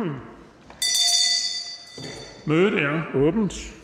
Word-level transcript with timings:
Mødet 2.46 2.82
er 2.82 3.02
åbent. 3.14 3.76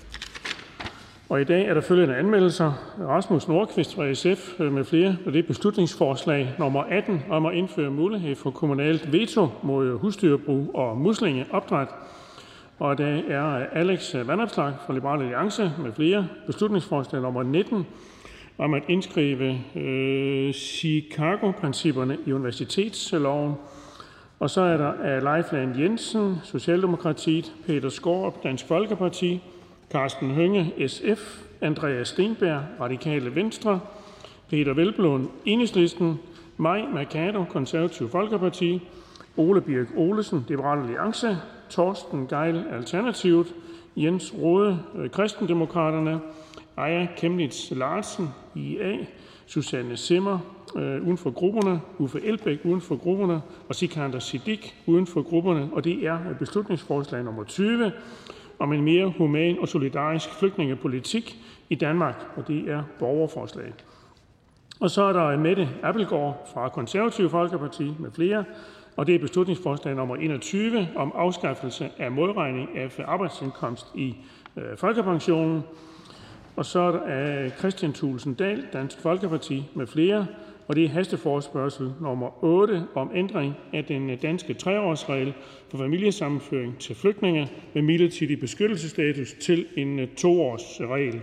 Og 1.28 1.40
i 1.40 1.44
dag 1.44 1.66
er 1.66 1.74
der 1.74 1.80
følgende 1.80 2.16
anmeldelser. 2.16 2.72
Rasmus 3.00 3.48
Nordqvist 3.48 3.94
fra 3.94 4.14
SF 4.14 4.60
øh, 4.60 4.72
med 4.72 4.84
flere, 4.84 5.16
og 5.26 5.32
det 5.32 5.38
er 5.38 5.46
beslutningsforslag 5.46 6.54
nummer 6.58 6.82
18 6.82 7.22
om 7.30 7.46
at 7.46 7.54
indføre 7.54 7.90
mulighed 7.90 8.36
for 8.36 8.50
kommunalt 8.50 9.12
veto 9.12 9.48
mod 9.62 9.98
husdyrbrug 9.98 10.70
og 10.74 10.96
muslingeopdræt. 10.96 11.88
Og 12.78 12.98
der 12.98 13.22
er 13.28 13.66
Alex 13.72 14.14
Vandopslag 14.14 14.72
fra 14.86 14.94
Liberale 14.94 15.22
Alliance 15.22 15.72
med 15.78 15.92
flere 15.92 16.28
beslutningsforslag 16.46 17.22
nummer 17.22 17.42
19 17.42 17.86
om 18.58 18.74
at 18.74 18.82
indskrive 18.88 19.58
øh, 19.76 20.54
Chicago-principperne 20.54 22.18
i 22.26 22.32
universitetsloven. 22.32 23.54
Og 24.40 24.50
så 24.50 24.60
er 24.60 24.76
der 24.76 25.20
Leif 25.20 25.52
Lahn 25.52 25.80
Jensen, 25.80 26.36
Socialdemokratiet, 26.44 27.52
Peter 27.66 27.88
Skårup, 27.88 28.42
Dansk 28.42 28.66
Folkeparti, 28.66 29.42
Carsten 29.90 30.30
Hønge, 30.30 30.88
SF, 30.88 31.42
Andreas 31.60 32.08
Steenberg, 32.08 32.62
Radikale 32.80 33.34
Venstre, 33.34 33.80
Peter 34.48 34.74
Velblom, 34.74 35.30
Enhedslisten, 35.44 36.20
Maj 36.56 36.82
Mercado, 36.94 37.44
Konservativ 37.44 38.08
Folkeparti, 38.08 38.88
Ole 39.36 39.60
Birk 39.60 39.86
Olesen, 39.96 40.44
Liberale 40.48 40.82
Alliance, 40.82 41.36
Torsten 41.70 42.26
Geil, 42.26 42.64
Alternativet, 42.72 43.54
Jens 43.96 44.34
Rode, 44.34 44.78
øh, 44.94 45.10
Kristendemokraterne, 45.10 46.20
Aya 46.76 47.06
Kemnitz 47.16 47.70
Larsen, 47.70 48.28
IA, 48.54 48.96
Susanne 49.46 49.96
Simmer, 49.96 50.38
Øh, 50.76 51.02
uden 51.02 51.18
for 51.18 51.30
grupperne, 51.30 51.80
Uffe 51.98 52.20
Elbæk 52.24 52.58
uden 52.64 52.80
for 52.80 52.96
grupperne 52.96 53.40
og 53.68 53.74
Sikander 53.74 54.18
Sidik 54.18 54.76
uden 54.86 55.06
for 55.06 55.22
grupperne. 55.22 55.68
Og 55.72 55.84
det 55.84 56.06
er 56.06 56.18
beslutningsforslag 56.38 57.24
nummer 57.24 57.44
20 57.44 57.92
om 58.58 58.72
en 58.72 58.82
mere 58.82 59.12
human 59.18 59.58
og 59.60 59.68
solidarisk 59.68 60.28
flygtningepolitik 60.38 61.36
i 61.70 61.74
Danmark, 61.74 62.24
og 62.36 62.48
det 62.48 62.70
er 62.70 62.82
borgerforslag. 62.98 63.72
Og 64.80 64.90
så 64.90 65.02
er 65.02 65.12
der 65.12 65.38
Mette 65.38 65.68
Appelgaard 65.82 66.50
fra 66.54 66.68
Konservative 66.68 67.30
Folkeparti 67.30 67.94
med 67.98 68.10
flere, 68.10 68.44
og 68.96 69.06
det 69.06 69.14
er 69.14 69.18
beslutningsforslag 69.18 69.94
nummer 69.94 70.16
21 70.16 70.88
om 70.96 71.12
afskaffelse 71.14 71.90
af 71.98 72.12
modregning 72.12 72.76
af 72.76 73.00
arbejdsindkomst 73.06 73.86
i 73.94 74.16
øh, 74.56 74.76
folkepensionen. 74.76 75.62
Og 76.56 76.66
så 76.66 76.80
er 76.80 76.92
der 76.92 77.44
øh, 77.44 77.50
Christian 77.50 77.92
Thulsen 77.92 78.34
Dahl, 78.34 78.66
Dansk 78.72 79.00
Folkeparti 79.00 79.70
med 79.74 79.86
flere, 79.86 80.26
og 80.68 80.76
det 80.76 80.84
er 80.84 80.88
hasteforspørgsel 80.88 81.92
nummer 82.00 82.44
8 82.44 82.82
om 82.94 83.10
ændring 83.14 83.54
af 83.72 83.84
den 83.84 84.18
danske 84.18 84.54
treårsregel 84.54 85.34
for 85.70 85.78
familiesammenføring 85.78 86.78
til 86.78 86.94
flygtninge 86.94 87.48
med 87.74 87.82
midlertidig 87.82 88.40
beskyttelsesstatus 88.40 89.34
til 89.42 89.66
en 89.76 89.98
øh, 89.98 90.08
toårsregel. 90.08 91.20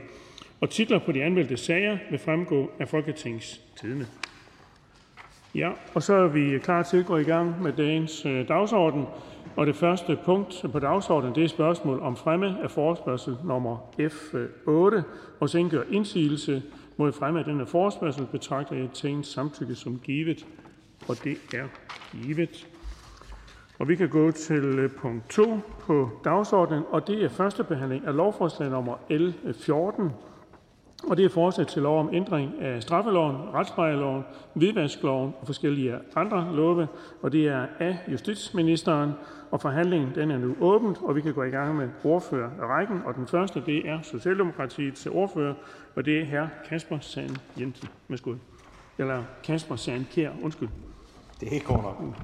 Og 0.62 0.70
titler 0.70 1.00
på 1.00 1.12
de 1.12 1.24
anmeldte 1.24 1.58
sager 1.58 1.98
vil 2.10 2.20
fremgå 2.20 2.72
af 2.80 2.88
Folketingets 2.88 3.62
tidene. 3.82 4.08
Ja, 5.56 5.72
og 5.94 6.04
så 6.04 6.14
er 6.14 6.28
vi 6.28 6.60
klar 6.60 6.84
til 6.84 6.98
at 6.98 7.06
gå 7.06 7.18
i 7.18 7.24
gang 7.24 7.62
med 7.62 7.74
dagens 7.74 8.26
øh, 8.26 8.48
dagsorden. 8.48 9.06
Og 9.56 9.68
det 9.68 9.76
første 9.76 10.18
punkt 10.26 10.66
på 10.72 10.80
dagsordenen 10.80 11.36
det 11.36 11.44
er 11.44 11.48
spørgsmål 11.48 12.00
om 12.00 12.16
fremme 12.16 12.58
af 12.64 12.72
forespørgsel 12.72 13.38
nummer 13.44 13.78
F8. 14.00 14.96
Øh, 14.96 15.04
og 15.40 15.50
så 15.50 15.58
indgør 15.58 15.84
indsigelse 15.92 16.64
mod 16.98 17.12
fremme 17.12 17.40
af 17.40 17.46
denne 17.46 17.66
forespørgsel, 17.66 18.28
betragter 18.32 18.76
jeg 18.76 18.90
Tingets 18.94 19.34
samtykke 19.34 19.76
som 19.76 20.00
givet. 20.00 20.46
Og 21.08 21.16
det 21.24 21.38
er 21.54 21.68
givet. 22.12 22.68
Og 23.80 23.88
vi 23.88 23.96
kan 23.96 24.10
gå 24.10 24.32
til 24.32 24.64
øh, 24.64 24.92
punkt 24.92 25.30
2 25.30 25.60
på 25.80 26.10
dagsordenen, 26.24 26.84
og 26.90 27.08
det 27.08 27.24
er 27.24 27.30
første 27.30 27.64
behandling 27.64 28.08
af 28.08 28.16
lovforslag 28.16 28.70
nummer 28.70 28.96
L14. 29.12 30.04
Øh, 30.04 30.10
og 31.10 31.18
det 31.18 31.26
er 31.26 31.30
forslag 31.30 31.68
til 31.68 31.82
lov 31.82 32.00
om 32.00 32.10
ændring 32.14 32.62
af 32.62 32.84
straffeloven, 32.84 33.36
retsplejeloven, 33.36 34.24
hvidvaskloven 34.54 35.34
og 35.40 35.46
forskellige 35.46 35.96
andre 36.16 36.56
love, 36.56 36.88
og 37.22 37.32
det 37.32 37.48
er 37.48 37.66
af 37.80 37.98
justitsministeren. 38.12 39.12
Og 39.52 39.62
forhandlingen 39.62 40.16
den 40.16 40.32
er 40.32 40.38
nu 40.38 40.56
åbent, 40.62 40.98
og 41.02 41.16
vi 41.16 41.22
kan 41.22 41.34
gå 41.34 41.44
i 41.44 41.50
gang 41.50 41.76
med 41.76 41.90
ordførerrækken. 42.04 43.02
Og 43.06 43.16
den 43.16 43.28
første, 43.28 43.64
det 43.66 43.90
er 43.90 44.02
Socialdemokratiets 44.02 45.06
ordfører, 45.06 45.54
og 45.96 46.06
det 46.06 46.20
er 46.20 46.26
hr. 46.26 46.48
Kasper 46.70 47.00
Sand 47.00 47.36
Jensen. 47.60 47.88
Værsgo. 48.08 48.36
Eller 48.98 49.24
Kasper 49.44 49.76
Sand 49.76 50.06
Kjær, 50.06 50.32
undskyld. 50.44 50.70
Det 51.40 51.64
går 51.64 51.82
nok. 51.82 52.16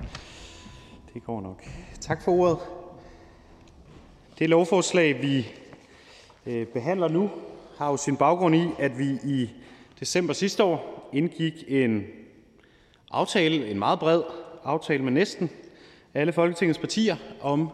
Det 1.14 1.24
går 1.24 1.42
nok. 1.42 1.64
Tak 2.02 2.22
for 2.22 2.32
ordet. 2.32 2.58
Det 4.40 4.50
lovforslag, 4.50 5.22
vi 5.22 5.48
øh, 6.46 6.68
behandler 6.68 7.08
nu, 7.08 7.30
har 7.78 7.90
jo 7.90 7.98
sin 7.98 8.18
baggrund 8.18 8.56
i, 8.56 8.68
at 8.80 8.98
vi 8.98 9.20
i 9.24 9.50
december 10.00 10.34
sidste 10.34 10.64
år 10.64 11.10
indgik 11.14 11.64
en 11.68 12.04
aftale, 13.12 13.72
en 13.72 13.80
meget 13.80 14.00
bred 14.00 14.22
aftale 14.64 15.04
med 15.04 15.12
næsten 15.12 15.50
alle 16.14 16.34
Folketingets 16.34 16.80
partier 16.80 17.16
om 17.42 17.70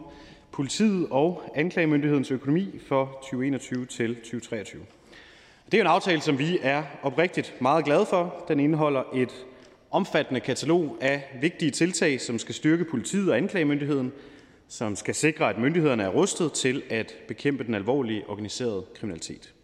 politiet 0.52 1.06
og 1.10 1.42
anklagemyndighedens 1.54 2.30
økonomi 2.30 2.78
for 2.88 3.04
2021 3.22 3.86
til 3.86 4.16
2023. 4.16 4.82
Det 5.72 5.78
er 5.78 5.80
en 5.80 5.86
aftale, 5.86 6.20
som 6.20 6.38
vi 6.38 6.58
er 6.62 6.82
oprigtigt 7.02 7.54
meget 7.60 7.84
glade 7.84 8.06
for. 8.06 8.44
Den 8.48 8.60
indeholder 8.60 9.02
et 9.14 9.46
omfattende 9.90 10.40
katalog 10.40 10.96
af 11.00 11.38
vigtige 11.40 11.70
tiltag, 11.70 12.20
som 12.20 12.38
skal 12.38 12.54
styrke 12.54 12.84
politiet 12.84 13.30
og 13.30 13.36
anklagemyndigheden, 13.36 14.12
som 14.68 14.96
skal 14.96 15.14
sikre, 15.14 15.50
at 15.50 15.58
myndighederne 15.58 16.02
er 16.02 16.08
rustet 16.08 16.52
til 16.52 16.82
at 16.90 17.14
bekæmpe 17.28 17.64
den 17.64 17.74
alvorlige 17.74 18.24
organiserede 18.28 18.84
kriminalitet. 18.94 19.54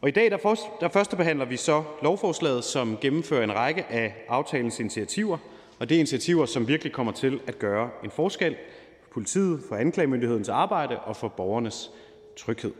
Og 0.00 0.08
i 0.08 0.12
dag 0.12 0.30
der, 0.30 0.36
for, 0.36 0.56
der 0.80 0.88
første 0.88 1.16
behandler 1.16 1.44
vi 1.44 1.56
så 1.56 1.82
lovforslaget, 2.02 2.64
som 2.64 2.98
gennemfører 3.00 3.44
en 3.44 3.54
række 3.54 3.84
af 3.90 4.24
aftalens 4.28 4.80
initiativer, 4.80 5.38
og 5.78 5.88
det 5.88 5.94
er 5.94 5.98
initiativer, 5.98 6.46
som 6.46 6.68
virkelig 6.68 6.92
kommer 6.92 7.12
til 7.12 7.40
at 7.46 7.58
gøre 7.58 7.90
en 8.04 8.10
forskel 8.10 8.56
for 9.02 9.12
politiet, 9.12 9.60
for 9.68 9.76
anklagemyndighedens 9.76 10.48
arbejde 10.48 10.98
og 10.98 11.16
for 11.16 11.28
borgernes 11.28 11.90
tryghed. 12.36 12.72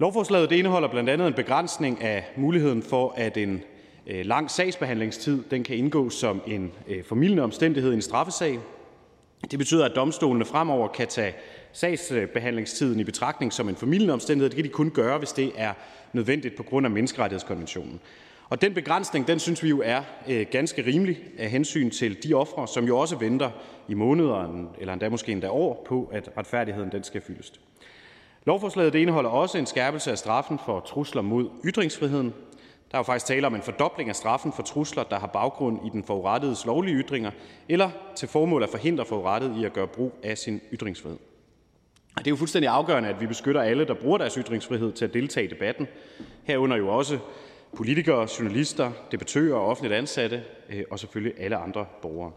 Lovforslaget 0.00 0.50
det 0.50 0.56
indeholder 0.56 0.88
blandt 0.88 1.10
andet 1.10 1.26
en 1.28 1.34
begrænsning 1.34 2.02
af 2.02 2.24
muligheden 2.36 2.82
for, 2.82 3.14
at 3.16 3.36
en 3.36 3.62
øh, 4.06 4.26
lang 4.26 4.50
sagsbehandlingstid 4.50 5.42
den 5.50 5.64
kan 5.64 5.76
indgå 5.76 6.10
som 6.10 6.40
en 6.46 6.72
øh, 6.88 7.04
formidlende 7.04 7.42
omstændighed 7.42 7.92
i 7.92 7.94
en 7.94 8.02
straffesag. 8.02 8.58
Det 9.50 9.58
betyder, 9.58 9.84
at 9.84 9.92
domstolene 9.96 10.44
fremover 10.44 10.88
kan 10.88 11.06
tage 11.06 11.34
sagsbehandlingstiden 11.72 13.00
i 13.00 13.04
betragtning 13.04 13.52
som 13.52 13.68
en 13.68 13.76
formidlende 13.76 14.14
omstændighed. 14.14 14.50
Det 14.50 14.56
kan 14.56 14.64
de 14.64 14.70
kun 14.70 14.90
gøre, 14.90 15.18
hvis 15.18 15.32
det 15.32 15.52
er 15.56 15.72
nødvendigt 16.12 16.56
på 16.56 16.62
grund 16.62 16.86
af 16.86 16.90
menneskerettighedskonventionen. 16.90 18.00
Og 18.48 18.62
den 18.62 18.74
begrænsning, 18.74 19.28
den 19.28 19.38
synes 19.38 19.62
vi 19.62 19.68
jo 19.68 19.82
er 19.84 20.02
øh, 20.28 20.46
ganske 20.50 20.86
rimelig 20.86 21.18
af 21.38 21.50
hensyn 21.50 21.90
til 21.90 22.22
de 22.22 22.34
ofre, 22.34 22.68
som 22.68 22.84
jo 22.84 22.98
også 22.98 23.16
venter 23.16 23.50
i 23.88 23.94
måneder 23.94 24.66
eller 24.80 24.92
endda 24.92 25.08
måske 25.08 25.32
endda 25.32 25.48
år 25.48 25.84
på, 25.88 26.10
at 26.12 26.30
retfærdigheden 26.36 26.92
den 26.92 27.04
skal 27.04 27.20
fyldes. 27.20 27.52
Lovforslaget 28.48 28.92
det 28.92 28.98
indeholder 28.98 29.30
også 29.30 29.58
en 29.58 29.66
skærpelse 29.66 30.10
af 30.10 30.18
straffen 30.18 30.58
for 30.66 30.80
trusler 30.80 31.22
mod 31.22 31.50
ytringsfriheden. 31.64 32.34
Der 32.90 32.94
er 32.94 32.98
jo 32.98 33.02
faktisk 33.02 33.26
tale 33.26 33.46
om 33.46 33.54
en 33.54 33.62
fordobling 33.62 34.08
af 34.10 34.16
straffen 34.16 34.52
for 34.52 34.62
trusler, 34.62 35.02
der 35.02 35.18
har 35.18 35.26
baggrund 35.26 35.86
i 35.86 35.88
den 35.88 36.04
forurettedes 36.04 36.66
lovlige 36.66 36.96
ytringer, 36.96 37.30
eller 37.68 37.90
til 38.16 38.28
formål 38.28 38.62
at 38.62 38.68
forhindre 38.68 39.04
forurettet 39.04 39.56
i 39.56 39.64
at 39.64 39.72
gøre 39.72 39.86
brug 39.86 40.12
af 40.22 40.38
sin 40.38 40.60
ytringsfrihed. 40.72 41.18
Og 42.16 42.18
det 42.18 42.26
er 42.26 42.30
jo 42.30 42.36
fuldstændig 42.36 42.68
afgørende, 42.70 43.08
at 43.08 43.20
vi 43.20 43.26
beskytter 43.26 43.60
alle, 43.60 43.84
der 43.84 43.94
bruger 43.94 44.18
deres 44.18 44.34
ytringsfrihed 44.34 44.92
til 44.92 45.04
at 45.04 45.14
deltage 45.14 45.46
i 45.46 45.50
debatten. 45.50 45.86
Herunder 46.44 46.76
jo 46.76 46.88
også 46.88 47.18
politikere, 47.76 48.28
journalister, 48.38 48.90
debattører, 49.12 49.58
offentligt 49.58 49.94
ansatte 49.94 50.42
øh, 50.70 50.82
og 50.90 50.98
selvfølgelig 50.98 51.40
alle 51.40 51.56
andre 51.56 51.86
borgere. 52.02 52.32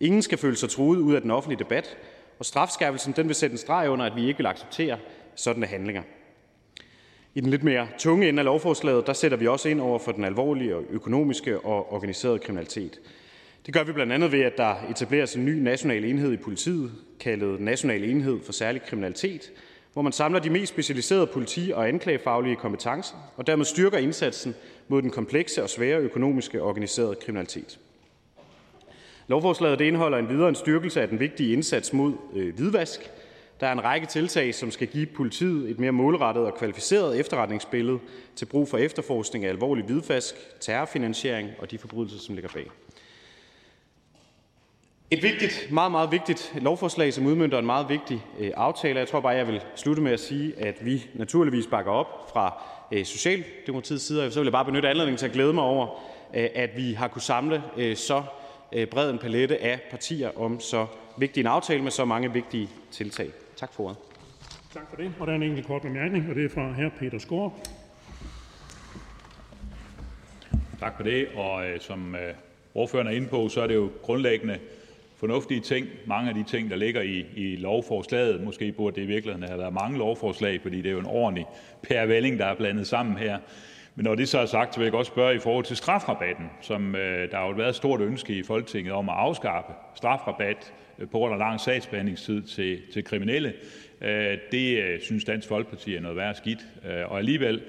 Ingen 0.00 0.22
skal 0.22 0.38
føle 0.38 0.56
sig 0.56 0.68
truet 0.68 0.98
ud 0.98 1.14
af 1.14 1.20
den 1.20 1.30
offentlige 1.30 1.58
debat, 1.58 1.96
og 2.38 2.44
strafskærpelsen 2.44 3.12
den 3.12 3.26
vil 3.26 3.34
sætte 3.34 3.54
en 3.54 3.58
streg 3.58 3.90
under, 3.90 4.06
at 4.06 4.16
vi 4.16 4.28
ikke 4.28 4.38
vil 4.38 4.46
acceptere 4.46 4.98
sådanne 5.36 5.66
handlinger. 5.66 6.02
I 7.34 7.40
den 7.40 7.50
lidt 7.50 7.64
mere 7.64 7.86
tunge 7.98 8.28
ende 8.28 8.40
af 8.40 8.44
lovforslaget, 8.44 9.06
der 9.06 9.12
sætter 9.12 9.36
vi 9.36 9.46
også 9.46 9.68
ind 9.68 9.80
over 9.80 9.98
for 9.98 10.12
den 10.12 10.24
alvorlige 10.24 10.76
og 10.76 10.84
økonomiske 10.90 11.60
og 11.60 11.92
organiserede 11.92 12.38
kriminalitet. 12.38 13.00
Det 13.66 13.74
gør 13.74 13.84
vi 13.84 13.92
blandt 13.92 14.12
andet 14.12 14.32
ved, 14.32 14.40
at 14.40 14.56
der 14.56 14.74
etableres 14.90 15.34
en 15.34 15.44
ny 15.44 15.58
national 15.58 16.04
enhed 16.04 16.32
i 16.32 16.36
politiet, 16.36 16.92
kaldet 17.20 17.60
National 17.60 18.04
Enhed 18.04 18.40
for 18.44 18.52
Særlig 18.52 18.82
Kriminalitet, 18.82 19.52
hvor 19.92 20.02
man 20.02 20.12
samler 20.12 20.40
de 20.40 20.50
mest 20.50 20.72
specialiserede 20.72 21.26
politi- 21.26 21.72
og 21.74 21.88
anklagefaglige 21.88 22.56
kompetencer, 22.56 23.32
og 23.36 23.46
dermed 23.46 23.64
styrker 23.64 23.98
indsatsen 23.98 24.54
mod 24.88 25.02
den 25.02 25.10
komplekse 25.10 25.62
og 25.62 25.70
svære 25.70 25.98
økonomiske 25.98 26.62
og 26.62 26.68
organiserede 26.68 27.14
kriminalitet. 27.14 27.78
Lovforslaget 29.26 29.78
det 29.78 29.84
indeholder 29.84 30.18
en 30.18 30.28
videre 30.28 30.48
en 30.48 30.54
styrkelse 30.54 31.02
af 31.02 31.08
den 31.08 31.20
vigtige 31.20 31.52
indsats 31.52 31.92
mod 31.92 32.12
øh, 32.34 32.54
hvidvask. 32.54 33.10
Der 33.60 33.66
er 33.66 33.72
en 33.72 33.84
række 33.84 34.06
tiltag, 34.06 34.54
som 34.54 34.70
skal 34.70 34.86
give 34.86 35.06
politiet 35.06 35.70
et 35.70 35.78
mere 35.78 35.92
målrettet 35.92 36.44
og 36.46 36.54
kvalificeret 36.54 37.20
efterretningsbillede 37.20 37.98
til 38.36 38.46
brug 38.46 38.68
for 38.68 38.78
efterforskning 38.78 39.44
af 39.44 39.48
alvorlig 39.48 39.84
hvidvask, 39.84 40.34
terrorfinansiering 40.60 41.50
og 41.58 41.70
de 41.70 41.78
forbrydelser, 41.78 42.18
som 42.18 42.34
ligger 42.34 42.50
bag. 42.54 42.66
Et 45.10 45.22
vigtigt, 45.22 45.68
meget, 45.70 45.90
meget 45.90 46.12
vigtigt 46.12 46.52
lovforslag, 46.60 47.12
som 47.14 47.26
udmyndter 47.26 47.58
en 47.58 47.66
meget 47.66 47.88
vigtig 47.88 48.24
øh, 48.38 48.50
aftale. 48.56 48.98
Jeg 48.98 49.08
tror 49.08 49.20
bare, 49.20 49.32
jeg 49.32 49.46
vil 49.46 49.60
slutte 49.76 50.02
med 50.02 50.12
at 50.12 50.20
sige, 50.20 50.58
at 50.58 50.84
vi 50.84 51.06
naturligvis 51.14 51.66
bakker 51.66 51.92
op 51.92 52.30
fra 52.32 52.62
øh, 52.92 53.04
Socialdemokratiets 53.04 54.04
side. 54.04 54.26
Og 54.26 54.32
så 54.32 54.40
vil 54.40 54.46
jeg 54.46 54.52
bare 54.52 54.64
benytte 54.64 54.88
anledningen 54.88 55.18
til 55.18 55.26
at 55.26 55.32
glæde 55.32 55.52
mig 55.52 55.64
over, 55.64 55.86
øh, 56.34 56.48
at 56.54 56.70
vi 56.76 56.92
har 56.92 57.08
kunne 57.08 57.22
samle 57.22 57.62
øh, 57.76 57.96
så 57.96 58.22
øh, 58.72 58.86
bred 58.86 59.10
en 59.10 59.18
palette 59.18 59.62
af 59.62 59.80
partier 59.90 60.30
om 60.38 60.60
så 60.60 60.86
vigtig 61.16 61.40
en 61.40 61.46
aftale 61.46 61.82
med 61.82 61.90
så 61.90 62.04
mange 62.04 62.32
vigtige 62.32 62.68
tiltag. 62.90 63.30
Tak 63.56 63.72
for 63.72 63.84
ordet. 63.84 63.96
Tak 64.72 64.82
for 64.90 64.96
det. 64.96 65.12
Og 65.20 65.26
der 65.26 65.32
er 65.32 65.36
en 65.36 65.42
enkelt 65.42 65.66
kort 65.66 65.82
bemærkning, 65.82 66.28
og 66.28 66.34
det 66.34 66.44
er 66.44 66.48
fra 66.48 66.72
hr. 66.72 66.88
Peter 66.98 67.18
Skårup. 67.18 67.52
Tak 70.80 70.96
for 70.96 71.02
det. 71.02 71.28
Og 71.36 71.66
øh, 71.66 71.80
som 71.80 72.14
øh, 72.14 72.34
ordføreren 72.74 73.08
er 73.08 73.12
inde 73.12 73.28
på, 73.28 73.48
så 73.48 73.60
er 73.60 73.66
det 73.66 73.74
jo 73.74 73.90
grundlæggende 74.02 74.58
fornuftige 75.16 75.60
ting, 75.60 75.86
mange 76.06 76.28
af 76.28 76.34
de 76.34 76.44
ting, 76.44 76.70
der 76.70 76.76
ligger 76.76 77.02
i, 77.02 77.26
i 77.36 77.56
lovforslaget. 77.56 78.44
Måske 78.44 78.72
burde 78.72 78.96
det 78.96 79.02
i 79.02 79.06
virkeligheden 79.06 79.48
have 79.48 79.58
været 79.58 79.72
mange 79.72 79.98
lovforslag, 79.98 80.60
fordi 80.62 80.76
det 80.76 80.86
er 80.86 80.92
jo 80.92 80.98
en 80.98 81.06
ordentlig 81.06 81.46
pærevælling, 81.82 82.38
der 82.38 82.46
er 82.46 82.54
blandet 82.54 82.86
sammen 82.86 83.16
her. 83.16 83.38
Men 83.94 84.04
når 84.04 84.14
det 84.14 84.28
så 84.28 84.38
er 84.38 84.46
sagt, 84.46 84.74
så 84.74 84.80
vil 84.80 84.84
jeg 84.84 84.92
godt 84.92 85.06
spørge 85.06 85.34
i 85.34 85.38
forhold 85.38 85.64
til 85.64 85.76
strafrabatten, 85.76 86.50
som 86.60 86.94
øh, 86.94 87.30
der 87.30 87.36
har 87.36 87.46
jo 87.46 87.52
været 87.52 87.68
et 87.68 87.74
stort 87.74 88.00
ønske 88.00 88.34
i 88.38 88.42
Folketinget 88.42 88.92
om 88.92 89.08
at 89.08 89.14
afskaffe 89.14 89.72
strafrabat 89.94 90.72
øh, 90.98 91.08
på 91.08 91.18
grund 91.18 91.32
af 91.32 91.38
lang 91.38 91.60
sagsbehandlingstid 91.60 92.42
til, 92.42 92.80
til 92.92 93.04
kriminelle. 93.04 93.52
Øh, 94.00 94.38
det 94.52 94.78
øh, 94.82 95.00
synes 95.00 95.24
Dansk 95.24 95.48
Folkeparti 95.48 95.94
er 95.94 96.00
noget 96.00 96.16
værre 96.16 96.34
skidt, 96.34 96.60
øh, 96.84 97.10
og 97.10 97.18
alligevel 97.18 97.62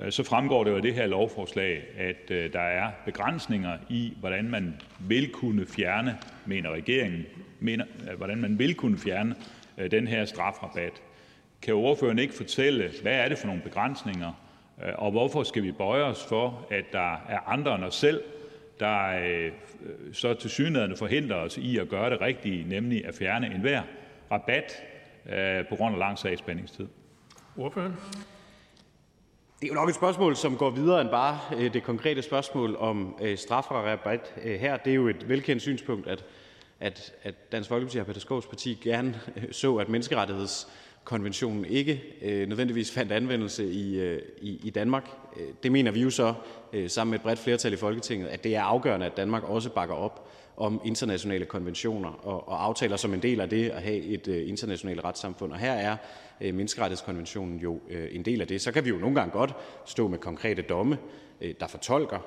Øh, 0.00 0.12
så 0.12 0.22
fremgår 0.22 0.64
det 0.64 0.70
jo 0.70 0.76
af 0.76 0.82
det 0.82 0.94
her 0.94 1.06
lovforslag, 1.06 1.82
at 1.98 2.30
øh, 2.30 2.52
der 2.52 2.60
er 2.60 2.90
begrænsninger 3.04 3.78
i, 3.88 4.16
hvordan 4.20 4.50
man 4.50 4.80
vil 4.98 5.32
kunne 5.32 5.66
fjerne, 5.66 6.18
mener 6.46 6.70
regeringen, 6.70 7.26
mener, 7.60 7.84
øh, 8.10 8.16
hvordan 8.16 8.38
man 8.38 8.58
vil 8.58 8.74
kunne 8.74 8.98
fjerne 8.98 9.34
øh, 9.78 9.90
den 9.90 10.08
her 10.08 10.24
strafrabat. 10.24 10.92
Kan 11.62 11.74
ordføreren 11.74 12.18
ikke 12.18 12.34
fortælle, 12.34 12.90
hvad 13.02 13.12
er 13.12 13.28
det 13.28 13.38
for 13.38 13.46
nogle 13.46 13.62
begrænsninger, 13.62 14.32
og 14.94 15.10
hvorfor 15.10 15.42
skal 15.42 15.62
vi 15.62 15.72
bøje 15.72 16.02
os 16.02 16.24
for, 16.24 16.66
at 16.70 16.84
der 16.92 17.12
er 17.28 17.48
andre 17.48 17.74
end 17.74 17.84
os 17.84 17.94
selv, 17.94 18.22
der 18.80 19.50
så 20.12 20.34
til 20.34 20.50
synligheden 20.50 20.96
forhindrer 20.96 21.36
os 21.36 21.56
i 21.56 21.78
at 21.78 21.88
gøre 21.88 22.10
det 22.10 22.20
rigtige, 22.20 22.68
nemlig 22.68 23.06
at 23.06 23.14
fjerne 23.14 23.46
enhver 23.46 23.82
rabat 24.30 24.72
på 25.68 25.76
grund 25.76 25.94
af 25.94 25.98
lang 25.98 26.18
sagsbehandlingstid? 26.18 26.86
Ordføreren? 27.56 27.94
Det 29.60 29.66
er 29.66 29.68
jo 29.68 29.74
nok 29.74 29.88
et 29.88 29.94
spørgsmål, 29.94 30.36
som 30.36 30.56
går 30.56 30.70
videre 30.70 31.00
end 31.00 31.10
bare 31.10 31.40
øh, 31.56 31.72
det 31.72 31.82
konkrete 31.82 32.22
spørgsmål 32.22 32.76
om 32.76 33.16
øh, 33.20 33.38
strafrabat 33.38 34.34
øh, 34.44 34.60
her. 34.60 34.76
Det 34.76 34.90
er 34.90 34.94
jo 34.94 35.08
et 35.08 35.28
velkendt 35.28 35.62
synspunkt, 35.62 36.06
at, 36.06 36.24
at, 36.80 37.12
at 37.22 37.52
Dansk 37.52 37.68
Folkeparti 37.68 37.98
og 37.98 38.06
Peter 38.06 38.20
Skovs 38.20 38.46
parti 38.46 38.78
gerne 38.82 39.20
så, 39.52 39.76
at 39.76 39.88
konventionen 41.08 41.64
ikke 41.64 42.02
øh, 42.22 42.48
nødvendigvis 42.48 42.90
fandt 42.90 43.12
anvendelse 43.12 43.70
i, 43.70 44.00
øh, 44.00 44.22
i, 44.40 44.60
i 44.64 44.70
Danmark. 44.70 45.10
Øh, 45.36 45.46
det 45.62 45.72
mener 45.72 45.90
vi 45.90 46.02
jo 46.02 46.10
så 46.10 46.34
sammen 46.86 47.10
med 47.10 47.18
et 47.18 47.22
bredt 47.22 47.38
flertal 47.38 47.72
i 47.72 47.76
Folketinget, 47.76 48.28
at 48.28 48.44
det 48.44 48.56
er 48.56 48.62
afgørende, 48.62 49.06
at 49.06 49.16
Danmark 49.16 49.42
også 49.44 49.70
bakker 49.70 49.94
op 49.94 50.28
om 50.56 50.80
internationale 50.84 51.44
konventioner 51.44 52.08
og, 52.08 52.48
og 52.48 52.64
aftaler 52.64 52.96
som 52.96 53.14
en 53.14 53.22
del 53.22 53.40
af 53.40 53.48
det 53.48 53.68
at 53.68 53.82
have 53.82 53.98
et 53.98 54.26
internationalt 54.26 55.04
retssamfund. 55.04 55.52
Og 55.52 55.58
her 55.58 55.72
er 55.72 55.96
Øh, 56.40 56.54
menneskerettighedskonventionen 56.54 57.58
jo 57.58 57.80
øh, 57.90 58.08
en 58.12 58.22
del 58.22 58.40
af 58.40 58.46
det. 58.46 58.60
Så 58.60 58.72
kan 58.72 58.84
vi 58.84 58.90
jo 58.90 58.96
nogle 58.96 59.14
gange 59.14 59.32
godt 59.32 59.54
stå 59.86 60.08
med 60.08 60.18
konkrete 60.18 60.62
domme, 60.62 60.98
øh, 61.40 61.54
der 61.60 61.66
fortolker 61.66 62.18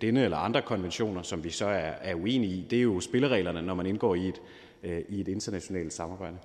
denne 0.00 0.24
eller 0.24 0.36
andre 0.36 0.62
konventioner, 0.62 1.22
som 1.22 1.44
vi 1.44 1.50
så 1.50 1.66
er, 1.66 1.92
er 2.00 2.14
uenige 2.14 2.52
i. 2.52 2.66
Det 2.70 2.78
er 2.78 2.82
jo 2.82 3.00
spillereglerne, 3.00 3.62
når 3.62 3.74
man 3.74 3.86
indgår 3.86 4.14
i 4.14 4.28
et, 4.28 4.40
i 5.08 5.20
et 5.20 5.28
internationalt 5.28 5.92
samarbejde. 5.92 6.36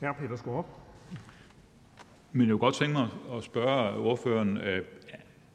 Her 0.00 0.12
Peter 0.12 0.36
Skorp. 0.36 0.66
Men 2.32 2.40
jeg 2.40 2.52
kunne 2.52 2.58
godt 2.58 2.74
tænke 2.74 2.92
mig 2.92 3.08
at 3.36 3.44
spørge 3.44 3.98
ordføreren, 3.98 4.56
øh, 4.56 4.84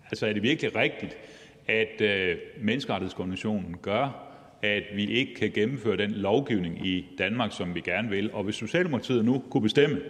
altså 0.10 0.28
er 0.28 0.34
det 0.34 0.44
virkelig 0.44 0.76
rigtigt, 0.76 1.18
at 1.68 2.02
øh, 2.02 2.38
menneskerettighedskonventionen 2.62 3.78
gør, 3.82 4.26
at 4.62 4.84
vi 4.96 5.06
ikke 5.06 5.36
kan 5.36 5.52
gennemføre 5.52 5.98
den 5.98 6.12
lovgivning 6.12 6.86
i 6.88 7.16
Danmark, 7.18 7.52
som 7.52 7.76
vi 7.76 7.82
gerne 7.82 8.10
vil. 8.10 8.34
Og 8.34 8.44
hvis 8.44 8.56
Socialdemokratiet 8.56 9.26
nu 9.26 9.44
kunne 9.50 9.62
bestemme, 9.62 10.02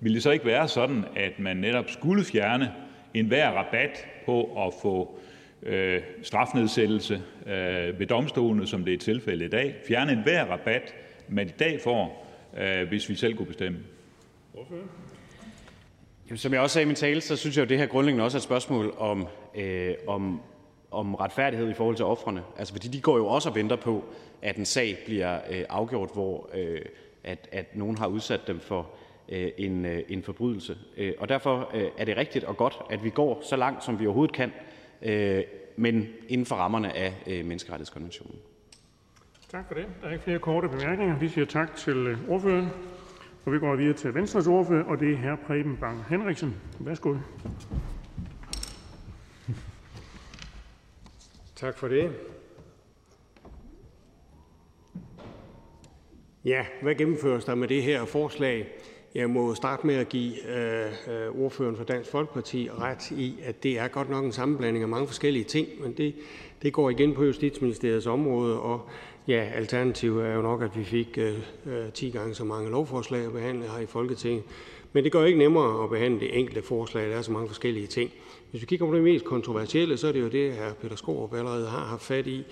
ville 0.00 0.14
det 0.14 0.22
så 0.22 0.30
ikke 0.30 0.46
være 0.46 0.68
sådan, 0.68 1.04
at 1.16 1.38
man 1.38 1.56
netop 1.56 1.90
skulle 1.90 2.24
fjerne 2.24 2.72
enhver 3.14 3.50
rabat 3.50 4.06
på 4.26 4.66
at 4.66 4.74
få 4.82 5.18
øh, 5.62 6.02
strafnedsættelse 6.22 7.22
øh, 7.46 7.98
ved 7.98 8.06
domstolene, 8.06 8.66
som 8.66 8.84
det 8.84 8.94
er 8.94 8.98
tilfældet 8.98 9.46
i 9.46 9.50
dag? 9.50 9.76
Fjerne 9.88 10.12
enhver 10.12 10.44
rabat, 10.44 10.94
man 11.28 11.46
i 11.46 11.52
dag 11.58 11.80
får, 11.84 12.27
øh, 12.60 12.88
hvis 12.88 13.08
vi 13.08 13.14
selv 13.14 13.36
kunne 13.36 13.46
bestemme? 13.46 13.78
Jamen, 16.28 16.38
som 16.38 16.52
jeg 16.52 16.60
også 16.60 16.74
sagde 16.74 16.84
i 16.84 16.86
min 16.86 16.96
tale, 16.96 17.20
så 17.20 17.36
synes 17.36 17.56
jeg 17.56 17.60
jo, 17.60 17.64
at 17.64 17.68
det 17.68 17.78
her 17.78 17.86
grundlæggende 17.86 18.24
også 18.24 18.36
er 18.36 18.40
et 18.40 18.44
spørgsmål 18.44 18.94
om, 18.98 19.26
øh, 19.54 19.94
om 20.06 20.40
om 20.90 21.14
retfærdighed 21.14 21.70
i 21.70 21.74
forhold 21.74 21.96
til 21.96 22.04
offrene. 22.04 22.42
Altså, 22.58 22.74
fordi 22.74 22.88
de 22.88 23.00
går 23.00 23.16
jo 23.16 23.26
også 23.26 23.48
og 23.48 23.54
venter 23.54 23.76
på, 23.76 24.04
at 24.42 24.56
en 24.56 24.64
sag 24.64 24.98
bliver 25.04 25.40
øh, 25.50 25.64
afgjort, 25.68 26.10
hvor 26.12 26.50
øh, 26.54 26.80
at, 27.24 27.48
at 27.52 27.76
nogen 27.76 27.98
har 27.98 28.06
udsat 28.06 28.40
dem 28.46 28.60
for 28.60 28.90
øh, 29.28 29.50
en, 29.58 29.84
øh, 29.84 30.02
en 30.08 30.22
forbrydelse. 30.22 30.76
Øh, 30.96 31.14
og 31.18 31.28
derfor 31.28 31.70
øh, 31.74 31.88
er 31.98 32.04
det 32.04 32.16
rigtigt 32.16 32.44
og 32.44 32.56
godt, 32.56 32.78
at 32.90 33.04
vi 33.04 33.10
går 33.10 33.40
så 33.42 33.56
langt, 33.56 33.84
som 33.84 34.00
vi 34.00 34.06
overhovedet 34.06 34.34
kan, 34.34 34.52
øh, 35.02 35.42
men 35.76 36.08
inden 36.28 36.46
for 36.46 36.56
rammerne 36.56 36.96
af 36.96 37.14
øh, 37.26 37.44
menneskerettighedskonventionen. 37.44 38.38
Tak 39.52 39.66
for 39.68 39.74
det. 39.74 39.86
Der 40.02 40.08
er 40.08 40.12
ikke 40.12 40.24
flere 40.24 40.38
korte 40.38 40.68
bemærkninger. 40.68 41.18
Vi 41.18 41.28
siger 41.28 41.44
tak 41.44 41.76
til 41.76 41.96
øh, 41.96 42.30
ordføreren. 42.30 42.68
Og 43.44 43.52
vi 43.52 43.58
går 43.58 43.76
videre 43.76 43.96
til 43.96 44.14
Venstres 44.14 44.46
ordfører, 44.46 44.84
og 44.84 45.00
det 45.00 45.12
er 45.12 45.16
hr. 45.16 45.36
Preben 45.46 45.76
Bang 45.76 46.04
Henriksen. 46.08 46.56
Værsgo. 46.80 47.14
Tak 51.56 51.78
for 51.78 51.88
det. 51.88 52.12
Ja, 56.44 56.66
hvad 56.82 56.94
gennemføres 56.94 57.44
der 57.44 57.54
med 57.54 57.68
det 57.68 57.82
her 57.82 58.04
forslag? 58.04 58.68
Jeg 59.14 59.30
må 59.30 59.54
starte 59.54 59.86
med 59.86 59.94
at 59.94 60.08
give 60.08 60.48
øh, 60.48 60.92
øh, 61.08 61.40
ordføreren 61.40 61.76
for 61.76 61.84
Dansk 61.84 62.10
Folkeparti 62.10 62.70
ret 62.70 63.10
i, 63.10 63.38
at 63.42 63.62
det 63.62 63.78
er 63.78 63.88
godt 63.88 64.10
nok 64.10 64.24
en 64.24 64.32
sammenblanding 64.32 64.82
af 64.82 64.88
mange 64.88 65.06
forskellige 65.06 65.44
ting, 65.44 65.68
men 65.80 65.92
det, 65.92 66.14
det 66.62 66.72
går 66.72 66.90
igen 66.90 67.14
på 67.14 67.24
Justitsministeriets 67.24 68.06
område, 68.06 68.60
og 68.60 68.88
alternativet 69.34 70.26
er 70.26 70.34
jo 70.34 70.42
nok, 70.42 70.62
at 70.62 70.76
vi 70.76 70.84
fik 70.84 71.18
øh, 71.18 71.38
øh 71.66 71.92
10 71.94 72.10
gange 72.10 72.34
så 72.34 72.44
mange 72.44 72.70
lovforslag 72.70 73.26
at 73.26 73.32
behandle 73.32 73.68
her 73.68 73.78
i 73.78 73.86
Folketinget. 73.86 74.44
Men 74.92 75.04
det 75.04 75.12
gør 75.12 75.24
ikke 75.24 75.38
nemmere 75.38 75.84
at 75.84 75.90
behandle 75.90 76.20
det 76.20 76.38
enkelte 76.38 76.62
forslag, 76.62 77.10
der 77.10 77.16
er 77.16 77.22
så 77.22 77.32
mange 77.32 77.48
forskellige 77.48 77.86
ting. 77.86 78.10
Hvis 78.50 78.60
vi 78.60 78.66
kigger 78.66 78.86
på 78.86 78.94
det 78.94 79.02
mest 79.02 79.24
kontroversielle, 79.24 79.96
så 79.96 80.08
er 80.08 80.12
det 80.12 80.20
jo 80.20 80.28
det, 80.28 80.52
her 80.52 80.72
Peter 80.72 80.96
Skorup 80.96 81.34
allerede 81.34 81.68
har 81.68 81.84
haft 81.84 82.02
fat 82.02 82.26
i, 82.26 82.44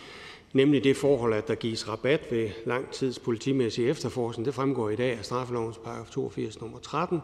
nemlig 0.52 0.85
det 0.85 0.97
forhold, 0.97 1.35
at 1.35 1.49
der 1.49 1.54
gives 1.54 1.88
rabat 1.88 2.26
ved 2.30 2.49
lang 2.64 2.90
tids 2.90 3.18
politimæssig 3.18 3.88
efterforskning. 3.88 4.47
Det 4.47 4.54
fremgår 4.54 4.90
i 4.90 4.97
dag 4.97 5.18
af 5.18 5.25
straffelovens 5.25 5.78
paragraf 5.78 6.11
82 6.11 6.61
nummer 6.61 6.78
13, 6.78 7.21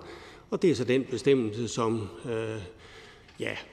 og 0.51 0.63
det 0.63 0.71
er 0.71 0.75
så 0.75 0.85
den 0.85 1.05
bestemmelse, 1.05 1.69
som 1.69 2.09
øh, 2.27 2.63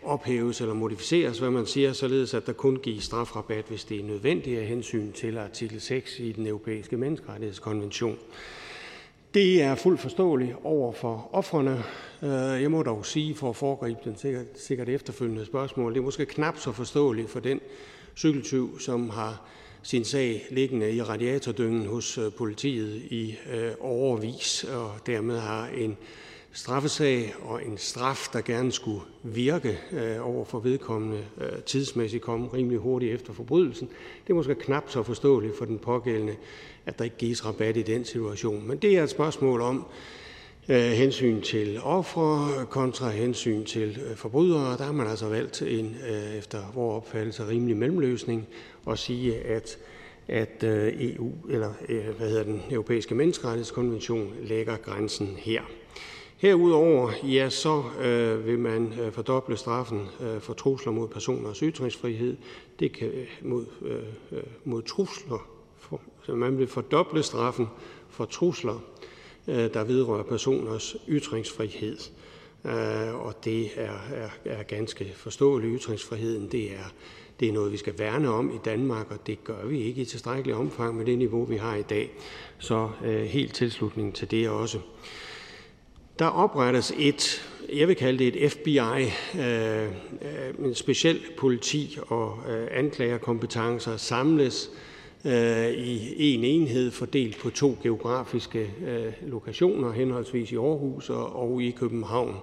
ophæves 0.03 0.61
eller 0.61 0.73
modificeres, 0.73 1.39
hvad 1.39 1.49
man 1.49 1.65
siger, 1.65 1.93
således 1.93 2.33
at 2.33 2.45
der 2.45 2.53
kun 2.53 2.75
gives 2.75 3.03
strafrabat, 3.03 3.65
hvis 3.67 3.83
det 3.83 3.99
er 3.99 4.03
nødvendigt 4.03 4.59
af 4.59 4.65
hensyn 4.65 5.11
til 5.11 5.37
artikel 5.37 5.81
6 5.81 6.19
i 6.19 6.31
den 6.31 6.47
europæiske 6.47 6.97
menneskerettighedskonvention. 6.97 8.17
Det 9.33 9.61
er 9.61 9.75
fuldt 9.75 9.99
forståeligt 9.99 10.55
over 10.63 10.93
for 10.93 11.29
offrene. 11.31 11.83
Øh, 12.23 12.61
jeg 12.61 12.71
må 12.71 12.83
dog 12.83 13.05
sige, 13.05 13.35
for 13.35 13.49
at 13.49 13.55
foregribe 13.55 13.99
den 14.03 14.17
sikkert, 14.17 14.45
sikkert 14.55 14.89
efterfølgende 14.89 15.45
spørgsmål, 15.45 15.93
det 15.93 15.99
er 15.99 16.03
måske 16.03 16.25
knap 16.25 16.57
så 16.57 16.71
forståeligt 16.71 17.29
for 17.29 17.39
den 17.39 17.59
cykeltyv, 18.17 18.79
som 18.79 19.09
har 19.09 19.41
sin 19.83 20.05
sag 20.05 20.45
liggende 20.51 20.91
i 20.91 21.01
radiatordyngen 21.01 21.85
hos 21.85 22.17
øh, 22.17 22.31
politiet 22.33 22.95
i 22.95 23.35
øh, 23.53 23.71
overvis, 23.79 24.63
og 24.63 24.91
dermed 25.05 25.39
har 25.39 25.67
en 25.67 25.97
straffesag 26.51 27.33
og 27.41 27.65
en 27.65 27.77
straf, 27.77 28.27
der 28.33 28.41
gerne 28.41 28.71
skulle 28.71 29.01
virke 29.23 29.79
øh, 29.91 30.27
over 30.27 30.45
for 30.45 30.59
vedkommende 30.59 31.25
øh, 31.41 31.61
tidsmæssigt 31.65 32.23
komme 32.23 32.47
rimelig 32.53 32.79
hurtigt 32.79 33.13
efter 33.13 33.33
forbrydelsen. 33.33 33.89
Det 34.27 34.33
er 34.33 34.35
måske 34.35 34.55
knap 34.55 34.83
så 34.87 35.03
forståeligt 35.03 35.57
for 35.57 35.65
den 35.65 35.79
pågældende, 35.79 36.35
at 36.85 36.97
der 36.97 37.03
ikke 37.03 37.17
gives 37.17 37.45
rabat 37.45 37.77
i 37.77 37.81
den 37.81 38.05
situation. 38.05 38.67
Men 38.67 38.77
det 38.77 38.97
er 38.97 39.03
et 39.03 39.09
spørgsmål 39.09 39.61
om 39.61 39.85
øh, 40.69 40.91
hensyn 40.91 41.41
til 41.41 41.79
ofre 41.83 42.65
kontra 42.65 43.09
hensyn 43.09 43.63
til 43.63 43.99
øh, 44.09 44.15
forbrydere. 44.15 44.77
Der 44.77 44.83
har 44.83 44.93
man 44.93 45.07
altså 45.07 45.29
valgt 45.29 45.61
en, 45.61 45.97
øh, 46.09 46.35
efter 46.35 46.71
vores 46.73 46.95
opfattelse, 46.95 47.47
rimelig 47.47 47.77
mellemløsning 47.77 48.47
og 48.85 48.97
sige, 48.97 49.35
at 49.35 49.77
at 50.29 50.63
øh, 50.63 50.93
EU, 50.97 51.31
eller 51.49 51.73
øh, 51.89 52.09
hvad 52.17 52.29
hedder 52.29 52.43
den 52.43 52.61
europæiske 52.71 53.15
menneskerettighedskonvention, 53.15 54.33
lægger 54.41 54.77
grænsen 54.77 55.27
her. 55.37 55.61
Herudover 56.39 57.11
ja, 57.23 57.49
så 57.49 57.83
øh, 58.01 58.45
vil 58.45 58.59
man 58.59 58.93
øh, 59.01 59.11
fordoble 59.11 59.57
straffen 59.57 60.07
øh, 60.21 60.41
for 60.41 60.53
trusler 60.53 60.91
mod 60.91 61.07
personers 61.07 61.59
ytringsfrihed. 61.59 62.37
Det 62.79 62.91
kan 62.91 63.11
mod, 63.41 63.65
øh, 63.81 64.03
øh 64.31 64.43
mod 64.65 64.81
trusler 64.81 65.59
man 66.35 66.57
vil 66.57 66.67
fordoble 66.67 67.23
straffen 67.23 67.67
for 68.09 68.25
trusler, 68.25 68.83
øh, 69.47 69.73
der 69.73 69.83
vedrører 69.83 70.23
personers 70.23 70.95
ytringsfrihed. 71.09 71.97
Øh, 72.65 73.25
og 73.25 73.45
det 73.45 73.69
er, 73.75 73.97
er, 74.13 74.29
er 74.45 74.63
ganske 74.63 75.11
forståeligt. 75.15 75.81
Ytringsfriheden 75.81 76.51
det 76.51 76.71
er, 76.71 76.93
det 77.39 77.47
er 77.47 77.53
noget, 77.53 77.71
vi 77.71 77.77
skal 77.77 77.99
værne 77.99 78.29
om 78.29 78.55
i 78.55 78.57
Danmark, 78.65 79.11
og 79.11 79.27
det 79.27 79.43
gør 79.43 79.65
vi 79.65 79.81
ikke 79.81 80.01
i 80.01 80.05
tilstrækkelig 80.05 80.55
omfang 80.55 80.97
med 80.97 81.05
det 81.05 81.17
niveau, 81.17 81.43
vi 81.43 81.57
har 81.57 81.75
i 81.75 81.81
dag. 81.81 82.11
Så 82.57 82.89
øh, 83.05 83.21
helt 83.21 83.55
tilslutning 83.55 84.15
til 84.15 84.31
det 84.31 84.49
også. 84.49 84.79
Der 86.19 86.25
oprettes 86.25 86.93
et, 86.97 87.49
jeg 87.75 87.87
vil 87.87 87.95
kalde 87.95 88.19
det 88.19 88.45
et 88.45 88.51
FBI, 88.51 88.79
øh, 89.39 89.83
øh, 89.83 90.65
en 90.65 90.75
speciel 90.75 91.19
politi 91.37 91.97
og 92.07 92.37
øh, 92.49 92.67
anklagerkompetencer 92.71 93.97
samles 93.97 94.69
øh, 95.25 95.69
i 95.69 96.33
en 96.33 96.43
enhed 96.43 96.91
fordelt 96.91 97.37
på 97.37 97.49
to 97.49 97.77
geografiske 97.83 98.69
lokationer, 99.21 99.91
henholdsvis 99.91 100.51
i 100.51 100.55
Aarhus 100.55 101.09
og, 101.09 101.61
i 101.61 101.71
København. 101.71 102.35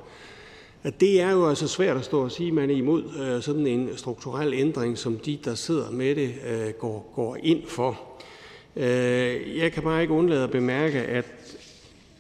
Det 1.00 1.21
er 1.21 1.30
jo 1.30 1.49
altså 1.49 1.68
svært 1.68 1.97
at 1.97 2.04
stå 2.04 2.25
og 2.25 2.33
sige, 2.33 2.49
at 2.49 2.54
man 2.54 2.71
er 2.71 2.75
imod 2.75 3.40
sådan 3.42 3.66
en 3.66 3.90
strukturel 3.97 4.54
ændring, 4.54 4.99
som 4.99 5.18
de, 5.18 5.38
der 5.45 5.54
sidder 5.54 5.90
med 5.90 6.14
det, 6.14 6.35
går, 6.78 7.12
går 7.14 7.37
ind 7.42 7.66
for. 7.66 8.00
Jeg 9.56 9.73
kan 9.73 9.83
bare 9.83 10.02
ikke 10.02 10.14
undlade 10.14 10.45
at 10.45 10.50
bemærke, 10.50 10.99
at, 10.99 11.26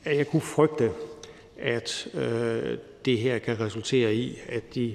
at 0.04 0.16
jeg 0.16 0.26
kunne 0.26 0.40
frygte, 0.42 0.90
at 1.58 2.08
øh, 2.14 2.78
det 3.04 3.18
her 3.18 3.38
kan 3.38 3.60
resultere 3.60 4.14
i, 4.14 4.38
at 4.48 4.74
de 4.74 4.94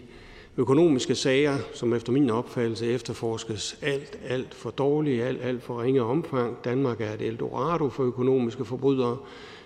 økonomiske 0.58 1.16
sager, 1.16 1.58
som 1.74 1.94
efter 1.94 2.12
min 2.12 2.30
opfattelse 2.30 2.92
efterforskes 2.92 3.78
alt, 3.82 4.20
alt 4.28 4.54
for 4.54 4.70
dårligt, 4.70 5.24
alt, 5.24 5.42
alt 5.44 5.64
for 5.64 5.82
ringe 5.82 6.02
omfang, 6.02 6.58
Danmark 6.64 7.02
er 7.02 7.14
et 7.14 7.22
eldorado 7.22 7.90
for 7.90 8.04
økonomiske 8.04 8.66
forbrydere, 8.66 9.18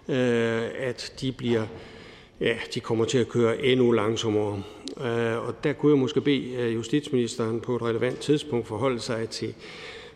øh, 0.10 0.64
at 0.78 1.14
de 1.22 1.32
bliver 1.32 1.66
ja, 2.42 2.56
de 2.74 2.80
kommer 2.80 3.06
til 3.06 3.18
at 3.18 3.30
køre 3.30 3.66
endnu 3.66 3.92
langsommere. 3.92 4.64
Øh, 5.02 5.48
og 5.48 5.64
der 5.64 5.74
kunne 5.74 5.92
jeg 5.92 6.00
måske 6.00 6.22
bede 6.22 6.54
øh, 6.54 6.76
justitsministeren 6.76 7.62
på 7.62 7.76
et 7.76 7.82
relevant 7.82 8.20
tidspunkt 8.20 8.68
forholde 8.68 9.00
sig 9.00 9.30
til 9.30 9.54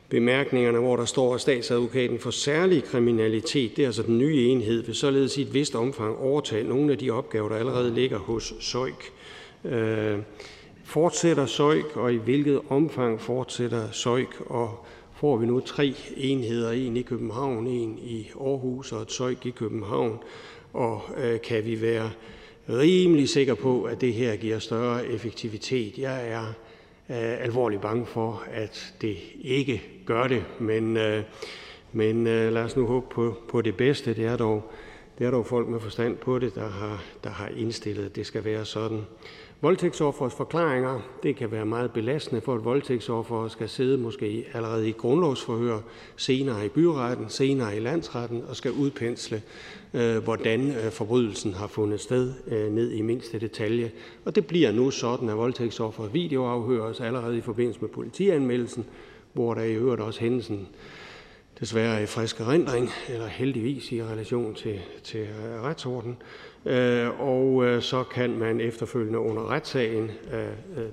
bemærkningerne, 0.09 0.79
hvor 0.79 0.95
der 0.95 1.05
står, 1.05 1.35
at 1.35 1.41
statsadvokaten 1.41 2.19
for 2.19 2.31
særlig 2.31 2.83
kriminalitet, 2.83 3.75
det 3.75 3.83
er 3.83 3.87
altså 3.87 4.03
den 4.03 4.17
nye 4.17 4.43
enhed, 4.43 4.83
vil 4.83 4.95
således 4.95 5.37
i 5.37 5.41
et 5.41 5.53
vist 5.53 5.75
omfang 5.75 6.17
overtage 6.17 6.63
nogle 6.63 6.91
af 6.91 6.97
de 6.97 7.11
opgaver, 7.11 7.49
der 7.49 7.55
allerede 7.55 7.93
ligger 7.93 8.17
hos 8.17 8.53
SØIK. 8.59 9.13
Øh, 9.65 10.17
fortsætter 10.83 11.45
SØIK, 11.45 11.97
og 11.97 12.13
i 12.13 12.17
hvilket 12.17 12.61
omfang 12.69 13.21
fortsætter 13.21 13.91
SØIK, 13.91 14.41
og 14.45 14.85
får 15.15 15.37
vi 15.37 15.45
nu 15.45 15.59
tre 15.59 15.93
enheder, 16.17 16.71
en 16.71 16.97
i 16.97 17.01
København, 17.01 17.67
en 17.67 17.99
i 18.01 18.29
Aarhus 18.41 18.91
og 18.91 19.01
et 19.01 19.11
SØIK 19.11 19.45
i 19.45 19.49
København, 19.51 20.17
og 20.73 21.01
øh, 21.17 21.41
kan 21.41 21.65
vi 21.65 21.81
være 21.81 22.11
rimelig 22.69 23.29
sikre 23.29 23.55
på, 23.55 23.83
at 23.83 24.01
det 24.01 24.13
her 24.13 24.35
giver 24.35 24.59
større 24.59 25.07
effektivitet. 25.07 25.97
Jeg 25.97 26.29
er 26.29 26.47
øh, 26.47 26.68
alvorligt 27.15 27.81
bange 27.81 28.05
for, 28.05 28.43
at 28.51 28.93
det 29.01 29.17
ikke 29.41 29.83
gør 30.05 30.27
det, 30.27 30.45
men, 30.59 30.97
øh, 30.97 31.23
men 31.91 32.27
øh, 32.27 32.53
lad 32.53 32.63
os 32.63 32.75
nu 32.75 32.85
håbe 32.85 33.05
på, 33.09 33.35
på 33.49 33.61
det 33.61 33.77
bedste. 33.77 34.13
Det 34.13 34.25
er, 34.25 34.37
dog, 34.37 34.71
det 35.19 35.27
er 35.27 35.31
dog 35.31 35.45
folk 35.45 35.67
med 35.67 35.79
forstand 35.79 36.17
på 36.17 36.39
det, 36.39 36.55
der 36.55 36.69
har, 36.69 37.03
der 37.23 37.29
har 37.29 37.47
indstillet, 37.47 38.05
at 38.05 38.15
det 38.15 38.25
skal 38.25 38.45
være 38.45 38.65
sådan. 38.65 39.01
Voldtægtsoffers 39.61 40.33
forklaringer 40.33 40.99
det 41.23 41.35
kan 41.35 41.51
være 41.51 41.65
meget 41.65 41.91
belastende 41.91 42.41
for 42.41 42.55
et 42.55 42.65
voldtægtsoffer 42.65 43.45
at 43.45 43.51
skal 43.51 43.69
sidde 43.69 43.97
måske 43.97 44.45
allerede 44.53 44.89
i 44.89 44.91
grundlovsforhør, 44.91 45.79
senere 46.17 46.65
i 46.65 46.69
byretten, 46.69 47.29
senere 47.29 47.77
i 47.77 47.79
landsretten 47.79 48.43
og 48.49 48.55
skal 48.55 48.71
udpensle, 48.71 49.41
Øh, 49.93 50.17
hvordan 50.17 50.71
øh, 50.71 50.91
forbrydelsen 50.91 51.53
har 51.53 51.67
fundet 51.67 51.99
sted 51.99 52.33
øh, 52.47 52.71
ned 52.71 52.91
i 52.91 53.01
mindste 53.01 53.39
detalje. 53.39 53.91
Og 54.25 54.35
det 54.35 54.47
bliver 54.47 54.71
nu 54.71 54.91
sådan, 54.91 55.29
at 55.29 55.37
voldtægtsoffer 55.37 56.07
videoafhøres 56.07 56.99
allerede 56.99 57.37
i 57.37 57.41
forbindelse 57.41 57.81
med 57.81 57.89
politianmeldelsen, 57.89 58.85
hvor 59.33 59.53
der 59.53 59.61
i 59.61 59.73
øvrigt 59.73 60.01
også 60.01 60.19
hændelsen 60.19 60.67
desværre 61.59 62.03
i 62.03 62.05
frisk 62.05 62.39
erindring, 62.39 62.89
eller 63.09 63.27
heldigvis 63.27 63.91
i 63.91 64.03
relation 64.03 64.53
til, 64.55 64.79
til 65.03 65.27
retsorden. 65.63 66.17
Og 67.19 67.83
så 67.83 68.03
kan 68.11 68.37
man 68.37 68.61
efterfølgende 68.61 69.19
under 69.19 69.51
retssagen 69.51 70.11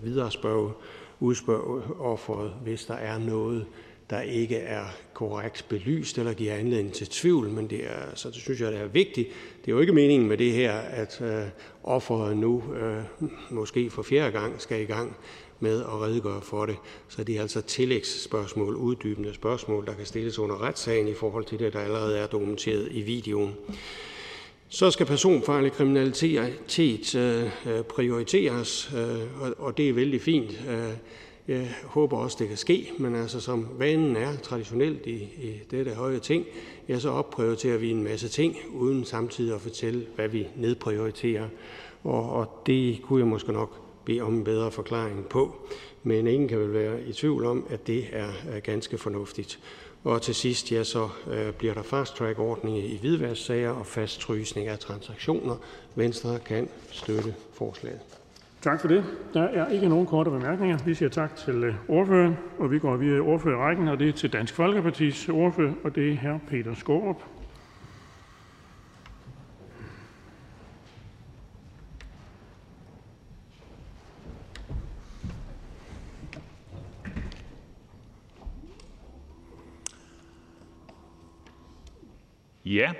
videre 0.02 0.30
spørge, 0.30 0.72
udspørge 1.20 1.82
offeret, 2.00 2.52
hvis 2.62 2.84
der 2.84 2.94
er 2.94 3.18
noget, 3.18 3.66
der 4.10 4.20
ikke 4.20 4.56
er 4.56 4.84
korrekt 5.14 5.66
belyst 5.68 6.18
eller 6.18 6.32
giver 6.32 6.54
anledning 6.54 6.92
til 6.92 7.06
tvivl, 7.06 7.48
men 7.48 7.70
det 7.70 7.84
er, 7.84 8.14
så 8.14 8.28
det 8.28 8.36
synes 8.36 8.60
jeg, 8.60 8.72
det 8.72 8.80
er 8.80 8.86
vigtigt. 8.86 9.28
Det 9.64 9.70
er 9.70 9.72
jo 9.74 9.80
ikke 9.80 9.92
meningen 9.92 10.28
med 10.28 10.36
det 10.36 10.52
her, 10.52 10.72
at 10.72 11.20
øh, 11.20 11.42
offeret 11.82 12.36
nu 12.36 12.62
øh, 12.74 13.02
måske 13.50 13.90
for 13.90 14.02
fjerde 14.02 14.32
gang 14.32 14.60
skal 14.60 14.82
i 14.82 14.84
gang 14.84 15.16
med 15.60 15.80
at 15.80 16.00
redegøre 16.00 16.42
for 16.42 16.66
det. 16.66 16.76
Så 17.08 17.24
det 17.24 17.36
er 17.36 17.40
altså 17.40 17.60
tillægsspørgsmål, 17.60 18.76
uddybende 18.76 19.34
spørgsmål, 19.34 19.86
der 19.86 19.94
kan 19.94 20.06
stilles 20.06 20.38
under 20.38 20.62
retssagen 20.62 21.08
i 21.08 21.14
forhold 21.14 21.44
til 21.44 21.58
det, 21.58 21.72
der 21.72 21.80
allerede 21.80 22.18
er 22.18 22.26
dokumenteret 22.26 22.88
i 22.90 23.00
videoen. 23.00 23.54
Så 24.68 24.90
skal 24.90 25.06
personfarlig 25.06 25.72
kriminalitet 25.72 27.14
øh, 27.14 27.82
prioriteres, 27.82 28.92
øh, 28.96 29.52
og 29.58 29.76
det 29.76 29.88
er 29.88 29.92
vældig 29.92 30.20
fint. 30.20 30.50
Øh, 30.68 30.92
jeg 31.48 31.74
håber 31.84 32.18
også, 32.18 32.36
det 32.40 32.48
kan 32.48 32.56
ske, 32.56 32.92
men 32.98 33.14
altså 33.14 33.40
som 33.40 33.68
vanen 33.78 34.16
er 34.16 34.36
traditionelt 34.36 35.06
i, 35.06 35.16
i 35.16 35.60
dette 35.70 35.90
høje 35.90 36.18
ting, 36.18 36.44
ja, 36.88 36.98
så 36.98 37.10
opprioriterer 37.10 37.78
vi 37.78 37.90
en 37.90 38.04
masse 38.04 38.28
ting, 38.28 38.56
uden 38.74 39.04
samtidig 39.04 39.54
at 39.54 39.60
fortælle, 39.60 40.06
hvad 40.16 40.28
vi 40.28 40.48
nedprioriterer. 40.56 41.48
Og, 42.04 42.30
og 42.32 42.62
det 42.66 43.02
kunne 43.02 43.20
jeg 43.20 43.26
måske 43.26 43.52
nok 43.52 43.70
bede 44.04 44.20
om 44.20 44.34
en 44.34 44.44
bedre 44.44 44.70
forklaring 44.70 45.28
på. 45.28 45.56
Men 46.02 46.26
ingen 46.26 46.48
kan 46.48 46.60
vel 46.60 46.72
være 46.72 47.02
i 47.02 47.12
tvivl 47.12 47.44
om, 47.44 47.66
at 47.70 47.86
det 47.86 48.04
er, 48.12 48.30
er 48.48 48.60
ganske 48.60 48.98
fornuftigt. 48.98 49.58
Og 50.04 50.22
til 50.22 50.34
sidst 50.34 50.72
ja, 50.72 50.84
så 50.84 51.08
øh, 51.30 51.52
bliver 51.52 51.74
der 51.74 51.82
fast-track-ordning 51.82 52.78
i 52.78 52.98
hvidvasksager 52.98 53.70
og 53.70 53.86
fastfrysning 53.86 54.68
af 54.68 54.78
transaktioner. 54.78 55.56
Venstre 55.94 56.38
kan 56.38 56.68
støtte 56.90 57.34
forslaget. 57.52 58.15
Tak 58.66 58.80
for 58.80 58.88
det. 58.88 59.04
Der 59.34 59.42
er 59.42 59.68
ikke 59.68 59.88
nogen 59.88 60.06
korte 60.06 60.30
bemærkninger. 60.30 60.78
Vi 60.84 60.94
siger 60.94 61.08
tak 61.08 61.36
til 61.36 61.64
øh, 61.64 61.74
ordføreren, 61.88 62.36
og 62.58 62.70
vi 62.70 62.78
går 62.78 62.96
videre 62.96 63.16
i 63.16 63.20
ordførerrækken, 63.20 63.88
og 63.88 63.98
det 63.98 64.08
er 64.08 64.12
til 64.12 64.32
Dansk 64.32 64.54
Folkepartis 64.54 65.28
ordfører, 65.28 65.72
og 65.84 65.94
det 65.94 66.12
er 66.12 66.16
hr. 66.16 66.38
Peter 66.48 66.74
Skårup. 66.74 67.22
Ja, 82.64 82.92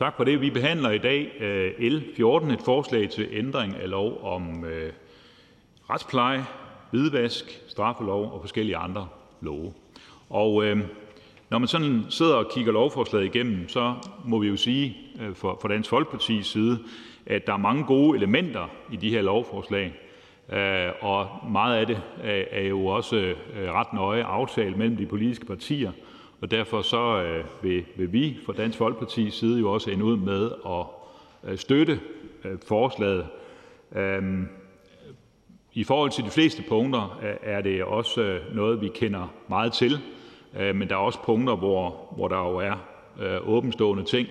tak 0.00 0.16
for 0.16 0.24
det. 0.24 0.40
Vi 0.40 0.50
behandler 0.50 0.90
i 0.90 0.98
dag 0.98 1.32
øh, 1.40 1.90
L 1.92 2.02
14, 2.16 2.50
et 2.50 2.60
forslag 2.64 3.10
til 3.10 3.28
ændring 3.32 3.76
af 3.76 3.90
lov 3.90 4.20
om 4.22 4.64
øh, 4.64 4.92
retspleje, 5.90 6.44
hvidvask, 6.90 7.60
straffelov 7.68 8.32
og 8.32 8.40
forskellige 8.40 8.76
andre 8.76 9.08
love. 9.40 9.72
Og 10.30 10.64
øh, 10.64 10.78
når 11.50 11.58
man 11.58 11.68
sådan 11.68 12.04
sidder 12.08 12.34
og 12.34 12.50
kigger 12.54 12.72
lovforslaget 12.72 13.26
igennem, 13.26 13.68
så 13.68 13.94
må 14.24 14.38
vi 14.38 14.48
jo 14.48 14.56
sige 14.56 14.96
øh, 15.20 15.34
for, 15.34 15.58
for 15.60 15.68
Dansk 15.68 15.90
Folkepartis 15.90 16.46
side, 16.46 16.78
at 17.26 17.46
der 17.46 17.52
er 17.52 17.56
mange 17.56 17.84
gode 17.84 18.16
elementer 18.16 18.68
i 18.92 18.96
de 18.96 19.10
her 19.10 19.22
lovforslag. 19.22 19.92
Øh, 20.52 20.92
og 21.00 21.28
meget 21.50 21.76
af 21.76 21.86
det 21.86 22.00
er, 22.22 22.44
er 22.50 22.66
jo 22.66 22.86
også 22.86 23.16
øh, 23.16 23.72
ret 23.72 23.92
nøje 23.92 24.24
aftalt 24.24 24.76
mellem 24.76 24.96
de 24.96 25.06
politiske 25.06 25.46
partier, 25.46 25.92
derfor 26.46 26.82
så 26.82 27.22
øh, 27.22 27.44
vil, 27.62 27.84
vil 27.96 28.12
vi 28.12 28.38
fra 28.46 28.52
Dansk 28.52 28.78
Folkepartis 28.78 29.34
side 29.34 29.58
jo 29.60 29.72
også 29.72 29.90
ende 29.90 30.04
ud 30.04 30.16
med 30.16 30.50
at 30.66 30.86
øh, 31.50 31.58
støtte 31.58 32.00
øh, 32.44 32.58
forslaget. 32.68 33.26
Øhm, 33.96 34.48
I 35.72 35.84
forhold 35.84 36.10
til 36.10 36.24
de 36.24 36.30
fleste 36.30 36.62
punkter 36.68 37.20
øh, 37.22 37.36
er 37.42 37.60
det 37.60 37.84
også 37.84 38.22
øh, 38.22 38.56
noget, 38.56 38.80
vi 38.80 38.88
kender 38.88 39.34
meget 39.48 39.72
til, 39.72 39.98
øh, 40.60 40.76
men 40.76 40.88
der 40.88 40.94
er 40.94 41.00
også 41.00 41.22
punkter, 41.24 41.56
hvor, 41.56 42.14
hvor 42.16 42.28
der 42.28 42.38
jo 42.38 42.56
er 42.56 42.86
åbenstående 43.46 44.04
ting, 44.04 44.28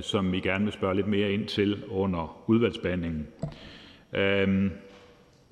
som 0.00 0.32
vi 0.32 0.40
gerne 0.40 0.64
vil 0.64 0.72
spørge 0.72 0.94
lidt 0.94 1.06
mere 1.06 1.32
ind 1.32 1.46
til 1.46 1.84
under 1.90 2.42
udvalgsbehandlingen. 2.46 3.26
Øhm, 4.12 4.70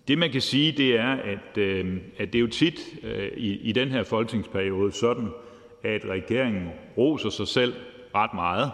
det, 0.09 0.19
man 0.19 0.31
kan 0.31 0.41
sige, 0.41 0.73
det 0.73 0.97
er, 0.99 1.13
at, 1.13 1.59
at 2.19 2.33
det 2.33 2.35
er 2.35 2.41
jo 2.41 2.47
tit 2.47 2.95
i, 3.37 3.59
i 3.63 3.73
den 3.73 3.89
her 3.89 4.03
folketingsperiode 4.03 4.93
sådan, 4.93 5.29
at 5.87 6.05
regeringen 6.09 6.69
roser 6.97 7.31
sig 7.31 7.49
selv 7.49 7.75
ret 8.15 8.35
meget. 8.35 8.71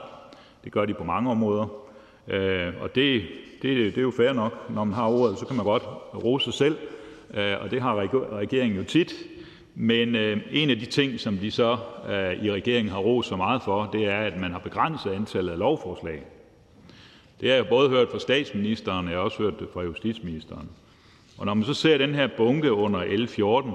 Det 0.65 0.73
gør 0.73 0.85
de 0.85 0.95
på 0.95 1.05
mange 1.05 1.31
områder. 1.31 1.67
Øh, 2.29 2.73
og 2.81 2.95
det, 2.95 3.23
det, 3.63 3.77
det 3.77 3.99
er 3.99 4.03
jo 4.03 4.13
fair 4.17 4.33
nok. 4.33 4.71
Når 4.71 4.85
man 4.85 4.95
har 4.95 5.09
ordet, 5.09 5.39
så 5.39 5.47
kan 5.47 5.57
man 5.57 5.65
godt 5.65 5.83
rose 6.25 6.45
sig 6.45 6.55
selv, 6.55 6.77
øh, 7.35 7.55
og 7.61 7.71
det 7.71 7.83
har 7.83 7.95
regeringen 8.33 8.79
jo 8.79 8.85
tit. 8.85 9.15
Men 9.75 10.17
øh, 10.17 10.41
en 10.51 10.71
af 10.71 10.79
de 10.79 10.87
ting, 10.87 11.21
som 11.21 11.39
de 11.39 11.51
så 11.51 11.79
i 12.43 12.51
regeringen 12.53 12.93
har 12.93 12.99
rost 12.99 13.29
så 13.29 13.37
meget 13.37 13.63
for, 13.63 13.91
det 13.93 14.05
er, 14.05 14.19
at 14.19 14.41
man 14.41 14.53
har 14.53 14.59
begrænset 14.59 15.11
antallet 15.11 15.53
af 15.53 15.59
lovforslag. 15.59 16.23
Det 17.41 17.49
har 17.49 17.57
jeg 17.57 17.69
både 17.69 17.89
hørt 17.89 18.09
fra 18.11 18.19
statsministeren, 18.19 19.07
og 19.07 19.13
jeg 19.13 19.19
har 19.19 19.25
også 19.25 19.39
hørt 19.39 19.61
det 19.61 19.69
fra 19.73 19.83
justitsministeren. 19.83 20.69
Og 21.39 21.47
når 21.47 21.55
man 21.55 21.65
så 21.65 21.75
ser 21.75 21.99
den 21.99 22.15
her 22.15 22.29
bunke 22.37 22.73
under 22.73 23.17
L 23.17 23.27
14, 23.27 23.73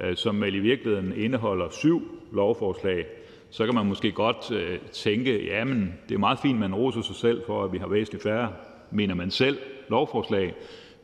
Øh, 0.00 0.16
som 0.16 0.40
vel 0.40 0.54
i 0.54 0.58
virkeligheden 0.58 1.12
indeholder 1.16 1.68
syv 1.70 2.02
lovforslag, 2.32 3.06
så 3.50 3.64
kan 3.64 3.74
man 3.74 3.86
måske 3.86 4.12
godt 4.12 4.50
øh, 4.50 4.78
tænke, 4.92 5.44
jamen 5.46 5.94
det 6.08 6.14
er 6.14 6.18
meget 6.18 6.38
fint, 6.38 6.58
man 6.58 6.74
roser 6.74 7.02
sig 7.02 7.16
selv 7.16 7.42
for, 7.46 7.64
at 7.64 7.72
vi 7.72 7.78
har 7.78 7.86
væsentligt 7.86 8.22
færre, 8.22 8.52
mener 8.90 9.14
man 9.14 9.30
selv, 9.30 9.58
lovforslag. 9.88 10.54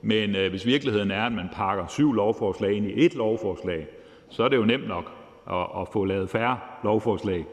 Men 0.02 0.36
øh, 0.36 0.50
hvis 0.50 0.66
virkeligheden 0.66 1.10
er, 1.10 1.26
at 1.26 1.32
man 1.32 1.48
pakker 1.52 1.86
syv 1.86 2.12
lovforslag 2.12 2.72
ind 2.72 2.86
i 2.86 3.04
et 3.04 3.14
lovforslag, 3.14 3.86
så 4.30 4.42
er 4.42 4.48
det 4.48 4.56
jo 4.56 4.64
nemt 4.64 4.88
nok 4.88 5.12
at, 5.80 5.88
få 5.92 6.04
lavet 6.04 6.30
færre 6.30 6.58
lovforslag. 6.84 7.44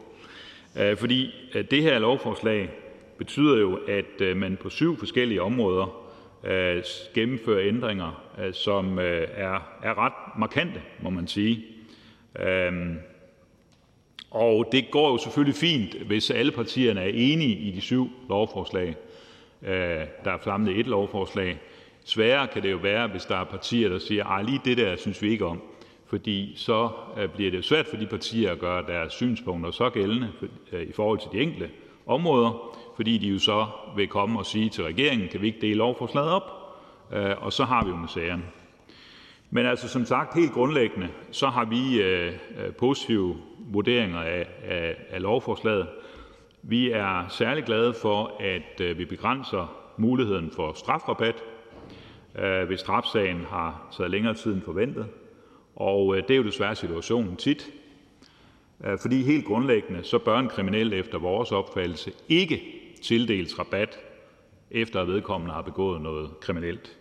Øh, 0.80 0.96
fordi 0.96 1.30
det 1.70 1.82
her 1.82 1.98
lovforslag 1.98 2.70
betyder 3.18 3.58
jo, 3.58 3.78
at 3.88 4.36
man 4.36 4.58
på 4.62 4.68
syv 4.68 4.98
forskellige 4.98 5.42
områder 5.42 6.01
Øh, 6.44 6.82
gennemfører 7.14 7.68
ændringer, 7.68 8.24
øh, 8.38 8.54
som 8.54 8.98
øh, 8.98 9.28
er, 9.34 9.78
er 9.82 9.98
ret 9.98 10.38
markante, 10.38 10.82
må 11.00 11.10
man 11.10 11.26
sige. 11.26 11.64
Øhm, 12.38 12.98
og 14.30 14.68
det 14.72 14.90
går 14.90 15.10
jo 15.10 15.18
selvfølgelig 15.18 15.56
fint, 15.56 15.94
hvis 15.94 16.30
alle 16.30 16.52
partierne 16.52 17.00
er 17.00 17.10
enige 17.14 17.56
i 17.58 17.70
de 17.70 17.80
syv 17.80 18.10
lovforslag, 18.28 18.96
der 20.24 20.32
er 20.32 20.38
samlet 20.44 20.76
i 20.76 20.80
et 20.80 20.86
lovforslag. 20.86 21.58
Sværere 22.04 22.48
kan 22.48 22.62
det 22.62 22.70
jo 22.70 22.76
være, 22.76 23.08
hvis 23.08 23.24
der 23.24 23.36
er 23.36 23.44
partier, 23.44 23.88
der 23.88 23.98
siger, 23.98 24.26
at 24.26 24.46
lige 24.46 24.60
det 24.64 24.76
der 24.76 24.96
synes 24.96 25.22
vi 25.22 25.30
ikke 25.30 25.46
om. 25.46 25.62
Fordi 26.06 26.52
så 26.56 26.88
bliver 27.34 27.50
det 27.50 27.64
svært 27.64 27.86
for 27.86 27.96
de 27.96 28.06
partier 28.06 28.52
at 28.52 28.58
gøre 28.58 28.86
deres 28.86 29.12
synspunkter 29.12 29.70
så 29.70 29.90
gældende 29.90 30.28
i 30.72 30.92
forhold 30.92 31.18
til 31.18 31.28
de 31.32 31.42
enkelte 31.42 31.70
områder, 32.06 32.78
fordi 32.96 33.18
de 33.18 33.28
jo 33.28 33.38
så 33.38 33.66
vil 33.96 34.08
komme 34.08 34.38
og 34.38 34.46
sige 34.46 34.70
til 34.70 34.84
regeringen, 34.84 35.28
kan 35.28 35.42
vi 35.42 35.46
ikke 35.46 35.60
dele 35.60 35.74
lovforslaget 35.74 36.30
op, 36.30 36.62
øh, 37.12 37.44
og 37.44 37.52
så 37.52 37.64
har 37.64 37.84
vi 37.84 37.90
jo 37.90 37.96
misæren. 37.96 38.44
Men 39.50 39.66
altså 39.66 39.88
som 39.88 40.04
sagt 40.04 40.34
helt 40.34 40.52
grundlæggende, 40.52 41.08
så 41.30 41.46
har 41.46 41.64
vi 41.64 42.02
øh, 42.02 42.32
øh, 42.58 42.72
positive 42.72 43.36
vurderinger 43.58 44.20
af, 44.20 44.46
af, 44.64 44.96
af 45.10 45.22
lovforslaget. 45.22 45.86
Vi 46.62 46.90
er 46.90 47.28
særlig 47.28 47.64
glade 47.64 47.94
for, 47.94 48.36
at 48.40 48.98
vi 48.98 49.04
begrænser 49.04 49.76
muligheden 49.96 50.50
for 50.50 50.72
strafrabat, 50.72 51.42
hvis 52.66 52.80
strafsagen 52.80 53.44
har 53.50 53.88
taget 53.96 54.10
længere 54.10 54.34
tid 54.34 54.54
end 54.54 54.62
forventet. 54.62 55.06
Og 55.76 56.16
det 56.16 56.30
er 56.30 56.36
jo 56.36 56.42
desværre 56.42 56.74
situationen 56.74 57.36
tit. 57.36 57.70
Fordi 59.00 59.22
helt 59.22 59.44
grundlæggende, 59.44 60.04
så 60.04 60.18
bør 60.18 60.38
en 60.38 60.48
kriminel 60.48 60.92
efter 60.92 61.18
vores 61.18 61.52
opfattelse 61.52 62.12
ikke 62.28 62.81
tildeles 63.02 63.58
rabat, 63.58 63.98
efter 64.70 65.00
at 65.00 65.08
vedkommende 65.08 65.54
har 65.54 65.62
begået 65.62 66.00
noget 66.00 66.40
kriminelt. 66.40 66.96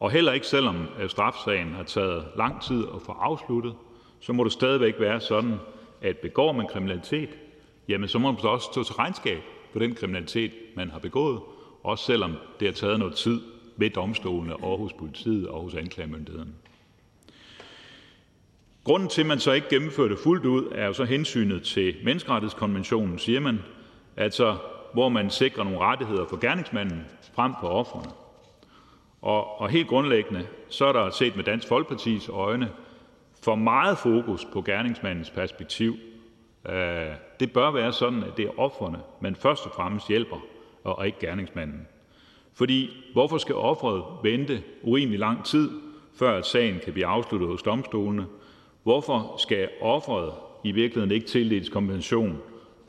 Og 0.00 0.10
heller 0.10 0.32
ikke 0.32 0.46
selvom 0.46 0.86
øh, 1.00 1.10
strafsagen 1.10 1.72
har 1.72 1.82
taget 1.82 2.26
lang 2.36 2.62
tid 2.62 2.84
at 2.94 3.02
få 3.02 3.12
afsluttet, 3.12 3.74
så 4.20 4.32
må 4.32 4.44
det 4.44 4.52
stadigvæk 4.52 4.94
være 5.00 5.20
sådan, 5.20 5.54
at 6.02 6.18
begår 6.18 6.52
man 6.52 6.66
kriminalitet, 6.66 7.28
jamen 7.88 8.08
så 8.08 8.18
må 8.18 8.32
man 8.32 8.40
også 8.42 8.68
stå 8.72 8.84
til 8.84 8.94
regnskab 8.94 9.42
for 9.72 9.78
den 9.78 9.94
kriminalitet, 9.94 10.52
man 10.76 10.90
har 10.90 10.98
begået, 10.98 11.40
også 11.82 12.04
selvom 12.04 12.34
det 12.60 12.68
har 12.68 12.72
taget 12.72 12.98
noget 12.98 13.14
tid 13.14 13.40
ved 13.76 13.90
domstolene 13.90 14.56
og 14.56 14.78
hos 14.78 14.92
politiet 14.92 15.48
og 15.48 15.62
hos 15.62 15.74
anklagemyndigheden. 15.74 16.54
Grunden 18.84 19.08
til, 19.08 19.20
at 19.20 19.26
man 19.26 19.40
så 19.40 19.52
ikke 19.52 19.68
gennemfører 19.68 20.08
det 20.08 20.18
fuldt 20.18 20.44
ud, 20.44 20.68
er 20.72 20.86
jo 20.86 20.92
så 20.92 21.04
hensynet 21.04 21.62
til 21.62 21.94
menneskerettighedskonventionen, 22.04 23.18
siger 23.18 23.40
man, 23.40 23.58
altså 24.16 24.56
hvor 24.96 25.08
man 25.08 25.30
sikrer 25.30 25.64
nogle 25.64 25.78
rettigheder 25.78 26.26
for 26.26 26.36
gerningsmanden 26.36 27.06
frem 27.34 27.52
for 27.60 27.68
offerne. 27.68 28.10
Og, 29.22 29.60
og 29.60 29.68
helt 29.68 29.88
grundlæggende, 29.88 30.46
så 30.68 30.86
er 30.86 30.92
der 30.92 31.10
set 31.10 31.36
med 31.36 31.44
Dansk 31.44 31.68
Folkepartis 31.68 32.28
øjne 32.28 32.70
for 33.42 33.54
meget 33.54 33.98
fokus 33.98 34.44
på 34.44 34.62
gerningsmandens 34.62 35.30
perspektiv. 35.30 35.96
Øh, 36.68 37.06
det 37.40 37.52
bør 37.52 37.70
være 37.70 37.92
sådan, 37.92 38.22
at 38.22 38.36
det 38.36 38.44
er 38.44 38.58
offerne, 38.60 38.98
man 39.20 39.36
først 39.36 39.66
og 39.66 39.72
fremmest 39.72 40.08
hjælper, 40.08 40.36
og 40.84 41.06
ikke 41.06 41.18
gerningsmanden. 41.18 41.86
Fordi 42.54 42.90
hvorfor 43.12 43.38
skal 43.38 43.54
offeret 43.54 44.04
vente 44.22 44.62
urimelig 44.82 45.18
lang 45.18 45.44
tid, 45.44 45.70
før 46.18 46.38
at 46.38 46.46
sagen 46.46 46.80
kan 46.84 46.92
blive 46.92 47.06
afsluttet 47.06 47.48
hos 47.48 47.62
domstolene? 47.62 48.26
Hvorfor 48.82 49.34
skal 49.38 49.68
offeret 49.80 50.32
i 50.64 50.72
virkeligheden 50.72 51.14
ikke 51.14 51.26
tildeles 51.26 51.68
kompensation 51.68 52.40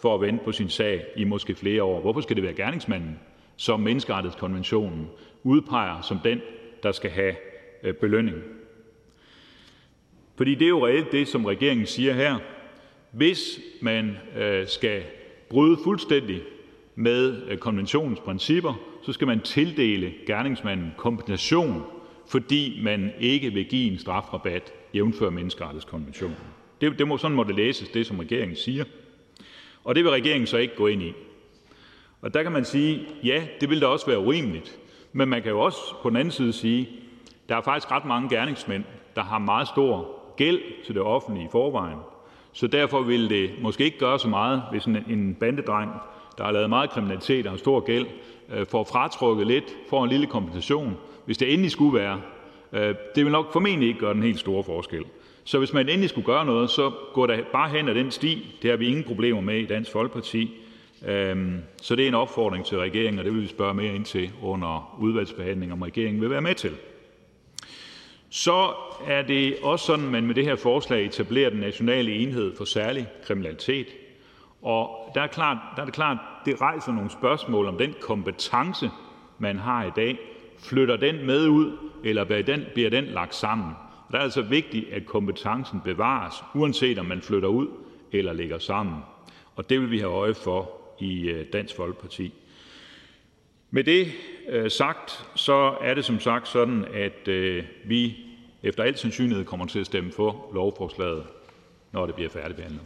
for 0.08 0.16
at 0.16 0.22
vente 0.22 0.44
på 0.46 0.52
sin 0.52 0.70
sag 0.70 1.06
i 1.16 1.24
måske 1.24 1.56
flere 1.56 1.84
år? 1.84 2.02
Hvorfor 2.02 2.22
skal 2.22 2.36
det 2.36 2.44
være 2.44 2.54
gerningsmanden, 2.54 3.20
som 3.56 3.80
menneskerettighedskonventionen 3.80 5.08
udpeger 5.44 6.02
som 6.02 6.20
den, 6.24 6.42
der 6.84 6.92
skal 6.92 7.10
have 7.10 7.36
øh, 7.84 7.94
belønning? 7.94 8.38
Fordi 10.36 10.56
det 10.56 10.66
er 10.66 10.70
jo 10.70 10.88
reelt 10.88 11.12
det, 11.12 11.28
som 11.28 11.46
regeringen 11.46 11.86
siger 11.86 12.14
her. 12.14 12.38
Hvis 13.12 13.60
man 13.82 14.18
øh, 14.38 14.68
skal 14.68 15.04
bryde 15.50 15.78
fuldstændig 15.84 16.42
med 16.96 17.42
øh, 17.50 17.58
konventionens 17.58 18.20
principper, 18.20 18.74
så 19.04 19.14
skal 19.14 19.28
man 19.28 19.40
tildele 19.40 20.14
gerningsmanden 20.28 20.92
kompensation, 20.98 21.84
fordi 22.30 22.80
man 22.84 23.12
ikke 23.20 23.54
vil 23.54 23.66
give 23.66 23.92
en 23.92 23.98
strafrabat, 23.98 24.74
jævnfør 24.94 25.30
menneskerettighedskonventionen. 25.30 26.38
Det, 26.82 27.00
det 27.00 27.08
må, 27.08 27.18
sådan 27.18 27.36
må 27.36 27.44
det 27.44 27.56
læses, 27.56 27.90
det 27.90 28.06
som 28.06 28.20
regeringen 28.20 28.56
siger. 28.56 28.84
Og 29.88 29.96
det 29.96 30.04
vil 30.04 30.12
regeringen 30.12 30.48
så 30.48 30.58
ikke 30.58 30.76
gå 30.76 30.88
ind 30.88 31.02
i. 31.02 31.14
Og 32.22 32.34
der 32.34 32.44
kan 32.44 32.52
man 32.52 32.66
sige, 32.66 33.08
ja, 33.24 33.44
det 33.62 33.70
vil 33.70 33.82
da 33.82 33.86
også 33.86 34.06
være 34.06 34.20
urimeligt. 34.20 34.78
Men 35.14 35.30
man 35.30 35.42
kan 35.42 35.52
jo 35.52 35.60
også 35.60 35.80
på 36.04 36.10
den 36.10 36.18
anden 36.18 36.32
side 36.32 36.54
sige, 36.54 36.90
der 37.50 37.56
er 37.56 37.62
faktisk 37.62 37.92
ret 37.92 38.06
mange 38.06 38.30
gerningsmænd, 38.30 38.84
der 39.16 39.22
har 39.22 39.40
meget 39.40 39.68
stor 39.68 40.10
gæld 40.38 40.62
til 40.86 40.96
det 40.96 41.04
offentlige 41.04 41.46
i 41.46 41.50
forvejen. 41.52 41.98
Så 42.52 42.68
derfor 42.68 43.02
vil 43.02 43.30
det 43.30 43.50
måske 43.62 43.84
ikke 43.84 43.98
gøre 43.98 44.20
så 44.20 44.28
meget, 44.28 44.64
hvis 44.72 44.86
en, 44.86 45.38
bandedreng, 45.40 45.92
der 46.38 46.44
har 46.44 46.52
lavet 46.52 46.70
meget 46.70 46.90
kriminalitet 46.90 47.46
og 47.46 47.52
har 47.52 47.58
stor 47.58 47.80
gæld, 47.80 48.08
øh, 48.54 48.66
får 48.66 48.84
fratrukket 48.84 49.48
lidt, 49.48 49.78
får 49.90 50.04
en 50.04 50.10
lille 50.10 50.28
kompensation, 50.28 50.98
hvis 51.26 51.38
det 51.38 51.54
endelig 51.54 51.72
skulle 51.72 52.00
være. 52.00 52.22
Øh, 52.74 52.96
det 53.16 53.26
vil 53.26 53.32
nok 53.32 53.54
formentlig 53.54 53.88
ikke 53.88 54.00
gøre 54.00 54.14
den 54.14 54.24
helt 54.24 54.40
store 54.40 54.64
forskel. 54.64 55.06
Så 55.48 55.58
hvis 55.58 55.74
man 55.74 55.90
endelig 55.90 56.10
skulle 56.10 56.26
gøre 56.26 56.46
noget, 56.46 56.70
så 56.70 56.92
går 57.14 57.28
da 57.28 57.44
bare 57.52 57.70
hen 57.70 57.90
ad 57.90 57.96
den 57.96 58.12
sti. 58.12 58.56
Det 58.62 58.70
har 58.70 58.78
vi 58.78 58.88
ingen 58.88 59.04
problemer 59.04 59.42
med 59.42 59.60
i 59.60 59.66
Dansk 59.66 59.92
Folkeparti. 59.92 60.52
Øhm, 61.06 61.62
så 61.82 61.96
det 61.96 62.04
er 62.04 62.08
en 62.08 62.14
opfordring 62.14 62.66
til 62.66 62.78
regeringen, 62.78 63.20
og 63.20 63.26
det 63.26 63.34
vil 63.34 63.42
vi 63.42 63.48
spørge 63.48 63.74
mere 63.74 63.96
ind 63.96 64.06
til 64.06 64.32
under 64.42 64.98
udvalgsbehandling, 65.00 65.74
om 65.74 65.82
regeringen 65.82 66.22
vil 66.22 66.30
være 66.30 66.42
med 66.42 66.56
til. 66.56 66.72
Så 68.30 68.74
er 69.08 69.22
det 69.22 69.56
også 69.64 69.86
sådan, 69.86 70.06
at 70.06 70.12
man 70.12 70.28
med 70.28 70.36
det 70.36 70.46
her 70.46 70.56
forslag 70.56 71.06
etablerer 71.06 71.50
den 71.50 71.60
nationale 71.60 72.12
enhed 72.12 72.56
for 72.58 72.66
særlig 72.66 73.08
kriminalitet. 73.24 73.88
Og 74.62 75.12
der 75.16 75.22
er, 75.22 75.28
klart, 75.28 75.58
der 75.76 75.82
er 75.82 75.86
det 75.86 75.94
klart, 75.94 76.18
det 76.46 76.62
rejser 76.62 76.92
nogle 76.92 77.10
spørgsmål 77.10 77.66
om 77.66 77.78
den 77.78 77.94
kompetence, 78.02 78.90
man 79.40 79.60
har 79.60 79.86
i 79.86 79.92
dag. 79.96 80.18
Flytter 80.60 80.98
den 80.98 81.26
med 81.26 81.48
ud, 81.48 81.78
eller 82.04 82.24
bliver 82.24 82.44
den, 82.44 82.66
bliver 82.74 82.90
den 82.90 83.06
lagt 83.06 83.36
sammen? 83.36 83.74
Der 84.12 84.18
er 84.18 84.22
altså 84.22 84.42
vigtigt, 84.42 84.94
at 84.94 85.06
kompetencen 85.06 85.82
bevares, 85.82 86.36
uanset 86.56 87.00
om 87.00 87.06
man 87.06 87.22
flytter 87.22 87.50
ud 87.50 87.68
eller 88.12 88.34
lægger 88.34 88.60
sammen. 88.60 88.96
Og 89.56 89.70
det 89.70 89.82
vil 89.82 89.92
vi 89.92 90.00
have 90.00 90.12
øje 90.12 90.34
for 90.34 90.72
i 91.00 91.30
øh, 91.30 91.46
Dansk 91.54 91.76
Folkeparti. 91.76 92.34
Med 93.72 93.84
det 93.84 94.08
øh, 94.50 94.72
sagt, 94.72 95.26
så 95.36 95.76
er 95.82 95.94
det 95.94 96.06
som 96.06 96.20
sagt 96.20 96.48
sådan, 96.48 96.86
at 96.94 97.28
øh, 97.28 97.64
vi 97.86 98.18
efter 98.64 98.84
al 98.84 98.98
sandsynlighed 98.98 99.46
kommer 99.46 99.66
til 99.66 99.80
at 99.80 99.86
stemme 99.86 100.12
for 100.12 100.52
lovforslaget, 100.54 101.24
når 101.92 102.06
det 102.06 102.16
bliver 102.16 102.30
færdigbehandlet. 102.30 102.82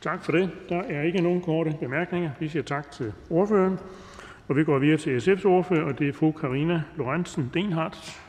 Tak 0.00 0.24
for 0.24 0.32
det. 0.32 0.50
Der 0.68 0.82
er 0.82 1.02
ikke 1.02 1.20
nogen 1.20 1.40
korte 1.42 1.76
bemærkninger. 1.80 2.30
Vi 2.40 2.48
siger 2.48 2.62
tak 2.62 2.90
til 2.90 3.12
ordføreren. 3.30 3.78
Og 4.48 4.56
vi 4.56 4.64
går 4.64 4.78
videre 4.78 4.96
til 4.96 5.18
SF's 5.18 5.46
ordfører, 5.46 5.82
og 5.82 5.98
det 5.98 6.08
er 6.08 6.12
fru 6.12 6.32
Karina 6.32 6.82
Lorentzen 6.96 7.50
Denhardt. 7.54 8.20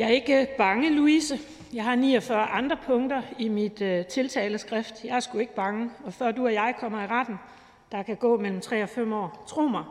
Jeg 0.00 0.08
er 0.08 0.12
ikke 0.12 0.40
øh, 0.40 0.48
bange, 0.48 0.90
Louise. 0.90 1.38
Jeg 1.72 1.84
har 1.84 1.94
49 1.94 2.46
andre 2.46 2.76
punkter 2.86 3.22
i 3.38 3.48
mit 3.48 3.82
øh, 3.82 4.06
tiltaleskrift. 4.06 5.04
Jeg 5.04 5.16
er 5.16 5.20
sgu 5.20 5.38
ikke 5.38 5.54
bange, 5.54 5.90
og 6.04 6.12
før 6.12 6.32
du 6.32 6.44
og 6.44 6.52
jeg 6.52 6.74
kommer 6.80 7.02
i 7.02 7.06
retten, 7.06 7.36
der 7.92 8.02
kan 8.02 8.16
gå 8.16 8.36
mellem 8.36 8.60
3 8.60 8.82
og 8.82 8.88
5 8.88 9.12
år. 9.12 9.44
Tro 9.48 9.60
mig, 9.60 9.84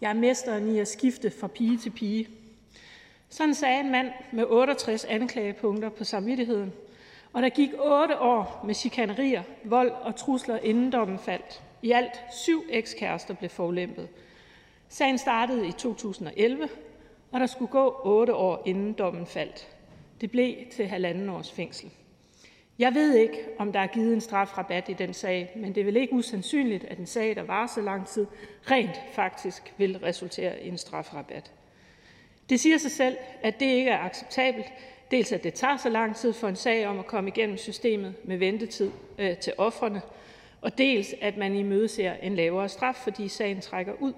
jeg 0.00 0.10
er 0.10 0.14
mesteren 0.14 0.74
i 0.74 0.78
at 0.78 0.88
skifte 0.88 1.30
fra 1.40 1.46
pige 1.46 1.78
til 1.78 1.90
pige. 1.90 2.28
Sådan 3.28 3.54
sagde 3.54 3.80
en 3.80 3.90
mand 3.90 4.10
med 4.32 4.44
68 4.48 5.04
anklagepunkter 5.04 5.88
på 5.88 6.04
samvittigheden, 6.04 6.72
og 7.32 7.42
der 7.42 7.48
gik 7.48 7.70
8 7.78 8.20
år 8.20 8.62
med 8.66 8.74
chikanerier, 8.74 9.42
vold 9.64 9.90
og 9.90 10.16
trusler, 10.16 10.58
inden 10.58 10.92
dommen 10.92 11.18
faldt. 11.18 11.62
I 11.82 11.90
alt 11.90 12.22
syv 12.32 12.64
ekskærester 12.70 13.34
blev 13.34 13.50
forlæmpet. 13.50 14.08
Sagen 14.88 15.18
startede 15.18 15.68
i 15.68 15.72
2011, 15.72 16.68
og 17.34 17.40
der 17.40 17.46
skulle 17.46 17.70
gå 17.70 18.00
otte 18.04 18.34
år, 18.34 18.62
inden 18.66 18.92
dommen 18.92 19.26
faldt. 19.26 19.68
Det 20.20 20.30
blev 20.30 20.54
til 20.72 20.86
halvanden 20.86 21.28
års 21.28 21.52
fængsel. 21.52 21.90
Jeg 22.78 22.94
ved 22.94 23.14
ikke, 23.14 23.38
om 23.58 23.72
der 23.72 23.80
er 23.80 23.86
givet 23.86 24.12
en 24.12 24.20
strafrabat 24.20 24.88
i 24.88 24.92
den 24.92 25.14
sag, 25.14 25.52
men 25.56 25.74
det 25.74 25.80
er 25.80 25.84
vel 25.84 25.96
ikke 25.96 26.12
usandsynligt, 26.12 26.84
at 26.84 26.98
en 26.98 27.06
sag, 27.06 27.36
der 27.36 27.42
var 27.42 27.66
så 27.66 27.80
lang 27.80 28.06
tid, 28.06 28.26
rent 28.70 29.00
faktisk 29.12 29.74
vil 29.78 29.98
resultere 29.98 30.64
i 30.64 30.68
en 30.68 30.78
strafrabat. 30.78 31.52
Det 32.48 32.60
siger 32.60 32.78
sig 32.78 32.90
selv, 32.90 33.16
at 33.42 33.60
det 33.60 33.66
ikke 33.66 33.90
er 33.90 33.98
acceptabelt, 33.98 34.66
dels 35.10 35.32
at 35.32 35.44
det 35.44 35.54
tager 35.54 35.76
så 35.76 35.88
lang 35.88 36.16
tid 36.16 36.32
for 36.32 36.48
en 36.48 36.56
sag 36.56 36.86
om 36.86 36.98
at 36.98 37.06
komme 37.06 37.30
igennem 37.30 37.56
systemet 37.56 38.14
med 38.24 38.36
ventetid 38.36 38.90
øh, 39.18 39.36
til 39.36 39.52
offrene, 39.58 40.02
og 40.60 40.78
dels 40.78 41.14
at 41.20 41.36
man 41.36 41.54
imødeser 41.54 42.12
en 42.12 42.36
lavere 42.36 42.68
straf, 42.68 42.94
fordi 42.94 43.28
sagen 43.28 43.60
trækker 43.60 43.92
ud. 44.00 44.12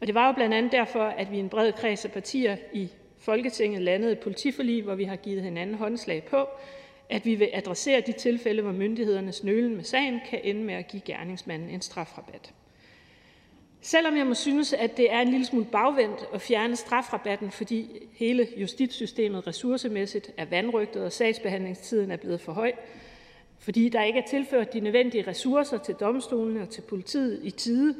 Og 0.00 0.06
det 0.06 0.14
var 0.14 0.26
jo 0.26 0.32
blandt 0.32 0.54
andet 0.54 0.72
derfor, 0.72 1.04
at 1.04 1.30
vi 1.30 1.36
i 1.36 1.40
en 1.40 1.48
bred 1.48 1.72
kreds 1.72 2.04
af 2.04 2.12
partier 2.12 2.56
i 2.72 2.88
Folketinget 3.18 3.82
landede 3.82 4.12
et 4.12 4.18
politiforlig, 4.18 4.82
hvor 4.82 4.94
vi 4.94 5.04
har 5.04 5.16
givet 5.16 5.42
hinanden 5.42 5.76
håndslag 5.76 6.24
på, 6.24 6.48
at 7.10 7.24
vi 7.24 7.34
vil 7.34 7.50
adressere 7.52 8.00
de 8.00 8.12
tilfælde, 8.12 8.62
hvor 8.62 8.72
myndighedernes 8.72 9.44
nølen 9.44 9.76
med 9.76 9.84
sagen 9.84 10.20
kan 10.30 10.40
ende 10.42 10.62
med 10.62 10.74
at 10.74 10.88
give 10.88 11.02
gerningsmanden 11.04 11.70
en 11.70 11.80
strafrabat. 11.80 12.52
Selvom 13.80 14.16
jeg 14.16 14.26
må 14.26 14.34
synes, 14.34 14.72
at 14.72 14.96
det 14.96 15.12
er 15.12 15.20
en 15.20 15.28
lille 15.28 15.46
smule 15.46 15.64
bagvendt 15.64 16.24
at 16.34 16.40
fjerne 16.40 16.76
strafrabatten, 16.76 17.50
fordi 17.50 18.08
hele 18.12 18.48
justitssystemet 18.56 19.46
ressourcemæssigt 19.46 20.30
er 20.36 20.44
vandrygtet 20.44 21.04
og 21.04 21.12
sagsbehandlingstiden 21.12 22.10
er 22.10 22.16
blevet 22.16 22.40
for 22.40 22.52
høj, 22.52 22.72
fordi 23.58 23.88
der 23.88 24.02
ikke 24.02 24.18
er 24.18 24.26
tilført 24.26 24.72
de 24.72 24.80
nødvendige 24.80 25.26
ressourcer 25.26 25.78
til 25.78 25.94
domstolene 25.94 26.62
og 26.62 26.70
til 26.70 26.80
politiet 26.80 27.40
i 27.42 27.50
tide, 27.50 27.94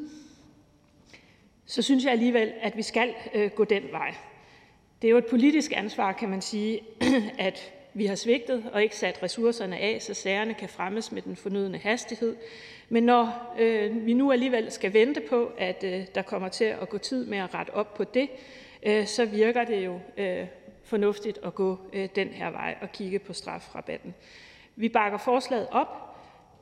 så 1.65 1.81
synes 1.81 2.03
jeg 2.03 2.11
alligevel, 2.11 2.53
at 2.61 2.77
vi 2.77 2.81
skal 2.81 3.13
øh, 3.33 3.51
gå 3.51 3.63
den 3.63 3.83
vej. 3.91 4.15
Det 5.01 5.07
er 5.07 5.11
jo 5.11 5.17
et 5.17 5.25
politisk 5.25 5.73
ansvar, 5.75 6.11
kan 6.11 6.29
man 6.29 6.41
sige, 6.41 6.81
at 7.39 7.73
vi 7.93 8.05
har 8.05 8.15
svigtet 8.15 8.69
og 8.73 8.83
ikke 8.83 8.95
sat 8.95 9.23
ressourcerne 9.23 9.77
af, 9.77 10.01
så 10.01 10.13
sagerne 10.13 10.53
kan 10.53 10.69
fremmes 10.69 11.11
med 11.11 11.21
den 11.21 11.35
fornødne 11.35 11.77
hastighed. 11.77 12.35
Men 12.89 13.03
når 13.03 13.55
øh, 13.59 14.05
vi 14.05 14.13
nu 14.13 14.31
alligevel 14.31 14.71
skal 14.71 14.93
vente 14.93 15.21
på, 15.21 15.51
at 15.57 15.83
øh, 15.83 16.05
der 16.15 16.21
kommer 16.21 16.49
til 16.49 16.65
at 16.65 16.89
gå 16.89 16.97
tid 16.97 17.25
med 17.25 17.37
at 17.37 17.53
rette 17.53 17.73
op 17.73 17.93
på 17.93 18.03
det, 18.03 18.29
øh, 18.83 19.07
så 19.07 19.25
virker 19.25 19.63
det 19.63 19.85
jo 19.85 19.99
øh, 20.17 20.47
fornuftigt 20.83 21.39
at 21.43 21.55
gå 21.55 21.77
øh, 21.93 22.09
den 22.15 22.27
her 22.27 22.49
vej 22.49 22.75
og 22.81 22.91
kigge 22.91 23.19
på 23.19 23.33
strafrabatten. 23.33 24.13
Vi 24.75 24.89
bakker 24.89 25.17
forslaget 25.17 25.67
op, 25.71 26.17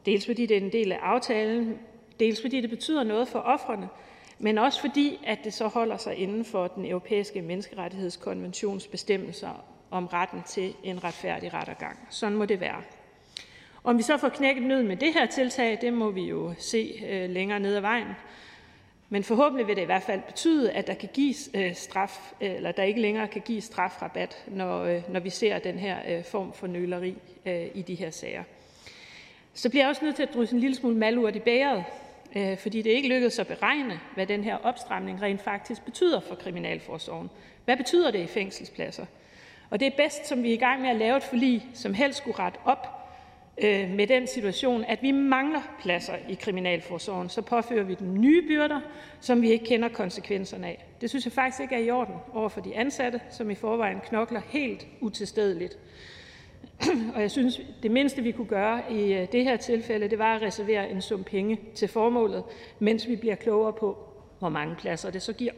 dels 0.06 0.26
fordi 0.26 0.46
det 0.46 0.58
er 0.58 0.62
en 0.62 0.72
del 0.72 0.92
af 0.92 1.00
aftalen, 1.02 1.80
dels 2.20 2.42
fordi 2.42 2.62
det 2.62 2.70
betyder 2.70 3.04
noget 3.04 3.28
for 3.28 3.40
offrene, 3.40 3.90
men 4.40 4.58
også 4.58 4.82
fordi 4.82 5.20
at 5.26 5.40
det 5.44 5.54
så 5.54 5.68
holder 5.68 5.98
sig 5.98 6.16
inden 6.16 6.46
for 6.46 6.68
den 6.68 6.86
europæiske 6.86 7.42
menneskerettighedskonventions 7.42 8.88
bestemmelser 8.88 9.66
om 9.92 10.08
retten 10.08 10.44
til 10.48 10.74
en 10.84 11.04
retfærdig 11.04 11.54
rettergang. 11.54 12.00
Sådan 12.10 12.38
må 12.38 12.46
det 12.46 12.60
være. 12.60 12.82
Om 13.84 13.98
vi 13.98 14.04
så 14.04 14.18
får 14.18 14.30
knækket 14.30 14.64
nød 14.64 14.84
med 14.84 14.98
det 14.98 15.14
her 15.14 15.26
tiltag, 15.26 15.78
det 15.82 15.94
må 15.94 16.12
vi 16.12 16.22
jo 16.22 16.54
se 16.58 17.02
øh, 17.10 17.30
længere 17.30 17.60
ned 17.60 17.76
ad 17.76 17.82
vejen. 17.82 18.08
Men 19.10 19.24
forhåbentlig 19.24 19.68
vil 19.68 19.76
det 19.76 19.82
i 19.82 19.86
hvert 19.86 20.04
fald 20.04 20.22
betyde, 20.22 20.72
at 20.72 20.88
der 20.88 20.94
kan 20.94 21.10
gives 21.14 21.50
øh, 21.54 21.76
straf, 21.76 22.34
øh, 22.42 22.56
eller 22.56 22.72
der 22.72 22.84
ikke 22.84 23.02
længere 23.02 23.28
kan 23.28 23.42
gives 23.46 23.64
strafrabat, 23.64 24.44
når, 24.48 24.84
øh, 24.84 25.02
når 25.10 25.20
vi 25.20 25.30
ser 25.30 25.60
den 25.60 25.80
her 25.80 25.98
øh, 26.08 26.24
form 26.24 26.54
for 26.54 26.68
nøleri 26.68 27.16
øh, 27.46 27.66
i 27.74 27.82
de 27.82 27.96
her 27.96 28.12
sager. 28.12 28.44
Så 29.54 29.70
bliver 29.70 29.84
jeg 29.84 29.90
også 29.90 30.06
nødt 30.06 30.16
til 30.16 30.24
at 30.24 30.34
drysse 30.34 30.56
en 30.56 30.62
lille 30.62 30.76
smule 30.76 30.98
malurt 30.98 31.36
i 31.36 31.40
bæret, 31.40 31.84
Øh, 32.36 32.58
fordi 32.58 32.82
det 32.82 32.90
ikke 32.90 33.10
lykkedes 33.10 33.40
at 33.40 33.48
beregne, 33.48 34.00
hvad 34.14 34.28
den 34.28 34.44
her 34.44 34.58
opstramning 34.58 35.22
rent 35.22 35.42
faktisk 35.42 35.86
betyder 35.86 36.20
for 36.20 36.36
kriminalforsorgen. 36.36 37.30
Hvad 37.66 37.78
betyder 37.78 38.12
det 38.12 38.20
i 38.20 38.28
fængselspladser? 38.28 39.06
Og 39.70 39.80
det 39.80 39.86
er 39.86 39.98
bedst, 39.98 40.28
som 40.28 40.44
vi 40.44 40.50
er 40.50 40.54
i 40.54 40.58
gang 40.58 40.82
med 40.82 40.90
at 40.90 40.96
lave 40.96 41.18
et 41.18 41.24
forlig, 41.24 41.66
som 41.74 41.94
helst 41.94 42.18
skulle 42.18 42.40
rette 42.40 42.60
op 42.66 42.88
øh, 43.58 43.90
med 43.90 44.08
den 44.08 44.28
situation, 44.28 44.84
at 44.84 45.02
vi 45.02 45.12
mangler 45.12 45.62
pladser 45.82 46.16
i 46.30 46.34
kriminalforsorgen. 46.34 47.30
Så 47.30 47.42
påfører 47.42 47.84
vi 47.84 47.96
den 47.96 48.22
nye 48.22 48.42
byrder, 48.48 48.80
som 49.20 49.42
vi 49.42 49.52
ikke 49.52 49.66
kender 49.66 49.90
konsekvenserne 49.90 50.68
af. 50.68 50.86
Det 51.02 51.10
synes 51.10 51.26
jeg 51.26 51.34
faktisk 51.34 51.62
ikke 51.62 51.76
er 51.76 51.80
i 51.80 51.90
orden 51.90 52.16
over 52.34 52.50
for 52.50 52.62
de 52.62 52.76
ansatte, 52.76 53.22
som 53.32 53.50
i 53.50 53.56
forvejen 53.56 54.00
knokler 54.08 54.42
helt 54.50 54.88
utilstedeligt. 55.02 55.78
Og 57.16 57.22
jeg 57.22 57.32
synes, 57.32 57.62
det 57.84 57.92
mindste 57.92 58.22
vi 58.22 58.32
kunne 58.32 58.48
gøre 58.48 58.82
i 58.92 59.14
øh, 59.14 59.28
det 59.32 59.44
her 59.44 59.58
tilfælde, 59.58 60.10
det 60.10 60.20
var 60.20 60.36
at 60.36 60.42
reservere 60.42 60.90
en 60.90 61.02
sum 61.02 61.24
penge 61.24 61.60
til 61.76 61.88
formålet, 61.88 62.44
mens 62.80 63.08
vi 63.08 63.16
bliver 63.16 63.36
klogere 63.36 63.74
på, 63.74 63.98
hvor 64.40 64.50
mange 64.50 64.76
pladser 64.76 65.12
det 65.12 65.22
så 65.22 65.34
giver. 65.34 65.52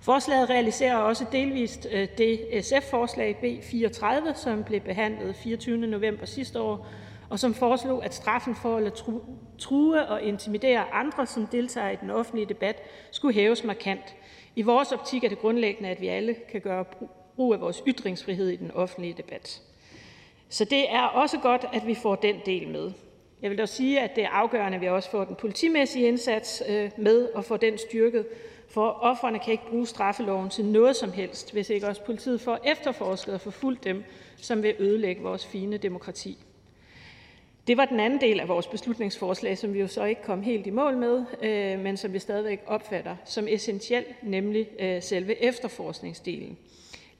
Forslaget 0.00 0.50
realiserer 0.50 0.96
også 0.96 1.26
delvist 1.32 1.86
øh, 1.92 2.08
det 2.18 2.64
SF-forslag 2.64 3.36
B 3.36 3.64
34, 3.64 4.34
som 4.34 4.64
blev 4.64 4.80
behandlet 4.80 5.36
24. 5.36 5.76
november 5.76 6.26
sidste 6.26 6.60
år, 6.60 6.88
og 7.30 7.38
som 7.38 7.54
foreslog, 7.54 8.04
at 8.04 8.14
straffen 8.14 8.54
for 8.54 8.76
at 8.76 9.04
true 9.58 10.06
og 10.06 10.22
intimidere 10.22 10.92
andre, 10.92 11.26
som 11.26 11.46
deltager 11.46 11.90
i 11.90 11.96
den 12.00 12.10
offentlige 12.10 12.46
debat, 12.46 12.82
skulle 13.10 13.34
hæves 13.34 13.64
markant. 13.64 14.16
I 14.56 14.62
vores 14.62 14.92
optik 14.92 15.24
er 15.24 15.28
det 15.28 15.38
grundlæggende, 15.38 15.88
at 15.88 16.00
vi 16.00 16.08
alle 16.08 16.36
kan 16.52 16.60
gøre 16.60 16.84
brug 16.84 17.21
af 17.38 17.60
vores 17.60 17.82
ytringsfrihed 17.86 18.48
i 18.48 18.56
den 18.56 18.70
offentlige 18.70 19.14
debat. 19.16 19.62
Så 20.48 20.64
det 20.64 20.92
er 20.92 21.02
også 21.02 21.38
godt, 21.38 21.64
at 21.72 21.86
vi 21.86 21.94
får 21.94 22.14
den 22.14 22.36
del 22.46 22.68
med. 22.68 22.92
Jeg 23.42 23.50
vil 23.50 23.58
dog 23.58 23.68
sige, 23.68 24.00
at 24.00 24.16
det 24.16 24.24
er 24.24 24.28
afgørende, 24.28 24.76
at 24.76 24.82
vi 24.82 24.88
også 24.88 25.10
får 25.10 25.24
den 25.24 25.36
politimæssige 25.36 26.08
indsats 26.08 26.62
øh, 26.68 26.90
med 26.96 27.28
og 27.34 27.44
får 27.44 27.56
den 27.56 27.78
styrket, 27.78 28.26
for 28.68 28.88
offerne 28.88 29.38
kan 29.38 29.52
ikke 29.52 29.66
bruge 29.68 29.86
straffeloven 29.86 30.50
til 30.50 30.64
noget 30.64 30.96
som 30.96 31.12
helst, 31.12 31.52
hvis 31.52 31.70
ikke 31.70 31.86
også 31.86 32.04
politiet 32.04 32.40
får 32.40 32.58
efterforsket 32.64 33.34
og 33.34 33.40
forfulgt 33.40 33.84
dem, 33.84 34.04
som 34.36 34.62
vil 34.62 34.74
ødelægge 34.78 35.22
vores 35.22 35.46
fine 35.46 35.76
demokrati. 35.76 36.38
Det 37.66 37.76
var 37.76 37.84
den 37.84 38.00
anden 38.00 38.20
del 38.20 38.40
af 38.40 38.48
vores 38.48 38.66
beslutningsforslag, 38.66 39.58
som 39.58 39.74
vi 39.74 39.80
jo 39.80 39.88
så 39.88 40.04
ikke 40.04 40.22
kom 40.22 40.42
helt 40.42 40.66
i 40.66 40.70
mål 40.70 40.96
med, 40.96 41.24
øh, 41.42 41.80
men 41.80 41.96
som 41.96 42.12
vi 42.12 42.18
stadigvæk 42.18 42.62
opfatter 42.66 43.16
som 43.24 43.48
essentiel, 43.48 44.04
nemlig 44.22 44.68
øh, 44.78 45.02
selve 45.02 45.42
efterforskningsdelen. 45.42 46.58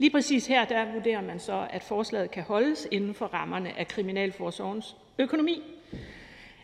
Lige 0.02 0.10
præcis 0.10 0.46
her 0.46 0.64
der 0.64 0.92
vurderer 0.92 1.20
man 1.20 1.40
så, 1.40 1.66
at 1.70 1.82
forslaget 1.82 2.30
kan 2.30 2.42
holdes 2.42 2.88
inden 2.90 3.14
for 3.14 3.26
rammerne 3.26 3.78
af 3.78 3.88
kriminalforsorgens 3.88 4.96
økonomi. 5.18 5.62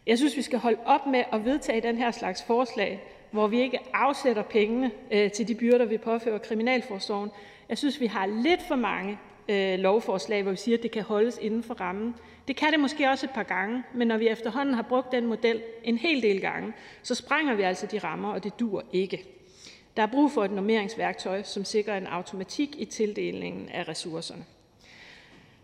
Jeg 0.06 0.18
synes, 0.18 0.36
vi 0.36 0.42
skal 0.42 0.58
holde 0.58 0.78
op 0.84 1.06
med 1.06 1.24
at 1.32 1.44
vedtage 1.44 1.80
den 1.80 1.98
her 1.98 2.10
slags 2.10 2.42
forslag, 2.42 3.02
hvor 3.30 3.46
vi 3.46 3.60
ikke 3.60 3.78
afsætter 3.94 4.42
pengene 4.42 4.90
øh, 5.12 5.30
til 5.30 5.48
de 5.48 5.54
byrder, 5.54 5.84
vi 5.84 5.98
påfører 5.98 6.38
kriminalforsorgen. 6.38 7.30
Jeg 7.68 7.78
synes, 7.78 8.00
vi 8.00 8.06
har 8.06 8.26
lidt 8.26 8.62
for 8.68 8.76
mange 8.76 9.18
øh, 9.48 9.78
lovforslag, 9.78 10.42
hvor 10.42 10.50
vi 10.50 10.56
siger, 10.56 10.76
at 10.76 10.82
det 10.82 10.90
kan 10.90 11.02
holdes 11.02 11.38
inden 11.42 11.62
for 11.62 11.74
rammen. 11.74 12.14
Det 12.48 12.56
kan 12.56 12.72
det 12.72 12.80
måske 12.80 13.10
også 13.10 13.26
et 13.26 13.30
par 13.30 13.42
gange, 13.42 13.82
men 13.94 14.08
når 14.08 14.16
vi 14.16 14.28
efterhånden 14.28 14.74
har 14.74 14.82
brugt 14.82 15.12
den 15.12 15.26
model 15.26 15.62
en 15.84 15.98
hel 15.98 16.22
del 16.22 16.40
gange, 16.40 16.72
så 17.02 17.14
sprænger 17.14 17.54
vi 17.54 17.62
altså 17.62 17.86
de 17.86 17.98
rammer, 17.98 18.32
og 18.32 18.44
det 18.44 18.60
dur 18.60 18.84
ikke. 18.92 19.37
Der 19.98 20.04
er 20.04 20.08
brug 20.08 20.30
for 20.30 20.44
et 20.44 20.50
normeringsværktøj, 20.50 21.42
som 21.42 21.64
sikrer 21.64 21.96
en 21.96 22.06
automatik 22.06 22.80
i 22.80 22.84
tildelingen 22.84 23.68
af 23.68 23.88
ressourcerne. 23.88 24.44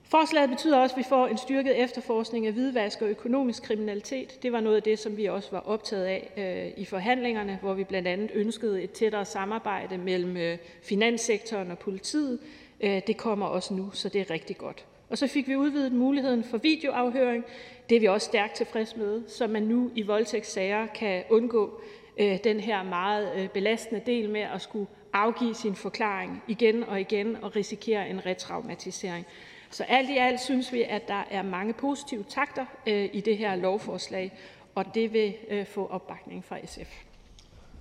Forslaget 0.03 0.51
betyder 0.51 0.79
også, 0.79 0.95
at 0.95 0.99
vi 0.99 1.05
får 1.09 1.27
en 1.27 1.39
styrket 1.39 1.83
efterforskning 1.83 2.47
af 2.47 2.53
hvidvask 2.53 3.03
og 3.03 3.09
økonomisk 3.09 3.63
kriminalitet. 3.63 4.43
Det 4.43 4.53
var 4.53 4.61
noget 4.61 4.77
af 4.77 4.83
det, 4.83 4.99
som 4.99 5.17
vi 5.17 5.25
også 5.27 5.49
var 5.51 5.59
optaget 5.59 6.05
af 6.05 6.31
øh, 6.37 6.83
i 6.83 6.85
forhandlingerne, 6.85 7.59
hvor 7.63 7.75
vi 7.75 7.85
blandt 7.85 8.09
andet 8.09 8.31
ønskede 8.35 8.83
et 8.83 8.91
tættere 8.91 9.25
samarbejde 9.25 9.99
mellem 9.99 10.37
øh, 10.37 10.59
finanssektoren 10.83 11.71
og 11.71 11.79
politiet. 11.79 12.39
Øh, 12.81 13.03
det 13.07 13.17
kommer 13.17 13.47
også 13.47 13.75
nu, 13.75 13.91
så 13.93 14.09
det 14.09 14.21
er 14.21 14.31
rigtig 14.31 14.59
godt. 14.59 14.85
Og 15.11 15.19
så 15.19 15.27
fik 15.27 15.49
vi 15.49 15.57
udvidet 15.57 15.93
muligheden 15.93 16.45
for 16.45 16.59
videoafhøring. 16.59 17.45
Det 17.89 17.97
er 17.97 18.01
vi 18.01 18.07
også 18.07 18.25
stærkt 18.25 18.55
tilfreds 18.55 18.97
med, 18.97 19.23
så 19.29 19.47
man 19.47 19.63
nu 19.63 19.91
i 19.95 20.03
voldtægtssager 20.03 20.87
kan 20.87 21.25
undgå 21.31 21.81
den 22.19 22.61
her 22.61 22.83
meget 22.83 23.51
belastende 23.51 24.03
del 24.07 24.31
med 24.31 24.41
at 24.41 24.61
skulle 24.63 24.87
afgive 25.13 25.55
sin 25.55 25.75
forklaring 25.75 26.43
igen 26.49 26.85
og 26.85 27.01
igen 27.01 27.37
og 27.43 27.57
risikere 27.57 28.09
en 28.09 28.27
retraumatisering. 28.27 29.27
Så 29.71 29.85
alt 29.89 30.11
i 30.11 30.17
alt 30.17 30.41
synes 30.41 30.73
vi, 30.73 30.83
at 30.83 31.09
der 31.09 31.23
er 31.31 31.43
mange 31.43 31.73
positive 31.73 32.25
takter 32.29 32.67
øh, 32.87 33.09
i 33.13 33.21
det 33.21 33.39
her 33.39 33.57
lovforslag, 33.57 34.33
og 34.75 34.95
det 34.95 35.13
vil 35.13 35.35
øh, 35.51 35.67
få 35.67 35.87
opbakning 35.87 36.45
fra 36.45 36.59
SF. 36.67 37.03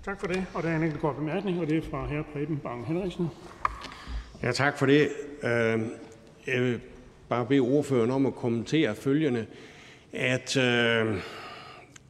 Tak 0.05 0.19
for 0.19 0.27
det. 0.27 0.45
Og 0.53 0.63
der 0.63 0.69
er 0.69 0.75
en 0.75 0.83
enkelt 0.83 1.01
kort 1.01 1.15
bemærkning, 1.15 1.59
og 1.59 1.67
det 1.67 1.77
er 1.77 1.81
fra 1.81 2.05
hr. 2.05 2.21
Preben 2.33 2.57
Bang 2.57 2.87
Henriksen. 2.87 3.27
Ja, 4.43 4.51
tak 4.51 4.77
for 4.77 4.85
det. 4.85 5.09
Øh, 5.43 5.79
jeg 6.47 6.61
vil 6.61 6.81
bare 7.29 7.45
bede 7.45 7.59
ordføreren 7.59 8.11
om 8.11 8.25
at 8.25 8.35
kommentere 8.35 8.95
følgende, 8.95 9.45
at 10.13 10.57
øh, 10.57 11.17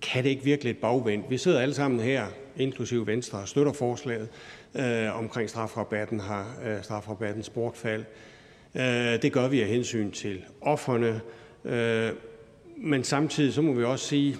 kan 0.03 0.23
det 0.23 0.29
ikke 0.29 0.43
virke 0.43 0.63
lidt 0.63 0.81
bagvendt? 0.81 1.29
Vi 1.29 1.37
sidder 1.37 1.59
alle 1.59 1.75
sammen 1.75 1.99
her, 1.99 2.25
inklusive 2.57 3.07
Venstre, 3.07 3.39
og 3.39 3.47
støtter 3.47 3.73
forslaget 3.73 4.29
øh, 4.75 5.17
omkring 5.17 5.49
strafrabatten, 5.49 6.19
har 6.19 6.55
øh, 6.65 6.83
strafrabattens 6.83 7.49
bortfald. 7.49 8.03
Øh, 8.75 9.21
det 9.21 9.31
gør 9.33 9.47
vi 9.47 9.61
af 9.61 9.67
hensyn 9.67 10.11
til 10.11 10.41
offerne. 10.61 11.21
Øh, 11.65 12.11
men 12.77 13.03
samtidig 13.03 13.53
så 13.53 13.61
må 13.61 13.73
vi 13.73 13.83
også 13.83 14.07
sige, 14.07 14.37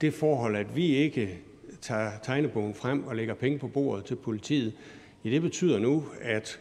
det 0.00 0.14
forhold, 0.14 0.56
at 0.56 0.76
vi 0.76 0.86
ikke 0.86 1.38
tager 1.80 2.10
tegnebogen 2.22 2.74
frem 2.74 3.04
og 3.04 3.16
lægger 3.16 3.34
penge 3.34 3.58
på 3.58 3.68
bordet 3.68 4.04
til 4.04 4.16
politiet, 4.16 4.72
ja, 5.24 5.30
det 5.30 5.42
betyder 5.42 5.78
nu, 5.78 6.04
at 6.20 6.60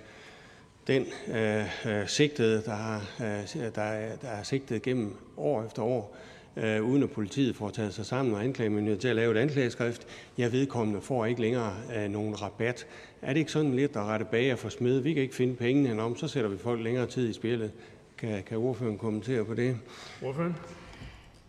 den 0.88 1.06
øh, 1.28 1.62
øh 1.88 2.08
sigtede, 2.08 2.63
der 2.65 2.75
har, 2.75 3.12
øh, 3.19 3.63
der, 3.75 4.15
der 4.21 4.28
er 4.28 4.43
sigtet 4.43 4.82
gennem 4.82 5.15
år 5.38 5.63
efter 5.63 5.82
år, 5.82 6.15
øh, 6.63 6.84
uden 6.84 7.04
at 7.04 7.12
politiet 7.12 7.56
får 7.56 7.69
taget 7.69 7.93
sig 7.93 8.06
sammen 8.06 8.34
og 8.34 8.43
anklagemyndigheden 8.43 9.02
til 9.02 9.08
at 9.08 9.15
lave 9.15 9.32
et 9.32 9.38
anklageskrift, 9.38 10.08
jeg 10.38 10.52
vedkommende 10.52 11.02
får 11.02 11.26
ikke 11.26 11.41
længere 11.41 11.74
øh, 11.98 12.10
nogen 12.10 12.41
rabat. 12.41 12.88
Er 13.22 13.34
det 13.34 13.39
ikke 13.39 13.52
sådan 13.52 13.76
lidt 13.76 13.95
at 13.95 14.04
rette 14.04 14.26
bag 14.26 14.60
for 14.60 14.69
smed? 14.69 15.00
Vi 15.00 15.13
kan 15.13 15.24
ikke 15.24 15.36
finde 15.36 15.56
pengene, 15.56 16.02
om 16.02 16.15
så 16.15 16.28
sætter 16.28 16.50
vi 16.50 16.58
folk 16.58 16.84
længere 16.84 17.06
tid 17.06 17.30
i 17.30 17.34
spillet. 17.34 17.72
Kan, 18.17 18.43
kan 18.43 18.58
ordføreren 18.58 18.98
kommentere 18.98 19.45
på 19.45 19.54
det? 19.54 19.78
Ordføreren? 20.24 20.56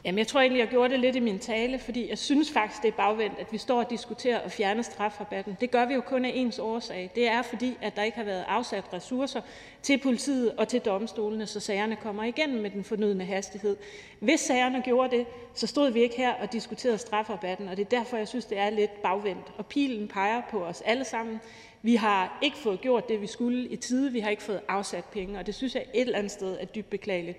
Jamen, 0.04 0.18
jeg 0.18 0.26
tror 0.26 0.40
egentlig, 0.40 0.60
jeg 0.60 0.68
gjorde 0.68 0.92
det 0.92 1.00
lidt 1.00 1.16
i 1.16 1.20
min 1.20 1.38
tale, 1.38 1.78
fordi 1.78 2.08
jeg 2.08 2.18
synes 2.18 2.50
faktisk, 2.50 2.82
det 2.82 2.88
er 2.88 2.96
bagvendt, 2.96 3.38
at 3.38 3.52
vi 3.52 3.58
står 3.58 3.78
og 3.78 3.90
diskuterer 3.90 4.38
at 4.38 4.52
fjerne 4.52 4.82
strafrabatten. 4.82 5.56
Det 5.60 5.70
gør 5.70 5.86
vi 5.86 5.94
jo 5.94 6.00
kun 6.00 6.24
af 6.24 6.32
ens 6.34 6.58
årsag. 6.58 7.10
Det 7.14 7.28
er 7.28 7.42
fordi, 7.42 7.76
at 7.82 7.96
der 7.96 8.02
ikke 8.02 8.16
har 8.16 8.24
været 8.24 8.44
afsat 8.48 8.84
ressourcer 8.92 9.40
til 9.82 9.98
politiet 9.98 10.52
og 10.52 10.68
til 10.68 10.80
domstolene, 10.80 11.46
så 11.46 11.60
sagerne 11.60 11.96
kommer 11.96 12.24
igennem 12.24 12.62
med 12.62 12.70
den 12.70 12.84
fornødne 12.84 13.24
hastighed. 13.24 13.76
Hvis 14.20 14.40
sagerne 14.40 14.82
gjorde 14.82 15.16
det, 15.16 15.26
så 15.54 15.66
stod 15.66 15.90
vi 15.90 16.00
ikke 16.00 16.16
her 16.16 16.32
og 16.32 16.52
diskuterede 16.52 16.98
strafrabatten, 16.98 17.68
og 17.68 17.76
det 17.76 17.84
er 17.84 17.98
derfor, 17.98 18.16
jeg 18.16 18.28
synes, 18.28 18.44
det 18.44 18.58
er 18.58 18.70
lidt 18.70 19.02
bagvendt. 19.02 19.52
Og 19.58 19.66
pilen 19.66 20.08
peger 20.08 20.42
på 20.50 20.64
os 20.64 20.80
alle 20.80 21.04
sammen. 21.04 21.40
Vi 21.82 21.94
har 21.94 22.38
ikke 22.42 22.56
fået 22.56 22.80
gjort 22.80 23.08
det, 23.08 23.20
vi 23.20 23.26
skulle 23.26 23.68
i 23.68 23.76
tide. 23.76 24.12
Vi 24.12 24.20
har 24.20 24.30
ikke 24.30 24.42
fået 24.42 24.60
afsat 24.68 25.04
penge, 25.04 25.38
og 25.38 25.46
det 25.46 25.54
synes 25.54 25.74
jeg 25.74 25.84
et 25.94 26.00
eller 26.00 26.18
andet 26.18 26.32
sted 26.32 26.56
er 26.60 26.64
dybt 26.64 26.90
beklageligt. 26.90 27.38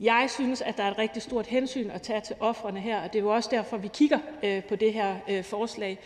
Jeg 0.00 0.26
synes, 0.28 0.62
at 0.62 0.76
der 0.76 0.82
er 0.82 0.90
et 0.90 0.98
rigtig 0.98 1.22
stort 1.22 1.46
hensyn 1.46 1.90
at 1.90 2.02
tage 2.02 2.20
til 2.20 2.36
ofrene 2.40 2.80
her, 2.80 3.00
og 3.00 3.12
det 3.12 3.18
er 3.18 3.22
jo 3.22 3.28
også 3.28 3.48
derfor, 3.52 3.76
vi 3.76 3.88
kigger 3.88 4.18
øh, 4.42 4.64
på 4.64 4.76
det 4.76 4.92
her 4.92 5.16
øh, 5.28 5.44
forslag. 5.44 5.98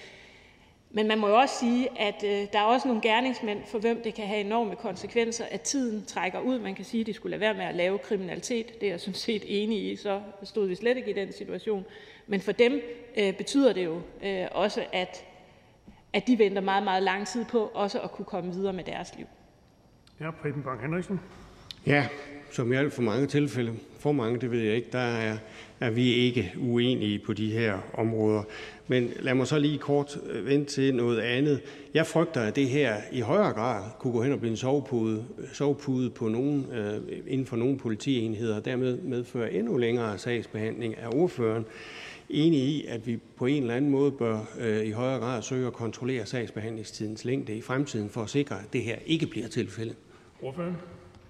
Men 0.91 1.09
man 1.09 1.19
må 1.19 1.29
jo 1.29 1.39
også 1.39 1.59
sige, 1.59 2.01
at 2.01 2.25
øh, 2.25 2.47
der 2.53 2.59
er 2.59 2.63
også 2.63 2.89
nogle 2.89 3.03
gerningsmænd, 3.03 3.65
for 3.67 3.79
hvem 3.79 4.03
det 4.03 4.15
kan 4.15 4.27
have 4.27 4.41
enorme 4.41 4.77
konsekvenser, 4.77 5.45
at 5.51 5.61
tiden 5.61 6.05
trækker 6.07 6.41
ud. 6.41 6.59
Man 6.59 6.75
kan 6.75 6.85
sige, 6.85 7.01
at 7.01 7.07
de 7.07 7.13
skulle 7.13 7.31
lade 7.31 7.41
være 7.41 7.55
med 7.55 7.65
at 7.65 7.75
lave 7.75 7.99
kriminalitet. 7.99 8.81
Det 8.81 8.87
er 8.87 8.91
jeg 8.91 9.01
sådan 9.01 9.15
set 9.15 9.43
enig 9.47 9.93
i, 9.93 9.97
så 9.97 10.21
stod 10.43 10.69
vi 10.69 10.75
slet 10.75 10.97
ikke 10.97 11.11
i 11.11 11.15
den 11.15 11.33
situation. 11.33 11.85
Men 12.27 12.41
for 12.41 12.53
dem 12.53 12.81
betyder 13.39 13.73
det 13.73 13.85
jo 13.85 14.01
også, 14.51 14.85
at, 14.93 15.25
at 16.13 16.27
de 16.27 16.39
venter 16.39 16.63
meget, 16.63 16.83
meget 16.85 17.03
lang 17.03 17.27
tid 17.27 17.45
på 17.45 17.71
også 17.75 18.01
at 18.01 18.11
kunne 18.13 18.25
komme 18.25 18.53
videre 18.53 18.73
med 18.73 18.85
deres 18.85 19.17
liv. 19.17 19.27
Ja, 20.21 20.31
Preben 20.31 20.63
Bang 20.63 20.81
Henriksen. 20.81 21.21
Ja, 21.87 22.09
som 22.53 22.73
i 22.73 22.77
alt 22.77 22.93
for 22.93 23.03
mange 23.03 23.27
tilfælde, 23.27 23.73
for 23.99 24.13
mange, 24.13 24.41
det 24.41 24.51
ved 24.51 24.61
jeg 24.61 24.77
ikke, 24.77 24.89
der 24.93 24.99
er, 24.99 25.37
er 25.81 25.91
vi 25.91 26.13
ikke 26.13 26.55
uenige 26.61 27.19
på 27.19 27.33
de 27.33 27.51
her 27.51 27.79
områder. 27.95 28.43
Men 28.89 29.11
lad 29.21 29.35
mig 29.35 29.47
så 29.47 29.59
lige 29.59 29.79
kort 29.79 30.19
øh, 30.31 30.35
vende 30.35 30.47
vente 30.47 30.73
til 30.73 30.95
noget 30.95 31.21
andet. 31.21 31.61
Jeg 31.95 32.07
frygter, 32.07 32.41
at 32.41 32.57
det 32.57 32.69
her 32.69 32.97
i 33.13 33.21
højere 33.21 33.53
grad 33.53 33.83
kunne 33.99 34.13
gå 34.13 34.23
hen 34.23 34.33
og 34.33 34.39
blive 34.41 34.51
en 34.51 34.57
sovepude, 34.57 35.25
sovepude 35.53 36.11
på 36.11 36.29
nogen, 36.29 36.67
øh, 36.73 37.01
inden 37.27 37.47
for 37.47 37.57
nogle 37.57 37.79
politienheder, 37.79 38.57
og 38.57 38.65
dermed 38.65 38.99
medføre 38.99 39.53
endnu 39.53 39.77
længere 39.77 40.19
sagsbehandling 40.19 40.99
af 40.99 41.09
ordføreren. 41.15 41.65
Enig 42.31 42.61
i, 42.61 42.87
at 42.87 43.07
vi 43.07 43.19
på 43.37 43.47
en 43.47 43.63
eller 43.63 43.75
anden 43.75 43.91
måde 43.91 44.13
bør 44.13 44.39
øh, 44.61 44.87
i 44.87 44.91
højere 44.91 45.19
grad 45.19 45.43
søge 45.43 45.67
at 45.67 45.73
kontrollere 45.73 46.27
sagsbehandlingstidens 46.27 47.25
længde 47.25 47.57
i 47.57 47.61
fremtiden 47.61 48.11
for 48.11 48.23
at 48.23 48.31
sikre, 48.31 48.55
at 48.55 48.73
det 48.73 48.83
her 48.83 48.97
ikke 49.07 49.27
bliver 49.27 49.49
tilfældet. 49.49 49.97
Ordføreren? 50.43 50.77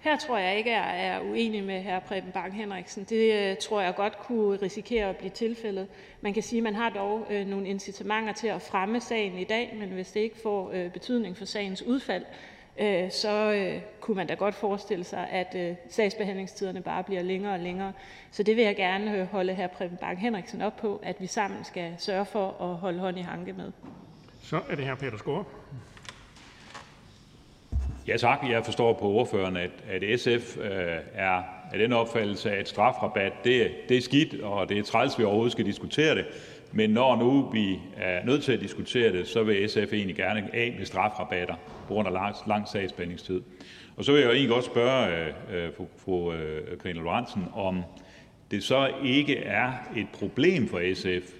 Her 0.03 0.17
tror 0.17 0.39
jeg 0.39 0.59
ikke, 0.59 0.71
jeg 0.71 1.07
er 1.07 1.21
uenig 1.21 1.65
med 1.65 1.83
hr. 1.83 1.99
Preben 1.99 2.33
Bang 2.33 2.55
Henriksen. 2.55 3.05
Det 3.05 3.51
øh, 3.51 3.57
tror 3.57 3.81
jeg 3.81 3.95
godt 3.95 4.19
kunne 4.19 4.63
risikere 4.63 5.09
at 5.09 5.17
blive 5.17 5.31
tilfældet. 5.31 5.89
Man 6.21 6.35
kan 6.35 6.43
sige, 6.43 6.59
at 6.59 6.63
man 6.63 6.75
har 6.75 6.91
dog 6.91 7.27
øh, 7.31 7.47
nogle 7.47 7.69
incitamenter 7.69 8.33
til 8.33 8.47
at 8.47 8.63
fremme 8.63 9.01
sagen 9.01 9.39
i 9.39 9.45
dag, 9.45 9.77
men 9.79 9.89
hvis 9.89 10.13
det 10.13 10.21
ikke 10.21 10.37
får 10.43 10.71
øh, 10.75 10.91
betydning 10.91 11.37
for 11.37 11.45
sagens 11.45 11.83
udfald, 11.83 12.25
så 13.11 13.79
kunne 14.01 14.17
man 14.17 14.27
da 14.27 14.35
godt 14.35 14.55
forestille 14.55 15.05
sig, 15.05 15.29
at 15.31 15.77
sagsbehandlingstiderne 15.89 16.83
bare 16.83 17.05
bliver 17.05 17.23
længere 17.23 17.53
og 17.53 17.61
længere. 17.61 17.93
Så 18.31 18.43
det 18.43 18.57
vil 18.57 18.65
jeg 18.65 18.77
gerne 18.77 19.25
holde 19.25 19.55
hr. 19.55 19.67
Preben 19.67 19.97
Bang 19.97 20.19
Henriksen 20.19 20.63
op 20.63 20.77
på, 20.77 21.01
at 21.03 21.17
vi 21.21 21.27
sammen 21.27 21.65
skal 21.65 21.95
sørge 21.99 22.25
for 22.25 22.63
at 22.63 22.77
holde 22.77 22.99
hånd 22.99 23.19
i 23.19 23.23
hanke 23.23 23.53
med. 23.53 23.73
Så 24.43 24.61
er 24.71 24.75
det 24.75 24.85
her 24.85 24.95
Peter 24.95 25.19
Skor. 25.19 25.47
Ja 28.09 28.17
tak. 28.17 28.39
Jeg 28.51 28.65
forstår 28.65 28.93
på 28.93 29.05
ordføreren, 29.05 29.57
at, 29.57 29.71
at 29.91 30.21
SF 30.21 30.57
øh, 30.59 30.71
er 31.15 31.43
af 31.73 31.79
den 31.79 31.93
opfattelse, 31.93 32.51
at 32.51 32.69
strafrabat 32.69 33.33
det, 33.45 33.71
det 33.89 33.97
er 33.97 34.01
skidt, 34.01 34.41
og 34.41 34.69
det 34.69 34.79
er 34.79 34.83
træls, 34.83 35.19
vi 35.19 35.25
overhovedet 35.25 35.53
skal 35.53 35.67
diskutere 35.67 36.15
det. 36.15 36.25
Men 36.73 36.91
når 36.91 37.17
nu 37.17 37.51
vi 37.53 37.79
er 37.97 38.25
nødt 38.25 38.43
til 38.43 38.53
at 38.53 38.61
diskutere 38.61 39.13
det, 39.13 39.29
så 39.29 39.43
vil 39.43 39.69
SF 39.69 39.93
egentlig 39.93 40.17
gerne 40.17 40.51
af 40.53 40.75
med 40.79 40.87
strafrabatter 40.87 41.55
på 41.89 41.95
grund 41.95 42.09
af 42.09 42.15
lang, 42.15 42.37
lang 42.47 42.69
sagsbehandlingstid. 42.69 43.43
Og 43.97 44.05
så 44.05 44.13
vil 44.13 44.21
jeg 44.21 44.27
jo 44.27 44.33
egentlig 44.33 44.51
godt 44.51 44.65
spørge 44.65 45.17
øh, 45.17 45.65
øh 45.65 45.73
fru, 45.77 45.87
fru 45.97 46.33
øh, 46.33 46.79
Karina 46.79 47.01
Lorentzen, 47.01 47.45
om 47.55 47.83
det 48.51 48.63
så 48.63 48.91
ikke 49.05 49.39
er 49.39 49.73
et 49.97 50.07
problem 50.13 50.69
for 50.69 50.95
SF, 50.95 51.33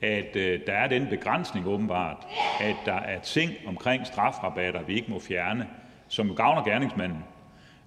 at 0.00 0.36
øh, 0.36 0.60
der 0.66 0.72
er 0.72 0.88
den 0.88 1.06
begrænsning 1.10 1.66
åbenbart, 1.66 2.26
at 2.60 2.76
der 2.84 2.98
er 3.00 3.20
ting 3.20 3.52
omkring 3.66 4.06
strafrabatter, 4.06 4.82
vi 4.82 4.94
ikke 4.94 5.10
må 5.10 5.20
fjerne, 5.20 5.66
som 6.08 6.36
gavner 6.36 6.64
gerningsmanden, 6.64 7.24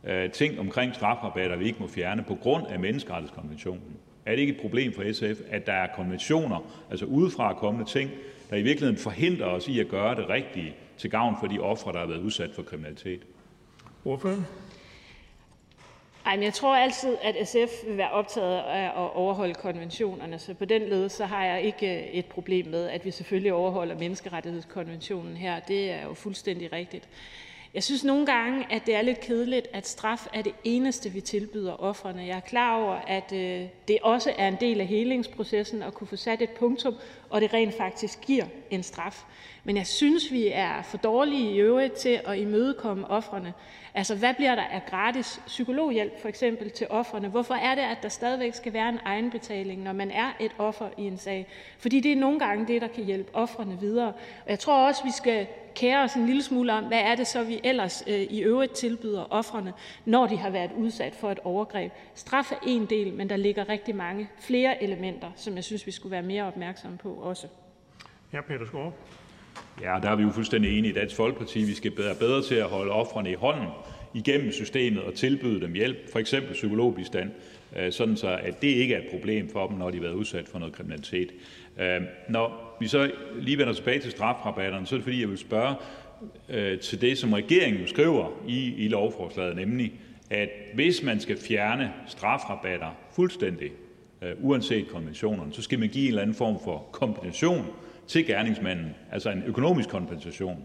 øh, 0.03 0.31
ting 0.31 0.59
omkring 0.59 0.95
strafrabatter, 0.95 1.55
vi 1.55 1.65
ikke 1.65 1.79
må 1.79 1.87
fjerne 1.87 2.23
på 2.23 2.35
grund 2.35 2.67
af 2.67 2.79
menneskerettighedskonventionen. 2.79 3.97
Er 4.25 4.31
det 4.31 4.39
ikke 4.39 4.53
et 4.53 4.61
problem 4.61 4.93
for 4.93 5.13
SF, 5.13 5.41
at 5.49 5.65
der 5.65 5.73
er 5.73 5.87
konventioner, 5.95 6.59
altså 6.89 7.05
udefra 7.05 7.53
kommende 7.53 7.89
ting, 7.89 8.11
der 8.49 8.55
i 8.55 8.61
virkeligheden 8.61 8.97
forhindrer 8.97 9.47
os 9.47 9.67
i 9.67 9.79
at 9.79 9.87
gøre 9.87 10.15
det 10.15 10.29
rigtige 10.29 10.75
til 10.97 11.09
gavn 11.09 11.35
for 11.39 11.47
de 11.47 11.59
ofre, 11.59 11.91
der 11.91 11.99
har 11.99 12.05
været 12.05 12.19
udsat 12.21 12.49
for 12.55 12.63
kriminalitet? 12.63 13.21
Hvorfor? 14.03 14.35
Ej, 16.25 16.35
men 16.35 16.43
jeg 16.43 16.53
tror 16.53 16.75
altid, 16.75 17.17
at 17.23 17.47
SF 17.47 17.87
vil 17.87 17.97
være 17.97 18.11
optaget 18.11 18.57
af 18.57 18.85
at 18.85 19.13
overholde 19.13 19.53
konventionerne, 19.53 20.39
så 20.39 20.53
på 20.53 20.65
den 20.65 20.81
led 20.81 21.09
så 21.09 21.25
har 21.25 21.45
jeg 21.45 21.61
ikke 21.61 21.97
øh, 21.97 22.03
et 22.03 22.25
problem 22.25 22.67
med, 22.67 22.89
at 22.89 23.05
vi 23.05 23.11
selvfølgelig 23.11 23.53
overholder 23.53 23.97
menneskerettighedskonventionen 23.97 25.37
her. 25.37 25.59
Det 25.59 25.91
er 25.91 26.03
jo 26.03 26.13
fuldstændig 26.13 26.73
rigtigt. 26.73 27.09
Jeg 27.73 27.83
synes 27.83 28.03
nogle 28.03 28.25
gange, 28.25 28.65
at 28.71 28.85
det 28.85 28.95
er 28.95 29.01
lidt 29.01 29.19
kedeligt, 29.19 29.67
at 29.73 29.87
straf 29.87 30.27
er 30.33 30.41
det 30.41 30.53
eneste, 30.63 31.09
vi 31.09 31.21
tilbyder 31.21 31.73
ofrene. 31.73 32.21
Jeg 32.21 32.35
er 32.35 32.39
klar 32.39 32.83
over, 32.83 32.93
at 32.93 33.33
øh, 33.33 33.67
det 33.87 33.97
også 34.01 34.33
er 34.37 34.47
en 34.47 34.57
del 34.59 34.81
af 34.81 34.87
helingsprocessen 34.87 35.83
at 35.83 35.93
kunne 35.93 36.07
få 36.07 36.15
sat 36.15 36.41
et 36.41 36.49
punktum, 36.49 36.95
og 37.31 37.41
det 37.41 37.53
rent 37.53 37.77
faktisk 37.77 38.21
giver 38.21 38.45
en 38.69 38.83
straf. 38.83 39.23
Men 39.63 39.77
jeg 39.77 39.87
synes, 39.87 40.31
vi 40.31 40.47
er 40.53 40.81
for 40.81 40.97
dårlige 40.97 41.51
i 41.51 41.57
øvrigt 41.59 41.93
til 41.93 42.19
at 42.25 42.37
imødekomme 42.37 43.07
ofrene. 43.07 43.53
Altså, 43.93 44.15
hvad 44.15 44.33
bliver 44.33 44.55
der 44.55 44.61
af 44.61 44.85
gratis 44.89 45.41
psykologhjælp 45.47 46.21
for 46.21 46.27
eksempel 46.29 46.69
til 46.69 46.87
ofrene? 46.89 47.27
Hvorfor 47.27 47.53
er 47.53 47.75
det, 47.75 47.81
at 47.81 47.97
der 48.03 48.09
stadigvæk 48.09 48.53
skal 48.53 48.73
være 48.73 48.89
en 48.89 48.99
egenbetaling, 49.05 49.83
når 49.83 49.93
man 49.93 50.11
er 50.11 50.31
et 50.39 50.51
offer 50.57 50.89
i 50.97 51.01
en 51.01 51.17
sag? 51.17 51.47
Fordi 51.79 51.99
det 51.99 52.11
er 52.11 52.15
nogle 52.15 52.39
gange 52.39 52.67
det, 52.67 52.81
der 52.81 52.87
kan 52.87 53.03
hjælpe 53.03 53.35
ofrene 53.35 53.77
videre. 53.79 54.07
Og 54.45 54.49
jeg 54.49 54.59
tror 54.59 54.87
også, 54.87 55.03
vi 55.03 55.11
skal 55.11 55.47
kære 55.75 56.03
os 56.03 56.13
en 56.13 56.25
lille 56.25 56.43
smule 56.43 56.73
om, 56.73 56.83
hvad 56.83 56.99
er 56.99 57.15
det 57.15 57.27
så, 57.27 57.43
vi 57.43 57.59
ellers 57.63 58.03
øh, 58.07 58.21
i 58.21 58.39
øvrigt 58.39 58.73
tilbyder 58.73 59.25
ofrene, 59.29 59.73
når 60.05 60.27
de 60.27 60.37
har 60.37 60.49
været 60.49 60.71
udsat 60.77 61.15
for 61.15 61.31
et 61.31 61.39
overgreb. 61.39 61.91
Straf 62.15 62.51
er 62.51 62.55
en 62.67 62.85
del, 62.85 63.13
men 63.13 63.29
der 63.29 63.35
ligger 63.35 63.69
rigtig 63.69 63.95
mange 63.95 64.29
flere 64.39 64.83
elementer, 64.83 65.31
som 65.35 65.55
jeg 65.55 65.63
synes, 65.63 65.85
vi 65.85 65.91
skulle 65.91 66.11
være 66.11 66.21
mere 66.21 66.43
opmærksomme 66.43 66.97
på 66.97 67.20
også. 67.21 67.47
Ja, 68.33 68.41
Peter 68.41 68.65
Skov. 68.65 68.97
Ja, 69.81 69.99
der 70.01 70.09
er 70.09 70.15
vi 70.15 70.23
jo 70.23 70.29
fuldstændig 70.29 70.77
enige 70.77 70.91
i 70.91 70.93
Dansk 70.93 71.15
Folkeparti. 71.15 71.63
Vi 71.63 71.73
skal 71.73 71.91
være 71.97 72.15
bedre 72.15 72.43
til 72.43 72.55
at 72.55 72.65
holde 72.65 72.91
offrene 72.91 73.31
i 73.31 73.35
hånden 73.35 73.67
igennem 74.13 74.51
systemet 74.51 75.03
og 75.03 75.13
tilbyde 75.13 75.61
dem 75.61 75.73
hjælp, 75.73 76.11
for 76.11 76.19
eksempel 76.19 76.53
psykologbistand, 76.53 77.31
øh, 77.77 77.91
sådan 77.91 78.17
så 78.17 78.39
at 78.43 78.61
det 78.61 78.67
ikke 78.67 78.95
er 78.95 78.99
et 78.99 79.07
problem 79.11 79.49
for 79.49 79.67
dem, 79.67 79.77
når 79.77 79.89
de 79.89 79.97
har 79.97 80.01
været 80.01 80.13
udsat 80.13 80.49
for 80.49 80.59
noget 80.59 80.73
kriminalitet. 80.73 81.31
Øh, 81.79 82.01
når 82.29 82.77
vi 82.79 82.87
så 82.87 83.11
lige 83.39 83.57
vender 83.57 83.73
tilbage 83.73 83.99
til 83.99 84.11
strafrabatterne, 84.11 84.87
så 84.87 84.95
er 84.95 84.97
det 84.97 85.03
fordi, 85.03 85.21
jeg 85.21 85.29
vil 85.29 85.37
spørge 85.37 85.75
øh, 86.49 86.79
til 86.79 87.01
det, 87.01 87.17
som 87.17 87.33
regeringen 87.33 87.87
skriver 87.87 88.29
i, 88.47 88.73
i 88.73 88.87
lovforslaget, 88.87 89.55
nemlig 89.55 89.93
at 90.29 90.49
hvis 90.73 91.03
man 91.03 91.19
skal 91.19 91.37
fjerne 91.37 91.93
strafrabatter 92.07 92.89
fuldstændig, 93.11 93.71
Øh, 94.21 94.35
uanset 94.41 94.87
konventionerne, 94.87 95.53
så 95.53 95.61
skal 95.61 95.79
man 95.79 95.89
give 95.89 96.03
en 96.03 96.09
eller 96.09 96.21
anden 96.21 96.35
form 96.35 96.59
for 96.63 96.89
kompensation 96.91 97.65
til 98.07 98.25
gerningsmanden, 98.25 98.95
altså 99.11 99.29
en 99.29 99.43
økonomisk 99.45 99.89
kompensation. 99.89 100.63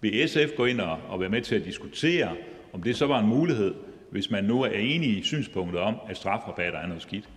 Vil 0.00 0.28
SF 0.28 0.56
gå 0.56 0.64
ind 0.64 0.80
og 0.80 1.20
være 1.20 1.28
med 1.28 1.42
til 1.42 1.54
at 1.54 1.64
diskutere, 1.64 2.36
om 2.72 2.82
det 2.82 2.96
så 2.96 3.06
var 3.06 3.20
en 3.20 3.28
mulighed, 3.28 3.74
hvis 4.10 4.30
man 4.30 4.44
nu 4.44 4.62
er 4.62 4.68
enig 4.68 5.18
i 5.18 5.22
synspunktet 5.22 5.80
om, 5.80 5.94
at 6.08 6.16
strafrabatter 6.16 6.78
er 6.78 6.86
noget 6.86 7.02
skidt? 7.02 7.28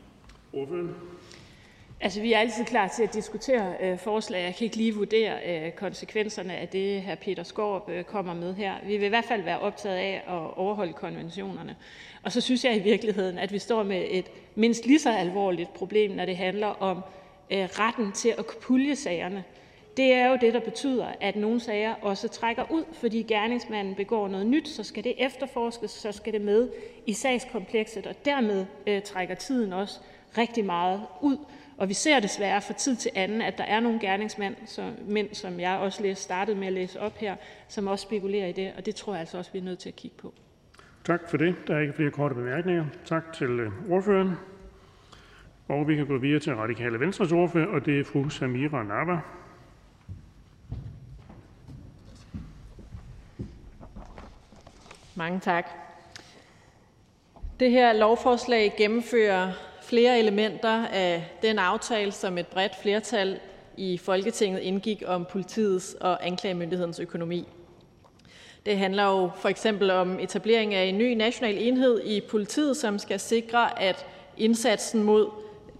Altså, 2.02 2.22
vi 2.22 2.34
er 2.34 2.40
altid 2.40 2.66
klar 2.66 2.88
til 2.88 3.04
at 3.04 3.14
diskutere 3.14 3.74
øh, 3.82 3.98
forslag. 3.98 4.44
Jeg 4.44 4.56
kan 4.56 4.66
ikke 4.66 4.76
lige 4.76 4.96
vurdere 4.96 5.34
øh, 5.46 5.72
konsekvenserne 5.72 6.56
af 6.56 6.68
det, 6.68 7.02
hr. 7.02 7.16
Peter 7.16 7.44
Skaarup 7.44 7.90
øh, 7.90 8.04
kommer 8.04 8.34
med 8.34 8.56
her. 8.56 8.74
Vi 8.86 8.98
vil 8.98 9.06
i 9.06 9.10
hvert 9.10 9.26
fald 9.26 9.42
være 9.42 9.60
optaget 9.60 9.96
af 9.96 10.24
at 10.28 10.58
overholde 10.58 10.94
konventionerne. 10.94 11.76
Og 12.24 12.32
så 12.32 12.42
synes 12.42 12.66
jeg 12.66 12.76
i 12.76 12.80
virkeligheden, 12.80 13.38
at 13.38 13.54
vi 13.54 13.60
står 13.60 13.84
med 13.84 14.06
et 14.10 14.26
mindst 14.56 14.86
lige 14.86 15.00
så 15.00 15.12
alvorligt 15.12 15.74
problem, 15.74 16.12
når 16.12 16.26
det 16.26 16.38
handler 16.38 16.68
om 16.68 16.98
øh, 17.50 17.64
retten 17.64 18.12
til 18.12 18.34
at 18.38 18.46
pulje 18.62 18.96
sagerne. 18.96 19.44
Det 19.98 20.14
er 20.14 20.30
jo 20.30 20.38
det, 20.42 20.54
der 20.54 20.60
betyder, 20.60 21.08
at 21.22 21.36
nogle 21.36 21.60
sager 21.60 21.94
også 22.02 22.28
trækker 22.28 22.72
ud, 22.72 22.84
fordi 22.94 23.24
gerningsmanden 23.24 23.96
begår 23.96 24.28
noget 24.28 24.48
nyt, 24.48 24.68
så 24.68 24.84
skal 24.84 25.04
det 25.04 25.14
efterforskes, 25.18 25.92
så 25.92 26.12
skal 26.12 26.34
det 26.34 26.42
med 26.42 26.70
i 27.06 27.14
sagskomplekset, 27.14 28.08
og 28.08 28.26
dermed 28.26 28.66
øh, 28.88 29.02
trækker 29.02 29.36
tiden 29.36 29.74
også 29.74 30.00
rigtig 30.38 30.66
meget 30.66 31.02
ud. 31.22 31.38
Og 31.80 31.90
vi 31.90 31.94
ser 31.94 32.20
desværre 32.20 32.62
fra 32.62 32.74
tid 32.74 32.96
til 32.96 33.12
anden, 33.16 33.42
at 33.42 33.58
der 33.58 33.64
er 33.64 33.80
nogle 33.80 34.00
gerningsmænd, 34.00 34.56
som, 34.66 34.94
mænd, 35.08 35.34
som 35.34 35.60
jeg 35.60 35.78
også 35.78 36.04
læste, 36.04 36.24
startede 36.24 36.58
med 36.58 36.68
at 36.68 36.74
læse 36.74 37.00
op 37.00 37.18
her, 37.18 37.36
som 37.68 37.88
også 37.88 38.04
spekulerer 38.04 38.48
i 38.48 38.52
det, 38.52 38.74
og 38.78 38.86
det 38.86 38.96
tror 38.96 39.14
jeg 39.14 39.20
altså 39.20 39.38
også, 39.38 39.52
vi 39.52 39.60
er 39.60 39.64
nødt 39.64 39.80
til 39.80 39.90
at 39.90 39.96
kigge 39.96 40.18
på. 40.18 40.34
Tak 41.04 41.30
for 41.30 41.38
det. 41.38 41.56
Der 41.68 41.76
er 41.76 41.80
ikke 41.80 41.94
flere 41.94 42.12
korte 42.12 42.36
bemærkninger. 42.36 42.86
Tak 43.06 43.34
til 43.34 43.48
øh, 43.48 43.72
ordføreren. 43.90 44.36
Og 45.68 45.88
vi 45.88 45.96
kan 45.96 46.08
gå 46.08 46.18
videre 46.18 46.40
til 46.40 46.56
Radikale 46.56 47.00
Venstres 47.00 47.32
ordfører, 47.32 47.68
og 47.68 47.86
det 47.86 48.00
er 48.00 48.04
fru 48.04 48.30
Samira 48.30 48.84
Nava. 48.84 49.20
Mange 55.16 55.40
tak. 55.40 55.66
Det 57.60 57.72
her 57.72 57.94
lovforslag 57.94 58.74
gennemfører 58.78 59.69
flere 59.90 60.20
elementer 60.20 60.86
af 60.86 61.26
den 61.42 61.60
aftale, 61.60 62.12
som 62.12 62.38
et 62.38 62.48
bredt 62.48 62.76
flertal 62.82 63.40
i 63.78 63.98
Folketinget 63.98 64.60
indgik 64.62 65.04
om 65.06 65.26
politiets 65.32 65.96
og 66.02 66.28
anklagemyndighedens 66.28 67.00
økonomi. 67.00 67.48
Det 68.66 68.78
handler 68.78 69.04
jo 69.04 69.30
for 69.36 69.50
eksempel 69.50 69.92
om 69.92 70.20
etablering 70.20 70.74
af 70.74 70.86
en 70.86 70.98
ny 70.98 71.14
national 71.14 71.58
enhed 71.58 72.02
i 72.06 72.22
politiet, 72.30 72.78
som 72.78 73.00
skal 73.00 73.20
sikre, 73.20 73.82
at 73.82 74.06
indsatsen 74.38 75.04
mod 75.04 75.30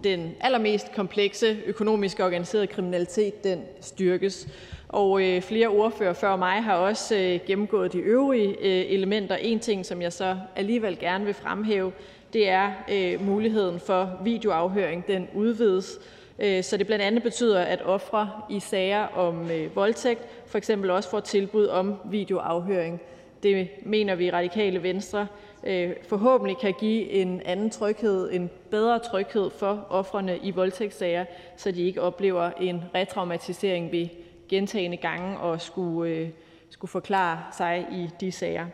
den 0.04 0.34
allermest 0.40 0.92
komplekse 0.92 1.58
økonomisk 1.66 2.20
organiserede 2.20 2.66
kriminalitet 2.66 3.44
den 3.44 3.62
styrkes. 3.80 4.48
Og 4.88 5.22
øh, 5.22 5.42
flere 5.42 5.68
ordfører 5.68 6.12
før 6.12 6.36
mig 6.36 6.62
har 6.62 6.74
også 6.74 7.16
øh, 7.16 7.40
gennemgået 7.46 7.92
de 7.92 7.98
øvrige 7.98 8.48
øh, 8.48 8.92
elementer. 8.92 9.36
En 9.36 9.60
ting, 9.60 9.86
som 9.86 10.02
jeg 10.02 10.12
så 10.12 10.36
alligevel 10.56 10.98
gerne 10.98 11.24
vil 11.24 11.34
fremhæve, 11.34 11.92
det 12.32 12.48
er 12.48 12.72
øh, 12.90 13.26
muligheden 13.26 13.80
for 13.80 14.20
videoafhøring. 14.24 15.06
Den 15.06 15.28
udvides, 15.34 15.98
øh, 16.38 16.64
så 16.64 16.76
det 16.76 16.86
blandt 16.86 17.04
andet 17.04 17.22
betyder, 17.22 17.60
at 17.60 17.82
ofre 17.84 18.30
i 18.50 18.60
sager 18.60 19.06
om 19.06 19.50
øh, 19.50 19.76
voldtægt 19.76 20.20
for 20.46 20.58
eksempel 20.58 20.90
også 20.90 21.10
får 21.10 21.20
tilbud 21.20 21.66
om 21.66 21.94
videoafhøring. 22.04 23.00
Det 23.42 23.68
mener 23.82 24.14
vi 24.14 24.26
i 24.26 24.30
Radikale 24.30 24.82
Venstre 24.82 25.26
øh, 25.64 25.90
forhåbentlig 26.08 26.58
kan 26.58 26.74
give 26.80 27.10
en 27.10 27.42
anden 27.44 27.70
tryghed, 27.70 28.32
en 28.32 28.50
bedre 28.70 28.98
tryghed 28.98 29.50
for 29.50 29.86
ofrene 29.90 30.38
i 30.42 30.50
voldtægtssager, 30.50 31.24
så 31.56 31.70
de 31.70 31.82
ikke 31.82 32.02
oplever 32.02 32.50
en 32.60 32.82
retraumatisering 32.94 33.92
ved 33.92 34.08
gentagende 34.48 34.96
gange 34.96 35.38
og 35.38 35.60
skulle, 35.60 36.10
øh, 36.10 36.28
skulle 36.70 36.90
forklare 36.90 37.38
sig 37.56 37.86
i 37.92 38.08
de 38.20 38.32
sager. 38.32 38.66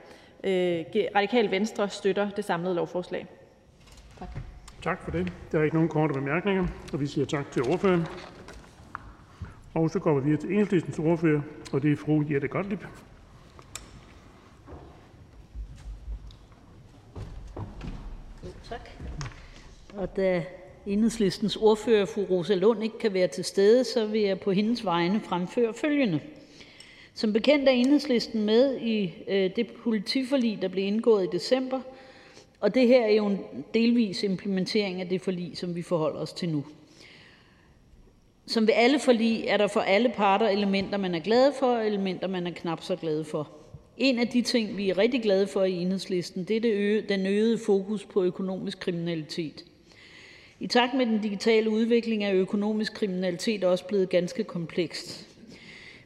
Øh, 0.45 0.53
Radikal 0.53 1.09
Radikale 1.14 1.51
Venstre 1.51 1.88
støtter 1.88 2.31
det 2.31 2.45
samlede 2.45 2.75
lovforslag. 2.75 3.27
Tak. 4.87 5.05
For 5.05 5.11
det. 5.11 5.33
Der 5.53 5.59
er 5.59 5.62
ikke 5.62 5.77
nogen 5.77 5.88
korte 5.88 6.14
bemærkninger, 6.14 6.66
og 6.92 7.01
vi 7.01 7.07
siger 7.07 7.25
tak 7.25 7.51
til 7.51 7.62
ordføreren. 7.62 8.07
Og 9.75 9.90
så 9.90 9.99
går 9.99 10.20
vi 10.20 10.25
videre 10.25 10.40
til 10.40 10.51
enhedslistens 10.51 10.99
ordfører, 10.99 11.40
og 11.72 11.83
det 11.83 11.92
er 11.92 11.96
fru 11.96 12.25
Jette 12.31 12.49
Gottlieb. 12.49 12.81
Tak. 18.68 18.90
Og 19.96 20.16
da 20.16 20.44
enhedslistens 20.87 21.57
ordfører, 21.57 22.05
fru 22.05 22.22
Rosa 22.22 22.55
Lund, 22.55 22.83
ikke 22.83 22.99
kan 22.99 23.14
være 23.14 23.29
til 23.29 23.44
stede, 23.44 23.85
så 23.85 24.07
vil 24.07 24.20
jeg 24.20 24.40
på 24.40 24.53
hendes 24.53 24.85
vegne 24.85 25.20
fremføre 25.20 25.75
følgende. 25.75 26.20
Som 27.14 27.33
bekendt 27.33 27.68
er 27.68 27.72
enhedslisten 27.72 28.44
med 28.44 28.77
i 28.81 29.14
øh, 29.29 29.51
det 29.57 29.66
politiforlig, 29.83 30.59
der 30.62 30.68
blev 30.68 30.85
indgået 30.85 31.25
i 31.25 31.29
december, 31.33 31.81
og 32.61 32.75
det 32.75 32.88
her 32.88 33.05
er 33.05 33.12
jo 33.12 33.27
en 33.27 33.38
delvis 33.75 34.23
implementering 34.23 35.01
af 35.01 35.09
det 35.09 35.21
forlig, 35.21 35.59
som 35.59 35.75
vi 35.75 35.83
forholder 35.83 36.21
os 36.21 36.33
til 36.33 36.49
nu. 36.49 36.64
Som 38.47 38.66
ved 38.66 38.75
alle 38.77 38.99
forlig 38.99 39.45
er 39.47 39.57
der 39.57 39.66
for 39.66 39.81
alle 39.81 40.12
parter 40.16 40.49
elementer, 40.49 40.99
man 40.99 41.14
er 41.14 41.21
glade 41.21 41.53
for, 41.59 41.66
og 41.66 41.87
elementer, 41.87 42.29
man 42.29 42.47
er 42.47 42.51
knap 42.51 42.83
så 42.83 42.97
glade 42.97 43.25
for. 43.25 43.51
En 43.97 44.19
af 44.19 44.29
de 44.29 44.42
ting, 44.42 44.77
vi 44.77 44.90
er 44.90 44.99
rigtig 44.99 45.23
glade 45.23 45.47
for 45.47 45.64
i 45.64 45.73
enhedslisten, 45.73 46.45
det 46.45 46.57
er 46.57 46.61
det 46.61 46.73
øge, 46.73 47.03
den 47.09 47.27
øgede 47.27 47.59
fokus 47.59 48.05
på 48.05 48.25
økonomisk 48.25 48.81
kriminalitet. 48.81 49.64
I 50.61 50.66
takt 50.66 50.95
med 50.95 51.07
den 51.07 51.21
digitale 51.23 51.71
udvikling 51.71 52.25
er 52.25 52.35
økonomisk 52.35 52.95
kriminalitet 52.95 53.64
også 53.64 53.85
blevet 53.85 54.09
ganske 54.09 54.45
komplekst. 54.45 55.29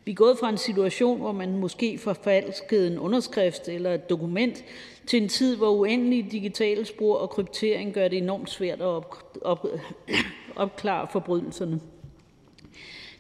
Vi 0.04 0.10
er 0.10 0.16
gået 0.16 0.38
fra 0.38 0.48
en 0.48 0.58
situation, 0.58 1.18
hvor 1.20 1.32
man 1.32 1.56
måske 1.56 1.98
forfalskede 1.98 2.86
en 2.86 2.98
underskrift 2.98 3.68
eller 3.68 3.94
et 3.94 4.10
dokument, 4.10 4.64
til 5.10 5.22
en 5.22 5.28
tid, 5.28 5.56
hvor 5.56 5.70
uendelige 5.70 6.26
digitale 6.30 6.84
spor 6.84 7.16
og 7.16 7.30
kryptering 7.30 7.94
gør 7.94 8.08
det 8.08 8.18
enormt 8.18 8.50
svært 8.50 8.80
at 8.80 8.86
op, 8.86 9.38
op, 9.42 9.66
opklare 10.56 11.08
forbrydelserne. 11.12 11.80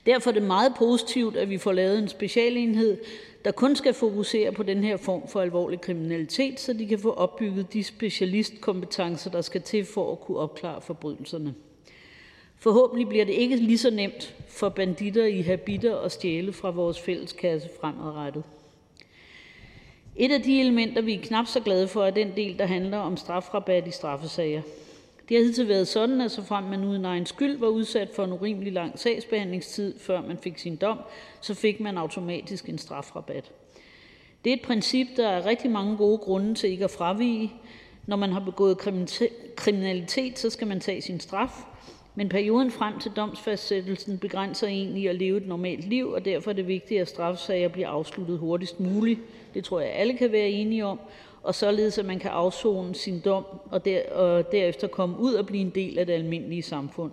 Derfor 0.06 0.30
er 0.30 0.34
det 0.34 0.42
meget 0.42 0.72
positivt, 0.78 1.36
at 1.36 1.50
vi 1.50 1.58
får 1.58 1.72
lavet 1.72 1.98
en 1.98 2.08
specialenhed, 2.08 2.98
der 3.44 3.50
kun 3.50 3.76
skal 3.76 3.94
fokusere 3.94 4.52
på 4.52 4.62
den 4.62 4.84
her 4.84 4.96
form 4.96 5.28
for 5.28 5.40
alvorlig 5.40 5.80
kriminalitet, 5.80 6.60
så 6.60 6.72
de 6.72 6.86
kan 6.86 6.98
få 6.98 7.12
opbygget 7.12 7.72
de 7.72 7.84
specialistkompetencer, 7.84 9.30
der 9.30 9.40
skal 9.40 9.62
til 9.62 9.84
for 9.84 10.12
at 10.12 10.20
kunne 10.20 10.38
opklare 10.38 10.80
forbrydelserne. 10.80 11.54
Forhåbentlig 12.56 13.08
bliver 13.08 13.24
det 13.24 13.32
ikke 13.32 13.56
lige 13.56 13.78
så 13.78 13.90
nemt 13.90 14.34
for 14.48 14.68
banditter 14.68 15.24
i 15.24 15.40
habiter 15.40 15.98
at 15.98 16.12
stjæle 16.12 16.52
fra 16.52 16.70
vores 16.70 17.00
fælleskasse 17.00 17.68
fremadrettet. 17.80 18.42
Et 20.20 20.32
af 20.32 20.42
de 20.42 20.60
elementer, 20.60 21.02
vi 21.02 21.14
er 21.14 21.20
knap 21.22 21.46
så 21.46 21.60
glade 21.60 21.88
for, 21.88 22.04
er 22.04 22.10
den 22.10 22.32
del, 22.36 22.58
der 22.58 22.66
handler 22.66 22.98
om 22.98 23.16
strafrabat 23.16 23.88
i 23.88 23.90
straffesager. 23.90 24.62
Det 25.28 25.36
har 25.36 25.44
hidtil 25.44 25.68
været 25.68 25.88
sådan, 25.88 26.20
at 26.20 26.30
såfrem 26.30 26.64
man 26.64 26.84
uden 26.84 27.04
egen 27.04 27.26
skyld 27.26 27.58
var 27.58 27.66
udsat 27.66 28.08
for 28.14 28.24
en 28.24 28.32
urimelig 28.32 28.72
lang 28.72 28.98
sagsbehandlingstid, 28.98 29.98
før 29.98 30.22
man 30.22 30.38
fik 30.38 30.58
sin 30.58 30.76
dom, 30.76 30.98
så 31.40 31.54
fik 31.54 31.80
man 31.80 31.98
automatisk 31.98 32.68
en 32.68 32.78
strafrabat. 32.78 33.50
Det 34.44 34.50
er 34.50 34.54
et 34.54 34.62
princip, 34.62 35.06
der 35.16 35.28
er 35.28 35.46
rigtig 35.46 35.70
mange 35.70 35.96
gode 35.96 36.18
grunde 36.18 36.54
til 36.54 36.70
ikke 36.70 36.84
at 36.84 36.90
fravige. 36.90 37.52
Når 38.06 38.16
man 38.16 38.32
har 38.32 38.40
begået 38.40 38.78
kriminalitet, 39.56 40.38
så 40.38 40.50
skal 40.50 40.66
man 40.66 40.80
tage 40.80 41.02
sin 41.02 41.20
straf, 41.20 41.52
men 42.14 42.28
perioden 42.28 42.70
frem 42.70 42.98
til 42.98 43.10
domsfastsættelsen 43.16 44.18
begrænser 44.18 44.66
en 44.66 44.96
i 44.96 45.06
at 45.06 45.16
leve 45.16 45.36
et 45.36 45.46
normalt 45.46 45.88
liv, 45.88 46.08
og 46.08 46.24
derfor 46.24 46.50
er 46.50 46.54
det 46.54 46.68
vigtigt, 46.68 47.00
at 47.00 47.08
straffesager 47.08 47.68
bliver 47.68 47.88
afsluttet 47.88 48.38
hurtigst 48.38 48.80
muligt. 48.80 49.20
Det 49.54 49.64
tror 49.64 49.80
jeg, 49.80 49.90
alle 49.92 50.16
kan 50.16 50.32
være 50.32 50.48
enige 50.48 50.86
om, 50.86 51.00
og 51.42 51.54
således 51.54 51.98
at 51.98 52.04
man 52.04 52.18
kan 52.18 52.30
afzone 52.30 52.94
sin 52.94 53.20
dom 53.24 53.44
og, 53.70 53.84
der, 53.84 54.12
og 54.12 54.52
derefter 54.52 54.86
komme 54.86 55.18
ud 55.18 55.34
og 55.34 55.46
blive 55.46 55.60
en 55.60 55.70
del 55.70 55.98
af 55.98 56.06
det 56.06 56.12
almindelige 56.12 56.62
samfund. 56.62 57.10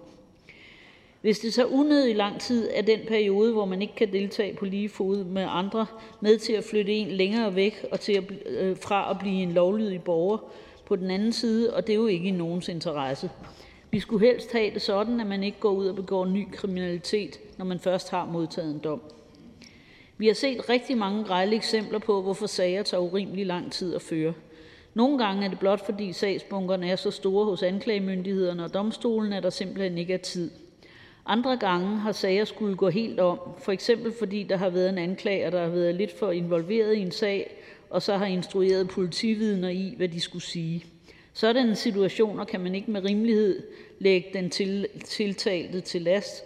Hvis 1.21 1.39
det 1.39 1.53
så 1.53 1.65
unødig 1.65 2.15
lang 2.15 2.39
tid 2.39 2.69
er 2.73 2.81
den 2.81 2.99
periode, 3.07 3.53
hvor 3.53 3.65
man 3.65 3.81
ikke 3.81 3.95
kan 3.95 4.13
deltage 4.13 4.53
på 4.53 4.65
lige 4.65 4.89
fod 4.89 5.23
med 5.23 5.45
andre, 5.49 5.85
med 6.21 6.37
til 6.37 6.53
at 6.53 6.63
flytte 6.63 6.93
en 6.93 7.07
længere 7.07 7.55
væk 7.55 7.85
og 7.91 7.99
til 7.99 8.13
at, 8.13 8.23
øh, 8.45 8.77
fra 8.77 9.11
at 9.11 9.19
blive 9.19 9.43
en 9.43 9.51
lovlydig 9.51 10.03
borger 10.03 10.37
på 10.85 10.95
den 10.95 11.11
anden 11.11 11.33
side, 11.33 11.73
og 11.73 11.87
det 11.87 11.93
er 11.93 11.97
jo 11.97 12.07
ikke 12.07 12.27
i 12.27 12.31
nogens 12.31 12.69
interesse. 12.69 13.29
Vi 13.91 13.99
skulle 13.99 14.27
helst 14.27 14.51
have 14.51 14.73
det 14.73 14.81
sådan, 14.81 15.19
at 15.19 15.27
man 15.27 15.43
ikke 15.43 15.59
går 15.59 15.71
ud 15.71 15.87
og 15.87 15.95
begår 15.95 16.25
ny 16.25 16.51
kriminalitet, 16.51 17.39
når 17.57 17.65
man 17.65 17.79
først 17.79 18.09
har 18.09 18.25
modtaget 18.25 18.71
en 18.73 18.79
dom. 18.79 19.01
Vi 20.17 20.27
har 20.27 20.33
set 20.33 20.69
rigtig 20.69 20.97
mange 20.97 21.23
grejle 21.23 21.55
eksempler 21.55 21.99
på, 21.99 22.21
hvorfor 22.21 22.47
sager 22.47 22.83
tager 22.83 23.01
urimelig 23.01 23.45
lang 23.45 23.71
tid 23.71 23.95
at 23.95 24.01
føre. 24.01 24.33
Nogle 24.93 25.17
gange 25.17 25.45
er 25.45 25.49
det 25.49 25.59
blot 25.59 25.85
fordi 25.85 26.13
sagsbunkerne 26.13 26.89
er 26.89 26.95
så 26.95 27.11
store 27.11 27.45
hos 27.45 27.63
anklagemyndighederne 27.63 28.63
og 28.63 28.73
domstolen, 28.73 29.33
at 29.33 29.43
der 29.43 29.49
simpelthen 29.49 29.97
ikke 29.97 30.13
er 30.13 30.17
tid. 30.17 30.51
Andre 31.25 31.57
gange 31.57 31.97
har 31.97 32.11
sager 32.11 32.45
skulle 32.45 32.75
gå 32.75 32.89
helt 32.89 33.19
om, 33.19 33.39
for 33.59 33.71
eksempel 33.71 34.13
fordi 34.19 34.43
der 34.43 34.57
har 34.57 34.69
været 34.69 34.89
en 34.89 34.97
anklager, 34.97 35.49
der 35.49 35.61
har 35.61 35.69
været 35.69 35.95
lidt 35.95 36.19
for 36.19 36.31
involveret 36.31 36.95
i 36.95 36.99
en 36.99 37.11
sag, 37.11 37.57
og 37.89 38.01
så 38.01 38.17
har 38.17 38.25
instrueret 38.25 38.89
politividner 38.89 39.69
i, 39.69 39.93
hvad 39.97 40.07
de 40.07 40.21
skulle 40.21 40.43
sige. 40.43 40.85
Sådanne 41.33 41.75
situationer 41.75 42.45
kan 42.45 42.59
man 42.59 42.75
ikke 42.75 42.91
med 42.91 43.03
rimelighed 43.03 43.63
lægge 43.99 44.29
den 44.33 44.49
til, 44.49 44.87
tiltalte 45.05 45.81
til 45.81 46.01
last, 46.01 46.43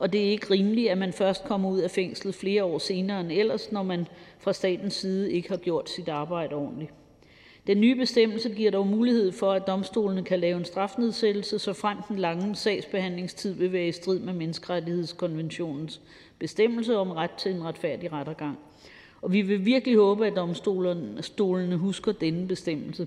og 0.00 0.12
det 0.12 0.20
er 0.26 0.30
ikke 0.30 0.50
rimeligt, 0.50 0.90
at 0.90 0.98
man 0.98 1.12
først 1.12 1.44
kommer 1.44 1.70
ud 1.70 1.78
af 1.78 1.90
fængslet 1.90 2.34
flere 2.34 2.64
år 2.64 2.78
senere 2.78 3.20
end 3.20 3.32
ellers, 3.32 3.72
når 3.72 3.82
man 3.82 4.06
fra 4.38 4.52
statens 4.52 4.94
side 4.94 5.32
ikke 5.32 5.48
har 5.48 5.56
gjort 5.56 5.90
sit 5.90 6.08
arbejde 6.08 6.54
ordentligt. 6.54 6.92
Den 7.66 7.80
nye 7.80 7.96
bestemmelse 7.96 8.50
giver 8.50 8.70
dog 8.70 8.86
mulighed 8.86 9.32
for, 9.32 9.52
at 9.52 9.66
domstolene 9.66 10.24
kan 10.24 10.40
lave 10.40 10.58
en 10.58 10.64
strafnedsættelse, 10.64 11.58
så 11.58 11.72
frem 11.72 11.98
den 12.08 12.18
lange 12.18 12.56
sagsbehandlingstid 12.56 13.54
vil 13.54 13.72
være 13.72 13.88
i 13.88 13.92
strid 13.92 14.18
med 14.18 14.32
menneskerettighedskonventionens 14.32 16.00
bestemmelse 16.38 16.96
om 16.96 17.10
ret 17.10 17.30
til 17.30 17.52
en 17.52 17.64
retfærdig 17.64 18.12
rettergang. 18.12 18.58
Og 19.22 19.32
vi 19.32 19.42
vil 19.42 19.64
virkelig 19.64 19.96
håbe, 19.96 20.26
at 20.26 20.36
domstolene 20.36 21.76
husker 21.76 22.12
denne 22.12 22.48
bestemmelse. 22.48 23.06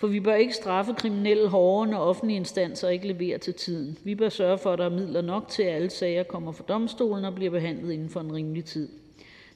For 0.00 0.06
vi 0.06 0.20
bør 0.20 0.34
ikke 0.34 0.54
straffe 0.54 0.94
kriminelle 0.94 1.48
hårdere, 1.48 1.90
når 1.90 1.98
offentlige 1.98 2.36
instanser 2.36 2.88
ikke 2.88 3.08
leverer 3.08 3.38
til 3.38 3.54
tiden. 3.54 3.98
Vi 4.04 4.14
bør 4.14 4.28
sørge 4.28 4.58
for, 4.58 4.72
at 4.72 4.78
der 4.78 4.84
er 4.84 4.90
midler 4.90 5.22
nok 5.22 5.48
til, 5.48 5.62
at 5.62 5.74
alle 5.74 5.90
sager 5.90 6.22
kommer 6.22 6.52
for 6.52 6.62
domstolen 6.62 7.24
og 7.24 7.34
bliver 7.34 7.50
behandlet 7.50 7.92
inden 7.92 8.08
for 8.10 8.20
en 8.20 8.34
rimelig 8.34 8.64
tid. 8.64 8.88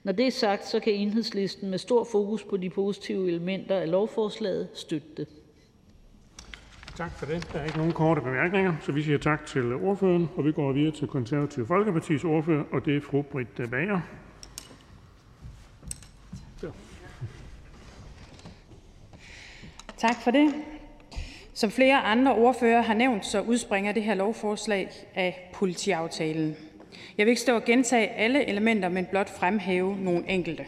Når 0.02 0.12
det 0.12 0.26
er 0.26 0.30
sagt, 0.30 0.66
så 0.66 0.80
kan 0.80 0.92
enhedslisten 0.92 1.70
med 1.70 1.78
stor 1.78 2.04
fokus 2.12 2.44
på 2.44 2.56
de 2.56 2.70
positive 2.70 3.28
elementer 3.28 3.76
af 3.76 3.90
lovforslaget 3.90 4.68
støtte 4.74 5.08
det. 5.16 5.26
Tak 6.96 7.18
for 7.18 7.26
det. 7.26 7.48
Der 7.52 7.58
er 7.58 7.64
ikke 7.64 7.78
nogen 7.78 7.92
korte 7.92 8.20
bemærkninger, 8.20 8.74
så 8.80 8.92
vi 8.92 9.02
siger 9.02 9.18
tak 9.18 9.46
til 9.46 9.74
ordføreren, 9.74 10.28
og 10.36 10.44
vi 10.44 10.52
går 10.52 10.72
videre 10.72 10.92
til 10.92 11.08
Konservative 11.08 11.66
Folkepartis 11.66 12.24
ordfører, 12.24 12.64
og 12.72 12.84
det 12.84 12.96
er 12.96 13.00
fru 13.00 13.22
Britt 13.22 13.70
Bager. 13.70 14.00
Tak 20.08 20.22
for 20.22 20.30
det. 20.30 20.54
Som 21.54 21.70
flere 21.70 21.96
andre 21.96 22.34
ordfører 22.34 22.82
har 22.82 22.94
nævnt, 22.94 23.26
så 23.26 23.40
udspringer 23.40 23.92
det 23.92 24.02
her 24.02 24.14
lovforslag 24.14 24.90
af 25.14 25.50
politiaftalen. 25.52 26.56
Jeg 27.18 27.26
vil 27.26 27.30
ikke 27.30 27.40
stå 27.40 27.54
og 27.54 27.64
gentage 27.64 28.08
alle 28.08 28.44
elementer, 28.44 28.88
men 28.88 29.06
blot 29.06 29.38
fremhæve 29.38 29.96
nogle 29.96 30.30
enkelte. 30.30 30.66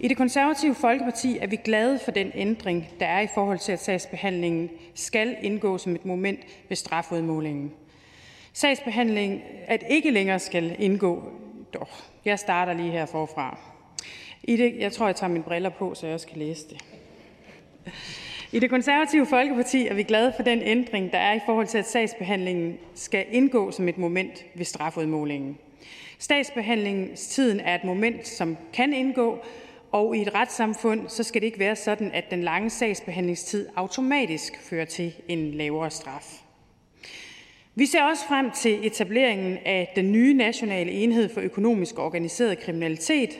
I 0.00 0.08
det 0.08 0.16
konservative 0.16 0.74
Folkeparti 0.74 1.38
er 1.38 1.46
vi 1.46 1.56
glade 1.56 1.98
for 2.04 2.10
den 2.10 2.30
ændring, 2.34 2.88
der 3.00 3.06
er 3.06 3.20
i 3.20 3.28
forhold 3.34 3.58
til, 3.58 3.72
at 3.72 3.82
sagsbehandlingen 3.82 4.70
skal 4.94 5.36
indgå 5.42 5.78
som 5.78 5.94
et 5.94 6.04
moment 6.04 6.40
ved 6.68 6.76
strafudmålingen. 6.76 7.72
Sagsbehandling, 8.52 9.42
at 9.66 9.84
ikke 9.90 10.10
længere 10.10 10.38
skal 10.38 10.76
indgå, 10.78 11.22
dog, 11.74 11.88
jeg 12.24 12.38
starter 12.38 12.72
lige 12.72 12.90
her 12.90 13.06
forfra. 13.06 13.58
I 14.42 14.56
det, 14.56 14.74
jeg 14.78 14.92
tror, 14.92 15.06
jeg 15.06 15.16
tager 15.16 15.32
mine 15.32 15.44
briller 15.44 15.70
på, 15.70 15.94
så 15.94 16.06
jeg 16.06 16.14
også 16.14 16.26
kan 16.26 16.38
læse 16.38 16.68
det. 16.68 16.93
I 18.52 18.58
det 18.58 18.70
konservative 18.70 19.26
Folkeparti 19.26 19.86
er 19.86 19.94
vi 19.94 20.02
glade 20.02 20.32
for 20.36 20.42
den 20.42 20.62
ændring, 20.62 21.12
der 21.12 21.18
er 21.18 21.34
i 21.34 21.40
forhold 21.46 21.66
til, 21.66 21.78
at 21.78 21.88
sagsbehandlingen 21.88 22.78
skal 22.94 23.26
indgå 23.30 23.70
som 23.70 23.88
et 23.88 23.98
moment 23.98 24.44
ved 24.54 24.64
strafudmålingen. 24.64 25.58
Statsbehandlingstiden 26.18 27.60
er 27.60 27.74
et 27.74 27.84
moment, 27.84 28.28
som 28.28 28.56
kan 28.72 28.92
indgå, 28.92 29.38
og 29.92 30.16
i 30.16 30.22
et 30.22 30.34
retssamfund 30.34 31.08
så 31.08 31.22
skal 31.22 31.40
det 31.40 31.46
ikke 31.46 31.58
være 31.58 31.76
sådan, 31.76 32.10
at 32.10 32.30
den 32.30 32.42
lange 32.42 32.70
sagsbehandlingstid 32.70 33.68
automatisk 33.76 34.52
fører 34.62 34.84
til 34.84 35.12
en 35.28 35.50
lavere 35.50 35.90
straf. 35.90 36.40
Vi 37.74 37.86
ser 37.86 38.02
også 38.02 38.26
frem 38.28 38.50
til 38.50 38.86
etableringen 38.86 39.58
af 39.64 39.92
den 39.96 40.12
nye 40.12 40.34
nationale 40.34 40.90
enhed 40.90 41.28
for 41.28 41.40
økonomisk 41.40 41.98
organiseret 41.98 42.58
kriminalitet. 42.58 43.30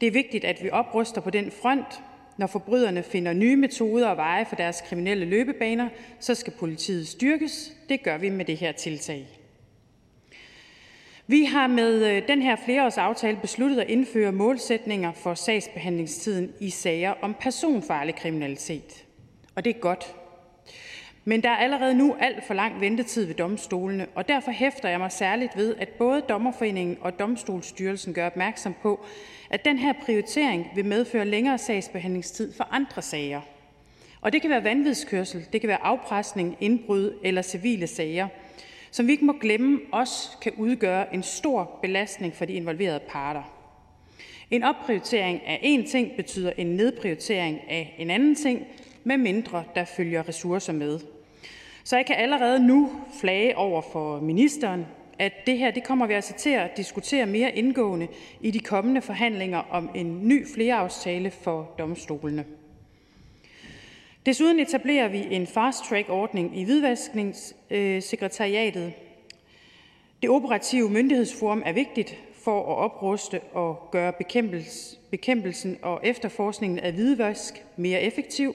Det 0.00 0.06
er 0.06 0.10
vigtigt, 0.10 0.44
at 0.44 0.62
vi 0.62 0.70
opruster 0.70 1.20
på 1.20 1.30
den 1.30 1.50
front, 1.62 2.00
når 2.38 2.46
forbryderne 2.46 3.02
finder 3.02 3.32
nye 3.32 3.56
metoder 3.56 4.08
og 4.08 4.16
veje 4.16 4.46
for 4.46 4.56
deres 4.56 4.82
kriminelle 4.88 5.24
løbebaner, 5.24 5.88
så 6.20 6.34
skal 6.34 6.52
politiet 6.52 7.08
styrkes. 7.08 7.72
Det 7.88 8.02
gør 8.02 8.18
vi 8.18 8.28
med 8.28 8.44
det 8.44 8.56
her 8.56 8.72
tiltag. 8.72 9.26
Vi 11.26 11.44
har 11.44 11.66
med 11.66 12.04
øh, 12.04 12.28
den 12.28 12.42
her 12.42 12.56
flereårsaftale 12.64 13.38
besluttet 13.40 13.80
at 13.80 13.88
indføre 13.88 14.32
målsætninger 14.32 15.12
for 15.12 15.34
sagsbehandlingstiden 15.34 16.52
i 16.60 16.70
sager 16.70 17.14
om 17.22 17.34
personfarlig 17.40 18.14
kriminalitet. 18.14 19.04
Og 19.54 19.64
det 19.64 19.76
er 19.76 19.80
godt. 19.80 20.14
Men 21.24 21.42
der 21.42 21.50
er 21.50 21.56
allerede 21.56 21.94
nu 21.94 22.16
alt 22.20 22.44
for 22.44 22.54
lang 22.54 22.80
ventetid 22.80 23.24
ved 23.24 23.34
domstolene, 23.34 24.06
og 24.14 24.28
derfor 24.28 24.50
hæfter 24.50 24.88
jeg 24.88 24.98
mig 24.98 25.12
særligt 25.12 25.56
ved, 25.56 25.76
at 25.78 25.88
både 25.88 26.20
Dommerforeningen 26.20 26.98
og 27.00 27.18
Domstolsstyrelsen 27.18 28.14
gør 28.14 28.26
opmærksom 28.26 28.74
på, 28.82 29.04
at 29.50 29.64
den 29.64 29.78
her 29.78 29.92
prioritering 30.04 30.70
vil 30.74 30.84
medføre 30.84 31.24
længere 31.24 31.58
sagsbehandlingstid 31.58 32.52
for 32.52 32.68
andre 32.70 33.02
sager. 33.02 33.40
Og 34.20 34.32
det 34.32 34.42
kan 34.42 34.50
være 34.50 34.64
vanvidskørsel, 34.64 35.46
det 35.52 35.60
kan 35.60 35.68
være 35.68 35.82
afpresning, 35.82 36.56
indbrud 36.60 37.18
eller 37.22 37.42
civile 37.42 37.86
sager, 37.86 38.28
som 38.90 39.06
vi 39.06 39.12
ikke 39.12 39.24
må 39.24 39.34
glemme 39.40 39.80
også 39.92 40.28
kan 40.42 40.52
udgøre 40.56 41.14
en 41.14 41.22
stor 41.22 41.78
belastning 41.82 42.34
for 42.34 42.44
de 42.44 42.52
involverede 42.52 43.00
parter. 43.08 43.42
En 44.50 44.62
opprioritering 44.62 45.46
af 45.46 45.60
én 45.64 45.90
ting 45.90 46.16
betyder 46.16 46.52
en 46.56 46.66
nedprioritering 46.66 47.60
af 47.70 47.94
en 47.98 48.10
anden 48.10 48.34
ting, 48.34 48.66
med 49.04 49.16
mindre 49.16 49.64
der 49.74 49.84
følger 49.84 50.28
ressourcer 50.28 50.72
med. 50.72 51.00
Så 51.84 51.96
jeg 51.96 52.06
kan 52.06 52.16
allerede 52.16 52.66
nu 52.66 52.90
flage 53.20 53.56
over 53.56 53.82
for 53.92 54.20
ministeren, 54.20 54.86
at 55.18 55.32
det 55.46 55.58
her 55.58 55.70
det 55.70 55.84
kommer 55.84 56.06
vi 56.06 56.14
altså 56.14 56.34
til 56.34 56.50
at 56.50 56.76
diskutere 56.76 57.26
mere 57.26 57.56
indgående 57.56 58.08
i 58.40 58.50
de 58.50 58.60
kommende 58.60 59.02
forhandlinger 59.02 59.58
om 59.70 59.90
en 59.94 60.28
ny 60.28 60.46
flereaftale 60.54 61.30
for 61.30 61.74
domstolene. 61.78 62.44
Desuden 64.26 64.60
etablerer 64.60 65.08
vi 65.08 65.26
en 65.30 65.46
fast-track-ordning 65.46 66.58
i 66.58 66.64
hvidvaskningssekretariatet. 66.64 68.92
Det 70.22 70.30
operative 70.30 70.90
myndighedsforum 70.90 71.62
er 71.66 71.72
vigtigt 71.72 72.18
for 72.44 72.60
at 72.60 72.78
opruste 72.78 73.40
og 73.40 73.88
gøre 73.92 74.12
bekæmpelsen 75.10 75.78
og 75.82 76.00
efterforskningen 76.04 76.78
af 76.78 76.92
hvidvask 76.92 77.64
mere 77.76 78.02
effektiv. 78.02 78.54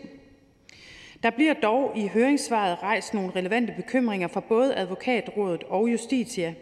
Der 1.23 1.29
bliver 1.29 1.53
dog 1.53 1.91
i 1.95 2.07
høringssvaret 2.07 2.83
rejst 2.83 3.13
nogle 3.13 3.31
relevante 3.35 3.73
bekymringer 3.77 4.27
fra 4.27 4.39
både 4.39 4.75
Advokatrådet 4.75 5.63
og 5.63 5.91
Justitia. 5.91 6.53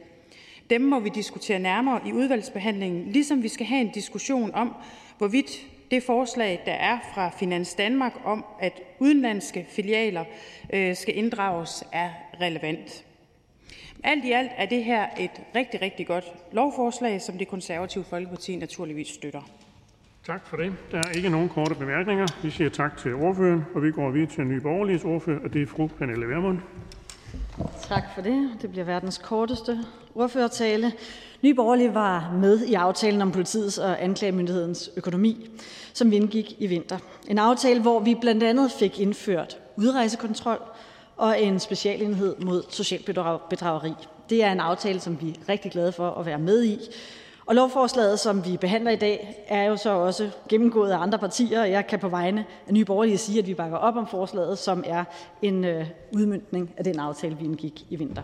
Dem 0.69 0.81
må 0.81 0.99
vi 0.99 1.09
diskutere 1.09 1.59
nærmere 1.59 2.01
i 2.07 2.13
udvalgsbehandlingen, 2.13 3.11
ligesom 3.11 3.43
vi 3.43 3.47
skal 3.47 3.65
have 3.65 3.81
en 3.81 3.91
diskussion 3.91 4.55
om, 4.55 4.75
hvorvidt 5.17 5.51
det 5.91 6.03
forslag, 6.03 6.61
der 6.65 6.71
er 6.71 6.99
fra 7.13 7.29
Finans 7.29 7.73
Danmark 7.73 8.13
om, 8.25 8.45
at 8.59 8.81
udenlandske 8.99 9.65
filialer 9.69 10.25
øh, 10.73 10.95
skal 10.95 11.17
inddrages, 11.17 11.83
er 11.91 12.09
relevant. 12.41 13.05
Alt 14.03 14.25
i 14.25 14.31
alt 14.31 14.51
er 14.57 14.65
det 14.65 14.83
her 14.83 15.07
et 15.19 15.41
rigtig, 15.55 15.81
rigtig 15.81 16.07
godt 16.07 16.33
lovforslag, 16.51 17.21
som 17.21 17.37
det 17.37 17.47
konservative 17.47 18.03
Folkeparti 18.03 18.55
naturligvis 18.55 19.07
støtter. 19.07 19.60
Tak 20.27 20.47
for 20.47 20.57
det. 20.57 20.73
Der 20.91 20.97
er 20.97 21.11
ikke 21.15 21.29
nogen 21.29 21.49
korte 21.49 21.75
bemærkninger. 21.75 22.27
Vi 22.43 22.49
siger 22.49 22.69
tak 22.69 22.97
til 22.97 23.13
ordføreren, 23.13 23.65
og 23.75 23.83
vi 23.83 23.91
går 23.91 24.11
videre 24.11 24.29
til 24.29 24.43
Nye 24.43 24.61
Borgerliges 24.61 25.03
ordfører, 25.03 25.39
og 25.43 25.53
det 25.53 25.61
er 25.61 25.67
fru 25.67 25.87
Pernille 25.87 26.27
Vermund. 26.27 26.59
Tak 27.81 28.03
for 28.15 28.21
det. 28.21 28.49
Det 28.61 28.69
bliver 28.69 28.85
verdens 28.85 29.17
korteste 29.17 29.79
ordførertale. 30.15 30.91
Nye 31.41 31.53
Borgerlige 31.53 31.93
var 31.93 32.31
med 32.41 32.65
i 32.65 32.73
aftalen 32.73 33.21
om 33.21 33.31
politiets 33.31 33.77
og 33.77 34.03
anklagemyndighedens 34.03 34.89
økonomi, 34.97 35.49
som 35.93 36.11
vi 36.11 36.15
indgik 36.15 36.55
i 36.59 36.67
vinter. 36.67 36.97
En 37.27 37.37
aftale, 37.37 37.81
hvor 37.81 37.99
vi 37.99 38.15
blandt 38.21 38.43
andet 38.43 38.71
fik 38.71 38.99
indført 38.99 39.57
udrejsekontrol 39.75 40.61
og 41.17 41.41
en 41.41 41.59
specialenhed 41.59 42.35
mod 42.39 42.63
socialt 42.69 43.05
bedrageri. 43.49 43.93
Det 44.29 44.43
er 44.43 44.51
en 44.51 44.59
aftale, 44.59 44.99
som 44.99 45.21
vi 45.21 45.29
er 45.29 45.49
rigtig 45.49 45.71
glade 45.71 45.91
for 45.91 46.11
at 46.11 46.25
være 46.25 46.39
med 46.39 46.63
i, 46.63 46.79
lovforslaget, 47.53 48.19
som 48.19 48.45
vi 48.45 48.57
behandler 48.57 48.91
i 48.91 48.95
dag, 48.95 49.45
er 49.47 49.63
jo 49.63 49.77
så 49.77 49.89
også 49.89 50.29
gennemgået 50.49 50.91
af 50.91 50.97
andre 50.97 51.19
partier, 51.19 51.61
og 51.61 51.71
jeg 51.71 51.87
kan 51.87 51.99
på 51.99 52.09
vegne 52.09 52.45
af 52.67 52.73
Nye 52.73 52.85
Borgerlige 52.85 53.17
sige, 53.17 53.39
at 53.39 53.47
vi 53.47 53.53
bakker 53.53 53.77
op 53.77 53.95
om 53.95 54.07
forslaget, 54.07 54.57
som 54.57 54.83
er 54.87 55.03
en 55.41 55.65
øh, 55.65 55.85
udmøntning 56.15 56.41
udmyndning 56.41 56.73
af 56.77 56.83
den 56.83 56.99
aftale, 56.99 57.37
vi 57.37 57.45
indgik 57.45 57.85
i 57.89 57.95
vinter. 57.95 58.23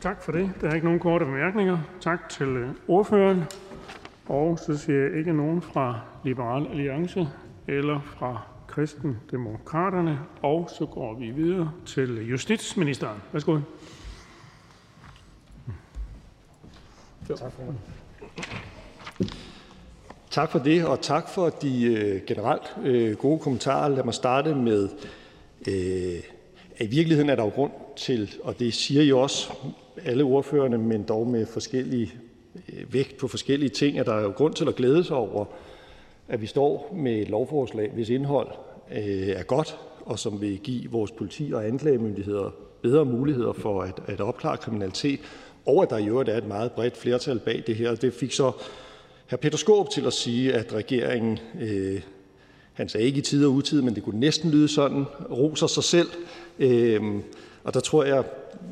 Tak 0.00 0.22
for 0.22 0.32
det. 0.32 0.50
Der 0.60 0.70
er 0.70 0.74
ikke 0.74 0.86
nogen 0.86 1.00
korte 1.00 1.24
bemærkninger. 1.24 1.78
Tak 2.00 2.28
til 2.28 2.46
øh, 2.46 2.68
ordføreren. 2.88 3.44
Og 4.28 4.58
så 4.58 4.76
ser 4.78 5.02
jeg 5.02 5.18
ikke 5.18 5.32
nogen 5.32 5.62
fra 5.62 6.00
Liberal 6.24 6.66
Alliance 6.66 7.28
eller 7.68 8.00
fra 8.00 8.42
Kristendemokraterne. 8.68 10.18
Og 10.42 10.70
så 10.78 10.86
går 10.86 11.14
vi 11.14 11.30
videre 11.30 11.70
til 11.86 12.28
justitsministeren. 12.28 13.18
Værsgo. 13.32 13.58
Tak 17.28 17.38
for 17.38 17.74
Tak 20.30 20.50
for 20.50 20.58
det, 20.58 20.84
og 20.84 21.00
tak 21.00 21.28
for 21.28 21.48
de 21.48 21.84
øh, 21.84 22.22
generelt 22.26 22.62
øh, 22.84 23.16
gode 23.16 23.38
kommentarer. 23.38 23.88
Lad 23.88 24.04
mig 24.04 24.14
starte 24.14 24.54
med, 24.54 24.88
øh, 25.68 26.22
at 26.76 26.86
i 26.86 26.90
virkeligheden 26.90 27.30
er 27.30 27.34
der 27.34 27.44
jo 27.44 27.48
grund 27.48 27.72
til, 27.96 28.34
og 28.42 28.58
det 28.58 28.74
siger 28.74 29.02
I 29.02 29.12
også 29.12 29.52
alle 30.04 30.24
ordførerne, 30.24 30.78
men 30.78 31.02
dog 31.02 31.26
med 31.26 31.46
forskellige 31.46 32.12
vægt 32.90 33.16
på 33.16 33.28
forskellige 33.28 33.68
ting, 33.68 33.98
at 33.98 34.06
der 34.06 34.14
er 34.14 34.22
jo 34.22 34.30
grund 34.30 34.54
til 34.54 34.68
at 34.68 34.76
glæde 34.76 35.04
sig 35.04 35.16
over, 35.16 35.44
at 36.28 36.40
vi 36.40 36.46
står 36.46 36.94
med 36.96 37.12
et 37.12 37.28
lovforslag, 37.28 37.90
hvis 37.90 38.08
indhold 38.08 38.48
er 38.90 39.42
godt, 39.42 39.78
og 40.00 40.18
som 40.18 40.40
vil 40.40 40.58
give 40.58 40.90
vores 40.90 41.10
politi 41.10 41.52
og 41.54 41.66
anklagemyndigheder 41.66 42.50
bedre 42.82 43.04
muligheder 43.04 43.52
for 43.52 43.82
at, 43.82 44.00
at 44.06 44.20
opklare 44.20 44.56
kriminalitet, 44.56 45.20
og 45.66 45.82
at 45.82 45.90
der 45.90 45.98
i 45.98 46.06
øvrigt 46.06 46.28
er 46.28 46.38
et 46.38 46.46
meget 46.46 46.72
bredt 46.72 46.96
flertal 46.96 47.38
bag 47.38 47.62
det 47.66 47.76
her. 47.76 47.94
Det 47.94 48.14
fik 48.14 48.32
så 48.32 48.52
hr. 49.30 49.36
Peter 49.36 49.58
Skaarup 49.58 49.90
til 49.90 50.06
at 50.06 50.12
sige, 50.12 50.54
at 50.54 50.72
regeringen 50.72 51.38
øh,– 51.60 52.00
han 52.72 52.88
sagde 52.88 53.06
ikke 53.06 53.18
i 53.18 53.22
tid 53.22 53.46
og 53.46 53.52
utid, 53.52 53.82
men 53.82 53.94
det 53.94 54.02
kunne 54.02 54.20
næsten 54.20 54.50
lyde 54.50 54.68
sådan– 54.68 55.04
roser 55.30 55.66
sig 55.66 55.84
selv. 55.84 56.08
Øh, 56.58 57.02
og 57.64 57.74
der 57.74 57.80
tror 57.80 58.04
jeg, 58.04 58.24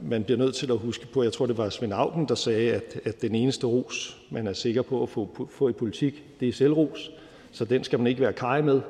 man 0.03 0.25
bliver 0.25 0.39
nødt 0.39 0.55
til 0.55 0.71
at 0.71 0.79
huske 0.79 1.07
på, 1.07 1.23
jeg 1.23 1.33
tror, 1.33 1.47
det 1.47 1.59
var 1.59 1.69
Svend 1.69 1.93
Auken, 1.93 2.29
der 2.29 2.35
sagde, 2.35 2.73
at, 2.73 3.01
at 3.05 3.23
den 3.23 3.35
eneste 3.35 3.67
ros, 3.67 4.17
man 4.31 4.47
er 4.47 4.53
sikker 4.53 4.83
på 4.83 5.03
at 5.03 5.09
få, 5.09 5.49
få 5.51 5.69
i 5.69 5.73
politik, 5.73 6.23
det 6.41 6.49
er 6.49 6.53
selvros. 6.53 7.11
Så 7.53 7.65
den 7.65 7.85
skal 7.85 7.99
man 7.99 8.07
ikke 8.07 8.21
være 8.21 8.33
kaj 8.33 8.63
med. 8.63 8.81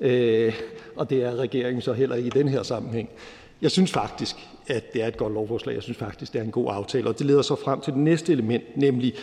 øh, 0.00 0.54
og 0.96 1.10
det 1.10 1.22
er 1.22 1.36
regeringen 1.36 1.82
så 1.82 1.92
heller 1.92 2.16
ikke 2.16 2.26
i 2.26 2.30
den 2.30 2.48
her 2.48 2.62
sammenhæng. 2.62 3.08
Jeg 3.62 3.70
synes 3.70 3.92
faktisk, 3.92 4.36
at 4.70 4.92
det 4.92 5.02
er 5.02 5.06
et 5.06 5.16
godt 5.16 5.32
lovforslag. 5.32 5.74
Jeg 5.74 5.82
synes 5.82 5.98
faktisk, 5.98 6.32
det 6.32 6.38
er 6.38 6.44
en 6.44 6.50
god 6.50 6.66
aftale, 6.70 7.08
og 7.08 7.18
det 7.18 7.26
leder 7.26 7.42
så 7.42 7.54
frem 7.54 7.80
til 7.80 7.92
det 7.92 8.00
næste 8.00 8.32
element, 8.32 8.76
nemlig 8.76 9.14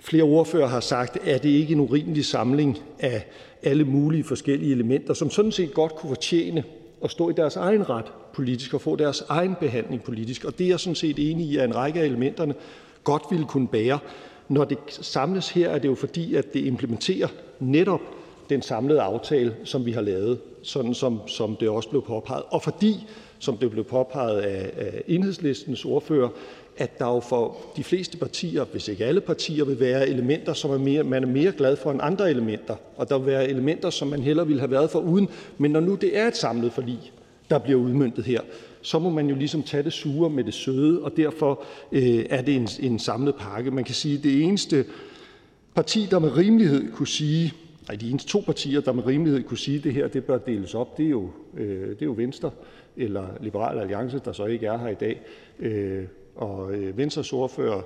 flere 0.00 0.22
ordfører 0.22 0.66
har 0.66 0.80
sagt, 0.80 1.16
at 1.16 1.42
det 1.42 1.48
ikke 1.48 1.72
er 1.72 1.76
en 1.76 1.80
urimelig 1.80 2.24
samling 2.24 2.78
af 2.98 3.26
alle 3.62 3.84
mulige 3.84 4.24
forskellige 4.24 4.72
elementer, 4.72 5.14
som 5.14 5.30
sådan 5.30 5.52
set 5.52 5.74
godt 5.74 5.94
kunne 5.94 6.08
fortjene 6.08 6.64
at 7.04 7.10
stå 7.10 7.30
i 7.30 7.32
deres 7.32 7.56
egen 7.56 7.90
ret 7.90 8.04
politisk 8.34 8.74
og 8.74 8.80
få 8.80 8.96
deres 8.96 9.24
egen 9.28 9.54
behandling 9.60 10.02
politisk. 10.02 10.44
Og 10.44 10.58
det 10.58 10.64
er 10.64 10.68
jeg 10.68 10.80
sådan 10.80 10.94
set 10.94 11.30
enig 11.30 11.46
i, 11.46 11.56
at 11.56 11.64
en 11.64 11.76
række 11.76 12.00
af 12.00 12.04
elementerne 12.04 12.54
godt 13.04 13.22
ville 13.30 13.46
kunne 13.46 13.68
bære. 13.68 13.98
Når 14.48 14.64
det 14.64 14.78
samles 14.88 15.50
her, 15.50 15.68
er 15.68 15.78
det 15.78 15.88
jo 15.88 15.94
fordi, 15.94 16.34
at 16.34 16.54
det 16.54 16.60
implementerer 16.60 17.28
netop 17.60 18.00
den 18.50 18.62
samlede 18.62 19.00
aftale, 19.00 19.56
som 19.64 19.86
vi 19.86 19.92
har 19.92 20.00
lavet, 20.00 20.38
sådan 20.62 20.94
som, 20.94 21.20
som 21.26 21.56
det 21.56 21.68
også 21.68 21.88
blev 21.88 22.02
påpeget. 22.02 22.42
Og 22.50 22.62
fordi, 22.62 23.06
som 23.38 23.56
det 23.56 23.70
blev 23.70 23.84
påpeget 23.84 24.40
af, 24.40 24.70
af 24.76 25.02
enhedslistens 25.06 25.84
ordfører, 25.84 26.28
at 26.76 26.98
der 26.98 27.06
jo 27.06 27.20
for 27.20 27.56
de 27.76 27.84
fleste 27.84 28.18
partier, 28.18 28.64
hvis 28.64 28.88
ikke 28.88 29.04
alle 29.04 29.20
partier, 29.20 29.64
vil 29.64 29.80
være 29.80 30.08
elementer, 30.08 30.52
som 30.52 30.70
er 30.70 30.78
mere, 30.78 31.04
man 31.04 31.22
er 31.22 31.28
mere 31.28 31.52
glad 31.52 31.76
for 31.76 31.90
end 31.90 32.00
andre 32.02 32.30
elementer. 32.30 32.76
Og 32.96 33.08
der 33.08 33.18
vil 33.18 33.26
være 33.26 33.48
elementer, 33.48 33.90
som 33.90 34.08
man 34.08 34.22
hellere 34.22 34.46
ville 34.46 34.60
have 34.60 34.70
været 34.70 34.90
for 34.90 34.98
uden. 34.98 35.28
Men 35.58 35.70
når 35.70 35.80
nu 35.80 35.94
det 35.94 36.18
er 36.18 36.28
et 36.28 36.36
samlet 36.36 36.72
forlig, 36.72 37.12
der 37.50 37.58
bliver 37.58 37.78
udmyndtet 37.80 38.24
her, 38.24 38.40
så 38.82 38.98
må 38.98 39.10
man 39.10 39.28
jo 39.28 39.34
ligesom 39.34 39.62
tage 39.62 39.82
det 39.82 39.92
sure 39.92 40.30
med 40.30 40.44
det 40.44 40.54
søde, 40.54 41.02
og 41.02 41.16
derfor 41.16 41.64
øh, 41.92 42.24
er 42.30 42.42
det 42.42 42.56
en, 42.56 42.68
en 42.80 42.98
samlet 42.98 43.34
pakke. 43.34 43.70
Man 43.70 43.84
kan 43.84 43.94
sige, 43.94 44.18
at 44.18 44.24
det 44.24 44.42
eneste 44.42 44.84
parti, 45.74 46.06
der 46.10 46.18
med 46.18 46.36
rimelighed 46.36 46.92
kunne 46.92 47.06
sige, 47.06 47.52
nej, 47.88 47.96
de 47.96 48.10
eneste 48.10 48.28
to 48.28 48.40
partier, 48.40 48.80
der 48.80 48.92
med 48.92 49.06
rimelighed 49.06 49.42
kunne 49.42 49.58
sige, 49.58 49.78
at 49.78 49.84
det 49.84 49.94
her 49.94 50.08
det 50.08 50.24
bør 50.24 50.38
deles 50.38 50.74
op, 50.74 50.98
det 50.98 51.06
er 51.06 51.10
jo, 51.10 51.30
øh, 51.56 51.88
det 51.88 52.02
er 52.02 52.06
jo 52.06 52.14
Venstre 52.16 52.50
eller 52.98 53.26
Liberal 53.40 53.78
Alliance, 53.78 54.20
der 54.24 54.32
så 54.32 54.44
ikke 54.44 54.66
er 54.66 54.78
her 54.78 54.88
i 54.88 54.94
dag. 54.94 55.20
Øh, 55.58 56.04
og 56.36 56.72
øh, 56.72 56.98
Venstres 56.98 57.32
ordfører, 57.32 57.82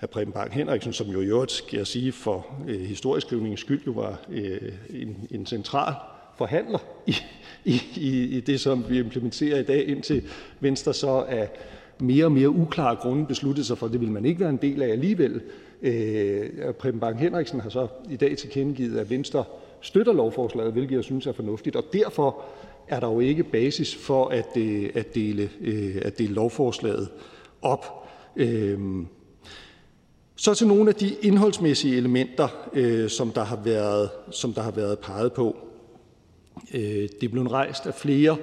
hr. 0.00 0.06
Preben 0.06 0.32
Bang 0.32 0.52
Henriksen, 0.52 0.92
som 0.92 1.06
jo 1.06 1.20
i 1.20 1.26
øvrigt, 1.26 1.52
skal 1.52 1.76
jeg 1.76 1.86
sige, 1.86 2.12
for 2.12 2.46
øh, 2.68 2.80
historieskrivningens 2.80 3.60
skyld 3.60 3.82
jo 3.86 3.92
var 3.92 4.20
øh, 4.30 4.72
en, 4.90 5.28
en 5.30 5.46
central 5.46 5.94
forhandler 6.36 6.78
i, 7.06 7.14
i, 7.96 8.36
i 8.36 8.40
det, 8.40 8.60
som 8.60 8.84
vi 8.88 8.98
implementerer 8.98 9.58
i 9.58 9.62
dag, 9.62 9.88
indtil 9.88 10.22
Venstre 10.60 10.94
så 10.94 11.24
af 11.28 11.48
mere 12.00 12.24
og 12.24 12.32
mere 12.32 12.50
uklare 12.50 12.96
grunde 12.96 13.26
besluttede 13.26 13.66
sig 13.66 13.78
for, 13.78 13.86
at 13.86 13.92
det 13.92 14.00
ville 14.00 14.12
man 14.12 14.24
ikke 14.24 14.40
være 14.40 14.50
en 14.50 14.56
del 14.56 14.82
af 14.82 14.88
alligevel. 14.88 15.40
Øh, 15.82 16.74
Preben 16.78 17.00
Bang 17.00 17.18
Henriksen 17.18 17.60
har 17.60 17.70
så 17.70 17.86
i 18.10 18.16
dag 18.16 18.36
tilkendegivet, 18.36 18.98
at 18.98 19.10
Venstre 19.10 19.44
støtter 19.80 20.12
lovforslaget, 20.12 20.72
hvilket 20.72 20.96
jeg 20.96 21.04
synes 21.04 21.26
er 21.26 21.32
fornuftigt, 21.32 21.76
og 21.76 21.84
derfor 21.92 22.44
er 22.88 23.00
der 23.00 23.06
jo 23.06 23.20
ikke 23.20 23.44
basis 23.44 23.94
for 23.94 24.28
at, 24.28 24.56
at, 24.94 25.14
dele, 25.14 25.50
øh, 25.60 25.96
at 26.02 26.18
dele 26.18 26.34
lovforslaget 26.34 27.08
op. 27.62 28.08
Øh, 28.36 28.78
så 30.36 30.54
til 30.54 30.66
nogle 30.66 30.88
af 30.88 30.94
de 30.94 31.14
indholdsmæssige 31.22 31.96
elementer, 31.96 32.68
øh, 32.72 33.08
som, 33.08 33.30
der 33.30 33.44
har 33.44 33.56
været, 33.64 34.10
som 34.30 34.52
der 34.52 34.62
har 34.62 34.70
været 34.70 34.98
peget 34.98 35.32
på. 35.32 35.56
Det 36.72 37.24
er 37.24 37.28
blevet 37.28 37.52
rejst 37.52 37.86
af 37.86 37.94
flere, 37.94 38.36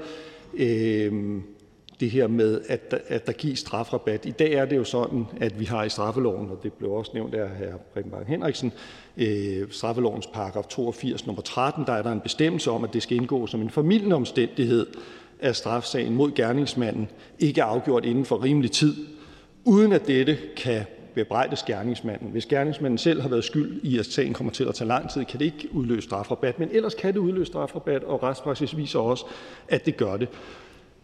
det 2.00 2.12
her 2.12 2.28
med, 2.28 2.62
at 2.68 2.92
der, 2.92 2.98
at 3.08 3.28
der 3.28 3.34
gives 3.34 3.60
strafrabat. 3.60 4.26
I 4.26 4.32
dag 4.32 4.54
er 4.54 4.66
det 4.66 4.76
jo 4.76 4.84
sådan, 4.84 5.26
at 5.42 5.60
vi 5.60 5.66
har 5.66 5.84
i 5.84 5.90
straffeloven, 5.90 6.50
og 6.50 6.60
det 6.64 6.74
blev 6.74 6.92
også 6.92 7.12
nævnt 7.14 7.36
af 7.36 7.50
hr. 7.50 7.78
Preben 7.94 8.12
Bang 8.12 8.28
Henriksen, 8.28 8.74
Øh, 9.18 9.68
straffelovens 9.72 10.28
paragraf 10.28 10.66
82 10.66 11.26
nummer 11.26 11.42
13, 11.42 11.86
der 11.86 11.94
er 11.94 12.02
der 12.02 12.12
en 12.12 12.20
bestemmelse 12.20 12.72
om, 12.72 12.84
at 12.84 12.94
det 12.94 13.04
skal 13.04 13.18
indgå 13.18 13.48
som 13.48 13.62
en 13.62 13.70
formidlende 13.70 14.16
omstændighed, 14.16 14.86
at 15.40 15.56
strafsagen 15.56 16.16
mod 16.16 16.32
gerningsmanden 16.32 17.08
ikke 17.40 17.62
er 17.62 17.66
afgjort 17.66 18.06
inden 18.06 18.26
for 18.26 18.44
rimelig 18.44 18.72
tid, 18.72 18.96
uden 19.66 19.92
at 19.92 20.08
dette 20.08 20.38
kan 20.58 20.86
bebrejdes 21.16 21.64
gerningsmanden. 21.64 22.32
Hvis 22.32 22.46
gerningsmanden 22.46 22.98
selv 22.98 23.22
har 23.22 23.30
været 23.30 23.44
skyld 23.44 23.80
i, 23.84 24.00
at 24.00 24.06
sagen 24.06 24.34
kommer 24.34 24.54
til 24.54 24.64
at 24.64 24.76
tage 24.76 24.88
lang 24.88 25.10
tid, 25.10 25.26
kan 25.26 25.40
det 25.40 25.46
ikke 25.46 25.70
udløse 25.74 26.02
strafrabat, 26.02 26.60
men 26.60 26.70
ellers 26.72 26.94
kan 26.94 27.14
det 27.14 27.20
udløse 27.20 27.46
strafrabat, 27.46 28.04
og 28.04 28.24
retspraksis 28.24 28.78
viser 28.78 29.00
også, 29.00 29.26
at 29.68 29.86
det 29.86 29.98
gør 29.98 30.18
det. 30.18 30.28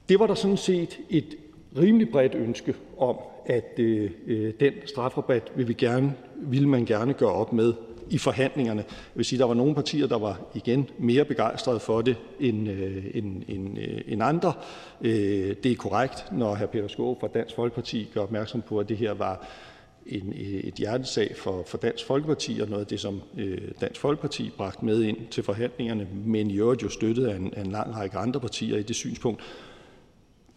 Det 0.09 0.19
var 0.19 0.27
der 0.27 0.33
sådan 0.33 0.57
set 0.57 0.99
et 1.09 1.35
rimelig 1.77 2.09
bredt 2.09 2.35
ønske 2.35 2.75
om, 2.97 3.17
at 3.45 3.79
øh, 3.79 4.11
øh 4.27 4.53
den 4.59 4.73
strafrabat 4.85 5.51
vil 5.55 5.67
vi 5.67 5.73
gerne, 5.73 6.13
ville 6.35 6.69
man 6.69 6.85
gerne 6.85 7.13
gøre 7.13 7.31
op 7.31 7.53
med 7.53 7.73
i 8.11 8.17
forhandlingerne. 8.17 8.81
Jeg 8.87 9.15
vil 9.15 9.25
sige, 9.25 9.37
at 9.37 9.39
der 9.39 9.45
var 9.45 9.53
nogle 9.53 9.75
partier, 9.75 10.07
der 10.07 10.17
var 10.17 10.39
igen 10.53 10.89
mere 10.97 11.25
begejstrede 11.25 11.79
for 11.79 12.01
det 12.01 12.15
end, 12.39 12.69
øh, 12.69 13.05
end, 13.13 13.43
end, 13.47 13.79
øh, 13.79 14.01
end 14.07 14.23
andre. 14.23 14.53
Øh, 15.01 15.55
det 15.63 15.71
er 15.71 15.75
korrekt, 15.75 16.25
når 16.31 16.55
hr. 16.55 16.65
Peter 16.65 16.87
Skåb 16.87 17.19
fra 17.19 17.27
Dansk 17.27 17.55
Folkeparti 17.55 18.09
gør 18.13 18.21
opmærksom 18.21 18.61
på, 18.61 18.79
at 18.79 18.89
det 18.89 18.97
her 18.97 19.13
var 19.13 19.47
en, 20.05 20.33
øh, 20.33 20.59
et 20.59 20.73
hjertesag 20.73 21.35
for, 21.37 21.63
for 21.67 21.77
Dansk 21.77 22.05
Folkeparti, 22.05 22.59
og 22.61 22.69
noget 22.69 22.81
af 22.81 22.87
det, 22.87 22.99
som 22.99 23.21
øh, 23.37 23.61
Dansk 23.81 24.01
Folkeparti 24.01 24.51
bragte 24.57 24.85
med 24.85 25.03
ind 25.03 25.17
til 25.31 25.43
forhandlingerne, 25.43 26.07
men 26.25 26.51
i 26.51 26.57
øvrigt 26.57 26.83
jo 26.83 26.89
støttet 26.89 27.27
af 27.27 27.35
en, 27.35 27.53
af 27.53 27.61
en 27.61 27.71
lang 27.71 27.95
række 27.95 28.17
andre 28.17 28.39
partier 28.39 28.77
i 28.77 28.83
det 28.83 28.95
synspunkt. 28.95 29.41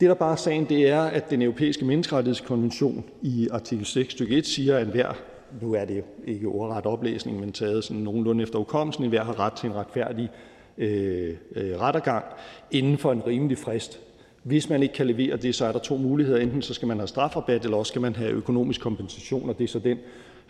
Det, 0.01 0.09
der 0.09 0.15
bare 0.15 0.33
er 0.33 0.37
sagen, 0.37 0.69
det 0.69 0.89
er, 0.89 1.03
at 1.03 1.31
den 1.31 1.43
europæiske 1.43 1.85
menneskerettighedskonvention 1.85 3.05
i 3.23 3.49
artikel 3.53 3.87
6 3.87 4.13
stykke 4.13 4.37
1 4.37 4.47
siger, 4.47 4.77
at 4.77 4.87
enhver 4.87 5.13
nu 5.61 5.75
er 5.75 5.85
det 5.85 6.05
ikke 6.27 6.47
ordret 6.47 6.87
oplæsning, 6.87 7.41
men 7.41 7.53
taget 7.53 7.85
sådan 7.85 8.03
nogenlunde 8.03 8.43
efter 8.43 8.59
hukommelsen, 8.59 9.05
enhver 9.05 9.25
har 9.25 9.41
ret 9.41 9.53
til 9.53 9.71
en 9.71 9.75
retfærdig 9.75 10.31
øh, 10.79 11.37
øh, 11.57 11.81
rettergang 11.81 12.25
inden 12.71 12.99
for 12.99 13.13
en 13.13 13.27
rimelig 13.27 13.59
frist. 13.59 14.01
Hvis 14.43 14.71
man 14.71 14.83
ikke 14.83 14.95
kan 14.95 15.07
levere 15.07 15.37
det, 15.37 15.55
så 15.55 15.67
er 15.67 15.73
der 15.73 15.79
to 15.79 15.97
muligheder. 15.97 16.41
Enten 16.41 16.63
så 16.63 16.75
skal 16.75 16.89
man 16.89 16.97
have 16.97 17.09
strafrabat, 17.09 17.65
eller 17.65 17.77
også 17.77 17.91
skal 17.91 18.03
man 18.03 18.17
have 18.17 18.31
økonomisk 18.31 18.81
kompensation, 18.81 19.49
og 19.49 19.59
det 19.59 19.65
er 19.65 19.69
så 19.69 19.79
den, 19.79 19.99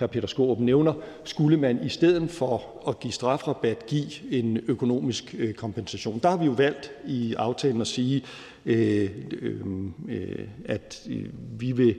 hr. 0.01 0.07
Peter 0.07 0.29
Skaarup 0.29 0.59
nævner. 0.59 0.93
Skulle 1.25 1.57
man 1.57 1.85
i 1.85 1.89
stedet 1.89 2.31
for 2.31 2.63
at 2.89 3.01
give 3.01 3.13
strafrabat 3.13 3.87
give 3.87 4.33
en 4.33 4.61
økonomisk 4.69 5.35
øh, 5.39 5.55
kompensation? 5.55 6.21
Der 6.23 6.31
har 6.31 6.37
vi 6.37 6.45
jo 6.45 6.53
valgt 6.53 6.93
i 7.07 7.35
aftalen 7.35 7.81
at 7.81 7.87
sige, 7.87 8.23
øh, 8.67 9.11
øh, 9.43 9.61
øh 10.09 10.39
at 10.65 11.07
øh, 11.11 11.27
vi 11.59 11.73
vil 11.73 11.95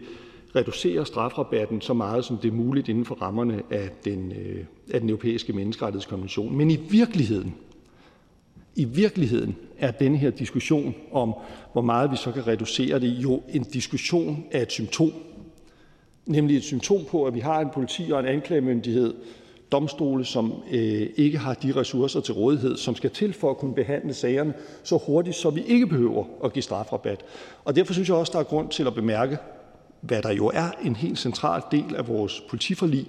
reducere 0.56 1.06
strafrabatten 1.06 1.82
så 1.82 1.93
meget, 1.93 2.26
som 2.26 2.38
det 2.38 2.47
er 2.47 2.56
muligt 2.56 2.89
inden 2.89 3.06
for 3.06 3.16
rammerne 3.16 3.62
af 3.72 3.89
den, 4.06 4.32
øh, 4.32 4.66
af 4.93 4.99
den 4.99 5.10
europæiske 5.10 5.53
menneskerettighedskonvention. 5.53 6.58
Men 6.58 6.72
i 6.72 6.80
virkeligheden, 6.89 7.56
i 8.76 8.84
virkeligheden 8.86 9.56
er 9.80 9.91
denne 9.91 10.18
her 10.18 10.30
diskussion 10.30 10.95
om, 11.12 11.34
hvor 11.74 11.82
meget 11.82 12.12
vi 12.12 12.16
så 12.16 12.32
kan 12.32 12.47
reducere 12.47 12.99
det, 12.99 13.08
jo 13.08 13.43
en 13.49 13.64
diskussion 13.64 14.45
af 14.51 14.62
et 14.62 14.72
symptom. 14.72 15.12
Nemlig 16.26 16.58
et 16.58 16.64
symptom 16.64 17.06
på, 17.10 17.26
at 17.26 17.34
vi 17.34 17.39
har 17.39 17.60
en 17.60 17.70
politi 17.74 18.12
og 18.12 18.20
en 18.20 18.26
anklagemyndighed, 18.26 19.14
domstole, 19.72 20.26
som 20.26 20.53
øh, 20.72 21.10
ikke 21.16 21.38
har 21.38 21.53
de 21.53 21.72
ressourcer 21.76 22.20
til 22.22 22.34
rådighed, 22.34 22.78
som 22.78 22.95
skal 22.95 23.10
til 23.10 23.34
for 23.34 23.49
at 23.49 23.58
kunne 23.58 23.76
behandle 23.76 24.14
sagerne 24.14 24.53
så 24.84 24.97
hurtigt, 24.97 25.36
så 25.36 25.49
vi 25.49 25.64
ikke 25.68 25.88
behøver 25.88 26.26
at 26.43 26.53
give 26.53 26.64
strafrabat. 26.64 27.26
Og 27.66 27.76
derfor 27.76 27.93
synes 27.93 28.10
jeg 28.10 28.18
også, 28.18 28.32
der 28.34 28.39
er 28.39 28.43
grund 28.43 28.70
til 28.70 28.88
at 28.88 28.95
bemærke, 28.95 29.38
hvad 30.08 30.22
der 30.22 30.32
jo 30.32 30.51
er 30.53 30.72
en 30.84 30.95
helt 30.95 31.20
central 31.20 31.62
del 31.72 31.95
af 31.95 32.08
vores 32.08 32.43
politiforlig, 32.49 33.08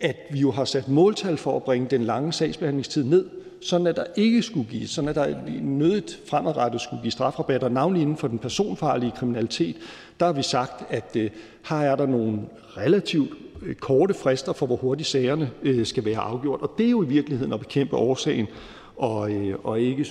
at 0.00 0.16
vi 0.30 0.40
jo 0.40 0.50
har 0.50 0.64
sat 0.64 0.88
måltal 0.88 1.36
for 1.36 1.56
at 1.56 1.62
bringe 1.62 1.86
den 1.90 2.04
lange 2.04 2.32
sagsbehandlingstid 2.32 3.04
ned, 3.04 3.24
sådan 3.60 3.86
at 3.86 3.96
der 3.96 4.04
ikke 4.16 4.42
skulle 4.42 4.68
gives, 4.70 4.90
sådan 4.90 5.08
at 5.08 5.14
der 5.14 5.34
nødigt 5.60 6.20
fremadrettet 6.26 6.80
skulle 6.80 7.02
give 7.02 7.10
strafrabatter, 7.10 7.68
navnlig 7.68 8.02
inden 8.02 8.16
for 8.16 8.28
den 8.28 8.38
personfarlige 8.38 9.12
kriminalitet. 9.16 9.76
Der 10.20 10.26
har 10.26 10.32
vi 10.32 10.42
sagt, 10.42 10.84
at 10.90 11.16
øh, 11.16 11.30
her 11.68 11.76
er 11.76 11.96
der 11.96 12.06
nogle 12.06 12.40
relativt 12.76 13.30
øh, 13.62 13.74
korte 13.74 14.14
frister 14.14 14.52
for, 14.52 14.66
hvor 14.66 14.76
hurtigt 14.76 15.08
sagerne 15.08 15.50
øh, 15.62 15.86
skal 15.86 16.04
være 16.04 16.18
afgjort. 16.18 16.60
Og 16.62 16.70
det 16.78 16.86
er 16.86 16.90
jo 16.90 17.02
i 17.02 17.06
virkeligheden 17.06 17.52
at 17.52 17.60
bekæmpe 17.60 17.96
årsagen 17.96 18.46
og, 18.96 19.30
og 19.64 19.80
ikke 19.80 20.06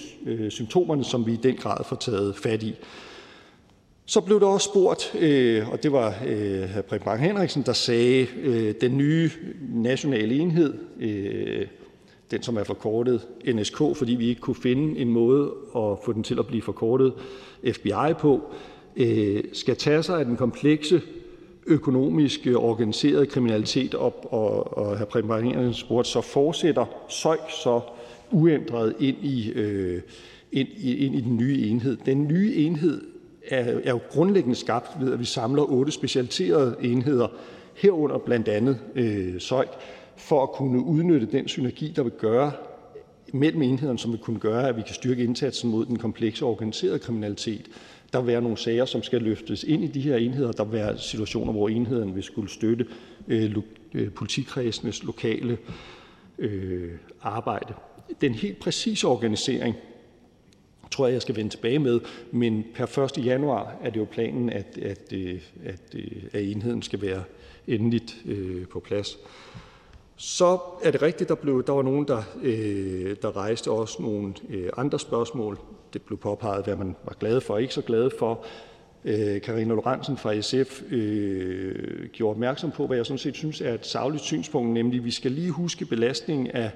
symptomerne, 0.49 1.03
som 1.03 1.25
vi 1.25 1.33
i 1.33 1.39
den 1.43 1.55
grad 1.55 1.83
får 1.85 1.95
taget 1.95 2.35
fat 2.35 2.63
i. 2.63 2.75
Så 4.05 4.21
blev 4.21 4.39
der 4.39 4.47
også 4.47 4.69
spurgt, 4.69 5.15
øh, 5.19 5.69
og 5.69 5.83
det 5.83 5.91
var 5.91 6.15
øh, 6.27 6.63
hr. 6.63 6.81
Preben 6.81 7.05
Bang 7.05 7.21
Henriksen, 7.21 7.63
der 7.65 7.73
sagde, 7.73 8.27
øh, 8.41 8.73
den 8.81 8.97
nye 8.97 9.31
nationale 9.73 10.35
enhed, 10.35 10.73
øh, 10.99 11.65
den 12.31 12.43
som 12.43 12.57
er 12.57 12.63
forkortet 12.63 13.27
NSK, 13.45 13.77
fordi 13.95 14.15
vi 14.15 14.29
ikke 14.29 14.41
kunne 14.41 14.55
finde 14.55 14.99
en 14.99 15.09
måde 15.09 15.51
at 15.75 15.97
få 16.05 16.13
den 16.13 16.23
til 16.23 16.39
at 16.39 16.47
blive 16.47 16.61
forkortet 16.61 17.13
FBI 17.73 18.13
på, 18.19 18.41
skal 19.53 19.75
tage 19.75 20.03
sig 20.03 20.19
af 20.19 20.25
den 20.25 20.37
komplekse 20.37 21.01
økonomisk 21.67 22.47
organiserede 22.55 23.25
kriminalitet 23.25 23.95
op, 23.95 24.27
og, 24.29 24.77
og 24.77 24.99
hr. 24.99 25.03
Preben 25.03 25.27
Bang 25.27 25.43
Henriksen 25.43 25.73
spurgte, 25.73 26.11
så 26.11 26.21
fortsætter 26.21 26.85
SØIK 27.09 27.39
så 27.63 27.81
uændret 28.31 28.95
ind 28.99 29.17
i, 29.21 29.51
øh, 29.51 30.01
ind, 30.51 30.67
ind 30.83 31.15
i 31.15 31.21
den 31.21 31.37
nye 31.37 31.57
enhed. 31.67 31.97
Den 32.05 32.27
nye 32.27 32.53
enhed 32.55 33.01
er 33.51 33.91
jo 33.91 33.99
grundlæggende 34.09 34.55
skabt 34.55 34.89
ved, 34.99 35.13
at 35.13 35.19
vi 35.19 35.25
samler 35.25 35.63
otte 35.63 35.91
specialiserede 35.91 36.75
enheder, 36.81 37.27
herunder 37.75 38.17
blandt 38.17 38.47
andet 38.47 38.79
øh, 38.95 39.39
SØIK, 39.39 39.69
for 40.17 40.43
at 40.43 40.51
kunne 40.51 40.79
udnytte 40.79 41.27
den 41.31 41.47
synergi, 41.47 41.93
der 41.95 42.03
vil 42.03 42.11
gøre 42.11 42.51
mellem 43.33 43.61
enhederne, 43.61 43.99
som 43.99 44.11
vil 44.11 44.19
kunne 44.19 44.39
gøre, 44.39 44.67
at 44.67 44.77
vi 44.77 44.81
kan 44.81 44.95
styrke 44.95 45.23
indsatsen 45.23 45.69
mod 45.69 45.85
den 45.85 45.97
komplekse 45.97 46.45
organiserede 46.45 46.99
kriminalitet. 46.99 47.67
Der 48.13 48.19
vil 48.19 48.27
være 48.27 48.41
nogle 48.41 48.57
sager, 48.57 48.85
som 48.85 49.03
skal 49.03 49.21
løftes 49.21 49.63
ind 49.63 49.83
i 49.83 49.87
de 49.87 50.01
her 50.01 50.17
enheder. 50.17 50.51
Der 50.51 50.63
vil 50.63 50.73
være 50.73 50.97
situationer, 50.97 51.51
hvor 51.51 51.69
enhederne 51.69 52.13
vil 52.13 52.23
skulle 52.23 52.49
støtte 52.49 52.85
øh, 53.27 53.55
øh 53.93 54.11
politikredsenes 54.11 55.03
lokale 55.03 55.57
øh, 56.39 56.91
arbejde. 57.21 57.73
Den 58.21 58.33
helt 58.33 58.59
præcise 58.59 59.07
organisering 59.07 59.75
tror 60.91 61.07
jeg, 61.07 61.13
jeg 61.13 61.21
skal 61.21 61.35
vende 61.35 61.51
tilbage 61.51 61.79
med, 61.79 61.99
men 62.31 62.65
per 62.75 62.97
1. 63.17 63.25
januar 63.25 63.75
er 63.83 63.89
det 63.89 63.99
jo 63.99 64.07
planen, 64.11 64.49
at, 64.49 64.77
at, 64.81 65.13
øh, 65.13 65.41
at, 65.65 65.81
øh, 65.95 66.23
at 66.33 66.43
enheden 66.43 66.81
skal 66.81 67.01
være 67.01 67.23
endeligt 67.67 68.17
øh, 68.25 68.67
på 68.67 68.79
plads. 68.79 69.17
Så 70.15 70.59
er 70.83 70.91
det 70.91 71.01
rigtigt, 71.01 71.29
der, 71.29 71.35
blev, 71.35 71.65
der 71.67 71.73
var 71.73 71.81
nogen, 71.81 72.07
der, 72.07 72.23
der 73.21 73.37
rejste 73.37 73.71
også 73.71 74.01
nogle 74.01 74.33
andre 74.77 74.99
spørgsmål. 74.99 75.59
Det 75.93 76.01
blev 76.01 76.17
påpeget, 76.17 76.65
hvad 76.65 76.75
man 76.75 76.95
var 77.03 77.15
glad 77.19 77.41
for 77.41 77.53
og 77.53 77.61
ikke 77.61 77.73
så 77.73 77.81
glad 77.81 78.09
for. 78.19 78.45
Karina 79.43 79.73
Lorentzen 79.73 80.17
fra 80.17 80.41
SF 80.41 80.81
øh, 80.91 82.09
gjorde 82.13 82.31
opmærksom 82.31 82.71
på, 82.71 82.87
hvad 82.87 82.97
jeg 82.97 83.05
sådan 83.05 83.17
set 83.17 83.35
synes 83.35 83.61
er 83.61 83.73
et 83.73 83.85
savligt 83.85 84.23
synspunkt, 84.23 84.73
nemlig 84.73 84.97
at 84.97 85.05
vi 85.05 85.11
skal 85.11 85.31
lige 85.31 85.51
huske 85.51 85.85
belastningen 85.85 86.47
af 86.47 86.71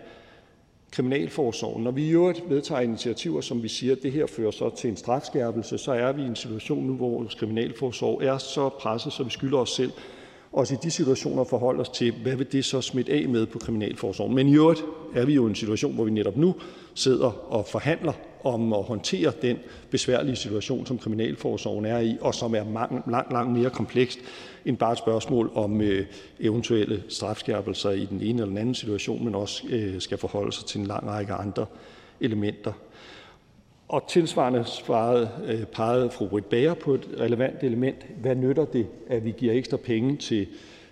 kriminalforsorgen. 0.95 1.83
Når 1.83 1.91
vi 1.91 2.05
i 2.05 2.09
øvrigt 2.09 2.43
vedtager 2.49 2.81
initiativer, 2.81 3.41
som 3.41 3.63
vi 3.63 3.67
siger, 3.67 3.95
at 3.95 4.03
det 4.03 4.11
her 4.11 4.25
fører 4.27 4.51
så 4.51 4.69
til 4.69 4.89
en 4.89 4.97
strafskærpelse, 4.97 5.77
så 5.77 5.91
er 5.91 6.11
vi 6.11 6.21
i 6.21 6.25
en 6.25 6.35
situation 6.35 6.87
nu, 6.87 6.93
hvor 6.93 7.09
vores 7.09 7.35
kriminalforsorg 7.35 8.23
er 8.23 8.37
så 8.37 8.69
presset, 8.69 9.13
så 9.13 9.23
vi 9.23 9.29
skylder 9.29 9.57
os 9.57 9.69
selv 9.75 9.91
også 10.51 10.73
i 10.73 10.77
de 10.83 10.91
situationer 10.91 11.43
forholde 11.43 11.81
os 11.81 11.89
til, 11.89 12.13
hvad 12.23 12.35
vil 12.35 12.51
det 12.51 12.65
så 12.65 12.81
smitte 12.81 13.11
af 13.11 13.29
med 13.29 13.45
på 13.45 13.59
kriminalforsorgen. 13.59 14.35
Men 14.35 14.47
i 14.47 14.55
øvrigt 14.55 14.83
er 15.15 15.25
vi 15.25 15.33
jo 15.33 15.45
i 15.45 15.49
en 15.49 15.55
situation, 15.55 15.93
hvor 15.93 16.03
vi 16.03 16.11
netop 16.11 16.37
nu 16.37 16.55
sidder 16.93 17.53
og 17.53 17.65
forhandler 17.65 18.13
om 18.45 18.73
at 18.73 18.83
håndtere 18.83 19.31
den 19.41 19.57
besværlige 19.89 20.35
situation, 20.35 20.85
som 20.85 20.97
kriminalforsorgen 20.97 21.85
er 21.85 21.99
i, 21.99 22.17
og 22.21 22.35
som 22.35 22.55
er 22.55 22.63
langt, 23.07 23.31
langt 23.31 23.51
mere 23.51 23.69
komplekst 23.69 24.19
end 24.65 24.77
bare 24.77 24.91
et 24.91 24.97
spørgsmål 24.97 25.51
om 25.55 25.81
øh, 25.81 26.05
eventuelle 26.39 27.03
strafskærpelser 27.09 27.91
i 27.91 28.05
den 28.05 28.21
ene 28.21 28.29
eller 28.29 28.45
den 28.45 28.57
anden 28.57 28.75
situation, 28.75 29.25
men 29.25 29.35
også 29.35 29.63
øh, 29.69 30.01
skal 30.01 30.17
forholde 30.17 30.51
sig 30.51 30.65
til 30.65 30.81
en 30.81 30.87
lang 30.87 31.07
række 31.07 31.33
andre 31.33 31.65
elementer. 32.19 32.73
Og 33.87 34.07
tilsvarende 34.09 34.63
svarede, 34.65 35.29
øh, 35.45 35.63
pegede 35.63 36.09
fru 36.09 36.27
Britt 36.27 36.49
Bager 36.49 36.73
på 36.73 36.93
et 36.93 37.07
relevant 37.19 37.63
element. 37.63 38.05
Hvad 38.21 38.35
nytter 38.35 38.65
det, 38.65 38.87
at 39.07 39.25
vi 39.25 39.33
giver 39.37 39.53
ekstra 39.53 39.77
penge 39.77 40.17
til 40.17 40.47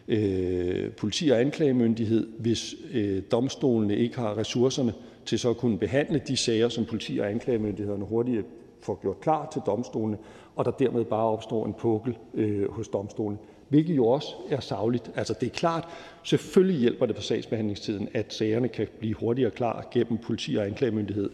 øh, 0.07 0.91
politi 0.91 1.29
og 1.29 1.41
anklagemyndighed, 1.41 2.27
hvis 2.39 2.75
øh, 2.93 3.21
domstolene 3.31 3.97
ikke 3.97 4.15
har 4.15 4.37
ressourcerne 4.37 4.93
til 5.25 5.39
så 5.39 5.49
at 5.49 5.57
kunne 5.57 5.77
behandle 5.77 6.21
de 6.27 6.37
sager, 6.37 6.69
som 6.69 6.85
politi 6.85 7.17
og 7.19 7.29
anklagemyndighederne 7.29 8.05
hurtigt 8.05 8.45
får 8.81 8.99
gjort 9.01 9.19
klar 9.21 9.49
til 9.53 9.61
domstolene, 9.65 10.17
og 10.55 10.65
der 10.65 10.71
dermed 10.71 11.05
bare 11.05 11.25
opstår 11.25 11.65
en 11.65 11.73
pukkel 11.73 12.17
øh, 12.33 12.71
hos 12.71 12.87
domstolene, 12.87 13.37
hvilket 13.69 13.95
jo 13.95 14.07
også 14.07 14.27
er 14.49 14.59
savligt. 14.59 15.11
Altså 15.15 15.33
det 15.39 15.45
er 15.45 15.49
klart, 15.53 15.87
selvfølgelig 16.23 16.79
hjælper 16.79 17.05
det 17.05 17.15
på 17.15 17.21
sagsbehandlingstiden, 17.21 18.09
at 18.13 18.33
sagerne 18.33 18.67
kan 18.67 18.87
blive 18.99 19.13
hurtigere 19.13 19.51
klar 19.51 19.87
gennem 19.91 20.17
politi 20.17 20.55
og 20.55 20.65
anklagemyndighed. 20.65 21.29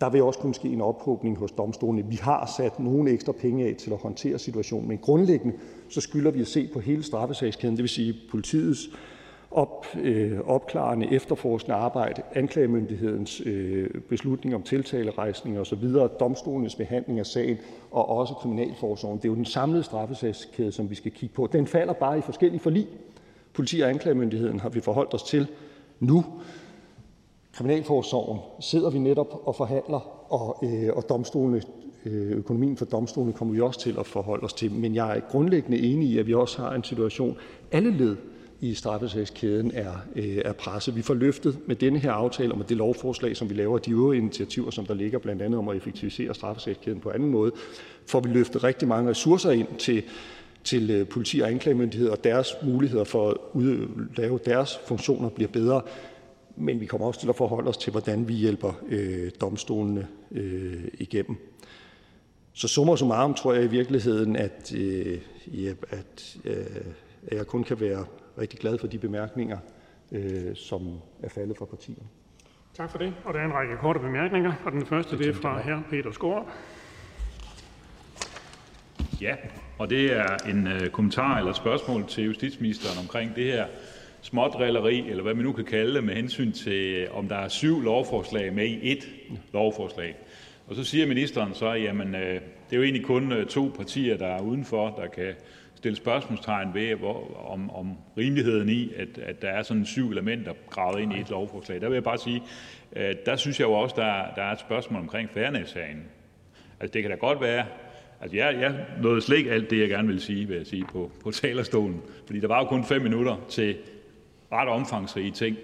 Der 0.00 0.10
vil 0.10 0.22
også 0.22 0.38
kunne 0.38 0.54
ske 0.54 0.68
en 0.68 0.80
ophobning 0.80 1.38
hos 1.38 1.52
domstolene. 1.52 2.06
Vi 2.06 2.16
har 2.16 2.52
sat 2.56 2.80
nogle 2.80 3.10
ekstra 3.10 3.32
penge 3.32 3.66
af 3.66 3.74
til 3.78 3.90
at 3.90 3.98
håndtere 3.98 4.38
situationen, 4.38 4.88
men 4.88 4.98
grundlæggende 4.98 5.56
så 5.88 6.00
skylder 6.00 6.30
vi 6.30 6.40
at 6.40 6.46
se 6.46 6.68
på 6.72 6.80
hele 6.80 7.02
straffesagskæden, 7.02 7.76
det 7.76 7.82
vil 7.82 7.88
sige 7.88 8.14
politiets 8.30 8.90
Øh, 9.96 10.38
opklarende, 10.46 11.12
efterforskende 11.12 11.76
arbejde, 11.76 12.22
anklagemyndighedens 12.34 13.42
øh, 13.46 13.90
beslutning 14.08 14.54
om 14.54 14.62
tiltalerejsning 14.62 15.60
osv., 15.60 15.84
domstolenes 16.20 16.74
behandling 16.74 17.18
af 17.18 17.26
sagen 17.26 17.58
og 17.90 18.08
også 18.08 18.34
kriminalforsorgen. 18.34 19.18
Det 19.18 19.24
er 19.24 19.28
jo 19.28 19.34
den 19.34 19.44
samlede 19.44 19.82
straffesagskæde, 19.82 20.72
som 20.72 20.90
vi 20.90 20.94
skal 20.94 21.12
kigge 21.12 21.34
på. 21.34 21.48
Den 21.52 21.66
falder 21.66 21.92
bare 21.92 22.18
i 22.18 22.20
forskellige 22.20 22.60
forlig. 22.60 22.86
Politi- 23.52 23.80
og 23.80 23.88
anklagemyndigheden 23.88 24.60
har 24.60 24.68
vi 24.68 24.80
forholdt 24.80 25.14
os 25.14 25.22
til 25.22 25.46
nu. 26.00 26.24
Kriminalforsorgen 27.52 28.40
sidder 28.60 28.90
vi 28.90 28.98
netop 28.98 29.42
og 29.44 29.56
forhandler, 29.56 30.32
og, 30.32 30.64
øh, 30.64 30.90
og 30.96 31.08
domstolene, 31.08 31.62
øh, 32.06 32.30
økonomien 32.30 32.76
for 32.76 32.84
domstolene 32.84 33.32
kommer 33.32 33.54
vi 33.54 33.60
også 33.60 33.80
til 33.80 33.96
at 33.98 34.06
forholde 34.06 34.44
os 34.44 34.52
til. 34.52 34.72
Men 34.72 34.94
jeg 34.94 35.16
er 35.16 35.20
grundlæggende 35.20 35.78
enig 35.78 36.08
i, 36.08 36.18
at 36.18 36.26
vi 36.26 36.34
også 36.34 36.62
har 36.62 36.74
en 36.74 36.84
situation, 36.84 37.36
alle 37.72 37.90
led 37.90 38.16
i 38.60 38.74
straffesagskæden 38.74 39.70
er, 39.74 39.92
øh, 40.16 40.38
er 40.44 40.52
presset. 40.52 40.96
Vi 40.96 41.02
får 41.02 41.14
løftet 41.14 41.58
med 41.66 41.76
denne 41.76 41.98
her 41.98 42.12
aftale 42.12 42.52
og 42.52 42.58
med 42.58 42.66
det 42.66 42.76
lovforslag, 42.76 43.36
som 43.36 43.50
vi 43.50 43.54
laver, 43.54 43.78
de 43.78 43.90
øvrige 43.90 44.18
initiativer, 44.18 44.70
som 44.70 44.86
der 44.86 44.94
ligger 44.94 45.18
blandt 45.18 45.42
andet 45.42 45.58
om 45.58 45.68
at 45.68 45.76
effektivisere 45.76 46.34
straffesagskæden 46.34 47.00
på 47.00 47.10
anden 47.10 47.30
måde, 47.30 47.52
får 48.06 48.20
vi 48.20 48.28
løftet 48.28 48.64
rigtig 48.64 48.88
mange 48.88 49.10
ressourcer 49.10 49.50
ind 49.50 49.68
til, 49.78 50.02
til 50.64 50.90
øh, 50.90 51.06
politi 51.06 51.40
og 51.40 51.48
anklagemyndighed, 51.48 52.08
og 52.08 52.24
deres 52.24 52.54
muligheder 52.62 53.04
for 53.04 53.30
at 53.30 53.36
lave 54.16 54.38
deres 54.44 54.80
funktioner 54.86 55.28
bliver 55.28 55.50
bedre. 55.50 55.82
Men 56.56 56.80
vi 56.80 56.86
kommer 56.86 57.06
også 57.06 57.20
til 57.20 57.28
at 57.28 57.36
forholde 57.36 57.68
os 57.68 57.76
til, 57.76 57.90
hvordan 57.90 58.28
vi 58.28 58.34
hjælper 58.34 58.72
øh, 58.88 59.30
domstolene 59.40 60.06
øh, 60.32 60.84
igennem. 60.98 61.36
Så 62.52 62.68
summer 62.68 62.96
summarum 62.96 63.34
tror 63.34 63.54
jeg 63.54 63.64
i 63.64 63.66
virkeligheden, 63.66 64.36
at, 64.36 64.72
øh, 64.76 65.18
at, 65.90 66.36
øh, 66.44 66.54
at 67.26 67.36
jeg 67.36 67.46
kun 67.46 67.64
kan 67.64 67.80
være 67.80 68.04
rigtig 68.40 68.60
glad 68.60 68.78
for 68.78 68.86
de 68.86 68.98
bemærkninger, 68.98 69.58
øh, 70.12 70.56
som 70.56 71.00
er 71.22 71.28
faldet 71.28 71.58
fra 71.58 71.64
partierne. 71.64 72.02
Tak 72.74 72.90
for 72.90 72.98
det. 72.98 73.14
Og 73.24 73.34
der 73.34 73.40
er 73.40 73.44
en 73.44 73.52
række 73.52 73.76
korte 73.76 74.00
bemærkninger, 74.00 74.52
og 74.64 74.72
den 74.72 74.86
første 74.86 75.18
det 75.18 75.28
er 75.28 75.34
fra 75.34 75.60
hr. 75.60 75.90
Peter 75.90 76.12
Skår. 76.12 76.50
Ja, 79.20 79.36
og 79.78 79.90
det 79.90 80.12
er 80.12 80.36
en 80.48 80.66
øh, 80.66 80.88
kommentar 80.90 81.38
eller 81.38 81.52
spørgsmål 81.52 82.06
til 82.06 82.24
justitsministeren 82.24 82.98
omkring 82.98 83.36
det 83.36 83.44
her 83.44 83.66
smådrilleri, 84.22 85.10
eller 85.10 85.22
hvad 85.22 85.34
man 85.34 85.44
nu 85.44 85.52
kan 85.52 85.64
kalde 85.64 85.94
det, 85.94 86.04
med 86.04 86.14
hensyn 86.14 86.52
til, 86.52 87.08
om 87.12 87.28
der 87.28 87.36
er 87.36 87.48
syv 87.48 87.80
lovforslag 87.80 88.52
med 88.52 88.66
i 88.66 88.92
et 88.92 89.08
lovforslag. 89.52 90.16
Og 90.66 90.76
så 90.76 90.84
siger 90.84 91.06
ministeren 91.06 91.54
så, 91.54 91.72
jamen 91.72 92.14
øh, 92.14 92.34
det 92.34 92.72
er 92.72 92.76
jo 92.76 92.82
egentlig 92.82 93.04
kun 93.04 93.32
øh, 93.32 93.46
to 93.46 93.72
partier, 93.76 94.16
der 94.16 94.26
er 94.26 94.40
udenfor, 94.40 94.88
der 94.88 95.06
kan 95.06 95.34
stille 95.80 95.96
spørgsmålstegn 95.96 96.74
ved, 96.74 96.94
hvor, 96.94 97.46
om, 97.50 97.70
om 97.70 97.96
rimeligheden 98.18 98.68
i, 98.68 98.92
at, 98.96 99.18
at 99.18 99.42
der 99.42 99.48
er 99.48 99.62
sådan 99.62 99.86
syv 99.86 100.10
elementer 100.10 100.52
gravet 100.70 101.00
ind 101.00 101.12
i 101.12 101.20
et 101.20 101.30
lovforslag. 101.30 101.80
Der 101.80 101.88
vil 101.88 101.94
jeg 101.94 102.04
bare 102.04 102.18
sige, 102.18 102.42
at 102.92 103.26
der 103.26 103.36
synes 103.36 103.60
jeg 103.60 103.66
jo 103.66 103.72
også, 103.72 103.94
der, 103.98 104.34
der 104.36 104.42
er 104.42 104.52
et 104.52 104.60
spørgsmål 104.60 105.00
omkring 105.00 105.30
fairness-sagen. 105.30 106.04
Altså 106.80 106.92
det 106.92 107.02
kan 107.02 107.10
da 107.10 107.16
godt 107.16 107.40
være, 107.40 107.66
altså 108.20 108.36
jeg, 108.36 108.60
jeg 108.60 108.86
nåede 109.02 109.22
slet 109.22 109.36
ikke 109.36 109.50
alt 109.50 109.70
det, 109.70 109.80
jeg 109.80 109.88
gerne 109.88 110.08
vil 110.08 110.20
sige, 110.20 110.48
vil 110.48 110.56
jeg 110.56 110.66
sige, 110.66 110.84
på, 110.84 111.10
på 111.22 111.30
talerstolen. 111.30 112.02
Fordi 112.26 112.40
der 112.40 112.48
var 112.48 112.58
jo 112.58 112.64
kun 112.64 112.84
fem 112.84 113.02
minutter 113.02 113.36
til 113.48 113.76
ret 114.52 114.68
omfangsrige 114.68 115.30
ting. 115.30 115.56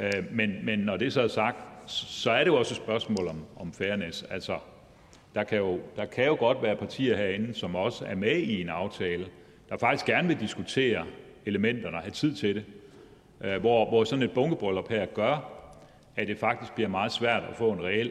Øh, 0.00 0.24
men, 0.30 0.54
men 0.64 0.78
når 0.78 0.96
det 0.96 1.12
så 1.12 1.22
er 1.22 1.28
sagt, 1.28 1.90
så 1.90 2.30
er 2.30 2.38
det 2.38 2.46
jo 2.46 2.56
også 2.56 2.72
et 2.72 2.76
spørgsmål 2.76 3.28
om, 3.28 3.44
om 3.56 3.72
fairness. 3.72 4.22
Altså, 4.22 4.58
der 5.34 5.44
kan, 5.44 5.58
jo, 5.58 5.80
der 5.96 6.04
kan 6.04 6.26
jo 6.26 6.36
godt 6.38 6.62
være 6.62 6.76
partier 6.76 7.16
herinde, 7.16 7.54
som 7.54 7.76
også 7.76 8.04
er 8.04 8.14
med 8.14 8.36
i 8.36 8.60
en 8.60 8.68
aftale, 8.68 9.26
der 9.72 9.78
faktisk 9.78 10.06
gerne 10.06 10.28
vil 10.28 10.40
diskutere 10.40 11.06
elementerne 11.46 11.96
og 11.96 12.02
have 12.02 12.10
tid 12.10 12.34
til 12.34 12.54
det, 12.54 12.64
øh, 13.40 13.60
hvor, 13.60 13.88
hvor 13.88 14.04
sådan 14.04 14.22
et 14.22 14.30
bunkebryllup 14.30 14.88
her 14.88 15.06
gør, 15.06 15.52
at 16.16 16.28
det 16.28 16.38
faktisk 16.38 16.74
bliver 16.74 16.88
meget 16.88 17.12
svært 17.12 17.42
at 17.50 17.56
få 17.56 17.72
en 17.72 17.84
reel 17.84 18.10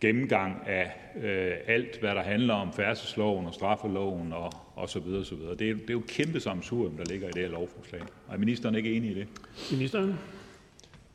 gennemgang 0.00 0.62
af 0.66 0.92
øh, 1.22 1.52
alt, 1.66 2.00
hvad 2.00 2.14
der 2.14 2.22
handler 2.22 2.54
om 2.54 2.72
færdselsloven 2.72 3.46
og 3.46 3.54
straffeloven 3.54 4.32
og, 4.32 4.52
og 4.74 4.88
så 4.88 5.00
videre, 5.00 5.24
så 5.24 5.34
videre. 5.34 5.54
Det, 5.54 5.70
er, 5.70 5.74
det 5.74 5.88
er 5.88 5.92
jo 5.92 5.98
et 5.98 6.06
kæmpe 6.06 6.40
samsurium, 6.40 6.96
der 6.96 7.04
ligger 7.04 7.28
i 7.28 7.30
det 7.30 7.42
her 7.42 7.50
lovforslag. 7.50 8.00
Er 8.32 8.36
ministeren 8.36 8.74
ikke 8.74 8.92
enig 8.92 9.10
i 9.10 9.14
det? 9.14 9.26
Ministeren? 9.72 10.18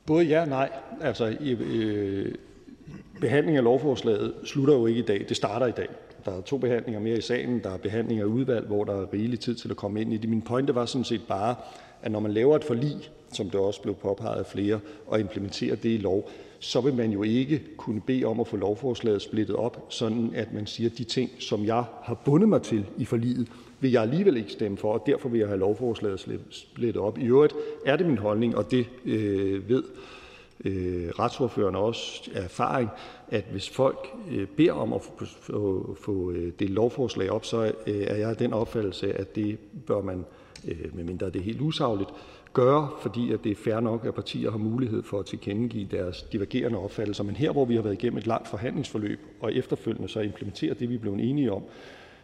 Både 0.06 0.26
ja 0.26 0.42
og 0.42 0.48
nej. 0.48 0.70
Altså, 1.02 1.38
øh, 1.42 2.36
behandling 3.22 3.58
af 3.58 3.64
lovforslaget 3.64 4.34
slutter 4.44 4.74
jo 4.74 4.86
ikke 4.86 5.00
i 5.00 5.06
dag. 5.06 5.26
Det 5.30 5.38
starter 5.38 5.68
i 5.68 5.72
dag. 5.72 5.88
Der 6.26 6.32
er 6.32 6.42
to 6.42 6.58
behandlinger 6.58 7.02
mere 7.02 7.18
i 7.18 7.22
salen. 7.22 7.60
Der 7.64 7.70
er 7.70 7.78
behandlinger 7.78 8.24
i 8.24 8.28
udvalg, 8.28 8.68
hvor 8.68 8.84
der 8.84 8.94
er 8.94 9.14
rigelig 9.14 9.40
tid 9.40 9.56
til 9.56 9.70
at 9.70 9.76
komme 9.76 10.02
ind 10.02 10.14
i 10.14 10.18
det. 10.18 10.30
Min 10.30 10.42
pointe 10.42 10.76
var 10.76 10.86
sådan 10.86 11.06
set 11.06 11.22
bare, 11.28 11.56
at 12.02 12.12
når 12.12 12.20
man 12.20 12.32
laver 12.32 12.56
et 12.56 12.64
forlig, 12.64 12.96
som 13.34 13.50
det 13.50 13.60
også 13.60 13.82
blev 13.82 13.96
påpeget 13.96 14.40
af 14.40 14.46
flere, 14.46 14.80
og 15.08 15.20
implementerer 15.20 15.76
det 15.76 15.90
i 15.90 15.98
lov, 15.98 16.30
så 16.60 16.82
vil 16.82 16.94
man 16.94 17.12
jo 17.12 17.24
ikke 17.24 17.62
kunne 17.78 18.02
bede 18.02 18.26
om 18.26 18.40
at 18.40 18.48
få 18.48 18.58
lovforslaget 18.58 19.22
splittet 19.22 19.56
op, 19.56 19.86
sådan 19.90 20.32
at 20.36 20.54
man 20.54 20.68
siger, 20.68 20.90
at 20.90 20.98
de 20.98 21.04
ting, 21.04 21.30
som 21.40 21.66
jeg 21.66 21.84
har 22.02 22.14
bundet 22.26 22.50
mig 22.50 22.62
til 22.62 22.86
i 22.98 23.06
forliget, 23.06 23.48
vil 23.80 23.92
jeg 23.92 24.02
alligevel 24.02 24.38
ikke 24.38 24.52
stemme 24.52 24.78
for, 24.78 24.94
og 24.94 25.04
derfor 25.06 25.30
vil 25.30 25.40
jeg 25.40 25.48
have 25.48 25.60
lovforslaget 25.60 26.46
splittet 26.50 27.02
op. 27.02 27.18
I 27.18 27.26
øvrigt 27.26 27.54
er 27.86 27.96
det 27.96 28.06
min 28.06 28.18
holdning, 28.18 28.58
og 28.58 28.72
det 28.72 28.86
øh, 29.06 29.70
ved 29.70 29.84
Øh, 30.66 31.10
retsordførerne 31.20 31.78
også 31.78 32.32
af 32.36 32.44
erfaring, 32.44 32.90
at 33.28 33.46
hvis 33.52 33.70
folk 33.70 34.08
øh, 34.32 34.48
beder 34.48 34.74
om 34.74 34.94
at 34.94 35.02
få, 35.02 35.26
få, 35.26 35.98
få 36.02 36.32
øh, 36.32 36.52
delt 36.60 36.72
lovforslag 36.72 37.32
op, 37.32 37.46
så 37.46 37.72
øh, 37.88 38.02
er 38.08 38.16
jeg 38.16 38.30
af 38.30 38.38
den 38.38 38.54
opfattelse, 38.54 39.14
at 39.14 39.36
det 39.36 39.60
bør 39.88 40.02
man, 40.02 40.26
øh, 40.68 40.96
medmindre 40.96 41.26
det 41.26 41.36
er 41.36 41.44
helt 41.44 41.62
usagligt, 41.62 42.10
gøre, 42.54 42.90
fordi 43.02 43.32
at 43.32 43.44
det 43.44 43.52
er 43.52 43.56
fair 43.56 43.80
nok, 43.80 44.06
at 44.06 44.14
partier 44.14 44.52
har 44.52 44.58
mulighed 44.58 45.04
for 45.04 45.20
at 45.20 45.26
tilkendegive 45.26 45.88
deres 45.92 46.22
divergerende 46.22 46.78
opfattelser. 46.78 47.24
Men 47.24 47.36
her, 47.36 47.52
hvor 47.52 47.66
vi 47.66 47.76
har 47.76 47.82
været 47.82 47.94
igennem 47.94 48.18
et 48.18 48.28
langt 48.28 48.48
forhandlingsforløb 48.48 49.20
og 49.40 49.54
efterfølgende 49.54 50.10
så 50.10 50.20
implementerer 50.20 50.74
det, 50.74 50.90
vi 50.90 50.96
er 50.96 51.00
blevet 51.00 51.30
enige 51.30 51.52
om 51.52 51.64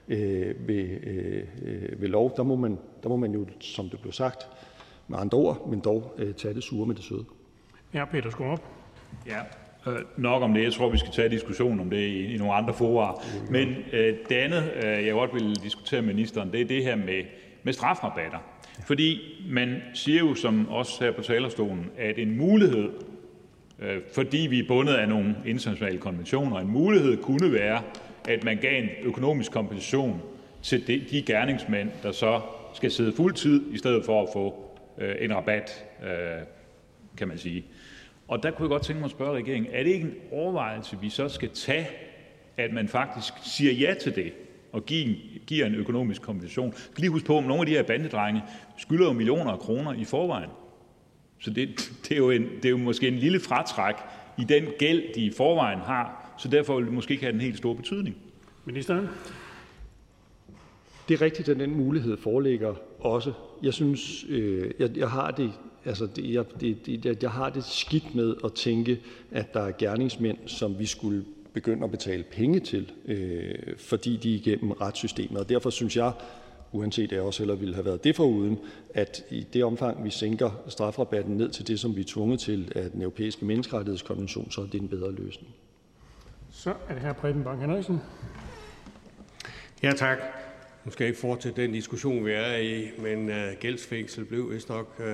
øh, 0.07 0.67
ved, 0.67 0.87
øh, 1.03 1.43
øh 1.61 2.01
ved 2.01 2.07
lov, 2.07 2.33
der 2.37 2.43
må, 2.43 2.55
man, 2.55 2.77
der 3.03 3.09
må 3.09 3.15
man 3.15 3.31
jo, 3.31 3.45
som 3.59 3.89
det 3.89 3.99
blev 3.99 4.13
sagt, 4.13 4.47
med 5.07 5.17
andre 5.19 5.37
ord, 5.37 5.69
men 5.69 5.79
dog 5.79 6.13
øh, 6.17 6.33
tage 6.33 6.53
det 6.53 6.63
sure 6.63 6.85
med 6.85 6.95
det 6.95 7.03
søde. 7.03 7.25
Ja, 7.93 8.05
Peter 8.05 8.29
Skårup. 8.29 8.61
Ja, 9.27 9.39
øh, 9.91 9.99
nok 10.17 10.43
om 10.43 10.53
det. 10.53 10.63
Jeg 10.63 10.73
tror, 10.73 10.89
vi 10.89 10.97
skal 10.97 11.11
tage 11.11 11.29
diskussion 11.29 11.79
om 11.79 11.89
det 11.89 11.97
i, 11.97 12.33
i 12.33 12.37
nogle 12.37 12.53
andre 12.53 12.73
fora. 12.73 13.21
Men 13.49 13.75
øh, 13.93 14.15
det 14.29 14.35
andet, 14.35 14.71
øh, 14.75 15.05
jeg 15.05 15.13
godt 15.13 15.33
vil 15.33 15.55
diskutere 15.63 16.01
med 16.01 16.13
ministeren, 16.13 16.51
det 16.51 16.61
er 16.61 16.65
det 16.65 16.83
her 16.83 16.95
med, 16.95 17.23
med 17.63 17.73
strafrabatter. 17.73 18.37
Fordi 18.85 19.19
man 19.49 19.81
siger 19.93 20.19
jo, 20.19 20.35
som 20.35 20.69
også 20.69 21.03
her 21.03 21.11
på 21.11 21.21
talerstolen, 21.21 21.89
at 21.97 22.19
en 22.19 22.37
mulighed, 22.37 22.89
øh, 23.79 24.01
fordi 24.13 24.47
vi 24.49 24.59
er 24.59 24.67
bundet 24.67 24.93
af 24.93 25.09
nogle 25.09 25.35
internationale 25.45 25.97
konventioner, 25.97 26.59
en 26.59 26.67
mulighed 26.71 27.17
kunne 27.17 27.51
være, 27.51 27.81
at 28.29 28.43
man 28.43 28.57
gav 28.57 28.83
en 28.83 28.89
økonomisk 29.03 29.51
kompensation 29.51 30.21
til 30.61 30.87
de, 30.87 31.05
de 31.11 31.21
gerningsmænd, 31.21 31.89
der 32.03 32.11
så 32.11 32.41
skal 32.73 32.91
sidde 32.91 33.13
fuld 33.13 33.33
tid, 33.33 33.73
i 33.73 33.77
stedet 33.77 34.05
for 34.05 34.23
at 34.23 34.29
få 34.33 34.55
øh, 34.97 35.15
en 35.19 35.35
rabat, 35.35 35.85
øh, 36.03 36.09
kan 37.17 37.27
man 37.27 37.37
sige. 37.37 37.65
Og 38.27 38.43
der 38.43 38.51
kunne 38.51 38.63
jeg 38.63 38.69
godt 38.69 38.83
tænke 38.83 38.99
mig 38.99 39.05
at 39.05 39.11
spørge 39.11 39.37
regeringen, 39.37 39.71
er 39.73 39.83
det 39.83 39.89
ikke 39.89 40.05
en 40.05 40.15
overvejelse, 40.31 40.97
vi 41.01 41.09
så 41.09 41.29
skal 41.29 41.49
tage, 41.49 41.87
at 42.57 42.73
man 42.73 42.87
faktisk 42.87 43.33
siger 43.43 43.71
ja 43.73 43.93
til 44.01 44.15
det, 44.15 44.33
og 44.71 44.85
giver 45.47 45.65
en 45.65 45.75
økonomisk 45.75 46.21
kompensation? 46.21 46.71
Vi 46.71 46.77
skal 46.77 47.01
lige 47.01 47.11
huske 47.11 47.27
på, 47.27 47.37
at 47.37 47.45
nogle 47.45 47.59
af 47.59 47.65
de 47.65 47.71
her 47.71 47.83
bandedrenge 47.83 48.43
skylder 48.77 49.05
jo 49.05 49.13
millioner 49.13 49.51
af 49.51 49.59
kroner 49.59 49.93
i 49.93 50.03
forvejen. 50.03 50.49
Så 51.39 51.49
det, 51.49 51.91
det, 52.03 52.11
er 52.11 52.17
jo 52.17 52.29
en, 52.29 52.43
det 52.55 52.65
er 52.65 52.69
jo 52.69 52.77
måske 52.77 53.07
en 53.07 53.17
lille 53.17 53.39
fratræk 53.39 53.95
i 54.37 54.43
den 54.43 54.65
gæld, 54.79 55.13
de 55.15 55.21
i 55.21 55.31
forvejen 55.31 55.79
har, 55.79 56.35
så 56.37 56.47
derfor 56.47 56.75
vil 56.75 56.85
det 56.85 56.93
måske 56.93 57.11
ikke 57.11 57.23
have 57.23 57.33
den 57.33 57.41
helt 57.41 57.57
store 57.57 57.75
betydning. 57.75 58.15
Ministeren? 58.65 59.07
Det 61.07 61.13
er 61.13 61.21
rigtigt, 61.21 61.49
at 61.49 61.59
den 61.59 61.77
mulighed 61.77 62.17
foreligger 62.17 62.75
også. 62.99 63.33
Jeg 63.63 63.73
synes, 63.73 64.25
øh, 64.29 64.71
jeg, 64.79 64.97
jeg 64.97 65.09
har 65.09 65.31
det 65.31 65.51
Altså, 65.87 66.07
det, 66.15 66.33
jeg, 66.33 66.45
det, 66.59 66.85
det, 66.85 67.23
jeg 67.23 67.31
har 67.31 67.49
det 67.49 67.63
skidt 67.63 68.15
med 68.15 68.35
at 68.43 68.53
tænke, 68.53 68.99
at 69.31 69.53
der 69.53 69.61
er 69.61 69.71
gerningsmænd, 69.77 70.37
som 70.45 70.79
vi 70.79 70.85
skulle 70.85 71.25
begynde 71.53 71.83
at 71.83 71.91
betale 71.91 72.23
penge 72.23 72.59
til, 72.59 72.91
øh, 73.05 73.55
fordi 73.77 74.17
de 74.17 74.31
er 74.31 74.35
igennem 74.35 74.71
retssystemet. 74.71 75.39
Og 75.39 75.49
derfor 75.49 75.69
synes 75.69 75.97
jeg, 75.97 76.11
uanset 76.71 77.03
at 77.03 77.11
jeg 77.11 77.21
også 77.21 77.39
hellere 77.39 77.59
ville 77.59 77.75
have 77.75 77.85
været 77.85 78.03
det 78.03 78.15
foruden, 78.15 78.57
at 78.93 79.23
i 79.29 79.47
det 79.53 79.63
omfang, 79.63 80.03
vi 80.03 80.09
sænker 80.09 80.61
strafrabatten 80.67 81.37
ned 81.37 81.49
til 81.49 81.67
det, 81.67 81.79
som 81.79 81.95
vi 81.95 82.01
er 82.01 82.05
tvunget 82.07 82.39
til 82.39 82.71
af 82.75 82.91
den 82.91 83.01
europæiske 83.01 83.45
menneskerettighedskonvention, 83.45 84.51
så 84.51 84.61
er 84.61 84.65
det 84.65 84.81
en 84.81 84.87
bedre 84.87 85.11
løsning. 85.11 85.55
Så 86.51 86.73
er 86.89 86.93
det 86.93 87.01
her 87.01 87.13
Preben 87.13 87.43
Bang 87.43 87.61
Henriksen. 87.61 88.01
Ja, 89.83 89.91
tak. 89.91 90.17
Nu 90.85 90.91
skal 90.91 91.03
jeg 91.03 91.09
ikke 91.09 91.19
fortsætte 91.19 91.61
den 91.61 91.71
diskussion, 91.71 92.25
vi 92.25 92.31
er 92.31 92.57
i, 92.57 92.89
men 92.97 93.29
uh, 93.29 93.59
gældsfængsel 93.59 94.25
blev 94.25 94.51
vist 94.51 94.69
nok 94.69 94.95
uh, 94.99 95.05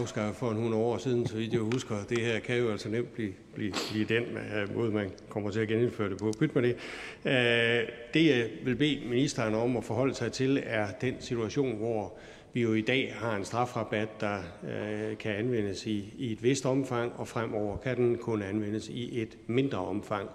afskaffet 0.00 0.36
for 0.36 0.50
en 0.50 0.56
100 0.56 0.82
år 0.82 0.98
siden, 0.98 1.26
så 1.26 1.36
vidt 1.36 1.52
jeg 1.52 1.60
husker. 1.60 1.96
Det 2.08 2.20
her 2.20 2.38
kan 2.38 2.56
jo 2.58 2.70
altså 2.70 2.88
nemt 2.88 3.14
blive, 3.14 3.32
blive, 3.54 3.72
blive 3.90 4.04
den 4.04 4.22
øh, 4.22 4.76
måde, 4.76 4.90
man 4.90 5.10
kommer 5.28 5.50
til 5.50 5.60
at 5.60 5.68
genindføre 5.68 6.10
det 6.10 6.18
på. 6.18 6.32
Pyt 6.38 6.54
med 6.54 6.62
det. 6.62 6.76
Øh, 7.24 7.88
det, 8.14 8.26
jeg 8.26 8.48
vil 8.64 8.76
bede 8.76 9.00
ministeren 9.08 9.54
om 9.54 9.76
at 9.76 9.84
forholde 9.84 10.14
sig 10.14 10.32
til, 10.32 10.62
er 10.66 10.86
den 11.00 11.14
situation, 11.20 11.76
hvor 11.76 12.18
vi 12.52 12.62
jo 12.62 12.74
i 12.74 12.80
dag 12.80 13.14
har 13.16 13.36
en 13.36 13.44
strafrabat, 13.44 14.20
der 14.20 14.38
øh, 14.64 15.18
kan 15.18 15.32
anvendes 15.32 15.86
i, 15.86 16.14
i 16.18 16.32
et 16.32 16.42
vist 16.42 16.66
omfang, 16.66 17.12
og 17.16 17.28
fremover 17.28 17.76
kan 17.76 17.96
den 17.96 18.18
kun 18.18 18.42
anvendes 18.42 18.88
i 18.88 19.22
et 19.22 19.38
mindre 19.46 19.78
omfang. 19.78 20.28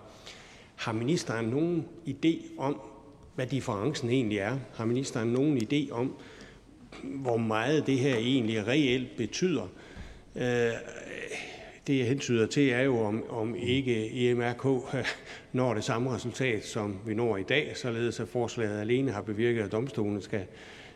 Har 0.76 0.94
ministeren 0.94 1.46
nogen 1.46 1.86
idé 2.08 2.58
om, 2.58 2.82
hvad 3.36 3.48
differencen 3.48 4.10
egentlig 4.10 4.38
er? 4.38 4.58
Har 4.76 4.86
ministeren 4.86 5.30
nogen 5.30 5.58
idé 5.58 5.92
om, 5.92 6.14
hvor 7.04 7.38
meget 7.38 7.88
det 7.88 8.00
her 8.00 8.16
egentlig 8.16 8.68
reelt 8.68 9.18
betyder? 9.18 9.68
Øh, 10.36 10.72
det, 11.88 11.98
jeg 11.98 12.08
hentyder 12.08 12.48
til, 12.48 12.70
er 12.70 12.82
jo, 12.82 13.00
om, 13.00 13.24
om 13.30 13.56
ikke 13.56 14.30
EMRK 14.30 14.66
når 15.54 15.74
det 15.74 15.84
samme 15.84 16.16
resultat, 16.16 16.66
som 16.66 17.00
vi 17.06 17.14
når 17.14 17.38
i 17.38 17.44
dag, 17.44 17.78
således 17.78 18.20
at 18.20 18.28
forslaget 18.28 18.82
alene 18.82 19.12
har 19.12 19.22
bevirket, 19.22 19.64
at 19.64 19.72
domstolen 19.72 20.22
skal 20.22 20.46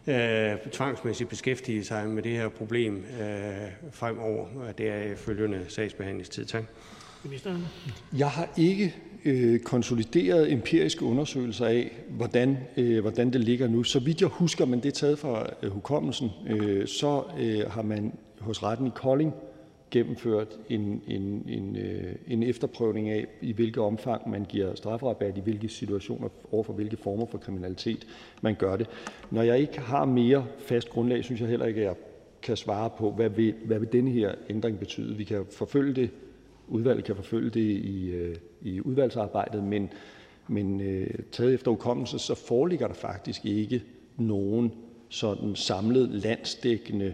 øh, 0.08 0.58
tvangsmæssigt 0.72 1.30
beskæftige 1.30 1.84
sig 1.84 2.08
med 2.08 2.24
det 2.24 2.32
her 2.32 2.50
problem 2.50 3.06
øh, 3.22 3.92
fremover. 3.92 4.48
Det 4.78 4.90
er 4.90 5.16
følgende 5.16 5.66
sagsbehandlingstid. 5.68 6.46
Tak. 6.46 6.64
Ministeren? 7.24 7.66
Jeg 8.18 8.30
har 8.30 8.50
ikke 8.58 8.96
øh, 9.26 9.60
konsoliderede 9.60 10.52
empiriske 10.52 11.06
undersøgelser 11.06 11.66
af, 11.66 11.92
hvordan, 12.10 12.58
øh, 12.78 13.02
hvordan 13.02 13.34
det 13.34 13.42
ligger 13.42 13.68
nu. 13.68 13.84
Så 13.84 14.00
vidt 14.00 14.22
jeg 14.22 14.30
husker, 14.30 14.66
men 14.66 14.80
det 14.80 14.86
er 14.86 14.92
taget 14.92 15.20
fra 15.20 15.50
øh, 15.64 15.72
hukommelsen, 15.72 16.30
øh, 16.50 16.88
så 16.88 17.24
øh, 17.40 17.72
har 17.72 17.82
man 17.82 18.14
hos 18.40 18.64
retten 18.64 18.88
i 18.88 18.92
Kolding 18.96 19.34
gennemført 19.92 20.60
en, 20.70 21.02
en, 21.08 21.46
en, 21.48 21.76
øh, 21.76 22.16
en 22.28 22.44
efterprøvning 22.44 23.10
af, 23.10 23.28
i 23.42 23.52
hvilket 23.52 23.84
omfang 23.84 24.30
man 24.30 24.46
giver 24.50 24.76
strafrabat, 24.76 25.38
i 25.38 25.42
hvilke 25.42 25.70
situationer 25.70 26.30
overfor 26.52 26.74
hvilke 26.74 26.98
former 26.98 27.26
for 27.26 27.38
kriminalitet 27.38 28.08
man 28.42 28.56
gør 28.56 28.76
det. 28.76 28.88
Når 29.32 29.42
jeg 29.42 29.60
ikke 29.60 29.80
har 29.80 30.06
mere 30.06 30.46
fast 30.58 30.90
grundlag, 30.90 31.24
synes 31.24 31.42
jeg 31.42 31.50
heller 31.50 31.66
ikke, 31.66 31.80
at 31.80 31.86
jeg 31.86 31.96
kan 32.42 32.58
svare 32.58 32.90
på, 32.98 33.12
hvad 33.12 33.30
vil, 33.30 33.54
hvad 33.66 33.80
vil 33.80 33.92
denne 33.92 34.12
her 34.12 34.36
ændring 34.50 34.80
betyde. 34.80 35.18
Vi 35.18 35.24
kan 35.24 35.46
forfølge 35.52 35.94
det 35.94 36.10
udvalget 36.72 37.06
kan 37.06 37.16
forfølge 37.16 37.50
det 37.50 37.60
i, 37.60 38.10
øh, 38.10 38.36
i 38.62 38.82
udvalgsarbejdet, 38.82 39.64
men, 39.64 39.90
men 40.48 40.82
øh, 40.82 41.10
taget 41.32 41.54
efter 41.54 41.72
hukommelse, 41.72 42.20
så 42.20 42.36
foreligger 42.36 42.88
der 42.88 42.94
faktisk 42.94 43.46
ikke 43.46 43.84
nogen 44.18 44.74
sådan 45.10 45.56
samlet 45.56 46.10
landsdækkende 46.10 47.14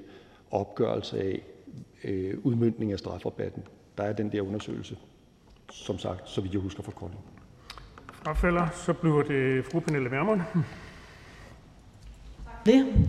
opgørelse 0.52 1.20
af 1.22 1.42
øh, 2.04 2.38
udmyndning 2.44 2.92
af 2.92 3.00
strafrabatten. 3.00 3.64
Der 3.98 4.04
er 4.04 4.14
den 4.14 4.32
der 4.32 4.42
undersøgelse, 4.42 4.98
som 5.72 5.98
sagt, 5.98 6.30
så 6.30 6.42
vidt 6.42 6.54
jeg 6.54 6.62
husker 6.62 6.84
fra 6.84 6.92
Kolding. 6.92 7.20
Frafælder, 8.14 8.68
så 8.86 8.94
bliver 8.94 9.24
det 9.24 9.66
fru 9.66 9.80
Pernille 9.80 10.12
Vermund. 10.12 10.42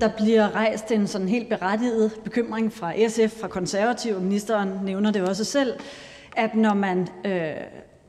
Der 0.00 0.10
bliver 0.16 0.54
rejst 0.54 0.90
en 0.90 1.06
sådan 1.06 1.28
helt 1.28 1.48
berettiget 1.48 2.12
bekymring 2.24 2.72
fra 2.72 3.08
SF, 3.08 3.40
fra 3.40 3.48
konservative, 3.48 4.20
ministeren 4.20 4.68
nævner 4.84 5.10
det 5.10 5.28
også 5.28 5.44
selv, 5.44 5.72
at 6.38 6.54
når 6.54 6.74
man 6.74 7.08
øh, 7.24 7.50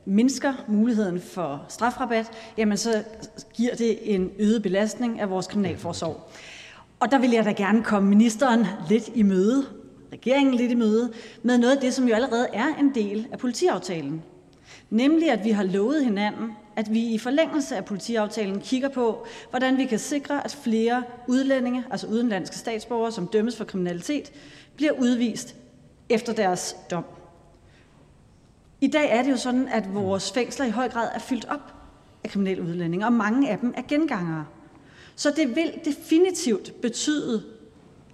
mindsker 0.04 0.52
muligheden 0.68 1.20
for 1.20 1.64
strafrabat, 1.68 2.30
jamen 2.58 2.76
så 2.76 3.04
giver 3.54 3.74
det 3.74 4.14
en 4.14 4.30
øget 4.38 4.62
belastning 4.62 5.20
af 5.20 5.30
vores 5.30 5.46
kriminalforsorg. 5.46 6.30
Og 7.00 7.10
der 7.10 7.18
vil 7.18 7.30
jeg 7.30 7.44
da 7.44 7.52
gerne 7.52 7.82
komme 7.82 8.08
ministeren 8.08 8.66
lidt 8.88 9.10
i 9.14 9.22
møde, 9.22 9.64
regeringen 10.12 10.54
lidt 10.54 10.72
i 10.72 10.74
møde, 10.74 11.12
med 11.42 11.58
noget 11.58 11.74
af 11.74 11.80
det, 11.80 11.94
som 11.94 12.08
jo 12.08 12.14
allerede 12.14 12.46
er 12.52 12.66
en 12.80 12.94
del 12.94 13.26
af 13.32 13.38
politiaftalen. 13.38 14.22
Nemlig 14.90 15.30
at 15.30 15.44
vi 15.44 15.50
har 15.50 15.62
lovet 15.62 16.04
hinanden, 16.04 16.50
at 16.76 16.92
vi 16.94 17.00
i 17.00 17.18
forlængelse 17.18 17.76
af 17.76 17.84
politiaftalen 17.84 18.60
kigger 18.60 18.88
på, 18.88 19.26
hvordan 19.50 19.76
vi 19.76 19.84
kan 19.84 19.98
sikre, 19.98 20.44
at 20.44 20.58
flere 20.62 21.02
udlændinge, 21.28 21.84
altså 21.90 22.06
udenlandske 22.06 22.56
statsborgere, 22.56 23.12
som 23.12 23.26
dømmes 23.26 23.56
for 23.56 23.64
kriminalitet, 23.64 24.32
bliver 24.76 24.92
udvist 24.92 25.56
efter 26.08 26.32
deres 26.32 26.76
dom. 26.90 27.04
I 28.80 28.86
dag 28.86 29.10
er 29.10 29.22
det 29.22 29.30
jo 29.30 29.36
sådan, 29.36 29.68
at 29.68 29.94
vores 29.94 30.32
fængsler 30.32 30.66
i 30.66 30.70
høj 30.70 30.88
grad 30.88 31.08
er 31.14 31.18
fyldt 31.18 31.44
op 31.48 31.74
af 32.24 32.30
kriminelle 32.30 32.62
udlændinge, 32.62 33.06
og 33.06 33.12
mange 33.12 33.50
af 33.50 33.58
dem 33.58 33.74
er 33.76 33.82
gengangere. 33.88 34.46
Så 35.16 35.32
det 35.36 35.56
vil 35.56 35.72
definitivt 35.84 36.80
betyde, 36.82 37.42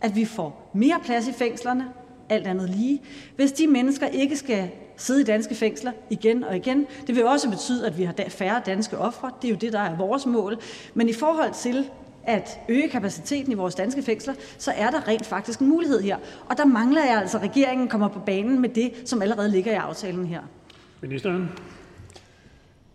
at 0.02 0.16
vi 0.16 0.24
får 0.24 0.70
mere 0.74 1.00
plads 1.04 1.28
i 1.28 1.32
fængslerne, 1.32 1.88
alt 2.28 2.46
andet 2.46 2.70
lige, 2.70 3.02
hvis 3.36 3.52
de 3.52 3.66
mennesker 3.66 4.06
ikke 4.06 4.36
skal 4.36 4.70
sidde 4.96 5.20
i 5.20 5.24
danske 5.24 5.54
fængsler 5.54 5.92
igen 6.10 6.44
og 6.44 6.56
igen. 6.56 6.86
Det 7.06 7.16
vil 7.16 7.26
også 7.26 7.50
betyde, 7.50 7.86
at 7.86 7.98
vi 7.98 8.04
har 8.04 8.14
færre 8.28 8.62
danske 8.66 8.98
ofre. 8.98 9.30
Det 9.42 9.48
er 9.48 9.52
jo 9.52 9.56
det, 9.56 9.72
der 9.72 9.80
er 9.80 9.96
vores 9.96 10.26
mål. 10.26 10.58
Men 10.94 11.08
i 11.08 11.12
forhold 11.12 11.54
til 11.54 11.90
at 12.26 12.60
øge 12.68 12.88
kapaciteten 12.88 13.52
i 13.52 13.54
vores 13.54 13.74
danske 13.74 14.02
fængsler, 14.02 14.34
så 14.58 14.72
er 14.76 14.90
der 14.90 15.08
rent 15.08 15.26
faktisk 15.26 15.60
en 15.60 15.68
mulighed 15.68 16.00
her. 16.00 16.16
Og 16.50 16.56
der 16.56 16.64
mangler 16.64 17.04
jeg 17.04 17.18
altså, 17.18 17.36
at 17.36 17.42
regeringen 17.42 17.88
kommer 17.88 18.08
på 18.08 18.20
banen 18.26 18.60
med 18.60 18.68
det, 18.68 18.92
som 19.04 19.22
allerede 19.22 19.50
ligger 19.50 19.72
i 19.72 19.74
aftalen 19.74 20.26
her. 20.26 20.40
Ministeren? 21.00 21.48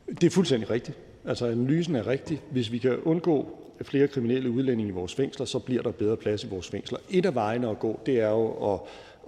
Det 0.08 0.24
er 0.24 0.30
fuldstændig 0.30 0.70
rigtigt. 0.70 0.98
Altså 1.26 1.46
analysen 1.46 1.96
er 1.96 2.08
rigtig. 2.08 2.42
Hvis 2.52 2.72
vi 2.72 2.78
kan 2.78 3.00
undgå 3.00 3.58
flere 3.82 4.08
kriminelle 4.08 4.50
udlændinge 4.50 4.92
i 4.92 4.94
vores 4.94 5.16
fængsler, 5.16 5.46
så 5.46 5.60
bliver 5.60 5.82
der 5.82 5.92
bedre 5.92 6.18
plads 6.18 6.44
i 6.44 6.48
vores 6.48 6.70
fængsler. 6.70 7.00
Et 7.10 7.26
af 7.26 7.36
vejene 7.36 7.70
at 7.70 7.80
gå, 7.80 8.00
det 8.06 8.20
er 8.20 8.30
jo 8.30 8.74
at, 8.74 8.80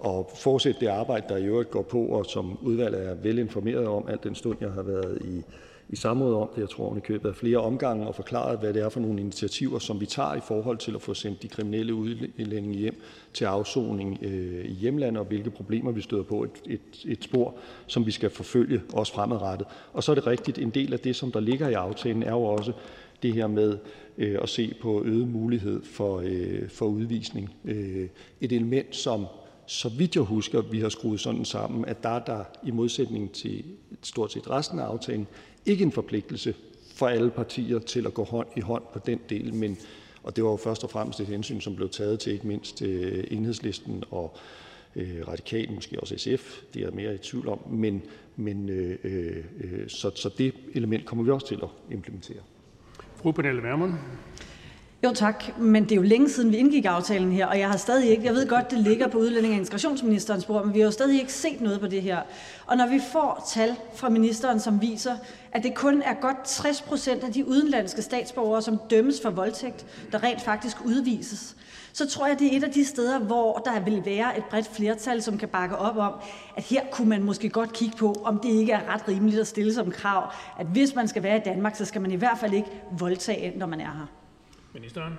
at 0.04 0.24
fortsætte 0.36 0.80
det 0.80 0.86
arbejde, 0.86 1.26
der 1.28 1.36
i 1.36 1.44
øvrigt 1.44 1.70
går 1.70 1.82
på, 1.82 2.04
og 2.04 2.26
som 2.26 2.58
udvalget 2.62 3.08
er 3.08 3.14
vel 3.14 3.38
informeret 3.38 3.86
om, 3.86 4.08
alt 4.08 4.24
den 4.24 4.34
stund 4.34 4.56
jeg 4.60 4.70
har 4.70 4.82
været 4.82 5.18
i, 5.24 5.42
i 5.88 5.96
samråd 5.96 6.34
om 6.34 6.48
det, 6.54 6.60
jeg 6.60 6.70
tror 6.70 6.98
købet 7.04 7.28
af 7.28 7.34
flere 7.34 7.58
omgange, 7.58 8.06
og 8.06 8.14
forklaret, 8.14 8.58
hvad 8.58 8.74
det 8.74 8.82
er 8.82 8.88
for 8.88 9.00
nogle 9.00 9.20
initiativer, 9.20 9.78
som 9.78 10.00
vi 10.00 10.06
tager 10.06 10.34
i 10.34 10.40
forhold 10.40 10.78
til 10.78 10.94
at 10.94 11.02
få 11.02 11.14
sendt 11.14 11.42
de 11.42 11.48
kriminelle 11.48 11.94
udlændinge 11.94 12.78
hjem 12.78 13.00
til 13.32 13.44
afsoning 13.44 14.18
øh, 14.22 14.64
i 14.64 14.72
hjemlandet, 14.72 15.20
og 15.20 15.26
hvilke 15.26 15.50
problemer 15.50 15.92
vi 15.92 16.00
støder 16.00 16.22
på. 16.22 16.44
Et, 16.44 16.50
et, 16.66 16.80
et 17.04 17.24
spor, 17.24 17.54
som 17.86 18.06
vi 18.06 18.10
skal 18.10 18.30
forfølge 18.30 18.82
også 18.92 19.12
fremadrettet. 19.12 19.66
Og 19.92 20.02
så 20.02 20.12
er 20.12 20.14
det 20.14 20.26
rigtigt, 20.26 20.58
en 20.58 20.70
del 20.70 20.92
af 20.92 21.00
det, 21.00 21.16
som 21.16 21.32
der 21.32 21.40
ligger 21.40 21.68
i 21.68 21.72
aftalen, 21.72 22.22
er 22.22 22.32
jo 22.32 22.42
også 22.42 22.72
det 23.22 23.34
her 23.34 23.46
med 23.46 23.78
øh, 24.18 24.38
at 24.42 24.48
se 24.48 24.74
på 24.82 25.02
øget 25.04 25.28
mulighed 25.28 25.82
for, 25.82 26.22
øh, 26.24 26.68
for 26.68 26.86
udvisning. 26.86 27.54
Øh, 27.64 28.08
et 28.40 28.52
element, 28.52 28.96
som 28.96 29.26
så 29.66 29.88
vidt 29.88 30.14
jeg 30.14 30.22
husker, 30.22 30.62
vi 30.62 30.80
har 30.80 30.88
skruet 30.88 31.20
sådan 31.20 31.44
sammen, 31.44 31.84
at 31.84 32.02
der 32.02 32.08
er 32.08 32.24
der 32.24 32.44
i 32.62 32.70
modsætning 32.70 33.32
til 33.32 33.64
stort 34.02 34.32
set 34.32 34.50
resten 34.50 34.78
af 34.78 34.84
aftalen 34.84 35.26
ikke 35.66 35.84
en 35.84 35.92
forpligtelse 35.92 36.54
for 36.94 37.08
alle 37.08 37.30
partier 37.30 37.78
til 37.78 38.06
at 38.06 38.14
gå 38.14 38.24
hånd 38.24 38.46
i 38.56 38.60
hånd 38.60 38.82
på 38.92 38.98
den 39.06 39.20
del. 39.28 39.54
Men, 39.54 39.78
og 40.22 40.36
det 40.36 40.44
var 40.44 40.50
jo 40.50 40.56
først 40.56 40.84
og 40.84 40.90
fremmest 40.90 41.20
et 41.20 41.26
hensyn, 41.26 41.60
som 41.60 41.76
blev 41.76 41.90
taget 41.90 42.20
til 42.20 42.32
ikke 42.32 42.46
mindst 42.46 42.82
øh, 42.82 43.24
enhedslisten 43.30 44.04
og 44.10 44.36
øh, 44.96 45.28
radikal, 45.28 45.72
måske 45.72 46.00
også 46.00 46.18
SF. 46.18 46.60
Det 46.74 46.82
er 46.82 46.86
jeg 46.86 46.94
mere 46.94 47.14
i 47.14 47.18
tvivl 47.18 47.48
om. 47.48 47.58
Men, 47.70 48.02
men 48.36 48.68
øh, 48.68 48.98
øh, 49.04 49.44
øh, 49.60 49.88
så, 49.88 50.10
så 50.14 50.30
det 50.38 50.54
element 50.74 51.06
kommer 51.06 51.24
vi 51.24 51.30
også 51.30 51.46
til 51.46 51.58
at 51.62 51.68
implementere. 51.90 52.42
Fru 53.16 53.32
Pernille 53.32 53.62
Vermund. 53.62 53.92
Jo 55.04 55.12
tak, 55.12 55.58
men 55.58 55.84
det 55.84 55.92
er 55.92 55.96
jo 55.96 56.02
længe 56.02 56.30
siden, 56.30 56.52
vi 56.52 56.56
indgik 56.56 56.84
aftalen 56.84 57.32
her, 57.32 57.46
og 57.46 57.58
jeg 57.58 57.68
har 57.68 57.76
stadig 57.76 58.10
ikke, 58.10 58.24
jeg 58.24 58.34
ved 58.34 58.48
godt, 58.48 58.70
det 58.70 58.78
ligger 58.78 59.08
på 59.08 59.18
udlænding- 59.18 59.54
og 59.54 59.58
integrationsministerens 59.58 60.44
bord, 60.44 60.64
men 60.64 60.74
vi 60.74 60.78
har 60.78 60.86
jo 60.86 60.90
stadig 60.90 61.20
ikke 61.20 61.32
set 61.32 61.60
noget 61.60 61.80
på 61.80 61.86
det 61.86 62.02
her. 62.02 62.20
Og 62.66 62.76
når 62.76 62.86
vi 62.86 63.00
får 63.12 63.44
tal 63.54 63.76
fra 63.94 64.08
ministeren, 64.08 64.60
som 64.60 64.82
viser, 64.82 65.16
at 65.52 65.62
det 65.62 65.74
kun 65.74 66.02
er 66.02 66.14
godt 66.14 66.44
60 66.44 66.82
procent 66.82 67.24
af 67.24 67.32
de 67.32 67.48
udenlandske 67.48 68.02
statsborgere, 68.02 68.62
som 68.62 68.80
dømmes 68.90 69.20
for 69.22 69.30
voldtægt, 69.30 69.86
der 70.12 70.22
rent 70.22 70.42
faktisk 70.42 70.76
udvises, 70.84 71.56
så 71.92 72.08
tror 72.08 72.26
jeg, 72.26 72.38
det 72.38 72.52
er 72.52 72.56
et 72.56 72.64
af 72.64 72.70
de 72.70 72.84
steder, 72.84 73.18
hvor 73.18 73.62
der 73.64 73.80
vil 73.80 74.02
være 74.04 74.38
et 74.38 74.44
bredt 74.44 74.70
flertal, 74.72 75.22
som 75.22 75.38
kan 75.38 75.48
bakke 75.48 75.76
op 75.76 75.96
om, 75.96 76.12
at 76.56 76.62
her 76.62 76.80
kunne 76.90 77.08
man 77.08 77.22
måske 77.22 77.48
godt 77.48 77.72
kigge 77.72 77.96
på, 77.96 78.16
om 78.24 78.38
det 78.38 78.48
ikke 78.48 78.72
er 78.72 78.94
ret 78.94 79.08
rimeligt 79.08 79.40
at 79.40 79.46
stille 79.46 79.74
som 79.74 79.90
krav, 79.90 80.32
at 80.58 80.66
hvis 80.66 80.94
man 80.94 81.08
skal 81.08 81.22
være 81.22 81.36
i 81.36 81.42
Danmark, 81.44 81.76
så 81.76 81.84
skal 81.84 82.00
man 82.00 82.10
i 82.10 82.16
hvert 82.16 82.38
fald 82.38 82.52
ikke 82.52 82.68
voldtage, 82.98 83.58
når 83.58 83.66
man 83.66 83.80
er 83.80 83.84
her. 83.84 84.23
Ministeren. 84.74 85.14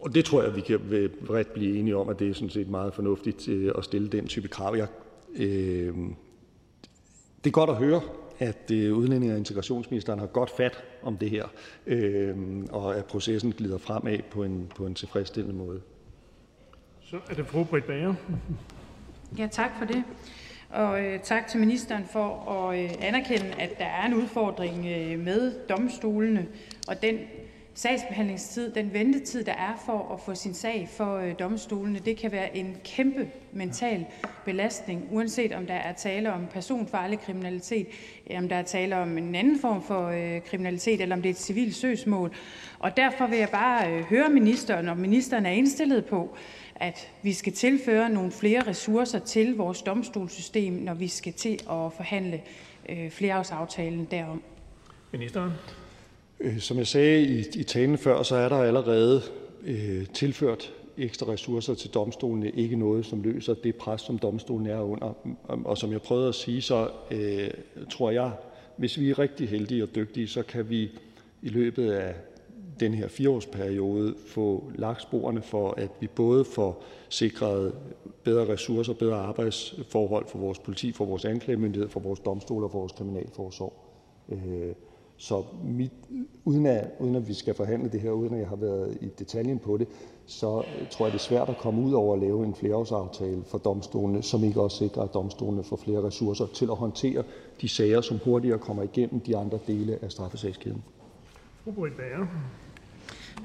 Og 0.00 0.14
det 0.14 0.24
tror 0.24 0.42
jeg, 0.42 0.56
vi 0.56 0.60
kan 0.60 1.10
bredt 1.26 1.52
blive 1.52 1.78
enige 1.78 1.96
om, 1.96 2.08
at 2.08 2.18
det 2.18 2.30
er 2.30 2.34
sådan 2.34 2.50
set 2.50 2.68
meget 2.68 2.94
fornuftigt 2.94 3.48
øh, 3.48 3.72
at 3.78 3.84
stille 3.84 4.08
den 4.08 4.26
type 4.26 4.48
krav. 4.48 4.76
Jeg, 4.76 4.86
øh, 5.34 5.94
det 7.44 7.46
er 7.46 7.50
godt 7.50 7.70
at 7.70 7.76
høre, 7.76 8.00
at 8.38 8.70
øh, 8.72 8.96
udlænding- 8.96 9.32
og 9.32 9.38
integrationsministeren 9.38 10.18
har 10.18 10.26
godt 10.26 10.50
fat 10.56 10.84
om 11.02 11.16
det 11.16 11.30
her, 11.30 11.46
øh, 11.86 12.36
og 12.70 12.96
at 12.96 13.04
processen 13.04 13.52
glider 13.52 13.78
fremad 13.78 14.18
på 14.30 14.44
en, 14.44 14.72
på 14.76 14.86
en 14.86 14.94
tilfredsstillende 14.94 15.56
måde. 15.56 15.80
Så 17.00 17.18
er 17.30 17.34
det 17.34 17.46
fru 17.46 17.64
Britt 17.64 17.86
Bager. 17.86 18.14
Ja, 19.38 19.48
tak 19.52 19.70
for 19.78 19.84
det. 19.84 20.04
Og 20.70 21.04
øh, 21.04 21.20
tak 21.20 21.46
til 21.46 21.60
ministeren 21.60 22.04
for 22.12 22.50
at 22.50 22.84
øh, 22.84 22.90
anerkende, 23.00 23.52
at 23.58 23.78
der 23.78 23.84
er 23.84 24.06
en 24.06 24.14
udfordring 24.14 24.86
øh, 24.86 25.18
med 25.18 25.68
domstolene 25.68 26.46
og 26.88 27.02
den 27.02 27.18
sagsbehandlingstid, 27.74 28.72
den 28.72 28.92
ventetid, 28.92 29.44
der 29.44 29.52
er 29.52 29.82
for 29.86 30.14
at 30.14 30.20
få 30.20 30.34
sin 30.34 30.54
sag 30.54 30.88
for 30.96 31.16
øh, 31.16 31.34
domstolene, 31.38 31.98
det 31.98 32.16
kan 32.16 32.32
være 32.32 32.56
en 32.56 32.76
kæmpe 32.84 33.28
mental 33.52 34.06
belastning, 34.44 35.08
uanset 35.10 35.52
om 35.52 35.66
der 35.66 35.74
er 35.74 35.92
tale 35.92 36.32
om 36.32 36.46
personfarlig 36.46 37.20
kriminalitet, 37.20 37.86
øh, 38.30 38.38
om 38.38 38.48
der 38.48 38.56
er 38.56 38.62
tale 38.62 38.96
om 38.96 39.18
en 39.18 39.34
anden 39.34 39.60
form 39.60 39.82
for 39.82 40.08
øh, 40.08 40.40
kriminalitet, 40.40 41.00
eller 41.00 41.16
om 41.16 41.22
det 41.22 41.28
er 41.28 41.34
et 41.34 41.40
civilt 41.40 41.74
søgsmål. 41.74 42.34
Og 42.78 42.96
derfor 42.96 43.26
vil 43.26 43.38
jeg 43.38 43.48
bare 43.48 43.92
øh, 43.92 44.04
høre 44.04 44.28
ministeren, 44.28 44.88
om 44.88 44.96
ministeren 44.96 45.46
er 45.46 45.50
indstillet 45.50 46.04
på, 46.04 46.36
at 46.74 47.10
vi 47.22 47.32
skal 47.32 47.52
tilføre 47.52 48.10
nogle 48.10 48.32
flere 48.32 48.66
ressourcer 48.66 49.18
til 49.18 49.56
vores 49.56 49.82
domstolssystem, 49.82 50.72
når 50.72 50.94
vi 50.94 51.08
skal 51.08 51.32
til 51.32 51.52
at 51.52 51.92
forhandle 51.92 52.42
øh, 52.88 53.10
flereårsaftalen 53.10 54.04
derom. 54.10 54.42
Ministeren. 55.12 55.50
Øh, 56.40 56.58
som 56.58 56.78
jeg 56.78 56.86
sagde 56.86 57.22
i 57.22 57.38
i 57.54 57.62
talen 57.62 57.98
før, 57.98 58.22
så 58.22 58.36
er 58.36 58.48
der 58.48 58.56
allerede 58.56 59.22
øh, 59.66 60.06
tilført 60.06 60.72
ekstra 60.98 61.32
ressourcer 61.32 61.74
til 61.74 61.90
domstolene 61.90 62.50
ikke 62.50 62.76
noget, 62.76 63.06
som 63.06 63.22
løser 63.22 63.54
det 63.54 63.76
pres, 63.76 64.00
som 64.00 64.18
domstolene 64.18 64.70
er 64.70 64.80
under. 64.80 65.14
Mm, 65.24 65.64
og 65.64 65.78
som 65.78 65.92
jeg 65.92 66.02
prøvede 66.02 66.28
at 66.28 66.34
sige, 66.34 66.62
så 66.62 66.88
øh, 67.10 67.50
tror 67.90 68.10
jeg, 68.10 68.30
hvis 68.76 69.00
vi 69.00 69.10
er 69.10 69.18
rigtig 69.18 69.48
heldige 69.48 69.82
og 69.82 69.94
dygtige, 69.94 70.28
så 70.28 70.42
kan 70.42 70.70
vi 70.70 70.90
i 71.42 71.48
løbet 71.48 71.90
af 71.90 72.14
den 72.80 72.94
her 72.94 73.08
fireårsperiode 73.08 74.14
få 74.26 74.72
lagt 74.74 75.02
sporene 75.02 75.42
for, 75.42 75.74
at 75.76 75.90
vi 76.00 76.06
både 76.06 76.44
får 76.44 76.84
sikret 77.08 77.74
bedre 78.24 78.52
ressourcer, 78.52 78.92
bedre 78.92 79.16
arbejdsforhold 79.16 80.26
for 80.28 80.38
vores 80.38 80.58
politi, 80.58 80.92
for 80.92 81.04
vores 81.04 81.24
anklagemyndighed, 81.24 81.88
for 81.88 82.00
vores 82.00 82.20
domstole 82.20 82.66
og 82.66 82.70
for 82.70 82.78
vores 82.78 82.92
kriminalforsorg. 82.92 83.72
Øh, 84.28 84.74
så 85.20 85.44
mit, 85.64 85.92
uden, 86.44 86.66
at, 86.66 86.90
uden 86.98 87.14
at 87.16 87.28
vi 87.28 87.34
skal 87.34 87.54
forhandle 87.54 87.88
det 87.92 88.00
her, 88.00 88.10
uden 88.10 88.34
at 88.34 88.40
jeg 88.40 88.48
har 88.48 88.56
været 88.56 88.98
i 89.00 89.08
detaljen 89.18 89.58
på 89.58 89.76
det, 89.76 89.88
så 90.26 90.62
tror 90.90 91.06
jeg, 91.06 91.12
det 91.12 91.18
er 91.18 91.22
svært 91.22 91.48
at 91.48 91.58
komme 91.58 91.82
ud 91.82 91.92
over 91.92 92.14
at 92.14 92.20
lave 92.20 92.46
en 92.46 92.54
flereårsaftale 92.54 93.42
for 93.46 93.58
domstolene, 93.58 94.22
som 94.22 94.44
ikke 94.44 94.60
også 94.60 94.76
sikrer, 94.76 95.02
at 95.02 95.14
domstolene 95.14 95.64
får 95.64 95.76
flere 95.76 96.02
ressourcer 96.02 96.46
til 96.46 96.64
at 96.64 96.76
håndtere 96.76 97.22
de 97.60 97.68
sager, 97.68 98.00
som 98.00 98.18
hurtigere 98.24 98.58
kommer 98.58 98.82
igennem 98.82 99.20
de 99.20 99.36
andre 99.36 99.58
dele 99.66 99.98
af 100.02 100.12
straffesagskæden. 100.12 100.82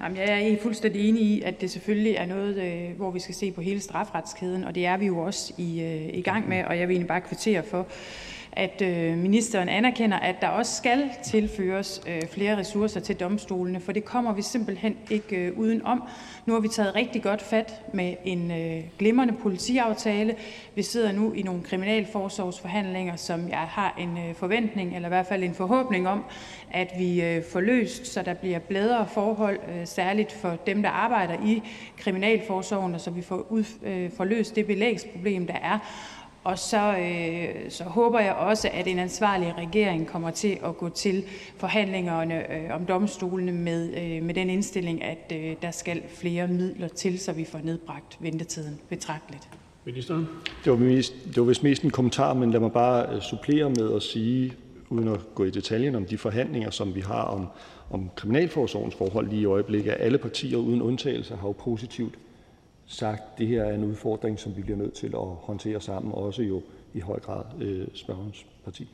Jamen, 0.01 0.17
jeg 0.17 0.51
er 0.51 0.57
fuldstændig 0.61 1.09
enig 1.09 1.21
i, 1.21 1.41
at 1.41 1.61
det 1.61 1.71
selvfølgelig 1.71 2.13
er 2.15 2.25
noget, 2.25 2.55
øh, 2.55 2.97
hvor 2.97 3.11
vi 3.11 3.19
skal 3.19 3.35
se 3.35 3.51
på 3.51 3.61
hele 3.61 3.79
strafretskæden, 3.79 4.63
og 4.63 4.75
det 4.75 4.85
er 4.85 4.97
vi 4.97 5.05
jo 5.05 5.17
også 5.17 5.53
i, 5.57 5.81
øh, 5.81 6.17
i 6.17 6.21
gang 6.21 6.49
med, 6.49 6.63
og 6.63 6.79
jeg 6.79 6.87
vil 6.87 6.93
egentlig 6.93 7.07
bare 7.07 7.21
kvittere 7.21 7.63
for, 7.63 7.87
at 8.55 8.81
øh, 8.81 9.17
ministeren 9.17 9.69
anerkender, 9.69 10.17
at 10.17 10.35
der 10.41 10.47
også 10.47 10.75
skal 10.75 11.09
tilføres 11.23 12.01
øh, 12.07 12.21
flere 12.31 12.57
ressourcer 12.57 12.99
til 12.99 13.15
domstolene, 13.15 13.79
for 13.79 13.91
det 13.91 14.05
kommer 14.05 14.33
vi 14.33 14.41
simpelthen 14.41 14.97
ikke 15.09 15.35
øh, 15.35 15.59
uden 15.59 15.85
om. 15.85 16.03
Nu 16.45 16.53
har 16.53 16.59
vi 16.59 16.67
taget 16.67 16.95
rigtig 16.95 17.23
godt 17.23 17.41
fat 17.41 17.81
med 17.93 18.13
en 18.25 18.51
øh, 18.51 18.83
glimrende 18.99 19.33
politiaftale. 19.33 20.35
Vi 20.75 20.83
sidder 20.83 21.11
nu 21.11 21.33
i 21.33 21.41
nogle 21.41 21.63
kriminalforsorgsforhandlinger, 21.63 23.15
som 23.15 23.49
jeg 23.49 23.57
har 23.57 23.95
en 23.99 24.17
øh, 24.17 24.35
forventning, 24.35 24.95
eller 24.95 25.07
i 25.07 25.09
hvert 25.09 25.25
fald 25.25 25.43
en 25.43 25.53
forhåbning 25.53 26.07
om, 26.07 26.23
at 26.71 26.91
vi 26.97 27.21
øh, 27.21 27.43
får 27.51 27.59
løst, 27.59 28.07
så 28.07 28.21
der 28.21 28.33
bliver 28.33 28.59
bedre 28.59 29.07
forhold, 29.07 29.59
særligt 29.85 30.31
for 30.31 30.57
dem, 30.67 30.81
der 30.81 30.89
arbejder 30.89 31.33
i 31.45 31.63
kriminalforsorgen, 31.97 32.95
og 32.95 33.01
så 33.01 33.11
vi 33.11 33.21
får 33.21 34.23
løst 34.23 34.55
det 34.55 34.65
belægsproblem, 34.65 35.47
der 35.47 35.53
er. 35.53 35.79
Og 36.45 36.59
så, 36.59 36.97
øh, 36.97 37.71
så 37.71 37.83
håber 37.83 38.19
jeg 38.19 38.33
også, 38.33 38.69
at 38.73 38.87
en 38.87 38.99
ansvarlig 38.99 39.53
regering 39.57 40.07
kommer 40.07 40.31
til 40.31 40.57
at 40.65 40.77
gå 40.77 40.89
til 40.89 41.23
forhandlingerne 41.57 42.51
øh, 42.51 42.75
om 42.75 42.85
domstolene 42.85 43.51
med, 43.51 43.93
øh, 43.97 44.23
med 44.23 44.33
den 44.33 44.49
indstilling, 44.49 45.03
at 45.03 45.33
øh, 45.35 45.55
der 45.61 45.71
skal 45.71 46.03
flere 46.07 46.47
midler 46.47 46.87
til, 46.87 47.19
så 47.19 47.33
vi 47.33 47.45
får 47.45 47.59
nedbragt 47.63 48.17
ventetiden 48.19 48.79
betragteligt. 48.89 49.49
Ministeren? 49.85 50.27
Det 50.63 50.71
var, 50.71 50.77
mest, 50.77 51.13
det 51.25 51.37
var 51.37 51.43
vist 51.43 51.63
mest 51.63 51.83
en 51.83 51.91
kommentar, 51.91 52.33
men 52.33 52.51
lad 52.51 52.59
mig 52.59 52.71
bare 52.71 53.15
øh, 53.15 53.21
supplere 53.21 53.69
med 53.69 53.95
at 53.95 54.03
sige, 54.03 54.53
uden 54.89 55.07
at 55.07 55.19
gå 55.35 55.43
i 55.43 55.49
detaljen 55.49 55.95
om 55.95 56.05
de 56.05 56.17
forhandlinger, 56.17 56.69
som 56.69 56.95
vi 56.95 57.01
har 57.01 57.23
om, 57.23 57.47
om 57.89 58.09
kriminalforsorgens 58.15 58.95
forhold 58.95 59.29
lige 59.29 59.41
i 59.41 59.45
øjeblikket, 59.45 59.91
at 59.91 60.05
alle 60.05 60.17
partier 60.17 60.57
uden 60.57 60.81
undtagelse 60.81 61.35
har 61.35 61.47
jo 61.47 61.51
positivt 61.51 62.15
sagt, 62.87 63.37
det 63.37 63.47
her 63.47 63.63
er 63.63 63.73
en 63.73 63.83
udfordring, 63.83 64.39
som 64.39 64.57
vi 64.57 64.61
bliver 64.61 64.77
nødt 64.77 64.93
til 64.93 65.07
at 65.07 65.25
håndtere 65.41 65.81
sammen, 65.81 66.13
også 66.13 66.43
jo 66.43 66.61
i 66.93 66.99
høj 66.99 67.19
grad 67.19 67.43
øh, 67.61 67.87
spørgerens 67.93 68.45
parti. 68.63 68.89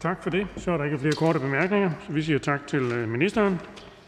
Tak 0.00 0.22
for 0.22 0.30
det. 0.30 0.46
Så 0.56 0.72
er 0.72 0.76
der 0.76 0.84
ikke 0.84 0.98
flere 0.98 1.12
korte 1.12 1.38
bemærkninger, 1.38 1.90
så 2.06 2.12
vi 2.12 2.22
siger 2.22 2.38
tak 2.38 2.66
til 2.66 2.82
øh, 2.82 3.08
ministeren. 3.08 3.60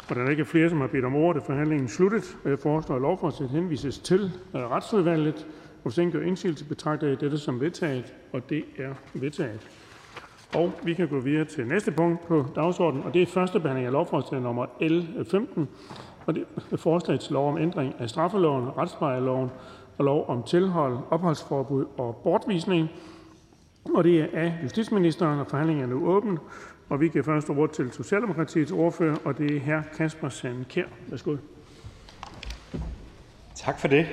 Og 0.09 0.17
der 0.17 0.23
er 0.23 0.31
ikke 0.31 0.45
flere, 0.45 0.69
som 0.69 0.81
har 0.81 0.87
bedt 0.87 1.05
om 1.05 1.15
ordet, 1.15 1.41
er 1.41 1.45
forhandlingen 1.45 1.89
sluttet. 1.89 2.37
Jeg 2.45 2.59
foreslår, 2.59 2.97
at 2.97 3.03
lovforslaget 3.03 3.51
henvises 3.51 3.99
til 3.99 4.33
øh, 4.55 4.61
retsudvalget. 4.61 5.47
Og 5.85 5.91
hvis 5.91 5.99
ingen 5.99 6.13
gør 6.13 6.27
indsigelse, 6.27 6.65
betragter 6.65 7.09
jeg 7.09 7.21
dette 7.21 7.39
som 7.39 7.61
vedtaget, 7.61 8.15
og 8.33 8.51
det 8.51 8.65
er 8.79 8.95
vedtaget. 9.15 9.69
Og 10.55 10.73
vi 10.83 10.95
kan 10.95 11.09
gå 11.09 11.21
videre 11.21 11.45
til 11.45 11.67
næste 11.67 11.93
punkt 11.93 12.27
på 12.27 12.47
dagsordenen, 12.55 13.05
og 13.05 13.15
det 13.15 13.23
er 13.23 13.27
første 13.27 13.61
behandling 13.61 13.87
af 13.87 13.93
lovforslag 13.93 14.41
nummer 14.41 14.67
L15 14.67 15.61
forslag 16.77 17.21
til 17.21 17.33
lov 17.33 17.49
om 17.49 17.59
ændring 17.59 17.95
af 17.99 18.11
straffeloven, 18.11 18.79
retsplejeloven 18.79 19.51
og 19.99 20.05
lov 20.05 20.25
om 20.29 20.43
tilhold, 20.43 20.99
opholdsforbud 21.11 21.87
og 21.99 22.17
bortvisning. 22.17 22.89
Og 23.95 24.05
det 24.05 24.21
er 24.21 24.27
af 24.33 24.55
justitsministeren, 24.63 25.41
og 25.41 25.47
forhandlingen 25.47 25.85
er 25.85 25.89
nu 25.89 26.09
åben. 26.09 26.39
Og 26.89 27.01
vi 27.01 27.09
giver 27.09 27.25
først 27.25 27.51
ord 27.51 27.73
til 27.73 27.93
Socialdemokratiets 27.93 28.73
ordfører, 28.73 29.17
og 29.25 29.39
det 29.39 29.57
er 29.57 29.61
hr. 29.61 29.97
Kasper 29.97 30.29
Sandkær. 30.29 30.85
Værsgo. 31.09 31.37
Tak 33.55 33.81
for 33.81 33.89
det. 33.89 34.07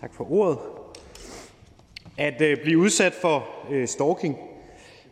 Tak 0.00 0.14
for 0.14 0.32
ordet. 0.32 0.58
At 2.18 2.42
øh, 2.42 2.56
blive 2.62 2.78
udsat 2.78 3.12
for 3.22 3.48
øh, 3.70 3.88
stalking 3.88 4.36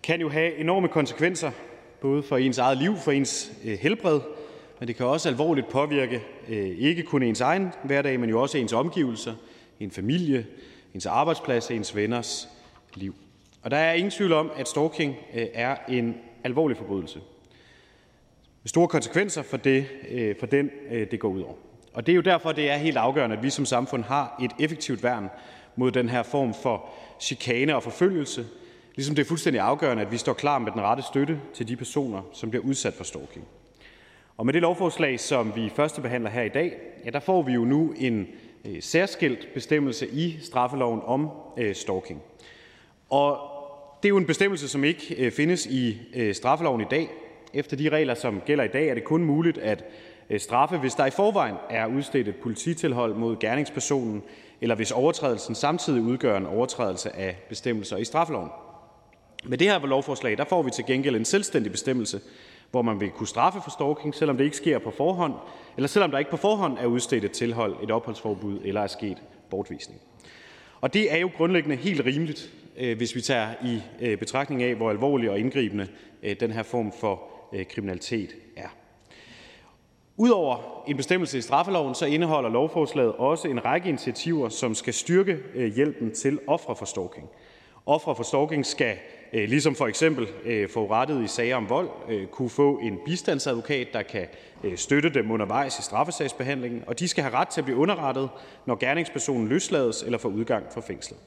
kan 0.03 0.21
jo 0.21 0.29
have 0.29 0.57
enorme 0.57 0.89
konsekvenser, 0.89 1.51
både 2.01 2.23
for 2.23 2.37
ens 2.37 2.59
eget 2.59 2.79
liv, 2.79 2.97
for 2.97 3.11
ens 3.11 3.53
øh, 3.65 3.79
helbred, 3.79 4.21
men 4.79 4.89
det 4.89 4.97
kan 4.97 5.07
også 5.07 5.29
alvorligt 5.29 5.69
påvirke 5.69 6.23
øh, 6.49 6.79
ikke 6.79 7.03
kun 7.03 7.23
ens 7.23 7.41
egen 7.41 7.73
hverdag, 7.85 8.21
men 8.21 8.31
jo 8.31 8.43
også 8.43 8.59
ens 8.59 8.73
omgivelser, 8.73 9.35
en 9.81 9.91
familie, 9.91 10.47
ens 10.95 11.07
arbejdsplads, 11.07 11.71
ens 11.71 11.97
venners 11.97 12.49
liv. 12.95 13.15
Og 13.63 13.71
der 13.71 13.77
er 13.77 13.93
ingen 13.93 14.11
tvivl 14.11 14.33
om, 14.33 14.51
at 14.57 14.69
stalking 14.69 15.17
øh, 15.35 15.47
er 15.55 15.77
en 15.89 16.17
alvorlig 16.45 16.77
forbrydelse. 16.77 17.21
Med 18.63 18.69
store 18.69 18.89
konsekvenser 18.89 19.43
for, 19.43 19.57
det, 19.57 19.87
øh, 20.11 20.35
for 20.39 20.47
den, 20.47 20.71
det 20.91 21.21
går 21.21 21.29
ud 21.29 21.43
over. 21.43 21.55
Og 21.95 22.07
det 22.07 22.13
er 22.13 22.17
jo 22.17 22.23
derfor, 22.23 22.53
det 22.53 22.71
er 22.71 22.77
helt 22.77 22.97
afgørende, 22.97 23.37
at 23.37 23.43
vi 23.43 23.51
som 23.51 23.67
samfund 23.67 24.05
har 24.05 24.41
et 24.43 24.51
effektivt 24.65 25.03
værn 25.03 25.29
mod 25.77 25.91
den 25.91 26.09
her 26.09 26.23
form 26.23 26.55
for 26.55 26.91
chikane 27.21 27.77
og 27.77 27.83
forfølgelse, 27.83 28.47
ligesom 28.97 29.15
det 29.15 29.23
er 29.23 29.29
fuldstændig 29.29 29.61
afgørende, 29.61 30.03
at 30.03 30.13
vi 30.13 30.17
står 30.17 30.33
klar 30.33 30.59
med 30.59 30.73
den 30.73 30.81
rette 30.81 31.03
støtte 31.03 31.41
til 31.55 31.69
de 31.69 31.77
personer, 31.77 32.23
som 32.33 32.51
bliver 32.51 32.65
udsat 32.65 32.95
for 32.95 33.05
stalking. 33.05 33.45
Og 34.39 34.47
med 34.47 34.53
det 34.53 34.63
lovforslag, 34.63 35.21
som 35.21 35.53
vi 35.57 35.73
første 35.77 36.01
behandler 36.01 36.31
her 36.31 36.43
i 36.43 36.49
dag, 36.49 36.77
ja, 37.05 37.11
der 37.11 37.21
får 37.21 37.43
vi 37.43 37.53
jo 37.53 37.65
nu 37.65 37.95
en 37.97 38.27
øh, 38.65 38.83
særskilt 38.83 39.49
bestemmelse 39.55 40.09
i 40.09 40.39
straffeloven 40.43 41.01
om 41.05 41.31
øh, 41.57 41.75
stalking. 41.75 42.23
Og 43.11 43.39
det 44.03 44.09
er 44.09 44.11
jo 44.11 44.17
en 44.17 44.27
bestemmelse, 44.27 44.69
som 44.69 44.85
ikke 44.85 45.15
øh, 45.19 45.33
findes 45.33 45.67
i 45.67 46.01
øh, 46.15 46.35
straffeloven 46.35 46.81
i 46.81 46.85
dag. 46.91 47.09
Efter 47.55 47.77
de 47.77 47.89
regler, 47.89 48.15
som 48.15 48.41
gælder 48.47 48.65
i 48.65 48.69
dag, 48.69 48.89
er 48.89 48.95
det 48.95 49.05
kun 49.05 49.25
muligt 49.25 49.59
at 49.59 49.85
øh, 50.31 50.41
straffe, 50.41 50.79
hvis 50.79 50.95
der 50.95 51.07
i 51.07 51.11
forvejen 51.11 51.55
er 51.71 51.87
udstedt 51.87 52.29
et 52.29 52.37
polititilhold 52.37 53.15
mod 53.15 53.37
gerningspersonen, 53.37 54.23
eller 54.61 54.75
hvis 54.75 54.91
overtrædelsen 54.91 55.55
samtidig 55.55 56.03
udgør 56.03 56.37
en 56.37 56.47
overtrædelse 56.47 57.17
af 57.17 57.37
bestemmelser 57.49 57.97
i 57.97 58.05
straffeloven. 58.05 58.51
Med 59.45 59.59
det 59.59 59.71
her 59.71 59.87
lovforslag 59.87 60.39
der 60.39 60.45
får 60.45 60.63
vi 60.63 60.71
til 60.71 60.87
gengæld 60.87 61.17
en 61.17 61.25
selvstændig 61.25 61.73
bestemmelse, 61.73 62.21
hvor 62.71 62.83
man 62.83 63.01
vil 63.01 63.11
kunne 63.11 63.27
straffe 63.27 63.61
for 63.63 63.71
stalking, 63.71 64.15
selvom 64.15 64.37
det 64.37 64.45
ikke 64.45 64.57
sker 64.57 64.79
på 64.79 64.91
forhånd, 64.91 65.35
eller 65.77 65.89
selvom 65.89 66.11
der 66.11 66.19
ikke 66.19 66.31
på 66.31 66.37
forhånd 66.37 66.79
er 66.79 66.87
udstedt 66.87 67.25
et 67.25 67.33
tilhold, 67.33 67.77
et 67.83 67.91
opholdsforbud 67.91 68.61
eller 68.65 68.81
er 68.81 68.87
sket 68.87 69.23
bortvisning. 69.51 70.01
Og 70.81 70.95
det 70.95 71.13
er 71.13 71.19
jo 71.19 71.31
grundlæggende 71.37 71.77
helt 71.77 72.05
rimeligt, 72.05 72.51
øh, 72.77 72.97
hvis 72.97 73.15
vi 73.15 73.21
tager 73.21 73.49
i 73.65 73.83
øh, 74.01 74.19
betragtning 74.19 74.63
af, 74.63 74.75
hvor 74.75 74.91
alvorlig 74.91 75.31
og 75.31 75.39
indgribende 75.39 75.89
øh, 76.23 76.37
den 76.41 76.51
her 76.51 76.63
form 76.63 76.93
for 77.01 77.23
kriminalitet 77.71 78.31
er. 78.57 78.69
Udover 80.17 80.85
en 80.89 80.97
bestemmelse 80.97 81.39
i 81.39 81.41
straffeloven, 81.41 81.95
så 81.95 82.07
indeholder 82.07 82.51
lovforslaget 82.51 83.13
også 83.13 83.49
en 83.49 83.65
række 83.65 83.89
initiativer, 83.89 84.49
som 84.49 84.75
skal 84.75 84.95
styrke 84.95 85.39
hjælpen 85.75 86.15
til 86.15 86.39
ofre 86.47 86.77
for 86.77 86.85
stalking. 86.85 87.29
Ofre 87.87 88.17
for 88.17 88.23
stalking 88.23 88.67
skal 88.67 88.97
ligesom 89.33 89.75
for 89.75 89.87
eksempel 89.87 90.29
øh, 90.45 90.69
forurettede 90.69 91.25
i 91.25 91.27
sager 91.27 91.57
om 91.57 91.69
vold 91.69 91.89
øh, 92.09 92.27
kunne 92.27 92.51
få 92.51 92.79
en 92.79 92.99
bistandsadvokat, 93.05 93.89
der 93.93 94.03
kan 94.03 94.27
støtte 94.77 95.11
dem 95.15 95.31
undervejs 95.31 95.79
i 95.79 95.83
straffesagsbehandlingen, 95.83 96.85
og 96.87 96.99
de 96.99 97.09
skal 97.09 97.25
have 97.25 97.35
ret 97.35 97.49
til 97.49 97.61
at 97.61 97.65
blive 97.65 97.79
underrettet, 97.79 98.29
når 98.67 98.77
gerningspersonen 98.77 99.49
løslades 99.49 100.03
eller 100.03 100.19
får 100.19 100.29
udgang 100.29 100.65
fra 100.75 100.81
fængslet. 100.81 101.19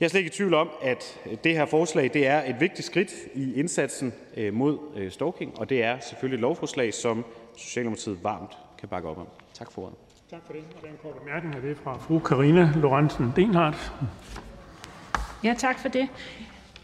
Jeg 0.00 0.06
er 0.06 0.10
slet 0.10 0.20
ikke 0.20 0.28
i 0.28 0.36
tvivl 0.36 0.54
om, 0.54 0.68
at 0.82 1.20
det 1.44 1.52
her 1.52 1.66
forslag 1.66 2.10
det 2.14 2.26
er 2.26 2.50
et 2.50 2.56
vigtigt 2.60 2.86
skridt 2.86 3.12
i 3.34 3.54
indsatsen 3.54 4.14
mod 4.52 4.78
stalking, 5.10 5.58
og 5.58 5.70
det 5.70 5.82
er 5.82 6.00
selvfølgelig 6.00 6.36
et 6.36 6.40
lovforslag, 6.40 6.94
som 6.94 7.24
Socialdemokratiet 7.56 8.18
varmt 8.24 8.52
kan 8.78 8.88
bakke 8.88 9.08
op 9.08 9.18
om. 9.18 9.26
Tak 9.54 9.72
for 9.72 9.82
ordet. 9.82 9.96
Tak 10.30 10.40
for 10.46 10.52
det. 10.52 10.62
Og 10.76 10.88
den 10.88 10.96
korte 11.02 11.18
bemærkning 11.24 11.54
er 11.54 11.60
det 11.60 11.76
fra 11.84 11.98
fru 11.98 12.18
Karina 12.18 12.72
Lorentzen 12.76 13.32
Denhardt. 13.36 13.92
Ja, 15.44 15.54
tak 15.58 15.78
for 15.78 15.88
det. 15.88 16.08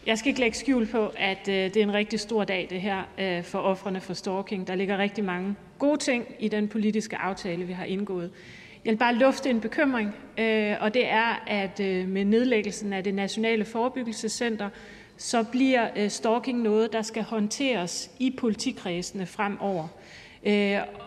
Jeg 0.05 0.17
skal 0.17 0.29
ikke 0.29 0.39
lægge 0.39 0.57
skjul 0.57 0.87
på, 0.87 1.11
at 1.17 1.47
øh, 1.47 1.53
det 1.55 1.77
er 1.77 1.83
en 1.83 1.93
rigtig 1.93 2.19
stor 2.19 2.43
dag 2.43 2.67
det 2.69 2.81
her 2.81 3.03
øh, 3.19 3.43
for 3.43 3.59
offrene 3.59 4.01
for 4.01 4.13
stalking. 4.13 4.67
Der 4.67 4.75
ligger 4.75 4.97
rigtig 4.97 5.23
mange 5.23 5.55
gode 5.79 5.97
ting 5.97 6.25
i 6.39 6.47
den 6.47 6.67
politiske 6.67 7.17
aftale, 7.17 7.63
vi 7.65 7.73
har 7.73 7.85
indgået. 7.85 8.31
Jeg 8.85 8.91
vil 8.91 8.97
bare 8.97 9.15
lufte 9.15 9.49
en 9.49 9.61
bekymring, 9.61 10.15
øh, 10.37 10.75
og 10.79 10.93
det 10.93 11.07
er, 11.09 11.43
at 11.47 11.79
med 12.07 12.25
nedlæggelsen 12.25 12.93
af 12.93 13.03
det 13.03 13.13
nationale 13.13 13.65
forebyggelsescenter, 13.65 14.69
så 15.17 15.43
bliver 15.43 16.09
stalking 16.09 16.61
noget, 16.61 16.93
der 16.93 17.01
skal 17.01 17.23
håndteres 17.23 18.11
i 18.19 18.35
politikredsene 18.39 19.25
fremover. 19.25 19.87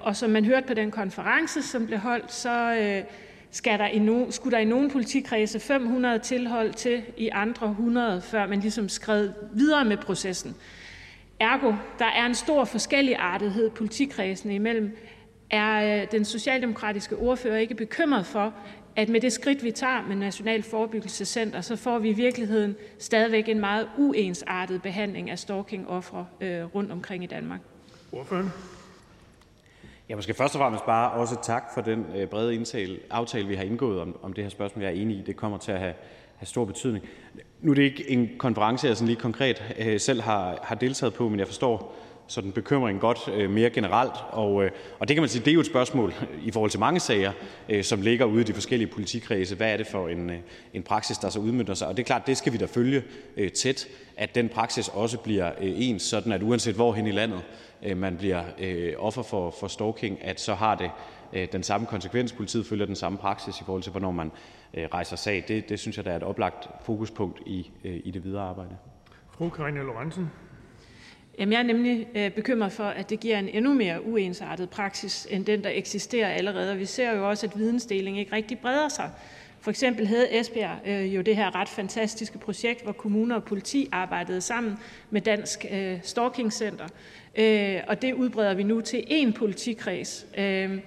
Og 0.02 0.16
som 0.16 0.30
man 0.30 0.44
hørte 0.44 0.66
på 0.66 0.74
den 0.74 0.90
konference, 0.90 1.62
som 1.62 1.86
blev 1.86 1.98
holdt, 1.98 2.32
så 2.32 2.74
skal 3.50 3.78
der 3.78 3.86
i 3.86 3.98
no, 3.98 4.30
skulle 4.30 4.56
der 4.56 4.62
i 4.62 4.64
nogle 4.64 4.90
politikredse 4.90 5.60
500 5.60 6.18
tilhold 6.18 6.72
til, 6.72 7.02
i 7.16 7.28
andre 7.32 7.68
100, 7.68 8.20
før 8.20 8.46
man 8.46 8.60
ligesom 8.60 8.88
skred 8.88 9.30
videre 9.52 9.84
med 9.84 9.96
processen. 9.96 10.54
Ergo, 11.40 11.72
der 11.98 12.06
er 12.06 12.26
en 12.26 12.34
stor 12.34 12.64
forskelligartethed 12.64 13.70
politikredsene 13.70 14.54
imellem. 14.54 14.96
Er 15.50 16.02
øh, 16.02 16.06
den 16.12 16.24
socialdemokratiske 16.24 17.16
ordfører 17.16 17.58
ikke 17.58 17.74
bekymret 17.74 18.26
for, 18.26 18.54
at 18.96 19.08
med 19.08 19.20
det 19.20 19.32
skridt, 19.32 19.64
vi 19.64 19.70
tager 19.70 20.02
med 20.08 20.16
National 20.16 20.62
Forebyggelsescenter, 20.62 21.60
så 21.60 21.76
får 21.76 21.98
vi 21.98 22.08
i 22.08 22.12
virkeligheden 22.12 22.76
stadigvæk 22.98 23.48
en 23.48 23.60
meget 23.60 23.88
uensartet 23.98 24.82
behandling 24.82 25.30
af 25.30 25.38
stalking-ofre 25.38 26.26
øh, 26.40 26.74
rundt 26.74 26.92
omkring 26.92 27.24
i 27.24 27.26
Danmark? 27.26 27.60
Ordføren. 28.12 28.52
Jeg 30.08 30.16
måske 30.16 30.34
først 30.34 30.54
og 30.54 30.58
fremmest 30.58 30.86
bare 30.86 31.10
også 31.10 31.36
tak 31.42 31.64
for 31.74 31.80
den 31.80 32.06
øh, 32.16 32.26
brede 32.26 32.54
indtale, 32.54 32.98
aftale, 33.10 33.48
vi 33.48 33.54
har 33.54 33.64
indgået 33.64 34.00
om, 34.00 34.16
om 34.22 34.32
det 34.32 34.44
her 34.44 34.48
spørgsmål. 34.48 34.82
Jeg 34.82 34.92
er 34.92 35.00
enig 35.00 35.16
i, 35.16 35.22
det 35.22 35.36
kommer 35.36 35.58
til 35.58 35.72
at 35.72 35.78
have, 35.78 35.94
have 36.36 36.46
stor 36.46 36.64
betydning. 36.64 37.04
Nu 37.60 37.70
er 37.70 37.74
det 37.74 37.82
ikke 37.82 38.10
en 38.10 38.30
konference, 38.38 38.86
jeg 38.86 38.96
sådan 38.96 39.08
lige 39.08 39.20
konkret 39.20 39.74
øh, 39.78 40.00
selv 40.00 40.20
har, 40.20 40.58
har 40.62 40.74
deltaget 40.74 41.14
på, 41.14 41.28
men 41.28 41.38
jeg 41.38 41.46
forstår 41.46 41.94
sådan 42.28 42.52
bekymring 42.52 43.00
godt 43.00 43.28
øh, 43.34 43.50
mere 43.50 43.70
generelt. 43.70 44.14
Og, 44.30 44.64
øh, 44.64 44.70
og 44.98 45.08
det 45.08 45.14
kan 45.16 45.22
man 45.22 45.28
sige, 45.28 45.44
det 45.44 45.50
er 45.50 45.54
jo 45.54 45.60
et 45.60 45.66
spørgsmål 45.66 46.14
i 46.42 46.50
forhold 46.50 46.70
til 46.70 46.80
mange 46.80 47.00
sager, 47.00 47.32
øh, 47.68 47.84
som 47.84 48.00
ligger 48.00 48.24
ude 48.24 48.40
i 48.40 48.44
de 48.44 48.54
forskellige 48.54 48.88
politikredse. 48.88 49.56
Hvad 49.56 49.72
er 49.72 49.76
det 49.76 49.86
for 49.86 50.08
en, 50.08 50.30
en 50.74 50.82
praksis, 50.82 51.18
der 51.18 51.28
så 51.28 51.38
udmønter 51.40 51.74
sig? 51.74 51.88
Og 51.88 51.96
det 51.96 52.02
er 52.02 52.06
klart, 52.06 52.26
det 52.26 52.36
skal 52.36 52.52
vi 52.52 52.58
da 52.58 52.64
følge 52.64 53.02
tæt, 53.54 53.88
at 54.16 54.34
den 54.34 54.48
praksis 54.48 54.88
også 54.88 55.18
bliver 55.18 55.52
ens, 55.60 56.02
sådan 56.02 56.32
at 56.32 56.42
uanset 56.42 56.74
hvor 56.74 56.92
hen 56.92 57.06
i 57.06 57.12
landet 57.12 57.42
man 57.96 58.16
bliver 58.16 58.42
offer 58.98 59.22
for, 59.22 59.54
for 59.60 59.68
stalking, 59.68 60.24
at 60.24 60.40
så 60.40 60.54
har 60.54 60.74
det 60.74 60.90
den 61.52 61.62
samme 61.62 61.86
konsekvens. 61.86 62.32
Politiet 62.32 62.66
følger 62.66 62.86
den 62.86 62.96
samme 62.96 63.18
praksis 63.18 63.60
i 63.60 63.64
forhold 63.64 63.82
til, 63.82 63.92
hvornår 63.92 64.10
man 64.10 64.30
rejser 64.74 65.16
sag. 65.16 65.44
Det, 65.48 65.68
det 65.68 65.78
synes 65.80 65.96
jeg, 65.96 66.04
der 66.04 66.12
er 66.12 66.16
et 66.16 66.22
oplagt 66.22 66.68
fokuspunkt 66.84 67.40
i, 67.46 67.70
i 67.84 68.10
det 68.10 68.24
videre 68.24 68.42
arbejde. 68.42 68.76
Jamen, 71.38 71.52
jeg 71.52 71.58
er 71.58 71.62
nemlig 71.62 72.08
øh, 72.14 72.30
bekymret 72.30 72.72
for, 72.72 72.84
at 72.84 73.10
det 73.10 73.20
giver 73.20 73.38
en 73.38 73.48
endnu 73.48 73.74
mere 73.74 74.06
uensartet 74.06 74.70
praksis, 74.70 75.26
end 75.30 75.44
den, 75.44 75.64
der 75.64 75.70
eksisterer 75.70 76.28
allerede. 76.28 76.76
vi 76.76 76.84
ser 76.84 77.16
jo 77.16 77.28
også, 77.28 77.46
at 77.46 77.58
vidensdeling 77.58 78.18
ikke 78.18 78.32
rigtig 78.32 78.58
breder 78.58 78.88
sig. 78.88 79.10
For 79.60 79.70
eksempel 79.70 80.06
havde 80.06 80.40
Esbjerg 80.40 80.78
øh, 80.86 81.14
jo 81.14 81.22
det 81.22 81.36
her 81.36 81.54
ret 81.54 81.68
fantastiske 81.68 82.38
projekt, 82.38 82.82
hvor 82.82 82.92
kommuner 82.92 83.34
og 83.34 83.44
politi 83.44 83.88
arbejdede 83.92 84.40
sammen 84.40 84.78
med 85.10 85.20
Dansk 85.20 85.66
øh, 85.70 85.98
Stalking 86.02 86.52
Center. 86.52 86.86
Øh, 87.38 87.80
og 87.88 88.02
det 88.02 88.12
udbreder 88.12 88.54
vi 88.54 88.62
nu 88.62 88.80
til 88.80 88.98
én 88.98 89.32
politikreds. 89.32 90.26
Øh, 90.38 90.78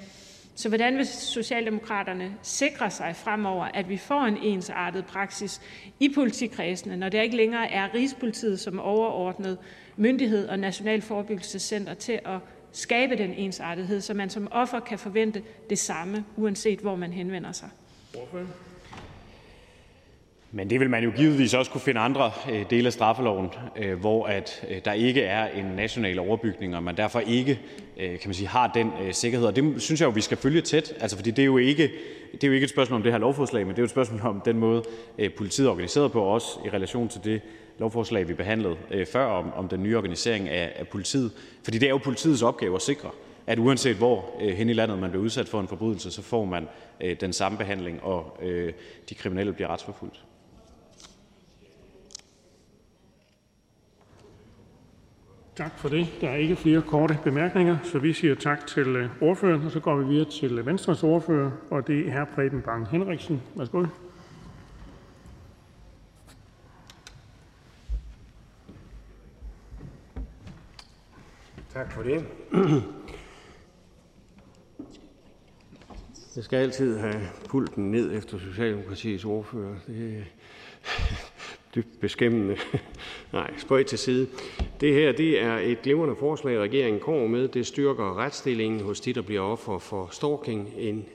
så 0.55 0.69
hvordan 0.69 0.97
vil 0.97 1.07
Socialdemokraterne 1.07 2.35
sikre 2.41 2.91
sig 2.91 3.15
fremover, 3.15 3.65
at 3.65 3.89
vi 3.89 3.97
får 3.97 4.21
en 4.21 4.37
ensartet 4.37 5.05
praksis 5.05 5.61
i 5.99 6.09
politikredsene, 6.15 6.97
når 6.97 7.09
det 7.09 7.23
ikke 7.23 7.37
længere 7.37 7.71
er 7.71 7.93
Rigspolitiet 7.93 8.59
som 8.59 8.79
overordnet 8.79 9.57
myndighed 9.99 10.47
og 10.47 10.59
National 10.59 11.01
Forebyggelsescenter 11.01 11.93
til 11.93 12.19
at 12.25 12.39
skabe 12.71 13.17
den 13.17 13.33
ensartethed, 13.33 14.01
så 14.01 14.13
man 14.13 14.29
som 14.29 14.47
offer 14.51 14.79
kan 14.79 14.99
forvente 14.99 15.41
det 15.69 15.79
samme, 15.79 16.25
uanset 16.37 16.79
hvor 16.79 16.95
man 16.95 17.13
henvender 17.13 17.51
sig? 17.51 17.69
Men 20.51 20.69
det 20.69 20.79
vil 20.79 20.89
man 20.89 21.03
jo 21.03 21.11
givetvis 21.15 21.53
også 21.53 21.71
kunne 21.71 21.81
finde 21.81 21.99
andre 21.99 22.31
øh, 22.51 22.65
dele 22.69 22.87
af 22.87 22.93
straffeloven, 22.93 23.49
øh, 23.75 23.99
hvor 23.99 24.25
at 24.25 24.65
øh, 24.69 24.77
der 24.85 24.93
ikke 24.93 25.21
er 25.21 25.47
en 25.47 25.65
national 25.65 26.19
overbygning, 26.19 26.75
og 26.75 26.83
man 26.83 26.97
derfor 26.97 27.19
ikke 27.19 27.59
kan 27.97 28.19
man 28.25 28.33
sige, 28.33 28.47
har 28.47 28.71
den 28.73 28.91
sikkerhed. 29.11 29.47
Og 29.47 29.55
det 29.55 29.81
synes 29.81 30.01
jeg 30.01 30.07
jo, 30.07 30.11
vi 30.11 30.21
skal 30.21 30.37
følge 30.37 30.61
tæt, 30.61 30.93
altså, 30.99 31.17
fordi 31.17 31.31
det 31.31 31.41
er, 31.41 31.45
jo 31.45 31.57
ikke, 31.57 31.91
det 32.31 32.43
er 32.43 32.47
jo 32.47 32.53
ikke 32.53 32.63
et 32.63 32.69
spørgsmål 32.69 32.97
om 32.97 33.03
det 33.03 33.11
her 33.11 33.19
lovforslag, 33.19 33.65
men 33.65 33.69
det 33.69 33.77
er 33.77 33.81
jo 33.81 33.85
et 33.85 33.91
spørgsmål 33.91 34.21
om 34.21 34.41
den 34.45 34.57
måde, 34.57 34.83
politiet 35.37 35.67
er 35.67 35.71
organiseret 35.71 36.11
på, 36.11 36.21
også 36.21 36.47
i 36.65 36.69
relation 36.69 37.09
til 37.09 37.23
det 37.23 37.41
lovforslag, 37.79 38.27
vi 38.27 38.33
behandlede 38.33 38.75
øh, 38.91 39.07
før 39.07 39.25
om, 39.25 39.53
om 39.53 39.67
den 39.67 39.83
nye 39.83 39.97
organisering 39.97 40.49
af, 40.49 40.73
af 40.75 40.87
politiet. 40.87 41.31
Fordi 41.63 41.77
det 41.77 41.85
er 41.85 41.89
jo 41.89 41.97
politiets 41.97 42.41
opgave 42.41 42.75
at 42.75 42.81
sikre, 42.81 43.09
at 43.47 43.59
uanset 43.59 43.95
hvor 43.95 44.25
øh, 44.41 44.49
hen 44.49 44.69
i 44.69 44.73
landet 44.73 44.99
man 44.99 45.09
bliver 45.09 45.23
udsat 45.23 45.47
for 45.47 45.59
en 45.59 45.67
forbrydelse, 45.67 46.11
så 46.11 46.21
får 46.21 46.45
man 46.45 46.67
øh, 47.01 47.15
den 47.21 47.33
samme 47.33 47.57
behandling, 47.57 48.03
og 48.03 48.43
de 49.09 49.15
kriminelle 49.15 49.53
bliver 49.53 49.67
retsforfulgt. 49.67 50.25
Tak 55.55 55.79
for 55.79 55.89
det. 55.89 56.07
Der 56.21 56.29
er 56.29 56.35
ikke 56.35 56.55
flere 56.55 56.81
korte 56.81 57.17
bemærkninger, 57.23 57.77
så 57.83 57.99
vi 57.99 58.13
siger 58.13 58.35
tak 58.35 58.67
til 58.67 59.09
ordføreren. 59.21 59.65
Og 59.65 59.71
så 59.71 59.79
går 59.79 59.95
vi 59.95 60.05
videre 60.05 60.29
til 60.29 60.65
Venstres 60.65 61.03
ordfører, 61.03 61.51
og 61.71 61.87
det 61.87 62.07
er 62.07 62.11
hr. 62.11 62.25
Preben 62.35 62.61
Bang 62.61 62.87
Henriksen. 62.87 63.41
Værsgo. 63.55 63.85
Tak 71.73 71.91
for 71.91 72.03
det. 72.03 72.25
Jeg 76.35 76.43
skal 76.43 76.57
altid 76.57 76.97
have 76.97 77.21
pulten 77.49 77.91
ned 77.91 78.17
efter 78.17 78.39
Socialdemokratiets 78.39 79.25
ordfører. 79.25 79.75
Det 79.87 80.17
er 80.17 80.23
dybt 81.75 81.99
beskæmmende. 82.01 82.57
Nej, 83.33 83.53
spøj 83.57 83.83
til 83.83 83.97
side. 83.97 84.27
Det 84.81 84.93
her 84.93 85.11
det 85.11 85.43
er 85.43 85.57
et 85.57 85.81
glimrende 85.81 86.15
forslag, 86.15 86.59
regeringen 86.59 87.01
kommer 87.01 87.27
med. 87.27 87.47
Det 87.47 87.67
styrker 87.67 88.17
retsstillingen 88.17 88.81
hos 88.81 89.01
de, 89.01 89.13
der 89.13 89.21
bliver 89.21 89.41
offer 89.41 89.77
for 89.77 90.09
stalking. 90.11 90.73
En 90.77 91.05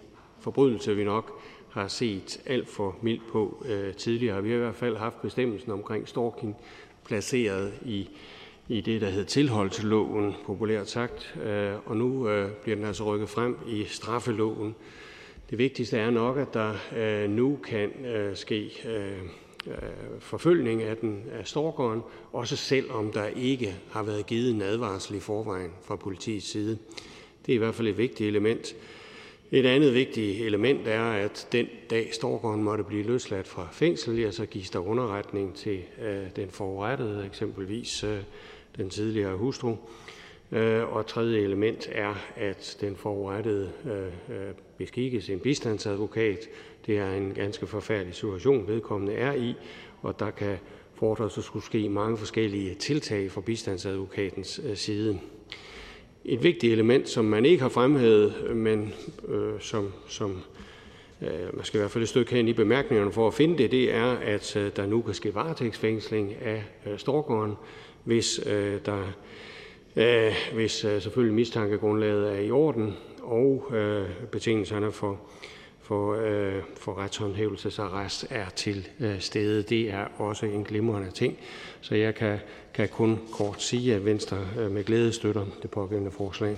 forbrydelse, 0.40 0.96
vi 0.96 1.05
nok 1.05 1.40
har 1.70 1.88
set 1.88 2.40
alt 2.46 2.68
for 2.68 2.96
mildt 3.02 3.22
på 3.32 3.64
øh, 3.68 3.94
tidligere. 3.94 4.42
Vi 4.42 4.48
har 4.48 4.57
i 4.57 4.61
hvert 4.61 4.74
fald 4.74 4.96
haft 4.96 5.22
bestemmelsen 5.22 5.72
omkring 5.72 6.09
stalking 6.09 6.57
placeret 7.05 7.72
i 7.84 8.09
i 8.69 8.81
det, 8.81 9.01
der 9.01 9.11
hed 9.11 9.25
tilholdsloven, 9.25 10.35
populært 10.47 10.91
sagt, 10.91 11.35
øh, 11.45 11.73
og 11.87 11.97
nu 11.97 12.29
øh, 12.29 12.51
bliver 12.62 12.77
den 12.77 12.85
altså 12.85 13.05
rykket 13.05 13.29
frem 13.29 13.59
i 13.69 13.85
straffeloven. 13.85 14.75
Det 15.51 15.59
vigtigste 15.59 15.99
er 15.99 16.11
nok, 16.11 16.39
at 16.39 16.55
der 16.55 16.75
øh, 16.97 17.31
nu 17.31 17.59
kan 17.65 17.91
ske 18.35 18.71
forfølgning 20.19 20.83
af 20.83 20.97
den 20.97 21.25
af 21.33 21.47
stalkeren, 21.47 22.03
også 22.33 22.57
selvom 22.57 23.12
der 23.12 23.27
ikke 23.27 23.75
har 23.91 24.03
været 24.03 24.27
givet 24.27 24.51
en 24.51 24.62
advarsel 24.62 25.17
i 25.17 25.21
forvejen 25.21 25.71
fra 25.83 25.97
politiets 25.97 26.51
side. 26.51 26.79
Det 27.47 27.53
er 27.53 27.57
i 27.57 27.59
hvert 27.59 27.75
fald 27.75 27.89
et 27.89 27.99
vigtigt 27.99 28.29
element. 28.29 28.77
Et 29.51 29.67
andet 29.67 29.95
vigtigt 29.95 30.47
element 30.47 30.89
er, 30.89 31.05
at 31.05 31.49
den 31.53 31.67
dag 31.91 32.15
stalkeren 32.15 32.62
måtte 32.62 32.85
blive 32.85 33.03
løsladt 33.03 33.49
fra 33.49 33.69
fængsel, 33.73 34.19
ja, 34.19 34.31
så 34.31 34.47
gives 34.47 34.71
der 34.71 34.79
underretning 34.79 35.55
til 35.55 35.83
den 36.37 36.51
forurettede, 36.51 37.27
eksempelvis 37.27 38.05
den 38.77 38.91
tidligere 38.91 39.37
hustru. 39.37 39.77
Øh, 40.53 40.97
og 40.97 41.07
tredje 41.07 41.39
element 41.39 41.89
er, 41.93 42.14
at 42.37 42.77
den 42.81 42.97
forurettede 42.97 43.70
øh, 43.85 44.37
øh, 44.37 44.55
beskikkes 44.79 45.31
en 45.31 45.41
bistandsadvokat. 45.41 46.49
Det 46.87 46.99
er 46.99 47.12
en 47.12 47.35
ganske 47.35 47.66
forfærdelig 47.66 48.14
situation, 48.14 48.68
vedkommende 48.68 49.14
er 49.14 49.33
i, 49.35 49.55
og 50.03 50.20
der 50.20 50.31
kan 50.31 50.57
fordres 50.95 51.39
at 51.39 51.45
skulle 51.45 51.64
ske 51.64 51.89
mange 51.89 52.16
forskellige 52.16 52.75
tiltag 52.75 53.31
fra 53.31 53.41
bistandsadvokatens 53.41 54.61
side. 54.75 55.18
Et 56.25 56.43
vigtigt 56.43 56.72
element, 56.72 57.09
som 57.09 57.25
man 57.25 57.45
ikke 57.45 57.62
har 57.62 57.68
fremhævet, 57.68 58.57
men 58.57 58.93
øh, 59.29 59.61
som, 59.61 59.93
som 60.09 60.43
øh, 61.22 61.57
man 61.57 61.64
skal 61.64 61.79
i 61.79 61.81
hvert 61.81 61.91
fald 61.91 62.03
et 62.03 62.09
stykke 62.09 62.35
hen 62.35 62.49
i 62.49 62.53
bemærkningerne 62.53 63.12
for 63.12 63.27
at 63.27 63.35
finde 63.35 63.59
det, 63.59 63.70
det 63.70 63.95
er, 63.95 64.07
at 64.07 64.57
øh, 64.57 64.70
der 64.77 64.87
nu 64.87 65.03
kan 65.03 65.14
ske 65.14 65.35
varetægtsfængsling 65.35 66.35
af 66.43 66.64
øh, 66.87 66.99
stalkeren, 66.99 67.55
hvis 68.05 68.40
øh, 68.46 68.80
der 68.86 69.12
øh, 69.96 70.32
hvis 70.55 70.84
øh, 70.84 71.02
selvfølgelig 71.02 71.34
mistankegrundlaget 71.34 72.32
er 72.32 72.38
i 72.38 72.50
orden, 72.50 72.96
og 73.22 73.72
øh, 73.74 74.09
betingelserne 74.32 74.92
for 74.92 75.20
for, 75.84 76.14
øh, 76.14 76.62
for 76.80 76.98
retshåndhævelsesarrest 76.98 78.26
er 78.30 78.48
til 78.48 78.88
øh, 79.00 79.20
stede. 79.20 79.62
Det 79.62 79.92
er 79.92 80.05
også 80.18 80.46
en 80.46 80.64
glimrende 80.64 81.11
ting, 81.11 81.36
så 81.80 81.94
jeg 81.94 82.14
kan, 82.14 82.38
kan 82.74 82.88
kun 82.88 83.18
kort 83.32 83.62
sige, 83.62 83.94
at 83.94 84.05
Venstre 84.05 84.38
øh, 84.59 84.70
med 84.70 84.84
glæde 84.84 85.12
støtter 85.12 85.46
det 85.62 85.70
pågældende 85.70 86.11
forslag. 86.11 86.57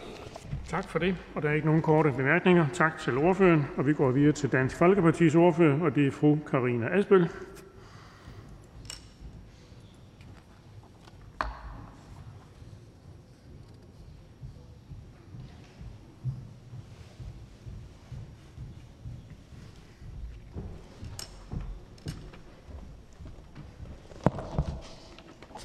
Tak 0.68 0.88
for 0.88 0.98
det. 0.98 1.16
Og 1.34 1.42
der 1.42 1.48
er 1.48 1.54
ikke 1.54 1.66
nogen 1.66 1.82
korte 1.82 2.12
bemærkninger. 2.16 2.66
Tak 2.72 2.98
til 2.98 3.18
ordføreren. 3.18 3.64
Og 3.76 3.86
vi 3.86 3.92
går 3.92 4.10
videre 4.10 4.32
til 4.32 4.52
Dansk 4.52 4.76
Folkepartis 4.76 5.34
ordfører, 5.34 5.80
og 5.80 5.94
det 5.94 6.06
er 6.06 6.10
fru 6.10 6.36
Karina 6.50 6.98
Asbøl. 6.98 7.28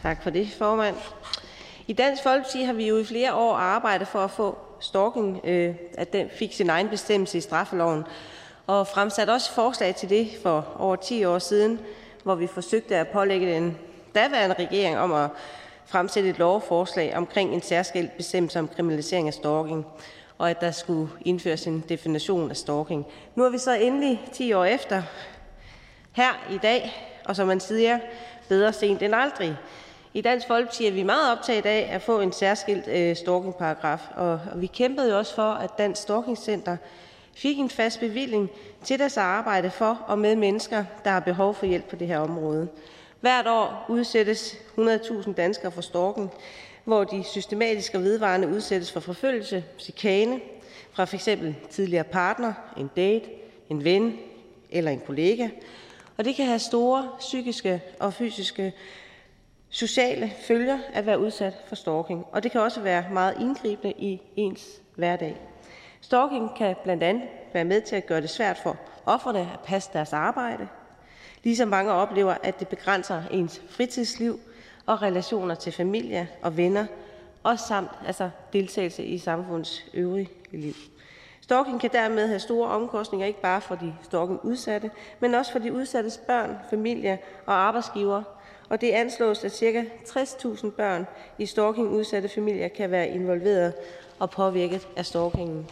Tak 0.01 0.23
for 0.23 0.29
det, 0.29 0.49
formand. 0.57 0.95
I 1.87 1.93
Dansk 1.93 2.23
Folkeparti 2.23 2.63
har 2.63 2.73
vi 2.73 2.87
jo 2.87 2.97
i 2.97 3.03
flere 3.05 3.33
år 3.33 3.55
arbejdet 3.55 4.07
for 4.07 4.19
at 4.19 4.31
få 4.31 4.57
stalking, 4.79 5.41
øh, 5.43 5.75
at 5.97 6.13
den 6.13 6.29
fik 6.29 6.53
sin 6.53 6.69
egen 6.69 6.89
bestemmelse 6.89 7.37
i 7.37 7.41
straffeloven, 7.41 8.03
og 8.67 8.87
fremsat 8.87 9.29
også 9.29 9.51
forslag 9.53 9.95
til 9.95 10.09
det 10.09 10.29
for 10.43 10.75
over 10.79 10.95
10 10.95 11.25
år 11.25 11.39
siden, 11.39 11.79
hvor 12.23 12.35
vi 12.35 12.47
forsøgte 12.47 12.95
at 12.95 13.07
pålægge 13.07 13.55
den 13.55 13.77
daværende 14.15 14.55
regering 14.59 14.97
om 14.97 15.13
at 15.13 15.29
fremsætte 15.85 16.29
et 16.29 16.39
lovforslag 16.39 17.15
omkring 17.15 17.53
en 17.53 17.61
særskilt 17.61 18.17
bestemmelse 18.17 18.59
om 18.59 18.67
kriminalisering 18.67 19.27
af 19.27 19.33
stalking, 19.33 19.85
og 20.37 20.49
at 20.49 20.61
der 20.61 20.71
skulle 20.71 21.09
indføres 21.25 21.67
en 21.67 21.83
definition 21.89 22.49
af 22.49 22.57
stalking. 22.57 23.05
Nu 23.35 23.43
er 23.43 23.49
vi 23.49 23.57
så 23.57 23.71
endelig 23.73 24.21
10 24.33 24.53
år 24.53 24.65
efter 24.65 25.03
her 26.11 26.45
i 26.51 26.57
dag, 26.57 27.07
og 27.25 27.35
som 27.35 27.47
man 27.47 27.59
siger, 27.59 27.99
bedre 28.49 28.73
sent 28.73 29.01
end 29.01 29.15
aldrig. 29.15 29.57
I 30.13 30.21
Dansk 30.21 30.47
Folkeparti 30.47 30.85
er 30.85 30.91
vi 30.91 31.03
meget 31.03 31.31
optaget 31.31 31.65
af 31.65 31.89
at 31.91 32.01
få 32.01 32.21
en 32.21 32.31
særskilt 32.31 32.87
øh, 32.87 33.15
stalkingparagraf, 33.15 33.99
og 34.15 34.39
vi 34.55 34.67
kæmpede 34.67 35.11
jo 35.11 35.17
også 35.17 35.35
for, 35.35 35.51
at 35.51 35.77
Dansk 35.77 36.01
Stalkingcenter 36.01 36.77
fik 37.33 37.59
en 37.59 37.69
fast 37.69 37.99
bevilling 37.99 38.49
til 38.83 38.99
deres 38.99 39.17
arbejde 39.17 39.71
for 39.71 40.01
og 40.07 40.19
med 40.19 40.35
mennesker, 40.35 40.85
der 41.03 41.11
har 41.11 41.19
behov 41.19 41.53
for 41.55 41.65
hjælp 41.65 41.89
på 41.89 41.95
det 41.95 42.07
her 42.07 42.19
område. 42.19 42.67
Hvert 43.19 43.47
år 43.47 43.85
udsættes 43.89 44.57
100.000 44.77 45.33
danskere 45.33 45.71
for 45.71 45.81
stalking, 45.81 46.31
hvor 46.83 47.03
de 47.03 47.23
systematisk 47.23 47.93
og 47.95 48.03
vedvarende 48.03 48.47
udsættes 48.47 48.91
for 48.91 48.99
forfølgelse, 48.99 49.63
chikane 49.79 50.39
fra 50.91 51.05
f.eks. 51.05 51.29
tidligere 51.69 52.03
partner, 52.03 52.53
en 52.77 52.89
date, 52.95 53.29
en 53.69 53.83
ven 53.83 54.17
eller 54.71 54.91
en 54.91 55.01
kollega. 55.05 55.49
Og 56.17 56.25
det 56.25 56.35
kan 56.35 56.45
have 56.45 56.59
store 56.59 57.09
psykiske 57.19 57.81
og 57.99 58.13
fysiske 58.13 58.73
sociale 59.71 60.31
følger 60.41 60.79
at 60.93 61.05
være 61.05 61.19
udsat 61.19 61.53
for 61.67 61.75
stalking, 61.75 62.25
og 62.31 62.43
det 62.43 62.51
kan 62.51 62.61
også 62.61 62.81
være 62.81 63.05
meget 63.11 63.37
indgribende 63.39 63.93
i 63.97 64.21
ens 64.35 64.81
hverdag. 64.95 65.37
Stalking 66.01 66.55
kan 66.57 66.75
blandt 66.83 67.03
andet 67.03 67.23
være 67.53 67.65
med 67.65 67.81
til 67.81 67.95
at 67.95 68.05
gøre 68.05 68.21
det 68.21 68.29
svært 68.29 68.57
for 68.57 68.77
offerne 69.05 69.39
at 69.39 69.59
passe 69.65 69.89
deres 69.93 70.13
arbejde, 70.13 70.67
ligesom 71.43 71.69
mange 71.69 71.91
oplever, 71.91 72.35
at 72.43 72.59
det 72.59 72.67
begrænser 72.67 73.23
ens 73.31 73.61
fritidsliv 73.69 74.39
og 74.85 75.01
relationer 75.01 75.55
til 75.55 75.73
familie 75.73 76.27
og 76.41 76.57
venner, 76.57 76.85
og 77.43 77.59
samt 77.59 77.91
altså 78.07 78.29
deltagelse 78.53 79.03
i 79.03 79.17
samfundets 79.17 79.85
øvrige 79.93 80.29
liv. 80.51 80.73
Stalking 81.41 81.81
kan 81.81 81.89
dermed 81.93 82.27
have 82.27 82.39
store 82.39 82.69
omkostninger, 82.69 83.27
ikke 83.27 83.41
bare 83.41 83.61
for 83.61 83.75
de 83.75 83.93
stalking-udsatte, 84.01 84.91
men 85.19 85.33
også 85.33 85.51
for 85.51 85.59
de 85.59 85.73
udsattes 85.73 86.17
børn, 86.17 86.57
familie 86.69 87.19
og 87.45 87.53
arbejdsgivere, 87.53 88.23
og 88.71 88.81
det 88.81 88.91
anslås, 88.91 89.43
at 89.43 89.51
ca. 89.51 89.85
60.000 90.05 90.69
børn 90.69 91.07
i 91.37 91.45
stalking-udsatte 91.45 92.29
familier 92.29 92.67
kan 92.67 92.91
være 92.91 93.09
involveret 93.09 93.73
og 94.19 94.29
påvirket 94.29 94.87
af 94.95 95.05
stalkingen. 95.05 95.69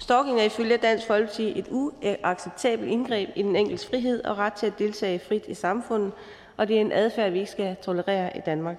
Stalking 0.00 0.40
er 0.40 0.44
ifølge 0.44 0.76
Dansk 0.76 1.06
Folkeparti 1.06 1.58
et 1.58 1.66
uacceptabelt 1.70 2.90
indgreb 2.90 3.28
i 3.36 3.42
den 3.42 3.56
enkeltes 3.56 3.86
frihed 3.86 4.24
og 4.24 4.38
ret 4.38 4.52
til 4.52 4.66
at 4.66 4.78
deltage 4.78 5.18
frit 5.18 5.44
i 5.48 5.54
samfundet, 5.54 6.12
og 6.56 6.68
det 6.68 6.76
er 6.76 6.80
en 6.80 6.92
adfærd, 6.92 7.32
vi 7.32 7.38
ikke 7.38 7.50
skal 7.50 7.76
tolerere 7.82 8.36
i 8.36 8.40
Danmark. 8.46 8.76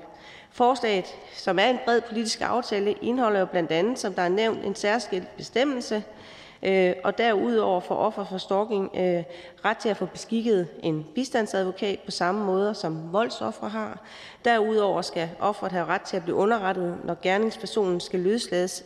Forslaget, 0.51 1.05
som 1.33 1.59
er 1.59 1.67
en 1.67 1.79
bred 1.85 2.01
politisk 2.01 2.41
aftale, 2.41 2.95
indeholder 3.01 3.39
jo 3.39 3.45
blandt 3.45 3.71
andet, 3.71 3.99
som 3.99 4.13
der 4.13 4.21
er 4.21 4.29
nævnt, 4.29 4.65
en 4.65 4.75
særskilt 4.75 5.37
bestemmelse, 5.37 6.03
Øh, 6.65 6.93
og 7.03 7.17
derudover 7.17 7.79
får 7.79 7.95
offer 7.95 8.25
for 8.25 8.37
stalking 8.37 8.91
øh, 8.95 9.23
ret 9.65 9.77
til 9.77 9.89
at 9.89 9.97
få 9.97 10.05
beskikket 10.05 10.67
en 10.83 11.05
bistandsadvokat 11.15 11.99
på 11.99 12.11
samme 12.11 12.45
måde, 12.45 12.75
som 12.75 13.13
voldsofre 13.13 13.69
har. 13.69 13.99
Derudover 14.45 15.01
skal 15.01 15.29
offeret 15.39 15.71
have 15.71 15.85
ret 15.85 16.01
til 16.01 16.17
at 16.17 16.23
blive 16.23 16.35
underrettet, 16.35 16.97
når 17.03 17.17
gerningspersonen 17.21 17.99
skal 17.99 18.19
løslades 18.19 18.83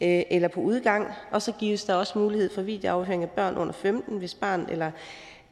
øh, 0.00 0.22
eller 0.30 0.48
på 0.48 0.60
udgang, 0.60 1.12
og 1.30 1.42
så 1.42 1.52
gives 1.52 1.84
der 1.84 1.94
også 1.94 2.18
mulighed 2.18 2.50
for 2.54 2.62
videoafhøring 2.62 3.22
af 3.22 3.30
børn 3.30 3.56
under 3.56 3.72
15, 3.72 4.18
hvis 4.18 4.34
barn 4.34 4.66
eller 4.70 4.90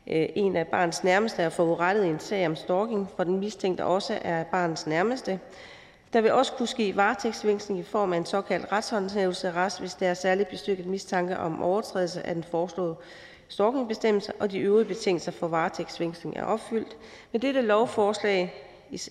en 0.07 0.57
af 0.57 0.67
barns 0.67 1.05
nærmeste 1.05 1.43
er 1.43 1.49
forurettet 1.49 2.05
i 2.05 2.09
en 2.09 2.21
sag 2.21 2.47
om 2.47 2.57
stalking, 2.57 3.09
hvor 3.17 3.25
den 3.25 3.41
mistænkte 3.41 3.85
også 3.85 4.19
er 4.23 4.45
barnets 4.45 4.87
nærmeste. 4.87 5.41
Der 6.13 6.21
vil 6.21 6.33
også 6.33 6.53
kunne 6.53 6.69
ske 6.69 6.97
varetægtsfængsling 6.97 7.81
i 7.81 7.83
form 7.83 8.13
af 8.13 8.17
en 8.17 8.27
såkaldt 8.27 8.73
retshåndhævelsesarrest, 8.73 9.81
hvis 9.81 9.95
der 9.95 10.09
er 10.09 10.15
særligt 10.15 10.49
bestyrket 10.49 10.87
mistanke 10.87 11.39
om 11.39 11.63
overtrædelse 11.63 12.27
af 12.27 12.35
den 12.35 12.45
foreslåede 12.45 12.97
stalkingbestemmelse, 13.49 14.33
og 14.41 14.51
de 14.51 14.59
øvrige 14.59 14.85
betingelser 14.85 15.33
for 15.33 15.49
varetægtsfængsling 15.49 16.37
er 16.37 16.45
opfyldt. 16.45 16.97
Med 17.33 17.41
dette 17.41 17.61
lovforslag 17.61 18.55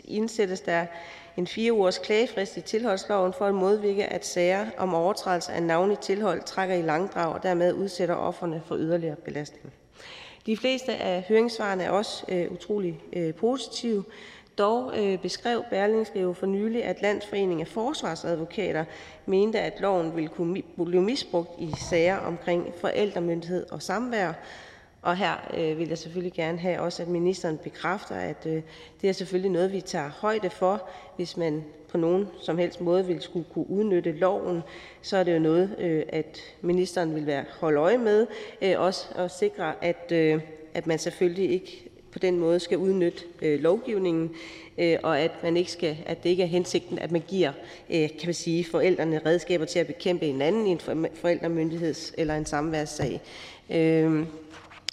indsættes 0.06 0.61
der 0.61 0.86
en 1.38 1.48
fire 1.48 1.73
ugers 1.73 1.98
klagefrist 1.98 2.57
i 2.57 2.61
tilholdsloven 2.61 3.34
for 3.34 3.45
at 3.45 3.53
modvirke, 3.53 4.06
at 4.06 4.26
sager 4.26 4.65
om 4.78 4.94
overtrædelse 4.94 5.52
af 5.52 5.64
navnlig 5.64 5.99
tilhold 5.99 6.41
trækker 6.44 6.76
i 6.76 6.82
langdrag 6.82 7.34
og 7.34 7.44
dermed 7.44 7.73
udsætter 7.73 8.15
offerne 8.15 8.61
for 8.65 8.76
yderligere 8.78 9.15
belastning. 9.15 9.73
De 10.45 10.57
fleste 10.57 10.95
af 10.95 11.26
høringssvarene 11.28 11.84
er 11.84 11.91
også 11.91 12.26
øh, 12.30 12.52
utrolig 12.52 13.02
øh, 13.14 13.34
positive. 13.34 14.03
Dog 14.61 14.91
øh, 14.97 15.19
beskrev 15.19 15.63
Berlingske 15.69 16.19
jo 16.19 16.33
for 16.33 16.45
nylig, 16.45 16.83
at 16.83 17.01
Landsforeningen 17.01 17.61
af 17.61 17.67
Forsvarsadvokater 17.67 18.85
mente, 19.25 19.59
at 19.59 19.79
loven 19.79 20.15
ville 20.15 20.29
kunne 20.29 20.61
blive 20.85 21.01
misbrugt 21.01 21.49
i 21.59 21.73
sager 21.89 22.17
omkring 22.17 22.73
forældremyndighed 22.77 23.71
og 23.71 23.81
samvær. 23.81 24.33
Og 25.01 25.17
her 25.17 25.51
øh, 25.57 25.77
vil 25.77 25.88
jeg 25.88 25.97
selvfølgelig 25.97 26.33
gerne 26.33 26.57
have 26.57 26.79
også, 26.79 27.03
at 27.03 27.09
ministeren 27.09 27.57
bekræfter, 27.57 28.15
at 28.15 28.45
øh, 28.45 28.61
det 29.01 29.09
er 29.09 29.13
selvfølgelig 29.13 29.51
noget, 29.51 29.71
vi 29.71 29.81
tager 29.81 30.09
højde 30.09 30.49
for. 30.49 30.89
Hvis 31.15 31.38
man 31.38 31.63
på 31.89 31.97
nogen 31.97 32.27
som 32.41 32.57
helst 32.57 32.81
måde 32.81 33.05
vil 33.05 33.21
skulle 33.21 33.45
kunne 33.53 33.69
udnytte 33.69 34.11
loven, 34.11 34.61
så 35.01 35.17
er 35.17 35.23
det 35.23 35.33
jo 35.33 35.39
noget, 35.39 35.75
øh, 35.79 36.03
at 36.09 36.39
ministeren 36.61 37.15
vil 37.15 37.25
være 37.25 37.45
holde 37.59 37.79
øje 37.79 37.97
med. 37.97 38.27
Øh, 38.61 38.79
også 38.79 39.07
at 39.15 39.31
sikre, 39.31 39.83
at, 39.83 40.11
øh, 40.11 40.41
at 40.73 40.88
man 40.88 40.99
selvfølgelig 40.99 41.51
ikke 41.51 41.90
på 42.11 42.19
den 42.19 42.39
måde 42.39 42.59
skal 42.59 42.77
udnytte 42.77 43.23
øh, 43.41 43.59
lovgivningen, 43.59 44.31
øh, 44.77 44.97
og 45.03 45.19
at, 45.19 45.31
man 45.43 45.57
ikke 45.57 45.71
skal, 45.71 45.97
at 46.05 46.23
det 46.23 46.29
ikke 46.29 46.43
er 46.43 46.47
hensigten, 46.47 46.99
at 46.99 47.11
man 47.11 47.23
giver 47.27 47.51
øh, 47.89 48.09
kan 48.09 48.25
man 48.25 48.33
sige, 48.33 48.65
forældrene 48.65 49.21
redskaber 49.25 49.65
til 49.65 49.79
at 49.79 49.88
bekæmpe 49.88 50.25
hinanden 50.25 50.67
i 50.67 50.69
en 50.69 50.79
forældremyndigheds- 51.23 52.13
eller 52.17 52.35
en 52.35 52.45
samværssag. 52.45 53.21
Øhm, 53.69 54.25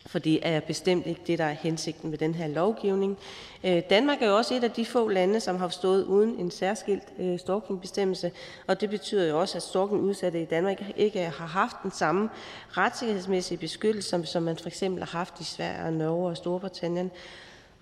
for 0.08 0.18
det 0.18 0.38
er 0.42 0.60
bestemt 0.60 1.06
ikke 1.06 1.20
det, 1.26 1.38
der 1.38 1.44
er 1.44 1.52
hensigten 1.52 2.10
med 2.10 2.18
den 2.18 2.34
her 2.34 2.46
lovgivning. 2.46 3.18
Øh, 3.64 3.82
Danmark 3.90 4.22
er 4.22 4.26
jo 4.26 4.36
også 4.36 4.54
et 4.54 4.64
af 4.64 4.70
de 4.70 4.86
få 4.86 5.08
lande, 5.08 5.40
som 5.40 5.56
har 5.56 5.68
stået 5.68 6.04
uden 6.04 6.38
en 6.38 6.50
særskilt 6.50 7.02
øh, 7.18 7.38
stalkingbestemmelse, 7.38 8.32
og 8.66 8.80
det 8.80 8.90
betyder 8.90 9.28
jo 9.28 9.40
også, 9.40 9.58
at 9.58 9.62
stalkingudsatte 9.62 10.42
i 10.42 10.44
Danmark 10.44 10.82
ikke 10.96 11.20
har 11.20 11.46
haft 11.46 11.76
den 11.82 11.90
samme 11.90 12.30
retssikkerhedsmæssige 12.70 13.58
beskyttelse, 13.58 14.08
som, 14.08 14.24
som 14.24 14.42
man 14.42 14.56
for 14.56 14.66
eksempel 14.66 15.04
har 15.04 15.18
haft 15.18 15.40
i 15.40 15.44
Sverige 15.44 15.84
og 15.84 15.92
Norge 15.92 16.28
og 16.28 16.36
Storbritannien. 16.36 17.10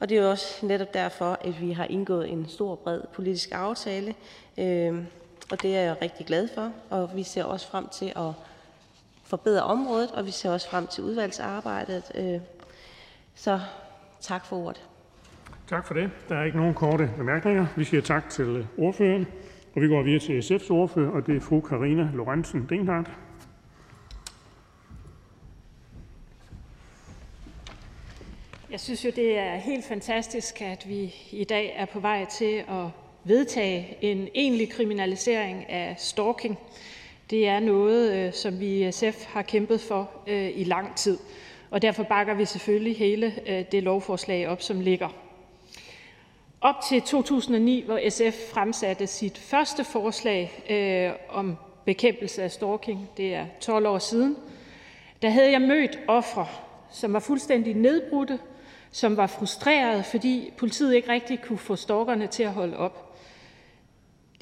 Og 0.00 0.08
det 0.08 0.18
er 0.18 0.22
jo 0.22 0.30
også 0.30 0.66
netop 0.66 0.94
derfor, 0.94 1.38
at 1.44 1.60
vi 1.60 1.72
har 1.72 1.84
indgået 1.84 2.30
en 2.30 2.46
stor 2.48 2.74
bred 2.74 3.00
politisk 3.12 3.48
aftale, 3.52 4.14
øh, 4.58 4.94
og 5.50 5.62
det 5.62 5.76
er 5.76 5.80
jeg 5.80 5.96
rigtig 6.02 6.26
glad 6.26 6.48
for, 6.54 6.72
og 6.90 7.10
vi 7.14 7.22
ser 7.22 7.44
også 7.44 7.66
frem 7.66 7.88
til 7.88 8.12
at 8.16 8.32
forbedre 9.26 9.62
området, 9.62 10.10
og 10.10 10.26
vi 10.26 10.30
ser 10.30 10.50
også 10.50 10.70
frem 10.70 10.86
til 10.86 11.04
udvalgsarbejdet. 11.04 12.02
Øh, 12.14 12.40
så 13.34 13.60
tak 14.20 14.46
for 14.46 14.56
ordet. 14.56 14.82
Tak 15.68 15.86
for 15.86 15.94
det. 15.94 16.10
Der 16.28 16.36
er 16.36 16.44
ikke 16.44 16.56
nogen 16.56 16.74
korte 16.74 17.10
bemærkninger. 17.16 17.66
Vi 17.76 17.84
siger 17.84 18.00
tak 18.00 18.30
til 18.30 18.66
ordføreren, 18.78 19.26
og 19.74 19.82
vi 19.82 19.88
går 19.88 20.02
videre 20.02 20.20
til 20.20 20.40
SF's 20.40 20.70
ordfører, 20.70 21.10
og 21.10 21.26
det 21.26 21.36
er 21.36 21.40
fru 21.40 21.60
Karina 21.60 22.10
Lorentzen 22.14 22.66
Dehnhardt. 22.68 23.10
Jeg 28.70 28.80
synes 28.80 29.04
jo, 29.04 29.10
det 29.16 29.38
er 29.38 29.56
helt 29.56 29.84
fantastisk, 29.84 30.62
at 30.62 30.84
vi 30.88 31.14
i 31.30 31.44
dag 31.44 31.74
er 31.76 31.86
på 31.86 32.00
vej 32.00 32.24
til 32.24 32.64
at 32.68 32.86
vedtage 33.24 33.98
en 34.00 34.28
egentlig 34.34 34.70
kriminalisering 34.72 35.70
af 35.70 35.94
stalking. 35.98 36.58
Det 37.30 37.48
er 37.48 37.60
noget, 37.60 38.12
øh, 38.12 38.32
som 38.32 38.60
vi 38.60 38.88
i 38.88 38.92
SF 38.92 39.24
har 39.24 39.42
kæmpet 39.42 39.80
for 39.80 40.10
øh, 40.26 40.50
i 40.54 40.64
lang 40.64 40.96
tid, 40.96 41.18
og 41.70 41.82
derfor 41.82 42.02
bakker 42.02 42.34
vi 42.34 42.44
selvfølgelig 42.44 42.96
hele 42.96 43.34
øh, 43.46 43.64
det 43.72 43.82
lovforslag 43.82 44.48
op, 44.48 44.62
som 44.62 44.80
ligger. 44.80 45.08
Op 46.60 46.74
til 46.88 47.02
2009, 47.02 47.84
hvor 47.86 48.00
SF 48.08 48.52
fremsatte 48.52 49.06
sit 49.06 49.38
første 49.38 49.84
forslag 49.84 50.52
om 51.28 51.56
bekæmpelse 51.84 52.42
af 52.42 52.50
stalking– 52.50 53.08
det 53.16 53.34
er 53.34 53.46
12 53.60 53.86
år 53.86 53.98
siden– 53.98 54.36
der 55.22 55.30
havde 55.30 55.52
jeg 55.52 55.60
mødt 55.60 55.98
ofre, 56.08 56.46
som 56.90 57.12
var 57.12 57.20
fuldstændig 57.20 57.74
nedbrudte, 57.74 58.38
som 58.90 59.16
var 59.16 59.26
frustrerede, 59.26 60.02
fordi 60.02 60.52
politiet 60.56 60.94
ikke 60.94 61.12
rigtig 61.12 61.42
kunne 61.42 61.58
få 61.58 61.76
stalkerne 61.76 62.26
til 62.26 62.42
at 62.42 62.52
holde 62.52 62.76
op. 62.76 63.05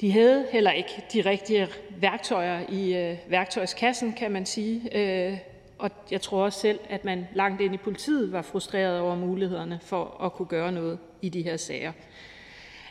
De 0.01 0.11
havde 0.11 0.45
heller 0.51 0.71
ikke 0.71 1.03
de 1.13 1.21
rigtige 1.21 1.67
værktøjer 1.97 2.61
i 2.69 2.95
øh, 2.95 3.17
værktøjskassen, 3.27 4.13
kan 4.13 4.31
man 4.31 4.45
sige, 4.45 4.97
øh, 4.97 5.37
og 5.77 5.91
jeg 6.11 6.21
tror 6.21 6.43
også 6.43 6.59
selv, 6.59 6.79
at 6.89 7.05
man 7.05 7.27
langt 7.33 7.61
ind 7.61 7.73
i 7.73 7.77
politiet 7.77 8.31
var 8.31 8.41
frustreret 8.41 8.99
over 8.99 9.15
mulighederne 9.15 9.79
for 9.81 10.21
at 10.23 10.33
kunne 10.33 10.47
gøre 10.47 10.71
noget 10.71 10.99
i 11.21 11.29
de 11.29 11.41
her 11.41 11.57
sager. 11.57 11.91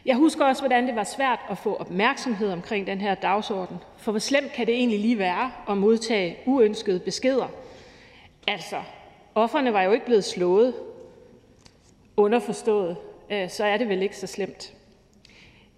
Jeg 0.07 0.17
husker 0.17 0.45
også, 0.45 0.63
hvordan 0.63 0.87
det 0.87 0.97
var 0.97 1.05
svært 1.05 1.39
at 1.51 1.59
få 1.59 1.75
opmærksomhed 1.75 2.51
omkring 2.51 2.87
den 2.87 3.01
her 3.01 3.15
dagsorden, 3.15 3.77
for 3.97 4.13
hvor 4.13 4.19
slemt 4.19 4.53
kan 4.53 4.67
det 4.67 4.75
egentlig 4.75 5.01
lige 5.01 5.19
være 5.19 5.53
at 5.69 5.77
modtage 5.77 6.37
uønskede 6.47 6.99
beskeder? 7.01 7.49
Altså, 8.49 8.83
offerne 9.35 9.73
var 9.73 9.83
jo 9.83 9.93
ikke 9.93 10.07
blevet 10.07 10.25
slået, 10.25 10.75
underforstået, 12.17 12.97
øh, 13.31 13.51
så 13.51 13.65
er 13.65 13.77
det 13.77 13.89
vel 13.89 14.03
ikke 14.03 14.17
så 14.17 14.27
slemt. 14.27 14.73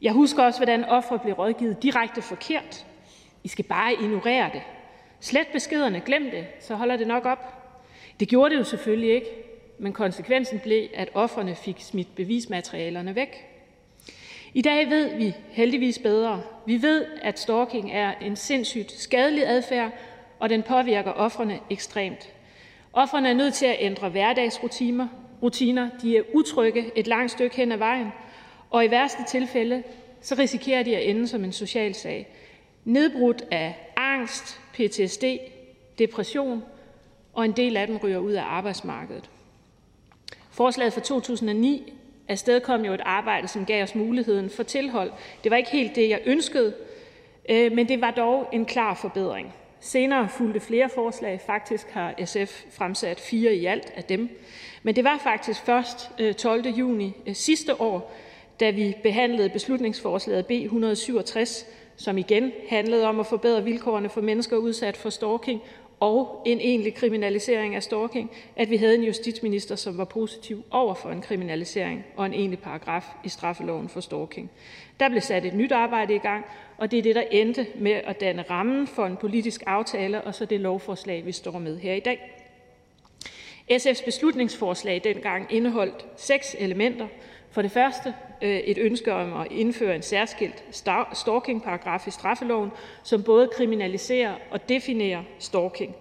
Jeg 0.02 0.12
husker 0.12 0.42
også, 0.42 0.58
hvordan 0.58 0.84
ofre 0.84 1.18
blev 1.18 1.34
rådgivet 1.34 1.82
direkte 1.82 2.22
forkert. 2.22 2.86
I 3.44 3.48
skal 3.48 3.64
bare 3.64 3.92
ignorere 3.92 4.50
det. 4.52 4.62
Slet 5.20 5.46
beskederne, 5.52 6.00
glem 6.00 6.30
det, 6.30 6.46
så 6.60 6.74
holder 6.74 6.96
det 6.96 7.06
nok 7.06 7.24
op. 7.24 7.52
Det 8.20 8.28
gjorde 8.28 8.54
det 8.54 8.58
jo 8.58 8.64
selvfølgelig 8.64 9.14
ikke, 9.14 9.26
men 9.78 9.92
konsekvensen 9.92 10.58
blev, 10.58 10.86
at 10.94 11.08
offerne 11.14 11.54
fik 11.54 11.80
smidt 11.80 12.14
bevismaterialerne 12.14 13.14
væk. 13.14 13.46
I 14.54 14.62
dag 14.62 14.90
ved 14.90 15.16
vi 15.16 15.34
heldigvis 15.48 15.98
bedre. 15.98 16.42
Vi 16.66 16.82
ved, 16.82 17.06
at 17.22 17.38
stalking 17.38 17.92
er 17.92 18.14
en 18.20 18.36
sindssygt 18.36 18.92
skadelig 18.92 19.46
adfærd, 19.46 19.90
og 20.38 20.48
den 20.48 20.62
påvirker 20.62 21.10
offrene 21.10 21.58
ekstremt. 21.70 22.32
Offrene 22.92 23.28
er 23.28 23.34
nødt 23.34 23.54
til 23.54 23.66
at 23.66 23.76
ændre 23.78 24.08
hverdagsrutiner. 24.08 25.08
Rutiner. 25.42 25.88
De 26.02 26.16
er 26.16 26.22
utrygge 26.34 26.90
et 26.98 27.06
langt 27.06 27.30
stykke 27.30 27.56
hen 27.56 27.72
ad 27.72 27.76
vejen, 27.76 28.12
og 28.76 28.84
i 28.84 28.90
værste 28.90 29.24
tilfælde 29.28 29.82
så 30.20 30.34
risikerer 30.38 30.82
de 30.82 30.96
at 30.96 31.10
ende 31.10 31.28
som 31.28 31.44
en 31.44 31.52
social 31.52 31.94
sag, 31.94 32.28
nedbrudt 32.84 33.44
af 33.50 33.92
angst, 33.96 34.60
PTSD, 34.72 35.24
depression, 35.98 36.64
og 37.32 37.44
en 37.44 37.52
del 37.52 37.76
af 37.76 37.86
dem 37.86 37.96
ryger 37.96 38.18
ud 38.18 38.32
af 38.32 38.42
arbejdsmarkedet. 38.42 39.30
Forslaget 40.50 40.92
fra 40.92 41.00
2009 41.00 41.92
afstedkom 42.28 42.84
jo 42.84 42.92
et 42.92 43.00
arbejde, 43.04 43.48
som 43.48 43.66
gav 43.66 43.82
os 43.82 43.94
muligheden 43.94 44.50
for 44.50 44.62
tilhold. 44.62 45.12
Det 45.44 45.50
var 45.50 45.56
ikke 45.56 45.70
helt 45.70 45.96
det, 45.96 46.08
jeg 46.08 46.20
ønskede, 46.26 46.74
øh, 47.48 47.72
men 47.72 47.88
det 47.88 48.00
var 48.00 48.10
dog 48.10 48.48
en 48.52 48.64
klar 48.64 48.94
forbedring. 48.94 49.54
Senere 49.80 50.28
fulgte 50.28 50.60
flere 50.60 50.88
forslag. 50.88 51.40
Faktisk 51.46 51.90
har 51.90 52.14
SF 52.24 52.64
fremsat 52.70 53.20
fire 53.20 53.54
i 53.54 53.66
alt 53.66 53.92
af 53.96 54.04
dem. 54.04 54.38
Men 54.82 54.96
det 54.96 55.04
var 55.04 55.18
faktisk 55.22 55.64
først 55.64 56.10
øh, 56.18 56.34
12. 56.34 56.66
Juni 56.66 57.12
øh, 57.26 57.34
sidste 57.34 57.80
år, 57.80 58.12
da 58.60 58.70
vi 58.70 58.96
behandlede 59.02 59.48
beslutningsforslaget 59.48 60.46
B 60.46 60.50
167, 60.50 61.66
som 61.96 62.18
igen 62.18 62.52
handlede 62.68 63.06
om 63.06 63.20
at 63.20 63.26
forbedre 63.26 63.64
vilkårene 63.64 64.08
for 64.08 64.20
mennesker 64.20 64.56
udsat 64.56 64.96
for 64.96 65.10
stalking 65.10 65.62
og 66.00 66.42
en 66.46 66.60
egentlig 66.60 66.94
kriminalisering 66.94 67.74
af 67.74 67.82
stalking, 67.82 68.30
at 68.56 68.70
vi 68.70 68.76
havde 68.76 68.94
en 68.94 69.04
justitsminister, 69.04 69.76
som 69.76 69.98
var 69.98 70.04
positiv 70.04 70.64
over 70.70 70.94
for 70.94 71.10
en 71.10 71.20
kriminalisering 71.20 72.04
og 72.16 72.26
en 72.26 72.34
egentlig 72.34 72.58
paragraf 72.58 73.04
i 73.24 73.28
straffeloven 73.28 73.88
for 73.88 74.00
stalking. 74.00 74.50
Der 75.00 75.08
blev 75.08 75.20
sat 75.20 75.44
et 75.44 75.54
nyt 75.54 75.72
arbejde 75.72 76.14
i 76.14 76.18
gang, 76.18 76.44
og 76.78 76.90
det 76.90 76.98
er 76.98 77.02
det, 77.02 77.14
der 77.14 77.22
endte 77.30 77.66
med 77.74 77.92
at 77.92 78.20
danne 78.20 78.44
rammen 78.50 78.86
for 78.86 79.06
en 79.06 79.16
politisk 79.16 79.62
aftale 79.66 80.22
og 80.22 80.34
så 80.34 80.44
det 80.44 80.60
lovforslag, 80.60 81.26
vi 81.26 81.32
står 81.32 81.58
med 81.58 81.78
her 81.78 81.94
i 81.94 82.00
dag. 82.00 82.42
SF's 83.72 84.04
beslutningsforslag 84.04 85.00
dengang 85.04 85.46
indeholdt 85.52 86.06
seks 86.16 86.56
elementer. 86.58 87.06
For 87.56 87.62
det 87.62 87.70
første 87.70 88.14
øh, 88.42 88.56
et 88.58 88.78
ønske 88.78 89.12
om 89.12 89.40
at 89.40 89.46
indføre 89.50 89.96
en 89.96 90.02
særskilt 90.02 90.64
stalkingparagraf 91.12 92.06
i 92.06 92.10
straffeloven, 92.10 92.70
som 93.02 93.22
både 93.22 93.48
kriminaliserer 93.56 94.34
og 94.50 94.68
definerer 94.68 95.22
stalking. 95.38 95.96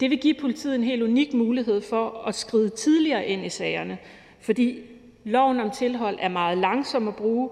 Det 0.00 0.10
vil 0.10 0.18
give 0.18 0.34
politiet 0.34 0.74
en 0.74 0.84
helt 0.84 1.02
unik 1.02 1.34
mulighed 1.34 1.80
for 1.80 2.24
at 2.26 2.34
skride 2.34 2.68
tidligere 2.68 3.26
ind 3.26 3.46
i 3.46 3.48
sagerne, 3.48 3.98
fordi 4.40 4.80
loven 5.24 5.60
om 5.60 5.70
tilhold 5.70 6.18
er 6.20 6.28
meget 6.28 6.58
langsom 6.58 7.08
at 7.08 7.16
bruge. 7.16 7.50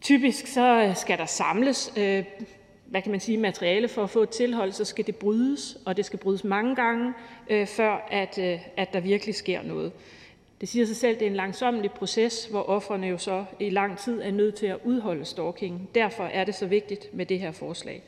Typisk 0.00 0.46
så 0.46 0.92
skal 0.96 1.18
der 1.18 1.26
samles 1.26 1.92
øh, 1.96 2.24
hvad 2.86 3.02
kan 3.02 3.10
man 3.10 3.20
sige, 3.20 3.38
materiale 3.38 3.88
for 3.88 4.02
at 4.02 4.10
få 4.10 4.22
et 4.22 4.30
tilhold, 4.30 4.72
så 4.72 4.84
skal 4.84 5.06
det 5.06 5.16
brydes, 5.16 5.78
og 5.86 5.96
det 5.96 6.04
skal 6.04 6.18
brydes 6.18 6.44
mange 6.44 6.76
gange, 6.76 7.12
øh, 7.50 7.66
før 7.66 8.06
at, 8.10 8.38
at 8.76 8.92
der 8.92 9.00
virkelig 9.00 9.34
sker 9.34 9.62
noget. 9.62 9.92
Det 10.60 10.68
siger 10.68 10.86
sig 10.86 10.96
selv, 10.96 11.14
at 11.14 11.20
det 11.20 11.26
er 11.26 11.30
en 11.30 11.36
langsomlig 11.36 11.90
proces, 11.90 12.46
hvor 12.46 12.62
offerne 12.62 13.06
jo 13.06 13.18
så 13.18 13.44
i 13.60 13.70
lang 13.70 13.98
tid 13.98 14.20
er 14.22 14.30
nødt 14.30 14.54
til 14.54 14.66
at 14.66 14.78
udholde 14.84 15.24
stalking. 15.24 15.88
Derfor 15.94 16.24
er 16.24 16.44
det 16.44 16.54
så 16.54 16.66
vigtigt 16.66 17.14
med 17.14 17.26
det 17.26 17.40
her 17.40 17.52
forslag. 17.52 18.02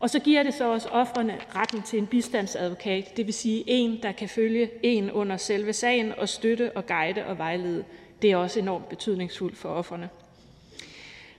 Og 0.00 0.10
så 0.10 0.18
giver 0.18 0.42
det 0.42 0.54
så 0.54 0.72
også 0.72 0.88
offerne 0.88 1.38
retten 1.54 1.82
til 1.82 1.98
en 1.98 2.06
bistandsadvokat, 2.06 3.16
det 3.16 3.26
vil 3.26 3.34
sige 3.34 3.64
en, 3.66 4.02
der 4.02 4.12
kan 4.12 4.28
følge 4.28 4.70
en 4.82 5.10
under 5.10 5.36
selve 5.36 5.72
sagen 5.72 6.12
og 6.18 6.28
støtte 6.28 6.72
og 6.76 6.86
guide 6.86 7.26
og 7.26 7.38
vejlede. 7.38 7.84
Det 8.22 8.30
er 8.30 8.36
også 8.36 8.60
enormt 8.60 8.88
betydningsfuldt 8.88 9.56
for 9.56 9.68
offerne. 9.68 10.08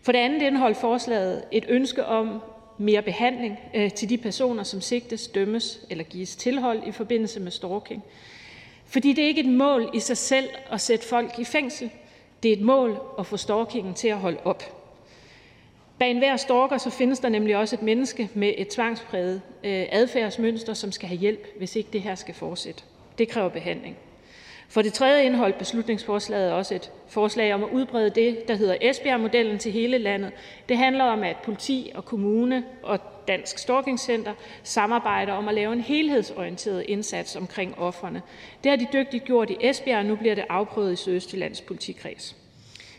For 0.02 0.12
det 0.12 0.20
andet 0.20 0.42
indeholder 0.42 0.80
forslaget 0.80 1.44
et 1.52 1.66
ønske 1.70 2.06
om 2.06 2.42
mere 2.78 3.02
behandling 3.02 3.60
øh, 3.76 3.92
til 3.92 4.10
de 4.10 4.18
personer, 4.18 4.64
som 4.64 4.82
sigtes, 4.82 5.28
dømmes 5.28 5.86
eller 5.90 6.04
gives 6.04 6.36
tilhold 6.36 6.88
i 6.88 6.92
forbindelse 6.92 7.40
med 7.40 7.52
stalking. 7.52 8.04
Fordi 8.86 9.14
det 9.14 9.24
er 9.24 9.28
ikke 9.28 9.42
et 9.42 9.54
mål 9.54 9.90
i 9.94 10.00
sig 10.00 10.18
selv 10.18 10.50
at 10.72 10.82
sætte 10.82 11.06
folk 11.08 11.40
i 11.40 11.44
fængsel. 11.44 11.90
Det 12.44 12.50
er 12.50 12.56
et 12.56 12.62
mål 12.62 13.02
at 13.20 13.26
få 13.26 13.38
stalkingen 13.38 13.94
til 13.94 14.08
at 14.08 14.18
holde 14.18 14.38
op. 14.44 14.64
Bag 16.00 16.12
enhver 16.12 16.38
stalker 16.38 16.78
så 16.78 16.90
findes 16.90 17.20
der 17.20 17.30
nemlig 17.30 17.58
også 17.58 17.76
et 17.76 17.82
menneske 17.82 18.30
med 18.34 18.54
et 18.58 18.68
tvangspræget 18.68 19.42
øh, 19.64 19.86
adfærdsmønster, 19.90 20.74
som 20.74 20.92
skal 20.92 21.10
have 21.10 21.20
hjælp, 21.20 21.48
hvis 21.58 21.76
ikke 21.76 21.90
det 21.94 22.02
her 22.02 22.16
skal 22.16 22.34
fortsætte. 22.34 22.84
Det 23.18 23.30
kræver 23.30 23.50
behandling. 23.50 23.98
For 24.70 24.82
det 24.82 24.94
tredje 24.94 25.26
indeholdt 25.26 25.58
beslutningsforslaget 25.58 26.52
også 26.52 26.76
et 26.76 26.92
forslag 27.08 27.54
om 27.54 27.64
at 27.64 27.70
udbrede 27.70 28.10
det, 28.10 28.48
der 28.48 28.56
hedder 28.56 28.76
Esbjerg-modellen 28.82 29.60
til 29.60 29.72
hele 29.72 29.98
landet. 29.98 30.32
Det 30.70 30.78
handler 30.78 31.04
om, 31.04 31.24
at 31.24 31.38
politi 31.44 31.92
og 31.96 32.06
kommune 32.06 32.64
og 32.84 33.00
Dansk 33.28 33.58
Stalking 33.58 34.00
Center 34.00 34.34
samarbejder 34.64 35.34
om 35.34 35.48
at 35.48 35.56
lave 35.56 35.74
en 35.74 35.82
helhedsorienteret 35.82 36.86
indsats 36.88 37.36
omkring 37.36 37.78
offerne. 37.80 38.22
Det 38.64 38.70
har 38.70 38.78
de 38.78 38.88
dygtigt 38.94 39.26
gjort 39.26 39.50
i 39.50 39.58
Esbjerg, 39.62 40.00
og 40.00 40.06
nu 40.06 40.16
bliver 40.16 40.36
det 40.36 40.46
afprøvet 40.50 40.94
i 40.94 40.96
Sydøstjyllands 40.96 41.62
politikreds. 41.62 42.36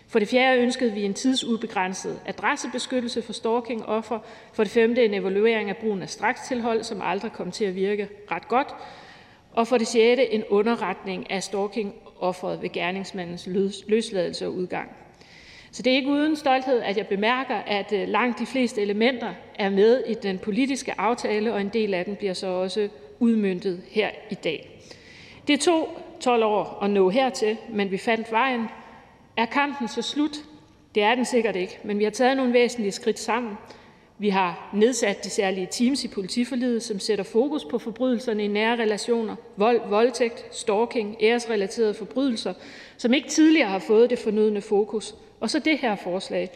For 0.09 0.18
det 0.18 0.28
fjerde 0.28 0.60
ønskede 0.60 0.93
vi 0.93 1.02
en 1.02 1.14
tidsubegrænset 1.14 2.20
adressebeskyttelse 2.26 3.22
for 3.22 3.32
stalking-offer. 3.32 4.18
For 4.52 4.64
det 4.64 4.72
femte 4.72 5.05
en 5.05 5.14
evaluering 5.14 5.70
af 5.70 5.76
brugen 5.76 6.02
af 6.02 6.10
strakstilhold, 6.10 6.82
som 6.82 7.02
aldrig 7.02 7.32
kom 7.32 7.51
til 7.51 7.64
at 7.64 7.74
virke 7.74 8.09
ret 8.30 8.48
godt. 8.48 8.68
Og 9.57 9.69
for 9.69 9.78
det 9.78 9.87
sjette 9.87 10.33
en 10.33 10.45
underretning 10.51 11.31
af 11.31 11.43
stalking-offeret 11.43 12.62
ved 12.62 12.73
gerningsmandens 12.73 13.49
løsladelse 13.87 14.47
og 14.47 14.53
udgang. 14.53 14.91
Så 15.70 15.83
det 15.83 15.93
er 15.93 15.97
ikke 15.97 16.11
uden 16.11 16.37
stolthed, 16.37 16.83
at 16.83 16.97
jeg 16.97 17.07
bemærker, 17.07 17.55
at 17.57 17.93
øh, 17.93 18.09
langt 18.09 18.39
de 18.39 18.47
fleste 18.47 18.83
elementer 18.83 19.35
er 19.55 19.70
med 19.70 20.05
i 20.07 20.15
den 20.15 20.39
politiske 20.39 21.01
aftale, 21.01 21.53
og 21.53 21.61
en 21.61 21.69
del 21.69 21.95
af 21.95 22.05
den 22.05 22.16
bliver 22.16 22.35
så 22.35 22.47
også 22.47 22.89
udmyndtet 23.19 23.83
her 23.91 24.11
i 24.31 24.35
dag. 24.35 24.81
Det 25.49 25.61
tog 25.61 25.89
12 26.20 26.45
år 26.45 26.78
at 26.83 26.91
nå 26.91 27.09
hertil, 27.09 27.57
men 27.70 27.91
vi 27.91 27.99
fandt 27.99 28.33
vejen. 28.33 28.66
Er 29.37 29.47
kampen 29.47 29.89
så 29.89 30.03
slut? 30.03 30.37
Det 30.95 31.03
er 31.03 31.15
den 31.15 31.24
sikkert 31.24 31.57
ikke, 31.57 31.78
men 31.85 31.99
vi 31.99 32.05
har 32.05 32.11
taget 32.11 32.37
nogle 32.37 32.53
væsentlige 32.53 32.93
skridt 32.93 33.19
sammen. 33.19 33.59
Vi 34.18 34.28
har 34.28 34.70
nedsat 34.74 35.24
de 35.24 35.30
særlige 35.30 35.68
teams 35.70 36.05
i 36.05 36.09
politiforliget, 36.09 36.82
som 36.82 36.98
sætter 36.98 37.24
fokus 37.24 37.64
på 37.64 37.78
forbrydelserne 37.78 38.44
i 38.44 38.48
nære 38.48 38.76
relationer, 38.76 39.36
vold, 39.56 39.80
voldtægt, 39.88 40.44
stalking, 40.51 41.16
æresrelaterede 41.20 41.94
forbrydelser, 41.94 42.55
som 42.97 43.14
ikke 43.14 43.28
tidligere 43.28 43.68
har 43.68 43.78
fået 43.78 44.10
det 44.10 44.18
fornødne 44.18 44.60
fokus. 44.60 45.14
Og 45.40 45.51
så 45.51 45.59
det 45.59 45.78
her 45.78 45.97
forslag. 45.97 46.51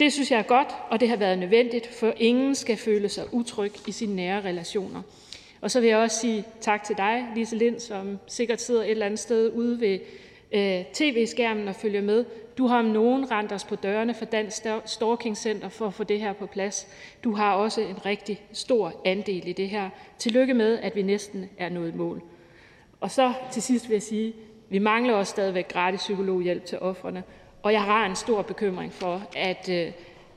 Det 0.00 0.12
synes 0.12 0.30
jeg 0.30 0.38
er 0.38 0.42
godt, 0.42 0.68
og 0.90 1.00
det 1.00 1.08
har 1.08 1.16
været 1.16 1.38
nødvendigt, 1.38 1.86
for 1.86 2.12
ingen 2.16 2.54
skal 2.54 2.76
føle 2.76 3.08
sig 3.08 3.24
utryg 3.32 3.72
i 3.88 3.92
sine 3.92 4.16
nære 4.16 4.40
relationer. 4.44 5.02
Og 5.60 5.70
så 5.70 5.80
vil 5.80 5.88
jeg 5.88 5.98
også 5.98 6.20
sige 6.20 6.44
tak 6.60 6.84
til 6.84 6.96
dig, 6.96 7.24
Lise 7.34 7.56
Lind, 7.56 7.80
som 7.80 8.18
sikkert 8.26 8.60
sidder 8.60 8.82
et 8.82 8.90
eller 8.90 9.06
andet 9.06 9.20
sted 9.20 9.52
ude 9.52 9.80
ved 9.80 9.98
øh, 10.52 10.84
tv-skærmen 10.92 11.68
og 11.68 11.74
følger 11.74 12.02
med. 12.02 12.24
Du 12.58 12.66
har 12.66 12.78
om 12.78 12.84
nogen 12.84 13.30
rent 13.30 13.52
os 13.52 13.64
på 13.64 13.76
dørene 13.76 14.14
for 14.14 14.24
Dansk 14.24 14.66
Stalking 14.84 15.36
Center 15.36 15.68
for 15.68 15.86
at 15.86 15.94
få 15.94 16.04
det 16.04 16.20
her 16.20 16.32
på 16.32 16.46
plads. 16.46 16.88
Du 17.24 17.34
har 17.34 17.54
også 17.54 17.80
en 17.80 18.06
rigtig 18.06 18.42
stor 18.52 18.92
andel 19.04 19.48
i 19.48 19.52
det 19.52 19.68
her. 19.68 19.90
Tillykke 20.18 20.54
med, 20.54 20.78
at 20.78 20.96
vi 20.96 21.02
næsten 21.02 21.48
er 21.58 21.68
nået 21.68 21.94
mål. 21.94 22.22
Og 23.00 23.10
så 23.10 23.32
til 23.52 23.62
sidst 23.62 23.88
vil 23.88 23.94
jeg 23.94 24.02
sige, 24.02 24.32
vi 24.68 24.78
mangler 24.78 25.14
også 25.14 25.30
stadigvæk 25.30 25.68
gratis 25.68 26.00
psykologhjælp 26.00 26.64
til 26.64 26.78
offrene, 26.78 27.22
og 27.62 27.72
jeg 27.72 27.82
har 27.82 28.06
en 28.06 28.16
stor 28.16 28.42
bekymring 28.42 28.92
for, 28.92 29.22
at 29.36 29.68
øh, 29.68 29.92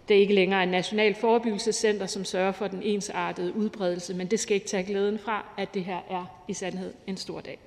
det 0.10 0.16
ikke 0.16 0.34
længere 0.34 0.60
er 0.60 0.64
et 0.64 0.70
nationalt 0.70 1.18
forebyggelsescenter, 1.18 2.06
som 2.06 2.26
sørger 2.26 2.52
for 2.52 2.68
den 2.68 2.84
ensartede 2.84 3.56
udbredelse, 3.56 4.14
men 4.14 4.28
det 4.28 4.40
skal 4.40 4.56
ikke 4.56 4.68
tage 4.68 4.84
glæden 4.84 5.20
fra, 5.20 5.46
at 5.58 5.74
det 5.74 5.84
her 5.84 6.00
er 6.10 6.26
i 6.48 6.54
sandhed 6.54 6.94
en 7.08 7.18
stor 7.18 7.40
dag. 7.40 7.60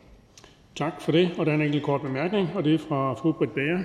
Tak 0.77 1.01
for 1.01 1.13
det. 1.13 1.31
Og 1.39 1.47
der 1.47 1.53
er 1.53 1.57
en 1.57 1.63
enkelt 1.63 1.85
kort 1.85 2.03
bemærkning, 2.03 2.49
og 2.55 2.65
det 2.65 2.75
er 2.75 2.79
fra 2.79 3.15
fru 3.15 3.33
Britt 3.33 3.55
Bager. 3.55 3.79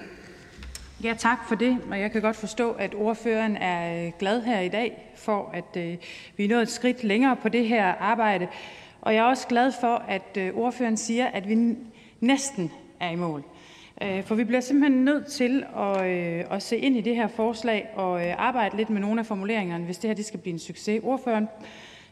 Ja, 1.04 1.14
tak 1.18 1.48
for 1.48 1.56
det. 1.56 1.78
Og 1.92 2.00
jeg 2.00 2.12
kan 2.12 2.22
godt 2.22 2.36
forstå, 2.36 2.72
at 2.72 2.96
ordføreren 2.96 3.58
er 3.58 4.06
øh, 4.06 4.12
glad 4.20 4.42
her 4.42 4.60
i 4.60 4.70
dag 4.70 5.12
for, 5.16 5.50
at 5.54 5.78
øh, 5.78 5.98
vi 6.38 6.46
er 6.46 6.50
nået 6.50 6.62
et 6.62 6.70
skridt 6.70 7.04
længere 7.04 7.36
på 7.36 7.50
det 7.50 7.68
her 7.68 7.86
arbejde. 7.86 8.48
Og 9.02 9.14
jeg 9.14 9.20
er 9.20 9.30
også 9.30 9.48
glad 9.48 9.72
for, 9.82 10.04
at 10.08 10.38
øh, 10.38 10.56
ordføreren 10.56 10.98
siger, 10.98 11.28
at 11.28 11.50
vi 11.50 11.76
næsten 12.20 12.72
er 13.00 13.10
i 13.10 13.16
mål. 13.16 13.44
Øh, 14.02 14.24
for 14.24 14.36
vi 14.36 14.44
bliver 14.44 14.62
simpelthen 14.62 15.06
nødt 15.06 15.28
til 15.28 15.64
at, 15.78 16.06
øh, 16.06 16.44
at 16.52 16.64
se 16.64 16.78
ind 16.78 16.98
i 16.98 17.02
det 17.02 17.16
her 17.16 17.28
forslag 17.28 17.90
og 17.96 18.28
øh, 18.28 18.34
arbejde 18.38 18.78
lidt 18.78 18.90
med 18.90 19.02
nogle 19.02 19.20
af 19.20 19.26
formuleringerne, 19.26 19.86
hvis 19.86 19.98
det 19.98 20.10
her 20.10 20.16
det 20.16 20.26
skal 20.26 20.40
blive 20.40 20.54
en 20.54 20.60
succes. 20.60 21.02
Ordføreren 21.04 21.48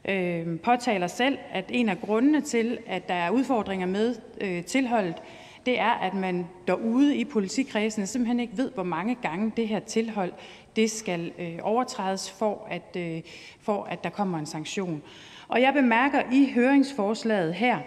øh, 0.10 0.60
påtaler 0.60 1.08
selv, 1.08 1.38
at 1.52 1.66
en 1.70 1.90
af 1.90 2.02
grundene 2.02 2.42
til, 2.42 2.78
at 2.88 3.08
der 3.08 3.14
er 3.14 3.30
udfordringer 3.30 3.88
med 3.88 4.16
øh, 4.42 4.64
tilholdet, 4.64 5.22
det 5.66 5.80
er, 5.80 5.92
at 5.92 6.14
man 6.14 6.48
derude 6.68 7.18
i 7.18 7.26
politikredsene 7.26 8.08
simpelthen 8.08 8.40
ikke 8.40 8.58
ved, 8.58 8.72
hvor 8.72 8.84
mange 8.84 9.16
gange 9.22 9.52
det 9.58 9.68
her 9.68 9.80
tilhold 9.80 10.34
det 10.76 10.92
skal 10.92 11.32
øh, 11.40 11.60
overtrædes, 11.62 12.32
for 12.32 12.68
at, 12.70 12.98
øh, 12.98 13.22
for 13.62 13.84
at 13.84 14.04
der 14.04 14.10
kommer 14.10 14.40
en 14.40 14.46
sanktion. 14.46 15.04
Og 15.48 15.62
jeg 15.62 15.74
bemærker 15.74 16.22
i 16.32 16.52
høringsforslaget 16.56 17.54
her 17.54 17.80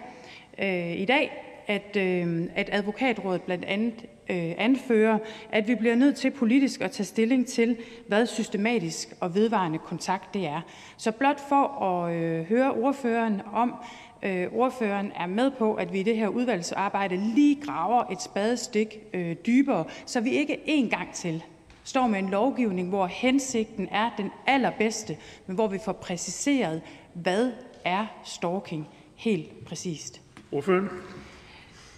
øh, 0.59 0.93
i 0.93 1.05
dag, 1.05 1.45
at, 1.67 1.97
øh, 1.97 2.47
at 2.55 2.69
advokatrådet 2.73 3.43
blandt 3.43 3.65
andet 3.65 3.95
øh, 4.31 4.53
anfører, 4.59 5.19
at 5.53 5.69
vi 5.69 5.75
bliver 5.75 5.95
nødt 5.95 6.17
til 6.17 6.31
politisk 6.31 6.81
at 6.81 6.91
tage 6.91 7.07
stilling 7.07 7.47
til, 7.47 7.77
hvad 8.07 8.27
systematisk 8.27 9.15
og 9.21 9.35
vedvarende 9.35 9.79
kontakt 9.79 10.35
det 10.35 10.47
er. 10.47 10.61
Så 10.97 11.13
blot 11.13 11.41
for 11.49 11.83
at 11.83 12.15
øh, 12.15 12.45
høre 12.45 12.73
ordføreren 12.73 13.43
om, 13.53 13.75
øh, 14.23 14.47
ordføreren 14.53 15.13
er 15.17 15.27
med 15.27 15.51
på, 15.51 15.75
at 15.75 15.93
vi 15.93 16.01
i 16.01 16.03
det 16.03 16.17
her 16.17 16.29
udvalgsarbejde 16.29 17.17
lige 17.17 17.63
graver 17.63 18.05
et 18.13 18.23
spadestik 18.23 18.99
øh, 19.15 19.37
dybere, 19.47 19.85
så 20.07 20.21
vi 20.21 20.31
ikke 20.31 20.61
en 20.67 20.89
gang 20.89 21.15
til 21.15 21.43
står 21.85 22.07
med 22.07 22.19
en 22.19 22.31
lovgivning, 22.31 22.89
hvor 22.89 23.07
hensigten 23.07 23.89
er 23.91 24.11
den 24.17 24.31
allerbedste, 24.47 25.17
men 25.47 25.55
hvor 25.55 25.67
vi 25.67 25.79
får 25.85 25.93
præciseret, 25.93 26.83
hvad 27.13 27.53
er 27.85 28.07
stalking 28.25 28.89
helt 29.17 29.65
præcist. 29.65 30.21
Ordføreren? 30.53 30.89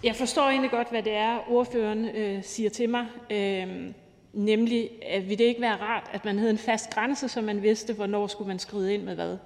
Jeg 0.03 0.15
forstår 0.15 0.49
egentlig 0.49 0.71
godt, 0.71 0.89
hvad 0.89 1.03
det 1.03 1.13
er, 1.13 1.51
ordføreren 1.51 2.05
øh, 2.05 2.43
siger 2.43 2.69
til 2.69 2.89
mig. 2.89 3.05
Øh, 3.29 3.91
nemlig, 4.33 4.89
at 5.07 5.23
ville 5.23 5.37
det 5.37 5.43
ikke 5.43 5.61
være 5.61 5.75
rart, 5.75 6.09
at 6.13 6.25
man 6.25 6.37
havde 6.37 6.51
en 6.51 6.57
fast 6.57 6.89
grænse, 6.89 7.29
så 7.29 7.41
man 7.41 7.61
vidste, 7.61 7.93
hvornår 7.93 8.27
skulle 8.27 8.47
man 8.47 8.59
skride 8.59 8.93
ind 8.93 9.03
med 9.03 9.15
hvad. 9.15 9.37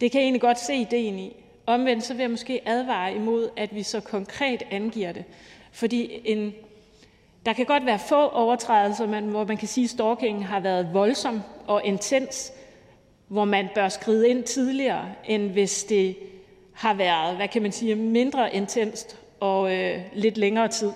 Det 0.00 0.12
kan 0.12 0.20
jeg 0.20 0.24
egentlig 0.24 0.40
godt 0.40 0.58
se 0.58 0.74
ideen 0.74 1.18
i. 1.18 1.44
Omvendt 1.66 2.04
så 2.04 2.14
vil 2.14 2.20
jeg 2.20 2.30
måske 2.30 2.60
advare 2.66 3.14
imod, 3.14 3.48
at 3.56 3.74
vi 3.74 3.82
så 3.82 4.00
konkret 4.00 4.62
angiver 4.70 5.12
det. 5.12 5.24
Fordi 5.72 6.20
en, 6.24 6.54
der 7.46 7.52
kan 7.52 7.66
godt 7.66 7.86
være 7.86 7.98
få 7.98 8.28
overtrædelser, 8.28 9.06
man, 9.06 9.24
hvor 9.24 9.44
man 9.44 9.56
kan 9.56 9.68
sige, 9.68 9.84
at 9.84 9.90
stalking 9.90 10.46
har 10.46 10.60
været 10.60 10.94
voldsom 10.94 11.42
og 11.66 11.84
intens, 11.84 12.52
hvor 13.28 13.44
man 13.44 13.68
bør 13.74 13.88
skride 13.88 14.28
ind 14.28 14.44
tidligere, 14.44 15.04
end 15.24 15.50
hvis 15.50 15.84
det 15.84 16.16
har 16.72 16.94
været, 16.94 17.36
hvad 17.36 17.48
kan 17.48 17.62
man 17.62 17.72
sige, 17.72 17.94
mindre 17.94 18.54
intenst 18.54 19.18
og 19.40 19.76
øh, 19.76 20.00
lidt 20.12 20.38
længere 20.38 20.68
tid. 20.68 20.92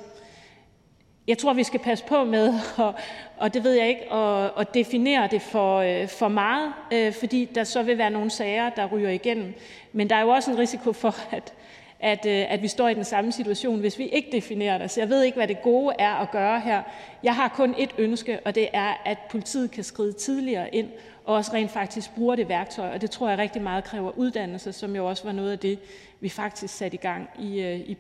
Jeg 1.27 1.39
tror, 1.39 1.53
vi 1.53 1.63
skal 1.63 1.81
passe 1.81 2.05
på 2.05 2.25
med, 2.25 2.55
og, 2.77 2.95
og 3.37 3.55
det 3.55 3.65
ved 3.65 3.73
jeg 3.73 3.89
ikke, 3.89 4.13
at, 4.59 4.75
definere 4.75 5.29
det 5.31 5.43
for, 5.43 5.79
øh, 5.79 6.09
for 6.09 6.29
meget, 6.29 6.73
øh, 6.93 7.13
fordi 7.13 7.45
der 7.55 7.65
så 7.65 7.83
vil 7.83 7.99
være 7.99 8.11
nogle 8.11 8.31
sager, 8.31 8.71
der 8.71 8.87
ryger 8.87 9.11
igennem. 9.11 9.55
Men 9.93 10.11
der 10.11 10.17
er 10.17 10.21
jo 10.21 10.29
også 10.29 10.51
en 10.51 10.59
risiko 10.59 10.93
for, 10.93 11.15
at, 11.37 11.53
at, 12.01 12.27
øh, 12.27 12.53
at 12.53 12.63
vi 12.63 12.69
står 12.69 12.89
i 12.89 12.95
den 12.95 13.05
samme 13.05 13.33
situation, 13.33 13.81
hvis 13.81 13.99
vi 13.99 14.05
ikke 14.07 14.29
definerer 14.33 14.79
det. 14.79 14.91
Så 14.91 15.01
jeg 15.01 15.09
ved 15.09 15.23
ikke, 15.23 15.37
hvad 15.37 15.49
det 15.49 15.63
gode 15.63 15.95
er 15.99 16.15
at 16.15 16.31
gøre 16.31 16.61
her. 16.61 16.83
Jeg 17.23 17.35
har 17.35 17.49
kun 17.49 17.75
et 17.79 17.91
ønske, 17.99 18.41
og 18.45 18.55
det 18.55 18.69
er, 18.73 19.03
at 19.05 19.19
politiet 19.31 19.71
kan 19.71 19.85
skride 19.85 20.13
tidligere 20.13 20.75
ind, 20.75 20.89
og 21.25 21.35
også 21.35 21.53
rent 21.53 21.71
faktisk 21.71 22.15
bruger 22.15 22.37
det 22.37 22.49
værktøj. 22.49 22.91
Og 22.91 23.01
det 23.01 23.11
tror 23.11 23.29
jeg 23.29 23.39
rigtig 23.39 23.63
meget 23.63 23.85
kræver 23.85 24.19
uddannelse, 24.19 24.73
som 24.73 24.97
jo 24.97 25.07
også 25.07 25.25
var 25.25 25.33
noget 25.33 25.53
af 25.53 25.59
det, 25.59 25.79
vi 26.21 26.29
faktisk 26.29 26.77
satte 26.77 26.95
i 26.95 27.01
gang 27.01 27.29
i, 27.39 27.61
øh, 27.61 27.81
i 27.81 27.95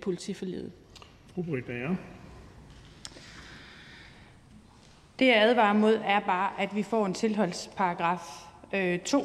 Bager. 1.66 1.96
Det, 5.18 5.26
jeg 5.26 5.36
advarer 5.36 5.72
mod, 5.72 6.00
er 6.04 6.20
bare, 6.20 6.50
at 6.58 6.76
vi 6.76 6.82
får 6.82 7.06
en 7.06 7.14
tilholdsparagraf 7.14 8.44
2, 9.04 9.18
øh, 9.18 9.24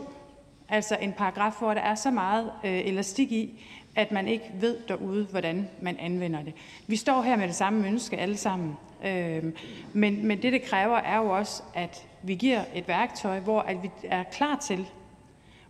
altså 0.69 0.97
en 1.01 1.13
paragraf, 1.13 1.53
hvor 1.59 1.73
der 1.73 1.81
er 1.81 1.95
så 1.95 2.11
meget 2.11 2.51
øh, 2.63 2.87
elastik 2.87 3.31
i, 3.31 3.65
at 3.95 4.11
man 4.11 4.27
ikke 4.27 4.51
ved 4.53 4.77
derude, 4.87 5.25
hvordan 5.31 5.69
man 5.81 5.97
anvender 5.99 6.43
det. 6.43 6.53
Vi 6.87 6.95
står 6.95 7.21
her 7.21 7.35
med 7.35 7.47
det 7.47 7.55
samme 7.55 7.87
ønske 7.87 8.17
alle 8.17 8.37
sammen, 8.37 8.77
øh, 9.05 9.43
men, 9.93 10.27
men 10.27 10.41
det, 10.41 10.53
det 10.53 10.61
kræver, 10.61 10.97
er 10.97 11.17
jo 11.17 11.29
også, 11.29 11.63
at 11.73 12.07
vi 12.23 12.35
giver 12.35 12.61
et 12.75 12.87
værktøj, 12.87 13.39
hvor 13.39 13.61
at 13.61 13.83
vi 13.83 13.89
er 14.03 14.23
klar 14.23 14.55
til 14.55 14.85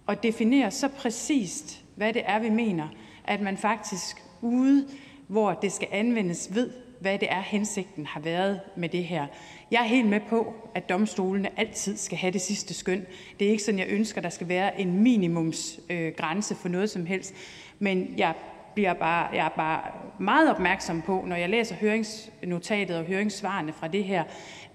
at 0.07 0.23
definere 0.23 0.71
så 0.71 0.87
præcist, 0.87 1.83
hvad 1.95 2.13
det 2.13 2.21
er, 2.25 2.39
vi 2.39 2.49
mener, 2.49 2.87
at 3.23 3.41
man 3.41 3.57
faktisk 3.57 4.23
ude, 4.41 4.87
hvor 5.27 5.53
det 5.53 5.71
skal 5.71 5.87
anvendes, 5.91 6.55
ved, 6.55 6.69
hvad 6.99 7.19
det 7.19 7.31
er, 7.31 7.41
hensigten 7.41 8.05
har 8.05 8.19
været 8.19 8.59
med 8.75 8.89
det 8.89 9.03
her. 9.03 9.27
Jeg 9.71 9.79
er 9.79 9.87
helt 9.87 10.07
med 10.07 10.19
på, 10.29 10.53
at 10.75 10.89
domstolene 10.89 11.59
altid 11.59 11.97
skal 11.97 12.17
have 12.17 12.33
det 12.33 12.41
sidste 12.41 12.73
skøn. 12.73 13.05
Det 13.39 13.47
er 13.47 13.51
ikke 13.51 13.63
sådan, 13.63 13.79
jeg 13.79 13.87
ønsker, 13.89 14.21
der 14.21 14.29
skal 14.29 14.47
være 14.47 14.81
en 14.81 15.03
minimumsgrænse 15.03 16.53
øh, 16.53 16.59
for 16.59 16.69
noget 16.69 16.89
som 16.89 17.05
helst. 17.05 17.33
Men 17.79 18.13
jeg 18.17 18.33
bliver 18.73 18.93
bare, 18.93 19.35
jeg 19.35 19.45
er 19.45 19.55
bare 19.55 19.81
meget 20.19 20.51
opmærksom 20.51 21.01
på, 21.01 21.23
når 21.27 21.35
jeg 21.35 21.49
læser 21.49 21.75
høringsnotatet 21.75 22.97
og 22.97 23.03
høringssvarene 23.03 23.73
fra 23.73 23.87
det 23.87 24.03
her, 24.03 24.23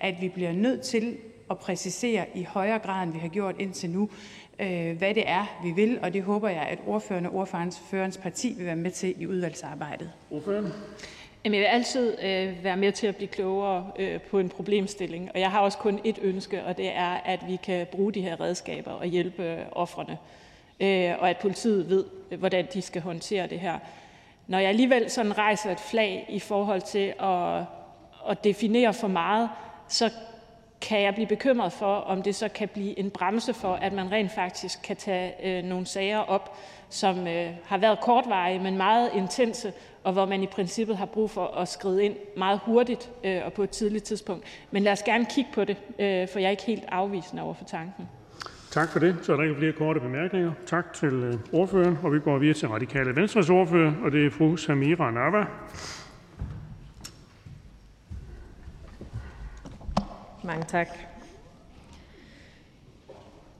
at 0.00 0.14
vi 0.20 0.28
bliver 0.28 0.52
nødt 0.52 0.82
til 0.82 1.16
at 1.50 1.58
præcisere 1.58 2.26
i 2.34 2.42
højere 2.42 2.78
grad, 2.78 3.02
end 3.02 3.12
vi 3.12 3.18
har 3.18 3.28
gjort 3.28 3.54
indtil 3.58 3.90
nu, 3.90 4.08
øh, 4.58 4.98
hvad 4.98 5.14
det 5.14 5.22
er, 5.26 5.60
vi 5.62 5.70
vil, 5.70 5.98
og 6.02 6.14
det 6.14 6.22
håber 6.22 6.48
jeg, 6.48 6.62
at 6.62 6.78
ordførende 6.86 7.30
og 7.30 7.36
ordførens 7.36 8.18
parti 8.22 8.54
vil 8.56 8.66
være 8.66 8.76
med 8.76 8.90
til 8.90 9.22
i 9.22 9.26
udvalgsarbejdet. 9.26 10.10
Ordføreren? 10.30 10.72
Jamen, 11.44 11.54
jeg 11.54 11.60
vil 11.60 11.74
altid 11.74 12.16
øh, 12.22 12.64
være 12.64 12.76
med 12.76 12.92
til 12.92 13.06
at 13.06 13.16
blive 13.16 13.28
klogere 13.28 13.90
øh, 13.98 14.20
på 14.20 14.38
en 14.38 14.48
problemstilling, 14.48 15.30
og 15.34 15.40
jeg 15.40 15.50
har 15.50 15.60
også 15.60 15.78
kun 15.78 16.00
et 16.04 16.18
ønske, 16.22 16.64
og 16.64 16.76
det 16.76 16.96
er, 16.96 17.10
at 17.24 17.40
vi 17.48 17.56
kan 17.56 17.86
bruge 17.86 18.12
de 18.12 18.20
her 18.20 18.40
redskaber 18.40 18.90
og 18.90 19.06
hjælpe 19.06 19.42
øh, 19.42 19.58
offrene, 19.72 20.18
øh, 20.80 21.12
og 21.18 21.30
at 21.30 21.36
politiet 21.36 21.88
ved, 21.88 22.04
øh, 22.30 22.38
hvordan 22.38 22.66
de 22.74 22.82
skal 22.82 23.02
håndtere 23.02 23.46
det 23.46 23.60
her. 23.60 23.78
Når 24.46 24.58
jeg 24.58 24.68
alligevel 24.68 25.10
sådan 25.10 25.38
rejser 25.38 25.70
et 25.70 25.80
flag 25.80 26.26
i 26.28 26.40
forhold 26.40 26.82
til 26.82 27.14
at, 27.20 27.62
at 28.30 28.44
definere 28.44 28.94
for 28.94 29.08
meget, 29.08 29.48
så 29.88 30.10
kan 30.80 31.02
jeg 31.02 31.14
blive 31.14 31.26
bekymret 31.26 31.72
for, 31.72 31.96
om 31.96 32.22
det 32.22 32.34
så 32.34 32.48
kan 32.48 32.68
blive 32.68 32.98
en 32.98 33.10
bremse 33.10 33.54
for, 33.54 33.74
at 33.74 33.92
man 33.92 34.12
rent 34.12 34.32
faktisk 34.32 34.82
kan 34.82 34.96
tage 34.96 35.32
øh, 35.42 35.64
nogle 35.64 35.86
sager 35.86 36.18
op, 36.18 36.56
som 36.94 37.26
øh, 37.26 37.50
har 37.64 37.78
været 37.78 38.00
kortvarige, 38.00 38.58
men 38.58 38.76
meget 38.76 39.10
intense, 39.14 39.72
og 40.04 40.12
hvor 40.12 40.26
man 40.26 40.42
i 40.42 40.46
princippet 40.46 40.96
har 40.96 41.06
brug 41.06 41.30
for 41.30 41.46
at 41.46 41.68
skride 41.68 42.04
ind 42.04 42.16
meget 42.36 42.60
hurtigt 42.64 43.10
øh, 43.24 43.40
og 43.44 43.52
på 43.52 43.62
et 43.62 43.70
tidligt 43.70 44.04
tidspunkt. 44.04 44.44
Men 44.70 44.82
lad 44.82 44.92
os 44.92 45.02
gerne 45.02 45.24
kigge 45.24 45.50
på 45.54 45.64
det, 45.64 45.76
øh, 45.98 46.28
for 46.28 46.38
jeg 46.38 46.46
er 46.46 46.50
ikke 46.50 46.62
helt 46.62 46.84
afvisende 46.88 47.42
over 47.42 47.54
for 47.54 47.64
tanken. 47.64 48.08
Tak 48.70 48.88
for 48.88 48.98
det. 48.98 49.16
Så 49.22 49.32
er 49.32 49.36
der 49.36 49.42
ikke 49.42 49.56
flere 49.56 49.72
korte 49.72 50.00
bemærkninger. 50.00 50.52
Tak 50.66 50.92
til 50.92 51.12
øh, 51.12 51.34
ordføreren, 51.52 51.98
og 52.02 52.12
vi 52.12 52.20
går 52.20 52.38
videre 52.38 52.54
til 52.54 52.68
Radikale 52.68 53.16
Venstres 53.16 53.50
ordfører, 53.50 53.92
og 54.04 54.12
det 54.12 54.26
er 54.26 54.30
fru 54.30 54.56
Samira 54.56 55.10
Nava. 55.10 55.44
Mange 60.44 60.64
tak. 60.64 60.88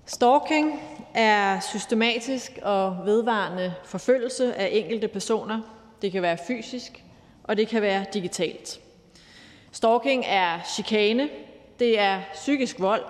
Stalking 0.07 0.81
er 1.15 1.61
systematisk 1.61 2.59
og 2.63 2.97
vedvarende 3.05 3.75
forfølgelse 3.85 4.55
af 4.55 4.69
enkelte 4.73 5.09
personer. 5.09 5.61
Det 6.03 6.13
kan 6.13 6.23
være 6.23 6.39
fysisk, 6.47 7.05
og 7.45 7.57
det 7.57 7.69
kan 7.69 7.83
være 7.83 8.05
digitalt. 8.15 8.81
Stalking 9.73 10.25
er 10.27 10.61
chikane, 10.67 11.29
det 11.79 12.01
er 12.01 12.21
psykisk 12.33 12.81
vold, 12.81 13.05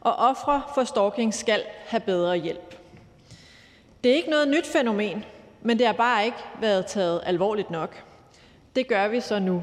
og 0.00 0.16
ofre 0.16 0.62
for 0.74 0.84
stalking 0.84 1.34
skal 1.34 1.62
have 1.86 2.00
bedre 2.00 2.36
hjælp. 2.36 2.76
Det 4.04 4.12
er 4.12 4.16
ikke 4.16 4.30
noget 4.30 4.48
nyt 4.48 4.66
fænomen, 4.66 5.24
men 5.62 5.78
det 5.78 5.86
har 5.86 5.94
bare 5.94 6.24
ikke 6.24 6.38
været 6.60 6.86
taget 6.86 7.20
alvorligt 7.26 7.70
nok. 7.70 8.04
Det 8.76 8.88
gør 8.88 9.08
vi 9.08 9.20
så 9.20 9.38
nu. 9.38 9.62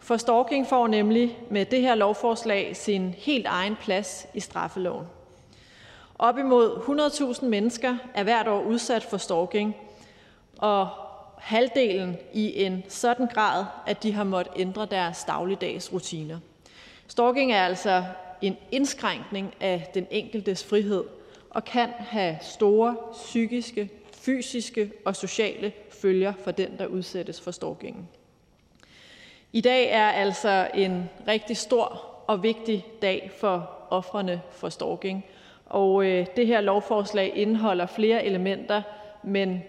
For 0.00 0.16
stalking 0.16 0.66
får 0.66 0.86
nemlig 0.86 1.38
med 1.50 1.64
det 1.64 1.80
her 1.80 1.94
lovforslag 1.94 2.76
sin 2.76 3.14
helt 3.18 3.46
egen 3.46 3.76
plads 3.76 4.26
i 4.34 4.40
straffeloven. 4.40 5.06
Op 6.22 6.38
imod 6.38 6.70
100.000 7.40 7.44
mennesker 7.44 7.96
er 8.14 8.22
hvert 8.22 8.48
år 8.48 8.62
udsat 8.62 9.02
for 9.02 9.16
stalking, 9.16 9.76
og 10.58 10.88
halvdelen 11.38 12.16
i 12.32 12.62
en 12.64 12.84
sådan 12.88 13.26
grad, 13.26 13.64
at 13.86 14.02
de 14.02 14.12
har 14.12 14.24
måttet 14.24 14.52
ændre 14.56 14.86
deres 14.86 15.24
dagligdags 15.24 15.92
rutiner. 15.92 16.38
Stalking 17.06 17.52
er 17.52 17.64
altså 17.64 18.04
en 18.42 18.56
indskrænkning 18.70 19.54
af 19.60 19.90
den 19.94 20.06
enkeltes 20.10 20.64
frihed 20.64 21.04
og 21.50 21.64
kan 21.64 21.88
have 21.98 22.38
store 22.40 22.96
psykiske, 23.12 23.90
fysiske 24.12 24.92
og 25.04 25.16
sociale 25.16 25.72
følger 25.90 26.32
for 26.44 26.50
den, 26.50 26.78
der 26.78 26.86
udsættes 26.86 27.40
for 27.40 27.50
stalkingen. 27.50 28.08
I 29.52 29.60
dag 29.60 29.90
er 29.90 30.10
altså 30.10 30.70
en 30.74 31.10
rigtig 31.28 31.56
stor 31.56 32.08
og 32.26 32.42
vigtig 32.42 32.86
dag 33.02 33.30
for 33.38 33.70
offrene 33.90 34.42
for 34.50 34.68
stalking, 34.68 35.24
og 35.72 36.06
øh, 36.06 36.26
det 36.36 36.46
her 36.46 36.60
lovforslag 36.60 37.32
indeholder 37.34 37.86
flere 37.86 38.24
elementer, 38.24 38.82
men 39.22 39.62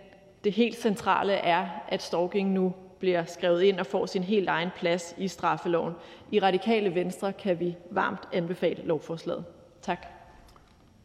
det 0.43 0.51
helt 0.51 0.75
centrale 0.75 1.33
er, 1.33 1.67
at 1.87 2.01
stalking 2.01 2.51
nu 2.51 2.73
bliver 2.99 3.23
skrevet 3.25 3.61
ind 3.61 3.79
og 3.79 3.85
får 3.85 4.05
sin 4.05 4.23
helt 4.23 4.49
egen 4.49 4.69
plads 4.75 5.15
i 5.17 5.27
straffeloven. 5.27 5.93
I 6.31 6.39
Radikale 6.39 6.95
Venstre 6.95 7.33
kan 7.33 7.59
vi 7.59 7.75
varmt 7.91 8.19
anbefale 8.33 8.83
lovforslaget. 8.83 9.45
Tak. 9.81 10.05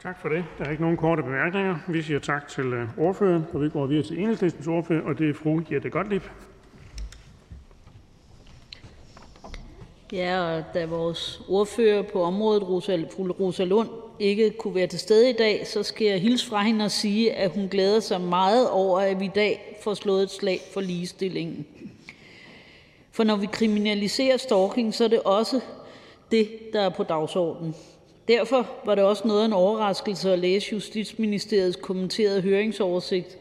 Tak 0.03 0.19
for 0.19 0.29
det. 0.29 0.45
Der 0.59 0.65
er 0.65 0.71
ikke 0.71 0.83
nogen 0.83 0.97
korte 0.97 1.23
bemærkninger. 1.23 1.77
Vi 1.89 2.03
siger 2.03 2.21
tak 2.21 2.49
til 2.49 2.65
øh, 2.65 2.89
ordføreren, 2.99 3.45
og 3.53 3.63
vi 3.63 3.69
går 3.69 3.87
videre 3.87 4.05
til 4.05 4.19
enhedslistens 4.19 4.67
ordfører, 4.67 5.03
og 5.03 5.19
det 5.19 5.31
er 5.31 5.35
fru 5.35 5.61
Jette 5.71 5.91
Gottlieb. 5.91 6.23
Ja, 10.13 10.41
og 10.41 10.65
da 10.75 10.85
vores 10.85 11.41
ordfører 11.49 12.03
på 12.03 12.23
området, 12.23 12.63
fru 13.13 13.33
Rosa 13.33 13.65
Lund, 13.65 13.89
ikke 14.19 14.51
kunne 14.51 14.75
være 14.75 14.87
til 14.87 14.99
stede 14.99 15.31
i 15.31 15.33
dag, 15.33 15.67
så 15.67 15.83
skal 15.83 16.07
jeg 16.07 16.21
hilse 16.21 16.47
fra 16.47 16.63
hende 16.63 16.85
og 16.85 16.91
sige, 16.91 17.33
at 17.33 17.51
hun 17.51 17.69
glæder 17.69 18.01
sig 18.01 18.21
meget 18.21 18.71
over, 18.71 19.01
at 19.01 19.21
vi 19.21 19.25
i 19.25 19.31
dag 19.35 19.79
får 19.83 19.95
slået 19.95 20.23
et 20.23 20.31
slag 20.31 20.61
for 20.73 20.81
ligestillingen. 20.81 21.67
For 23.13 23.25
når 23.25 23.37
vi 23.37 23.47
kriminaliserer 23.53 24.37
stalking, 24.37 24.95
så 24.95 25.05
er 25.05 25.09
det 25.09 25.21
også 25.21 25.61
det, 26.31 26.49
der 26.73 26.81
er 26.81 26.89
på 26.89 27.03
dagsordenen. 27.03 27.75
Derfor 28.29 28.67
var 28.85 28.95
det 28.95 29.05
også 29.05 29.29
noget 29.29 29.41
af 29.41 29.47
en 29.47 29.53
overraskelse 29.53 30.33
at 30.33 30.39
læse 30.39 30.73
Justitsministeriets 30.73 31.79
kommenterede 31.83 32.41
høringsoversigt, 32.41 33.39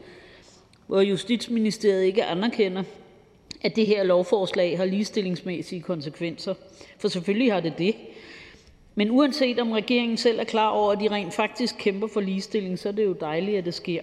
hvor 0.86 1.00
Justitsministeriet 1.00 2.04
ikke 2.04 2.24
anerkender, 2.24 2.82
at 3.62 3.76
det 3.76 3.86
her 3.86 4.02
lovforslag 4.02 4.76
har 4.76 4.84
ligestillingsmæssige 4.84 5.82
konsekvenser. 5.82 6.54
For 6.98 7.08
selvfølgelig 7.08 7.52
har 7.52 7.60
det 7.60 7.78
det. 7.78 7.94
Men 8.94 9.10
uanset 9.10 9.58
om 9.58 9.72
regeringen 9.72 10.16
selv 10.16 10.40
er 10.40 10.44
klar 10.44 10.68
over, 10.68 10.92
at 10.92 11.00
de 11.00 11.08
rent 11.10 11.34
faktisk 11.34 11.74
kæmper 11.78 12.06
for 12.06 12.20
ligestilling, 12.20 12.78
så 12.78 12.88
er 12.88 12.92
det 12.92 13.04
jo 13.04 13.12
dejligt, 13.12 13.58
at 13.58 13.64
det 13.64 13.74
sker. 13.74 14.00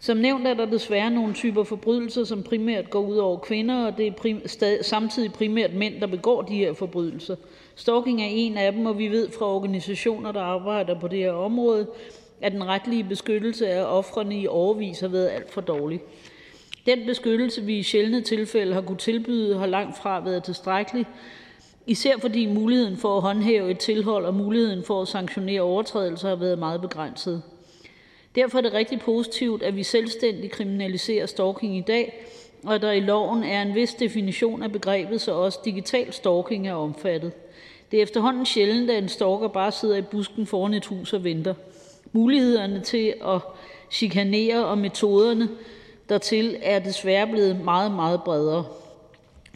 Som 0.00 0.16
nævnt 0.16 0.46
er 0.46 0.54
der 0.54 0.64
desværre 0.64 1.10
nogle 1.10 1.34
typer 1.34 1.64
forbrydelser, 1.64 2.24
som 2.24 2.42
primært 2.42 2.90
går 2.90 3.00
ud 3.00 3.16
over 3.16 3.38
kvinder, 3.38 3.86
og 3.86 3.96
det 3.96 4.06
er 4.06 4.12
prim- 4.12 4.46
samtidig 4.82 5.32
primært 5.32 5.74
mænd, 5.74 6.00
der 6.00 6.06
begår 6.06 6.42
de 6.42 6.54
her 6.54 6.72
forbrydelser. 6.72 7.36
Stalking 7.74 8.22
er 8.22 8.28
en 8.30 8.56
af 8.56 8.72
dem, 8.72 8.86
og 8.86 8.98
vi 8.98 9.08
ved 9.08 9.30
fra 9.30 9.54
organisationer, 9.54 10.32
der 10.32 10.40
arbejder 10.40 11.00
på 11.00 11.08
det 11.08 11.18
her 11.18 11.32
område, 11.32 11.86
at 12.40 12.52
den 12.52 12.64
retlige 12.64 13.04
beskyttelse 13.04 13.68
af 13.68 13.84
offrene 13.84 14.40
i 14.40 14.46
overvis 14.46 15.00
har 15.00 15.08
været 15.08 15.28
alt 15.28 15.52
for 15.52 15.60
dårlig. 15.60 16.00
Den 16.86 17.06
beskyttelse, 17.06 17.62
vi 17.62 17.78
i 17.78 17.82
sjældne 17.82 18.20
tilfælde 18.20 18.74
har 18.74 18.80
kunnet 18.80 19.00
tilbyde, 19.00 19.58
har 19.58 19.66
langt 19.66 19.98
fra 19.98 20.20
været 20.20 20.44
tilstrækkelig, 20.44 21.06
især 21.86 22.18
fordi 22.18 22.46
muligheden 22.46 22.96
for 22.96 23.16
at 23.16 23.22
håndhæve 23.22 23.70
et 23.70 23.78
tilhold 23.78 24.24
og 24.24 24.34
muligheden 24.34 24.84
for 24.84 25.02
at 25.02 25.08
sanktionere 25.08 25.60
overtrædelser 25.60 26.28
har 26.28 26.36
været 26.36 26.58
meget 26.58 26.80
begrænset. 26.80 27.42
Derfor 28.34 28.58
er 28.58 28.62
det 28.62 28.72
rigtig 28.72 29.00
positivt, 29.00 29.62
at 29.62 29.76
vi 29.76 29.82
selvstændigt 29.82 30.52
kriminaliserer 30.52 31.26
stalking 31.26 31.76
i 31.76 31.80
dag, 31.80 32.26
og 32.64 32.74
at 32.74 32.82
der 32.82 32.92
i 32.92 33.00
loven 33.00 33.44
er 33.44 33.62
en 33.62 33.74
vis 33.74 33.94
definition 33.94 34.62
af 34.62 34.72
begrebet, 34.72 35.20
så 35.20 35.32
også 35.32 35.58
digital 35.64 36.12
stalking 36.12 36.68
er 36.68 36.74
omfattet. 36.74 37.32
Det 37.90 37.98
er 37.98 38.02
efterhånden 38.02 38.46
sjældent, 38.46 38.90
at 38.90 39.02
en 39.02 39.08
stalker 39.08 39.48
bare 39.48 39.72
sidder 39.72 39.96
i 39.96 40.02
busken 40.02 40.46
foran 40.46 40.74
et 40.74 40.86
hus 40.86 41.12
og 41.12 41.24
venter. 41.24 41.54
Mulighederne 42.12 42.80
til 42.80 43.14
at 43.26 43.40
chikanere 43.90 44.66
og 44.66 44.78
metoderne 44.78 45.48
dertil 46.08 46.56
er 46.62 46.78
desværre 46.78 47.26
blevet 47.26 47.64
meget, 47.64 47.92
meget 47.92 48.22
bredere. 48.22 48.64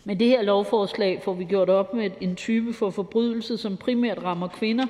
Med 0.04 0.16
det 0.16 0.26
her 0.26 0.42
lovforslag 0.42 1.20
får 1.24 1.32
vi 1.32 1.44
gjort 1.44 1.70
op 1.70 1.94
med 1.94 2.10
en 2.20 2.36
type 2.36 2.72
for 2.72 2.90
forbrydelse, 2.90 3.56
som 3.56 3.76
primært 3.76 4.22
rammer 4.22 4.48
kvinder, 4.48 4.86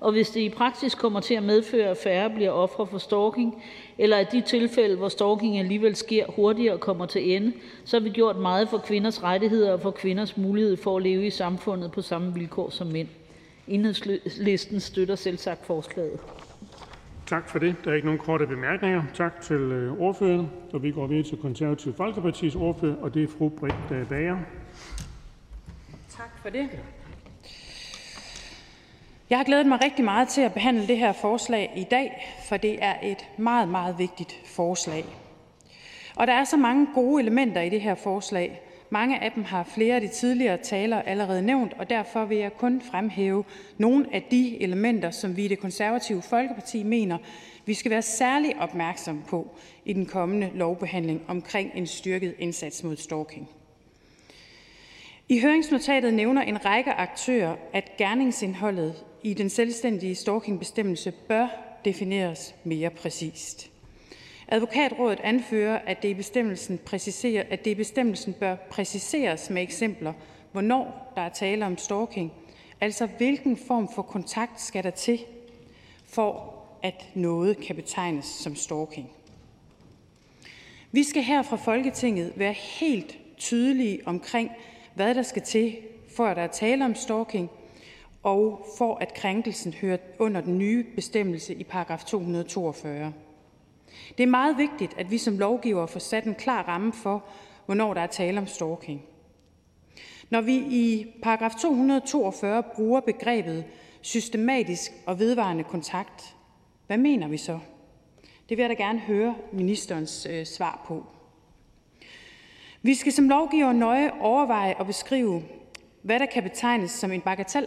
og 0.00 0.12
hvis 0.12 0.30
det 0.30 0.40
i 0.40 0.48
praksis 0.48 0.94
kommer 0.94 1.20
til 1.20 1.34
at 1.34 1.42
medføre, 1.42 1.88
at 1.88 1.96
færre 1.96 2.30
bliver 2.30 2.50
ofre 2.50 2.86
for 2.86 2.98
stalking, 2.98 3.62
eller 3.98 4.16
at 4.16 4.32
de 4.32 4.40
tilfælde, 4.40 4.96
hvor 4.96 5.08
stalking 5.08 5.58
alligevel 5.58 5.96
sker, 5.96 6.26
hurtigere 6.28 6.78
kommer 6.78 7.06
til 7.06 7.32
ende, 7.36 7.52
så 7.84 7.98
har 7.98 8.04
vi 8.04 8.10
gjort 8.10 8.36
meget 8.36 8.68
for 8.68 8.78
kvinders 8.78 9.22
rettigheder 9.22 9.72
og 9.72 9.80
for 9.80 9.90
kvinders 9.90 10.36
mulighed 10.36 10.76
for 10.76 10.96
at 10.96 11.02
leve 11.02 11.26
i 11.26 11.30
samfundet 11.30 11.92
på 11.92 12.02
samme 12.02 12.34
vilkår 12.34 12.70
som 12.70 12.86
mænd. 12.86 13.08
Enhedslisten 13.68 14.80
støtter 14.80 15.14
selvsagt 15.14 15.66
forslaget. 15.66 16.20
Tak 17.26 17.48
for 17.48 17.58
det. 17.58 17.76
Der 17.84 17.90
er 17.90 17.94
ikke 17.94 18.06
nogen 18.06 18.20
korte 18.20 18.46
bemærkninger. 18.46 19.02
Tak 19.14 19.40
til 19.40 19.56
øh, 19.56 20.00
ordføreren. 20.00 20.50
Og 20.72 20.82
vi 20.82 20.90
går 20.90 21.06
videre 21.06 21.24
til 21.24 21.38
Konservativ 21.38 21.94
Folkepartis 21.94 22.54
ordfører, 22.54 22.96
og 22.96 23.14
det 23.14 23.22
er 23.22 23.28
fru 23.38 23.48
Britt 23.48 24.08
Bager. 24.08 24.38
Tak 26.10 26.38
for 26.42 26.48
det. 26.48 26.68
Jeg 29.30 29.38
har 29.38 29.44
glædet 29.44 29.66
mig 29.66 29.78
rigtig 29.84 30.04
meget 30.04 30.28
til 30.28 30.40
at 30.40 30.54
behandle 30.54 30.86
det 30.86 30.98
her 30.98 31.12
forslag 31.12 31.72
i 31.76 31.84
dag, 31.90 32.36
for 32.48 32.56
det 32.56 32.84
er 32.84 32.94
et 33.02 33.26
meget, 33.38 33.68
meget 33.68 33.98
vigtigt 33.98 34.36
forslag. 34.44 35.04
Og 36.16 36.26
der 36.26 36.32
er 36.32 36.44
så 36.44 36.56
mange 36.56 36.86
gode 36.94 37.22
elementer 37.22 37.60
i 37.60 37.68
det 37.68 37.80
her 37.80 37.94
forslag, 37.94 38.60
mange 38.90 39.22
af 39.22 39.32
dem 39.32 39.44
har 39.44 39.64
flere 39.74 39.94
af 39.94 40.00
de 40.00 40.08
tidligere 40.08 40.56
talere 40.56 41.08
allerede 41.08 41.42
nævnt, 41.42 41.72
og 41.78 41.90
derfor 41.90 42.24
vil 42.24 42.38
jeg 42.38 42.52
kun 42.52 42.82
fremhæve 42.90 43.44
nogle 43.78 44.06
af 44.12 44.22
de 44.30 44.62
elementer, 44.62 45.10
som 45.10 45.36
vi 45.36 45.44
i 45.44 45.48
det 45.48 45.58
konservative 45.58 46.22
Folkeparti 46.22 46.82
mener, 46.82 47.18
vi 47.64 47.74
skal 47.74 47.90
være 47.90 48.02
særlig 48.02 48.56
opmærksom 48.58 49.22
på 49.28 49.56
i 49.84 49.92
den 49.92 50.06
kommende 50.06 50.50
lovbehandling 50.54 51.22
omkring 51.28 51.70
en 51.74 51.86
styrket 51.86 52.34
indsats 52.38 52.84
mod 52.84 52.96
stalking. 52.96 53.48
I 55.28 55.40
høringsnotatet 55.40 56.14
nævner 56.14 56.42
en 56.42 56.64
række 56.64 56.92
aktører, 56.92 57.56
at 57.72 57.96
gerningsindholdet 57.98 59.04
i 59.22 59.34
den 59.34 59.50
selvstændige 59.50 60.14
stalkingbestemmelse 60.14 61.12
bør 61.28 61.48
defineres 61.84 62.54
mere 62.64 62.90
præcist. 62.90 63.70
Advokatrådet 64.48 65.20
anfører, 65.20 65.78
at 65.78 66.02
det 66.02 66.08
i 66.08 66.14
bestemmelsen, 66.14 66.78
præciserer, 66.78 67.44
at 67.50 67.64
det 67.64 67.70
i 67.70 67.74
bestemmelsen 67.74 68.32
bør 68.32 68.56
præciseres 68.70 69.50
med 69.50 69.62
eksempler, 69.62 70.12
hvornår 70.52 71.12
der 71.16 71.22
er 71.22 71.28
tale 71.28 71.66
om 71.66 71.78
stalking, 71.78 72.32
altså 72.80 73.06
hvilken 73.06 73.56
form 73.56 73.88
for 73.94 74.02
kontakt 74.02 74.60
skal 74.60 74.84
der 74.84 74.90
til, 74.90 75.20
for 76.06 76.54
at 76.82 77.06
noget 77.14 77.56
kan 77.56 77.76
betegnes 77.76 78.24
som 78.24 78.56
stalking. 78.56 79.10
Vi 80.92 81.02
skal 81.02 81.22
her 81.22 81.42
fra 81.42 81.56
Folketinget 81.56 82.32
være 82.36 82.52
helt 82.52 83.18
tydelige 83.36 84.00
omkring, 84.06 84.50
hvad 84.94 85.14
der 85.14 85.22
skal 85.22 85.42
til, 85.42 85.76
for 86.16 86.26
at 86.26 86.36
der 86.36 86.42
er 86.42 86.46
tale 86.46 86.84
om 86.84 86.94
stalking, 86.94 87.50
og 88.22 88.66
for 88.78 88.94
at 88.94 89.14
krænkelsen 89.14 89.72
hører 89.72 89.98
under 90.18 90.40
den 90.40 90.58
nye 90.58 90.84
bestemmelse 90.94 91.54
i 91.54 91.64
paragraf 91.64 92.04
242. 92.04 93.12
Det 94.18 94.22
er 94.22 94.26
meget 94.26 94.58
vigtigt, 94.58 94.94
at 94.98 95.10
vi 95.10 95.18
som 95.18 95.38
lovgivere 95.38 95.88
får 95.88 96.00
sat 96.00 96.24
en 96.24 96.34
klar 96.34 96.62
ramme 96.62 96.92
for, 96.92 97.24
hvornår 97.66 97.94
der 97.94 98.00
er 98.00 98.06
tale 98.06 98.38
om 98.38 98.46
stalking. 98.46 99.02
Når 100.30 100.40
vi 100.40 100.54
i 100.54 101.06
paragraf 101.22 101.54
242 101.60 102.62
bruger 102.62 103.00
begrebet 103.00 103.64
systematisk 104.00 104.92
og 105.06 105.18
vedvarende 105.18 105.64
kontakt, 105.64 106.36
hvad 106.86 106.98
mener 106.98 107.28
vi 107.28 107.36
så? 107.36 107.58
Det 108.48 108.56
vil 108.56 108.62
jeg 108.62 108.70
da 108.70 108.74
gerne 108.74 108.98
høre 108.98 109.34
ministerens 109.52 110.26
øh, 110.30 110.46
svar 110.46 110.84
på. 110.86 111.06
Vi 112.82 112.94
skal 112.94 113.12
som 113.12 113.28
lovgiver 113.28 113.72
nøje 113.72 114.10
overveje 114.20 114.74
og 114.78 114.86
beskrive, 114.86 115.42
hvad 116.02 116.18
der 116.18 116.26
kan 116.26 116.42
betegnes 116.42 116.90
som 116.90 117.12
en 117.12 117.20
bagatel, 117.20 117.66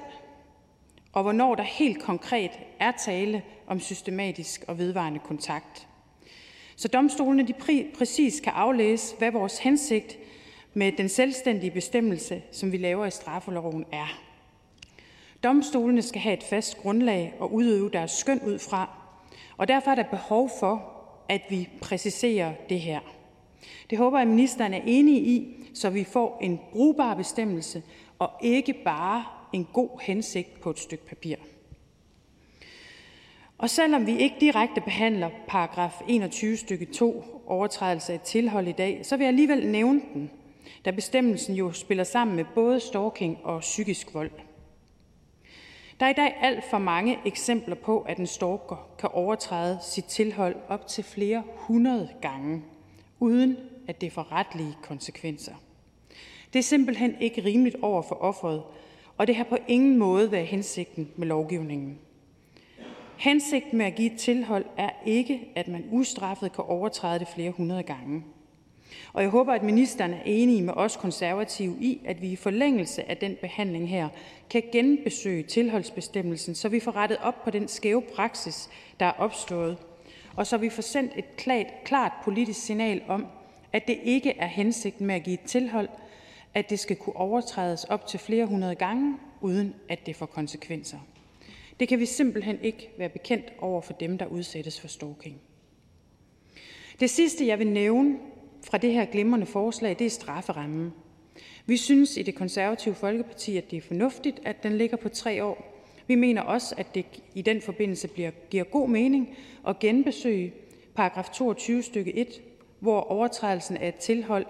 og 1.14 1.24
hvornår 1.24 1.56
der 1.56 1.64
helt 1.64 2.04
konkret 2.04 2.52
er 2.80 2.92
tale 2.92 3.44
om 3.68 3.80
systematisk 3.80 4.64
og 4.68 4.78
vedvarende 4.78 5.20
kontakt. 5.20 5.89
Så 6.80 6.88
domstolene 6.88 7.48
de 7.48 7.54
præ- 7.54 7.98
præcis 7.98 8.40
kan 8.40 8.54
aflæse, 8.56 9.16
hvad 9.18 9.32
vores 9.32 9.58
hensigt 9.58 10.18
med 10.74 10.92
den 10.92 11.10
selvstændige 11.10 11.72
bestemmelse, 11.72 12.42
som 12.52 12.72
vi 12.72 12.78
laver 12.78 13.06
i 13.06 13.12
straffeloven, 13.12 13.86
er. 13.92 14.20
Domstolene 15.44 16.02
skal 16.02 16.22
have 16.22 16.34
et 16.34 16.44
fast 16.44 16.78
grundlag 16.78 17.34
og 17.40 17.54
udøve 17.54 17.90
deres 17.90 18.12
skøn 18.12 18.42
ud 18.46 18.60
fra, 18.60 18.90
og 19.58 19.68
derfor 19.68 19.92
er 19.92 19.96
der 19.96 20.04
behov 20.04 20.50
for, 20.60 20.92
at 21.30 21.42
vi 21.50 21.70
præciserer 21.82 22.54
det 22.70 22.80
her. 22.80 23.00
Det 23.90 23.98
håber 23.98 24.18
jeg, 24.18 24.28
at 24.28 24.30
ministeren 24.30 24.74
er 24.74 24.82
enig 24.86 25.28
i, 25.28 25.56
så 25.74 25.90
vi 25.90 26.04
får 26.04 26.40
en 26.42 26.60
brugbar 26.72 27.14
bestemmelse 27.16 27.84
og 28.20 28.32
ikke 28.42 28.74
bare 28.74 29.24
en 29.54 29.68
god 29.74 30.02
hensigt 30.02 30.62
på 30.62 30.70
et 30.70 30.80
stykke 30.80 31.06
papir. 31.06 31.36
Og 33.60 33.70
selvom 33.70 34.06
vi 34.06 34.18
ikke 34.18 34.36
direkte 34.40 34.82
behandler 34.82 35.30
paragraf 35.48 36.02
21 36.08 36.58
stykke 36.58 36.86
2 36.86 37.44
overtrædelse 37.48 38.14
af 38.14 38.20
tilhold 38.20 38.68
i 38.68 38.72
dag, 38.72 39.06
så 39.06 39.18
vil 39.18 39.24
jeg 39.24 39.28
alligevel 39.28 39.68
nævne 39.68 40.02
den, 40.14 40.32
da 40.86 40.92
bestemmelsen 40.92 41.56
jo 41.56 41.72
spiller 41.72 42.04
sammen 42.04 42.36
med 42.36 42.46
både 42.56 42.80
stalking 42.80 43.38
og 43.44 43.60
psykisk 43.60 44.14
vold. 44.14 44.32
Der 46.00 46.06
er 46.06 46.10
i 46.10 46.14
dag 46.14 46.38
alt 46.42 46.64
for 46.70 46.78
mange 46.78 47.20
eksempler 47.26 47.76
på, 47.76 48.02
at 48.02 48.18
en 48.18 48.28
stalker 48.28 48.90
kan 49.00 49.10
overtræde 49.14 49.80
sit 49.82 50.06
tilhold 50.06 50.56
op 50.68 50.88
til 50.88 51.04
flere 51.04 51.44
hundrede 51.56 52.10
gange, 52.22 52.62
uden 53.20 53.58
at 53.88 54.02
det 54.02 54.14
får 54.14 54.32
retlige 54.32 54.78
konsekvenser. 54.82 55.54
Det 56.54 56.60
er 56.60 56.64
simpelthen 56.64 57.16
ikke 57.22 57.44
rimeligt 57.44 57.76
over 57.82 58.02
for 58.02 58.16
offeret, 58.16 58.64
og 59.18 59.28
det 59.28 59.36
har 59.36 59.44
på 59.44 59.58
ingen 59.68 59.98
måde 59.98 60.32
været 60.32 60.48
hensigten 60.48 61.12
med 61.16 61.28
lovgivningen. 61.28 62.00
Hensigten 63.20 63.78
med 63.78 63.86
at 63.86 63.96
give 63.96 64.12
et 64.12 64.20
tilhold 64.20 64.66
er 64.78 64.90
ikke, 65.06 65.52
at 65.56 65.68
man 65.68 65.86
ustraffet 65.92 66.52
kan 66.52 66.64
overtræde 66.64 67.20
det 67.20 67.28
flere 67.28 67.52
hundrede 67.52 67.84
gange. 67.84 68.24
Og 69.14 69.22
jeg 69.22 69.30
håber, 69.30 69.54
at 69.54 69.64
ministeren 69.64 70.14
er 70.14 70.22
enig 70.26 70.64
med 70.64 70.74
os 70.74 70.98
konservative 70.98 71.76
i, 71.80 72.02
at 72.06 72.22
vi 72.22 72.32
i 72.32 72.36
forlængelse 72.36 73.10
af 73.10 73.18
den 73.18 73.36
behandling 73.42 73.90
her 73.90 74.10
kan 74.50 74.64
genbesøge 74.72 75.44
tilholdsbestemmelsen, 75.44 76.56
så 76.56 76.70
vi 76.70 76.80
får 76.80 76.96
rettet 76.96 77.18
op 77.18 77.44
på 77.44 77.50
den 77.50 77.68
skæve 77.68 78.02
praksis, 78.02 78.70
der 79.00 79.06
er 79.06 79.14
opstået, 79.18 79.78
og 80.36 80.48
så 80.48 80.58
vi 80.58 80.70
får 80.70 80.82
sendt 80.82 81.12
et 81.16 81.36
klart, 81.36 81.66
klart 81.86 82.12
politisk 82.24 82.62
signal 82.62 83.02
om, 83.08 83.26
at 83.74 83.88
det 83.88 84.00
ikke 84.04 84.38
er 84.38 84.48
hensigten 84.48 85.08
med 85.08 85.16
at 85.16 85.24
give 85.24 85.34
et 85.34 85.46
tilhold, 85.46 85.90
at 86.54 86.70
det 86.70 86.80
skal 86.80 86.96
kunne 86.96 87.16
overtrædes 87.16 87.84
op 87.84 88.08
til 88.08 88.20
flere 88.20 88.46
hundrede 88.46 88.76
gange, 88.76 89.18
uden 89.42 89.76
at 89.90 90.06
det 90.06 90.16
får 90.16 90.26
konsekvenser. 90.26 90.98
Det 91.80 91.88
kan 91.88 92.00
vi 92.00 92.06
simpelthen 92.06 92.60
ikke 92.62 92.90
være 92.98 93.10
bekendt 93.10 93.54
over 93.60 93.82
for 93.82 93.94
dem, 93.94 94.18
der 94.18 94.26
udsættes 94.26 94.80
for 94.80 94.88
stalking. 94.88 95.42
Det 97.00 97.10
sidste, 97.10 97.48
jeg 97.48 97.60
vil 97.60 97.68
nævne 97.68 98.18
fra 98.64 98.78
det 98.78 98.94
her 98.94 99.06
glimrende 99.06 99.46
forslag, 99.46 99.96
det 100.00 100.06
er 100.06 100.10
strafferammen. 100.10 100.94
Vi 101.66 101.78
synes 101.78 102.18
i 102.18 102.24
det 102.24 102.36
konservative 102.36 102.96
Folkeparti, 102.96 103.58
at 103.58 103.72
det 103.72 103.78
er 103.78 103.82
fornuftigt, 103.82 104.40
at 104.46 104.64
den 104.64 104.78
ligger 104.78 104.98
på 104.98 105.10
tre 105.10 105.44
år. 105.44 105.84
Vi 106.08 106.16
mener 106.16 106.42
også, 106.42 106.76
at 106.78 106.96
det 106.96 107.06
i 107.36 107.42
den 107.42 107.62
forbindelse 107.62 108.08
bliver, 108.08 108.32
giver 108.50 108.64
god 108.64 108.90
mening 108.90 109.38
at 109.68 109.80
genbesøge 109.80 110.54
paragraf 110.96 111.30
22 111.30 111.84
stykke 111.84 112.16
1, 112.16 112.42
hvor 112.80 113.02
overtrædelsen 113.02 113.78
af 113.78 113.88
et 113.88 113.96
tilhold 113.96 114.46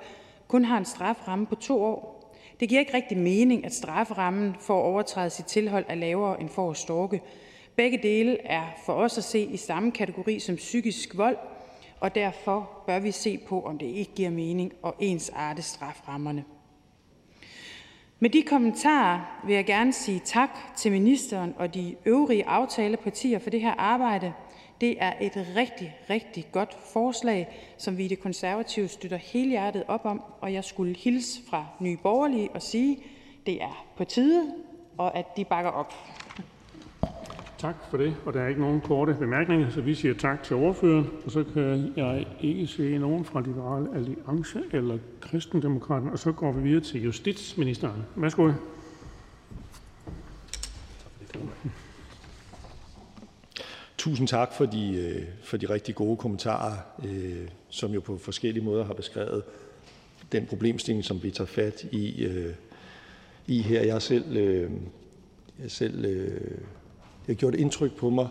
kun 0.47 0.65
har 0.65 0.77
en 0.77 0.85
strafferamme 0.85 1.45
på 1.45 1.55
to 1.55 1.83
år. 1.83 2.18
Det 2.59 2.69
giver 2.69 2.79
ikke 2.79 2.93
rigtig 2.93 3.17
mening, 3.17 3.65
at 3.65 3.73
strafferammen 3.73 4.55
for 4.59 4.79
at 4.79 4.85
overtræde 4.85 5.29
sit 5.29 5.45
tilhold 5.45 5.85
er 5.87 5.95
lavere 5.95 6.41
end 6.41 6.49
for 6.49 6.71
at 6.71 6.77
storke. 6.77 7.21
Begge 7.75 7.99
dele 8.03 8.41
er 8.45 8.63
for 8.85 8.93
os 8.93 9.17
at 9.17 9.23
se 9.23 9.39
i 9.39 9.57
samme 9.57 9.91
kategori 9.91 10.39
som 10.39 10.55
psykisk 10.55 11.17
vold, 11.17 11.37
og 11.99 12.15
derfor 12.15 12.83
bør 12.87 12.99
vi 12.99 13.11
se 13.11 13.37
på, 13.37 13.61
om 13.61 13.77
det 13.77 13.85
ikke 13.85 14.11
giver 14.15 14.29
mening 14.29 14.73
at 14.85 14.93
ensarte 14.99 15.61
strafferammerne. 15.61 16.43
Med 18.19 18.29
de 18.29 18.41
kommentarer 18.41 19.41
vil 19.45 19.55
jeg 19.55 19.65
gerne 19.65 19.93
sige 19.93 20.21
tak 20.25 20.49
til 20.77 20.91
ministeren 20.91 21.53
og 21.57 21.73
de 21.73 21.95
øvrige 22.05 22.47
aftalepartier 22.47 23.39
for 23.39 23.49
det 23.49 23.61
her 23.61 23.73
arbejde. 23.73 24.33
Det 24.81 24.95
er 24.99 25.13
et 25.21 25.47
rigtig, 25.55 25.95
rigtig 26.09 26.47
godt 26.51 26.77
forslag, 26.93 27.47
som 27.77 27.97
vi 27.97 28.05
i 28.05 28.07
det 28.07 28.19
konservative 28.19 28.87
støtter 28.87 29.17
helhjertet 29.17 29.83
op 29.87 30.05
om, 30.05 30.21
og 30.41 30.53
jeg 30.53 30.63
skulle 30.63 30.95
hilse 30.95 31.41
fra 31.49 31.65
Nye 31.79 31.97
Borgerlige 32.03 32.49
og 32.53 32.61
sige, 32.61 33.03
det 33.45 33.61
er 33.61 33.85
på 33.97 34.03
tide, 34.03 34.53
og 34.97 35.17
at 35.17 35.25
de 35.37 35.45
bakker 35.45 35.71
op. 35.71 35.93
Tak 37.57 37.75
for 37.89 37.97
det. 37.97 38.15
Og 38.25 38.33
der 38.33 38.41
er 38.41 38.47
ikke 38.47 38.61
nogen 38.61 38.81
korte 38.81 39.13
bemærkninger, 39.13 39.69
så 39.69 39.81
vi 39.81 39.95
siger 39.95 40.13
tak 40.13 40.43
til 40.43 40.55
ordføreren. 40.55 41.09
Og 41.25 41.31
så 41.31 41.43
kan 41.53 41.93
jeg 41.95 42.25
ikke 42.41 42.67
se 42.67 42.97
nogen 42.97 43.25
fra 43.25 43.41
Liberal 43.41 43.87
Alliance 43.95 44.63
eller 44.71 44.97
Kristendemokraterne, 45.21 46.11
og 46.11 46.19
så 46.19 46.31
går 46.31 46.51
vi 46.51 46.61
videre 46.61 46.83
til 46.83 47.03
justitsministeren. 47.03 48.03
Værsgo. 48.15 48.51
Tak 51.31 51.35
for 51.35 51.88
Tusind 53.99 54.27
tak 54.27 54.53
øh, 54.61 55.23
for 55.43 55.57
de 55.57 55.69
rigtig 55.69 55.95
gode 55.95 56.17
kommentarer, 56.17 56.77
øh, 57.05 57.47
som 57.69 57.91
jo 57.91 57.99
på 57.99 58.17
forskellige 58.17 58.63
måder 58.63 58.85
har 58.85 58.93
beskrevet 58.93 59.43
den 60.31 60.45
problemstilling, 60.45 61.05
som 61.05 61.23
vi 61.23 61.31
tager 61.31 61.47
fat 61.47 61.83
i, 61.91 62.25
øh, 62.25 62.53
i 63.47 63.61
her. 63.61 63.81
Jeg 63.81 63.93
har 63.93 63.99
selv, 63.99 64.37
øh, 64.37 64.71
jeg 65.61 65.71
selv 65.71 66.05
øh, 66.05 66.41
det 67.21 67.27
har 67.27 67.33
gjort 67.33 67.55
indtryk 67.55 67.95
på 67.97 68.09
mig 68.09 68.27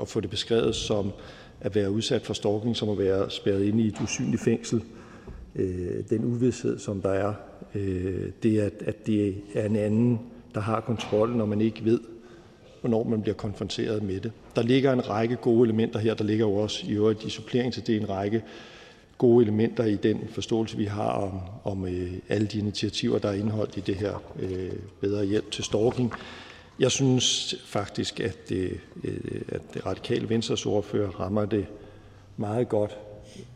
at 0.00 0.08
få 0.08 0.20
det 0.20 0.30
beskrevet 0.30 0.74
som 0.74 1.12
at 1.60 1.74
være 1.74 1.90
udsat 1.90 2.22
for 2.22 2.34
stalking, 2.34 2.76
som 2.76 2.88
at 2.88 2.98
være 2.98 3.30
spærret 3.30 3.64
inde 3.64 3.84
i 3.84 3.86
et 3.86 4.00
usynligt 4.00 4.42
fængsel. 4.42 4.82
Den 6.10 6.24
uvidshed, 6.24 6.78
som 6.78 7.02
der 7.02 7.10
er, 7.10 7.34
det 8.42 8.58
at, 8.60 8.72
at 8.80 9.06
det 9.06 9.34
er 9.54 9.66
en 9.66 9.76
anden, 9.76 10.20
der 10.54 10.60
har 10.60 10.80
kontrollen, 10.80 11.38
når 11.38 11.46
man 11.46 11.60
ikke 11.60 11.84
ved, 11.84 12.00
hvornår 12.80 13.04
man 13.04 13.22
bliver 13.22 13.34
konfronteret 13.34 14.02
med 14.02 14.20
det. 14.20 14.32
Der 14.56 14.62
ligger 14.62 14.92
en 14.92 15.08
række 15.08 15.36
gode 15.36 15.64
elementer 15.64 15.98
her. 15.98 16.14
Der 16.14 16.24
ligger 16.24 16.46
jo 16.46 16.54
også 16.54 16.86
i 16.86 16.92
øvrigt 16.92 17.24
i 17.24 17.30
supplering 17.30 17.72
til 17.72 17.86
det 17.86 17.96
en 17.96 18.08
række 18.08 18.42
gode 19.18 19.42
elementer 19.42 19.84
i 19.84 19.96
den 19.96 20.28
forståelse, 20.30 20.76
vi 20.76 20.84
har 20.84 21.10
om, 21.10 21.40
om 21.64 21.86
øh, 21.86 22.12
alle 22.28 22.46
de 22.46 22.58
initiativer, 22.58 23.18
der 23.18 23.28
er 23.28 23.32
indeholdt 23.32 23.76
i 23.76 23.80
det 23.80 23.94
her 23.94 24.22
øh, 24.38 24.72
bedre 25.00 25.24
hjælp 25.24 25.50
til 25.50 25.64
stalking. 25.64 26.12
Jeg 26.78 26.90
synes 26.90 27.54
faktisk, 27.66 28.20
at 28.20 28.48
det, 28.48 28.80
øh, 29.04 29.40
at 29.48 29.60
det 29.74 29.86
radikale 29.86 30.28
Venstres 30.28 30.66
ordfører 30.66 31.10
rammer 31.10 31.44
det 31.44 31.66
meget 32.36 32.68
godt, 32.68 32.98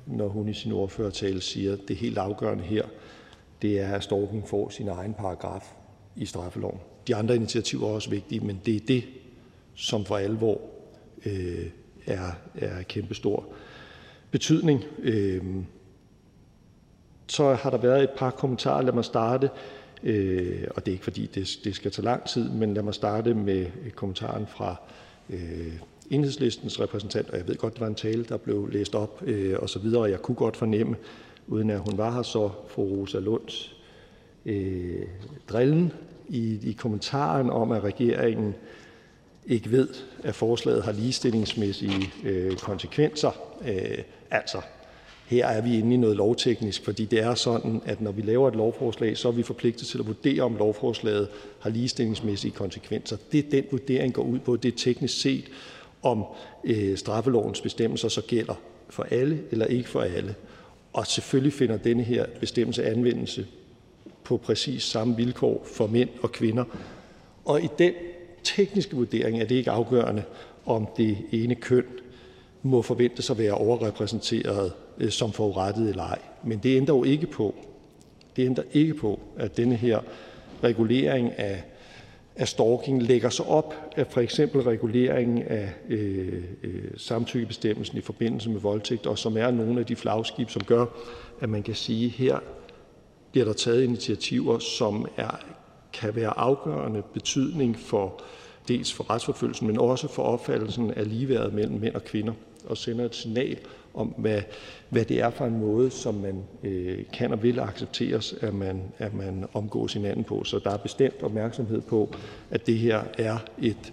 når 0.06 0.28
hun 0.28 0.48
i 0.48 0.54
sin 0.54 0.72
ordførertale 0.72 1.40
siger, 1.40 1.72
at 1.72 1.78
det 1.88 1.96
helt 1.96 2.18
afgørende 2.18 2.64
her, 2.64 2.84
det 3.62 3.80
er, 3.80 3.94
at 3.94 4.04
stalking 4.04 4.48
får 4.48 4.68
sin 4.70 4.88
egen 4.88 5.14
paragraf 5.14 5.72
i 6.16 6.26
straffeloven. 6.26 6.78
De 7.06 7.16
andre 7.16 7.36
initiativer 7.36 7.88
er 7.88 7.92
også 7.92 8.10
vigtige, 8.10 8.40
men 8.40 8.60
det 8.66 8.76
er 8.76 8.80
det, 8.88 9.04
som 9.74 10.04
for 10.04 10.16
alvor 10.16 10.60
øh, 11.26 11.66
er, 12.06 12.30
er 12.54 12.82
kæmpestor 12.82 13.44
betydning. 14.30 14.84
Øh, 14.98 15.42
så 17.26 17.54
har 17.54 17.70
der 17.70 17.78
været 17.78 18.02
et 18.02 18.10
par 18.16 18.30
kommentarer. 18.30 18.82
Lad 18.82 18.92
mig 18.92 19.04
starte, 19.04 19.50
øh, 20.02 20.64
og 20.76 20.86
det 20.86 20.92
er 20.92 20.92
ikke 20.92 21.04
fordi, 21.04 21.26
det, 21.34 21.48
det 21.64 21.74
skal 21.74 21.90
tage 21.90 22.04
lang 22.04 22.24
tid, 22.24 22.50
men 22.50 22.74
lad 22.74 22.82
mig 22.82 22.94
starte 22.94 23.34
med 23.34 23.66
øh, 23.84 23.90
kommentaren 23.90 24.46
fra 24.46 24.76
øh, 25.30 25.72
enhedslistens 26.10 26.80
repræsentant, 26.80 27.30
og 27.30 27.38
jeg 27.38 27.48
ved 27.48 27.56
godt, 27.56 27.72
det 27.72 27.80
var 27.80 27.86
en 27.86 27.94
tale, 27.94 28.24
der 28.24 28.36
blev 28.36 28.68
læst 28.72 28.94
op 28.94 29.22
øh, 29.26 29.56
og 29.58 29.70
så 29.70 29.78
videre, 29.78 30.02
og 30.02 30.10
jeg 30.10 30.22
kunne 30.22 30.34
godt 30.34 30.56
fornemme, 30.56 30.96
uden 31.46 31.70
at 31.70 31.78
hun 31.78 31.98
var 31.98 32.14
her, 32.14 32.22
så 32.22 32.50
fru 32.68 32.82
Rosa 32.82 33.18
Lunds 33.18 33.76
øh, 34.46 35.06
drillen 35.48 35.92
i, 36.28 36.58
i 36.62 36.72
kommentaren 36.72 37.50
om, 37.50 37.72
at 37.72 37.84
regeringen 37.84 38.54
ikke 39.46 39.70
ved, 39.70 39.88
at 40.24 40.34
forslaget 40.34 40.82
har 40.82 40.92
ligestillingsmæssige 40.92 42.12
øh, 42.24 42.56
konsekvenser. 42.56 43.30
Øh, 43.68 43.98
altså, 44.30 44.58
her 45.26 45.46
er 45.46 45.60
vi 45.60 45.78
inde 45.78 45.94
i 45.94 45.96
noget 45.96 46.16
lovteknisk, 46.16 46.84
fordi 46.84 47.04
det 47.04 47.20
er 47.22 47.34
sådan, 47.34 47.82
at 47.84 48.00
når 48.00 48.12
vi 48.12 48.22
laver 48.22 48.48
et 48.48 48.54
lovforslag, 48.54 49.16
så 49.16 49.28
er 49.28 49.32
vi 49.32 49.42
forpligtet 49.42 49.86
til 49.86 49.98
at 49.98 50.06
vurdere, 50.06 50.42
om 50.42 50.56
lovforslaget 50.56 51.28
har 51.60 51.70
ligestillingsmæssige 51.70 52.50
konsekvenser. 52.50 53.16
Det 53.32 53.52
den 53.52 53.64
vurdering 53.70 54.14
går 54.14 54.22
ud 54.22 54.38
på, 54.38 54.56
det 54.56 54.72
er 54.72 54.76
teknisk 54.76 55.20
set, 55.20 55.44
om 56.02 56.24
øh, 56.64 56.96
straffelovens 56.98 57.60
bestemmelser 57.60 58.08
så 58.08 58.22
gælder 58.22 58.54
for 58.90 59.02
alle 59.10 59.42
eller 59.50 59.66
ikke 59.66 59.88
for 59.88 60.00
alle. 60.00 60.34
Og 60.92 61.06
selvfølgelig 61.06 61.52
finder 61.52 61.76
denne 61.76 62.02
her 62.02 62.26
bestemmelse 62.40 62.84
anvendelse 62.84 63.46
på 64.24 64.36
præcis 64.36 64.82
samme 64.82 65.16
vilkår 65.16 65.66
for 65.74 65.86
mænd 65.86 66.08
og 66.22 66.32
kvinder. 66.32 66.64
Og 67.44 67.62
i 67.62 67.68
den 67.78 67.92
tekniske 68.44 68.96
vurdering 68.96 69.40
er 69.40 69.44
det 69.44 69.54
ikke 69.54 69.70
afgørende, 69.70 70.22
om 70.66 70.86
det 70.96 71.18
ene 71.32 71.54
køn 71.54 71.84
må 72.62 72.82
forventes 72.82 73.30
at 73.30 73.38
være 73.38 73.52
overrepræsenteret 73.52 74.72
øh, 74.98 75.10
som 75.10 75.32
forurettet 75.32 75.88
eller 75.88 76.02
ej. 76.02 76.18
Men 76.44 76.58
det 76.58 76.76
ændrer 76.76 76.96
jo 76.96 77.04
ikke 77.04 77.26
på, 77.26 77.54
det 78.36 78.46
ændrer 78.46 78.64
ikke 78.72 78.94
på, 78.94 79.20
at 79.36 79.56
denne 79.56 79.76
her 79.76 80.00
regulering 80.62 81.38
af 81.38 81.62
af 82.36 82.48
stalking 82.48 83.02
lægger 83.02 83.28
sig 83.28 83.46
op 83.46 83.74
af 83.96 84.06
for 84.06 84.20
eksempel 84.20 84.60
reguleringen 84.60 85.42
af 85.42 85.72
øh, 85.88 86.42
øh, 86.62 86.84
samtykkebestemmelsen 86.96 87.98
i 87.98 88.00
forbindelse 88.00 88.50
med 88.50 88.60
voldtægt, 88.60 89.06
og 89.06 89.18
som 89.18 89.36
er 89.36 89.50
nogle 89.50 89.80
af 89.80 89.86
de 89.86 89.96
flagskib, 89.96 90.50
som 90.50 90.64
gør, 90.64 90.86
at 91.40 91.48
man 91.48 91.62
kan 91.62 91.74
sige, 91.74 92.06
at 92.06 92.12
her 92.12 92.38
bliver 93.32 93.44
der 93.44 93.52
taget 93.52 93.82
initiativer, 93.82 94.58
som 94.58 95.06
er, 95.16 95.38
kan 95.92 96.16
være 96.16 96.38
afgørende 96.38 97.02
betydning 97.14 97.78
for 97.78 98.22
dels 98.68 98.92
for 98.92 99.10
retsforfølgelsen, 99.10 99.66
men 99.66 99.78
også 99.78 100.08
for 100.08 100.22
opfattelsen 100.22 100.90
af 100.90 101.08
ligeværdet 101.08 101.54
mellem 101.54 101.80
mænd 101.80 101.94
og 101.94 102.04
kvinder, 102.04 102.32
og 102.66 102.76
sender 102.76 103.04
et 103.04 103.14
signal 103.14 103.58
om, 103.94 104.14
hvad, 104.16 104.42
hvad 104.88 105.04
det 105.04 105.20
er 105.20 105.30
for 105.30 105.46
en 105.46 105.60
måde, 105.60 105.90
som 105.90 106.14
man 106.14 106.44
øh, 106.62 106.98
kan 107.12 107.32
og 107.32 107.42
vil 107.42 107.60
accepteres, 107.60 108.34
at 108.40 108.54
man, 108.54 108.82
at 108.98 109.14
man 109.14 109.46
omgås 109.52 109.92
hinanden 109.92 110.24
på. 110.24 110.44
Så 110.44 110.58
der 110.58 110.70
er 110.70 110.76
bestemt 110.76 111.22
opmærksomhed 111.22 111.80
på, 111.80 112.14
at 112.50 112.66
det 112.66 112.78
her 112.78 113.02
er 113.18 113.38
et, 113.62 113.92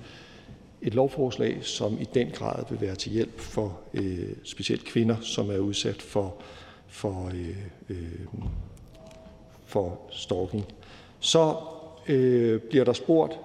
et 0.82 0.94
lovforslag, 0.94 1.57
som 1.61 1.98
i 2.02 2.07
den 2.14 2.30
grad 2.34 2.64
vil 2.70 2.82
være 2.82 2.95
til 2.95 3.11
hjælp 3.11 3.40
for 3.40 3.80
øh, 3.94 4.30
specielt 4.44 4.86
kvinder, 4.86 5.16
som 5.22 5.49
er 5.49 5.57
udsat 5.57 6.02
for, 6.02 6.36
øh, 7.34 7.57
øh, 7.90 7.98
for, 9.69 9.99
stalking. 10.09 10.65
Så 11.19 11.55
øh, 12.07 12.59
bliver 12.59 12.85
der 12.85 12.93
spurgt, 12.93 13.39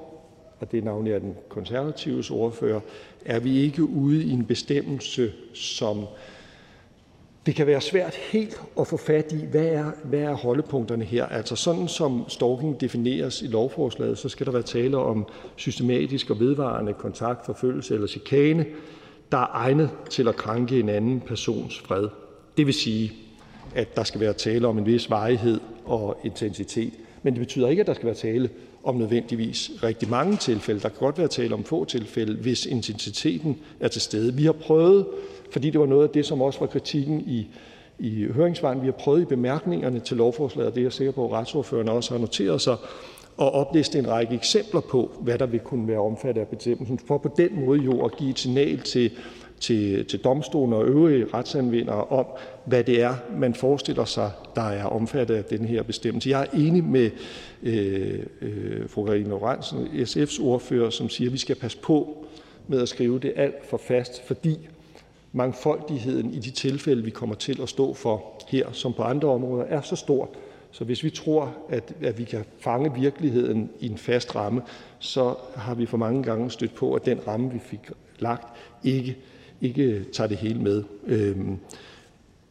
og 0.60 0.72
det 0.72 0.78
er 0.78 0.82
navnlig 0.82 1.14
af 1.14 1.20
den 1.20 1.36
konservatives 1.48 2.30
ordfører, 2.30 2.80
er 3.24 3.40
vi 3.40 3.59
ikke 3.59 3.82
ude 3.82 4.24
i 4.24 4.30
en 4.30 4.44
bestemmelse, 4.44 5.32
som 5.55 6.06
det 7.46 7.55
kan 7.55 7.66
være 7.66 7.80
svært 7.80 8.14
helt 8.14 8.60
at 8.80 8.86
få 8.86 8.96
fat 8.96 9.32
i, 9.32 9.44
hvad 9.44 9.64
er, 9.64 9.90
hvad 10.05 10.20
er 10.20 10.32
holdepunkterne 10.32 11.05
her. 11.05 11.26
Altså 11.26 11.56
sådan 11.56 11.88
som 11.88 12.24
stalking 12.28 12.80
defineres 12.80 13.42
i 13.42 13.46
lovforslaget, 13.46 14.18
så 14.18 14.28
skal 14.28 14.46
der 14.46 14.52
være 14.52 14.62
tale 14.62 14.96
om 14.96 15.26
systematisk 15.56 16.30
og 16.30 16.40
vedvarende 16.40 16.92
kontakt, 16.92 17.46
forfølgelse 17.46 17.94
eller 17.94 18.06
chikane, 18.06 18.66
der 19.32 19.38
er 19.38 19.51
egnet 19.52 19.90
til 20.10 20.28
at 20.28 20.36
krænke 20.36 20.80
en 20.80 20.88
anden 20.88 21.20
persons 21.20 21.78
fred. 21.78 22.09
Det 22.56 22.66
vil 22.66 22.74
sige, 22.74 23.12
at 23.74 23.96
der 23.96 24.05
skal 24.05 24.20
være 24.20 24.32
tale 24.32 24.66
om 24.66 24.78
en 24.78 24.86
vis 24.86 25.10
varighed 25.10 25.60
og 25.84 26.20
intensitet. 26.24 26.92
Men 27.22 27.32
det 27.34 27.40
betyder 27.40 27.68
ikke, 27.68 27.80
at 27.80 27.86
der 27.86 27.94
skal 27.94 28.06
være 28.06 28.14
tale 28.14 28.51
om 28.84 28.96
nødvendigvis 28.96 29.70
rigtig 29.82 30.10
mange 30.10 30.36
tilfælde. 30.36 30.80
Der 30.80 30.88
kan 30.88 30.98
godt 30.98 31.18
være 31.18 31.28
tale 31.28 31.55
om 31.55 31.64
få 31.64 31.84
tilfælde, 31.84 32.34
hvis 32.34 32.66
intensiteten 32.66 33.59
er 33.80 33.88
til 33.88 34.01
stede. 34.01 34.34
Vi 34.34 34.44
har 34.44 34.52
prøvet 34.52 35.06
fordi 35.51 35.70
det 35.70 35.80
var 35.80 35.86
noget 35.86 36.02
af 36.02 36.10
det, 36.10 36.26
som 36.26 36.42
også 36.42 36.60
var 36.60 36.66
kritikken 36.66 37.20
i 37.20 37.46
i 37.98 38.26
høringsvejen. 38.34 38.80
Vi 38.80 38.86
har 38.86 38.92
prøvet 38.92 39.22
i 39.22 39.24
bemærkningerne 39.24 40.01
til 40.01 40.16
lovforslaget, 40.16 40.68
og 40.68 40.74
det 40.74 40.80
er 40.80 40.84
jeg 40.84 40.92
sikker 40.92 41.12
på, 41.12 41.24
at 41.24 41.32
retsordførerne 41.32 41.90
også 41.90 42.14
har 42.14 42.18
noteret 42.18 42.60
sig, 42.60 42.72
at 43.40 43.52
opliste 43.55 43.98
en 43.98 44.09
række 44.09 44.34
eksempler 44.34 44.80
på, 44.80 45.10
hvad 45.20 45.38
der 45.38 45.46
vil 45.46 45.60
kunne 45.60 45.88
være 45.88 45.98
omfattet 45.98 46.40
af 46.40 46.48
bestemmelsen, 46.48 46.98
for 46.98 47.18
på 47.18 47.30
den 47.36 47.64
måde 47.64 47.80
jo 47.80 48.05
at 48.05 48.16
give 48.16 48.30
et 48.30 48.38
signal 48.38 48.80
til, 48.80 49.10
til, 49.60 50.05
til 50.05 50.18
domstolen 50.18 50.72
og 50.72 50.86
øvrige 50.86 51.26
retsanvendere 51.35 52.05
om, 52.05 52.26
hvad 52.64 52.85
det 52.85 53.02
er, 53.02 53.14
man 53.36 53.55
forestiller 53.55 54.05
sig, 54.05 54.31
der 54.55 54.62
er 54.62 54.85
omfattet 54.85 55.35
af 55.35 55.44
den 55.44 55.64
her 55.64 55.82
bestemmelse. 55.82 56.31
Jeg 56.31 56.40
er 56.43 56.59
enig 56.59 56.85
med 56.85 57.10
øh, 57.62 58.18
øh, 58.40 58.89
fru 58.89 59.05
Karine 59.05 59.28
Lorentzen, 59.28 59.86
SF's 59.86 60.43
ordfører, 60.43 60.90
som 60.90 61.09
siger, 61.09 61.28
at 61.28 61.32
vi 61.32 61.39
skal 61.39 61.56
passe 61.56 61.78
på 61.78 62.26
med 62.68 62.82
at 62.82 62.89
skrive 62.89 63.18
det 63.18 63.32
alt 63.36 63.66
for 63.66 63.76
fast, 63.76 64.26
fordi 64.26 64.59
mangfoldigheden 65.32 66.35
i 66.35 66.39
de 66.39 66.51
tilfælde, 66.51 67.05
vi 67.05 67.10
kommer 67.10 67.35
til 67.35 67.62
at 67.62 67.68
stå 67.68 67.94
for 67.94 68.24
her 68.48 68.72
som 68.72 68.93
på 68.93 69.02
andre 69.02 69.28
områder, 69.28 69.64
er 69.64 69.81
så 69.81 69.97
stor, 69.97 70.31
så 70.74 70.85
hvis 70.85 71.05
vi 71.05 71.10
tror, 71.10 71.55
at, 71.68 71.93
at 72.02 72.18
vi 72.18 72.24
kan 72.24 72.44
fange 72.59 72.94
virkeligheden 72.94 73.70
i 73.81 73.89
en 73.89 73.98
fast 73.98 74.36
ramme, 74.36 74.62
så 74.98 75.35
har 75.56 75.74
vi 75.74 75.86
for 75.86 75.97
mange 75.97 76.22
gange 76.22 76.51
stødt 76.51 76.74
på, 76.74 76.94
at 76.94 77.06
den 77.06 77.20
ramme, 77.26 77.52
vi 77.52 77.59
fik 77.59 77.90
lagt, 78.18 78.47
ikke, 78.85 79.16
ikke 79.65 80.05
tager 80.12 80.28
det 80.28 80.36
hele 80.36 80.61
med. 80.61 80.85
Øhm, 81.07 81.59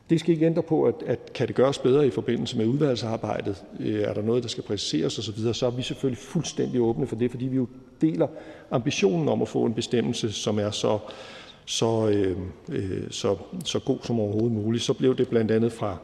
det 0.09 0.19
skal 0.19 0.33
ikke 0.33 0.45
ændre 0.45 0.63
på, 0.63 0.83
at, 0.83 0.95
at 1.05 1.33
kan 1.33 1.47
det 1.47 1.55
gøres 1.55 1.77
bedre 1.77 2.07
i 2.07 2.09
forbindelse 2.09 2.57
med 2.57 2.65
udvalgsarbejdet, 2.65 3.63
øh, 3.79 4.01
er 4.01 4.13
der 4.13 4.21
noget, 4.21 4.43
der 4.43 4.49
skal 4.49 4.63
præciseres 4.63 5.19
osv., 5.19 5.23
så, 5.23 5.31
videre, 5.31 5.53
så 5.53 5.65
er 5.65 5.71
vi 5.71 5.81
selvfølgelig 5.81 6.17
fuldstændig 6.17 6.81
åbne 6.81 7.07
for 7.07 7.15
det, 7.15 7.31
fordi 7.31 7.45
vi 7.45 7.55
jo 7.55 7.67
deler 8.01 8.27
ambitionen 8.71 9.29
om 9.29 9.41
at 9.41 9.47
få 9.47 9.65
en 9.65 9.73
bestemmelse, 9.73 10.31
som 10.31 10.59
er 10.59 10.71
så 10.71 10.99
så, 11.65 12.09
øhm, 12.09 12.51
øh, 12.69 13.11
så, 13.11 13.37
så 13.65 13.79
god 13.79 13.97
som 14.03 14.19
overhovedet 14.19 14.51
muligt. 14.51 14.83
Så 14.83 14.93
blev 14.93 15.17
det 15.17 15.27
blandt 15.27 15.51
andet 15.51 15.71
fra 15.71 15.97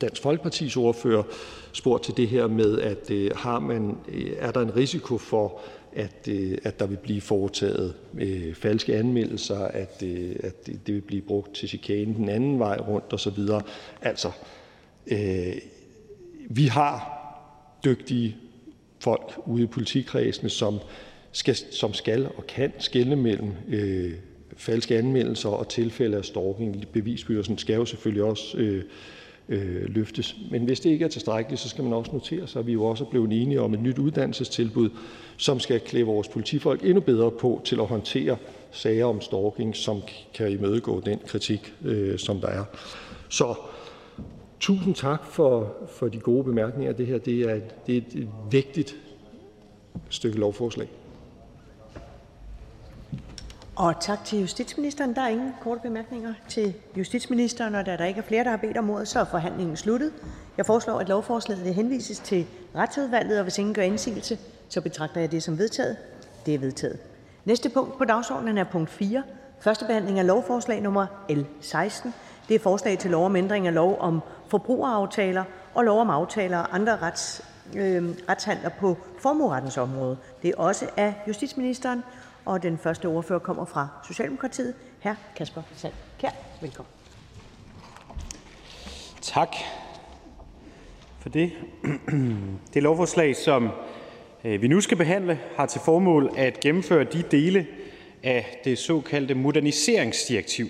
Dansk 0.00 0.22
Folkepartis 0.22 0.76
ordfører 0.76 1.22
spurgt 1.72 2.04
til 2.04 2.16
det 2.16 2.28
her 2.28 2.46
med, 2.46 2.78
at 2.80 3.10
øh, 3.10 3.30
har 3.36 3.58
man, 3.58 3.96
øh, 4.08 4.30
er 4.38 4.50
der 4.50 4.60
en 4.60 4.76
risiko 4.76 5.18
for, 5.18 5.60
at, 5.96 6.28
øh, 6.28 6.58
at 6.62 6.78
der 6.78 6.86
vil 6.86 6.96
blive 6.96 7.20
foretaget 7.20 7.94
øh, 8.18 8.54
falske 8.54 8.96
anmeldelser, 8.96 9.58
at, 9.58 10.02
øh, 10.04 10.36
at 10.40 10.66
det, 10.66 10.94
vil 10.94 11.00
blive 11.00 11.22
brugt 11.22 11.54
til 11.54 11.68
chikane 11.68 12.14
den 12.14 12.28
anden 12.28 12.58
vej 12.58 12.76
rundt 12.76 13.12
osv. 13.12 13.38
Altså, 14.02 14.30
øh, 15.06 15.54
vi 16.50 16.66
har 16.66 17.18
dygtige 17.84 18.36
folk 19.00 19.32
ude 19.46 19.62
i 19.62 19.66
politikredsene, 19.66 20.50
som 20.50 20.78
skal, 21.32 21.56
som 21.70 21.94
skal 21.94 22.26
og 22.36 22.46
kan 22.46 22.72
skelne 22.78 23.16
mellem 23.16 23.52
øh, 23.68 24.12
falske 24.56 24.98
anmeldelser 24.98 25.48
og 25.48 25.68
tilfælde 25.68 26.16
af 26.16 26.24
stalking. 26.24 26.84
Bevisbyrden 26.92 27.58
skal 27.58 27.74
jo 27.74 27.84
selvfølgelig 27.84 28.22
også 28.22 28.58
øh, 28.58 28.84
Øh, 29.48 29.84
løftes. 29.88 30.36
Men 30.50 30.64
hvis 30.64 30.80
det 30.80 30.90
ikke 30.90 31.04
er 31.04 31.08
tilstrækkeligt, 31.08 31.60
så 31.60 31.68
skal 31.68 31.84
man 31.84 31.92
også 31.92 32.12
notere 32.12 32.46
sig, 32.46 32.60
at 32.60 32.66
vi 32.66 32.72
jo 32.72 32.84
også 32.84 33.04
er 33.04 33.08
blevet 33.08 33.42
enige 33.42 33.60
om 33.60 33.74
et 33.74 33.80
nyt 33.80 33.98
uddannelsestilbud, 33.98 34.90
som 35.36 35.60
skal 35.60 35.80
klæde 35.80 36.04
vores 36.04 36.28
politifolk 36.28 36.84
endnu 36.84 37.00
bedre 37.00 37.30
på 37.30 37.60
til 37.64 37.80
at 37.80 37.86
håndtere 37.86 38.36
sager 38.70 39.04
om 39.04 39.20
stalking, 39.20 39.76
som 39.76 40.02
kan 40.34 40.50
imødegå 40.50 41.00
den 41.00 41.18
kritik, 41.26 41.74
øh, 41.84 42.18
som 42.18 42.40
der 42.40 42.48
er. 42.48 42.64
Så 43.28 43.54
tusind 44.60 44.94
tak 44.94 45.26
for, 45.26 45.74
for 45.88 46.08
de 46.08 46.18
gode 46.18 46.44
bemærkninger. 46.44 46.92
Det 46.92 47.06
her 47.06 47.18
det 47.18 47.40
er, 47.40 47.60
det 47.86 47.96
er 47.96 48.00
et 48.14 48.28
vigtigt 48.50 48.96
stykke 50.08 50.38
lovforslag. 50.38 50.88
Og 53.82 54.00
tak 54.00 54.24
til 54.24 54.40
justitsministeren. 54.40 55.14
Der 55.14 55.22
er 55.22 55.28
ingen 55.28 55.54
korte 55.60 55.80
bemærkninger 55.80 56.34
til 56.48 56.74
justitsministeren, 56.96 57.74
og 57.74 57.86
da 57.86 57.96
der 57.96 58.04
ikke 58.04 58.18
er 58.18 58.24
flere, 58.24 58.44
der 58.44 58.50
har 58.50 58.56
bedt 58.56 58.76
om 58.76 58.90
ordet, 58.90 59.08
så 59.08 59.20
er 59.20 59.24
forhandlingen 59.24 59.76
sluttet. 59.76 60.12
Jeg 60.56 60.66
foreslår, 60.66 60.98
at 60.98 61.08
lovforslaget 61.08 61.74
henvises 61.74 62.18
til 62.18 62.46
Retsudvalget, 62.76 63.38
og 63.38 63.42
hvis 63.42 63.58
ingen 63.58 63.74
gør 63.74 63.82
indsigelse, 63.82 64.38
så 64.68 64.80
betragter 64.80 65.20
jeg 65.20 65.32
det 65.32 65.42
som 65.42 65.58
vedtaget. 65.58 65.96
Det 66.46 66.54
er 66.54 66.58
vedtaget. 66.58 66.98
Næste 67.44 67.68
punkt 67.68 67.98
på 67.98 68.04
dagsordenen 68.04 68.58
er 68.58 68.64
punkt 68.64 68.90
4. 68.90 69.22
Første 69.60 69.84
behandling 69.84 70.18
af 70.18 70.26
lovforslag 70.26 70.82
nummer 70.82 71.06
L 71.28 71.40
16. 71.60 72.14
Det 72.48 72.54
er 72.54 72.58
forslag 72.58 72.98
til 72.98 73.10
lov 73.10 73.26
om 73.26 73.36
ændring 73.36 73.66
af 73.66 73.74
lov 73.74 73.96
om 74.00 74.20
forbrugeraftaler 74.48 75.44
og 75.74 75.84
lov 75.84 76.00
om 76.00 76.10
aftaler 76.10 76.58
og 76.58 76.74
andre 76.74 76.96
rets, 76.96 77.44
øh, 77.76 78.04
retshandler 78.28 78.68
på 78.68 78.96
formuerettens 79.18 79.78
område. 79.78 80.16
Det 80.42 80.54
og 82.44 82.62
den 82.62 82.78
første 82.78 83.06
ordfører 83.06 83.38
kommer 83.38 83.64
fra 83.64 83.88
Socialdemokratiet. 84.06 84.74
Hr. 85.02 85.12
Kasper 85.36 85.62
Sand 85.76 85.92
Kjær, 86.18 86.30
velkommen. 86.60 86.92
Tak 89.20 89.56
for 91.20 91.28
det. 91.28 91.52
Det 92.74 92.82
lovforslag, 92.82 93.36
som 93.36 93.70
øh, 94.44 94.62
vi 94.62 94.68
nu 94.68 94.80
skal 94.80 94.96
behandle, 94.96 95.40
har 95.56 95.66
til 95.66 95.80
formål 95.84 96.30
at 96.36 96.60
gennemføre 96.60 97.04
de 97.04 97.22
dele 97.22 97.66
af 98.22 98.60
det 98.64 98.78
såkaldte 98.78 99.34
moderniseringsdirektiv, 99.34 100.66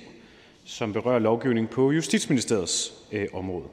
som 0.65 0.93
berører 0.93 1.19
lovgivning 1.19 1.71
på 1.71 1.93
Justitsministeriets 1.93 2.93
øh, 3.13 3.27
område. 3.33 3.65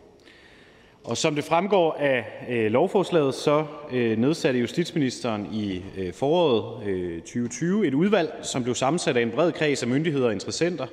Og 1.04 1.18
som 1.18 1.36
det 1.36 1.44
fremgår 1.44 1.94
af 2.00 2.26
øh, 2.50 2.72
lovforslaget, 2.72 3.36
så 3.36 3.66
øh, 3.92 4.18
nedsatte 4.18 4.60
justitsministeren 4.60 5.48
i 5.54 5.84
øh, 5.98 6.14
foråret 6.14 6.88
øh, 6.88 7.22
2020 7.22 7.88
et 7.88 7.94
udvalg, 7.94 8.34
som 8.42 8.64
blev 8.64 8.76
sammensat 8.76 9.18
af 9.18 9.22
en 9.22 9.32
bred 9.32 9.52
kreds 9.52 9.84
af 9.84 9.90
myndigheder 9.90 10.28
og 10.28 10.34
interessenter, 10.34 10.88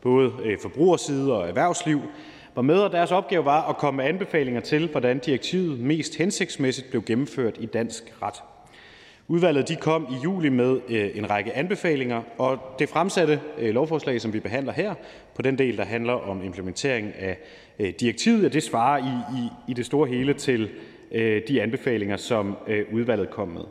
både 0.00 0.32
forbrugerside 0.62 1.32
og 1.32 1.48
erhvervsliv, 1.48 2.00
var 2.54 2.62
med, 2.62 2.78
og 2.78 2.92
deres 2.92 3.12
opgave 3.12 3.44
var 3.44 3.68
at 3.68 3.76
komme 3.76 3.96
med 3.96 4.04
anbefalinger 4.04 4.60
til, 4.60 4.88
hvordan 4.88 5.18
direktivet 5.18 5.80
mest 5.80 6.16
hensigtsmæssigt 6.16 6.90
blev 6.90 7.02
gennemført 7.02 7.56
i 7.60 7.66
dansk 7.66 8.14
ret. 8.22 8.51
Udvalget 9.28 9.68
de 9.68 9.76
kom 9.76 10.06
i 10.10 10.14
juli 10.24 10.48
med 10.48 10.80
øh, 10.88 11.10
en 11.14 11.30
række 11.30 11.52
anbefalinger, 11.56 12.22
og 12.38 12.58
det 12.78 12.88
fremsatte 12.88 13.40
øh, 13.58 13.74
lovforslag, 13.74 14.20
som 14.20 14.32
vi 14.32 14.40
behandler 14.40 14.72
her, 14.72 14.94
på 15.34 15.42
den 15.42 15.58
del, 15.58 15.76
der 15.76 15.84
handler 15.84 16.12
om 16.12 16.44
implementering 16.44 17.12
af 17.18 17.38
øh, 17.78 17.92
direktivet, 18.00 18.52
det 18.52 18.62
svarer 18.62 18.98
i, 18.98 19.38
i, 19.38 19.70
i 19.70 19.74
det 19.74 19.86
store 19.86 20.08
hele 20.08 20.34
til 20.34 20.70
de 21.48 21.62
anbefalinger, 21.62 22.16
som 22.16 22.56
udvalget 22.92 23.30
kom 23.30 23.48
med. 23.48 23.62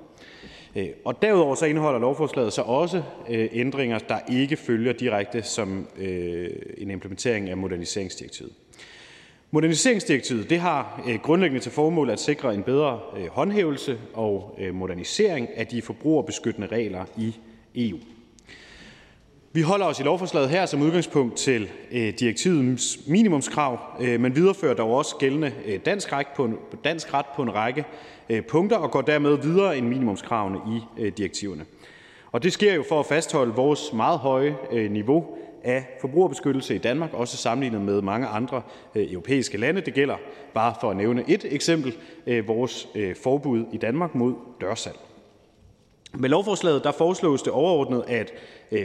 Og 1.06 1.22
derudover 1.22 1.56
så 1.56 1.66
indeholder 1.66 2.00
lovforslaget 2.00 2.54
så 2.54 2.62
også 2.62 3.04
ændringer, 3.30 4.00
der 4.00 4.20
ikke 4.32 4.56
følger 4.56 4.94
direkte 4.94 5.44
som 5.44 5.88
en 6.78 6.92
implementering 6.92 7.50
af 7.50 7.58
moderniseringsdirektivet. 7.58 8.52
Moderniseringsdirektivet 9.54 10.50
det 10.50 10.60
har 10.60 11.04
øh, 11.08 11.20
grundlæggende 11.20 11.64
til 11.64 11.72
formål 11.72 12.10
at 12.10 12.20
sikre 12.20 12.54
en 12.54 12.64
bedre 12.64 13.00
øh, 13.18 13.28
håndhævelse 13.28 13.98
og 14.14 14.58
øh, 14.60 14.76
modernisering 14.76 15.48
af 15.56 15.68
de 15.68 15.82
forbrugerbeskyttende 15.82 16.68
regler 16.68 17.06
i 17.18 17.36
EU. 17.76 17.98
Vi 19.54 19.62
holder 19.62 19.86
os 19.86 20.00
i 20.00 20.04
lovforslaget 20.04 20.50
her 20.50 20.66
som 20.66 20.82
udgangspunkt 20.82 21.38
til 21.38 21.70
direktivets 21.92 23.00
minimumskrav, 23.08 23.80
men 24.00 24.36
viderefører 24.36 24.74
dog 24.74 24.96
også 24.96 25.16
gældende 25.16 25.52
dansk 25.86 26.14
ret 26.14 26.28
på 26.36 26.46
en, 26.46 26.58
dansk 26.84 27.14
ret 27.14 27.26
på 27.36 27.42
en 27.42 27.56
række 27.56 27.86
punkter 28.48 28.78
og 28.78 28.92
går 28.92 29.02
dermed 29.02 29.38
videre 29.38 29.78
end 29.78 29.88
minimumskravene 29.88 30.60
i 30.68 31.10
direktiverne. 31.10 31.66
Og 32.32 32.44
det 32.44 32.54
sker 32.54 32.74
jo 32.74 32.84
for 32.90 33.00
at 33.00 33.06
fastholde 33.06 33.54
vores 33.54 33.94
meget 33.94 34.20
høje 34.20 34.56
niveau 34.90 35.26
af 35.64 35.86
forbrugerbeskyttelse 36.02 36.76
i 36.76 36.78
Danmark, 36.78 37.14
også 37.14 37.38
sammenlignet 37.38 37.82
med 37.82 38.02
mange 38.02 38.28
andre 38.28 38.62
øh, 38.96 39.12
europæiske 39.14 39.58
lande. 39.58 39.82
Det 39.82 39.94
gælder, 39.94 40.16
bare 40.54 40.74
for 40.82 40.90
at 40.92 40.98
nævne 40.98 41.24
et 41.28 41.46
eksempel, 41.50 41.98
øh, 42.28 42.48
vores 42.48 42.88
øh, 42.96 43.16
forbud 43.24 43.66
i 43.74 43.78
Danmark 43.78 44.16
mod 44.16 44.34
dørsalg. 44.62 44.98
Med 46.14 46.30
lovforslaget 46.30 46.84
der 46.84 46.92
foreslås 46.92 47.42
det 47.42 47.54
overordnet, 47.54 48.04
at 48.08 48.34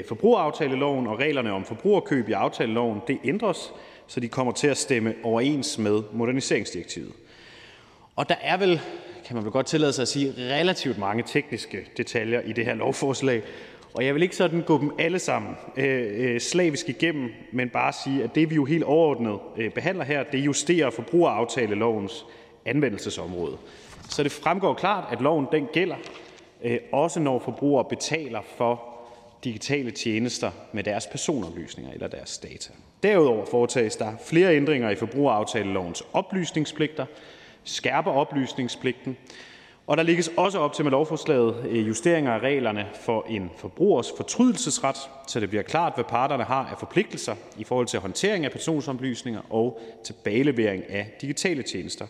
forbrugeraftaleloven 0.08 1.06
og 1.06 1.18
reglerne 1.18 1.52
om 1.52 1.64
forbrugerkøb 1.64 2.28
i 2.28 2.32
aftaleloven 2.32 3.00
det 3.06 3.18
ændres, 3.24 3.72
så 4.06 4.20
de 4.20 4.28
kommer 4.28 4.52
til 4.52 4.66
at 4.68 4.76
stemme 4.76 5.14
overens 5.22 5.78
med 5.78 6.02
moderniseringsdirektivet. 6.12 7.12
Og 8.16 8.28
der 8.28 8.34
er 8.42 8.56
vel, 8.56 8.80
kan 9.26 9.36
man 9.36 9.44
vel 9.44 9.52
godt 9.52 9.66
tillade 9.66 9.92
sig 9.92 10.02
at 10.02 10.08
sige, 10.08 10.34
relativt 10.38 10.98
mange 10.98 11.22
tekniske 11.26 11.88
detaljer 11.96 12.40
i 12.40 12.52
det 12.52 12.64
her 12.64 12.74
lovforslag, 12.74 13.42
og 13.96 14.04
jeg 14.04 14.14
vil 14.14 14.22
ikke 14.22 14.36
sådan 14.36 14.62
gå 14.62 14.78
dem 14.78 14.90
alle 14.98 15.18
sammen 15.18 15.56
øh, 15.76 16.34
øh, 16.34 16.40
slavisk 16.40 16.88
igennem, 16.88 17.30
men 17.52 17.68
bare 17.68 17.92
sige, 17.92 18.24
at 18.24 18.34
det 18.34 18.50
vi 18.50 18.54
jo 18.54 18.64
helt 18.64 18.84
overordnet 18.84 19.38
øh, 19.56 19.70
behandler 19.70 20.04
her, 20.04 20.22
det 20.22 20.38
justerer 20.38 20.90
forbrugeraftalelovens 20.90 22.26
anvendelsesområde. 22.66 23.56
Så 24.08 24.22
det 24.22 24.32
fremgår 24.32 24.74
klart, 24.74 25.04
at 25.12 25.20
loven 25.20 25.46
den 25.52 25.66
gælder, 25.72 25.96
øh, 26.64 26.78
også 26.92 27.20
når 27.20 27.38
forbrugere 27.38 27.84
betaler 27.84 28.40
for 28.56 28.82
digitale 29.44 29.90
tjenester 29.90 30.50
med 30.72 30.82
deres 30.82 31.06
personoplysninger 31.06 31.92
eller 31.92 32.08
deres 32.08 32.38
data. 32.38 32.72
Derudover 33.02 33.46
foretages 33.46 33.96
der 33.96 34.12
flere 34.26 34.56
ændringer 34.56 34.90
i 34.90 34.96
forbrugeraftalelovens 34.96 36.02
oplysningspligter, 36.12 37.06
skærper 37.64 38.10
oplysningspligten, 38.10 39.16
der 39.94 40.02
lægges 40.02 40.30
også 40.36 40.58
op 40.58 40.72
til 40.72 40.84
med 40.84 40.92
lovforslaget 40.92 41.66
øh, 41.68 41.88
justeringer 41.88 42.32
af 42.32 42.38
reglerne 42.38 42.86
for 43.00 43.26
en 43.28 43.50
forbrugers 43.56 44.12
fortrydelsesret, 44.16 44.96
så 45.26 45.40
det 45.40 45.48
bliver 45.48 45.62
klart, 45.62 45.92
hvad 45.94 46.04
parterne 46.04 46.44
har 46.44 46.68
af 46.72 46.78
forpligtelser 46.78 47.34
i 47.58 47.64
forhold 47.64 47.86
til 47.86 47.98
håndtering 47.98 48.44
af 48.44 48.50
personsoplysninger 48.50 49.40
og 49.50 49.80
tilbagelevering 50.04 50.90
af 50.90 51.16
digitale 51.20 51.62
tjenester. 51.62 52.06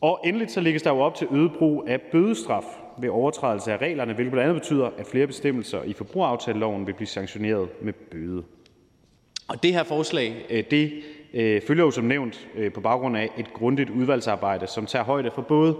Og 0.00 0.20
endelig 0.24 0.50
så 0.50 0.60
lægges 0.60 0.82
der 0.82 0.90
jo 0.90 1.00
op 1.00 1.14
til 1.14 1.26
øget 1.30 1.52
brug 1.58 1.84
af 1.86 2.00
bødestraf 2.00 2.64
ved 2.98 3.08
overtrædelse 3.08 3.72
af 3.72 3.76
reglerne, 3.76 4.14
hvilket 4.14 4.32
blandt 4.32 4.50
andet 4.50 4.62
betyder, 4.62 4.90
at 4.98 5.06
flere 5.06 5.26
bestemmelser 5.26 5.82
i 5.82 5.92
forbrugeraftaleloven 5.92 6.86
vil 6.86 6.94
blive 6.94 7.08
sanktioneret 7.08 7.68
med 7.82 7.92
bøde. 7.92 8.42
Og 9.48 9.62
det 9.62 9.72
her 9.72 9.82
forslag 9.82 10.46
øh, 10.50 10.64
det 10.70 10.92
øh, 11.34 11.62
følger 11.66 11.84
jo 11.84 11.90
som 11.90 12.04
nævnt 12.04 12.48
på 12.74 12.80
baggrund 12.80 13.16
af 13.16 13.30
et 13.38 13.52
grundigt 13.52 13.90
udvalgsarbejde, 13.90 14.66
som 14.66 14.86
tager 14.86 15.04
højde 15.04 15.30
for 15.34 15.42
både 15.42 15.76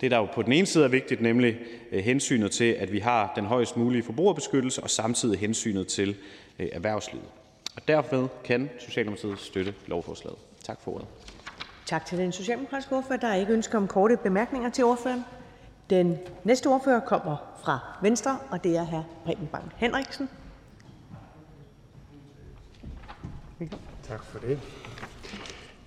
det, 0.00 0.10
der 0.10 0.18
jo 0.18 0.24
på 0.34 0.42
den 0.42 0.52
ene 0.52 0.66
side 0.66 0.84
er 0.84 0.88
vigtigt, 0.88 1.20
nemlig 1.20 1.58
øh, 1.92 2.04
hensynet 2.04 2.50
til, 2.50 2.72
at 2.72 2.92
vi 2.92 2.98
har 2.98 3.32
den 3.36 3.44
højst 3.44 3.76
mulige 3.76 4.02
forbrugerbeskyttelse, 4.02 4.82
og 4.82 4.90
samtidig 4.90 5.38
hensynet 5.38 5.86
til 5.86 6.16
øh, 6.58 6.68
erhvervslivet. 6.72 7.26
Og 7.76 7.88
derfor 7.88 8.30
kan 8.44 8.70
Socialdemokratiet 8.78 9.38
støtte 9.38 9.74
lovforslaget. 9.86 10.38
Tak 10.64 10.80
for 10.80 10.94
ordet. 10.94 11.06
Tak 11.86 12.06
til 12.06 12.18
den 12.18 12.32
socialdemokratiske 12.32 12.96
ordfører. 12.96 13.18
Der 13.18 13.28
er 13.28 13.34
ikke 13.34 13.52
ønske 13.52 13.76
om 13.76 13.88
korte 13.88 14.16
bemærkninger 14.16 14.70
til 14.70 14.84
ordføreren. 14.84 15.24
Den 15.90 16.18
næste 16.44 16.66
ordfører 16.66 17.00
kommer 17.00 17.36
fra 17.64 17.78
Venstre, 18.02 18.38
og 18.50 18.64
det 18.64 18.76
er 18.76 18.84
hr. 18.84 19.02
Preben 19.24 19.46
Bang 19.52 19.72
Henriksen. 19.76 20.28
Tak 24.02 24.24
for 24.24 24.38
det. 24.38 24.60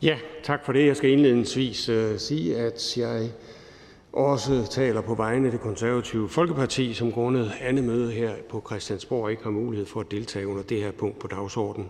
Ja, 0.01 0.17
tak 0.43 0.65
for 0.65 0.73
det. 0.73 0.87
Jeg 0.87 0.97
skal 0.97 1.09
indledningsvis 1.09 1.89
uh, 1.89 2.17
sige, 2.17 2.57
at 2.57 2.97
jeg 2.97 3.29
også 4.17 4.67
taler 4.71 5.01
på 5.01 5.15
vegne 5.15 5.45
af 5.45 5.51
Det 5.51 5.61
Konservative 5.61 6.29
Folkeparti, 6.29 6.93
som 6.93 7.11
grundet 7.11 7.51
andet 7.61 7.83
møde 7.83 8.11
her 8.11 8.31
på 8.49 8.63
Christiansborg 8.65 9.31
ikke 9.31 9.43
har 9.43 9.51
mulighed 9.51 9.85
for 9.85 9.99
at 9.99 10.11
deltage 10.11 10.47
under 10.47 10.63
det 10.63 10.81
her 10.81 10.91
punkt 10.91 11.19
på 11.19 11.27
dagsordenen. 11.27 11.89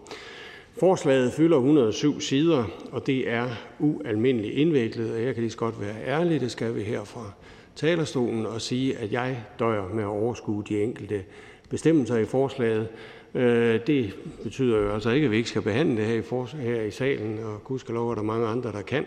Forslaget 0.79 1.33
fylder 1.33 1.57
107 1.57 2.21
sider, 2.21 2.63
og 2.91 3.07
det 3.07 3.29
er 3.29 3.47
ualmindeligt 3.79 4.53
indviklet, 4.53 5.13
og 5.13 5.23
jeg 5.23 5.33
kan 5.33 5.41
lige 5.43 5.51
så 5.51 5.57
godt 5.57 5.81
være 5.81 5.95
ærlig, 6.05 6.41
det 6.41 6.51
skal 6.51 6.75
vi 6.75 6.81
her 6.81 7.03
fra 7.03 7.31
talerstolen, 7.75 8.45
og 8.45 8.61
sige, 8.61 8.97
at 8.97 9.11
jeg 9.11 9.43
døjer 9.59 9.87
med 9.93 10.03
at 10.03 10.09
overskue 10.09 10.63
de 10.69 10.81
enkelte 10.81 11.23
bestemmelser 11.69 12.17
i 12.17 12.25
forslaget. 12.25 12.87
Øh, 13.35 13.79
det 13.87 14.15
betyder 14.43 14.77
jo 14.77 14.93
altså 14.93 15.09
ikke, 15.09 15.25
at 15.25 15.31
vi 15.31 15.37
ikke 15.37 15.49
skal 15.49 15.61
behandle 15.61 15.97
det 15.97 16.05
her 16.05 16.57
her 16.61 16.81
i 16.81 16.91
salen, 16.91 17.39
og 17.43 17.63
gudskelov 17.63 18.11
er 18.11 18.15
der 18.15 18.21
mange 18.21 18.47
andre, 18.47 18.71
der 18.71 18.81
kan. 18.81 19.05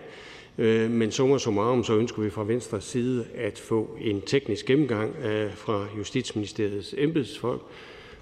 Øh, 0.61 0.91
men 0.91 1.11
summa 1.11 1.39
summarum 1.39 1.85
så 1.85 1.97
ønsker 1.97 2.23
vi 2.23 2.31
fra 2.31 2.45
Venstres 2.45 2.85
side 2.85 3.27
at 3.35 3.59
få 3.59 3.97
en 4.01 4.21
teknisk 4.21 4.67
gennemgang 4.67 5.17
øh, 5.25 5.55
fra 5.55 5.87
Justitsministeriets 5.99 6.95
embedsfolk 6.99 7.63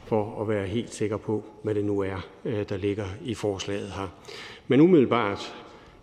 for 0.07 0.43
at 0.43 0.49
være 0.49 0.67
helt 0.67 0.95
sikker 0.95 1.17
på, 1.17 1.45
hvad 1.63 1.75
det 1.75 1.85
nu 1.85 2.01
er, 2.01 2.27
øh, 2.45 2.69
der 2.69 2.77
ligger 2.77 3.07
i 3.25 3.35
forslaget 3.35 3.93
her. 3.97 4.09
Men 4.69 4.81
umiddelbart 4.81 5.55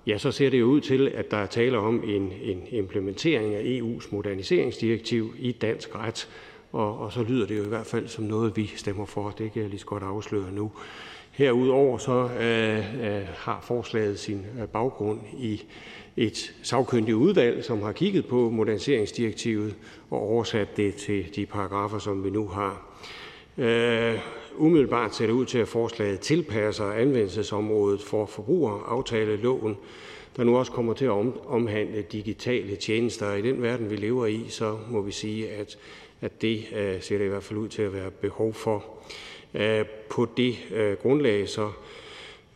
ja, 0.08 0.18
så 0.18 0.32
ser 0.32 0.50
det 0.50 0.60
jo 0.60 0.66
ud 0.66 0.82
til, 0.82 1.08
at 1.08 1.32
der 1.32 1.38
er 1.38 1.46
tale 1.46 1.78
om 1.78 2.04
en, 2.04 2.34
en 2.42 2.64
implementering 2.70 3.56
af 3.56 3.62
EU's 3.62 4.08
moderniseringsdirektiv 4.12 5.34
i 5.40 5.52
dansk 5.52 5.96
ret, 5.96 6.30
og, 6.72 7.00
og 7.00 7.14
så 7.14 7.24
lyder 7.24 7.48
det 7.48 7.58
jo 7.58 7.64
i 7.64 7.68
hvert 7.70 7.88
fald 7.88 8.08
som 8.08 8.24
noget, 8.24 8.58
vi 8.58 8.72
stemmer 8.76 9.06
for. 9.06 9.30
Det 9.30 9.54
kan 9.54 9.62
jeg 9.62 9.70
lige 9.70 9.80
så 9.80 9.86
godt 9.86 10.04
afsløre 10.04 10.52
nu. 10.52 10.72
Herudover 11.38 11.98
så 11.98 12.30
øh, 12.40 12.78
øh, 13.06 13.28
har 13.36 13.64
forslaget 13.68 14.20
sin 14.20 14.46
øh, 14.62 14.68
baggrund 14.68 15.20
i 15.38 15.64
et 16.18 16.56
sagkyndigt 16.64 17.16
udvalg, 17.16 17.64
som 17.64 17.82
har 17.82 17.92
kigget 17.92 18.26
på 18.26 18.50
moderniseringsdirektivet 18.50 19.76
og 20.10 20.20
oversat 20.20 20.78
det 20.78 20.96
til 20.96 21.36
de 21.36 21.46
paragrafer, 21.46 22.00
som 22.00 22.24
vi 22.24 22.30
nu 22.30 22.48
har. 22.48 23.02
Umiddelbart 24.58 25.16
ser 25.16 25.26
det 25.26 25.34
ud 25.34 25.46
til, 25.46 25.58
at 25.58 25.68
forslaget 25.68 26.20
tilpasser 26.20 26.92
anvendelsesområdet 26.92 28.02
for 28.02 28.26
forbrugeraftaleloven, 28.26 29.78
der 30.38 30.44
nu 30.44 30.58
også 30.58 30.72
kommer 30.72 30.94
til 30.94 31.06
at 31.06 31.12
omhandle 31.48 32.02
digitale 32.02 32.76
tjenester. 32.76 33.34
I 33.34 33.42
den 33.42 33.62
verden, 33.62 33.90
vi 33.90 33.96
lever 33.96 34.26
i, 34.26 34.46
så 34.50 34.78
må 34.90 35.02
vi 35.02 35.12
sige, 35.12 35.50
at, 35.50 35.78
at 36.22 36.42
det 36.42 36.64
ser 37.02 37.18
det 37.18 37.26
i 37.26 37.30
hvert 37.30 37.44
fald 37.44 37.60
ud 37.60 37.68
til 37.68 37.82
at 37.82 37.94
være 37.94 38.12
behov 38.12 38.54
for. 38.54 38.86
Øh, 39.56 39.86
på 40.10 40.28
det 40.38 40.56
øh, 40.72 40.94
grundlag 40.94 41.50
så 41.50 41.72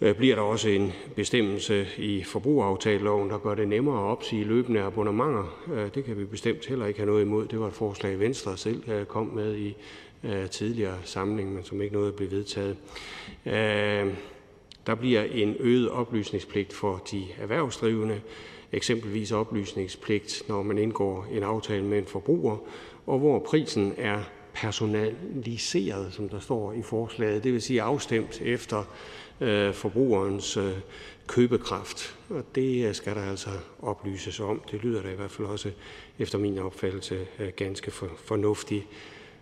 øh, 0.01 0.15
bliver 0.15 0.35
der 0.35 0.41
også 0.41 0.69
en 0.69 0.93
bestemmelse 1.15 1.87
i 1.97 2.23
forbrugeraftaleloven, 2.23 3.29
der 3.29 3.37
gør 3.37 3.55
det 3.55 3.67
nemmere 3.67 3.99
at 3.99 4.11
opsige 4.11 4.43
løbende 4.43 4.81
abonnementer. 4.81 5.89
Det 5.95 6.05
kan 6.05 6.17
vi 6.17 6.25
bestemt 6.25 6.65
heller 6.65 6.85
ikke 6.85 6.99
have 6.99 7.07
noget 7.07 7.21
imod. 7.21 7.47
Det 7.47 7.59
var 7.59 7.67
et 7.67 7.73
forslag, 7.73 8.19
Venstre 8.19 8.57
selv 8.57 9.05
kom 9.05 9.25
med 9.25 9.55
i 9.55 9.75
tidligere 10.51 10.97
samling, 11.03 11.53
men 11.53 11.63
som 11.63 11.81
ikke 11.81 11.93
nåede 11.93 12.07
at 12.07 12.15
blive 12.15 12.31
vedtaget. 12.31 12.77
Der 14.87 14.95
bliver 14.99 15.23
en 15.23 15.55
øget 15.59 15.89
oplysningspligt 15.89 16.73
for 16.73 17.01
de 17.11 17.23
erhvervsdrivende, 17.41 18.21
eksempelvis 18.71 19.31
oplysningspligt, 19.31 20.43
når 20.47 20.63
man 20.63 20.77
indgår 20.77 21.27
en 21.31 21.43
aftale 21.43 21.83
med 21.83 21.97
en 21.97 22.05
forbruger, 22.05 22.57
og 23.07 23.19
hvor 23.19 23.39
prisen 23.39 23.93
er 23.97 24.19
personaliseret, 24.61 26.13
som 26.13 26.29
der 26.29 26.39
står 26.39 26.73
i 26.73 26.81
forslaget, 26.81 27.43
det 27.43 27.53
vil 27.53 27.61
sige 27.61 27.81
afstemt 27.81 28.41
efter 28.41 28.83
øh, 29.41 29.73
forbrugerens 29.73 30.57
øh, 30.57 30.73
købekraft. 31.27 32.17
Og 32.29 32.43
det 32.55 32.87
øh, 32.87 32.95
skal 32.95 33.15
der 33.15 33.29
altså 33.29 33.49
oplyses 33.81 34.39
om. 34.39 34.61
Det 34.71 34.83
lyder 34.83 35.01
da 35.01 35.09
i 35.09 35.15
hvert 35.15 35.31
fald 35.31 35.47
også 35.47 35.71
efter 36.19 36.37
min 36.37 36.57
opfattelse 36.57 37.27
øh, 37.39 37.49
ganske 37.55 37.91
fornuftigt. 38.25 38.85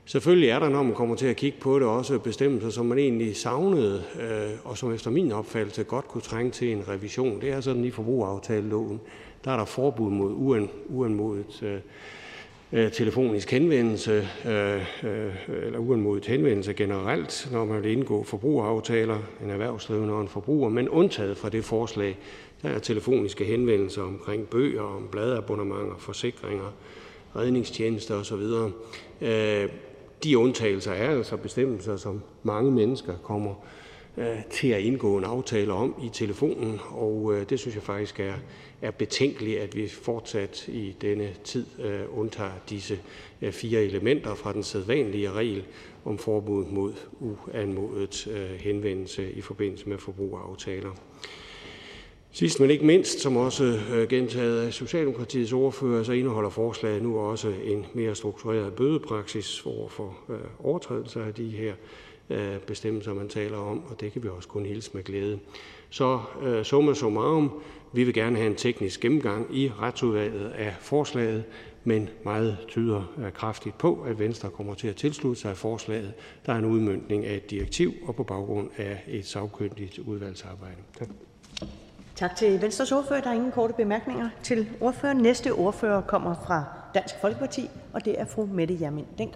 Selvfølgelig 0.05 0.49
er 0.49 0.59
der, 0.59 0.69
når 0.69 0.83
man 0.83 0.95
kommer 0.95 1.15
til 1.15 1.27
at 1.27 1.35
kigge 1.35 1.57
på 1.59 1.79
det, 1.79 1.87
også 1.87 2.19
bestemmelser, 2.19 2.69
som 2.69 2.85
man 2.85 2.97
egentlig 2.97 3.37
savnede, 3.37 4.03
øh, 4.21 4.59
og 4.63 4.77
som 4.77 4.93
efter 4.93 5.11
min 5.11 5.31
opfattelse 5.31 5.83
godt 5.83 6.07
kunne 6.07 6.21
trænge 6.21 6.51
til 6.51 6.71
en 6.71 6.87
revision. 6.87 7.41
Det 7.41 7.49
er 7.49 7.61
sådan 7.61 7.85
i 7.85 7.91
forbrugeraftaleloven. 7.91 9.01
Der 9.45 9.51
er 9.51 9.57
der 9.57 9.65
forbud 9.65 10.11
mod 10.11 10.67
uanmodet 10.89 11.63
Øh, 11.63 11.79
Øh, 12.73 12.91
telefonisk 12.91 13.51
henvendelse 13.51 14.27
øh, 14.45 14.75
øh, 15.03 15.33
eller 15.65 15.79
uanmodet 15.79 16.25
henvendelse 16.25 16.73
generelt, 16.73 17.49
når 17.51 17.65
man 17.65 17.83
vil 17.83 17.91
indgå 17.91 18.23
forbrugeraftaler, 18.23 19.17
en 19.43 19.49
erhvervsdrivende 19.49 20.13
og 20.13 20.21
en 20.21 20.27
forbruger, 20.27 20.69
men 20.69 20.89
undtaget 20.89 21.37
fra 21.37 21.49
det 21.49 21.65
forslag, 21.65 22.17
der 22.61 22.69
er 22.69 22.79
telefoniske 22.79 23.45
henvendelser 23.45 24.01
omkring 24.01 24.47
bøger, 24.47 24.81
om 24.81 25.07
bladabonnementer, 25.11 25.95
forsikringer, 25.99 26.73
redningstjenester 27.35 28.15
osv. 28.15 28.43
De 30.23 30.37
undtagelser 30.37 30.91
er 30.91 31.09
altså 31.09 31.37
bestemmelser, 31.37 31.97
som 31.97 32.21
mange 32.43 32.71
mennesker 32.71 33.13
kommer 33.23 33.53
til 34.49 34.67
at 34.67 34.81
indgå 34.81 35.17
en 35.17 35.23
aftale 35.23 35.73
om 35.73 35.95
i 36.03 36.09
telefonen, 36.13 36.79
og 36.89 37.35
det 37.49 37.59
synes 37.59 37.75
jeg 37.75 37.83
faktisk 37.83 38.19
er 38.19 38.33
er 38.81 38.91
betænkeligt, 38.91 39.59
at 39.59 39.75
vi 39.75 39.87
fortsat 39.87 40.67
i 40.67 40.95
denne 41.01 41.33
tid 41.43 41.65
øh, 41.83 42.19
undtager 42.19 42.51
disse 42.69 42.99
øh, 43.41 43.51
fire 43.51 43.83
elementer 43.83 44.35
fra 44.35 44.53
den 44.53 44.63
sædvanlige 44.63 45.31
regel 45.31 45.63
om 46.05 46.17
forbud 46.17 46.65
mod 46.65 46.93
uanmodet 47.19 48.27
øh, 48.27 48.59
henvendelse 48.59 49.31
i 49.31 49.41
forbindelse 49.41 49.89
med 49.89 49.97
forbrugeraftaler. 49.97 50.91
Sidst 52.31 52.59
men 52.59 52.69
ikke 52.69 52.85
mindst, 52.85 53.19
som 53.19 53.37
også 53.37 53.79
gentaget 54.09 54.65
af 54.65 54.73
Socialdemokratiets 54.73 55.53
ordfører, 55.53 56.03
så 56.03 56.11
indeholder 56.11 56.49
forslaget 56.49 57.03
nu 57.03 57.19
også 57.19 57.53
en 57.63 57.85
mere 57.93 58.15
struktureret 58.15 58.73
bødepraksis 58.73 59.65
over 59.65 59.89
for 59.89 60.17
overtrædelser 60.59 61.25
af 61.25 61.33
de 61.33 61.49
her 61.49 61.73
bestemmelser, 62.67 63.13
man 63.13 63.29
taler 63.29 63.57
om, 63.57 63.83
og 63.89 63.99
det 63.99 64.13
kan 64.13 64.23
vi 64.23 64.29
også 64.29 64.47
kun 64.49 64.65
hilse 64.65 64.91
med 64.93 65.03
glæde. 65.03 65.39
Så 65.89 66.19
summa 66.63 66.93
summarum, 66.93 67.61
vi 67.93 68.03
vil 68.03 68.13
gerne 68.13 68.37
have 68.37 68.49
en 68.49 68.55
teknisk 68.55 68.99
gennemgang 68.99 69.57
i 69.57 69.71
retsudvalget 69.79 70.49
af 70.49 70.75
forslaget, 70.79 71.43
men 71.83 72.09
meget 72.25 72.57
tyder 72.67 73.13
øh, 73.17 73.31
kraftigt 73.31 73.77
på, 73.77 74.05
at 74.07 74.19
Venstre 74.19 74.49
kommer 74.49 74.73
til 74.73 74.87
at 74.87 74.95
tilslutte 74.95 75.41
sig 75.41 75.57
forslaget, 75.57 76.13
der 76.45 76.53
er 76.53 76.57
en 76.57 76.65
udmyndning 76.65 77.25
af 77.25 77.35
et 77.35 77.51
direktiv 77.51 77.93
og 78.07 78.15
på 78.15 78.23
baggrund 78.23 78.69
af 78.77 79.03
et 79.07 79.25
sagkyndigt 79.25 79.99
udvalgsarbejde. 79.99 80.81
Tak. 80.99 81.07
Tak 82.15 82.35
til 82.35 82.61
Venstres 82.61 82.91
ordfører. 82.91 83.21
Der 83.21 83.29
er 83.29 83.33
ingen 83.33 83.51
korte 83.51 83.73
bemærkninger 83.73 84.29
til 84.43 84.69
ordføreren. 84.81 85.17
Næste 85.17 85.53
ordfører 85.53 86.01
kommer 86.01 86.35
fra 86.47 86.63
Dansk 86.93 87.15
Folkeparti, 87.21 87.69
og 87.93 88.05
det 88.05 88.19
er 88.19 88.25
fru 88.25 88.45
Mette 88.45 88.73
Hjermind 88.73 89.05
Denk. 89.17 89.33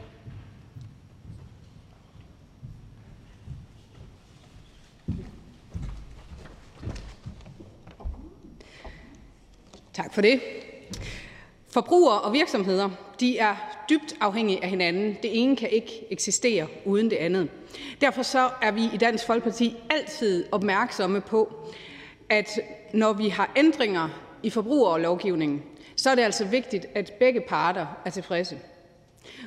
Tak 9.94 10.14
for 10.14 10.22
det. 10.22 10.42
Forbrugere 11.70 12.22
og 12.22 12.34
virksomheder 12.34 12.90
de 13.20 13.38
er 13.38 13.56
dybt 13.90 14.16
afhængige 14.20 14.64
af 14.64 14.70
hinanden. 14.70 15.18
Det 15.24 15.42
ene 15.44 15.56
kan 15.56 15.70
ikke 15.70 16.08
eksistere 16.12 16.68
uden 16.86 17.10
det 17.10 17.16
andet. 17.16 17.50
Derfor 18.02 18.24
så 18.24 18.50
er 18.62 18.72
vi 18.72 18.84
i 18.94 18.98
Dansk 18.98 19.26
Folkeparti 19.26 19.76
altid 19.90 20.46
opmærksomme 20.52 21.22
på, 21.22 21.54
at 22.30 22.60
når 22.94 23.14
vi 23.14 23.30
har 23.30 23.52
ændringer 23.56 24.10
i 24.44 24.50
forbrugerlovgivningen, 24.50 25.64
så 25.96 26.10
er 26.10 26.16
det 26.16 26.22
altså 26.22 26.46
vigtigt, 26.46 26.86
at 26.96 27.14
begge 27.20 27.42
parter 27.42 27.88
er 28.06 28.10
tilfredse. 28.10 28.60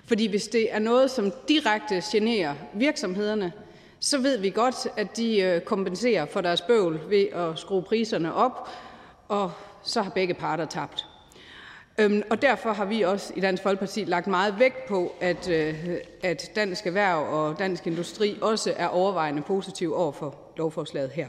Fordi 0.05 0.27
hvis 0.27 0.49
det 0.49 0.75
er 0.75 0.79
noget, 0.79 1.11
som 1.11 1.33
direkte 1.49 2.03
generer 2.12 2.55
virksomhederne, 2.75 3.53
så 4.01 4.19
ved 4.19 4.39
vi 4.39 4.51
godt, 4.51 4.87
at 4.97 5.16
de 5.16 5.41
øh, 5.41 5.61
kompenserer 5.61 6.27
for 6.27 6.41
deres 6.41 6.61
bøvl 6.61 7.01
ved 7.09 7.27
at 7.33 7.59
skrue 7.59 7.83
priserne 7.83 8.35
op 8.35 8.69
og 9.29 9.53
så 9.85 10.02
har 10.02 10.11
begge 10.11 10.35
parter 10.35 10.65
tabt. 10.65 11.06
Øhm, 11.98 12.23
og 12.31 12.43
derfor 12.43 12.73
har 12.73 12.85
vi 12.85 13.02
også 13.02 13.32
i 13.36 13.40
Dansk 13.40 13.62
Folkeparti 13.62 14.05
lagt 14.05 14.27
meget 14.27 14.59
vægt 14.59 14.86
på, 14.89 15.12
at, 15.20 15.48
øh, 15.48 15.97
at 16.23 16.51
Dansk 16.56 16.86
Erhverv 16.86 17.32
og 17.32 17.59
Dansk 17.59 17.86
Industri 17.86 18.39
også 18.43 18.74
er 18.77 18.86
overvejende 18.86 19.43
positiv 19.43 19.94
over 19.94 20.12
for 20.12 20.35
lovforslaget 20.56 21.11
her. 21.11 21.28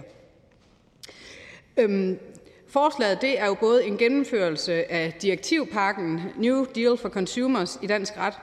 Øhm, 1.78 2.20
forslaget 2.68 3.22
det 3.22 3.40
er 3.40 3.46
jo 3.46 3.54
både 3.54 3.86
en 3.86 3.98
gennemførelse 3.98 4.92
af 4.92 5.14
direktivpakken 5.22 6.22
New 6.38 6.66
Deal 6.76 6.98
for 6.98 7.10
Consumers 7.10 7.80
i 7.82 7.88
dansk 7.88 8.18
ret, 8.18 8.34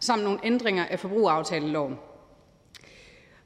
samt 0.00 0.22
nogle 0.22 0.38
ændringer 0.44 0.84
af 0.84 1.00
forbrugeraftaleloven. 1.00 1.98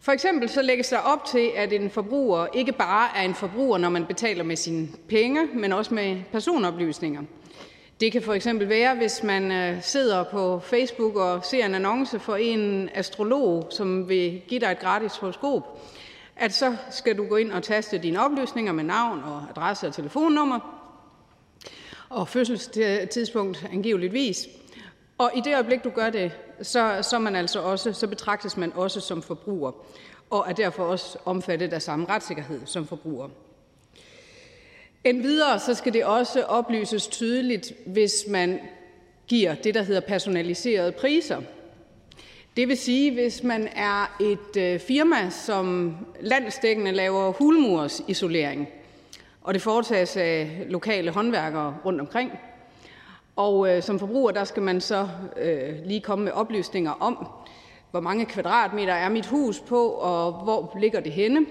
For 0.05 0.13
eksempel 0.13 0.49
så 0.49 0.63
lægges 0.63 0.89
der 0.89 0.99
op 0.99 1.25
til, 1.25 1.51
at 1.57 1.73
en 1.73 1.91
forbruger 1.91 2.47
ikke 2.55 2.73
bare 2.73 3.17
er 3.17 3.23
en 3.23 3.35
forbruger, 3.35 3.79
når 3.79 3.89
man 3.89 4.07
betaler 4.07 4.45
med 4.45 4.57
sine 4.57 4.89
penge, 5.09 5.47
men 5.55 5.73
også 5.73 5.95
med 5.95 6.21
personoplysninger. 6.33 7.23
Det 8.01 8.13
kan 8.13 8.23
for 8.23 8.33
eksempel 8.33 8.69
være, 8.69 8.95
hvis 8.95 9.23
man 9.23 9.53
øh, 9.53 9.83
sidder 9.83 10.25
på 10.25 10.61
Facebook 10.61 11.17
og 11.17 11.45
ser 11.45 11.67
en 11.67 11.75
annonce 11.75 12.19
for 12.19 12.37
en 12.37 12.91
astrolog, 12.95 13.67
som 13.71 14.09
vil 14.09 14.43
give 14.49 14.61
dig 14.61 14.67
et 14.67 14.79
gratis 14.79 15.17
horoskop, 15.17 15.81
at 16.37 16.53
så 16.53 16.77
skal 16.91 17.17
du 17.17 17.27
gå 17.29 17.37
ind 17.37 17.53
og 17.53 17.63
taste 17.63 17.99
dine 17.99 18.25
oplysninger 18.25 18.73
med 18.73 18.85
navn 18.85 19.23
og 19.25 19.43
adresse 19.51 19.87
og 19.87 19.95
telefonnummer 19.95 20.79
og 22.09 22.29
fødselstidspunkt 22.29 23.67
angiveligvis. 23.73 24.49
Og 25.19 25.31
i 25.35 25.41
det 25.41 25.55
øjeblik, 25.55 25.85
du 25.85 25.91
gør 25.91 26.11
det, 26.11 26.33
så, 26.63 26.99
så, 27.03 27.19
man 27.19 27.37
altså 27.37 27.61
også, 27.61 27.93
så 27.93 28.07
betragtes 28.07 28.57
man 28.57 28.73
også 28.75 29.01
som 29.01 29.23
forbruger 29.23 29.73
og 30.33 30.45
er 30.49 30.53
derfor 30.53 30.85
også 30.85 31.19
omfattet 31.25 31.73
af 31.73 31.83
samme 31.83 32.07
retssikkerhed 32.09 32.61
som 32.65 32.87
forbruger. 32.87 33.29
Endvidere 35.05 35.59
så 35.59 35.75
skal 35.75 35.93
det 35.93 36.05
også 36.05 36.43
oplyses 36.43 37.07
tydeligt, 37.07 37.73
hvis 37.87 38.13
man 38.29 38.61
giver 39.29 39.55
det, 39.55 39.75
der 39.75 39.83
hedder 39.83 40.01
personaliserede 40.01 40.93
priser. 40.93 41.43
Det 42.57 42.69
vil 42.69 42.79
sige, 42.79 43.13
hvis 43.13 43.43
man 43.43 43.69
er 43.77 44.17
et 44.21 44.57
øh, 44.57 44.81
firma, 44.81 45.31
som 45.31 45.97
landstækkende 46.21 46.93
laver 46.93 47.33
hulmursisolering, 47.33 48.69
og 49.43 49.55
det 49.55 49.63
foretages 49.63 50.17
af 50.17 50.67
lokale 50.69 51.11
håndværkere 51.11 51.77
rundt 51.85 52.01
omkring, 52.01 52.33
og 53.37 53.69
øh, 53.69 53.83
som 53.83 53.99
forbruger, 53.99 54.31
der 54.31 54.45
skal 54.45 54.63
man 54.63 54.81
så 54.81 55.09
øh, 55.37 55.75
lige 55.85 56.01
komme 56.01 56.25
med 56.25 56.33
oplysninger 56.33 56.91
om, 56.91 57.27
hvor 57.91 58.01
mange 58.01 58.27
kvadratmeter 58.27 58.93
er 58.93 59.09
mit 59.09 59.27
hus 59.27 59.61
på, 59.61 59.89
og 59.89 60.33
hvor 60.33 60.77
ligger 60.81 61.01
det 61.01 61.13
henne, 61.13 61.47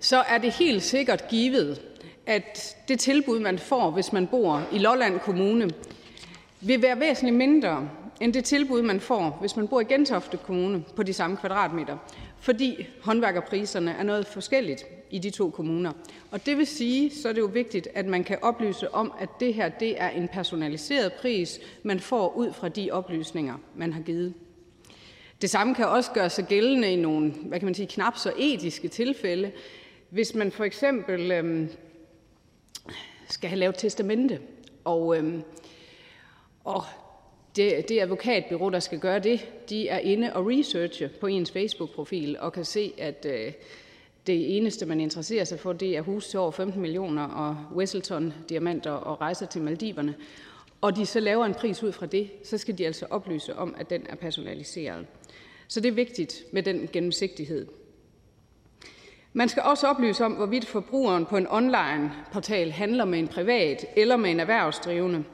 så 0.00 0.16
er 0.20 0.38
det 0.38 0.52
helt 0.52 0.82
sikkert 0.82 1.28
givet, 1.28 1.82
at 2.26 2.76
det 2.88 3.00
tilbud, 3.00 3.40
man 3.40 3.58
får, 3.58 3.90
hvis 3.90 4.12
man 4.12 4.26
bor 4.26 4.62
i 4.72 4.78
Lolland 4.78 5.20
Kommune, 5.20 5.70
vil 6.60 6.82
være 6.82 7.00
væsentligt 7.00 7.36
mindre 7.36 7.88
end 8.20 8.32
det 8.32 8.44
tilbud, 8.44 8.82
man 8.82 9.00
får, 9.00 9.36
hvis 9.40 9.56
man 9.56 9.68
bor 9.68 9.80
i 9.80 9.84
Gentofte 9.84 10.36
Kommune 10.36 10.84
på 10.96 11.02
de 11.02 11.12
samme 11.12 11.36
kvadratmeter, 11.36 11.96
fordi 12.40 12.86
håndværkerpriserne 13.02 13.90
er 13.90 14.02
noget 14.02 14.26
forskelligt 14.26 14.84
i 15.10 15.18
de 15.18 15.30
to 15.30 15.50
kommuner. 15.50 15.92
Og 16.30 16.46
det 16.46 16.58
vil 16.58 16.66
sige, 16.66 17.10
så 17.10 17.28
er 17.28 17.32
det 17.32 17.40
jo 17.40 17.50
vigtigt, 17.52 17.88
at 17.94 18.06
man 18.06 18.24
kan 18.24 18.38
oplyse 18.42 18.94
om, 18.94 19.12
at 19.20 19.28
det 19.40 19.54
her 19.54 19.68
det 19.68 20.00
er 20.00 20.08
en 20.08 20.28
personaliseret 20.28 21.12
pris, 21.12 21.60
man 21.82 22.00
får 22.00 22.36
ud 22.36 22.52
fra 22.52 22.68
de 22.68 22.90
oplysninger, 22.90 23.54
man 23.76 23.92
har 23.92 24.00
givet. 24.00 24.34
Det 25.42 25.50
samme 25.50 25.74
kan 25.74 25.88
også 25.88 26.10
gøre 26.12 26.30
sig 26.30 26.44
gældende 26.44 26.92
i 26.92 26.96
nogle 26.96 27.30
hvad 27.30 27.58
kan 27.58 27.66
man 27.66 27.74
sige, 27.74 27.86
knap 27.86 28.16
så 28.16 28.32
etiske 28.38 28.88
tilfælde. 28.88 29.52
Hvis 30.10 30.34
man 30.34 30.52
for 30.52 30.64
eksempel 30.64 31.32
øhm, 31.32 31.68
skal 33.28 33.50
have 33.50 33.58
lavet 33.58 33.74
testamente, 33.78 34.40
og, 34.84 35.16
øhm, 35.16 35.42
og 36.64 36.84
det, 37.58 37.88
det 37.88 38.00
advokatbyrå, 38.00 38.70
der 38.70 38.80
skal 38.80 38.98
gøre 38.98 39.18
det, 39.18 39.48
de 39.68 39.88
er 39.88 39.98
inde 39.98 40.32
og 40.32 40.46
researche 40.46 41.08
på 41.08 41.26
ens 41.26 41.52
Facebook-profil 41.52 42.36
og 42.40 42.52
kan 42.52 42.64
se, 42.64 42.92
at 42.98 43.26
øh, 43.28 43.52
det 44.26 44.56
eneste, 44.56 44.86
man 44.86 45.00
interesserer 45.00 45.44
sig 45.44 45.60
for, 45.60 45.72
det 45.72 45.96
er 45.96 46.00
hus 46.00 46.28
til 46.28 46.38
over 46.38 46.50
15 46.50 46.82
millioner 46.82 47.22
og 47.22 47.56
Wesselton-diamanter 47.76 48.90
og 48.90 49.20
rejser 49.20 49.46
til 49.46 49.62
Maldiverne, 49.62 50.14
og 50.80 50.96
de 50.96 51.06
så 51.06 51.20
laver 51.20 51.44
en 51.44 51.54
pris 51.54 51.82
ud 51.82 51.92
fra 51.92 52.06
det, 52.06 52.30
så 52.44 52.58
skal 52.58 52.78
de 52.78 52.86
altså 52.86 53.06
oplyse 53.10 53.56
om, 53.56 53.74
at 53.78 53.90
den 53.90 54.06
er 54.08 54.16
personaliseret. 54.16 55.06
Så 55.68 55.80
det 55.80 55.88
er 55.88 55.92
vigtigt 55.92 56.44
med 56.52 56.62
den 56.62 56.88
gennemsigtighed. 56.92 57.66
Man 59.32 59.48
skal 59.48 59.62
også 59.62 59.86
oplyse 59.86 60.24
om, 60.24 60.32
hvorvidt 60.32 60.66
forbrugeren 60.66 61.26
på 61.26 61.36
en 61.36 61.46
online-portal 61.50 62.70
handler 62.70 63.04
med 63.04 63.18
en 63.18 63.28
privat 63.28 63.86
eller 63.96 64.16
med 64.16 64.30
en 64.30 64.40
erhvervsdrivende, 64.40 65.24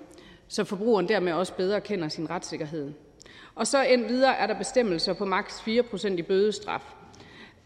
så 0.48 0.64
forbrugeren 0.64 1.08
dermed 1.08 1.32
også 1.32 1.52
bedre 1.54 1.80
kender 1.80 2.08
sin 2.08 2.30
retssikkerhed. 2.30 2.92
Og 3.54 3.66
så 3.66 4.04
videre 4.08 4.36
er 4.36 4.46
der 4.46 4.58
bestemmelser 4.58 5.12
på 5.12 5.24
maks 5.24 5.60
4% 5.60 6.08
i 6.08 6.22
bødestraf 6.22 6.94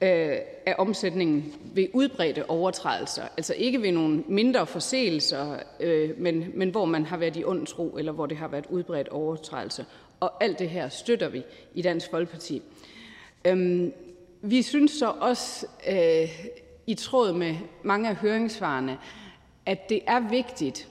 øh, 0.03 0.37
af 0.67 0.75
omsætningen 0.79 1.55
ved 1.75 1.87
udbredte 1.93 2.51
overtrædelser. 2.51 3.23
Altså 3.37 3.55
ikke 3.55 3.83
ved 3.83 3.93
nogle 3.93 4.25
mindre 4.29 4.67
forseelser, 4.67 5.59
øh, 5.81 6.11
men, 6.19 6.53
men 6.55 6.71
hvor 6.71 6.85
man 6.85 7.07
har 7.07 7.17
været 7.17 7.37
i 7.37 7.45
ond 7.45 7.67
tro, 7.67 7.97
eller 7.99 8.13
hvor 8.13 8.27
det 8.27 8.37
har 8.37 8.49
været 8.49 8.67
udbredt 8.71 9.09
overtrædelse. 9.09 9.87
Og 10.21 10.45
alt 10.45 10.59
det 10.59 10.71
her 10.71 10.89
støtter 10.89 11.29
vi 11.29 11.43
i 11.75 11.83
Dansk 11.83 12.11
Folkeparti. 12.11 12.63
Øhm, 13.45 13.93
vi 14.43 14.63
synes 14.63 14.91
så 14.91 15.15
også, 15.21 15.67
øh, 15.89 16.49
i 16.87 16.95
tråd 16.95 17.33
med 17.33 17.57
mange 17.83 18.09
af 18.09 18.17
høringssvarene, 18.17 18.99
at 19.67 19.89
det 19.89 20.01
er 20.07 20.29
vigtigt, 20.31 20.89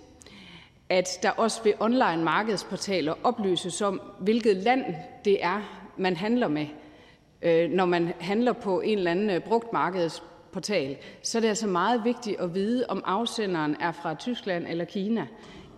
at 0.89 1.19
der 1.23 1.29
også 1.29 1.63
ved 1.63 1.73
online 1.79 2.23
markedsportaler 2.23 3.13
oplyses 3.23 3.81
om, 3.81 4.01
hvilket 4.19 4.57
land 4.57 4.85
det 5.25 5.43
er, 5.43 5.61
man 5.97 6.15
handler 6.15 6.47
med. 6.47 6.65
Øh, 7.41 7.69
når 7.69 7.85
man 7.85 8.13
handler 8.19 8.53
på 8.53 8.81
en 8.81 8.97
eller 8.97 9.11
anden 9.11 9.29
øh, 9.29 9.41
brugt 9.41 9.73
markedsportal, 9.73 10.97
så 11.21 11.37
er 11.37 11.39
det 11.39 11.47
altså 11.47 11.67
meget 11.67 12.01
vigtigt 12.03 12.39
at 12.39 12.55
vide, 12.55 12.85
om 12.89 13.03
afsenderen 13.05 13.75
er 13.79 13.91
fra 13.91 14.13
Tyskland 14.13 14.67
eller 14.67 14.85
Kina, 14.85 15.27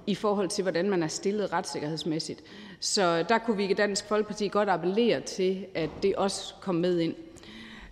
i 0.07 0.15
forhold 0.15 0.49
til, 0.49 0.61
hvordan 0.61 0.89
man 0.89 1.03
er 1.03 1.07
stillet 1.07 1.53
retssikkerhedsmæssigt. 1.53 2.43
Så 2.79 3.23
der 3.29 3.37
kunne 3.37 3.57
vi 3.57 3.65
i 3.65 3.73
Dansk 3.73 4.07
Folkeparti 4.07 4.47
godt 4.47 4.69
appellere 4.69 5.21
til, 5.21 5.65
at 5.75 5.89
det 6.03 6.15
også 6.15 6.53
kom 6.61 6.75
med 6.75 6.99
ind. 6.99 7.15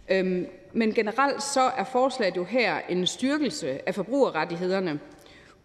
Øhm, 0.09 0.47
men 0.73 0.93
generelt 0.93 1.43
så 1.43 1.61
er 1.61 1.83
forslaget 1.83 2.37
jo 2.37 2.43
her 2.43 2.79
en 2.89 3.07
styrkelse 3.07 3.87
af 3.87 3.95
forbrugerrettighederne, 3.95 4.99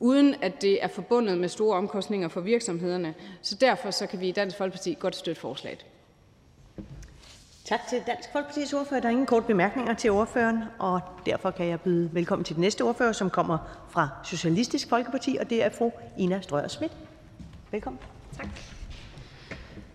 uden 0.03 0.35
at 0.43 0.63
det 0.63 0.85
er 0.85 0.89
forbundet 0.89 1.39
med 1.39 1.49
store 1.49 1.77
omkostninger 1.77 2.29
for 2.29 2.41
virksomhederne. 2.41 3.15
Så 3.43 3.55
derfor 3.55 3.91
så 3.91 4.07
kan 4.07 4.21
vi 4.21 4.29
i 4.29 4.33
Dansk 4.33 4.57
Folkeparti 4.57 4.97
godt 5.01 5.17
støtte 5.17 5.41
forslaget. 5.41 5.87
Tak 7.65 7.81
til 7.89 8.03
Dansk 8.07 8.29
Folkepartis 8.33 8.73
ordfører. 8.73 9.01
Der 9.01 9.09
er 9.09 9.11
ingen 9.11 9.27
korte 9.27 9.47
bemærkninger 9.47 9.95
til 9.95 10.11
ordføreren, 10.11 10.65
og 10.79 11.01
derfor 11.27 11.51
kan 11.51 11.67
jeg 11.67 11.81
byde 11.81 12.11
velkommen 12.13 12.45
til 12.45 12.57
den 12.57 12.61
næste 12.61 12.83
ordfører, 12.83 13.13
som 13.13 13.31
kommer 13.31 13.59
fra 13.91 14.09
Socialistisk 14.25 14.89
Folkeparti, 14.89 15.37
og 15.41 15.51
det 15.51 15.65
er 15.65 15.71
fru 15.71 15.91
Ina 16.19 16.41
Strøjer-Schmidt. 16.41 16.93
Velkommen. 17.71 18.01
Tak. 18.37 18.47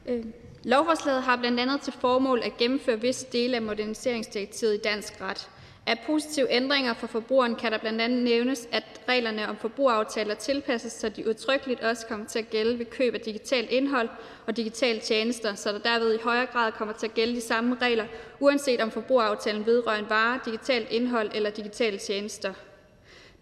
Øh, 0.05 0.25
lovforslaget 0.63 1.23
har 1.23 1.35
blandt 1.37 1.59
andet 1.59 1.81
til 1.81 1.93
formål 1.93 2.41
at 2.43 2.57
gennemføre 2.57 3.01
visse 3.01 3.25
dele 3.31 3.55
af 3.55 3.61
moderniseringsdirektivet 3.61 4.73
i 4.73 4.77
dansk 4.83 5.21
ret. 5.21 5.49
Af 5.87 5.99
positive 6.05 6.51
ændringer 6.51 6.93
for 6.93 7.07
forbrugeren 7.07 7.55
kan 7.55 7.71
der 7.71 7.77
blandt 7.77 8.01
andet 8.01 8.23
nævnes, 8.23 8.67
at 8.71 8.83
reglerne 9.09 9.49
om 9.49 9.57
forbrugeraftaler 9.57 10.35
tilpasses, 10.35 10.93
så 10.93 11.09
de 11.09 11.29
udtrykkeligt 11.29 11.81
også 11.81 12.07
kommer 12.07 12.25
til 12.25 12.39
at 12.39 12.49
gælde 12.49 12.79
ved 12.79 12.85
køb 12.85 13.13
af 13.13 13.21
digitalt 13.21 13.69
indhold 13.69 14.09
og 14.47 14.57
digitale 14.57 14.99
tjenester, 14.99 15.55
så 15.55 15.71
der 15.71 15.79
derved 15.79 16.13
i 16.13 16.21
højere 16.23 16.45
grad 16.45 16.71
kommer 16.71 16.93
til 16.93 17.07
at 17.07 17.13
gælde 17.13 17.35
de 17.35 17.41
samme 17.41 17.77
regler, 17.81 18.05
uanset 18.39 18.81
om 18.81 18.91
forbrugeraftalen 18.91 19.65
vedrører 19.65 19.99
en 19.99 20.09
vare, 20.09 20.39
digitalt 20.45 20.91
indhold 20.91 21.31
eller 21.35 21.49
digitale 21.49 21.97
tjenester. 21.97 22.53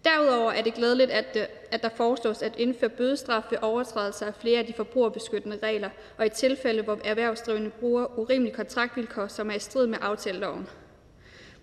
Derudover 0.04 0.52
er 0.52 0.62
det 0.62 0.74
glædeligt, 0.74 1.10
at, 1.10 1.36
øh, 1.36 1.46
at 1.70 1.82
der 1.82 1.88
foreslås 1.96 2.42
at 2.42 2.56
indføre 2.58 2.90
bødestraf 2.90 3.42
ved 3.50 3.58
overtrædelse 3.62 4.26
af 4.26 4.34
flere 4.34 4.58
af 4.58 4.66
de 4.66 4.72
forbrugerbeskyttende 4.72 5.58
regler, 5.62 5.90
og 6.18 6.26
i 6.26 6.28
tilfælde, 6.28 6.82
hvor 6.82 6.98
erhvervsdrivende 7.04 7.70
bruger 7.70 8.18
urimelige 8.18 8.54
kontraktvilkår, 8.54 9.26
som 9.26 9.50
er 9.50 9.54
i 9.54 9.58
strid 9.58 9.86
med 9.86 9.98
aftaleloven. 10.00 10.68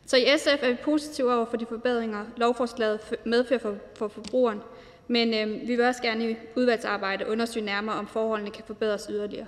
Så 0.05 0.17
i 0.17 0.38
SF 0.38 0.63
er 0.63 0.69
vi 0.69 0.77
positive 0.84 1.35
over 1.35 1.45
for 1.45 1.57
de 1.57 1.65
forbedringer, 1.65 2.25
lovforslaget 2.38 3.15
medfører 3.25 3.59
for, 3.59 3.75
for 3.95 4.07
forbrugeren, 4.07 4.61
men 5.07 5.34
øh, 5.34 5.67
vi 5.67 5.75
vil 5.75 5.85
også 5.85 6.01
gerne 6.01 6.31
i 6.31 6.35
udvalgsarbejde 6.55 7.30
undersøge 7.30 7.65
nærmere, 7.65 7.95
om 7.95 8.07
forholdene 8.07 8.51
kan 8.51 8.63
forbedres 8.67 9.07
yderligere. 9.09 9.47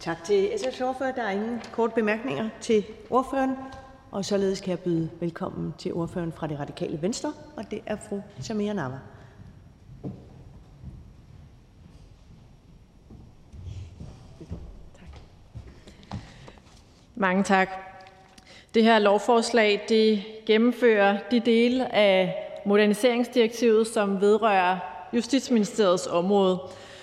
Tak 0.00 0.24
til 0.24 0.46
SF's 0.46 0.84
ordfører. 0.84 1.12
Der 1.12 1.22
er 1.22 1.30
ingen 1.30 1.62
korte 1.72 1.94
bemærkninger 1.94 2.48
til 2.60 2.84
ordføreren. 3.10 3.56
Og 4.10 4.24
således 4.24 4.60
kan 4.60 4.70
jeg 4.70 4.80
byde 4.80 5.10
velkommen 5.20 5.74
til 5.78 5.92
ordføreren 5.92 6.32
fra 6.32 6.46
det 6.46 6.60
radikale 6.60 7.02
Venstre, 7.02 7.32
og 7.56 7.70
det 7.70 7.80
er 7.86 7.96
fru 8.08 8.20
Samia 8.40 8.72
Nawa. 8.72 8.98
Mange 17.14 17.42
tak. 17.42 17.91
Det 18.74 18.84
her 18.84 18.98
lovforslag 18.98 19.84
det 19.88 20.22
gennemfører 20.46 21.18
de 21.30 21.40
dele 21.40 21.94
af 21.94 22.34
moderniseringsdirektivet, 22.64 23.86
som 23.86 24.20
vedrører 24.20 24.78
Justitsministeriets 25.12 26.06
område. 26.06 26.58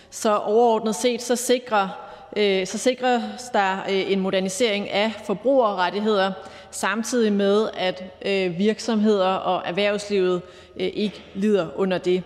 Så 0.10 0.38
overordnet 0.38 0.96
set 0.96 1.22
så 1.22 1.36
sikrer 1.36 2.10
øh, 2.38 2.68
så 2.68 2.78
sikres 2.78 3.22
der 3.54 3.78
øh, 3.90 4.12
en 4.12 4.20
modernisering 4.20 4.90
af 4.90 5.12
forbrugerrettigheder, 5.26 6.32
samtidig 6.72 7.34
med 7.34 7.70
at 7.78 8.04
øh, 8.26 8.58
virksomheder 8.58 9.34
og 9.34 9.62
erhvervslivet 9.66 10.42
ikke 10.76 11.24
lider 11.34 11.68
under 11.76 11.98
det. 11.98 12.24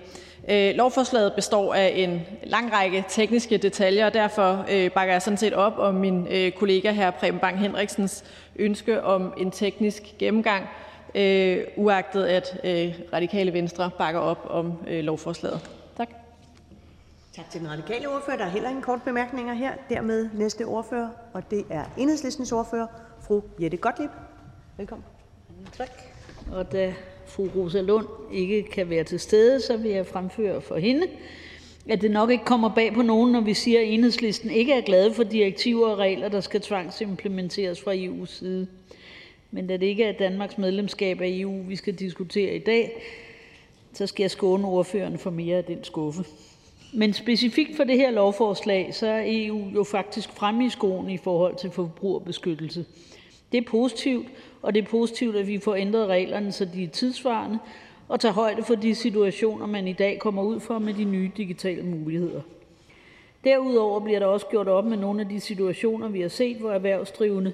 Lovforslaget 0.75 1.33
består 1.33 1.73
af 1.73 1.93
en 1.95 2.21
lang 2.43 2.73
række 2.73 3.05
tekniske 3.09 3.57
detaljer, 3.57 4.05
og 4.05 4.13
derfor 4.13 4.65
bakker 4.95 5.13
jeg 5.13 5.21
sådan 5.21 5.37
set 5.37 5.53
op 5.53 5.73
om 5.77 5.95
min 5.95 6.27
kollega 6.55 6.91
hr. 6.91 7.11
Preben 7.11 7.39
Bang 7.39 7.59
Henriksens 7.59 8.23
ønske 8.55 9.03
om 9.03 9.33
en 9.37 9.51
teknisk 9.51 10.03
gennemgang, 10.19 10.65
uagtet 11.77 12.23
at 12.23 12.59
Radikale 13.13 13.53
Venstre 13.53 13.89
bakker 13.97 14.19
op 14.21 14.47
om 14.49 14.73
lovforslaget. 14.87 15.69
Tak. 15.97 16.09
Tak 17.35 17.49
til 17.49 17.61
den 17.61 17.69
radikale 17.69 18.09
ordfører. 18.09 18.37
Der 18.37 18.45
er 18.45 18.49
heller 18.49 18.69
ingen 18.69 18.83
kort 18.83 19.01
bemærkninger 19.05 19.53
her. 19.53 19.73
Dermed 19.89 20.29
næste 20.33 20.63
ordfører, 20.65 21.09
og 21.33 21.51
det 21.51 21.65
er 21.69 21.83
enhedslistens 21.97 22.51
ordfører, 22.51 22.87
fru 23.21 23.41
Jette 23.61 23.77
Gottlieb. 23.77 24.11
Velkommen. 24.77 25.05
Tak. 25.77 25.89
Og 26.51 26.71
da 26.71 26.93
fru 27.25 27.47
Rosa 27.55 27.81
Lund 27.81 28.07
ikke 28.31 28.63
kan 28.63 28.89
være 28.89 29.03
til 29.03 29.19
stede, 29.19 29.61
så 29.61 29.77
vil 29.77 29.91
jeg 29.91 30.07
fremføre 30.07 30.61
for 30.61 30.75
hende, 30.75 31.07
at 31.89 32.01
det 32.01 32.11
nok 32.11 32.31
ikke 32.31 32.45
kommer 32.45 32.69
bag 32.69 32.93
på 32.93 33.01
nogen, 33.01 33.31
når 33.31 33.41
vi 33.41 33.53
siger, 33.53 33.79
at 33.79 33.87
enhedslisten 33.87 34.51
ikke 34.51 34.73
er 34.73 34.81
glade 34.81 35.13
for 35.13 35.23
direktiver 35.23 35.87
og 35.87 35.97
regler, 35.97 36.29
der 36.29 36.41
skal 36.41 36.61
tvangsimplementeres 36.61 37.81
fra 37.81 37.93
EU's 37.93 38.25
side. 38.25 38.67
Men 39.51 39.67
da 39.67 39.77
det 39.77 39.85
ikke 39.85 40.03
er 40.03 40.11
Danmarks 40.11 40.57
medlemskab 40.57 41.21
af 41.21 41.27
EU, 41.29 41.61
vi 41.67 41.75
skal 41.75 41.93
diskutere 41.93 42.55
i 42.55 42.59
dag, 42.59 43.01
så 43.93 44.07
skal 44.07 44.23
jeg 44.23 44.31
skåne 44.31 44.67
ordføreren 44.67 45.17
for 45.17 45.29
mere 45.29 45.57
af 45.57 45.63
den 45.63 45.83
skuffe. 45.83 46.25
Men 46.93 47.13
specifikt 47.13 47.75
for 47.75 47.83
det 47.83 47.97
her 47.97 48.11
lovforslag, 48.11 48.93
så 48.93 49.07
er 49.07 49.23
EU 49.25 49.69
jo 49.75 49.83
faktisk 49.83 50.29
fremme 50.29 50.65
i 50.65 50.69
skoen 50.69 51.09
i 51.09 51.17
forhold 51.17 51.55
til 51.55 51.71
forbrugerbeskyttelse. 51.71 52.85
Det 53.51 53.57
er 53.57 53.69
positivt, 53.69 54.27
og 54.61 54.75
det 54.75 54.83
er 54.83 54.87
positivt, 54.87 55.35
at 55.35 55.47
vi 55.47 55.59
får 55.59 55.75
ændret 55.75 56.07
reglerne, 56.07 56.51
så 56.51 56.65
de 56.65 56.83
er 56.83 56.87
tidsvarende 56.87 57.59
og 58.07 58.19
tage 58.19 58.33
højde 58.33 58.63
for 58.63 58.75
de 58.75 58.95
situationer, 58.95 59.65
man 59.65 59.87
i 59.87 59.93
dag 59.93 60.19
kommer 60.19 60.43
ud 60.43 60.59
for 60.59 60.79
med 60.79 60.93
de 60.93 61.03
nye 61.03 61.31
digitale 61.37 61.83
muligheder. 61.83 62.41
Derudover 63.43 63.99
bliver 63.99 64.19
der 64.19 64.25
også 64.25 64.45
gjort 64.45 64.67
op 64.67 64.85
med 64.85 64.97
nogle 64.97 65.21
af 65.21 65.29
de 65.29 65.39
situationer, 65.39 66.09
vi 66.09 66.21
har 66.21 66.29
set, 66.29 66.57
hvor 66.57 66.71
erhvervsdrivende 66.71 67.53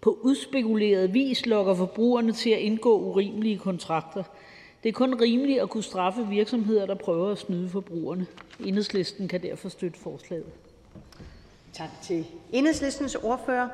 på 0.00 0.18
udspekuleret 0.22 1.14
vis 1.14 1.46
lokker 1.46 1.74
forbrugerne 1.74 2.32
til 2.32 2.50
at 2.50 2.58
indgå 2.58 2.98
urimelige 2.98 3.58
kontrakter– 3.58 4.22
det 4.82 4.88
er 4.88 4.92
kun 4.92 5.20
rimeligt 5.20 5.60
at 5.60 5.70
kunne 5.70 5.82
straffe 5.82 6.26
virksomheder, 6.26 6.86
der 6.86 6.94
prøver 6.94 7.32
at 7.32 7.38
snyde 7.38 7.68
forbrugerne. 7.68 8.26
Enhedslisten 8.60 9.28
kan 9.28 9.42
derfor 9.42 9.68
støtte 9.68 9.98
forslaget. 9.98 10.46
Tak 11.72 11.88
til 12.02 12.26
enhedslistens 12.52 13.14
ordfører. 13.14 13.68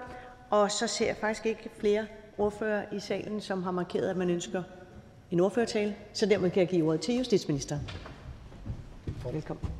Og 0.50 0.70
så 0.70 0.86
ser 0.86 1.06
jeg 1.06 1.16
faktisk 1.16 1.46
ikke 1.46 1.70
flere 1.78 2.06
ordfører 2.38 2.84
i 2.92 3.00
salen, 3.00 3.40
som 3.40 3.62
har 3.62 3.70
markeret, 3.70 4.10
at 4.10 4.16
man 4.16 4.30
ønsker 4.30 4.62
en 5.34 5.40
ordførertale. 5.40 5.94
Så 6.12 6.26
dermed 6.26 6.50
kan 6.50 6.60
jeg 6.60 6.68
give 6.68 6.86
ordet 6.86 7.00
til 7.00 7.16
justitsministeren. 7.16 7.80
Velkommen. 9.32 9.70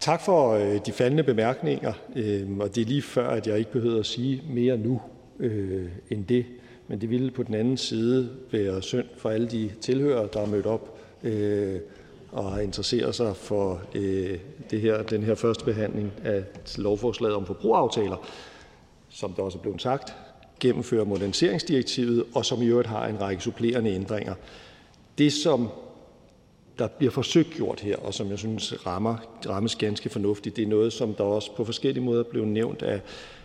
Tak 0.00 0.20
for 0.20 0.50
øh, 0.50 0.80
de 0.86 0.92
faldende 0.92 1.22
bemærkninger. 1.22 1.92
øh, 2.16 2.58
og 2.58 2.74
det 2.74 2.80
er 2.80 2.84
lige 2.84 3.02
før, 3.02 3.28
at 3.28 3.46
jeg 3.46 3.58
ikke 3.58 3.72
behøver 3.72 4.00
at 4.00 4.06
sige 4.06 4.42
mere 4.50 4.76
nu 4.76 5.00
øh, 5.38 5.88
end 6.10 6.26
det. 6.26 6.46
Men 6.88 7.00
det 7.00 7.10
ville 7.10 7.30
på 7.30 7.42
den 7.42 7.54
anden 7.54 7.76
side 7.76 8.30
være 8.52 8.82
synd 8.82 9.06
for 9.16 9.30
alle 9.30 9.48
de 9.48 9.70
tilhørere, 9.80 10.28
der 10.32 10.40
er 10.40 10.46
mødt 10.46 10.66
op 10.66 10.98
øh, 11.22 11.80
og 12.32 12.64
interesserer 12.64 13.12
sig 13.12 13.36
for 13.36 13.82
øh, 13.94 14.38
det 14.70 14.80
her, 14.80 15.02
den 15.02 15.22
her 15.22 15.34
første 15.34 15.64
behandling 15.64 16.12
af 16.24 16.44
lovforslaget 16.76 17.36
om 17.36 17.46
forbrugeraftaler. 17.46 18.28
som 19.08 19.32
det 19.32 19.38
også 19.38 19.58
er 19.58 19.62
blevet 19.62 19.82
sagt, 19.82 20.16
gennemfører 20.60 21.04
moderniseringsdirektivet, 21.04 22.24
og 22.34 22.44
som 22.44 22.62
i 22.62 22.66
øvrigt 22.66 22.88
har 22.88 23.06
en 23.06 23.20
række 23.20 23.42
supplerende 23.42 23.90
ændringer. 23.90 24.34
Det, 25.18 25.32
som 25.32 25.68
der 26.78 26.88
bliver 26.88 27.10
forsøgt 27.10 27.50
gjort 27.50 27.80
her, 27.80 27.96
og 27.96 28.14
som 28.14 28.30
jeg 28.30 28.38
synes 28.38 28.86
rammer, 28.86 29.16
rammes 29.48 29.76
ganske 29.76 30.08
fornuftigt, 30.08 30.56
det 30.56 30.64
er 30.64 30.68
noget, 30.68 30.92
som 30.92 31.14
der 31.14 31.24
også 31.24 31.56
på 31.56 31.64
forskellige 31.64 32.04
måder 32.04 32.22
blev 32.22 32.44
nævnt 32.44 32.82
af, 32.82 33.00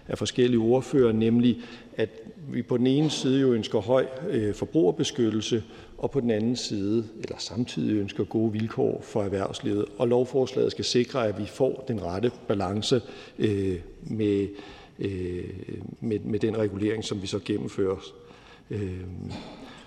af 0.08 0.18
forskellige 0.18 0.60
ordfører, 0.60 1.12
nemlig 1.12 1.58
at 1.98 2.10
vi 2.52 2.62
på 2.62 2.78
den 2.78 2.88
ene 2.88 3.10
side 3.10 3.42
jo 3.42 3.54
ønsker 3.54 3.80
høj 3.80 4.06
øh, 4.30 4.56
forbrugerbeskyttelse, 4.56 5.64
og 5.98 6.12
på 6.12 6.20
den 6.20 6.32
anden 6.32 6.56
side, 6.56 7.06
eller 7.22 7.36
samtidig 7.38 7.96
ønsker 7.96 8.24
gode 8.24 8.52
vilkår 8.52 9.02
for 9.04 9.24
erhvervslivet. 9.24 9.86
Og 9.98 10.08
lovforslaget 10.08 10.72
skal 10.72 10.86
sikre, 10.86 11.28
at 11.28 11.40
vi 11.40 11.46
får 11.46 11.86
den 11.88 12.04
rette 12.04 12.32
balance 12.48 13.02
øh, 13.40 13.80
med, 14.04 14.48
øh, 15.04 15.44
med, 16.00 16.20
med 16.20 16.40
den 16.40 16.58
regulering, 16.58 17.04
som 17.04 17.22
vi 17.22 17.28
så 17.28 17.40
gennemfører. 17.46 18.04
Øh, 18.70 19.02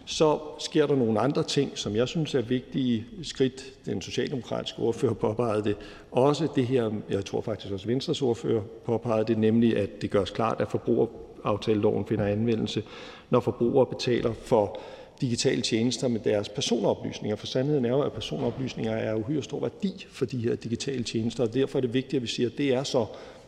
så 0.09 0.39
sker 0.59 0.87
der 0.87 0.97
nogle 0.97 1.21
andre 1.21 1.43
ting, 1.43 1.79
som 1.79 1.97
jeg 1.97 2.09
synes 2.09 2.35
er 2.35 2.43
vigtige 2.43 3.07
skridt. 3.23 3.73
Den 3.87 4.03
socialdemokratiske 4.03 4.79
ordfører 4.79 5.15
påpegede 5.15 5.65
det. 5.65 5.77
Også 6.11 6.49
det 6.57 6.67
her, 6.67 6.91
jeg 7.11 7.25
tror 7.25 7.41
faktisk 7.41 7.73
også 7.73 7.87
Venstres 7.87 8.23
ordfører 8.23 8.63
påpegede 8.85 9.25
det, 9.25 9.39
nemlig 9.39 9.77
at 9.77 10.03
det 10.03 10.11
gøres 10.11 10.31
klart, 10.31 10.61
at 10.61 10.71
forbrugeraftaleloven 10.71 12.07
finder 12.07 12.27
anvendelse, 12.27 12.83
når 13.31 13.41
forbrugere 13.41 13.87
betaler 13.87 14.33
for 14.33 14.81
digitale 15.21 15.63
tjenester 15.63 16.09
med 16.09 16.21
deres 16.21 16.49
personoplysninger. 16.49 17.37
For 17.37 17.47
sandheden 17.47 17.85
er 17.85 17.91
jo, 17.91 18.01
at 18.01 18.13
personoplysninger 18.13 18.93
er 18.93 19.15
uhyre 19.15 19.43
stor 19.43 19.61
værdi 19.61 20.07
for 20.11 20.25
de 20.25 20.39
her 20.39 20.55
digitale 20.55 21.05
tjenester, 21.05 21.45
og 21.45 21.55
derfor 21.55 21.79
er 21.79 21.81
det 21.81 21.95
vigtigt, 21.95 22.15
at 22.15 22.23
vi 22.23 22.27
siger, 22.27 22.49
at 22.49 22.59
det 22.59 22.75
er 22.75 22.83
så 22.83 23.07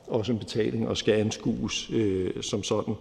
også 0.09 0.33
en 0.33 0.39
betaling 0.39 0.89
og 0.89 0.97
skal 0.97 1.15
anskues 1.15 1.91
øh, 1.93 2.43
som 2.43 2.63
sådan. 2.63 2.95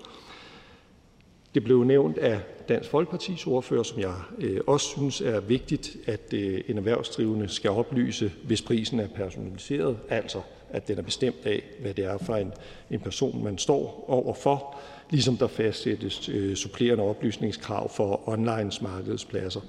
Det 1.55 1.63
blev 1.63 1.83
nævnt 1.83 2.17
af 2.17 2.39
Dansk 2.69 2.89
Folkepartis 2.89 3.47
ordfører, 3.47 3.83
som 3.83 3.99
jeg 3.99 4.13
øh, 4.39 4.59
også 4.67 4.87
synes 4.87 5.21
er 5.21 5.39
vigtigt, 5.39 5.97
at 6.05 6.33
øh, 6.33 6.61
en 6.67 6.77
erhvervsdrivende 6.77 7.49
skal 7.49 7.71
oplyse, 7.71 8.31
hvis 8.43 8.61
prisen 8.61 8.99
er 8.99 9.07
personaliseret, 9.07 9.97
altså 10.09 10.41
at 10.69 10.87
den 10.87 10.97
er 10.97 11.01
bestemt 11.01 11.45
af, 11.45 11.63
hvad 11.81 11.93
det 11.93 12.05
er 12.05 12.17
for 12.17 12.35
en, 12.35 12.53
en 12.91 12.99
person, 12.99 13.43
man 13.43 13.57
står 13.57 14.05
overfor, 14.07 14.75
ligesom 15.09 15.37
der 15.37 15.47
fastsættes 15.47 16.29
øh, 16.29 16.55
supplerende 16.55 17.03
oplysningskrav 17.03 17.89
for 17.89 18.29
online 18.29 18.71
markedspladser. 18.81 19.61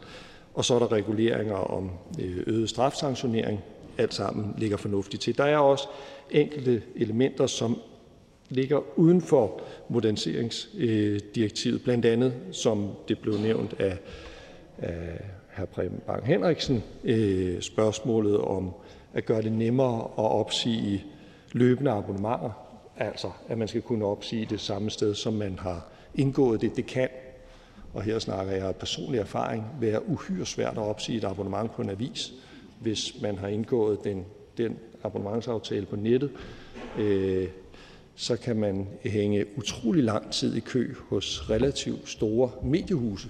Og 0.55 0.65
så 0.65 0.75
er 0.75 0.79
der 0.79 0.93
reguleringer 0.93 1.57
om 1.57 1.91
øh, 2.21 2.43
øget 2.47 2.71
strafsanktionering. 2.71 3.61
Alt 3.99 4.15
sammen 4.15 4.55
ligger 4.59 4.77
fornuftigt 4.77 5.23
til. 5.23 5.39
Der 5.39 5.45
er 5.45 5.59
også 5.59 5.89
enkelte 6.31 6.83
elementer, 6.97 7.47
som 7.47 7.79
ligger 8.49 8.99
uden 8.99 9.21
for 9.21 9.61
moderniseringsdirektivet, 9.89 11.83
blandt 11.83 12.05
andet, 12.05 12.35
som 12.53 12.91
det 13.09 13.19
blev 13.19 13.39
nævnt 13.39 13.75
af, 13.79 13.99
af 14.79 15.25
hr. 15.57 15.65
Preben 15.65 16.01
Bang 16.07 16.27
Henriksen, 16.27 16.83
øh, 17.05 17.61
spørgsmålet 17.61 18.39
om 18.39 18.71
at 19.15 19.27
gøre 19.27 19.43
det 19.43 19.53
nemmere 19.53 20.03
at 20.03 20.31
opsige 20.31 21.05
løbende 21.53 21.91
abonnementer, 21.91 22.51
altså 22.97 23.31
at 23.49 23.59
man 23.59 23.69
skal 23.69 23.83
kunne 23.83 24.05
opsige 24.05 24.47
det 24.51 24.61
samme 24.61 24.91
sted, 24.91 25.15
som 25.15 25.33
man 25.33 25.59
har 25.59 25.89
indgået 26.15 26.61
det. 26.61 26.77
Det 26.77 26.87
kan, 26.87 27.09
og 27.95 28.03
her 28.03 28.19
snakker 28.19 28.53
jeg 28.53 28.67
af 28.67 28.77
personlig 28.77 29.21
erfaring, 29.21 29.65
være 29.81 30.09
uhyre 30.09 30.47
svært 30.47 30.73
at 30.73 30.83
opsige 30.83 31.19
et 31.19 31.25
abonnement 31.25 31.73
på 31.73 31.83
en 31.83 31.91
avis, 31.91 32.33
hvis 32.81 33.23
man 33.23 33.39
har 33.39 33.49
indgået 33.49 34.05
den, 34.05 34.25
den 34.59 34.79
abonnementsaftale 35.03 35.87
på 35.87 35.97
nettet. 35.97 36.31
Øh, 36.99 37.49
så 38.15 38.37
kan 38.37 38.57
man 38.57 38.89
hænge 39.05 39.47
utrolig 39.57 40.05
lang 40.05 40.33
tid 40.33 40.57
i 40.57 40.61
kø 40.61 40.95
hos 41.09 41.51
relativt 41.51 42.09
store 42.09 42.51
mediehuse, 42.63 43.29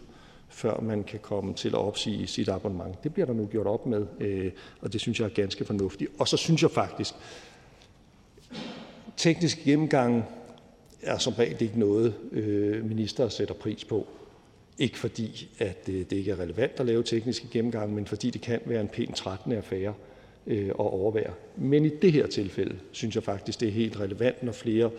før 0.48 0.80
man 0.80 1.04
kan 1.04 1.18
komme 1.22 1.54
til 1.54 1.68
at 1.68 1.74
opsige 1.74 2.26
sit 2.26 2.48
abonnement. 2.48 3.04
Det 3.04 3.14
bliver 3.14 3.26
der 3.26 3.32
nu 3.32 3.46
gjort 3.46 3.66
op 3.66 3.86
med, 3.86 4.06
øh, 4.20 4.52
og 4.80 4.92
det 4.92 5.00
synes 5.00 5.20
jeg 5.20 5.26
er 5.26 5.30
ganske 5.34 5.64
fornuftigt. 5.64 6.10
Og 6.18 6.28
så 6.28 6.36
synes 6.36 6.62
jeg 6.62 6.70
faktisk, 6.70 7.14
teknisk 9.16 9.64
gennemgang 9.64 10.24
er 11.02 11.18
som 11.18 11.32
regel 11.32 11.62
ikke 11.62 11.78
noget, 11.78 12.14
øh, 12.32 12.84
minister 12.84 13.28
sætter 13.28 13.54
pris 13.54 13.84
på. 13.84 14.06
Ikke 14.78 14.98
fordi, 14.98 15.48
at 15.58 15.88
øh, 15.88 15.94
det 15.94 16.12
ikke 16.12 16.30
er 16.30 16.40
relevant 16.40 16.72
at 16.80 16.86
lave 16.86 17.02
tekniske 17.02 17.48
gennemgange, 17.50 17.94
men 17.94 18.06
fordi 18.06 18.30
det 18.30 18.40
kan 18.40 18.60
være 18.66 18.80
en 18.80 18.88
pænt 18.88 19.16
trættende 19.16 19.56
affære 19.56 19.94
Øh, 20.50 20.68
at 20.68 20.74
overvære. 20.76 21.32
Men 21.56 21.84
i 21.84 21.88
det 21.88 22.12
her 22.12 22.26
tilfælde 22.26 22.78
synes 22.92 23.14
jeg 23.14 23.22
faktisk, 23.22 23.60
det 23.60 23.68
er 23.68 23.72
helt 23.72 24.00
relevant, 24.00 24.42
når 24.42 24.52
flere 24.52 24.90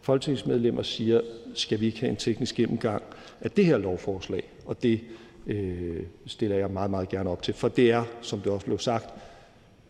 folketingsmedlemmer 0.00 0.82
siger, 0.82 1.20
skal 1.54 1.80
vi 1.80 1.86
ikke 1.86 2.00
have 2.00 2.10
en 2.10 2.16
teknisk 2.16 2.54
gennemgang 2.54 3.02
af 3.40 3.50
det 3.50 3.64
her 3.64 3.78
lovforslag? 3.78 4.42
Og 4.66 4.82
det 4.82 5.00
øh, 5.46 6.02
stiller 6.26 6.56
jeg 6.56 6.70
meget, 6.70 6.90
meget 6.90 7.08
gerne 7.08 7.30
op 7.30 7.42
til, 7.42 7.54
for 7.54 7.68
det 7.68 7.90
er, 7.90 8.04
som 8.20 8.40
det 8.40 8.52
også 8.52 8.66
blev 8.66 8.78
sagt, 8.78 9.14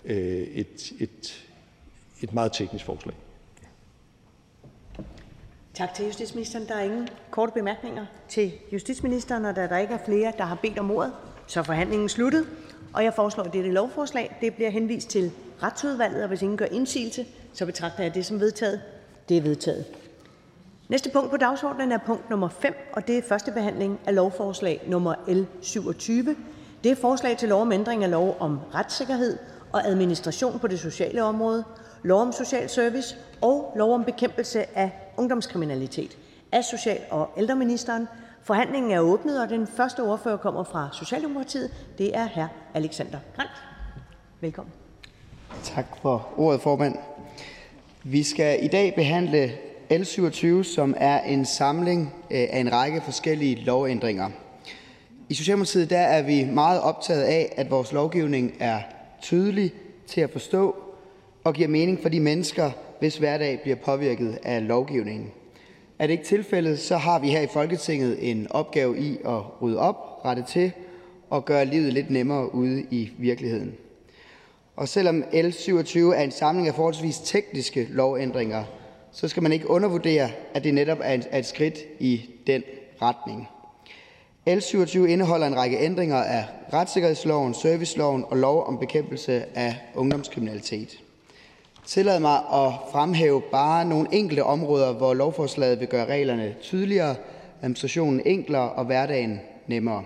øh, 0.05 0.17
et, 0.17 0.93
et, 1.01 1.45
et 2.23 2.35
meget 2.35 2.53
teknisk 2.53 2.85
forslag. 2.85 3.15
Tak 5.75 5.95
til 5.95 6.05
justitsministeren. 6.05 6.69
Der 6.69 6.75
er 6.75 6.85
ingen 6.85 7.09
korte 7.31 7.53
bemærkninger 7.53 8.07
til 8.29 8.53
justitsministeren, 8.73 9.45
og 9.45 9.57
da 9.57 9.67
der 9.67 9.79
ikke 9.79 9.95
er 9.95 10.05
flere, 10.07 10.33
der 10.39 10.45
har 10.45 10.59
bedt 10.63 10.79
om 10.79 10.91
ordet, 10.91 11.13
så 11.47 11.61
er 11.61 11.65
forhandlingen 11.65 12.09
sluttet. 12.09 12.47
Og 12.95 13.05
jeg 13.05 13.15
foreslår, 13.15 13.45
at 13.45 13.53
dette 13.53 13.71
lovforslag 13.71 14.37
det 14.41 14.55
bliver 14.55 14.71
henvist 14.71 15.09
til 15.09 15.33
Retsudvalget, 15.63 16.23
og 16.23 16.29
hvis 16.29 16.43
ingen 16.43 16.59
gør 16.59 16.65
indsigelse, 16.65 17.27
så 17.53 17.67
betragter 17.67 18.03
jeg 18.03 18.15
det 18.15 18.27
som 18.27 18.41
vedtaget. 18.41 18.81
Det 19.29 19.37
er 19.37 19.43
vedtaget. 19.43 19.85
Næste 20.89 21.11
punkt 21.11 21.31
på 21.31 21.37
dagsordenen 21.37 21.93
er 21.93 21.99
punkt 22.07 22.31
nummer 22.31 22.49
5, 22.49 22.75
og 22.93 23.07
det 23.07 23.19
er 23.19 23.23
første 23.23 23.53
behandling 23.53 24.01
af 24.07 24.15
lovforslag 24.15 24.83
nummer 24.87 25.15
L 25.29 25.45
27. 25.63 26.37
Det 26.85 26.93
er 26.93 26.97
forslag 26.97 27.37
til 27.37 27.49
lov 27.49 27.61
om 27.63 27.73
ændring 27.73 28.05
af 28.05 28.11
lov 28.11 28.37
om 28.41 28.59
retssikkerhed 28.75 29.39
og 29.73 29.87
administration 29.87 30.59
på 30.59 30.67
det 30.67 30.81
sociale 30.81 31.23
område, 31.23 31.65
lov 32.03 32.21
om 32.21 32.33
social 32.33 32.69
service 32.69 33.17
og 33.41 33.73
lov 33.77 33.95
om 33.95 34.05
bekæmpelse 34.05 34.79
af 34.79 34.91
ungdomskriminalitet. 35.17 36.19
Af 36.53 36.65
social- 36.65 37.05
og 37.11 37.31
ældreministeren 37.37 38.09
Forhandlingen 38.45 38.91
er 38.91 39.01
åbnet, 39.01 39.43
og 39.43 39.49
den 39.49 39.67
første 39.67 40.01
ordfører 40.01 40.37
kommer 40.37 40.65
fra 40.65 40.89
Socialdemokratiet. 40.93 41.71
Det 41.99 42.17
er 42.17 42.29
hr. 42.29 42.47
Alexander 42.75 43.19
Grandt. 43.37 43.53
Velkommen. 44.41 44.73
Tak 45.63 45.87
for 46.03 46.29
ordet, 46.37 46.61
formand. 46.61 46.97
Vi 48.03 48.23
skal 48.23 48.65
i 48.65 48.69
dag 48.69 48.95
behandle 48.95 49.53
L 49.91 50.05
27, 50.05 50.65
som 50.65 50.95
er 50.97 51.21
en 51.21 51.45
samling 51.45 52.15
øh, 52.31 52.39
af 52.51 52.59
en 52.59 52.73
række 52.73 53.01
forskellige 53.01 53.65
lovændringer. 53.65 54.31
I 55.29 55.35
Socialdemokratiet 55.35 55.91
der 55.91 55.99
er 55.99 56.23
vi 56.23 56.45
meget 56.45 56.81
optaget 56.81 57.23
af, 57.23 57.55
at 57.57 57.71
vores 57.71 57.93
lovgivning 57.93 58.55
er 58.61 58.81
tydelig 59.23 59.73
til 60.07 60.21
at 60.21 60.31
forstå 60.31 60.77
og 61.45 61.55
giver 61.55 61.69
mening 61.69 62.03
for 62.03 62.09
de 62.09 62.21
mennesker, 62.21 62.71
hvis 63.01 63.17
hverdag 63.17 63.61
bliver 63.63 63.77
påvirket 63.77 64.39
af 64.43 64.69
lovgivningen. 64.69 65.31
Er 65.99 66.07
det 66.07 66.13
ikke 66.13 66.25
tilfældet, 66.25 66.79
så 66.79 66.97
har 66.97 67.19
vi 67.19 67.31
her 67.31 67.41
i 67.41 67.47
Folketinget 67.47 68.31
en 68.31 68.47
opgave 68.51 68.99
i 68.99 69.19
at 69.25 69.63
rydde 69.63 69.79
op, 69.79 70.21
rette 70.25 70.45
til 70.49 70.73
og 71.31 71.45
gøre 71.45 71.65
livet 71.65 71.93
lidt 71.93 72.11
nemmere 72.11 72.55
ude 72.55 72.87
i 72.91 73.11
virkeligheden. 73.19 73.75
Og 74.77 74.89
selvom 74.89 75.25
L 75.33 75.51
27 75.51 76.17
er 76.17 76.23
en 76.23 76.31
samling 76.31 76.69
af 76.69 76.75
forholdsvis 76.75 77.19
tekniske 77.19 77.89
lovændringer, 77.91 78.65
så 79.13 79.29
skal 79.29 79.43
man 79.43 79.53
ikke 79.53 79.71
undervurdere, 79.71 80.31
at 80.55 80.65
det 80.65 80.75
netop 80.75 80.99
er 81.03 81.39
et 81.39 81.47
skridt 81.47 81.79
i 82.01 82.31
den 82.47 82.63
retning. 83.03 83.49
L 84.47 84.61
27 84.61 85.11
indeholder 85.11 85.47
en 85.47 85.57
række 85.57 85.79
ændringer 85.79 86.17
af 86.17 86.45
retssikkerhedsloven, 86.73 87.55
serviceloven 87.55 88.25
og 88.29 88.37
lov 88.37 88.65
om 88.67 88.79
bekæmpelse 88.79 89.45
af 89.59 89.77
ungdomskriminalitet. 89.95 91.04
Tillad 91.87 92.21
mig 92.21 92.37
at 92.37 92.73
fremhæve 92.93 93.43
bare 93.51 93.85
nogle 93.85 94.09
enkelte 94.13 94.45
områder, 94.45 94.93
hvor 94.93 95.15
lovforslaget 95.15 95.81
vil 95.81 95.89
gøre 95.89 96.07
reglerne 96.07 96.55
tydeligere, 96.63 97.17
administrationen 97.63 98.23
enklere 98.27 98.71
og 98.71 98.85
hverdagen 98.85 99.41
nemmere. 99.67 100.05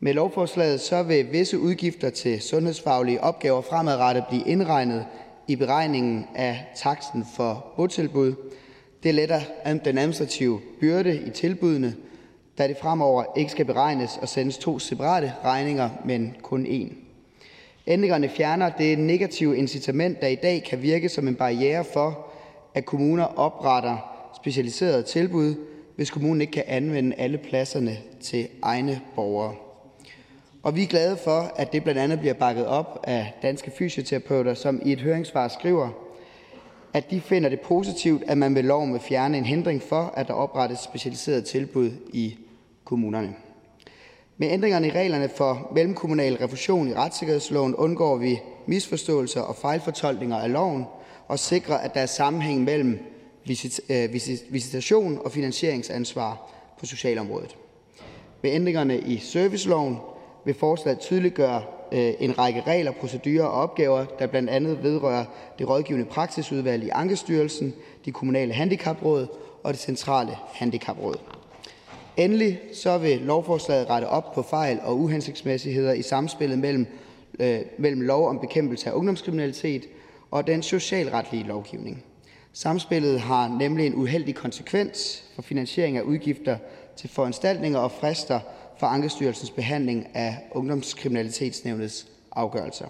Med 0.00 0.14
lovforslaget 0.14 0.80
så 0.80 1.02
vil 1.02 1.32
visse 1.32 1.58
udgifter 1.58 2.10
til 2.10 2.42
sundhedsfaglige 2.42 3.20
opgaver 3.20 3.60
fremadrettet 3.60 4.24
blive 4.28 4.42
indregnet 4.46 5.06
i 5.48 5.56
beregningen 5.56 6.26
af 6.34 6.66
taksten 6.76 7.26
for 7.36 7.66
botilbud. 7.76 8.34
Det 9.02 9.14
letter 9.14 9.40
den 9.84 9.98
administrative 9.98 10.60
byrde 10.80 11.22
i 11.26 11.30
tilbudene, 11.30 11.94
da 12.58 12.68
det 12.68 12.76
fremover 12.82 13.24
ikke 13.36 13.50
skal 13.50 13.64
beregnes 13.64 14.18
og 14.22 14.28
sendes 14.28 14.58
to 14.58 14.78
separate 14.78 15.32
regninger, 15.44 15.90
men 16.04 16.36
kun 16.42 16.66
én. 16.66 17.03
Ændringerne 17.86 18.28
fjerner 18.28 18.70
det 18.78 18.98
negative 18.98 19.56
incitament, 19.56 20.20
der 20.20 20.26
i 20.26 20.34
dag 20.34 20.64
kan 20.66 20.82
virke 20.82 21.08
som 21.08 21.28
en 21.28 21.34
barriere 21.34 21.84
for, 21.84 22.26
at 22.74 22.84
kommuner 22.84 23.24
opretter 23.24 23.96
specialiserede 24.36 25.02
tilbud, 25.02 25.54
hvis 25.96 26.10
kommunen 26.10 26.40
ikke 26.40 26.52
kan 26.52 26.64
anvende 26.66 27.16
alle 27.16 27.38
pladserne 27.38 27.98
til 28.20 28.48
egne 28.62 29.00
borgere. 29.14 29.54
Og 30.62 30.76
vi 30.76 30.82
er 30.82 30.86
glade 30.86 31.16
for, 31.16 31.52
at 31.56 31.72
det 31.72 31.82
blandt 31.82 32.00
andet 32.00 32.18
bliver 32.18 32.34
bakket 32.34 32.66
op 32.66 33.00
af 33.06 33.32
danske 33.42 33.70
fysioterapeuter, 33.70 34.54
som 34.54 34.80
i 34.84 34.92
et 34.92 35.00
høringssvar 35.00 35.48
skriver, 35.48 35.88
at 36.94 37.10
de 37.10 37.20
finder 37.20 37.48
det 37.48 37.60
positivt, 37.60 38.22
at 38.26 38.38
man 38.38 38.54
ved 38.54 38.62
loven 38.62 38.92
vil 38.92 39.00
fjerne 39.00 39.38
en 39.38 39.44
hindring 39.44 39.82
for, 39.82 40.12
at 40.16 40.28
der 40.28 40.34
oprettes 40.34 40.78
specialiserede 40.78 41.42
tilbud 41.42 41.90
i 42.12 42.38
kommunerne. 42.84 43.34
Med 44.36 44.52
ændringerne 44.52 44.86
i 44.86 44.90
reglerne 44.90 45.28
for 45.28 45.70
mellemkommunal 45.74 46.34
refusion 46.36 46.88
i 46.88 46.94
retssikkerhedsloven 46.94 47.74
undgår 47.74 48.16
vi 48.16 48.40
misforståelser 48.66 49.40
og 49.40 49.56
fejlfortolkninger 49.56 50.36
af 50.36 50.52
loven 50.52 50.84
og 51.28 51.38
sikrer, 51.38 51.76
at 51.76 51.94
der 51.94 52.00
er 52.00 52.06
sammenhæng 52.06 52.64
mellem 52.64 52.98
øh, 53.90 54.12
visitation 54.50 55.20
og 55.24 55.32
finansieringsansvar 55.32 56.50
på 56.80 56.86
socialområdet. 56.86 57.56
Med 58.42 58.52
ændringerne 58.52 58.98
i 58.98 59.18
serviceloven 59.18 59.96
vil 60.44 60.54
forslaget 60.54 61.00
tydeliggøre 61.00 61.62
øh, 61.92 62.14
en 62.20 62.38
række 62.38 62.60
regler, 62.66 62.92
procedurer 62.92 63.44
og 63.44 63.62
opgaver, 63.62 64.04
der 64.18 64.26
blandt 64.26 64.50
andet 64.50 64.82
vedrører 64.82 65.24
det 65.58 65.68
rådgivende 65.68 66.06
praksisudvalg 66.06 66.84
i 66.84 66.88
Ankestyrelsen, 66.88 67.74
de 68.04 68.12
kommunale 68.12 68.52
handicapråd 68.52 69.26
og 69.62 69.72
det 69.72 69.80
centrale 69.80 70.36
handicapråd. 70.52 71.33
Endelig 72.16 72.60
så 72.72 72.98
vil 72.98 73.18
lovforslaget 73.18 73.90
rette 73.90 74.04
op 74.06 74.32
på 74.34 74.42
fejl 74.42 74.80
og 74.82 74.98
uhensigtsmæssigheder 74.98 75.92
i 75.92 76.02
samspillet 76.02 76.58
mellem, 76.58 76.86
øh, 77.40 77.60
mellem 77.78 78.00
lov 78.00 78.28
om 78.28 78.38
bekæmpelse 78.38 78.90
af 78.90 78.94
ungdomskriminalitet 78.94 79.86
og 80.30 80.46
den 80.46 80.62
socialretlige 80.62 81.44
lovgivning. 81.44 82.04
Samspillet 82.52 83.20
har 83.20 83.48
nemlig 83.58 83.86
en 83.86 83.94
uheldig 83.94 84.34
konsekvens 84.34 85.24
for 85.34 85.42
finansiering 85.42 85.96
af 85.96 86.02
udgifter 86.02 86.56
til 86.96 87.10
foranstaltninger 87.10 87.78
og 87.78 87.92
frister 87.92 88.40
for 88.78 88.86
Ankestyrelsens 88.86 89.50
behandling 89.50 90.06
af 90.14 90.36
Ungdomskriminalitetsnævnets 90.52 92.06
afgørelser. 92.32 92.86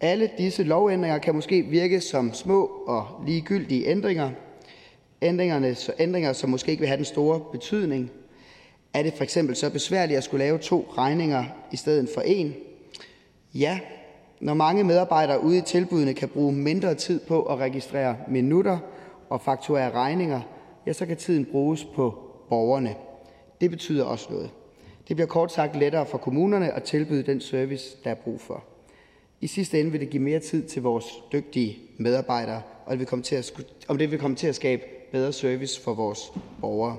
Alle 0.00 0.30
disse 0.38 0.62
lovændringer 0.62 1.18
kan 1.18 1.34
måske 1.34 1.62
virke 1.62 2.00
som 2.00 2.34
små 2.34 2.64
og 2.86 3.06
ligegyldige 3.26 3.86
ændringer, 3.86 4.30
ændringer, 5.24 6.32
som 6.32 6.50
måske 6.50 6.70
ikke 6.70 6.80
vil 6.80 6.88
have 6.88 6.96
den 6.96 7.04
store 7.04 7.40
betydning. 7.52 8.10
Er 8.94 9.02
det 9.02 9.12
for 9.12 9.24
eksempel 9.24 9.56
så 9.56 9.70
besværligt 9.70 10.18
at 10.18 10.24
skulle 10.24 10.44
lave 10.44 10.58
to 10.58 10.86
regninger 10.98 11.44
i 11.72 11.76
stedet 11.76 12.08
for 12.14 12.20
en? 12.20 12.54
Ja, 13.54 13.80
når 14.40 14.54
mange 14.54 14.84
medarbejdere 14.84 15.42
ude 15.42 15.58
i 15.58 15.60
tilbudene 15.60 16.14
kan 16.14 16.28
bruge 16.28 16.52
mindre 16.52 16.94
tid 16.94 17.20
på 17.20 17.42
at 17.42 17.58
registrere 17.58 18.16
minutter 18.28 18.78
og 19.28 19.40
fakturere 19.40 19.90
regninger, 19.90 20.40
ja, 20.86 20.92
så 20.92 21.06
kan 21.06 21.16
tiden 21.16 21.44
bruges 21.44 21.84
på 21.84 22.14
borgerne. 22.48 22.94
Det 23.60 23.70
betyder 23.70 24.04
også 24.04 24.26
noget. 24.30 24.50
Det 25.08 25.16
bliver 25.16 25.28
kort 25.28 25.52
sagt 25.52 25.76
lettere 25.76 26.06
for 26.06 26.18
kommunerne 26.18 26.72
at 26.72 26.82
tilbyde 26.82 27.22
den 27.22 27.40
service, 27.40 27.96
der 28.04 28.10
er 28.10 28.14
brug 28.14 28.40
for. 28.40 28.64
I 29.40 29.46
sidste 29.46 29.80
ende 29.80 29.90
vil 29.90 30.00
det 30.00 30.10
give 30.10 30.22
mere 30.22 30.40
tid 30.40 30.62
til 30.62 30.82
vores 30.82 31.06
dygtige 31.32 31.78
medarbejdere, 31.98 32.62
og 32.86 32.90
det 32.90 32.98
vil 32.98 33.06
komme 33.06 33.22
til 33.22 33.36
at, 33.36 33.52
om 33.88 33.98
det 33.98 34.10
vil 34.10 34.18
komme 34.18 34.36
til 34.36 34.46
at 34.46 34.54
skabe 34.54 34.82
bedre 35.14 35.32
service 35.32 35.80
for 35.80 35.94
vores 35.94 36.32
borgere. 36.60 36.96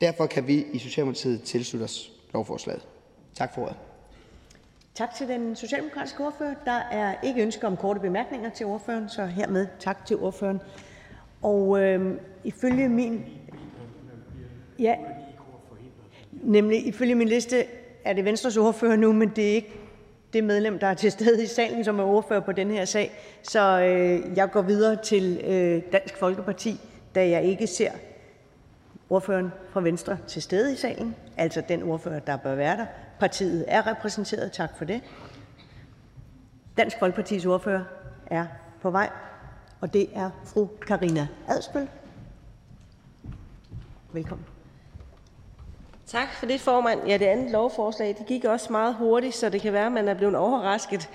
Derfor 0.00 0.26
kan 0.26 0.46
vi 0.46 0.66
i 0.72 0.78
Socialdemokratiet 0.78 1.42
tilslutte 1.42 1.84
os 1.84 2.12
lovforslaget. 2.34 2.82
Tak 3.34 3.54
for 3.54 3.62
ordet. 3.62 3.76
Tak 4.94 5.14
til 5.14 5.28
den 5.28 5.56
socialdemokratiske 5.56 6.24
ordfører. 6.24 6.54
Der 6.64 6.80
er 6.90 7.14
ikke 7.22 7.42
ønske 7.42 7.66
om 7.66 7.76
korte 7.76 8.00
bemærkninger 8.00 8.50
til 8.50 8.66
ordføreren, 8.66 9.08
så 9.08 9.26
hermed 9.26 9.66
tak 9.78 10.06
til 10.06 10.16
ordføreren. 10.16 10.60
Og 11.42 11.80
øh, 11.80 12.20
ifølge 12.44 12.88
min 12.88 13.24
Ja, 14.78 14.96
nemlig 16.32 16.86
ifølge 16.86 17.14
min 17.14 17.28
liste 17.28 17.64
er 18.04 18.12
det 18.12 18.24
Venstres 18.24 18.56
ordfører 18.56 18.96
nu, 18.96 19.12
men 19.12 19.32
det 19.36 19.50
er 19.50 19.54
ikke 19.54 19.80
det 20.32 20.44
medlem, 20.44 20.78
der 20.78 20.86
er 20.86 20.94
til 20.94 21.12
stede 21.12 21.42
i 21.42 21.46
salen, 21.46 21.84
som 21.84 21.98
er 21.98 22.04
ordfører 22.04 22.40
på 22.40 22.52
den 22.52 22.70
her 22.70 22.84
sag. 22.84 23.12
Så 23.42 23.80
øh, 23.80 24.36
jeg 24.36 24.50
går 24.50 24.62
videre 24.62 24.96
til 25.02 25.40
øh, 25.44 25.82
Dansk 25.92 26.16
Folkeparti, 26.16 26.80
da 27.18 27.28
jeg 27.28 27.44
ikke 27.44 27.66
ser 27.66 27.90
ordføreren 29.10 29.52
fra 29.70 29.80
Venstre 29.80 30.18
til 30.26 30.42
stede 30.42 30.72
i 30.72 30.76
salen, 30.76 31.16
altså 31.36 31.62
den 31.68 31.82
ordfører, 31.82 32.20
der 32.20 32.36
bør 32.36 32.54
være 32.54 32.76
der. 32.76 32.86
Partiet 33.20 33.64
er 33.68 33.86
repræsenteret. 33.86 34.52
Tak 34.52 34.78
for 34.78 34.84
det. 34.84 35.00
Dansk 36.76 36.98
Folkepartis 36.98 37.46
ordfører 37.46 37.84
er 38.26 38.46
på 38.82 38.90
vej, 38.90 39.10
og 39.80 39.92
det 39.92 40.08
er 40.14 40.30
fru 40.44 40.66
Karina 40.66 41.28
Adsbøl. 41.48 41.88
Velkommen. 44.12 44.46
Tak 46.06 46.28
for 46.32 46.46
det, 46.46 46.60
formand. 46.60 47.06
Ja, 47.06 47.16
det 47.16 47.26
andet 47.26 47.50
lovforslag 47.50 48.14
det 48.18 48.26
gik 48.26 48.44
også 48.44 48.72
meget 48.72 48.94
hurtigt, 48.94 49.34
så 49.34 49.48
det 49.48 49.60
kan 49.60 49.72
være, 49.72 49.86
at 49.86 49.92
man 49.92 50.08
er 50.08 50.14
blevet 50.14 50.36
overrasket. 50.36 51.10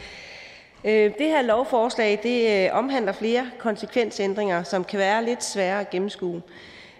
Øh, 0.85 1.11
det 1.17 1.27
her 1.27 1.41
lovforslag 1.41 2.19
det 2.23 2.65
øh, 2.65 2.77
omhandler 2.77 3.11
flere 3.11 3.49
konsekvensændringer, 3.59 4.63
som 4.63 4.83
kan 4.83 4.99
være 4.99 5.25
lidt 5.25 5.43
svære 5.43 5.79
at 5.79 5.89
gennemskue, 5.89 6.41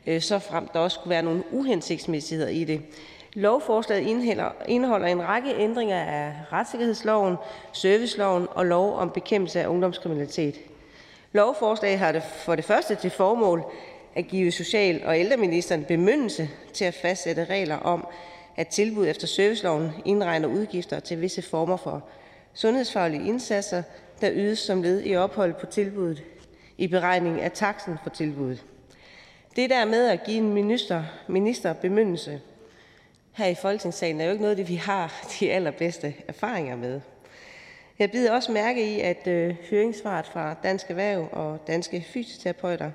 øh, 0.07 0.21
så 0.21 0.39
frem 0.39 0.67
der 0.67 0.79
også 0.79 0.99
kunne 0.99 1.09
være 1.09 1.23
nogle 1.23 1.43
uhensigtsmæssigheder 1.51 2.49
i 2.49 2.63
det. 2.63 2.81
Lovforslaget 3.33 4.07
indeholder 4.67 5.07
en 5.07 5.21
række 5.21 5.55
ændringer 5.57 5.99
af 5.99 6.33
retssikkerhedsloven, 6.51 7.35
serviceloven 7.71 8.47
og 8.51 8.65
lov 8.65 8.97
om 8.97 9.09
bekæmpelse 9.09 9.61
af 9.61 9.67
ungdomskriminalitet. 9.67 10.55
Lovforslaget 11.31 11.99
har 11.99 12.11
det 12.11 12.23
for 12.23 12.55
det 12.55 12.65
første 12.65 12.95
til 12.95 13.09
formål 13.09 13.63
at 14.15 14.27
give 14.27 14.51
social- 14.51 15.01
og 15.05 15.19
ældreministeren 15.19 15.83
bemyndigelse 15.83 16.49
til 16.73 16.85
at 16.85 16.93
fastsætte 16.93 17.45
regler 17.45 17.77
om, 17.77 18.07
at 18.55 18.67
tilbud 18.67 19.07
efter 19.07 19.27
serviceloven 19.27 19.91
indregner 20.05 20.47
udgifter 20.47 20.99
til 20.99 21.21
visse 21.21 21.41
former 21.41 21.77
for 21.77 22.03
sundhedsfaglige 22.53 23.27
indsatser, 23.27 23.83
der 24.21 24.29
ydes 24.33 24.59
som 24.59 24.81
led 24.81 25.05
i 25.05 25.15
ophold 25.15 25.53
på 25.53 25.65
tilbuddet 25.65 26.23
i 26.77 26.87
beregning 26.87 27.41
af 27.41 27.51
taksen 27.51 27.97
for 28.03 28.09
tilbuddet. 28.09 28.65
Det 29.55 29.69
der 29.69 29.85
med 29.85 30.07
at 30.07 30.23
give 30.23 30.37
en 30.37 30.53
minister, 30.53 31.03
minister 31.27 31.73
bemyndelse 31.73 32.41
her 33.31 33.45
i 33.45 33.55
Folketingssalen 33.55 34.21
er 34.21 34.25
jo 34.25 34.31
ikke 34.31 34.41
noget, 34.41 34.57
det 34.57 34.69
vi 34.69 34.75
har 34.75 35.13
de 35.39 35.51
allerbedste 35.51 36.13
erfaringer 36.27 36.75
med. 36.75 37.01
Jeg 37.99 38.11
bider 38.11 38.31
også 38.31 38.51
mærke 38.51 38.95
i, 38.95 38.99
at 38.99 39.27
øh, 39.27 39.55
høringssvaret 39.69 40.25
fra 40.25 40.55
Dansk 40.63 40.89
Erhverv 40.89 41.29
og 41.31 41.59
Danske 41.67 42.05
Fysioterapeuter 42.13 42.91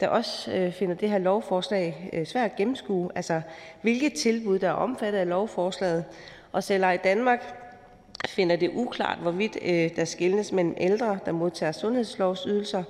der 0.00 0.08
også 0.08 0.52
øh, 0.52 0.72
finder 0.72 0.94
det 0.94 1.10
her 1.10 1.18
lovforslag 1.18 2.10
øh, 2.12 2.26
svært 2.26 2.50
at 2.50 2.56
gennemskue, 2.56 3.10
altså 3.14 3.40
hvilke 3.82 4.10
tilbud, 4.10 4.58
der 4.58 4.68
er 4.68 4.72
omfattet 4.72 5.18
af 5.18 5.28
lovforslaget. 5.28 6.04
Og 6.52 6.64
Selveje 6.64 6.96
Danmark 6.96 7.67
finder 8.26 8.56
det 8.56 8.70
uklart, 8.74 9.18
hvorvidt 9.18 9.58
øh, 9.62 9.96
der 9.96 10.04
skilnes 10.04 10.52
mellem 10.52 10.74
ældre, 10.78 11.18
der 11.26 11.32
modtager 11.32 11.72
sundhedslovsydelser 11.72 12.82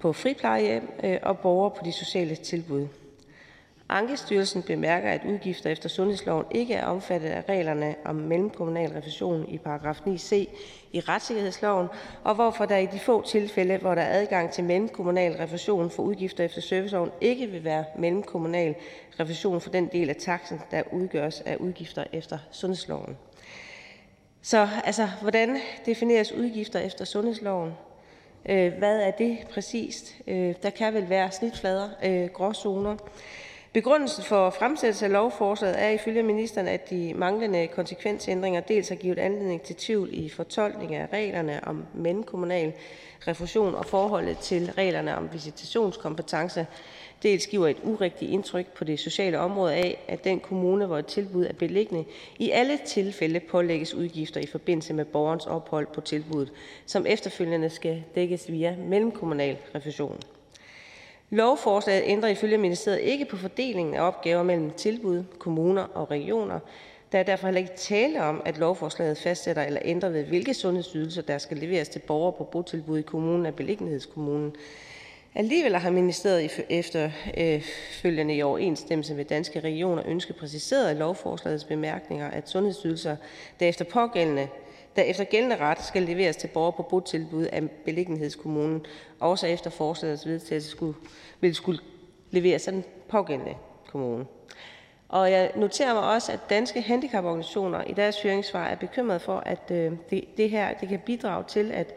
på 0.00 0.12
friplejehjem, 0.12 0.88
øh, 1.04 1.18
og 1.22 1.38
borgere 1.38 1.70
på 1.70 1.84
de 1.84 1.92
sociale 1.92 2.34
tilbud. 2.34 2.86
Ankestyrelsen 3.90 4.62
bemærker, 4.62 5.10
at 5.10 5.24
udgifter 5.24 5.70
efter 5.70 5.88
sundhedsloven 5.88 6.44
ikke 6.50 6.74
er 6.74 6.86
omfattet 6.86 7.28
af 7.28 7.44
reglerne 7.48 7.94
om 8.04 8.14
mellemkommunal 8.14 8.92
refusion 8.92 9.48
i 9.48 9.58
paragraf 9.58 10.00
9c 10.06 10.34
i 10.92 11.00
retssikkerhedsloven, 11.00 11.88
og 12.24 12.34
hvorfor 12.34 12.64
der 12.64 12.76
i 12.76 12.86
de 12.86 12.98
få 12.98 13.26
tilfælde, 13.26 13.76
hvor 13.76 13.94
der 13.94 14.02
er 14.02 14.20
adgang 14.20 14.50
til 14.50 14.64
mellemkommunal 14.64 15.32
refusion 15.32 15.90
for 15.90 16.02
udgifter 16.02 16.44
efter 16.44 16.60
serviceloven, 16.60 17.10
ikke 17.20 17.46
vil 17.46 17.64
være 17.64 17.84
mellemkommunal 17.98 18.74
refusion 19.20 19.60
for 19.60 19.70
den 19.70 19.88
del 19.92 20.08
af 20.08 20.16
taksen, 20.16 20.60
der 20.70 20.82
udgøres 20.92 21.40
af 21.40 21.56
udgifter 21.56 22.04
efter 22.12 22.38
sundhedsloven. 22.50 23.16
Så 24.42 24.68
altså, 24.84 25.08
hvordan 25.22 25.58
defineres 25.86 26.32
udgifter 26.32 26.78
efter 26.78 27.04
sundhedsloven? 27.04 27.72
Øh, 28.48 28.72
hvad 28.72 29.00
er 29.00 29.10
det 29.10 29.38
præcist? 29.50 30.14
Øh, 30.26 30.54
der 30.62 30.70
kan 30.70 30.94
vel 30.94 31.08
være 31.08 31.30
snitflader, 31.30 31.88
øh, 32.04 32.26
gråzoner. 32.26 32.96
Begrundelsen 33.72 34.24
for 34.24 34.50
fremsættelse 34.50 35.04
af 35.04 35.12
lovforslaget 35.12 35.82
er 35.82 35.88
ifølge 35.88 36.22
ministeren, 36.22 36.68
at 36.68 36.90
de 36.90 37.14
manglende 37.14 37.66
konsekvensændringer 37.66 38.60
dels 38.60 38.88
har 38.88 38.96
givet 38.96 39.18
anledning 39.18 39.62
til 39.62 39.76
tvivl 39.76 40.08
i 40.12 40.28
fortolkning 40.28 40.94
af 40.94 41.08
reglerne 41.12 41.60
om 41.66 41.84
mellemkommunal 41.94 42.72
refusion 43.28 43.74
og 43.74 43.84
forholdet 43.84 44.38
til 44.38 44.72
reglerne 44.72 45.16
om 45.16 45.32
visitationskompetence, 45.32 46.66
dels 47.22 47.46
giver 47.46 47.68
et 47.68 47.76
urigtigt 47.82 48.30
indtryk 48.30 48.66
på 48.66 48.84
det 48.84 48.98
sociale 48.98 49.38
område 49.38 49.74
af, 49.74 50.04
at 50.08 50.24
den 50.24 50.40
kommune, 50.40 50.86
hvor 50.86 50.98
et 50.98 51.06
tilbud 51.06 51.46
er 51.46 51.52
beliggende, 51.52 52.04
i 52.38 52.50
alle 52.50 52.78
tilfælde 52.86 53.40
pålægges 53.40 53.94
udgifter 53.94 54.40
i 54.40 54.46
forbindelse 54.46 54.94
med 54.94 55.04
borgerens 55.04 55.46
ophold 55.46 55.86
på 55.86 56.00
tilbuddet, 56.00 56.52
som 56.86 57.06
efterfølgende 57.06 57.70
skal 57.70 58.02
dækkes 58.14 58.52
via 58.52 58.76
mellemkommunal 58.78 59.56
refusion. 59.74 60.20
Lovforslaget 61.30 62.02
ændrer 62.06 62.28
ifølge 62.28 62.58
ministeriet 62.58 63.00
ikke 63.00 63.24
på 63.24 63.36
fordelingen 63.36 63.94
af 63.94 64.00
opgaver 64.00 64.42
mellem 64.42 64.70
tilbud, 64.70 65.24
kommuner 65.38 65.82
og 65.82 66.10
regioner. 66.10 66.60
Der 67.12 67.18
er 67.18 67.22
derfor 67.22 67.46
heller 67.46 67.60
ikke 67.60 67.76
tale 67.76 68.22
om, 68.22 68.42
at 68.44 68.58
lovforslaget 68.58 69.18
fastsætter 69.18 69.62
eller 69.62 69.80
ændrer 69.84 70.08
ved, 70.08 70.24
hvilke 70.24 70.54
sundhedsydelser 70.54 71.22
der 71.22 71.38
skal 71.38 71.56
leveres 71.56 71.88
til 71.88 71.98
borgere 71.98 72.32
på 72.32 72.44
botilbud 72.44 72.98
i 72.98 73.02
kommunen 73.02 73.46
af 73.46 73.54
beliggenhedskommunen. 73.54 74.54
Alligevel 75.34 75.76
har 75.76 75.90
ministeriet 75.90 76.64
efterfølgende 76.68 78.34
øh, 78.34 78.38
i 78.38 78.42
overensstemmelse 78.42 79.14
med 79.14 79.24
danske 79.24 79.60
regioner 79.60 80.02
ønsket 80.06 80.36
præciseret 80.36 80.94
i 80.94 80.98
lovforslagets 80.98 81.64
bemærkninger, 81.64 82.30
at 82.30 82.48
sundhedsydelser, 82.48 83.16
der 83.60 83.66
efter 83.68 83.84
pågældende 83.84 84.48
der 84.98 85.04
efter 85.04 85.24
gældende 85.24 85.56
ret 85.56 85.84
skal 85.84 86.02
leveres 86.02 86.36
til 86.36 86.48
borgere 86.48 86.72
på 86.72 86.82
botilbud 86.82 87.44
af 87.44 87.70
beliggenhedskommunen, 87.70 88.86
også 89.20 89.46
efter 89.46 89.70
forslagets 89.70 90.26
vedtagelse 90.26 90.70
skulle, 90.70 90.94
vil 91.40 91.54
skulle 91.54 91.80
leveres 92.30 92.68
af 92.68 92.72
den 92.72 92.84
pågældende 93.08 93.54
kommune. 93.86 94.26
Og 95.08 95.30
jeg 95.30 95.50
noterer 95.56 95.94
mig 95.94 96.02
også, 96.02 96.32
at 96.32 96.40
Danske 96.50 96.80
Handicaporganisationer 96.80 97.84
i 97.84 97.92
deres 97.92 98.22
høringssvar 98.22 98.66
er 98.66 98.74
bekymret 98.74 99.22
for, 99.22 99.42
at 99.46 99.70
øh, 99.70 99.92
det, 100.10 100.24
det 100.36 100.50
her 100.50 100.74
det 100.74 100.88
kan 100.88 101.00
bidrage 101.06 101.44
til, 101.48 101.72
at 101.72 101.94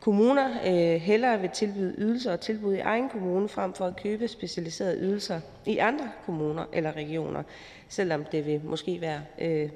kommuner 0.00 0.50
øh, 0.66 1.00
hellere 1.00 1.40
vil 1.40 1.50
tilbyde 1.50 1.94
ydelser 1.98 2.32
og 2.32 2.40
tilbud 2.40 2.74
i 2.74 2.78
egen 2.78 3.08
kommune 3.08 3.48
frem 3.48 3.72
for 3.72 3.86
at 3.86 3.96
købe 4.02 4.28
specialiserede 4.28 4.98
ydelser 4.98 5.40
i 5.66 5.78
andre 5.78 6.10
kommuner 6.26 6.64
eller 6.72 6.96
regioner, 6.96 7.42
selvom 7.88 8.24
det 8.24 8.46
vil 8.46 8.60
måske 8.64 9.00
være 9.00 9.22
øh, 9.38 9.70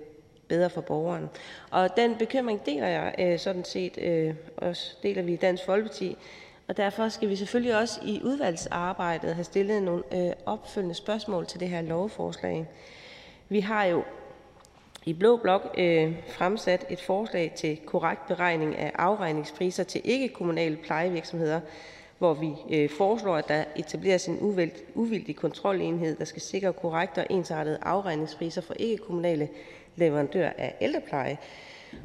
bedre 0.48 0.70
for 0.70 0.80
borgeren. 0.80 1.28
Og 1.70 1.96
den 1.96 2.16
bekymring 2.16 2.66
deler 2.66 2.86
jeg 2.86 3.14
øh, 3.18 3.38
sådan 3.38 3.64
set 3.64 3.98
øh, 3.98 4.34
også 4.56 4.96
deler 5.02 5.22
vi 5.22 5.32
i 5.32 5.36
Dansk 5.36 5.64
Folkeparti, 5.64 6.16
og 6.68 6.76
derfor 6.76 7.08
skal 7.08 7.28
vi 7.28 7.36
selvfølgelig 7.36 7.78
også 7.78 8.00
i 8.04 8.20
udvalgsarbejdet 8.24 9.34
have 9.34 9.44
stillet 9.44 9.82
nogle 9.82 10.02
øh, 10.12 10.32
opfølgende 10.46 10.94
spørgsmål 10.94 11.46
til 11.46 11.60
det 11.60 11.68
her 11.68 11.82
lovforslag. 11.82 12.66
Vi 13.48 13.60
har 13.60 13.84
jo 13.84 14.02
i 15.06 15.12
Blå 15.12 15.36
Blok 15.36 15.74
øh, 15.78 16.12
fremsat 16.28 16.86
et 16.90 17.00
forslag 17.00 17.52
til 17.56 17.78
korrekt 17.86 18.26
beregning 18.26 18.76
af 18.78 18.92
afregningspriser 18.94 19.84
til 19.84 20.00
ikke-kommunale 20.04 20.76
plejevirksomheder, 20.76 21.60
hvor 22.18 22.34
vi 22.34 22.52
øh, 22.70 22.90
foreslår, 22.90 23.36
at 23.36 23.48
der 23.48 23.64
etableres 23.76 24.26
en 24.26 24.38
uvildig 24.94 25.36
kontrolenhed, 25.36 26.16
der 26.16 26.24
skal 26.24 26.42
sikre 26.42 26.72
korrekte 26.72 27.18
og 27.18 27.26
ensartede 27.30 27.78
afregningspriser 27.82 28.60
for 28.60 28.74
ikke-kommunale 28.78 29.48
leverandører 29.96 30.52
af 30.58 30.74
ældrepleje. 30.80 31.38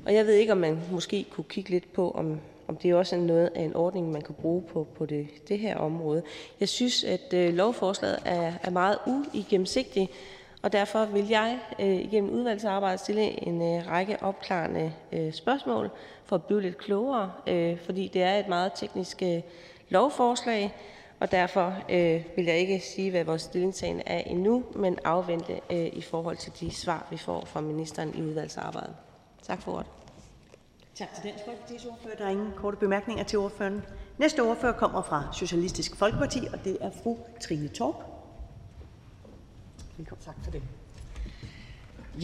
Og 0.06 0.14
jeg 0.14 0.26
ved 0.26 0.34
ikke, 0.34 0.52
om 0.52 0.58
man 0.58 0.80
måske 0.92 1.26
kunne 1.32 1.46
kigge 1.50 1.70
lidt 1.70 1.94
på, 1.94 2.12
om 2.12 2.40
om 2.70 2.76
det 2.76 2.94
også 2.94 3.16
er 3.16 3.20
noget 3.20 3.50
af 3.56 3.62
en 3.62 3.76
ordning, 3.76 4.12
man 4.12 4.22
kan 4.22 4.36
bruge 4.42 4.62
på, 4.62 4.88
på 4.98 5.06
det, 5.06 5.28
det 5.48 5.60
her 5.60 5.78
område. 5.78 6.24
Jeg 6.60 6.70
synes, 6.70 7.04
at 7.04 7.34
øh, 7.34 7.54
lovforslaget 7.54 8.20
er, 8.26 8.54
er 8.64 8.70
meget 8.70 8.98
uigennemsigtigt, 9.08 10.12
og 10.62 10.72
derfor 10.72 11.06
vil 11.06 11.28
jeg 11.28 11.60
øh, 11.80 11.88
igennem 11.88 12.34
udvalgsarbejdet 12.34 13.00
stille 13.00 13.48
en 13.48 13.62
øh, 13.62 13.88
række 13.88 14.24
opklarende 14.24 14.94
øh, 15.12 15.34
spørgsmål 15.34 15.90
for 16.26 16.36
at 16.36 16.44
blive 16.44 16.62
lidt 16.62 16.78
klogere, 16.78 17.32
øh, 17.48 17.80
fordi 17.80 18.08
det 18.14 18.24
er 18.24 18.36
et 18.36 18.48
meget 18.48 18.72
teknisk 18.76 19.22
øh, 19.24 19.42
lovforslag, 19.90 20.76
og 21.20 21.32
derfor 21.32 21.74
øh, 21.90 22.24
vil 22.36 22.46
jeg 22.46 22.58
ikke 22.58 22.80
sige, 22.80 23.12
hvad 23.12 23.24
vores 23.24 23.42
stillingtagen 23.42 24.02
er 24.06 24.20
endnu, 24.20 24.64
men 24.76 24.98
afvente 25.04 25.54
øh, 25.70 25.86
i 25.94 26.02
forhold 26.02 26.38
til 26.38 26.52
de 26.60 26.76
svar, 26.76 27.08
vi 27.12 27.18
får 27.18 27.46
fra 27.46 27.62
ministeren 27.62 28.16
i 28.16 28.22
udvalgsarbejdet. 28.22 28.96
Tak 29.44 29.62
for 29.62 29.72
ordet. 29.72 29.88
Tak 30.96 31.14
til 31.16 31.24
Dansk 31.24 31.46
Folkepartis 31.46 31.86
ordfører. 31.86 32.16
Der 32.16 32.26
er 32.26 32.30
ingen 32.30 32.54
korte 32.56 32.78
bemærkninger 32.78 33.24
til 33.24 33.40
ordføreren. 33.40 33.84
Næste 34.18 34.40
ordfører 34.40 34.74
kommer 34.74 35.02
fra 35.02 35.28
Socialistisk 35.34 35.96
Folkeparti, 35.96 36.40
og 36.54 36.64
det 36.64 36.78
er 36.82 36.92
fru 37.04 37.18
Trine 37.42 37.68
Torp. 37.68 38.09
Velkommen. 40.00 40.26
Tak 40.26 40.36
for 40.44 40.52
det. 40.52 40.62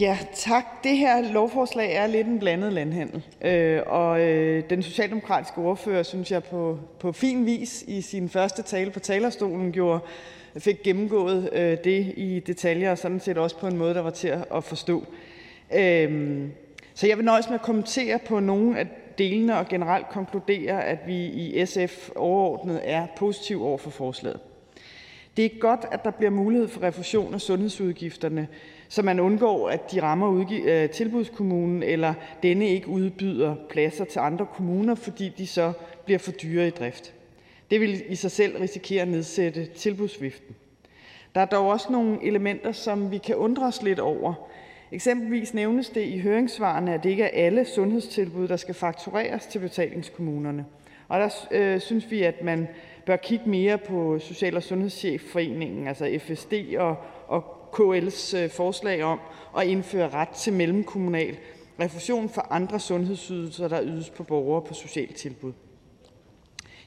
Ja, 0.00 0.18
tak. 0.34 0.64
Det 0.84 0.98
her 0.98 1.32
lovforslag 1.32 1.94
er 1.94 2.06
lidt 2.06 2.26
en 2.26 2.38
blandet 2.38 2.72
landhandel, 2.72 3.24
øh, 3.42 3.82
og 3.86 4.20
øh, 4.20 4.70
den 4.70 4.82
socialdemokratiske 4.82 5.58
ordfører, 5.58 6.02
synes 6.02 6.30
jeg, 6.30 6.44
på, 6.44 6.78
på 7.00 7.12
fin 7.12 7.46
vis 7.46 7.84
i 7.88 8.00
sin 8.00 8.28
første 8.28 8.62
tale 8.62 8.90
på 8.90 9.00
talerstolen 9.00 9.72
gjorde, 9.72 10.00
fik 10.58 10.82
gennemgået 10.82 11.50
øh, 11.52 11.78
det 11.84 12.14
i 12.16 12.42
detaljer, 12.46 12.90
og 12.90 12.98
sådan 12.98 13.20
set 13.20 13.38
også 13.38 13.58
på 13.58 13.66
en 13.66 13.76
måde, 13.76 13.94
der 13.94 14.00
var 14.00 14.10
til 14.10 14.28
at 14.28 14.64
forstå. 14.64 15.04
Øh, 15.74 16.40
så 16.94 17.06
jeg 17.06 17.16
vil 17.16 17.24
nøjes 17.24 17.48
med 17.48 17.54
at 17.54 17.62
kommentere 17.62 18.18
på 18.28 18.40
nogle 18.40 18.78
af 18.78 18.86
delene 19.18 19.58
og 19.58 19.68
generelt 19.68 20.08
konkludere, 20.08 20.84
at 20.84 20.98
vi 21.06 21.26
i 21.26 21.66
SF 21.66 22.10
overordnet 22.14 22.80
er 22.84 23.06
positive 23.16 23.64
over 23.64 23.78
for 23.78 23.90
forslaget. 23.90 24.40
Det 25.36 25.44
er 25.44 25.58
godt, 25.60 25.80
at 25.92 26.04
der 26.04 26.10
bliver 26.10 26.30
mulighed 26.30 26.68
for 26.68 26.82
refusion 26.82 27.34
af 27.34 27.40
sundhedsudgifterne, 27.40 28.48
så 28.88 29.02
man 29.02 29.20
undgår, 29.20 29.68
at 29.68 29.92
de 29.92 30.02
rammer 30.02 30.44
øh, 30.64 30.90
tilbudskommunen, 30.90 31.82
eller 31.82 32.14
denne 32.42 32.68
ikke 32.68 32.88
udbyder 32.88 33.54
pladser 33.68 34.04
til 34.04 34.18
andre 34.18 34.46
kommuner, 34.54 34.94
fordi 34.94 35.28
de 35.38 35.46
så 35.46 35.72
bliver 36.04 36.18
for 36.18 36.32
dyre 36.32 36.66
i 36.66 36.70
drift. 36.70 37.14
Det 37.70 37.80
vil 37.80 38.02
i 38.08 38.14
sig 38.14 38.30
selv 38.30 38.56
risikere 38.58 39.02
at 39.02 39.08
nedsætte 39.08 39.66
tilbudsviften. 39.66 40.56
Der 41.34 41.40
er 41.40 41.46
dog 41.46 41.68
også 41.68 41.92
nogle 41.92 42.26
elementer, 42.26 42.72
som 42.72 43.10
vi 43.10 43.18
kan 43.18 43.36
undre 43.36 43.66
os 43.66 43.82
lidt 43.82 43.98
over, 43.98 44.34
Eksempelvis 44.92 45.54
nævnes 45.54 45.88
det 45.88 46.04
i 46.04 46.18
høringssvarene, 46.18 46.94
at 46.94 47.02
det 47.02 47.10
ikke 47.10 47.22
er 47.22 47.46
alle 47.46 47.64
sundhedstilbud, 47.64 48.48
der 48.48 48.56
skal 48.56 48.74
faktureres 48.74 49.46
til 49.46 49.58
betalingskommunerne. 49.58 50.64
Og 51.08 51.20
der 51.20 51.46
øh, 51.50 51.80
synes 51.80 52.10
vi, 52.10 52.22
at 52.22 52.42
man 52.42 52.68
bør 53.06 53.16
kigge 53.16 53.50
mere 53.50 53.78
på 53.78 54.18
Social- 54.18 54.56
og 54.56 54.62
Sundhedschefforeningen, 54.62 55.88
altså 55.88 56.18
FSD 56.18 56.52
og, 56.78 56.96
og 57.28 57.44
KL's 57.72 58.36
øh, 58.36 58.50
forslag 58.50 59.02
om 59.02 59.20
at 59.58 59.66
indføre 59.66 60.08
ret 60.08 60.28
til 60.28 60.52
mellemkommunal 60.52 61.36
refusion 61.80 62.28
for 62.28 62.46
andre 62.50 62.80
sundhedsydelser, 62.80 63.68
der 63.68 63.82
ydes 63.82 64.10
på 64.10 64.22
borgere 64.22 64.62
på 64.62 64.74
socialtilbud. 64.74 65.52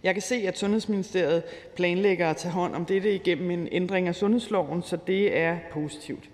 Jeg 0.04 0.14
kan 0.14 0.22
se, 0.22 0.36
at 0.36 0.58
Sundhedsministeriet 0.58 1.44
planlægger 1.76 2.30
at 2.30 2.38
tage 2.38 2.52
hånd 2.52 2.76
om 2.76 2.86
dette 2.86 3.16
igennem 3.16 3.52
en 3.52 3.68
ændring 3.72 4.08
af 4.08 4.16
sundhedsloven, 4.16 4.82
så 4.84 4.98
det 5.08 5.38
er 5.38 5.58
positivt. 5.72 6.30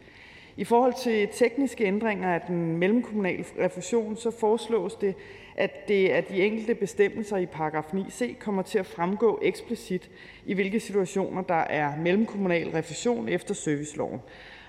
I 0.58 0.64
forhold 0.64 0.94
til 1.04 1.28
tekniske 1.34 1.84
ændringer 1.86 2.34
af 2.34 2.42
den 2.48 2.78
mellemkommunale 2.78 3.46
refusion 3.60 4.16
så 4.18 4.32
foreslås 4.32 4.96
det, 4.96 5.16
at 5.56 5.88
det 5.88 6.10
af 6.10 6.24
de 6.24 6.46
enkelte 6.46 6.76
bestemmelser 6.76 7.38
i 7.38 7.46
paragraf 7.46 7.84
9c 7.94 8.40
kommer 8.40 8.62
til 8.62 8.80
at 8.80 8.86
fremgå 8.86 9.40
eksplicit, 9.42 10.10
i 10.46 10.54
hvilke 10.54 10.80
situationer 10.80 11.42
der 11.42 11.56
er 11.56 11.98
mellemkommunal 11.98 12.70
refusion 12.70 13.30
efter 13.30 13.54
serviceloven. 13.54 14.22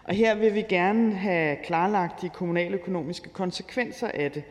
Og 0.05 0.15
her 0.15 0.35
vil 0.35 0.55
vi 0.55 0.65
gerne 0.69 1.13
have 1.13 1.57
klarlagt 1.65 2.23
de 2.23 2.29
kommunaløkonomiske 2.29 3.29
konsekvenser 3.29 4.11
af 4.15 4.33
det, 4.33 4.43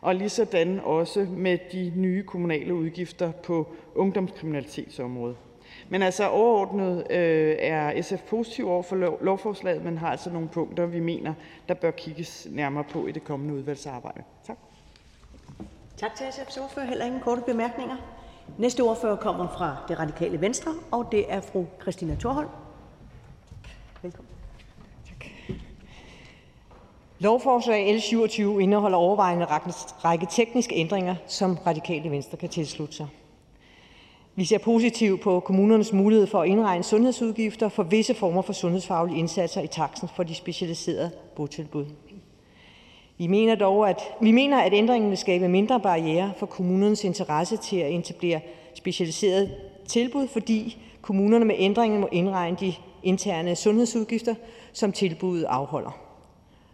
og 0.00 0.14
ligesådan 0.14 0.80
også 0.84 1.26
med 1.36 1.58
de 1.72 1.92
nye 1.96 2.22
kommunale 2.22 2.74
udgifter 2.74 3.32
på 3.32 3.74
ungdomskriminalitetsområdet. 3.94 5.36
Men 5.88 6.02
altså 6.02 6.28
overordnet 6.28 7.06
øh, 7.10 7.56
er 7.58 8.02
SF 8.02 8.22
positiv 8.22 8.68
over 8.68 8.82
for 8.82 8.96
lovforslaget, 9.24 9.84
men 9.84 9.98
har 9.98 10.10
altså 10.10 10.30
nogle 10.30 10.48
punkter, 10.48 10.86
vi 10.86 11.00
mener, 11.00 11.34
der 11.68 11.74
bør 11.74 11.90
kigges 11.90 12.48
nærmere 12.50 12.84
på 12.84 13.06
i 13.06 13.12
det 13.12 13.24
kommende 13.24 13.54
udvalgsarbejde. 13.54 14.22
Tak. 14.46 14.56
Tak 16.02 16.14
til 16.14 16.24
SF's 16.24 16.62
ordfører. 16.62 16.86
Heller 16.86 17.04
ingen 17.04 17.20
korte 17.20 17.42
bemærkninger. 17.46 17.96
Næste 18.58 18.80
ordfører 18.80 19.16
kommer 19.16 19.48
fra 19.48 19.76
det 19.88 19.98
radikale 19.98 20.40
Venstre, 20.40 20.74
og 20.90 21.08
det 21.12 21.32
er 21.32 21.40
fru 21.40 21.64
Christina 21.82 22.16
Thorholm. 22.20 22.48
Velkommen. 24.02 24.30
Tak. 25.08 25.26
Lovforslag 27.18 27.96
L27 27.96 28.42
indeholder 28.42 28.98
overvejende 28.98 29.44
række 30.04 30.26
tekniske 30.30 30.74
ændringer, 30.74 31.14
som 31.26 31.58
radikale 31.66 32.10
Venstre 32.10 32.36
kan 32.36 32.48
tilslutte 32.48 32.94
sig. 32.94 33.06
Vi 34.34 34.44
ser 34.44 34.58
positivt 34.58 35.20
på 35.20 35.40
kommunernes 35.40 35.92
mulighed 35.92 36.26
for 36.26 36.42
at 36.42 36.48
indregne 36.48 36.84
sundhedsudgifter 36.84 37.68
for 37.68 37.82
visse 37.82 38.14
former 38.14 38.42
for 38.42 38.52
sundhedsfaglige 38.52 39.18
indsatser 39.18 39.60
i 39.60 39.66
taksen 39.66 40.08
for 40.16 40.22
de 40.22 40.34
specialiserede 40.34 41.10
botilbud. 41.36 41.86
Vi 43.18 43.26
mener 43.26 43.54
dog, 43.54 43.88
at 43.88 44.02
vi 44.20 44.30
mener, 44.30 44.60
at 44.60 44.72
ændringen 44.72 45.10
vil 45.10 45.18
skabe 45.18 45.48
mindre 45.48 45.80
barriere 45.80 46.32
for 46.36 46.46
kommunernes 46.46 47.04
interesse 47.04 47.56
til 47.56 47.76
at 47.76 47.92
etablere 47.92 48.40
specialiserede 48.74 49.50
tilbud, 49.88 50.28
fordi 50.28 50.78
kommunerne 51.02 51.44
med 51.44 51.54
ændringen 51.58 52.00
må 52.00 52.08
indregne 52.12 52.56
de 52.60 52.74
interne 53.02 53.56
sundhedsudgifter, 53.56 54.34
som 54.72 54.92
tilbuddet 54.92 55.44
afholder. 55.44 55.98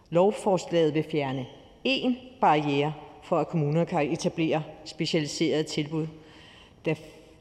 Lovforslaget 0.09 0.93
vil 0.93 1.05
fjerne 1.11 1.45
én 1.87 2.13
barriere 2.41 2.93
for, 3.23 3.37
at 3.37 3.47
kommuner 3.47 3.85
kan 3.85 4.11
etablere 4.11 4.63
specialiserede 4.85 5.63
tilbud, 5.63 6.07
da 6.85 6.95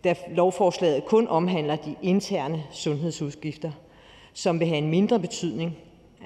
da 0.04 0.14
lovforslaget 0.30 1.04
kun 1.04 1.28
omhandler 1.28 1.76
de 1.76 1.94
interne 2.02 2.62
sundhedsudgifter, 2.70 3.70
som 4.32 4.60
vil 4.60 4.68
have 4.68 4.78
en 4.78 4.90
mindre 4.90 5.20
betydning, 5.20 5.76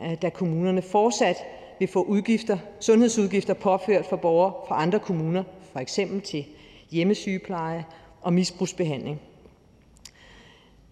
øh, 0.05 0.15
da 0.23 0.31
kommunerne 0.31 0.83
fortsat 0.83 1.37
vil 1.83 1.89
få 1.89 2.03
udgifter, 2.03 2.59
sundhedsudgifter 2.81 3.55
påført 3.55 4.07
for 4.07 4.17
borgere 4.17 4.53
fra 4.69 4.83
andre 4.83 4.99
kommuner, 4.99 5.43
for 5.73 5.81
eksempel 5.81 6.21
til 6.21 6.45
hjemmesygepleje 6.91 7.85
og 8.21 8.33
misbrugsbehandling. 8.33 9.21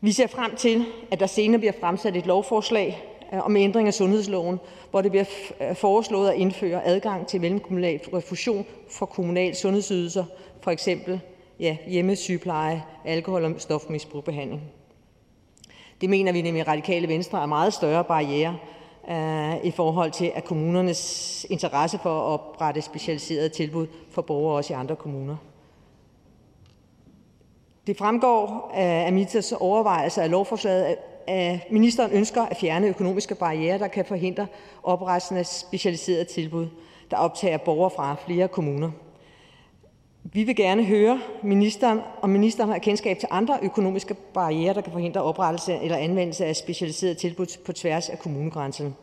Vi 0.01 0.13
ser 0.13 0.27
frem 0.27 0.57
til, 0.57 0.85
at 1.11 1.21
der 1.21 1.27
senere 1.27 1.59
bliver 1.59 1.73
fremsat 1.81 2.17
et 2.17 2.27
lovforslag 2.27 3.03
øh, 3.33 3.47
om 3.47 3.57
ændring 3.57 3.89
af 3.89 3.95
sundhedsloven, 3.95 4.61
hvor 4.91 5.03
det 5.03 5.11
bliver 5.11 5.25
øh, 5.61 5.77
foreslået 5.77 6.31
at 6.31 6.37
indføre 6.37 6.85
adgang 6.85 7.27
til 7.27 7.41
mellemkommunal 7.41 8.01
refusion 8.15 8.67
for 8.91 9.07
kommunale 9.07 9.55
sundhedsydelser, 9.55 10.25
for 10.61 10.71
eksempel 10.71 11.21
ja, 11.61 11.77
hjemmesygepleje, 11.87 12.83
alkohol- 13.05 13.45
og 13.45 13.55
stofmisbrugbehandling. 13.59 14.63
Det 16.01 16.11
mener 16.11 16.33
vi 16.33 16.43
nemlig 16.43 16.61
i 16.61 16.65
Radikale 16.65 17.09
Venstre 17.09 17.43
er 17.43 17.47
meget 17.47 17.75
større 17.75 18.05
barriere 18.05 18.57
Øh, 19.11 19.65
i 19.65 19.71
forhold 19.71 20.11
til 20.11 20.33
at 20.35 20.45
kommunernes 20.45 21.47
interesse 21.51 21.99
for 21.99 22.21
at 22.21 22.25
oprette 22.25 22.83
specialiserede 22.83 23.49
tilbud 23.49 23.87
for 24.11 24.23
borgere 24.23 24.57
også 24.57 24.73
i 24.73 24.77
andre 24.77 24.97
kommuner. 24.97 25.37
Det 27.87 27.97
fremgår 27.99 28.71
øh, 28.75 29.07
af 29.07 29.13
ministers 29.13 29.53
overvejelser 29.53 30.23
af 30.23 30.31
lovforslaget, 30.31 30.97
at 31.27 31.61
ministeren 31.71 32.13
ønsker 32.13 32.43
at 32.43 32.57
fjerne 32.57 32.87
økonomiske 32.87 33.35
barriere, 33.35 33.79
der 33.79 33.89
kan 33.89 34.05
forhindre 34.05 34.47
oprettelsen 34.83 35.37
af 35.37 35.47
specialiserede 35.47 36.25
tilbud, 36.25 36.67
der 37.11 37.17
optager 37.17 37.57
borgere 37.57 37.91
fra 37.91 38.17
flere 38.27 38.49
kommuner. 38.49 38.91
Vi 40.23 40.43
vil 40.45 40.57
gerne 40.57 40.85
høre 40.85 41.21
ministeren, 41.43 42.01
om 42.23 42.31
ministeren 42.31 42.71
har 42.71 42.79
kendskab 42.79 43.19
til 43.19 43.29
andre 43.31 43.59
økonomiske 43.63 44.15
barriere, 44.15 44.75
der 44.75 44.81
kan 44.81 44.93
forhindre 44.93 45.23
oprettelse 45.23 45.75
eller 45.75 45.97
anvendelse 45.97 46.47
af 46.47 46.57
specialiserede 46.57 47.15
tilbud 47.15 47.59
på 47.65 47.73
tværs 47.73 48.09
af 48.09 48.19
kommunegrænserne. 48.19 48.95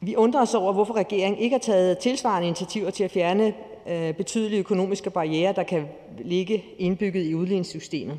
Vi 0.00 0.16
undrer 0.16 0.42
os 0.42 0.54
over, 0.54 0.72
hvorfor 0.72 0.94
regeringen 0.94 1.40
ikke 1.40 1.54
har 1.54 1.60
taget 1.60 1.98
tilsvarende 1.98 2.48
initiativer 2.48 2.90
til 2.90 3.04
at 3.04 3.10
fjerne 3.10 3.54
øh, 3.88 4.14
betydelige 4.14 4.60
økonomiske 4.60 5.10
barriere, 5.10 5.52
der 5.52 5.62
kan 5.62 5.86
ligge 6.18 6.64
indbygget 6.78 7.26
i 7.26 7.34
udligningssystemet. 7.34 8.18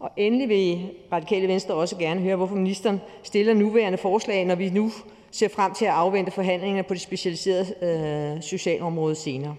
Og 0.00 0.10
endelig 0.16 0.48
vil 0.48 0.90
Radikale 1.12 1.48
Venstre 1.48 1.74
også 1.74 1.96
gerne 1.96 2.20
høre, 2.20 2.36
hvorfor 2.36 2.54
ministeren 2.54 3.00
stiller 3.22 3.54
nuværende 3.54 3.98
forslag, 3.98 4.44
når 4.44 4.54
vi 4.54 4.70
nu 4.70 4.90
ser 5.30 5.48
frem 5.48 5.74
til 5.74 5.84
at 5.84 5.90
afvente 5.90 6.32
forhandlingerne 6.32 6.88
på 6.88 6.94
det 6.94 7.02
specialiserede 7.02 7.74
øh, 8.36 8.42
socialområde 8.42 9.14
senere. 9.14 9.56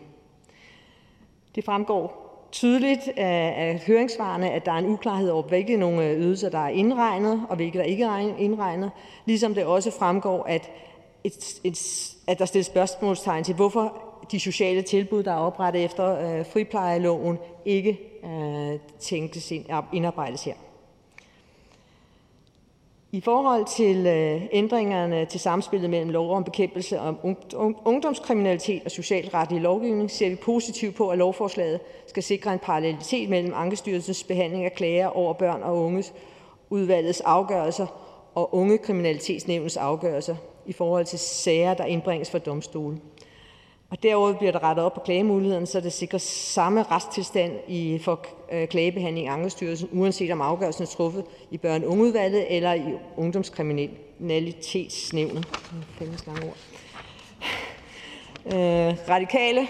Det 1.56 1.66
fremgår 1.66 2.22
tydeligt 2.52 3.08
af 3.18 3.84
høringssvarene, 3.88 4.52
at 4.52 4.66
der 4.66 4.72
er 4.72 4.78
en 4.78 4.86
uklarhed 4.86 5.30
over, 5.30 5.44
hvilke 5.44 5.78
nogle 5.78 6.06
øh, 6.06 6.20
ydelser, 6.20 6.50
der 6.50 6.60
er 6.60 6.70
indregnet, 6.70 7.46
og 7.50 7.56
hvilke 7.56 7.78
der 7.78 7.84
ikke 7.84 8.04
er 8.04 8.38
indregnet, 8.38 8.92
ligesom 9.26 9.54
det 9.54 9.66
også 9.66 9.92
fremgår, 9.92 10.44
at, 10.44 10.72
et, 11.24 11.60
et, 11.64 11.80
at 12.28 12.40
der 12.40 12.46
stilles 12.46 12.68
spørgsmålstegn 12.68 13.44
til, 13.44 13.56
hvorfor 13.56 13.98
de 14.32 14.40
sociale 14.40 14.82
tilbud, 14.82 15.24
der 15.24 15.32
er 15.32 15.38
oprettet 15.38 15.84
efter 15.84 16.38
øh, 16.40 16.46
friplejeloven, 16.46 17.38
ikke 17.66 18.00
øh, 18.26 18.80
tænkes 19.00 19.52
ind, 19.52 19.66
indarbejdes 19.94 20.44
her. 20.44 20.54
I 23.14 23.22
forhold 23.22 23.66
til 23.66 24.08
øh, 24.08 24.42
ændringerne 24.52 25.26
til 25.26 25.40
samspillet 25.40 25.90
mellem 25.90 26.10
lov 26.10 26.36
om 26.36 26.44
bekæmpelse 26.44 27.00
af 27.00 27.14
ungdomskriminalitet 27.86 28.82
og 28.86 28.92
socialretlig 28.92 29.62
lovgivning 29.62 30.12
ser 30.12 30.30
vi 30.30 30.36
positivt 30.36 30.96
på, 30.96 31.10
at 31.10 31.18
lovforslaget 31.18 31.80
skal 32.08 32.24
sikre 32.24 32.54
en 32.54 32.60
parallelitet 32.60 33.30
mellem 33.30 33.54
Ankestyrelsens 33.56 34.24
behandling 34.24 34.66
af 34.66 34.74
klager 34.74 35.08
over 35.08 35.34
børn 35.34 35.64
og 35.64 35.78
unges 35.78 36.14
udvalgets 36.70 37.22
afgørelser 37.22 37.88
og 38.36 38.56
Ungekriminalitetsnævnets 38.56 39.78
afgørelser 39.78 40.36
i 40.66 40.74
forhold 40.74 41.06
til 41.06 41.20
sager, 41.20 41.74
der 41.74 41.86
indbringes 41.86 42.32
for 42.32 42.38
domstolen. 42.38 43.02
Og 43.92 44.04
derudover 44.04 44.34
bliver 44.34 44.52
der 44.52 44.64
rettet 44.64 44.86
op 44.86 44.94
på 44.94 45.00
klagemulighederne, 45.00 45.66
så 45.66 45.80
det 45.80 45.94
sikres 45.94 46.22
samme 46.22 46.84
retstilstand 46.84 47.52
i, 47.68 48.00
for 48.04 48.26
øh, 48.52 48.68
klagebehandling 48.68 49.26
i 49.26 49.30
Ankestyrelsen, 49.30 49.90
uanset 49.92 50.32
om 50.32 50.42
afgørelsen 50.42 50.84
er 50.84 50.88
truffet 50.88 51.24
i 51.52 51.58
børn- 51.58 51.84
og 51.84 51.90
ungeudvalget 51.90 52.56
eller 52.56 52.74
i 52.74 52.94
ungdomskriminalitetsnævnet. 53.18 55.48
Øh, 58.46 58.96
radikale 59.10 59.68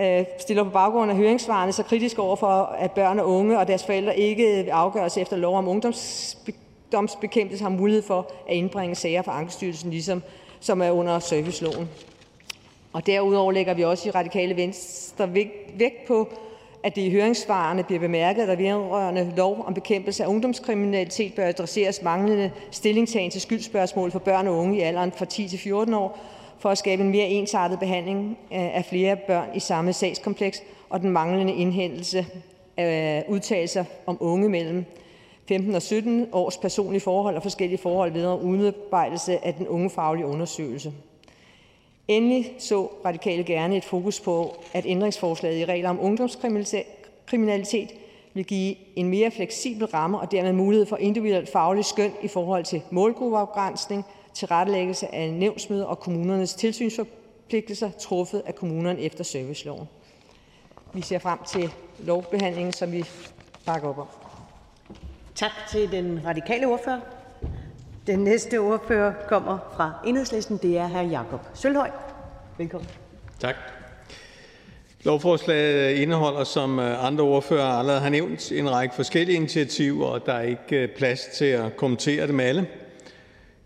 øh, 0.00 0.24
stiller 0.40 0.64
på 0.64 0.70
baggrund 0.70 1.10
af 1.10 1.16
høringsvarene 1.16 1.72
så 1.72 1.82
kritisk 1.82 2.18
over 2.18 2.36
for, 2.36 2.62
at 2.62 2.92
børn 2.92 3.18
og 3.18 3.28
unge 3.28 3.58
og 3.58 3.68
deres 3.68 3.84
forældre 3.84 4.18
ikke 4.18 4.72
afgøres 4.72 5.16
efter 5.16 5.36
lov 5.36 5.58
om 5.58 5.68
ungdomsbekæmpelse 5.68 7.62
har 7.62 7.70
mulighed 7.70 8.02
for 8.02 8.30
at 8.48 8.54
indbringe 8.54 8.94
sager 8.94 9.22
for 9.22 9.32
Ankestyrelsen, 9.32 9.90
ligesom 9.90 10.22
som 10.60 10.82
er 10.82 10.90
under 10.90 11.18
serviceloven. 11.18 11.88
Og 12.96 13.06
derudover 13.06 13.52
lægger 13.52 13.74
vi 13.74 13.84
også 13.84 14.08
i 14.08 14.10
Radikale 14.10 14.56
Venstre 14.56 15.34
vægt 15.78 16.06
på, 16.06 16.28
at 16.82 16.96
det 16.96 17.02
i 17.02 17.10
høringssvarene 17.10 17.82
bliver 17.82 18.00
bemærket, 18.00 18.42
at 18.42 18.48
der 18.48 18.56
vedrørende 18.56 19.32
lov 19.36 19.64
om 19.66 19.74
bekæmpelse 19.74 20.24
af 20.24 20.28
ungdomskriminalitet 20.28 21.34
bør 21.34 21.46
adresseres 21.46 22.02
manglende 22.02 22.50
stillingtagen 22.70 23.30
til 23.30 23.40
skyldspørgsmål 23.40 24.10
for 24.10 24.18
børn 24.18 24.48
og 24.48 24.56
unge 24.56 24.78
i 24.78 24.80
alderen 24.80 25.12
fra 25.12 25.24
10 25.24 25.48
til 25.48 25.58
14 25.58 25.94
år, 25.94 26.18
for 26.58 26.68
at 26.68 26.78
skabe 26.78 27.02
en 27.02 27.10
mere 27.10 27.26
ensartet 27.26 27.78
behandling 27.78 28.38
øh, 28.52 28.76
af 28.76 28.84
flere 28.84 29.16
børn 29.16 29.48
i 29.54 29.60
samme 29.60 29.92
sagskompleks, 29.92 30.62
og 30.90 31.00
den 31.00 31.10
manglende 31.10 31.54
indhentelse 31.54 32.26
af 32.76 33.24
øh, 33.28 33.32
udtalelser 33.32 33.84
om 34.06 34.16
unge 34.20 34.48
mellem 34.48 34.84
15 35.48 35.74
og 35.74 35.82
17 35.82 36.28
års 36.32 36.56
personlige 36.56 37.00
forhold 37.00 37.36
og 37.36 37.42
forskellige 37.42 37.78
forhold 37.78 38.12
vedrørende 38.12 38.44
udarbejdelse 38.44 39.46
af 39.46 39.54
den 39.54 39.68
ungefaglige 39.68 40.26
undersøgelse. 40.26 40.92
Endelig 42.08 42.54
så 42.58 42.88
Radikale 43.04 43.44
gerne 43.44 43.76
et 43.76 43.84
fokus 43.84 44.20
på, 44.20 44.56
at 44.72 44.84
ændringsforslaget 44.86 45.58
i 45.58 45.64
regler 45.64 45.90
om 45.90 46.00
ungdomskriminalitet 46.00 47.88
vil 48.34 48.44
give 48.44 48.74
en 48.96 49.08
mere 49.08 49.30
fleksibel 49.30 49.86
ramme 49.86 50.20
og 50.20 50.30
dermed 50.30 50.52
mulighed 50.52 50.86
for 50.86 50.96
individuelt 50.96 51.52
faglig 51.52 51.84
skøn 51.84 52.12
i 52.22 52.28
forhold 52.28 52.64
til 52.64 52.82
målgruppeafgrænsning, 52.90 54.04
tilrettelæggelse 54.34 55.14
af 55.14 55.32
nævnsmøder 55.32 55.84
og 55.84 56.00
kommunernes 56.00 56.54
tilsynsforpligtelser 56.54 57.90
truffet 57.90 58.42
af 58.46 58.54
kommunerne 58.54 59.00
efter 59.00 59.24
serviceloven. 59.24 59.88
Vi 60.92 61.02
ser 61.02 61.18
frem 61.18 61.38
til 61.48 61.72
lovbehandlingen, 61.98 62.72
som 62.72 62.92
vi 62.92 63.04
bakker 63.66 63.88
op 63.88 63.98
om. 63.98 64.06
Tak 65.34 65.52
til 65.70 65.92
den 65.92 66.20
radikale 66.26 66.66
ordfører. 66.66 67.00
Den 68.06 68.18
næste 68.18 68.60
ordfører 68.60 69.12
kommer 69.28 69.58
fra 69.76 69.92
Enhedslisten. 70.06 70.58
Det 70.62 70.78
er 70.78 70.88
hr. 70.88 71.10
Jakob 71.10 71.40
Sølhøj. 71.54 71.90
Velkommen. 72.58 72.90
Tak. 73.40 73.54
Lovforslaget 75.04 75.96
indeholder, 75.96 76.44
som 76.44 76.78
øh, 76.78 77.06
andre 77.06 77.24
ordfører 77.24 77.64
allerede 77.64 78.00
har 78.00 78.08
nævnt, 78.08 78.52
en 78.52 78.70
række 78.70 78.94
forskellige 78.94 79.36
initiativer, 79.36 80.06
og 80.06 80.26
der 80.26 80.32
er 80.32 80.42
ikke 80.42 80.76
øh, 80.82 80.88
plads 80.88 81.20
til 81.34 81.44
at 81.44 81.76
kommentere 81.76 82.26
dem 82.26 82.40
alle. 82.40 82.66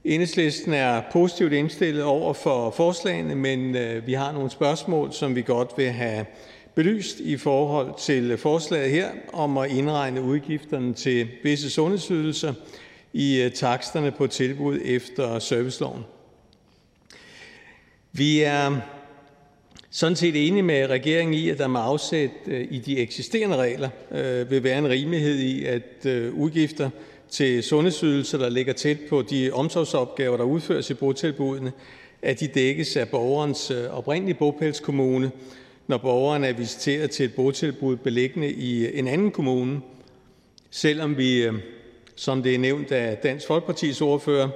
Enhedslisten 0.04 0.72
er 0.72 1.02
positivt 1.12 1.52
indstillet 1.52 2.04
over 2.04 2.32
for 2.32 2.70
forslagene, 2.70 3.34
men 3.34 3.76
øh, 3.76 4.06
vi 4.06 4.12
har 4.12 4.32
nogle 4.32 4.50
spørgsmål, 4.50 5.12
som 5.12 5.34
vi 5.34 5.42
godt 5.42 5.70
vil 5.76 5.90
have 5.90 6.26
belyst 6.74 7.20
i 7.20 7.36
forhold 7.36 7.94
til 7.98 8.36
forslaget 8.38 8.90
her 8.90 9.08
om 9.32 9.58
at 9.58 9.70
indregne 9.70 10.22
udgifterne 10.22 10.94
til 10.94 11.28
visse 11.42 11.70
sundhedsydelser 11.70 12.54
i 13.12 13.42
øh, 13.42 13.52
taksterne 13.52 14.10
på 14.10 14.26
tilbud 14.26 14.80
efter 14.84 15.38
serviceloven. 15.38 16.04
Vi 18.12 18.40
er 18.40 18.80
sådan 19.90 20.16
set 20.16 20.46
enige 20.46 20.62
med 20.62 20.86
regeringen 20.86 21.34
i, 21.34 21.48
at 21.48 21.58
der 21.58 21.68
med 21.68 21.80
afsæt 21.80 22.30
øh, 22.46 22.66
i 22.70 22.78
de 22.78 22.98
eksisterende 22.98 23.56
regler 23.56 23.88
øh, 24.10 24.50
vil 24.50 24.64
være 24.64 24.78
en 24.78 24.88
rimelighed 24.88 25.38
i, 25.38 25.64
at 25.64 26.06
udgifter 26.32 26.90
til 27.30 27.62
sundhedsydelser, 27.62 28.38
der 28.38 28.48
ligger 28.48 28.72
tæt 28.72 28.98
på 29.08 29.22
de 29.22 29.50
omsorgsopgaver, 29.52 30.36
der 30.36 30.44
udføres 30.44 30.90
i 30.90 30.94
botilbudene, 30.94 31.72
at 32.22 32.40
de 32.40 32.46
dækkes 32.46 32.96
af 32.96 33.08
borgerens 33.08 33.70
oprindelige 33.70 34.38
bopælskommune, 34.38 35.30
når 35.86 35.98
borgeren 35.98 36.44
er 36.44 36.52
visiteret 36.52 37.10
til 37.10 37.24
et 37.24 37.34
botilbud 37.34 37.96
beliggende 37.96 38.52
i 38.52 38.98
en 38.98 39.08
anden 39.08 39.30
kommune, 39.30 39.80
selvom 40.70 41.16
vi 41.16 41.48
som 42.20 42.42
det 42.42 42.54
er 42.54 42.58
nævnt 42.58 42.92
af 42.92 43.16
Dansk 43.16 43.46
Folkepartis 43.46 44.00
ordfører, 44.00 44.48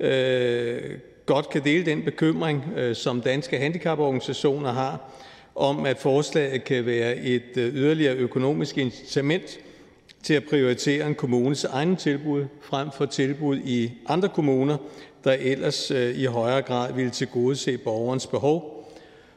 øh, 0.00 0.80
godt 1.26 1.50
kan 1.50 1.64
dele 1.64 1.86
den 1.86 2.02
bekymring, 2.02 2.64
øh, 2.76 2.96
som 2.96 3.20
Danske 3.20 3.58
Handicaporganisationer 3.58 4.72
har, 4.72 5.10
om, 5.54 5.86
at 5.86 5.98
forslaget 5.98 6.64
kan 6.64 6.86
være 6.86 7.16
et 7.16 7.56
øh, 7.56 7.74
yderligere 7.74 8.14
økonomisk 8.14 8.78
incitament 8.78 9.58
til 10.22 10.34
at 10.34 10.44
prioritere 10.44 11.06
en 11.06 11.14
kommunes 11.14 11.64
egne 11.64 11.96
tilbud 11.96 12.44
frem 12.62 12.88
for 12.96 13.06
tilbud 13.06 13.56
i 13.56 13.90
andre 14.08 14.28
kommuner, 14.28 14.76
der 15.24 15.32
ellers 15.32 15.90
i 15.90 16.24
højere 16.24 16.62
grad 16.62 16.92
ville 16.92 17.10
tilgodese 17.10 17.78
borgerens 17.78 18.26
behov. 18.26 18.90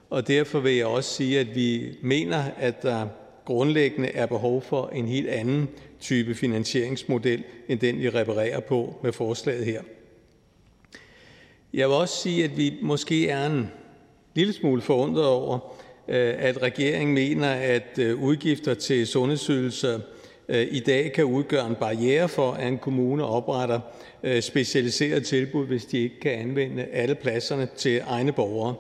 Og 0.09 0.27
derfor 0.27 0.59
vil 0.59 0.75
jeg 0.75 0.85
også 0.85 1.13
sige, 1.13 1.39
at 1.39 1.55
vi 1.55 1.97
mener, 2.01 2.43
at 2.59 2.83
der 2.83 3.07
grundlæggende 3.49 4.07
er 4.07 4.25
behov 4.25 4.61
for 4.61 4.87
en 4.87 5.07
helt 5.07 5.29
anden 5.29 5.69
type 5.99 6.35
finansieringsmodel 6.35 7.43
end 7.67 7.79
den, 7.79 7.99
vi 7.99 8.09
reparerer 8.09 8.59
på 8.59 8.95
med 9.03 9.11
forslaget 9.11 9.65
her. 9.65 9.81
Jeg 11.73 11.87
vil 11.87 11.95
også 11.95 12.21
sige, 12.21 12.43
at 12.43 12.57
vi 12.57 12.73
måske 12.81 13.29
er 13.29 13.45
en 13.45 13.71
lille 14.35 14.53
smule 14.53 14.81
forundret 14.81 15.25
over, 15.25 15.59
øh, 16.07 16.33
at 16.37 16.61
regeringen 16.61 17.13
mener, 17.13 17.49
at 17.49 17.99
øh, 17.99 18.21
udgifter 18.23 18.73
til 18.73 19.07
sundhedsydelser 19.07 19.99
øh, 20.49 20.67
i 20.71 20.79
dag 20.79 21.11
kan 21.13 21.25
udgøre 21.25 21.67
en 21.67 21.75
barriere 21.75 22.29
for, 22.29 22.51
at 22.51 22.67
en 22.67 22.77
kommune 22.77 23.25
opretter 23.25 23.79
specialiserede 24.41 25.21
tilbud, 25.21 25.65
hvis 25.67 25.85
de 25.85 25.97
ikke 25.97 26.19
kan 26.19 26.31
anvende 26.31 26.83
alle 26.83 27.15
pladserne 27.15 27.67
til 27.77 28.01
egne 28.07 28.31
borgere. 28.31 28.75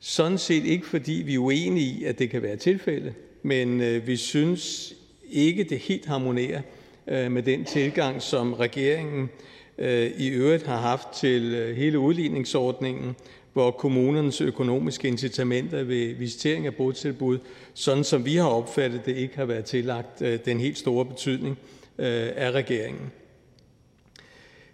Sådan 0.00 0.38
set 0.38 0.64
ikke, 0.64 0.86
fordi 0.86 1.12
vi 1.12 1.34
er 1.34 1.38
uenige 1.38 1.86
i, 1.86 2.04
at 2.04 2.18
det 2.18 2.30
kan 2.30 2.42
være 2.42 2.56
tilfældet, 2.56 3.14
men 3.46 3.80
øh, 3.80 4.06
vi 4.06 4.16
synes 4.16 4.94
ikke, 5.30 5.64
det 5.64 5.78
helt 5.78 6.06
harmonerer 6.06 6.60
øh, 7.08 7.32
med 7.32 7.42
den 7.42 7.64
tilgang, 7.64 8.22
som 8.22 8.52
regeringen 8.52 9.30
øh, 9.78 10.10
i 10.18 10.28
øvrigt 10.28 10.66
har 10.66 10.76
haft 10.76 11.08
til 11.08 11.54
øh, 11.54 11.76
hele 11.76 11.98
udligningsordningen, 11.98 13.16
hvor 13.52 13.70
kommunernes 13.70 14.40
økonomiske 14.40 15.08
incitamenter 15.08 15.82
ved 15.82 16.14
visitering 16.14 16.66
af 16.66 16.74
botilbud, 16.74 17.38
sådan 17.74 18.04
som 18.04 18.24
vi 18.24 18.36
har 18.36 18.48
opfattet 18.48 19.06
det, 19.06 19.16
ikke 19.16 19.36
har 19.36 19.44
været 19.44 19.64
tillagt 19.64 20.22
den 20.44 20.60
helt 20.60 20.78
store 20.78 21.04
betydning 21.04 21.58
af 21.98 22.50
regeringen. 22.50 23.12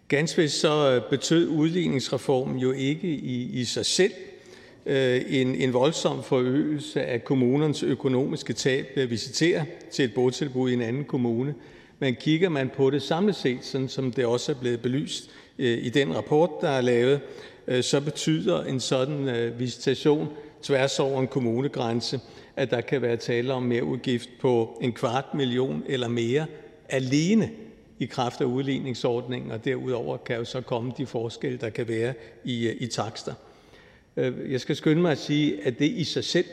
Ganske 0.09 0.43
vist 0.43 0.61
så 0.61 1.01
betød 1.11 1.49
udligningsreformen 1.49 2.59
jo 2.59 2.73
ikke 2.73 3.09
i, 3.09 3.61
i 3.61 3.65
sig 3.65 3.87
selv 3.87 4.13
Øh, 4.87 5.23
en, 5.29 5.55
en 5.55 5.73
voldsom 5.73 6.23
forøgelse 6.23 7.03
af 7.03 7.25
kommunernes 7.25 7.83
økonomiske 7.83 8.53
tab 8.53 8.87
ved 8.95 9.03
at 9.03 9.11
visitere 9.11 9.65
til 9.91 10.05
et 10.05 10.15
botilbud 10.15 10.71
i 10.71 10.75
en 10.75 10.83
anden 10.83 11.05
kommune. 11.05 11.55
Men 11.99 12.15
kigger 12.15 12.49
man 12.49 12.71
på 12.77 12.91
det 12.91 13.03
samlet 13.03 13.37
set, 13.37 13.65
sådan 13.65 13.89
som 13.89 14.13
det 14.13 14.27
også 14.27 14.53
er 14.53 14.57
blevet 14.57 14.81
belyst 14.81 15.31
øh, 15.59 15.79
i 15.79 15.89
den 15.89 16.17
rapport, 16.17 16.51
der 16.61 16.69
er 16.69 16.81
lavet, 16.81 17.21
øh, 17.67 17.83
så 17.83 18.01
betyder 18.01 18.65
en 18.65 18.81
sådan 18.81 19.53
visitation 19.59 20.29
tværs 20.63 21.01
over 21.01 21.21
en 21.21 21.29
kommunegrænse, 21.29 22.21
at 22.57 22.71
der 22.71 22.81
kan 22.81 23.03
være 23.03 23.17
tale 23.17 23.53
om 23.53 23.63
mere 23.63 23.85
udgift 23.85 24.29
på 24.41 24.79
en 24.81 24.93
kvart 24.93 25.35
million 25.35 25.83
eller 25.87 26.09
mere 26.09 26.47
alene 26.89 27.51
i 27.99 28.07
kraft 28.07 28.41
af 28.41 28.45
udligningsordningen, 28.45 29.51
og 29.51 29.65
derudover 29.65 30.17
kan 30.17 30.37
jo 30.37 30.45
så 30.45 30.61
komme 30.61 30.93
de 30.99 31.07
forskelle, 31.07 31.59
der 31.59 31.71
kan 31.71 31.89
være 31.89 32.15
i, 32.45 32.71
i 32.71 32.87
takster. 32.87 33.35
Øh, 34.21 34.53
jeg 34.53 34.61
skal 34.61 34.77
skynde 34.77 35.03
mig 35.03 35.13
at 35.13 35.19
sige, 35.19 35.67
at 35.67 35.79
det 35.79 35.85
i 35.85 36.05
sig 36.05 36.25
selv 36.25 36.47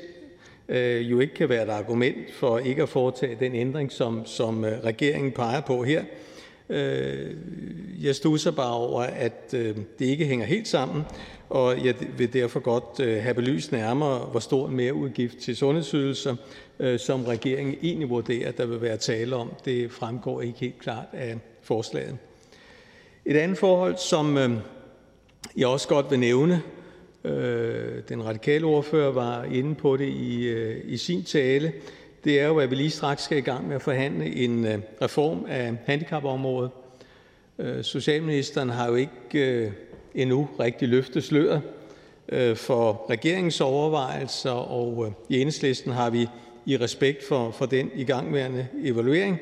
øh, 0.70 1.12
jo 1.12 1.20
ikke 1.20 1.34
kan 1.34 1.50
være 1.50 1.64
et 1.64 1.70
argument 1.70 2.34
for 2.34 2.60
ikke 2.60 2.84
at 2.84 2.90
foretage 2.90 3.38
den 3.40 3.56
ændring, 3.56 3.92
som, 3.92 4.26
som 4.26 4.66
øh, 4.66 4.84
regeringen 4.84 5.32
peger 5.32 5.62
på 5.62 5.84
her. 5.84 6.04
Jeg 8.02 8.16
stusser 8.16 8.52
bare 8.52 8.74
over, 8.74 9.02
at 9.02 9.52
det 9.52 9.86
ikke 10.00 10.26
hænger 10.26 10.46
helt 10.46 10.68
sammen, 10.68 11.04
og 11.50 11.86
jeg 11.86 11.96
vil 12.18 12.34
derfor 12.34 12.60
godt 12.60 13.22
have 13.22 13.34
belyst 13.34 13.72
nærmere, 13.72 14.20
hvor 14.20 14.40
stor 14.40 14.68
en 14.68 14.76
merudgift 14.76 15.38
til 15.38 15.56
sundhedsydelser, 15.56 16.36
som 16.98 17.26
regeringen 17.26 17.76
egentlig 17.82 18.10
vurderer, 18.10 18.52
der 18.52 18.66
vil 18.66 18.82
være 18.82 18.98
tale 18.98 19.36
om. 19.36 19.52
Det 19.66 19.92
fremgår 19.92 20.42
ikke 20.42 20.60
helt 20.60 20.80
klart 20.80 21.08
af 21.14 21.38
forslaget. 21.62 22.18
Et 23.26 23.38
andet 23.38 23.58
forhold, 23.58 23.98
som 23.98 24.38
jeg 25.58 25.68
også 25.68 25.88
godt 25.88 26.12
vil 26.12 26.20
nævne, 26.20 26.62
Øh, 27.28 28.04
den 28.10 28.26
radikale 28.26 28.66
ordfører 28.66 29.12
var 29.12 29.44
inde 29.44 29.76
på 29.76 29.98
det 29.98 30.08
i, 30.08 30.48
øh, 30.48 30.82
i 30.86 30.98
sin 30.98 31.24
tale, 31.24 31.74
det 32.24 32.40
er 32.40 32.48
jo, 32.48 32.60
at 32.60 32.70
vi 32.72 32.76
lige 32.76 32.90
straks 32.90 33.24
skal 33.24 33.38
i 33.38 33.42
gang 33.42 33.68
med 33.68 33.76
at 33.76 33.82
forhandle 33.82 34.36
en 34.36 34.66
øh, 34.66 34.80
reform 35.02 35.46
af 35.48 35.76
handicapområdet. 35.86 36.72
Socialministeren 37.82 38.70
har 38.70 38.88
jo 38.88 38.96
ikke 38.96 39.72
endnu 40.16 40.50
rigtig 40.60 40.88
løftet 40.88 41.24
sløret 41.24 41.62
for 42.56 43.06
regeringens 43.10 43.62
overvejelser, 43.62 44.52
og 44.52 45.14
i 45.30 45.38
enhedslisten 45.42 45.92
har 45.92 46.10
vi 46.10 46.28
i 46.66 46.78
respekt 46.78 47.24
for, 47.28 47.52
for 47.52 47.66
den 47.66 47.92
igangværende 47.96 48.68
evaluering 48.84 49.40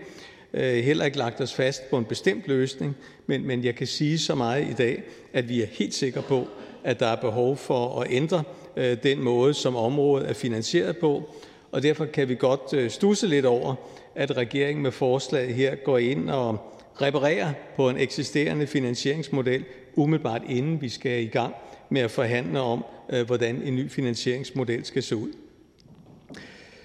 heller 0.61 1.05
ikke 1.05 1.17
lagt 1.17 1.41
os 1.41 1.53
fast 1.53 1.89
på 1.89 1.97
en 1.97 2.05
bestemt 2.05 2.47
løsning, 2.47 2.97
men, 3.27 3.47
men 3.47 3.63
jeg 3.63 3.75
kan 3.75 3.87
sige 3.87 4.19
så 4.19 4.35
meget 4.35 4.67
i 4.69 4.73
dag, 4.73 5.03
at 5.33 5.49
vi 5.49 5.61
er 5.61 5.67
helt 5.71 5.93
sikre 5.93 6.21
på, 6.21 6.47
at 6.85 6.99
der 6.99 7.07
er 7.07 7.15
behov 7.15 7.57
for 7.57 8.01
at 8.01 8.07
ændre 8.09 8.43
øh, 8.77 8.97
den 9.03 9.21
måde, 9.21 9.53
som 9.53 9.75
området 9.75 10.29
er 10.29 10.33
finansieret 10.33 10.97
på, 10.97 11.29
og 11.71 11.83
derfor 11.83 12.05
kan 12.05 12.29
vi 12.29 12.35
godt 12.35 12.73
øh, 12.73 12.89
stusse 12.89 13.27
lidt 13.27 13.45
over, 13.45 13.75
at 14.15 14.37
regeringen 14.37 14.83
med 14.83 14.91
forslaget 14.91 15.53
her 15.53 15.75
går 15.75 15.97
ind 15.97 16.29
og 16.29 16.57
reparerer 17.01 17.53
på 17.75 17.89
en 17.89 17.97
eksisterende 17.97 18.67
finansieringsmodel, 18.67 19.63
umiddelbart 19.95 20.41
inden 20.49 20.81
vi 20.81 20.89
skal 20.89 21.23
i 21.23 21.27
gang 21.27 21.53
med 21.89 22.01
at 22.01 22.11
forhandle 22.11 22.61
om, 22.61 22.85
øh, 23.09 23.25
hvordan 23.25 23.61
en 23.61 23.75
ny 23.75 23.89
finansieringsmodel 23.91 24.85
skal 24.85 25.03
se 25.03 25.15
ud. 25.15 25.31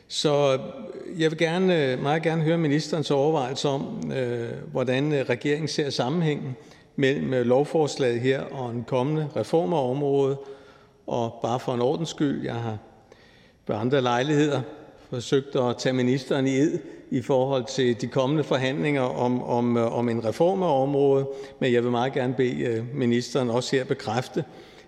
Så 0.08 0.58
jeg 1.18 1.30
vil 1.30 1.38
gerne, 1.38 1.98
meget 2.02 2.22
gerne 2.22 2.42
høre 2.42 2.58
ministerens 2.58 3.10
overvejelse 3.10 3.68
om, 3.68 3.82
hvordan 4.72 5.24
regeringen 5.28 5.68
ser 5.68 5.90
sammenhængen 5.90 6.56
mellem 7.00 7.34
øh, 7.34 7.46
lovforslaget 7.46 8.20
her 8.20 8.40
og 8.40 8.70
en 8.70 8.84
kommende 8.84 9.28
reform 9.36 9.72
af 9.72 9.90
området. 9.90 10.38
Og 11.06 11.38
bare 11.42 11.60
for 11.60 11.74
en 11.74 11.80
ordens 11.80 12.08
skyld, 12.08 12.44
jeg 12.44 12.54
har 12.54 12.78
ved 13.66 13.76
andre 13.76 14.02
lejligheder 14.02 14.60
forsøgt 15.10 15.56
at 15.56 15.76
tage 15.78 15.92
ministeren 15.92 16.46
i 16.46 16.56
ed 16.56 16.78
i 17.10 17.22
forhold 17.22 17.64
til 17.68 18.00
de 18.00 18.06
kommende 18.06 18.44
forhandlinger 18.44 19.02
om, 19.02 19.42
om, 19.42 19.76
øh, 19.76 19.98
om 19.98 20.08
en 20.08 20.24
reform 20.24 20.62
af 20.62 20.82
området, 20.82 21.26
men 21.60 21.72
jeg 21.72 21.82
vil 21.82 21.90
meget 21.90 22.12
gerne 22.12 22.34
bede 22.34 22.60
øh, 22.60 22.84
ministeren 22.94 23.50
også 23.50 23.76
her 23.76 23.84
bekræfte, 23.84 24.44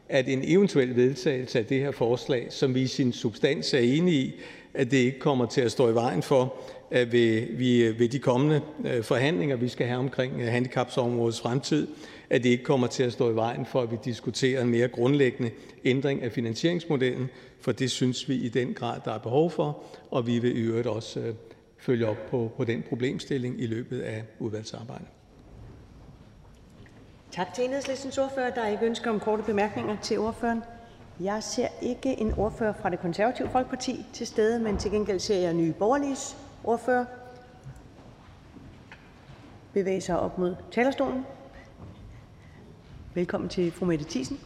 at 0.09 0.29
en 0.29 0.41
eventuel 0.45 0.97
vedtagelse 0.97 1.59
af 1.59 1.67
det 1.67 1.81
her 1.81 1.91
forslag, 1.91 2.47
som 2.51 2.75
vi 2.75 2.81
i 2.81 2.87
sin 2.87 3.13
substans 3.13 3.75
er 3.75 3.79
enige 3.79 4.17
i, 4.17 4.35
at 4.75 4.91
det 4.91 4.97
ikke 4.97 5.19
kommer 5.19 5.47
til 5.47 5.61
at 5.61 5.73
stå 5.73 5.89
i 5.89 5.95
vejen 5.95 6.23
for, 6.23 6.55
at 6.91 7.13
vi 7.13 7.95
ved 7.99 8.09
de 8.09 8.19
kommende 8.19 8.61
øh, 8.85 9.03
forhandlinger, 9.03 9.57
vi 9.57 9.69
skal 9.69 9.87
have 9.87 9.99
omkring 9.99 10.41
øh, 10.41 10.47
handicapområdets 10.47 11.41
fremtid, 11.41 11.89
at 12.31 12.43
det 12.43 12.49
ikke 12.49 12.65
kommer 12.65 12.87
til 12.87 13.03
at 13.03 13.13
stå 13.13 13.31
i 13.31 13.35
vejen 13.35 13.67
for, 13.67 13.81
at 13.81 13.91
vi 13.91 13.97
diskuterer 14.05 14.63
en 14.63 14.69
mere 14.69 14.89
grundlæggende 14.89 15.51
ændring 15.85 16.23
af 16.23 16.33
finansieringsmodellen, 16.33 17.29
for 17.61 17.73
det 17.73 17.91
synes 17.91 18.29
vi 18.29 18.35
i 18.35 18.49
den 18.49 18.75
grad, 18.75 19.01
der 19.05 19.13
er 19.13 19.19
behov 19.19 19.51
for, 19.51 19.83
og 20.11 20.27
vi 20.27 20.39
vil 20.39 20.59
i 20.59 20.61
øvrigt 20.61 20.87
også 20.87 21.21
øh, 21.21 21.35
følge 21.79 22.07
op 22.07 22.27
på, 22.31 22.53
på 22.57 22.65
den 22.65 22.83
problemstilling 22.89 23.61
i 23.61 23.67
løbet 23.67 24.01
af 24.01 24.25
udvalgsarbejdet. 24.39 25.07
Tak 27.31 27.55
til 27.55 27.65
enhedslistens 27.65 28.19
ordfører. 28.19 28.51
Der 28.51 28.63
er 28.63 28.69
ikke 28.69 28.87
ønske 28.87 29.11
om 29.11 29.21
korte 29.21 29.43
bemærkninger 29.43 29.97
til 30.03 30.19
ordføreren. 30.19 30.63
Jeg 31.21 31.43
ser 31.43 31.69
ikke 31.83 32.21
en 32.21 32.35
ordfører 32.37 32.73
fra 32.73 32.91
det 32.91 33.01
konservative 33.01 33.49
Folkeparti 33.49 34.07
til 34.13 34.27
stede, 34.27 34.61
men 34.61 34.77
til 34.77 34.91
gengæld 34.91 35.21
ser 35.21 35.37
jeg 35.37 35.55
Nye 35.55 35.73
Borgerliges 35.73 36.37
ordfører 36.65 37.05
bevæge 39.73 40.01
sig 40.01 40.21
op 40.21 40.39
mod 40.39 40.57
talerstolen. 40.73 41.27
Velkommen 43.15 43.51
til 43.51 43.73
fru 43.73 43.87
Mette 43.87 44.05
Thiesen. 44.09 44.41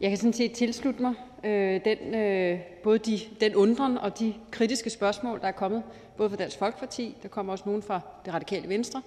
Jeg 0.00 0.10
kan 0.10 0.18
sådan 0.18 0.32
set 0.32 0.52
tilslutte 0.52 1.02
mig 1.02 1.14
øh, 1.44 1.80
den, 1.84 2.14
øh, 2.14 2.60
både 2.82 2.98
de, 2.98 3.20
den 3.40 3.54
undren 3.54 3.98
og 3.98 4.18
de 4.18 4.34
kritiske 4.50 4.90
spørgsmål, 4.90 5.40
der 5.40 5.48
er 5.48 5.52
kommet, 5.52 5.82
både 6.16 6.30
fra 6.30 6.36
Dansk 6.36 6.58
Folkeparti, 6.58 7.16
der 7.22 7.28
kommer 7.28 7.52
også 7.52 7.64
nogen 7.66 7.82
fra 7.82 8.00
det 8.24 8.34
radikale 8.34 8.68
venstre, 8.68 9.02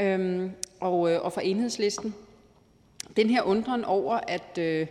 øh, 0.00 0.50
og, 0.80 1.10
øh, 1.10 1.22
og 1.22 1.32
fra 1.32 1.42
enhedslisten. 1.44 2.14
Den 3.16 3.30
her 3.30 3.42
undren 3.42 3.84
over, 3.84 4.20
at 4.28 4.58
øh, 4.58 4.86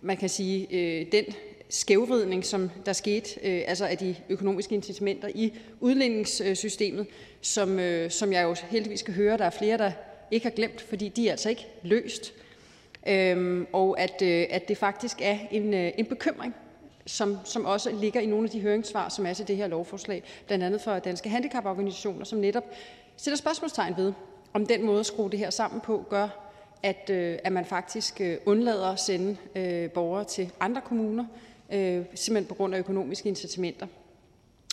man 0.00 0.16
kan 0.16 0.28
sige, 0.28 0.66
øh, 0.70 1.06
den 1.12 1.24
skævvridning, 1.68 2.44
som 2.44 2.70
der 2.86 2.92
skete, 2.92 3.40
øh, 3.42 3.62
altså 3.66 3.86
af 3.86 3.98
de 3.98 4.16
økonomiske 4.28 4.74
incitamenter 4.74 5.28
i 5.34 5.52
udligningssystemet, 5.80 7.06
som, 7.40 7.78
øh, 7.78 8.10
som 8.10 8.32
jeg 8.32 8.42
jo 8.42 8.56
heldigvis 8.70 9.02
kan 9.02 9.14
høre, 9.14 9.38
der 9.38 9.44
er 9.44 9.50
flere, 9.50 9.78
der 9.78 9.92
ikke 10.30 10.46
har 10.46 10.50
glemt, 10.50 10.80
fordi 10.80 11.08
de 11.08 11.28
er 11.28 11.30
altså 11.30 11.48
ikke 11.48 11.66
løst. 11.82 12.34
Øhm, 13.08 13.66
og 13.72 14.00
at, 14.00 14.22
øh, 14.22 14.46
at 14.50 14.68
det 14.68 14.76
faktisk 14.78 15.18
er 15.22 15.38
en, 15.50 15.74
øh, 15.74 15.92
en 15.98 16.06
bekymring, 16.06 16.54
som, 17.06 17.36
som 17.44 17.64
også 17.64 17.90
ligger 17.92 18.20
i 18.20 18.26
nogle 18.26 18.44
af 18.44 18.50
de 18.50 18.60
høringssvar, 18.60 19.08
som 19.08 19.26
er 19.26 19.32
til 19.32 19.48
det 19.48 19.56
her 19.56 19.66
lovforslag, 19.66 20.22
blandt 20.46 20.64
andet 20.64 20.80
fra 20.80 20.98
Danske 20.98 21.28
Handicaporganisationer, 21.28 22.24
som 22.24 22.38
netop 22.38 22.64
sætter 23.16 23.36
spørgsmålstegn 23.36 23.96
ved, 23.96 24.12
om 24.52 24.66
den 24.66 24.86
måde 24.86 25.00
at 25.00 25.06
skrue 25.06 25.30
det 25.30 25.38
her 25.38 25.50
sammen 25.50 25.80
på 25.80 26.04
gør, 26.10 26.28
at, 26.82 27.10
øh, 27.10 27.38
at 27.44 27.52
man 27.52 27.64
faktisk 27.64 28.20
øh, 28.20 28.36
undlader 28.46 28.86
at 28.86 29.00
sende 29.00 29.36
øh, 29.54 29.90
borgere 29.90 30.24
til 30.24 30.50
andre 30.60 30.80
kommuner, 30.80 31.24
øh, 31.72 32.04
simpelthen 32.14 32.48
på 32.48 32.54
grund 32.54 32.74
af 32.74 32.78
økonomiske 32.78 33.28
incitamenter. 33.28 33.86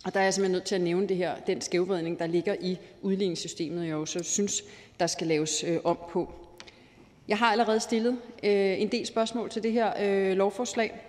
Og 0.06 0.14
der 0.14 0.20
er 0.20 0.24
jeg 0.24 0.34
simpelthen 0.34 0.52
nødt 0.52 0.64
til 0.64 0.76
at 0.76 0.82
nævne 0.82 1.08
det 1.08 1.18
her, 1.18 1.36
den 1.48 1.62
skævvredning, 1.62 2.20
der 2.20 2.28
ligger 2.28 2.56
i 2.62 2.78
udligningssystemet, 3.02 3.88
jeg 3.88 3.96
også 3.96 4.24
synes, 4.24 4.64
der 5.00 5.08
skal 5.08 5.28
laves 5.28 5.64
øh, 5.64 5.80
om 5.84 5.98
på. 6.10 6.34
Jeg 7.28 7.38
har 7.38 7.52
allerede 7.52 7.80
stillet 7.80 8.18
øh, 8.44 8.82
en 8.82 8.92
del 8.92 9.06
spørgsmål 9.06 9.50
til 9.50 9.64
det 9.64 9.72
her 9.72 9.94
øh, 10.00 10.38
lovforslag, 10.38 11.02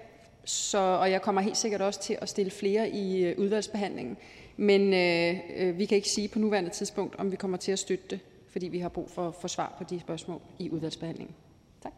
så, 0.44 0.78
og 0.78 1.10
jeg 1.10 1.22
kommer 1.22 1.40
helt 1.40 1.56
sikkert 1.56 1.80
også 1.80 2.00
til 2.00 2.18
at 2.20 2.28
stille 2.28 2.50
flere 2.50 2.90
i 2.90 3.24
øh, 3.24 3.38
udvalgsbehandlingen. 3.38 4.16
Men 4.56 4.94
øh, 4.94 5.40
øh, 5.56 5.78
vi 5.78 5.84
kan 5.84 5.96
ikke 5.96 6.08
sige 6.08 6.28
på 6.28 6.38
nuværende 6.38 6.70
tidspunkt, 6.70 7.16
om 7.18 7.30
vi 7.30 7.36
kommer 7.36 7.56
til 7.56 7.72
at 7.72 7.78
støtte 7.78 8.04
det, 8.10 8.20
fordi 8.50 8.68
vi 8.68 8.78
har 8.78 8.88
brug 8.88 9.10
for 9.10 9.28
at 9.28 9.34
få 9.34 9.48
svar 9.48 9.74
på 9.78 9.84
de 9.84 10.00
spørgsmål 10.00 10.40
i 10.58 10.70
udvalgsbehandlingen. 10.70 11.34
Tak. 11.82 11.92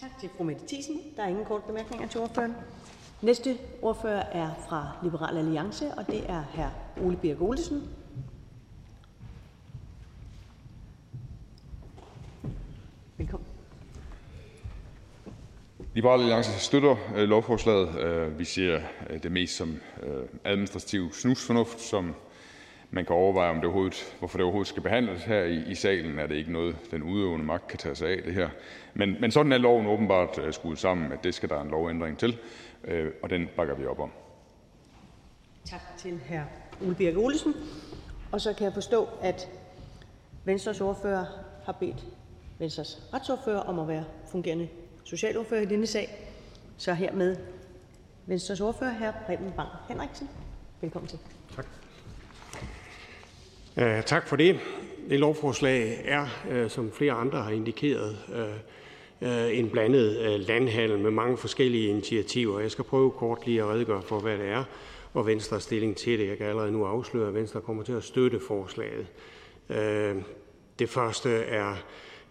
Tak 0.00 0.10
til 0.20 0.28
fru 0.36 0.44
Mette 0.44 0.62
Thiesen. 0.68 1.00
Der 1.16 1.22
er 1.22 1.28
ingen 1.28 1.44
korte 1.44 1.64
bemærkninger 1.66 2.08
til 2.08 2.20
ordføreren. 2.20 2.54
Næste 3.22 3.58
ordfører 3.82 4.22
er 4.32 4.66
fra 4.68 4.98
Liberal 5.02 5.38
Alliance, 5.38 5.90
og 5.96 6.06
det 6.06 6.30
er 6.30 6.42
hr. 6.42 7.02
Ole 7.06 7.16
Birk 7.16 7.42
Olesen. 7.42 7.82
Velkommen. 13.18 13.46
Liberal 15.94 16.20
Alliance 16.20 16.50
støtter 16.50 16.96
øh, 17.16 17.28
lovforslaget. 17.28 17.98
Øh, 17.98 18.38
vi 18.38 18.44
ser 18.44 18.80
øh, 19.10 19.22
det 19.22 19.32
mest 19.32 19.56
som 19.56 19.80
administrativ 20.44 21.12
snusfornuft, 21.12 21.80
som 21.80 22.14
man 22.90 23.04
kan 23.04 23.16
overveje, 23.16 23.50
om 23.50 23.56
det 23.56 23.64
overhovedet, 23.64 24.16
hvorfor 24.18 24.38
det 24.38 24.44
overhovedet 24.44 24.68
skal 24.68 24.82
behandles 24.82 25.24
her 25.24 25.42
i, 25.42 25.70
i 25.70 25.74
salen. 25.74 26.18
Er 26.18 26.26
det 26.26 26.34
ikke 26.34 26.52
noget, 26.52 26.76
den 26.90 27.02
udøvende 27.02 27.44
magt 27.44 27.68
kan 27.68 27.78
tage 27.78 27.94
sig 27.94 28.08
af 28.08 28.22
det 28.22 28.34
her? 28.34 28.48
Men, 28.94 29.16
men 29.20 29.30
sådan 29.30 29.52
er 29.52 29.58
loven 29.58 29.86
åbenbart 29.86 30.40
skruet 30.50 30.78
sammen, 30.78 31.12
at 31.12 31.24
det 31.24 31.34
skal 31.34 31.48
der 31.48 31.60
en 31.60 31.70
lovændring 31.70 32.18
til, 32.18 32.38
og 33.22 33.30
den 33.30 33.48
bakker 33.56 33.74
vi 33.74 33.86
op 33.86 33.98
om. 33.98 34.10
Tak 35.64 35.80
til 35.98 36.20
hr. 36.28 36.40
Ole 36.86 36.94
Birk 36.94 37.16
Olesen. 37.16 37.54
Og 38.32 38.40
så 38.40 38.52
kan 38.52 38.64
jeg 38.64 38.74
forstå, 38.74 39.08
at 39.22 39.48
Venstres 40.44 40.80
ordfører 40.80 41.24
har 41.64 41.72
bedt 41.72 42.04
Venstres 42.58 43.02
retsordfører 43.14 43.60
om 43.60 43.78
at 43.78 43.88
være 43.88 44.04
fungerende 44.30 44.68
socialordfører 45.04 45.60
i 45.60 45.64
denne 45.64 45.86
sag. 45.86 46.08
Så 46.76 46.94
hermed 46.94 47.36
Venstres 48.26 48.60
ordfører, 48.60 48.92
hr. 48.92 49.26
Preben 49.26 49.52
Bang 49.56 49.68
Henriksen. 49.88 50.28
Velkommen 50.80 51.08
til. 51.08 51.18
Tak. 51.56 51.66
Uh, 53.76 54.04
tak 54.04 54.28
for 54.28 54.36
det. 54.36 54.60
Det 55.10 55.20
lovforslag 55.20 56.00
er, 56.04 56.26
uh, 56.50 56.70
som 56.70 56.92
flere 56.92 57.12
andre 57.12 57.42
har 57.42 57.50
indikeret, 57.50 58.16
uh, 58.28 59.28
uh, 59.28 59.58
en 59.58 59.70
blandet 59.70 60.18
uh, 60.18 60.40
landhandel 60.48 60.98
med 60.98 61.10
mange 61.10 61.36
forskellige 61.36 61.88
initiativer. 61.88 62.60
Jeg 62.60 62.70
skal 62.70 62.84
prøve 62.84 63.10
kort 63.10 63.46
lige 63.46 63.62
at 63.62 63.68
redegøre 63.68 64.02
for, 64.02 64.20
hvad 64.20 64.38
det 64.38 64.48
er, 64.48 64.64
og 65.14 65.26
Venstres 65.26 65.62
stilling 65.62 65.96
til 65.96 66.18
det. 66.18 66.28
Jeg 66.28 66.36
kan 66.38 66.46
allerede 66.46 66.72
nu 66.72 66.84
afsløre, 66.84 67.28
at 67.28 67.34
Venstre 67.34 67.60
kommer 67.60 67.82
til 67.82 67.92
at 67.92 68.04
støtte 68.04 68.40
forslaget. 68.40 69.06
Uh, 69.68 70.22
det 70.78 70.88
første 70.88 71.30
er 71.30 71.76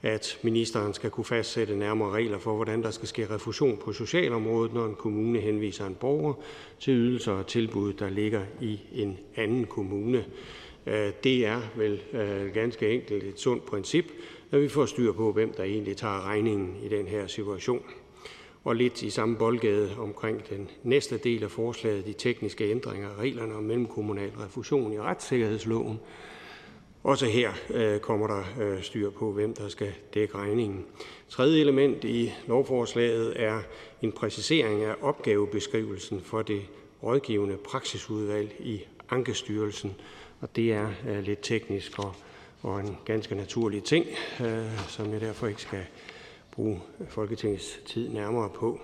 at 0.06 0.40
ministeren 0.42 0.94
skal 0.94 1.10
kunne 1.10 1.26
fastsætte 1.26 1.76
nærmere 1.76 2.12
regler 2.12 2.38
for, 2.38 2.56
hvordan 2.56 2.84
der 2.84 2.92
skal 2.92 3.08
ske 3.08 3.30
refusion 3.30 3.78
på 3.78 3.94
socialområdet, 3.94 4.74
når 4.74 4.86
en 4.86 4.96
kommune 4.96 5.40
henviser 5.40 5.86
en 5.86 5.96
borger 5.96 6.34
til 6.80 6.94
ydelser 6.94 7.32
og 7.32 7.48
tilbud, 7.48 7.94
der 7.94 8.10
ligger 8.10 8.42
i 8.62 8.80
en 8.94 9.18
anden 9.36 9.66
kommune. 9.66 10.26
Øh, 10.86 11.12
det 11.24 11.46
er 11.46 11.62
vel 11.76 12.02
øh, 12.14 12.54
ganske 12.54 12.90
enkelt 12.90 13.24
et 13.24 13.40
sundt 13.40 13.66
princip, 13.66 14.06
at 14.52 14.62
vi 14.62 14.68
får 14.68 14.86
styr 14.86 15.12
på, 15.12 15.32
hvem 15.32 15.54
der 15.54 15.64
egentlig 15.64 15.98
tager 15.98 16.28
regningen 16.28 16.76
i 16.84 16.88
den 16.88 17.08
her 17.08 17.28
situation. 17.28 17.84
Og 18.64 18.76
lidt 18.76 19.04
i 19.04 19.10
samme 19.10 19.38
boldgade 19.38 19.92
omkring 19.98 20.50
den 20.50 20.70
næste 20.84 21.18
del 21.18 21.44
af 21.44 21.52
forslaget, 21.52 22.06
de 22.06 22.14
tekniske 22.14 22.72
ændringer 22.72 23.10
af 23.10 23.16
reglerne 23.16 23.56
om 23.56 23.64
mellemkommunal 23.64 24.30
refusion 24.30 24.94
i 24.94 25.00
retssikkerhedsloven, 25.00 26.00
også 27.06 27.26
her 27.26 27.52
øh, 27.70 28.00
kommer 28.00 28.28
der 28.28 28.44
øh, 28.62 28.84
styr 28.84 29.10
på, 29.10 29.32
hvem 29.32 29.54
der 29.54 29.70
skal 29.70 29.94
dække 30.14 30.38
regningen. 30.38 30.86
Tredje 31.30 31.60
element 31.60 32.04
i 32.04 32.34
lovforslaget 32.48 33.34
er 33.36 33.60
en 34.02 34.12
præcisering 34.12 34.84
af 34.84 34.96
opgavebeskrivelsen 35.02 36.22
for 36.22 36.42
det 36.42 36.62
rådgivende 37.04 37.58
praksisudvalg 37.58 38.56
i 38.60 38.82
Ankestyrelsen. 39.10 39.96
Og 40.42 40.56
det 40.56 40.74
er 40.74 40.90
øh, 41.10 41.24
lidt 41.24 41.40
teknisk 41.42 42.00
og, 42.00 42.14
og 42.62 42.80
en 42.80 42.98
ganske 43.06 43.36
naturlig 43.36 43.84
ting, 43.84 44.06
øh, 44.42 44.80
som 44.88 45.14
jeg 45.14 45.22
derfor 45.22 45.48
ikke 45.48 45.62
skal 45.62 45.86
bruge 46.52 46.82
Folketingets 47.10 47.80
tid 47.86 48.10
nærmere 48.10 48.50
på. 48.50 48.82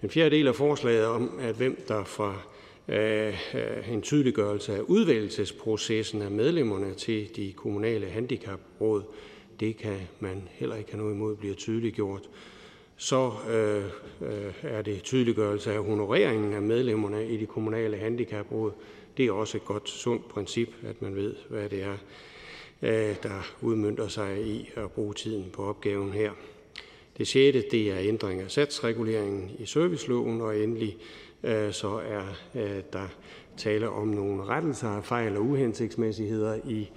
Den 0.00 0.10
fjerde 0.10 0.36
del 0.36 0.48
af 0.48 0.54
forslaget 0.54 1.06
om, 1.06 1.38
at 1.40 1.54
hvem 1.54 1.84
der 1.88 2.04
fra 2.04 2.42
Øh, 2.88 3.54
øh, 3.54 3.92
en 3.92 4.02
tydeliggørelse 4.02 4.76
af 4.76 4.80
udvælgelsesprocessen 4.80 6.22
af 6.22 6.30
medlemmerne 6.30 6.94
til 6.94 7.36
de 7.36 7.52
kommunale 7.52 8.06
handicapråd. 8.06 9.02
Det 9.60 9.76
kan 9.76 9.98
man 10.20 10.48
heller 10.50 10.76
ikke 10.76 10.90
have 10.90 11.02
noget 11.02 11.14
imod 11.14 11.36
bliver 11.36 11.54
tydeliggjort. 11.54 12.30
Så 12.96 13.32
øh, 13.50 13.84
øh, 14.30 14.54
er 14.62 14.82
det 14.82 15.02
tydeliggørelse 15.02 15.72
af 15.72 15.84
honoreringen 15.84 16.52
af 16.52 16.62
medlemmerne 16.62 17.28
i 17.28 17.36
de 17.36 17.46
kommunale 17.46 17.96
handicapråd. 17.96 18.72
Det 19.16 19.26
er 19.26 19.32
også 19.32 19.56
et 19.56 19.64
godt, 19.64 19.88
sundt 19.88 20.28
princip, 20.28 20.68
at 20.82 21.02
man 21.02 21.16
ved, 21.16 21.34
hvad 21.48 21.68
det 21.68 21.82
er, 21.82 21.96
øh, 22.82 23.16
der 23.22 23.54
udmyndter 23.60 24.08
sig 24.08 24.46
i 24.46 24.70
at 24.76 24.90
bruge 24.90 25.14
tiden 25.14 25.50
på 25.52 25.64
opgaven 25.64 26.12
her. 26.12 26.30
Det 27.18 27.26
sjette 27.26 27.64
det 27.70 27.90
er 27.90 27.98
ændring 27.98 28.40
af 28.40 28.50
satsreguleringen 28.50 29.50
i 29.58 29.66
serviceloven, 29.66 30.40
og 30.40 30.58
endelig 30.58 30.96
Øh, 31.44 31.72
så 31.72 31.88
er 31.88 32.22
øh, 32.54 32.82
der 32.92 33.08
tale 33.56 33.88
om 33.88 34.08
nogle 34.08 34.44
rettelser 34.44 34.88
af 34.88 35.04
fejl 35.04 35.36
og 35.36 35.42
uhensigtsmæssigheder 35.42 36.58
i 36.64 36.90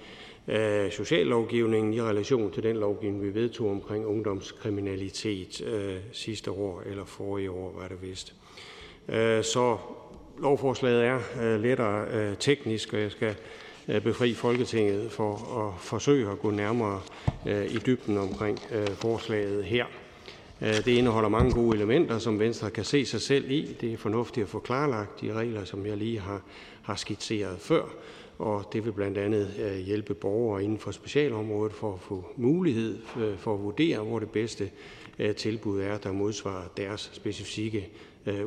øh, 0.48 0.90
sociallovgivningen 0.92 1.94
i 1.94 2.02
relation 2.02 2.52
til 2.52 2.62
den 2.62 2.76
lovgivning, 2.76 3.22
vi 3.22 3.34
vedtog 3.34 3.70
omkring 3.70 4.06
ungdomskriminalitet 4.06 5.64
sidste 6.12 6.50
år, 6.50 6.82
eller 6.86 7.04
forrige 7.04 7.50
år 7.50 7.74
var 7.80 7.88
det 7.88 8.02
vist. 8.02 8.34
Så 9.46 9.76
lovforslaget 10.38 11.04
er 11.04 11.56
lettere 11.58 12.34
teknisk, 12.34 12.92
og 12.92 13.00
jeg 13.00 13.10
skal 13.10 13.34
befri 13.86 14.34
Folketinget 14.34 15.12
for 15.12 15.34
at 15.66 15.80
forsøge 15.80 16.30
at 16.30 16.38
gå 16.38 16.50
nærmere 16.50 17.00
i 17.46 17.78
dybden 17.86 18.18
omkring 18.18 18.58
forslaget 18.94 19.64
her. 19.64 19.86
Øh, 20.60 20.74
det 20.74 20.88
indeholder 20.88 21.28
mange 21.28 21.52
gode 21.52 21.76
elementer, 21.76 22.18
som 22.18 22.38
Venstre 22.38 22.70
kan 22.70 22.84
se 22.84 23.06
sig 23.06 23.20
selv 23.20 23.50
i. 23.50 23.76
Det 23.80 23.92
er 23.92 23.96
fornuftigt 23.96 24.44
at 24.44 24.50
få 24.50 24.58
klarlagt 24.58 25.20
de 25.20 25.32
regler, 25.32 25.64
som 25.64 25.86
jeg 25.86 25.96
lige 25.96 26.20
har, 26.20 26.42
har 26.82 26.94
skitseret 26.94 27.60
før, 27.60 27.82
og 28.38 28.64
det 28.72 28.84
vil 28.84 28.92
blandt 28.92 29.18
andet 29.18 29.50
øh, 29.58 29.76
hjælpe 29.76 30.14
borgere 30.14 30.64
inden 30.64 30.78
for 30.78 30.90
specialområdet 30.90 31.72
for 31.72 31.94
at 31.94 32.00
få 32.00 32.24
mulighed 32.36 32.98
øh, 33.18 33.38
for 33.38 33.54
at 33.54 33.62
vurdere, 33.62 33.98
hvor 33.98 34.18
det 34.18 34.30
bedste 34.30 34.70
tilbud 35.36 35.80
er, 35.80 35.98
der 35.98 36.12
modsvarer 36.12 36.68
deres 36.76 37.10
specifikke 37.12 37.88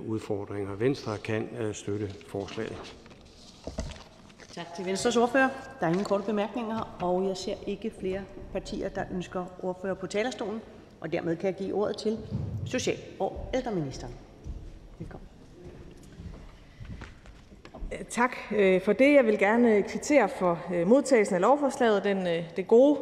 udfordringer. 0.08 0.76
Venstre 0.76 1.18
kan 1.18 1.50
støtte 1.74 2.14
forslaget. 2.28 2.96
Tak 4.54 4.66
til 4.76 4.86
Venstres 4.86 5.18
ordfører. 5.18 5.50
Der 5.80 5.86
er 5.86 5.90
ingen 5.90 6.06
korte 6.06 6.24
bemærkninger, 6.24 6.98
og 7.02 7.28
jeg 7.28 7.38
ser 7.38 7.56
ikke 7.68 7.92
flere 8.00 8.22
partier, 8.52 8.90
der 8.90 9.04
ønsker 9.14 9.46
ordfører 9.64 9.94
på 9.94 10.08
talerstolen. 10.08 10.62
Og 11.02 11.12
dermed 11.12 11.36
kan 11.36 11.46
jeg 11.46 11.56
give 11.56 11.76
ordet 11.76 11.98
til 11.98 12.18
social- 12.66 13.00
og 13.20 13.50
ældreministeren. 13.54 14.14
Velkommen. 15.00 15.28
Øh, 17.92 18.06
tak 18.10 18.36
øh, 18.56 18.82
for 18.82 18.94
det. 18.94 19.14
Jeg 19.14 19.26
vil 19.26 19.40
gerne 19.40 19.84
kvittere 19.84 20.30
for 20.30 20.60
øh, 20.74 20.88
modtagelsen 20.88 21.36
af 21.36 21.42
lovforslaget, 21.42 22.04
den, 22.04 22.44
det 22.56 22.68
gode, 22.68 23.00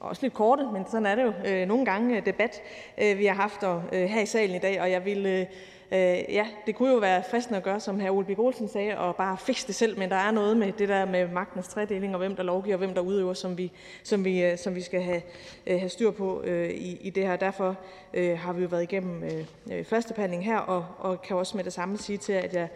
også 0.00 0.22
lidt 0.22 0.34
korte, 0.34 0.66
men 0.72 0.84
sådan 0.90 1.06
er 1.06 1.14
det 1.14 1.22
jo 1.22 1.66
nogle 1.66 1.84
gange, 1.84 2.20
debat, 2.20 2.60
vi 2.98 3.26
har 3.26 3.34
haft 3.34 3.90
her 3.92 4.20
i 4.20 4.26
salen 4.26 4.56
i 4.56 4.58
dag. 4.58 4.80
Og 4.80 4.90
jeg 4.90 5.04
vil 5.04 5.46
Øh, 5.92 5.98
ja, 6.34 6.46
det 6.66 6.74
kunne 6.74 6.92
jo 6.92 6.98
være 6.98 7.22
fristende 7.30 7.56
at 7.56 7.62
gøre, 7.62 7.80
som 7.80 8.00
hr. 8.00 8.10
Ole 8.10 8.26
Birk 8.26 8.38
Olesen 8.38 8.68
sagde, 8.68 8.98
og 8.98 9.16
bare 9.16 9.36
fikse 9.38 9.66
det 9.66 9.74
selv, 9.74 9.98
men 9.98 10.10
der 10.10 10.16
er 10.16 10.30
noget 10.30 10.56
med 10.56 10.72
det 10.72 10.88
der 10.88 11.06
med 11.06 11.28
magtens 11.28 11.68
tredeling, 11.68 12.14
og 12.14 12.18
hvem 12.18 12.36
der 12.36 12.42
lovgiver, 12.42 12.74
og 12.74 12.78
hvem 12.78 12.94
der 12.94 13.00
udøver, 13.00 13.34
som 13.34 13.58
vi, 13.58 13.72
som 14.02 14.24
vi, 14.24 14.44
øh, 14.44 14.58
som 14.58 14.74
vi 14.74 14.80
skal 14.80 15.02
have, 15.02 15.22
øh, 15.66 15.78
have 15.78 15.88
styr 15.88 16.10
på 16.10 16.42
i, 16.70 16.98
i 17.00 17.10
det 17.10 17.26
her. 17.26 17.36
Derfor 17.36 17.76
har 18.14 18.52
vi 18.52 18.62
jo 18.62 18.68
været 18.68 18.82
igennem 18.82 19.46
første 19.84 20.14
behandling 20.14 20.44
her, 20.44 20.58
og, 20.58 20.86
og 20.98 21.22
kan 21.22 21.36
også 21.36 21.56
med 21.56 21.64
det 21.64 21.72
samme 21.72 21.98
sige 21.98 22.18
til, 22.18 22.32
at 22.32 22.54
jeg 22.54 22.68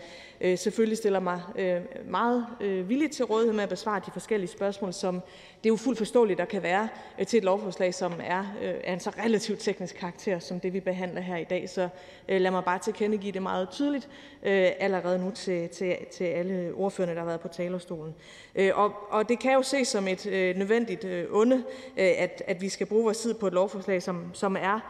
Øh, 0.45 0.59
selvfølgelig 0.59 0.99
stiller 0.99 1.21
mig 1.21 1.43
øh, 1.59 1.81
meget 2.11 2.47
øh, 2.61 2.89
villigt 2.89 3.13
til 3.13 3.25
rådighed 3.25 3.55
med 3.55 3.63
at 3.63 3.69
besvare 3.69 4.01
de 4.07 4.11
forskellige 4.11 4.51
spørgsmål, 4.51 4.93
som 4.93 5.15
det 5.15 5.69
er 5.69 5.73
jo 5.73 5.77
fuldt 5.77 5.99
forståeligt, 5.99 6.39
der 6.39 6.45
kan 6.45 6.63
være 6.63 6.89
til 7.27 7.37
et 7.37 7.45
lovforslag, 7.45 7.95
som 7.95 8.13
er 8.25 8.45
af 8.85 8.93
en 8.93 9.01
så 9.01 9.11
relativt 9.11 9.61
teknisk 9.61 9.95
karakter, 9.95 10.39
som 10.39 10.61
det 10.61 10.73
vi 10.73 10.81
behandler 10.81 11.21
her 11.21 11.37
i 11.37 11.45
dag. 11.45 11.69
Så 11.69 11.89
lad 12.29 12.51
mig 12.51 12.65
bare 12.65 12.79
tilkendegive 12.79 13.33
det 13.33 13.43
meget 13.43 13.71
tydeligt 13.71 14.09
allerede 14.43 15.19
nu 15.19 15.31
til, 15.31 15.69
til, 15.69 15.97
til 16.13 16.25
alle 16.25 16.73
ordførerne, 16.75 17.15
der 17.15 17.21
har 17.21 17.27
været 17.27 17.41
på 17.41 17.49
talerstolen. 17.49 18.15
Øh, 18.55 18.71
og, 18.75 18.93
og 19.11 19.29
det 19.29 19.39
kan 19.39 19.53
jo 19.53 19.63
ses 19.63 19.89
som 19.89 20.09
et 20.09 20.27
nødvendigt 20.57 21.07
onde, 21.31 21.65
at, 21.97 22.43
at 22.47 22.61
vi 22.61 22.69
skal 22.69 22.87
bruge 22.87 23.05
vores 23.05 23.19
tid 23.19 23.35
på 23.35 23.47
et 23.47 23.53
lovforslag, 23.53 24.03
som, 24.03 24.31
som 24.33 24.57
er 24.57 24.81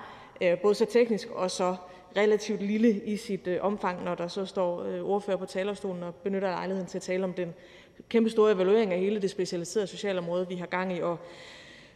både 0.62 0.74
så 0.74 0.84
teknisk 0.84 1.28
og 1.30 1.50
så 1.50 1.76
relativt 2.16 2.62
lille 2.62 3.00
i 3.04 3.16
sit 3.16 3.46
øh, 3.46 3.58
omfang, 3.60 4.04
når 4.04 4.14
der 4.14 4.28
så 4.28 4.46
står 4.46 4.82
øh, 4.82 5.04
ordfører 5.04 5.36
på 5.36 5.46
talerstolen 5.46 6.02
og 6.02 6.14
benytter 6.14 6.48
lejligheden 6.48 6.88
til 6.88 6.98
at 6.98 7.02
tale 7.02 7.24
om 7.24 7.32
den 7.32 7.54
kæmpe 8.08 8.30
store 8.30 8.52
evaluering 8.52 8.92
af 8.92 8.98
hele 8.98 9.22
det 9.22 9.30
specialiserede 9.30 9.86
socialområde, 9.86 10.48
vi 10.48 10.54
har 10.54 10.66
gang 10.66 10.96
i. 10.96 11.00
Og 11.00 11.18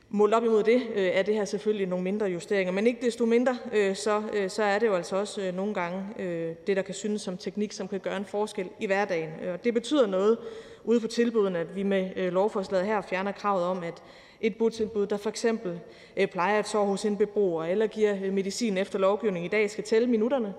Målt 0.09 0.35
op 0.35 0.45
imod 0.45 0.63
det 0.63 0.83
øh, 0.95 1.07
er 1.07 1.23
det 1.23 1.35
her 1.35 1.45
selvfølgelig 1.45 1.87
nogle 1.87 2.05
mindre 2.05 2.27
justeringer, 2.27 2.73
men 2.73 2.87
ikke 2.87 3.07
desto 3.07 3.27
mindre, 3.27 3.59
øh, 3.73 3.97
så, 3.97 4.23
øh, 4.33 4.51
så 4.51 4.63
er 4.63 4.79
det 4.79 4.87
jo 4.87 4.95
altså 4.95 5.17
også 5.17 5.43
øh, 5.43 5.55
nogle 5.55 5.75
gange 5.75 6.05
øh, 6.19 6.55
det, 6.67 6.77
der 6.77 6.83
kan 6.83 6.95
synes 6.95 7.23
som 7.23 7.37
teknik, 7.37 7.73
som 7.73 7.89
kan 7.89 8.01
gøre 8.01 8.17
en 8.17 8.25
forskel 8.25 8.69
i 8.81 8.87
hverdagen. 8.87 9.31
Øh, 9.43 9.53
og 9.53 9.65
det 9.65 9.75
betyder 9.75 10.07
noget 10.07 10.39
ude 10.85 11.01
på 11.01 11.07
tilbudene, 11.07 11.59
at 11.59 11.77
vi 11.77 11.83
med 11.83 12.31
lovforslaget 12.31 12.87
her 12.87 13.01
fjerner 13.01 13.33
kravet 13.33 13.65
om, 13.65 13.83
at 13.83 14.03
et 14.41 14.57
botilbud, 14.59 15.07
der 15.07 15.17
for 15.17 15.31
eksempel 15.31 15.81
øh, 16.17 16.29
plejer 16.29 16.59
et 16.59 16.69
sår 16.69 16.85
hos 16.85 17.05
en 17.05 17.17
beboer 17.17 17.65
eller 17.65 17.87
giver 17.87 18.17
øh, 18.25 18.33
medicin 18.33 18.79
efter 18.79 18.99
lovgivning 18.99 19.45
i 19.45 19.49
dag, 19.49 19.71
skal 19.71 19.85
tælle 19.85 20.09
minutterne 20.09 20.55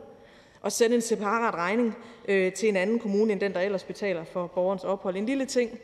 og 0.61 0.72
sende 0.72 0.95
en 0.95 1.01
separat 1.01 1.53
regning 1.53 1.97
øh, 2.27 2.53
til 2.53 2.69
en 2.69 2.75
anden 2.75 2.99
kommune 2.99 3.31
end 3.31 3.39
den, 3.39 3.53
der 3.53 3.59
ellers 3.59 3.83
betaler 3.83 4.23
for 4.23 4.47
borgerens 4.47 4.83
ophold. 4.83 5.15
En 5.15 5.25
lille 5.25 5.45
ting, 5.45 5.80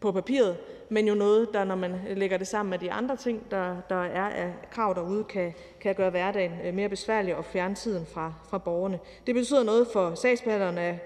på 0.00 0.12
papiret, 0.12 0.56
men 0.88 1.08
jo 1.08 1.14
noget, 1.14 1.48
der, 1.52 1.64
når 1.64 1.74
man 1.74 1.94
lægger 2.16 2.36
det 2.36 2.46
sammen 2.46 2.70
med 2.70 2.78
de 2.78 2.92
andre 2.92 3.16
ting, 3.16 3.50
der, 3.50 3.76
der 3.88 4.04
er 4.04 4.28
af 4.28 4.52
krav 4.70 4.94
derude, 4.94 5.24
kan, 5.24 5.54
kan 5.80 5.94
gøre 5.94 6.10
hverdagen 6.10 6.74
mere 6.74 6.88
besværlig 6.88 7.36
og 7.36 7.44
fjerne 7.44 7.74
tiden 7.74 8.06
fra, 8.06 8.32
fra 8.50 8.58
borgerne. 8.58 8.98
Det 9.26 9.34
betyder 9.34 9.62
noget 9.62 9.86
for 9.92 10.14
sagsbehandlerne, 10.14 11.00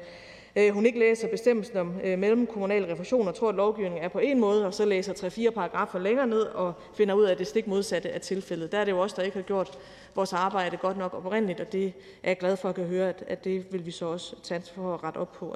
Øh, 0.56 0.74
hun 0.74 0.86
ikke 0.86 0.98
læser 0.98 1.28
bestemmelsen 1.28 1.76
om 1.76 2.00
øh, 2.04 2.18
mellemkommunal 2.18 2.84
refusion 2.84 3.28
og 3.28 3.34
tror, 3.34 3.48
at 3.48 3.54
lovgivningen 3.54 4.02
er 4.04 4.08
på 4.08 4.18
en 4.18 4.40
måde, 4.40 4.66
og 4.66 4.74
så 4.74 4.84
læser 4.84 5.12
tre-fire 5.12 5.50
paragrafer 5.50 5.98
længere 5.98 6.26
ned 6.26 6.40
og 6.42 6.72
finder 6.94 7.14
ud 7.14 7.24
af, 7.24 7.32
at 7.32 7.38
det 7.38 7.46
stik 7.46 7.66
modsatte 7.66 8.08
er 8.08 8.18
tilfældet. 8.18 8.72
Der 8.72 8.78
er 8.78 8.84
det 8.84 8.92
jo 8.92 8.98
også 8.98 9.16
der 9.16 9.22
ikke 9.22 9.36
har 9.36 9.42
gjort 9.42 9.78
vores 10.14 10.32
arbejde 10.32 10.76
godt 10.76 10.98
nok 10.98 11.14
oprindeligt, 11.14 11.60
og 11.60 11.72
det 11.72 11.86
er 12.22 12.30
jeg 12.30 12.38
glad 12.38 12.56
for 12.56 12.68
at 12.68 12.74
kunne 12.74 12.86
høre, 12.86 13.08
at, 13.08 13.24
at 13.26 13.44
det 13.44 13.72
vil 13.72 13.86
vi 13.86 13.90
så 13.90 14.06
også 14.06 14.36
tage 14.42 14.62
for 14.74 14.94
at 14.94 15.04
rette 15.04 15.18
op 15.18 15.32
på. 15.32 15.50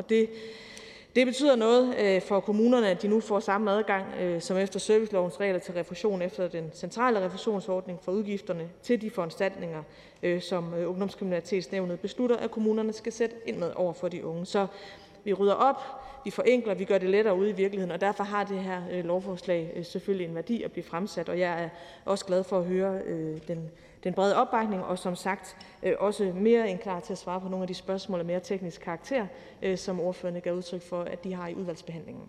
Det 1.18 1.26
betyder 1.26 1.56
noget 1.56 1.94
øh, 1.98 2.22
for 2.22 2.40
kommunerne, 2.40 2.88
at 2.88 3.02
de 3.02 3.08
nu 3.08 3.20
får 3.20 3.40
samme 3.40 3.70
adgang 3.70 4.05
øh, 4.20 4.40
som 4.40 4.56
efter 4.56 4.80
servicelovens 4.80 5.40
regler 5.40 5.58
til 5.58 5.74
refusion 5.74 6.22
efter 6.22 6.48
den 6.48 6.70
centrale 6.74 7.24
refusionsordning 7.24 7.98
for 8.02 8.12
udgifterne 8.12 8.68
til 8.82 9.00
de 9.00 9.10
foranstaltninger, 9.10 9.82
øh, 10.22 10.42
som 10.42 10.74
Ungdomskriminalitetsnævnet 10.86 12.00
beslutter, 12.00 12.36
at 12.36 12.50
kommunerne 12.50 12.92
skal 12.92 13.12
sætte 13.12 13.36
ind 13.47 13.56
med 13.56 13.72
over 13.76 13.92
for 13.92 14.08
de 14.08 14.24
unge. 14.24 14.47
Så 14.47 14.66
vi 15.24 15.32
rydder 15.32 15.55
op, 15.55 15.82
vi 16.24 16.30
forenkler, 16.30 16.74
vi 16.74 16.84
gør 16.84 16.98
det 16.98 17.10
lettere 17.10 17.36
ude 17.36 17.50
i 17.50 17.52
virkeligheden, 17.52 17.92
og 17.92 18.00
derfor 18.00 18.24
har 18.24 18.44
det 18.44 18.58
her 18.58 19.02
lovforslag 19.02 19.80
selvfølgelig 19.82 20.28
en 20.28 20.34
værdi 20.34 20.62
at 20.62 20.72
blive 20.72 20.84
fremsat, 20.84 21.28
og 21.28 21.38
jeg 21.38 21.64
er 21.64 21.68
også 22.05 22.24
glad 22.24 22.44
for 22.44 22.58
at 22.58 22.64
høre 22.64 23.00
den 23.48 23.70
den 24.05 24.15
brede 24.15 24.36
opbakning, 24.36 24.85
og 24.85 24.99
som 24.99 25.17
sagt 25.17 25.57
øh, 25.83 25.93
også 25.99 26.33
mere 26.35 26.70
end 26.70 26.78
klar 26.78 27.01
til 27.01 27.12
at 27.12 27.18
svare 27.18 27.41
på 27.41 27.49
nogle 27.49 27.62
af 27.62 27.68
de 27.68 27.75
spørgsmål 27.75 28.18
af 28.18 28.25
mere 28.25 28.41
teknisk 28.41 28.81
karakter, 28.81 29.27
øh, 29.62 29.78
som 29.78 30.01
ordførerne 30.01 30.41
gav 30.41 30.55
udtryk 30.55 30.83
for, 30.83 31.02
at 31.02 31.25
de 31.25 31.35
har 31.35 31.49
i 31.49 31.55
udvalgsbehandlingen. 31.55 32.25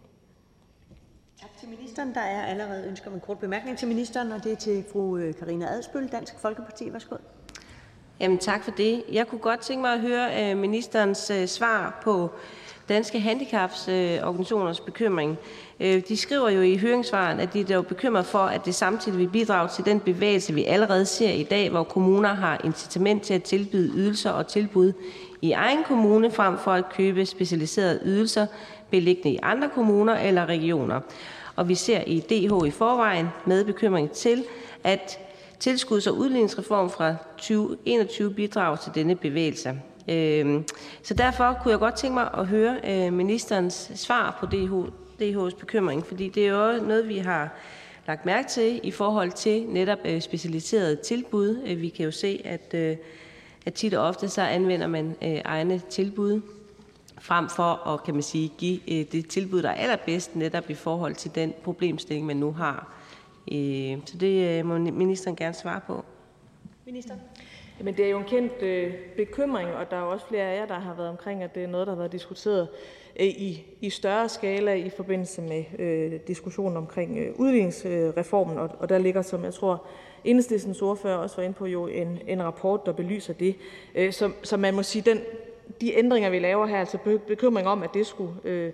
Tak 1.41 1.49
til 1.59 1.69
ministeren. 1.69 2.13
Der 2.13 2.21
er 2.21 2.45
allerede 2.45 2.87
ønsker 2.87 3.07
om 3.07 3.13
en 3.13 3.19
kort 3.19 3.39
bemærkning 3.39 3.77
til 3.77 3.87
ministeren, 3.87 4.31
og 4.31 4.43
det 4.43 4.51
er 4.51 4.55
til 4.55 4.85
fru 4.91 5.17
øh, 5.17 5.33
Karina 5.33 5.65
Adsbøl, 5.65 6.07
Dansk 6.07 6.39
Folkeparti. 6.39 6.93
Værsgo. 6.93 7.15
Jamen, 8.19 8.37
tak 8.37 8.63
for 8.63 8.71
det. 8.71 9.03
Jeg 9.11 9.27
kunne 9.27 9.41
godt 9.41 9.59
tænke 9.59 9.81
mig 9.81 9.93
at 9.93 9.99
høre 9.99 10.55
ministerens 10.55 11.31
svar 11.45 11.99
på 12.03 12.29
Danske 12.89 13.19
Handicaporganisationers 13.19 14.79
bekymring. 14.79 15.37
Øh, 15.79 16.01
de 16.07 16.17
skriver 16.17 16.49
jo 16.49 16.61
i 16.61 16.77
høringssvaren, 16.77 17.39
at 17.39 17.53
de 17.53 17.73
er 17.73 17.81
bekymret 17.81 18.25
for, 18.25 18.39
at 18.39 18.65
det 18.65 18.75
samtidig 18.75 19.19
vil 19.19 19.29
bidrage 19.29 19.69
til 19.75 19.85
den 19.85 19.99
bevægelse, 19.99 20.53
vi 20.53 20.63
allerede 20.65 21.05
ser 21.05 21.31
i 21.31 21.43
dag, 21.43 21.69
hvor 21.69 21.83
kommuner 21.83 22.33
har 22.33 22.61
incitament 22.63 23.23
til 23.23 23.33
at 23.33 23.43
tilbyde 23.43 23.91
ydelser 23.95 24.31
og 24.31 24.47
tilbud 24.47 24.93
i 25.41 25.51
egen 25.51 25.83
kommune 25.83 26.31
frem 26.31 26.57
for 26.57 26.71
at 26.71 26.89
købe 26.89 27.25
specialiserede 27.25 27.99
ydelser 28.05 28.45
beliggende 28.89 29.31
i 29.31 29.39
andre 29.43 29.69
kommuner 29.69 30.13
eller 30.15 30.45
regioner. 30.45 30.99
Og 31.55 31.69
vi 31.69 31.75
ser 31.75 32.03
i 32.07 32.19
DH 32.19 32.67
i 32.67 32.71
forvejen 32.71 33.27
med 33.45 33.65
bekymring 33.65 34.11
til, 34.11 34.43
at 34.83 35.19
tilskuds- 35.59 36.07
og 36.07 36.17
udligningsreform 36.17 36.89
fra 36.89 37.15
2021 37.37 38.33
bidrager 38.33 38.75
til 38.75 38.91
denne 38.95 39.15
bevægelse. 39.15 39.81
Øhm, 40.09 40.65
så 41.03 41.13
derfor 41.13 41.59
kunne 41.63 41.71
jeg 41.71 41.79
godt 41.79 41.95
tænke 41.95 42.13
mig 42.13 42.29
at 42.37 42.47
høre 42.47 42.77
øh, 42.87 43.13
ministerens 43.13 43.91
svar 43.95 44.37
på 44.39 44.45
DH, 44.45 44.89
DH's 45.21 45.59
bekymring, 45.59 46.05
fordi 46.05 46.29
det 46.29 46.47
er 46.47 46.75
jo 46.75 46.83
noget, 46.83 47.07
vi 47.07 47.17
har 47.17 47.49
lagt 48.07 48.25
mærke 48.25 48.47
til 48.47 48.79
i 48.83 48.91
forhold 48.91 49.31
til 49.31 49.65
netop 49.67 49.99
øh, 50.05 50.21
specialiserede 50.21 50.95
tilbud. 50.95 51.63
Øh, 51.67 51.81
vi 51.81 51.89
kan 51.89 52.05
jo 52.05 52.11
se, 52.11 52.41
at, 52.45 52.73
øh, 52.73 52.97
at 53.65 53.73
tit 53.73 53.93
og 53.93 54.07
ofte 54.07 54.29
så 54.29 54.41
anvender 54.41 54.87
man 54.87 55.15
øh, 55.21 55.41
egne 55.45 55.81
tilbud 55.89 56.41
frem 57.19 57.49
for 57.49 57.87
at 57.87 58.03
kan 58.03 58.13
man 58.13 58.23
sige, 58.23 58.51
give 58.57 59.03
det 59.03 59.29
tilbud, 59.29 59.61
der 59.61 59.69
er 59.69 59.73
allerbedst 59.73 60.35
netop 60.35 60.69
i 60.69 60.73
forhold 60.73 61.15
til 61.15 61.35
den 61.35 61.53
problemstilling, 61.63 62.25
man 62.25 62.37
nu 62.37 62.51
har. 62.51 62.93
Så 64.05 64.17
det 64.19 64.65
må 64.65 64.77
ministeren 64.77 65.35
gerne 65.35 65.53
svare 65.53 65.81
på. 65.87 66.05
Minister. 66.85 67.15
Jamen, 67.79 67.97
det 67.97 68.05
er 68.05 68.09
jo 68.09 68.17
en 68.17 68.25
kendt 68.25 68.61
øh, 68.61 68.93
bekymring, 69.17 69.69
og 69.69 69.91
der 69.91 69.97
er 69.97 70.01
også 70.01 70.25
flere 70.27 70.43
af 70.43 70.59
jer, 70.59 70.65
der 70.65 70.79
har 70.79 70.93
været 70.93 71.09
omkring, 71.09 71.43
at 71.43 71.55
det 71.55 71.63
er 71.63 71.67
noget, 71.67 71.87
der 71.87 71.93
har 71.93 71.97
været 71.97 72.11
diskuteret 72.11 72.67
Øh, 73.19 73.25
i, 73.25 73.65
i 73.81 73.89
større 73.89 74.29
skala 74.29 74.73
i 74.73 74.89
forbindelse 74.89 75.41
med 75.41 75.63
øh, 75.79 76.19
diskussionen 76.27 76.77
omkring 76.77 77.17
øh, 77.17 77.31
udligningsreformen, 77.35 78.57
og, 78.57 78.69
og 78.79 78.89
der 78.89 78.97
ligger, 78.97 79.21
som 79.21 79.43
jeg 79.43 79.53
tror, 79.53 79.85
enhedslistens 80.23 80.81
ordfører 80.81 81.15
også 81.15 81.35
var 81.35 81.43
inde 81.43 81.55
på, 81.55 81.65
jo 81.65 81.87
en, 81.87 82.19
en 82.27 82.43
rapport, 82.43 82.85
der 82.85 82.91
belyser 82.91 83.33
det. 83.33 83.55
Øh, 83.95 84.13
så, 84.13 84.31
så 84.43 84.57
man 84.57 84.73
må 84.73 84.83
sige, 84.83 85.01
den, 85.01 85.19
de 85.81 85.97
ændringer, 85.97 86.29
vi 86.29 86.39
laver 86.39 86.65
her, 86.65 86.79
altså 86.79 86.97
bekymring 87.27 87.67
om, 87.67 87.83
at 87.83 87.89
det 87.93 88.07
skulle, 88.07 88.33
øh, 88.43 88.73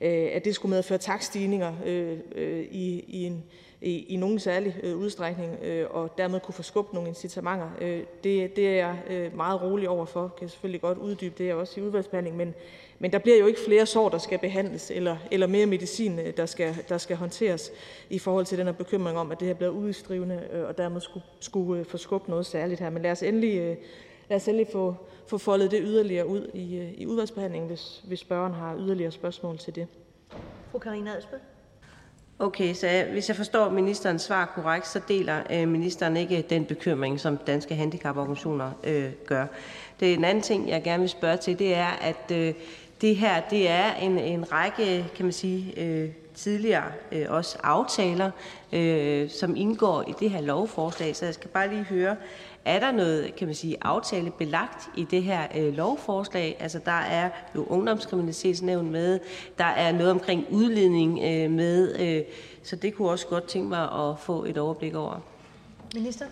øh 0.00 0.28
at 0.32 0.44
det 0.44 0.54
skulle 0.54 0.74
medføre 0.74 0.98
takststigninger 0.98 1.72
øh, 1.86 2.18
øh, 2.34 2.64
i, 2.70 3.04
i 3.08 3.24
en 3.24 3.44
i, 3.80 4.06
i 4.08 4.16
nogen 4.16 4.38
særlig 4.38 4.76
øh, 4.82 4.96
udstrækning, 4.96 5.58
øh, 5.62 5.86
og 5.90 6.18
dermed 6.18 6.40
kunne 6.40 6.54
få 6.54 6.86
nogle 6.92 7.08
incitamenter. 7.08 7.70
Øh, 7.80 8.02
det, 8.24 8.56
det 8.56 8.68
er 8.68 8.74
jeg 8.74 8.96
øh, 9.10 9.36
meget 9.36 9.62
rolig 9.62 9.88
overfor. 9.88 10.34
Kan 10.38 10.48
selvfølgelig 10.48 10.80
godt 10.80 10.98
uddybe 10.98 11.34
det 11.38 11.54
også 11.54 11.80
i 11.80 11.82
udvalgsbehandling, 11.82 12.36
men, 12.98 13.12
der 13.12 13.18
bliver 13.18 13.38
jo 13.38 13.46
ikke 13.46 13.60
flere 13.66 13.86
sår, 13.86 14.08
der 14.08 14.18
skal 14.18 14.38
behandles, 14.38 14.90
eller, 14.90 15.16
eller 15.30 15.46
mere 15.46 15.66
medicin, 15.66 16.18
øh, 16.18 16.36
der 16.36 16.46
skal, 16.46 16.76
der 16.88 16.98
skal 16.98 17.16
håndteres 17.16 17.72
i 18.10 18.18
forhold 18.18 18.46
til 18.46 18.58
den 18.58 18.66
her 18.66 18.72
bekymring 18.72 19.18
om, 19.18 19.32
at 19.32 19.40
det 19.40 19.48
her 19.48 19.54
bliver 19.54 19.70
udstrivende, 19.70 20.42
øh, 20.52 20.64
og 20.68 20.78
dermed 20.78 21.00
skulle, 21.00 21.26
skulle 21.40 21.80
øh, 21.80 21.86
få 21.86 21.96
skubbet 21.96 22.28
noget 22.28 22.46
særligt 22.46 22.80
her. 22.80 22.90
Men 22.90 23.02
lad 23.02 23.10
os 23.10 23.22
endelig, 23.22 23.78
lad 24.28 24.36
os 24.36 24.48
endelig 24.48 24.66
få, 24.72 24.94
få 25.26 25.38
foldet 25.38 25.70
det 25.70 25.80
yderligere 25.82 26.26
ud 26.26 26.50
i, 26.54 26.94
i 26.96 27.06
udvalgsbehandlingen, 27.06 27.68
hvis, 27.68 28.02
hvis 28.06 28.20
spørgeren 28.20 28.54
har 28.54 28.76
yderligere 28.76 29.10
spørgsmål 29.10 29.58
til 29.58 29.74
det. 29.74 29.86
Fru 30.72 30.78
Karina 30.78 31.10
Adsbøl. 31.16 31.38
Okay, 32.38 32.74
så 32.74 33.04
hvis 33.10 33.28
jeg 33.28 33.36
forstår 33.36 33.70
ministerens 33.70 34.22
svar 34.22 34.52
korrekt, 34.54 34.86
så 34.86 35.00
deler 35.08 35.42
øh, 35.50 35.68
ministeren 35.68 36.16
ikke 36.16 36.46
den 36.50 36.64
bekymring, 36.64 37.20
som 37.20 37.36
Danske 37.36 37.74
Handicaporganisationer 37.74 38.70
øh, 38.84 39.12
gør. 39.26 39.46
Det 40.00 40.14
en 40.14 40.24
anden 40.24 40.42
ting, 40.42 40.68
jeg 40.68 40.82
gerne 40.82 41.00
vil 41.00 41.08
spørge 41.08 41.36
til, 41.36 41.58
det 41.58 41.74
er, 41.74 41.86
at 41.86 42.30
øh, 42.32 42.54
det 43.00 43.16
her 43.16 43.40
det 43.50 43.70
er 43.70 43.94
en, 43.94 44.18
en 44.18 44.52
række 44.52 45.06
kan 45.16 45.24
man 45.24 45.32
sige, 45.32 45.80
øh, 45.80 46.10
tidligere 46.34 46.84
øh, 47.12 47.26
også 47.28 47.58
aftaler, 47.62 48.30
øh, 48.72 49.30
som 49.30 49.56
indgår 49.56 50.02
i 50.02 50.14
det 50.20 50.30
her 50.30 50.40
lovforslag. 50.40 51.16
Så 51.16 51.24
jeg 51.24 51.34
skal 51.34 51.50
bare 51.50 51.68
lige 51.68 51.82
høre, 51.82 52.16
er 52.64 52.80
der 52.80 52.92
noget 52.92 53.36
kan 53.36 53.46
man 53.46 53.54
sige, 53.54 53.76
aftale 53.82 54.30
belagt 54.30 54.88
i 54.96 55.06
det 55.10 55.22
her 55.22 55.46
øh, 55.56 55.74
lovforslag? 55.74 56.56
Altså, 56.60 56.80
der 56.84 56.92
er 56.92 57.30
jo 57.54 57.64
ungdomskriminalitetsnævn 57.64 58.90
med, 58.90 59.20
der 59.58 59.64
er 59.64 59.92
noget 59.92 60.10
omkring 60.10 60.46
udledning 60.50 61.18
øh, 61.24 61.50
med, 61.50 62.00
øh, 62.00 62.24
så 62.62 62.76
det 62.76 62.94
kunne 62.94 63.10
også 63.10 63.26
godt 63.26 63.44
tænke 63.44 63.68
mig 63.68 63.92
at 63.92 64.18
få 64.18 64.44
et 64.44 64.58
overblik 64.58 64.94
over. 64.94 65.20
Minister? 65.94 66.26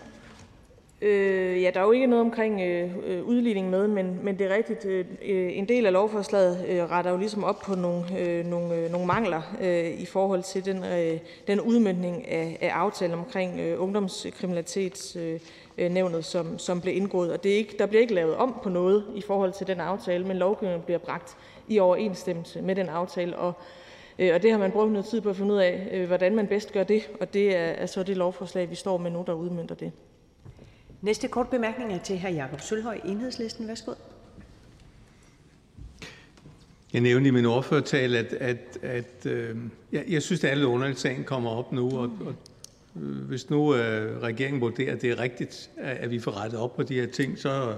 Øh, 1.05 1.61
ja, 1.61 1.71
der 1.73 1.79
er 1.79 1.83
jo 1.83 1.91
ikke 1.91 2.07
noget 2.07 2.25
omkring 2.25 2.61
øh, 2.61 2.91
øh 3.05 3.23
udligning 3.23 3.69
med, 3.69 3.87
men, 3.87 4.19
men 4.23 4.39
det 4.39 4.51
er 4.51 4.55
rigtigt. 4.55 4.85
Øh, 4.85 5.05
øh, 5.25 5.57
en 5.57 5.67
del 5.67 5.85
af 5.85 5.93
lovforslaget 5.93 6.65
øh, 6.67 6.83
retter 6.83 7.11
jo 7.11 7.17
ligesom 7.17 7.43
op 7.43 7.59
på 7.59 7.75
nogle, 7.75 8.19
øh, 8.19 8.45
nogle, 8.45 8.75
øh, 8.75 8.91
nogle 8.91 9.07
mangler 9.07 9.41
øh, 9.61 10.01
i 10.01 10.05
forhold 10.05 10.43
til 10.43 10.65
den, 10.65 10.83
øh, 10.83 11.19
den 11.47 11.61
udmyndning 11.61 12.27
af, 12.27 12.57
af 12.61 12.69
aftalen 12.69 13.19
omkring 13.19 13.59
øh, 13.59 13.81
ungdomskriminalitetsnævnet, 13.81 15.41
øh, 15.77 15.91
nævnet, 15.91 16.25
som, 16.25 16.59
som 16.59 16.81
blev 16.81 16.95
indgået. 16.95 17.31
Og 17.31 17.43
det 17.43 17.51
er 17.51 17.57
ikke, 17.57 17.75
der 17.79 17.85
bliver 17.85 18.01
ikke 18.01 18.13
lavet 18.13 18.35
om 18.35 18.59
på 18.63 18.69
noget 18.69 19.05
i 19.15 19.21
forhold 19.21 19.53
til 19.53 19.67
den 19.67 19.79
aftale, 19.79 20.25
men 20.27 20.37
lovgivningen 20.37 20.83
bliver 20.85 20.99
bragt 20.99 21.37
i 21.67 21.79
overensstemmelse 21.79 22.61
med 22.61 22.75
den 22.75 22.89
aftale. 22.89 23.37
Og, 23.37 23.53
øh, 24.19 24.35
og 24.35 24.41
det 24.41 24.51
har 24.51 24.57
man 24.57 24.71
brugt 24.71 24.91
noget 24.91 25.05
tid 25.05 25.21
på 25.21 25.29
at 25.29 25.35
finde 25.35 25.53
ud 25.53 25.59
af, 25.59 25.87
øh, 25.91 26.07
hvordan 26.07 26.35
man 26.35 26.47
bedst 26.47 26.73
gør 26.73 26.83
det. 26.83 27.09
Og 27.21 27.33
det 27.33 27.55
er, 27.55 27.59
er 27.59 27.85
så 27.85 28.03
det 28.03 28.17
lovforslag, 28.17 28.69
vi 28.69 28.75
står 28.75 28.97
med 28.97 29.11
nu, 29.11 29.23
der 29.27 29.33
udmyndter 29.33 29.75
det. 29.75 29.91
Næste 31.01 31.27
kort 31.27 31.49
bemærkning 31.49 31.93
er 31.93 31.99
til 31.99 32.19
hr. 32.19 32.27
Jakob 32.27 32.61
Sølhøj, 32.61 32.99
Enhedslisten. 33.05 33.67
Værsgo. 33.67 33.93
Jeg 36.93 37.01
nævnte 37.01 37.27
i 37.27 37.31
min 37.31 37.45
ordførertale, 37.45 38.17
at, 38.17 38.33
at, 38.33 38.77
at 38.81 39.25
øh, 39.25 39.57
jeg, 39.91 40.03
jeg 40.07 40.21
synes, 40.21 40.43
at 40.43 40.49
alle 40.49 40.67
underlige 40.67 40.97
sagen 40.97 41.23
kommer 41.23 41.49
op 41.49 41.71
nu, 41.71 41.97
og, 41.97 42.11
og 42.25 42.35
øh, 42.95 43.27
hvis 43.27 43.49
nu 43.49 43.75
øh, 43.75 44.21
regeringen 44.21 44.61
vurderer, 44.61 44.95
at 44.95 45.01
det 45.01 45.11
er 45.11 45.19
rigtigt, 45.19 45.69
at 45.77 46.11
vi 46.11 46.19
får 46.19 46.43
rettet 46.43 46.59
op 46.59 46.75
på 46.75 46.83
de 46.83 46.93
her 46.93 47.07
ting, 47.07 47.39
så 47.39 47.75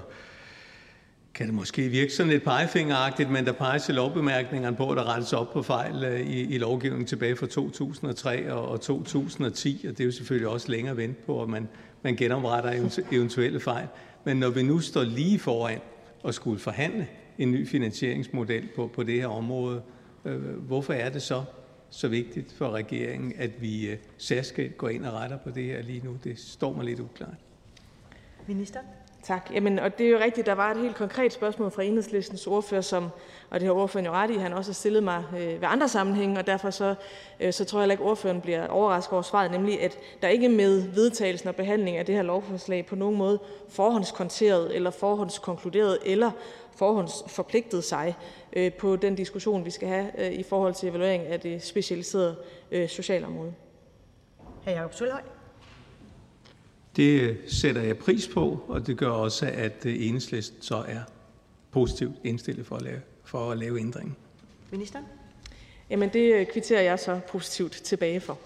kan 1.34 1.46
det 1.46 1.56
måske 1.56 1.90
virke 1.90 2.14
sådan 2.14 2.32
lidt 2.32 2.44
pegefingeragtigt, 2.44 3.30
men 3.30 3.46
der 3.46 3.52
peges 3.52 3.90
i 3.90 3.92
lovbemærkningerne 3.92 4.78
på, 4.78 4.90
at 4.92 4.98
der 4.98 5.16
rettes 5.16 5.34
op 5.34 5.54
på 5.54 5.62
fejl 5.62 6.04
øh, 6.04 6.20
i, 6.20 6.56
i 6.56 6.58
lovgivningen 6.58 7.08
tilbage 7.08 7.36
fra 7.36 7.48
2003 7.48 8.54
og, 8.54 8.68
og 8.68 8.82
2010, 8.82 9.86
og 9.90 9.98
det 9.98 10.00
er 10.00 10.06
jo 10.06 10.12
selvfølgelig 10.12 10.48
også 10.48 10.72
længere 10.72 10.92
at 10.92 10.98
vente 10.98 11.22
på, 11.26 11.44
at 11.44 11.50
man, 11.50 11.68
man 12.02 12.16
genopretter 12.16 12.90
eventuelle 13.12 13.60
fejl. 13.60 13.88
Men 14.24 14.38
når 14.38 14.50
vi 14.50 14.64
nu 14.64 14.80
står 14.80 15.04
lige 15.04 15.40
foran 15.40 15.80
at 16.26 16.36
skulle 16.36 16.60
forhandle 16.60 17.08
en 17.38 17.52
ny 17.52 17.68
finansieringsmodel 17.68 18.70
på, 18.76 18.88
på 18.88 19.04
det 19.04 19.16
her 19.16 19.28
område, 19.28 19.82
øh, 20.26 20.42
hvorfor 20.42 20.94
er 20.94 21.10
det 21.10 21.22
så, 21.22 21.44
så 21.90 22.08
vigtigt 22.08 22.54
for 22.54 22.72
regeringen, 22.72 23.34
at 23.38 23.62
vi 23.62 23.90
øh, 23.90 23.98
særskilt 24.18 24.78
går 24.78 24.90
ind 24.90 25.06
og 25.06 25.14
retter 25.14 25.38
på 25.38 25.50
det 25.50 25.64
her 25.64 25.82
lige 25.82 26.02
nu? 26.04 26.18
Det 26.24 26.40
står 26.40 26.74
mig 26.74 26.86
lidt 26.86 27.00
uklart. 27.00 27.38
Minister? 28.48 28.80
Tak. 29.28 29.52
Jamen, 29.54 29.80
og 29.80 29.98
det 29.98 30.06
er 30.08 30.12
jo 30.12 30.20
rigtigt, 30.20 30.48
der 30.48 30.54
var 30.54 30.72
et 30.72 30.78
helt 30.78 30.96
konkret 30.96 31.34
spørgsmål 31.34 31.72
fra 31.72 31.84
enhedslistens 31.84 32.48
ordfører, 32.48 32.82
som, 32.82 33.10
og 33.50 33.60
det 33.60 33.68
har 33.68 33.74
ordføreren 33.74 34.06
jo 34.06 34.12
ret 34.12 34.32
i, 34.32 34.38
han 34.38 34.54
også 34.54 34.72
har 34.72 34.74
stillet 34.74 35.04
mig 35.04 35.24
øh, 35.34 35.62
ved 35.62 35.68
andre 35.68 35.90
sammenhænge, 35.90 36.40
og 36.40 36.48
derfor 36.48 36.70
så, 36.70 36.96
øh, 37.40 37.54
så 37.54 37.66
tror 37.66 37.80
jeg 37.80 37.84
heller 37.84 37.94
ikke, 37.94 38.04
ordføreren 38.04 38.42
bliver 38.42 38.68
overrasket 38.68 39.14
over 39.14 39.22
svaret, 39.22 39.52
nemlig 39.52 39.82
at 39.82 39.98
der 40.22 40.28
ikke 40.28 40.50
med 40.50 40.82
vedtagelsen 40.82 41.50
og 41.50 41.56
behandling 41.56 41.98
af 41.98 42.06
det 42.06 42.16
her 42.16 42.22
lovforslag 42.22 42.86
på 42.86 42.96
nogen 42.96 43.18
måde 43.18 43.40
forhåndskonteret 43.70 44.76
eller 44.76 44.92
forhåndskonkluderet 44.92 45.98
eller 46.06 46.32
forhåndsforpligtet 46.76 47.84
sig 47.84 48.16
øh, 48.54 48.74
på 48.74 48.96
den 48.96 49.16
diskussion, 49.16 49.66
vi 49.66 49.72
skal 49.72 49.88
have 49.88 50.26
øh, 50.26 50.32
i 50.32 50.44
forhold 50.44 50.74
til 50.74 50.90
evaluering 50.90 51.24
af 51.24 51.40
det 51.40 51.64
specialiserede 51.64 52.36
øh, 52.72 52.90
socialområde. 52.90 53.54
Hr. 54.66 54.70
Jacob 54.70 54.94
Sølhøj. 54.94 55.37
Det 56.98 57.38
sætter 57.48 57.82
jeg 57.82 57.98
pris 57.98 58.28
på, 58.28 58.60
og 58.68 58.88
det 58.88 58.98
gør 58.98 59.10
også, 59.10 59.46
at 59.46 59.86
enhedslisten 59.86 60.62
så 60.62 60.76
er 60.76 61.00
positivt 61.72 62.16
indstillet 62.24 62.66
for 62.66 62.76
at 62.76 62.82
lave, 62.82 63.02
for 63.24 63.52
at 63.52 63.58
lave 63.58 63.80
ændringen. 63.80 64.16
Ministeren? 64.72 65.06
Jamen 65.90 66.10
det 66.10 66.52
kvitterer 66.52 66.82
jeg 66.82 67.00
så 67.00 67.20
positivt 67.28 67.72
tilbage 67.72 68.20
for. 68.20 68.38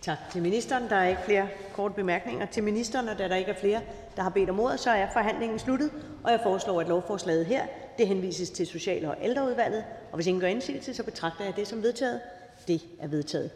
Tak 0.00 0.18
til 0.32 0.42
ministeren. 0.42 0.88
Der 0.88 0.96
er 0.96 1.08
ikke 1.08 1.22
flere 1.24 1.48
korte 1.72 1.94
bemærkninger 1.94 2.46
til 2.46 2.62
ministeren, 2.62 3.08
og 3.08 3.18
da 3.18 3.28
der 3.28 3.36
ikke 3.36 3.50
er 3.50 3.60
flere, 3.60 3.80
der 4.16 4.22
har 4.22 4.30
bedt 4.30 4.50
om 4.50 4.60
ordet, 4.60 4.80
så 4.80 4.90
er 4.90 5.06
forhandlingen 5.12 5.58
sluttet, 5.58 5.90
og 6.24 6.30
jeg 6.30 6.40
foreslår, 6.42 6.80
at 6.80 6.88
lovforslaget 6.88 7.46
her 7.46 7.66
det 7.98 8.08
henvises 8.08 8.50
til 8.50 8.66
Social- 8.66 9.04
og 9.04 9.16
Ældreudvalget, 9.22 9.84
og 10.10 10.14
hvis 10.14 10.26
ingen 10.26 10.40
gør 10.40 10.48
indsigelse, 10.48 10.94
så 10.94 11.02
betragter 11.02 11.44
jeg 11.44 11.56
det 11.56 11.68
som 11.68 11.82
vedtaget. 11.82 12.20
Det 12.68 12.82
er 13.00 13.08
vedtaget. 13.08 13.50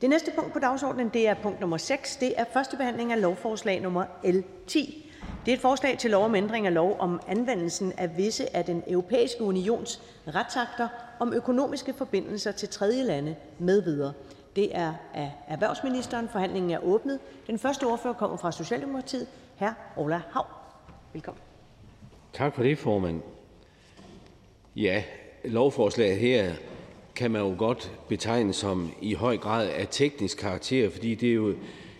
Det 0.00 0.10
næste 0.10 0.32
punkt 0.36 0.52
på 0.52 0.58
dagsordenen 0.58 1.08
det 1.08 1.28
er 1.28 1.34
punkt 1.34 1.60
nummer 1.60 1.76
6. 1.76 2.16
Det 2.16 2.34
er 2.36 2.44
første 2.52 2.76
behandling 2.76 3.12
af 3.12 3.20
lovforslag 3.20 3.80
nummer 3.80 4.04
L 4.24 4.42
10. 4.66 5.10
Det 5.46 5.52
er 5.52 5.56
et 5.56 5.60
forslag 5.60 5.98
til 5.98 6.10
lov 6.10 6.24
om 6.24 6.34
ændring 6.34 6.66
af 6.66 6.74
lov 6.74 6.96
om 6.98 7.20
anvendelsen 7.28 7.92
af 7.98 8.16
visse 8.16 8.56
af 8.56 8.64
den 8.64 8.82
europæiske 8.86 9.42
unions 9.42 10.02
retsakter 10.34 10.88
om 11.18 11.32
økonomiske 11.32 11.92
forbindelser 11.92 12.52
til 12.52 12.68
tredje 12.68 13.04
lande 13.04 13.36
med 13.58 13.82
videre. 13.82 14.12
Det 14.56 14.76
er 14.76 14.94
af 15.14 15.32
erhvervsministeren. 15.48 16.28
Forhandlingen 16.28 16.70
er 16.70 16.78
åbnet. 16.78 17.18
Den 17.46 17.58
første 17.58 17.84
ordfører 17.84 18.14
kommer 18.14 18.36
fra 18.36 18.52
Socialdemokratiet. 18.52 19.26
Hr. 19.58 19.70
Ola 19.96 20.22
Hav. 20.32 20.46
Velkommen. 21.12 21.42
Tak 22.32 22.54
for 22.54 22.62
det, 22.62 22.78
formand. 22.78 23.22
Ja, 24.76 25.02
lovforslaget 25.44 26.18
her 26.18 26.52
kan 27.20 27.30
man 27.30 27.40
jo 27.42 27.54
godt 27.58 27.92
betegne 28.08 28.52
som 28.52 28.90
i 29.02 29.14
høj 29.14 29.36
grad 29.36 29.68
af 29.68 29.86
teknisk 29.90 30.38
karakter, 30.38 30.90
fordi 30.90 31.14
det 31.14 31.30
er 31.30 31.34
jo 31.34 31.54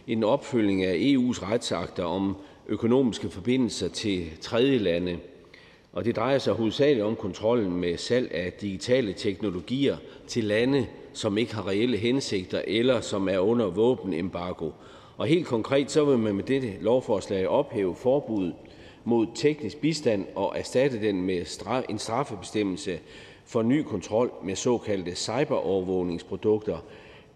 en 0.07 0.25
opfølgning 0.25 0.85
af 0.85 0.95
EU's 0.95 1.51
retsakter 1.51 2.05
om 2.05 2.37
økonomiske 2.69 3.31
forbindelser 3.31 3.89
til 3.89 4.27
tredje 4.41 4.79
lande. 4.79 5.19
Og 5.93 6.05
det 6.05 6.17
drejer 6.17 6.39
sig 6.39 6.53
hovedsageligt 6.53 7.05
om 7.05 7.17
kontrollen 7.17 7.73
med 7.73 7.97
salg 7.97 8.33
af 8.35 8.53
digitale 8.53 9.13
teknologier 9.13 9.97
til 10.27 10.45
lande, 10.45 10.87
som 11.13 11.39
ikke 11.39 11.55
har 11.55 11.69
reelle 11.69 11.97
hensigter 11.97 12.63
eller 12.67 13.01
som 13.01 13.29
er 13.29 13.39
under 13.39 13.67
våbenembargo. 13.67 14.71
Og 15.17 15.27
helt 15.27 15.47
konkret 15.47 15.91
så 15.91 16.05
vil 16.05 16.19
man 16.19 16.35
med 16.35 16.45
dette 16.45 16.73
lovforslag 16.81 17.49
ophæve 17.49 17.95
forbuddet 17.95 18.55
mod 19.05 19.27
teknisk 19.35 19.77
bistand 19.77 20.27
og 20.35 20.53
erstatte 20.59 21.01
den 21.01 21.23
med 21.23 21.61
en 21.89 21.99
straffebestemmelse 21.99 22.99
for 23.51 23.63
ny 23.63 23.83
kontrol 23.83 24.31
med 24.45 24.57
såkaldte 24.57 25.15
cyberovervågningsprodukter. 25.15 26.79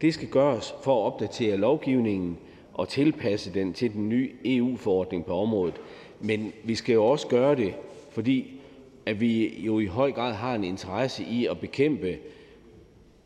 Det 0.01 0.15
skal 0.15 0.29
gøres 0.29 0.75
for 0.83 1.03
at 1.03 1.13
opdatere 1.13 1.57
lovgivningen 1.57 2.39
og 2.75 2.89
tilpasse 2.89 3.55
den 3.55 3.73
til 3.73 3.93
den 3.93 4.09
nye 4.09 4.31
EU-forordning 4.45 5.27
på 5.27 5.35
området. 5.35 5.75
Men 6.21 6.53
vi 6.65 6.75
skal 6.75 6.93
jo 6.93 7.05
også 7.05 7.27
gøre 7.27 7.57
det, 7.57 7.75
fordi 8.11 8.61
at 9.07 9.21
vi 9.21 9.61
jo 9.61 9.79
i 9.79 9.87
høj 9.87 10.13
grad 10.13 10.33
har 10.33 10.55
en 10.55 10.65
interesse 10.65 11.25
i 11.25 11.47
at 11.47 11.59
bekæmpe 11.59 12.19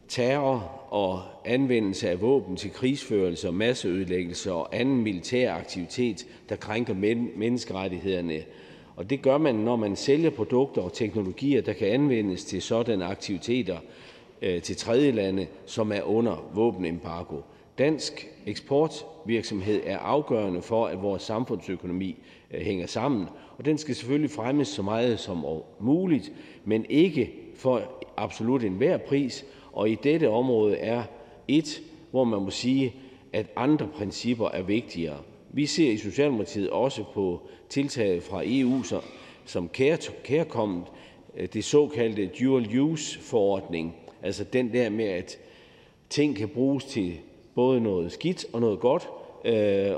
terror 0.09 0.81
og 0.91 1.23
anvendelse 1.45 2.11
af 2.11 2.21
våben 2.21 2.57
til 2.57 2.73
krigsførelse 2.73 3.49
og 3.49 3.55
masseødelæggelse 3.55 4.53
og 4.53 4.77
anden 4.77 5.03
militær 5.03 5.55
aktivitet, 5.55 6.27
der 6.49 6.57
krænker 6.57 6.95
menneskerettighederne. 7.37 8.43
Og 8.99 9.11
det 9.11 9.23
gør 9.23 9.39
man, 9.39 9.55
når 9.55 9.77
man 9.77 9.97
sælger 9.97 10.31
produkter 10.31 10.83
og 10.83 10.93
teknologier, 10.93 11.63
der 11.63 11.73
kan 11.73 11.89
anvendes 11.89 12.45
til 12.45 12.63
sådanne 12.63 13.05
aktiviteter 13.05 13.79
øh, 14.43 14.63
til 14.63 14.77
tredje 14.77 15.11
lande, 15.11 15.47
som 15.67 15.93
er 15.93 16.03
under 16.03 16.51
våbenembargo. 16.55 17.37
Dansk 17.79 18.29
eksportvirksomhed 18.47 19.81
er 19.85 19.99
afgørende 19.99 20.63
for, 20.63 20.87
at 20.87 21.03
vores 21.03 21.23
samfundsøkonomi 21.23 22.23
øh, 22.51 22.61
hænger 22.61 22.87
sammen, 22.87 23.27
og 23.59 23.65
den 23.65 23.79
skal 23.79 23.95
selvfølgelig 23.95 24.31
fremmes 24.31 24.69
så 24.69 24.83
meget 24.83 25.21
som 25.21 25.45
muligt, 25.81 26.33
men 26.65 26.87
ikke 26.89 27.33
for 27.57 27.83
absolut 28.17 28.65
enhver 28.65 28.97
pris, 28.97 29.45
og 29.73 29.91
i 29.91 29.95
dette 29.95 30.29
område 30.29 30.77
er 30.77 31.03
et, 31.49 31.83
hvor 32.11 32.25
man 32.25 32.43
må 32.43 32.51
sige, 32.51 32.95
at 33.33 33.47
andre 33.57 33.89
principper 33.95 34.49
er 34.49 34.63
vigtigere. 34.63 35.19
Vi 35.59 35.67
ser 35.67 35.91
i 35.91 35.97
Socialdemokratiet 35.97 36.71
også 36.71 37.05
på 37.15 37.41
tiltaget 37.69 38.23
fra 38.23 38.43
EU 38.45 38.83
som 39.45 39.71
kærkommet, 40.25 40.85
øh, 41.37 41.49
det 41.53 41.65
såkaldte 41.65 42.27
dual 42.41 42.81
use 42.81 43.21
forordning, 43.21 43.97
altså 44.23 44.45
den 44.45 44.73
der 44.73 44.91
med, 44.91 45.05
at 45.05 45.39
ting 46.11 46.37
kan 46.37 46.49
bruges 46.49 46.85
til 46.85 47.15
både 47.55 47.81
noget 47.81 48.13
skidt 48.13 48.47
og 48.53 48.61
noget 48.61 48.81
godt, 48.81 49.09
øh, 49.45 49.97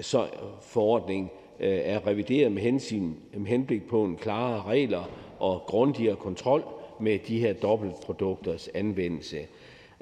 så 0.00 0.26
forordningen 0.62 1.30
øh, 1.60 1.78
er 1.82 2.06
revideret 2.06 2.52
med, 2.52 2.62
med 3.38 3.46
henblik 3.46 3.88
på 3.88 4.04
en 4.04 4.16
klarere 4.16 4.62
regler 4.62 5.10
og 5.38 5.62
grundigere 5.66 6.16
kontrol 6.16 6.62
med 7.00 7.18
de 7.18 7.38
her 7.38 7.52
dobbeltprodukters 7.52 8.68
anvendelse, 8.74 9.38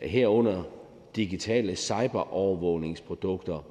herunder 0.03 0.63
digitale 1.17 1.77
cyberovervågningsprodukter. 1.77 3.65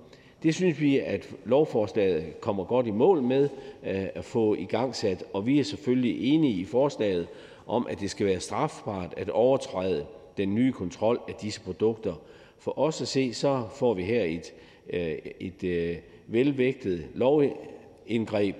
Det 0.45 0.55
synes 0.55 0.81
vi, 0.81 0.99
at 0.99 1.35
lovforslaget 1.45 2.41
kommer 2.41 2.63
godt 2.63 2.87
i 2.87 2.91
mål 2.91 3.21
med 3.21 3.49
øh, 3.83 4.05
at 4.15 4.25
få 4.25 4.55
i 4.55 4.65
gang 4.65 4.95
sat, 4.95 5.23
og 5.33 5.45
vi 5.45 5.59
er 5.59 5.63
selvfølgelig 5.63 6.33
enige 6.33 6.53
i 6.53 6.65
forslaget 6.65 7.27
om, 7.67 7.87
at 7.89 7.99
det 7.99 8.09
skal 8.09 8.25
være 8.25 8.39
strafbart 8.39 9.13
at 9.17 9.29
overtræde 9.29 10.05
den 10.37 10.55
nye 10.55 10.71
kontrol 10.71 11.19
af 11.27 11.33
disse 11.33 11.61
produkter. 11.61 12.13
For 12.59 12.79
os 12.79 13.01
at 13.01 13.07
se, 13.07 13.33
så 13.33 13.63
får 13.75 13.93
vi 13.93 14.03
her 14.03 14.23
et, 14.23 14.53
øh, 14.89 15.17
et 15.39 15.63
øh, 15.63 15.97
velvægtet 16.27 17.07
lovindgreb 17.13 18.55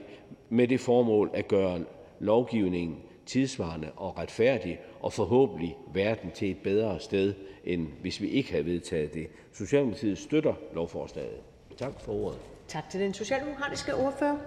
med 0.49 0.67
det 0.67 0.80
formål 0.80 1.30
at 1.33 1.47
gøre 1.47 1.83
lovgivningen 2.19 2.97
tidsvarende 3.25 3.91
og 3.95 4.17
retfærdig 4.17 4.80
og 4.99 5.14
forhåbentlig 5.14 5.77
verden 5.93 6.31
til 6.31 6.51
et 6.51 6.57
bedre 6.57 6.99
sted, 6.99 7.33
end 7.65 7.88
hvis 8.01 8.22
vi 8.22 8.27
ikke 8.27 8.51
havde 8.51 8.65
vedtaget 8.65 9.14
det. 9.14 9.27
Socialdemokratiet 9.53 10.17
støtter 10.17 10.53
lovforslaget. 10.73 11.55
Tak 11.77 11.91
for 12.05 12.11
ordet. 12.11 12.39
Tak 12.67 12.89
til 12.89 12.99
den 12.99 13.13
socialdemokratiske 13.13 13.95
ordfører. 13.95 14.37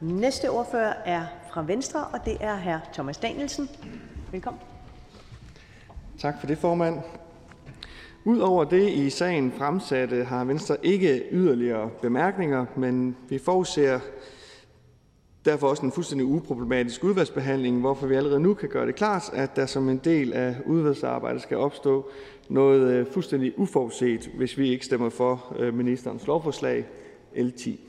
Næste 0.00 0.50
ordfører 0.50 0.94
er 1.04 1.26
fra 1.52 1.62
Venstre, 1.62 2.04
og 2.04 2.24
det 2.24 2.36
er 2.40 2.56
hr. 2.56 2.92
Thomas 2.92 3.16
Danielsen. 3.18 3.68
Velkommen. 4.32 4.62
Tak 6.18 6.34
for 6.40 6.46
det, 6.46 6.58
formand. 6.58 7.00
Udover 8.24 8.64
det 8.64 8.90
i 8.90 9.10
sagen 9.10 9.52
fremsatte 9.52 10.24
har 10.24 10.44
Venstre 10.44 10.76
ikke 10.82 11.22
yderligere 11.30 11.90
bemærkninger, 12.02 12.66
men 12.76 13.16
vi 13.28 13.38
forudser 13.38 14.00
derfor 15.44 15.68
også 15.68 15.86
en 15.86 15.92
fuldstændig 15.92 16.26
uproblematisk 16.26 17.04
udvalgsbehandling, 17.04 17.80
hvorfor 17.80 18.06
vi 18.06 18.14
allerede 18.14 18.40
nu 18.40 18.54
kan 18.54 18.68
gøre 18.68 18.86
det 18.86 18.94
klart, 18.94 19.30
at 19.32 19.56
der 19.56 19.66
som 19.66 19.88
en 19.88 19.98
del 19.98 20.32
af 20.32 20.56
udvalgsarbejdet 20.66 21.42
skal 21.42 21.56
opstå 21.56 22.10
noget 22.48 22.92
øh, 22.92 23.06
fuldstændig 23.12 23.58
uforudset, 23.58 24.30
hvis 24.34 24.58
vi 24.58 24.68
ikke 24.68 24.84
stemmer 24.84 25.10
for 25.10 25.56
øh, 25.58 25.74
ministerens 25.74 26.26
lovforslag 26.26 26.84
L 27.36 27.50
10. 27.50 27.80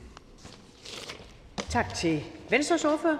Tak 1.56 1.94
til 1.94 2.20
Venstres 2.50 2.84
ordfører. 2.84 3.18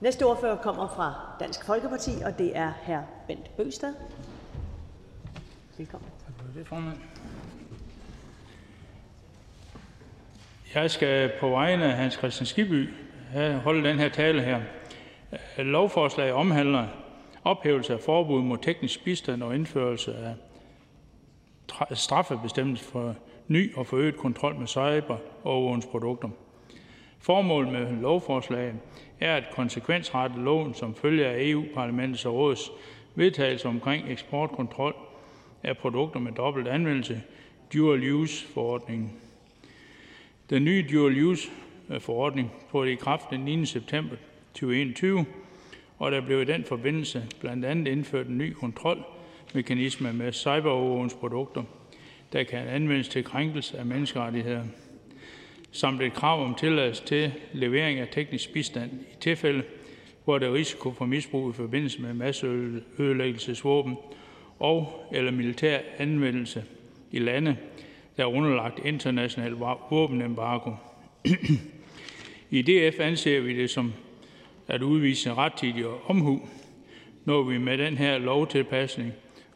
Næste 0.00 0.26
ordfører 0.26 0.56
kommer 0.56 0.88
fra 0.96 1.14
Dansk 1.40 1.66
Folkeparti, 1.66 2.10
og 2.24 2.38
det 2.38 2.56
er 2.56 2.72
hr. 2.86 3.00
Bent 3.26 3.56
Bøgsted. 3.56 3.94
Velkommen. 5.78 6.10
Tak 6.26 6.34
for 6.36 6.58
det, 6.58 6.66
formand. 6.66 6.98
Jeg 10.74 10.90
skal 10.90 11.32
på 11.40 11.48
vegne 11.48 11.84
af 11.84 11.92
Hans 11.96 12.14
Christian 12.14 12.46
Skiby 12.46 12.88
holde 13.62 13.88
den 13.88 13.98
her 13.98 14.08
tale 14.08 14.42
her. 14.42 14.60
Lovforslaget 15.58 16.32
omhandler 16.32 16.86
ophævelse 17.44 17.92
af 17.92 18.00
forbud 18.00 18.42
mod 18.42 18.58
teknisk 18.58 19.04
bistand 19.04 19.42
og 19.42 19.54
indførelse 19.54 20.14
af 20.14 20.34
straffebestemmelse 21.96 22.84
for 22.84 23.14
ny 23.48 23.76
og 23.76 23.86
forøget 23.86 24.16
kontrol 24.16 24.54
med 24.54 24.66
cyberovervågningsprodukter. 24.66 26.28
Formålet 27.18 27.72
med 27.72 28.00
lovforslaget 28.00 28.74
er 29.20 29.36
at 29.36 29.44
konsekvensrette 29.52 30.36
loven 30.40 30.74
som 30.74 30.94
følge 30.94 31.26
af 31.26 31.48
EU-parlamentets 31.48 32.26
og 32.26 32.34
rådets 32.34 32.70
vedtagelse 33.14 33.68
omkring 33.68 34.10
eksportkontrol 34.10 34.94
af 35.62 35.76
produkter 35.76 36.20
med 36.20 36.32
dobbelt 36.32 36.68
anvendelse, 36.68 37.22
dual 37.74 38.12
use 38.12 38.46
forordningen. 38.46 39.12
Den 40.50 40.64
nye 40.64 40.86
dual 40.92 41.22
use 41.22 41.50
forordning 41.98 42.52
trådte 42.70 42.92
i 42.92 42.94
kraft 42.94 43.30
den 43.30 43.40
9. 43.40 43.66
september 43.66 44.16
2021, 44.54 45.26
og 46.02 46.12
der 46.12 46.20
blev 46.20 46.42
i 46.42 46.44
den 46.44 46.64
forbindelse 46.64 47.24
blandt 47.40 47.64
andet 47.64 47.92
indført 47.92 48.26
en 48.26 48.38
ny 48.38 48.52
kontrolmekanisme 48.52 50.12
med 50.12 50.32
cyberovervågningsprodukter, 50.32 51.62
der 52.32 52.42
kan 52.42 52.68
anvendes 52.68 53.08
til 53.08 53.24
krænkelse 53.24 53.78
af 53.78 53.86
menneskerettigheder, 53.86 54.64
samt 55.72 56.02
et 56.02 56.12
krav 56.12 56.44
om 56.44 56.54
tilladelse 56.54 57.04
til 57.04 57.32
levering 57.52 57.98
af 57.98 58.08
teknisk 58.12 58.52
bistand 58.52 58.90
i 58.92 59.16
tilfælde, 59.20 59.62
hvor 60.24 60.38
der 60.38 60.48
er 60.48 60.54
risiko 60.54 60.92
for 60.92 61.04
misbrug 61.04 61.50
i 61.50 61.52
forbindelse 61.52 62.02
med 62.02 62.14
masseødelæggelsesvåben 62.14 63.96
og 64.58 65.08
eller 65.12 65.30
militær 65.30 65.78
anvendelse 65.98 66.64
i 67.10 67.18
lande, 67.18 67.56
der 68.16 68.22
er 68.22 68.34
underlagt 68.34 68.80
international 68.84 69.52
våbenembargo. 69.90 70.70
I 72.50 72.62
DF 72.62 73.00
anser 73.00 73.40
vi 73.40 73.56
det 73.56 73.70
som 73.70 73.92
at 74.72 74.82
udvise 74.82 75.34
rettidig 75.34 75.84
omhu, 76.06 76.40
når 77.24 77.42
vi 77.42 77.58
med 77.58 77.78
den 77.78 77.96
her 77.96 78.18
lovtilpasning 78.18 79.12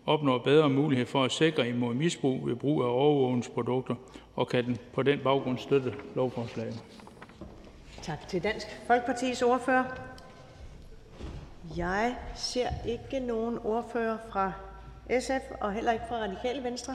opnår 0.06 0.38
bedre 0.38 0.70
mulighed 0.70 1.06
for 1.06 1.24
at 1.24 1.32
sikre 1.32 1.68
imod 1.68 1.94
misbrug 1.94 2.46
ved 2.46 2.56
brug 2.56 2.82
af 2.82 2.88
overvågningsprodukter, 2.88 3.94
og 4.34 4.48
kan 4.48 4.64
den 4.64 4.78
på 4.92 5.02
den 5.02 5.18
baggrund 5.18 5.58
støtte 5.58 5.94
lovforslaget. 6.14 6.82
Tak 8.02 8.28
til 8.28 8.42
Dansk 8.44 8.66
Folkepartis 8.86 9.42
ordfører. 9.42 9.84
Jeg 11.76 12.14
ser 12.34 12.68
ikke 12.88 13.26
nogen 13.26 13.58
ordfører 13.64 14.18
fra 14.32 14.52
SF 15.20 15.50
og 15.60 15.72
heller 15.72 15.92
ikke 15.92 16.04
fra 16.08 16.16
Radikale 16.16 16.64
Venstre. 16.64 16.94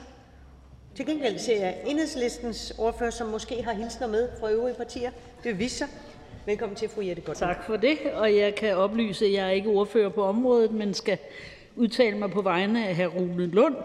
Til 0.96 1.06
gengæld 1.06 1.40
ser 1.40 1.66
jeg 1.66 1.78
enhedslistens 1.86 2.74
ordfører, 2.78 3.10
som 3.10 3.28
måske 3.28 3.64
har 3.64 3.74
hilsner 3.74 4.08
med 4.08 4.30
fra 4.40 4.52
øvrige 4.52 4.76
partier. 4.76 5.12
Det 5.44 5.60
viser 5.60 5.86
sig. 5.86 6.11
Velkommen 6.46 6.76
til, 6.76 6.90
fru 6.90 7.02
Jette 7.02 7.22
Gottlieb. 7.22 7.50
Tak 7.50 7.66
for 7.66 7.76
det, 7.76 7.98
og 8.14 8.36
jeg 8.36 8.56
kan 8.56 8.76
oplyse, 8.76 9.26
at 9.26 9.34
jeg 9.34 9.48
er 9.48 9.52
ikke 9.52 9.70
ordfører 9.70 10.10
på 10.10 10.24
området, 10.24 10.72
men 10.72 10.94
skal 10.94 11.18
udtale 11.76 12.18
mig 12.18 12.32
på 12.32 12.42
vegne 12.42 12.88
af 12.88 12.96
hr. 12.96 13.08
Rune 13.08 13.46
Lund. 13.46 13.76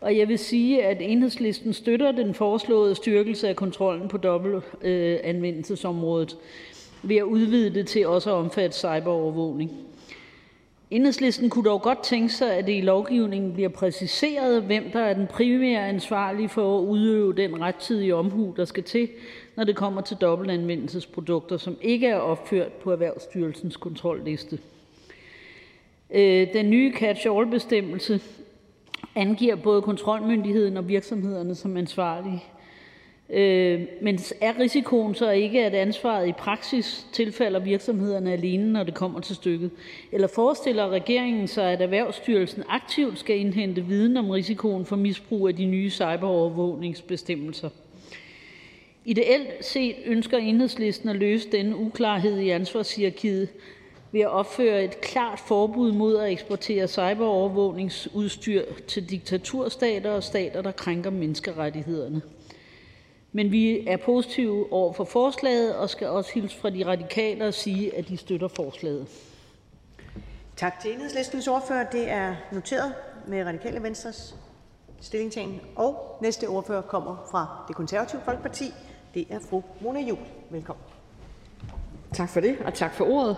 Og 0.00 0.16
jeg 0.16 0.28
vil 0.28 0.38
sige, 0.38 0.84
at 0.84 0.96
enhedslisten 1.00 1.72
støtter 1.72 2.12
den 2.12 2.34
foreslåede 2.34 2.94
styrkelse 2.94 3.48
af 3.48 3.56
kontrollen 3.56 4.08
på 4.08 4.16
dobbeltanvendelsesområdet 4.16 6.36
ved 7.02 7.16
at 7.16 7.22
udvide 7.22 7.74
det 7.74 7.86
til 7.86 8.06
også 8.06 8.30
at 8.30 8.36
omfatte 8.36 8.76
cyberovervågning. 8.76 9.70
Enhedslisten 10.90 11.50
kunne 11.50 11.70
dog 11.70 11.82
godt 11.82 12.02
tænke 12.02 12.32
sig, 12.32 12.54
at 12.54 12.66
det 12.66 12.76
i 12.76 12.80
lovgivningen 12.80 13.52
bliver 13.52 13.68
præciseret, 13.68 14.62
hvem 14.62 14.84
der 14.92 15.00
er 15.00 15.14
den 15.14 15.26
primære 15.26 15.88
ansvarlige 15.88 16.48
for 16.48 16.78
at 16.78 16.82
udøve 16.82 17.32
den 17.32 17.60
rettidige 17.60 18.14
omhu, 18.14 18.54
der 18.56 18.64
skal 18.64 18.82
til, 18.82 19.08
når 19.56 19.64
det 19.64 19.76
kommer 19.76 20.00
til 20.00 20.16
dobbeltanvendelsesprodukter, 20.16 21.56
som 21.56 21.76
ikke 21.82 22.06
er 22.06 22.16
opført 22.16 22.72
på 22.72 22.92
Erhvervsstyrelsens 22.92 23.76
kontrolliste. 23.76 24.58
Øh, 26.10 26.52
den 26.52 26.70
nye 26.70 26.92
catch-all-bestemmelse 26.96 28.20
angiver 29.14 29.54
både 29.54 29.82
kontrolmyndigheden 29.82 30.76
og 30.76 30.88
virksomhederne 30.88 31.54
som 31.54 31.76
ansvarlige. 31.76 32.42
Øh, 33.30 33.80
Men 34.02 34.18
er 34.40 34.58
risikoen 34.58 35.14
så 35.14 35.30
ikke, 35.30 35.64
at 35.64 35.74
ansvaret 35.74 36.28
i 36.28 36.32
praksis 36.32 37.06
tilfalder 37.12 37.60
virksomhederne 37.60 38.32
alene, 38.32 38.72
når 38.72 38.82
det 38.82 38.94
kommer 38.94 39.20
til 39.20 39.36
stykket? 39.36 39.70
Eller 40.12 40.26
forestiller 40.26 40.88
regeringen 40.88 41.48
sig, 41.48 41.72
at 41.72 41.82
Erhvervsstyrelsen 41.82 42.62
aktivt 42.68 43.18
skal 43.18 43.38
indhente 43.38 43.80
viden 43.80 44.16
om 44.16 44.30
risikoen 44.30 44.84
for 44.84 44.96
misbrug 44.96 45.48
af 45.48 45.56
de 45.56 45.64
nye 45.64 45.90
cyberovervågningsbestemmelser? 45.90 47.68
Ideelt 49.04 49.64
set 49.64 49.96
ønsker 50.04 50.38
Enhedslisten 50.38 51.08
at 51.08 51.16
løse 51.16 51.50
denne 51.50 51.76
uklarhed 51.76 52.38
i 52.38 52.50
ansvarshierarkiet 52.50 53.48
ved 54.12 54.20
at 54.20 54.30
opføre 54.30 54.84
et 54.84 55.00
klart 55.00 55.40
forbud 55.40 55.92
mod 55.92 56.16
at 56.16 56.32
eksportere 56.32 56.88
cyberovervågningsudstyr 56.88 58.62
til 58.88 59.10
diktaturstater 59.10 60.10
og 60.10 60.22
stater, 60.22 60.62
der 60.62 60.72
krænker 60.72 61.10
menneskerettighederne. 61.10 62.22
Men 63.32 63.52
vi 63.52 63.86
er 63.86 63.96
positive 63.96 64.72
over 64.72 64.92
for 64.92 65.04
forslaget 65.04 65.76
og 65.76 65.90
skal 65.90 66.08
også 66.08 66.30
hilse 66.34 66.56
fra 66.56 66.70
De 66.70 66.86
Radikale 66.86 67.46
og 67.46 67.54
sige, 67.54 67.96
at 67.96 68.08
de 68.08 68.16
støtter 68.16 68.48
forslaget. 68.48 69.06
Tak 70.56 70.80
til 70.80 70.92
Enhedslistens 70.92 71.48
ordfører. 71.48 71.90
Det 71.90 72.10
er 72.10 72.34
noteret 72.52 72.94
med 73.26 73.44
Radikale 73.44 73.82
Venstres 73.82 74.36
stillingtagen. 75.00 75.60
Og 75.76 76.18
næste 76.22 76.46
ordfører 76.48 76.82
kommer 76.82 77.28
fra 77.30 77.64
Det 77.68 77.76
Konservative 77.76 78.20
Folkeparti. 78.24 78.64
Det 79.14 79.26
er 79.30 79.38
fru 79.50 79.62
Mona 79.80 80.00
Juhl. 80.00 80.20
Velkommen. 80.50 80.84
Tak 82.14 82.28
for 82.28 82.40
det, 82.40 82.56
og 82.64 82.74
tak 82.74 82.94
for 82.94 83.04
ordet. 83.04 83.36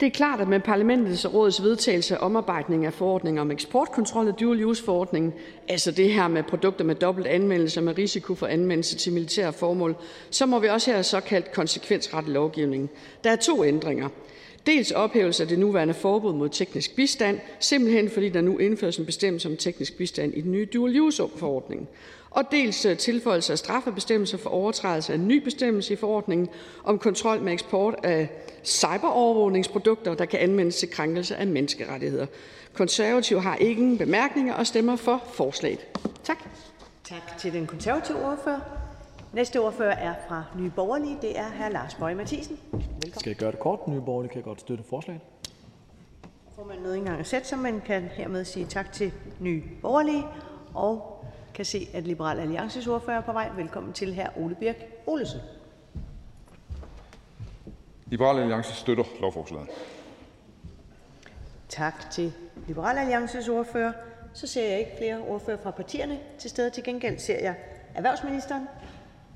Det 0.00 0.06
er 0.06 0.10
klart, 0.10 0.40
at 0.40 0.48
med 0.48 0.60
parlamentets 0.60 1.24
og 1.24 1.34
rådets 1.34 1.62
vedtagelse 1.62 2.16
af 2.16 2.26
omarbejdning 2.26 2.86
af 2.86 2.92
forordningen 2.92 3.40
om 3.40 3.50
eksportkontrol 3.50 4.28
og 4.28 4.40
dual 4.40 4.64
use-forordningen, 4.64 5.32
altså 5.68 5.90
det 5.90 6.12
her 6.12 6.28
med 6.28 6.42
produkter 6.42 6.84
med 6.84 6.94
dobbelt 6.94 7.26
anvendelse 7.26 7.80
med 7.80 7.98
risiko 7.98 8.34
for 8.34 8.46
anvendelse 8.46 8.96
til 8.96 9.12
militære 9.12 9.52
formål, 9.52 9.96
så 10.30 10.46
må 10.46 10.58
vi 10.58 10.68
også 10.68 10.90
have 10.90 11.02
såkaldt 11.02 11.52
konsekvensrettet 11.52 12.32
lovgivning. 12.32 12.90
Der 13.24 13.30
er 13.30 13.36
to 13.36 13.64
ændringer. 13.64 14.08
Dels 14.66 14.90
ophævelse 14.90 15.42
af 15.42 15.48
det 15.48 15.58
nuværende 15.58 15.94
forbud 15.94 16.32
mod 16.32 16.48
teknisk 16.48 16.96
bistand, 16.96 17.40
simpelthen 17.60 18.10
fordi 18.10 18.28
der 18.28 18.40
nu 18.40 18.58
indføres 18.58 18.96
en 18.96 19.06
bestemmelse 19.06 19.48
om 19.48 19.56
teknisk 19.56 19.96
bistand 19.96 20.34
i 20.34 20.40
den 20.40 20.52
nye 20.52 20.68
dual 20.72 21.00
use-forordning 21.00 21.88
dels 22.50 22.84
øh, 22.84 22.96
tilføjelse 22.96 23.52
af 23.52 23.58
straffebestemmelser 23.58 24.38
for 24.38 24.50
overtrædelse 24.50 25.12
af 25.12 25.16
en 25.16 25.28
ny 25.28 25.44
bestemmelse 25.44 25.92
i 25.92 25.96
forordningen 25.96 26.48
om 26.84 26.98
kontrol 26.98 27.42
med 27.42 27.52
eksport 27.52 27.94
af 28.02 28.30
cyberovervågningsprodukter, 28.64 30.14
der 30.14 30.24
kan 30.24 30.40
anvendes 30.40 30.76
til 30.76 30.90
krænkelse 30.90 31.36
af 31.36 31.46
menneskerettigheder. 31.46 32.26
Konservative 32.74 33.40
har 33.40 33.56
ingen 33.56 33.98
bemærkninger 33.98 34.54
og 34.54 34.66
stemmer 34.66 34.96
for 34.96 35.22
forslaget. 35.32 35.86
Tak. 36.24 36.38
Tak 37.04 37.38
til 37.38 37.52
den 37.52 37.66
konservative 37.66 38.24
ordfører. 38.24 38.60
Næste 39.32 39.60
ordfører 39.60 39.96
er 39.96 40.14
fra 40.28 40.44
Nye 40.58 40.70
Borgerlige. 40.70 41.18
Det 41.22 41.38
er 41.38 41.44
hr. 41.44 41.68
Lars 41.68 41.94
Bøge 41.94 42.14
Mathisen. 42.14 42.58
Velkommen. 42.72 43.20
Skal 43.20 43.30
jeg 43.30 43.36
gøre 43.36 43.50
det 43.50 43.58
kort? 43.58 43.88
Nye 43.88 44.00
Borgerlige 44.00 44.32
kan 44.32 44.42
godt 44.42 44.60
støtte 44.60 44.84
forslaget. 44.90 45.20
Formanden 46.56 46.82
nåede 46.82 46.96
ikke 46.96 47.02
engang 47.02 47.20
at 47.20 47.26
sætte 47.26 47.48
sig, 47.48 47.58
men 47.58 47.82
kan 47.86 48.02
hermed 48.02 48.44
sige 48.44 48.66
tak 48.66 48.92
til 48.92 49.12
Nye 49.40 49.62
Borgerlige. 49.82 50.24
Og 50.74 51.17
kan 51.58 51.64
se, 51.64 51.88
at 51.94 52.04
Liberal 52.04 52.38
Alliances 52.38 52.86
ordfører 52.86 53.16
er 53.16 53.20
på 53.20 53.32
vej. 53.32 53.50
Velkommen 53.56 53.92
til 53.92 54.14
hr. 54.14 54.38
Ole 54.38 54.54
Birk 54.54 54.76
Olesen. 55.06 55.40
Liberal 58.06 58.38
Alliance 58.38 58.72
støtter 58.74 59.04
lovforslaget. 59.20 59.68
Tak 61.68 62.10
til 62.10 62.32
Liberal 62.66 62.98
Alliances 62.98 63.48
ordfører. 63.48 63.92
Så 64.32 64.46
ser 64.46 64.68
jeg 64.68 64.78
ikke 64.78 64.90
flere 64.98 65.18
ordfører 65.18 65.58
fra 65.62 65.70
partierne 65.70 66.18
til 66.38 66.50
stede. 66.50 66.70
Til 66.70 66.84
gengæld 66.84 67.18
ser 67.18 67.40
jeg 67.40 67.54
erhvervsministeren. 67.94 68.68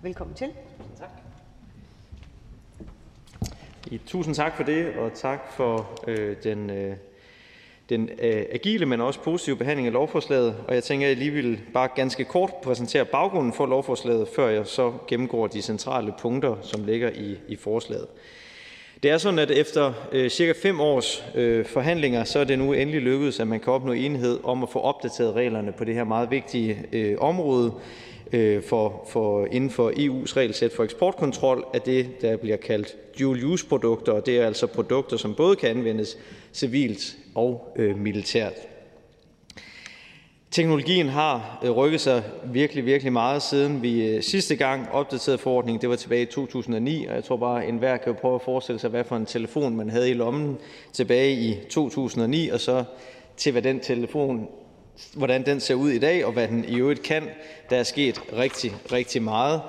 Velkommen 0.02 0.36
til. 0.36 0.52
Tak. 0.99 1.10
Tusind 4.07 4.34
tak 4.34 4.57
for 4.57 4.62
det, 4.62 4.97
og 4.97 5.15
tak 5.15 5.52
for 5.52 6.01
øh, 6.07 6.36
den 6.42 6.70
øh, 6.70 6.97
den 7.89 8.09
øh, 8.23 8.44
agile, 8.52 8.86
men 8.86 9.01
også 9.01 9.20
positive 9.20 9.57
behandling 9.57 9.86
af 9.86 9.93
lovforslaget. 9.93 10.57
Og 10.69 10.75
jeg 10.75 10.85
tænker, 10.85 11.07
at 11.07 11.09
jeg 11.09 11.19
lige 11.19 11.31
vil 11.31 11.61
bare 11.75 11.89
ganske 11.97 12.25
kort 12.25 12.55
præsentere 12.62 13.05
baggrunden 13.05 13.52
for 13.52 13.67
lovforslaget, 13.67 14.28
før 14.28 14.49
jeg 14.49 14.67
så 14.67 14.93
gennemgår 15.09 15.47
de 15.47 15.62
centrale 15.62 16.15
punkter, 16.20 16.57
som 16.62 16.85
ligger 16.85 17.11
i, 17.11 17.36
i 17.49 17.57
forslaget. 17.57 18.07
Det 19.02 19.11
er 19.11 19.19
sådan, 19.19 19.39
at 19.39 19.51
efter 19.51 19.93
øh, 20.12 20.31
cirka 20.31 20.52
fem 20.62 20.81
års 20.81 21.25
øh, 21.35 21.65
forhandlinger, 21.65 22.25
så 22.25 22.39
er 22.39 22.44
det 22.44 22.59
nu 22.59 22.73
endelig 22.73 23.01
lykkedes, 23.01 23.41
at 23.41 23.49
man 23.49 23.61
kan 23.61 23.73
opnå 23.73 23.93
enighed 23.93 24.39
om 24.44 24.62
at 24.62 24.69
få 24.69 24.78
opdateret 24.78 25.35
reglerne 25.35 25.73
på 25.73 25.85
det 25.85 25.94
her 25.94 26.05
meget 26.05 26.31
vigtige 26.31 26.85
øh, 26.93 27.17
område 27.19 27.73
øh, 28.33 28.62
for, 28.62 29.09
for, 29.09 29.47
inden 29.51 29.70
for 29.70 29.91
EU's 29.91 30.36
regelsæt 30.36 30.73
for 30.73 30.85
eksportkontrol 30.85 31.65
af 31.75 31.81
det, 31.81 32.20
der 32.20 32.36
bliver 32.36 32.57
kaldt 32.57 32.97
dual-use-produkter. 33.19 34.12
Og 34.12 34.27
det 34.27 34.39
er 34.39 34.47
altså 34.47 34.67
produkter, 34.67 35.17
som 35.17 35.35
både 35.35 35.57
kan 35.57 35.70
anvendes 35.70 36.19
civilt 36.52 37.17
og 37.35 37.75
øh, 37.77 37.99
militært. 37.99 38.52
Teknologien 40.51 41.09
har 41.09 41.59
øh, 41.65 41.70
rykket 41.70 42.01
sig 42.01 42.23
virkelig, 42.44 42.86
virkelig 42.86 43.12
meget, 43.12 43.43
siden 43.43 43.83
vi 43.83 44.07
øh, 44.07 44.23
sidste 44.23 44.57
gang 44.57 44.89
opdaterede 44.93 45.39
forordningen. 45.39 45.81
Det 45.81 45.89
var 45.89 45.97
tilbage 45.97 46.23
i 46.23 46.27
2009, 46.27 47.07
og 47.07 47.15
jeg 47.15 47.25
tror 47.25 47.36
bare, 47.36 47.62
at 47.62 47.69
enhver 47.69 47.97
kan 47.97 48.15
prøve 48.15 48.35
at 48.35 48.43
forestille 48.43 48.78
sig, 48.78 48.91
hvad 48.91 49.05
for 49.05 49.17
en 49.17 49.27
telefon 49.27 49.77
man 49.77 49.91
havde 49.91 50.11
i 50.11 50.15
lommen 50.15 50.59
tilbage 50.93 51.33
i 51.33 51.59
2009, 51.70 52.49
og 52.49 52.61
så 52.61 52.85
til 53.36 53.52
hvad 53.52 53.62
den 53.62 53.81
telefon, 53.81 54.49
hvordan 55.15 55.47
den 55.47 55.61
ser 55.61 55.75
ud 55.75 55.91
i 55.91 55.99
dag, 55.99 56.25
og 56.25 56.33
hvad 56.33 56.49
den 56.49 56.65
i 56.69 56.77
øvrigt 56.77 57.02
kan. 57.02 57.23
Der 57.70 57.77
er 57.77 57.83
sket 57.83 58.23
rigtig, 58.33 58.73
rigtig 58.93 59.23
meget. 59.23 59.61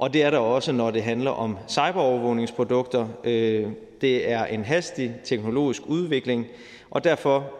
Og 0.00 0.12
det 0.12 0.22
er 0.22 0.30
der 0.30 0.38
også, 0.38 0.72
når 0.72 0.90
det 0.90 1.02
handler 1.02 1.30
om 1.30 1.58
cyberovervågningsprodukter. 1.68 3.08
Øh, 3.24 3.66
det 4.00 4.30
er 4.30 4.44
en 4.44 4.64
hastig 4.64 5.14
teknologisk 5.24 5.82
udvikling, 5.86 6.46
og 6.90 7.04
derfor 7.04 7.50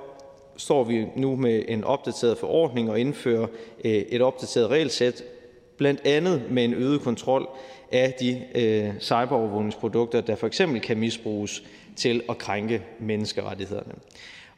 står 0.57 0.85
vi 0.85 1.07
nu 1.17 1.37
med 1.37 1.63
en 1.69 1.85
opdateret 1.85 2.39
forordning 2.39 2.91
og 2.91 3.01
indfører 3.01 3.47
øh, 3.85 3.93
et 3.93 4.23
opdateret 4.23 4.71
regelsæt 4.71 5.23
blandt 5.77 6.01
andet 6.07 6.43
med 6.51 6.65
en 6.65 6.75
øget 6.75 7.01
kontrol 7.01 7.49
af 7.93 8.15
de 8.21 8.43
øh, 8.55 9.01
cyberovervågningsprodukter, 9.01 10.21
der 10.21 10.37
for 10.37 10.47
eksempel 10.47 10.81
kan 10.81 10.99
misbruges 10.99 11.63
til 11.97 12.23
at 12.29 12.39
krænke 12.39 12.83
menneskerettighederne. 12.99 13.93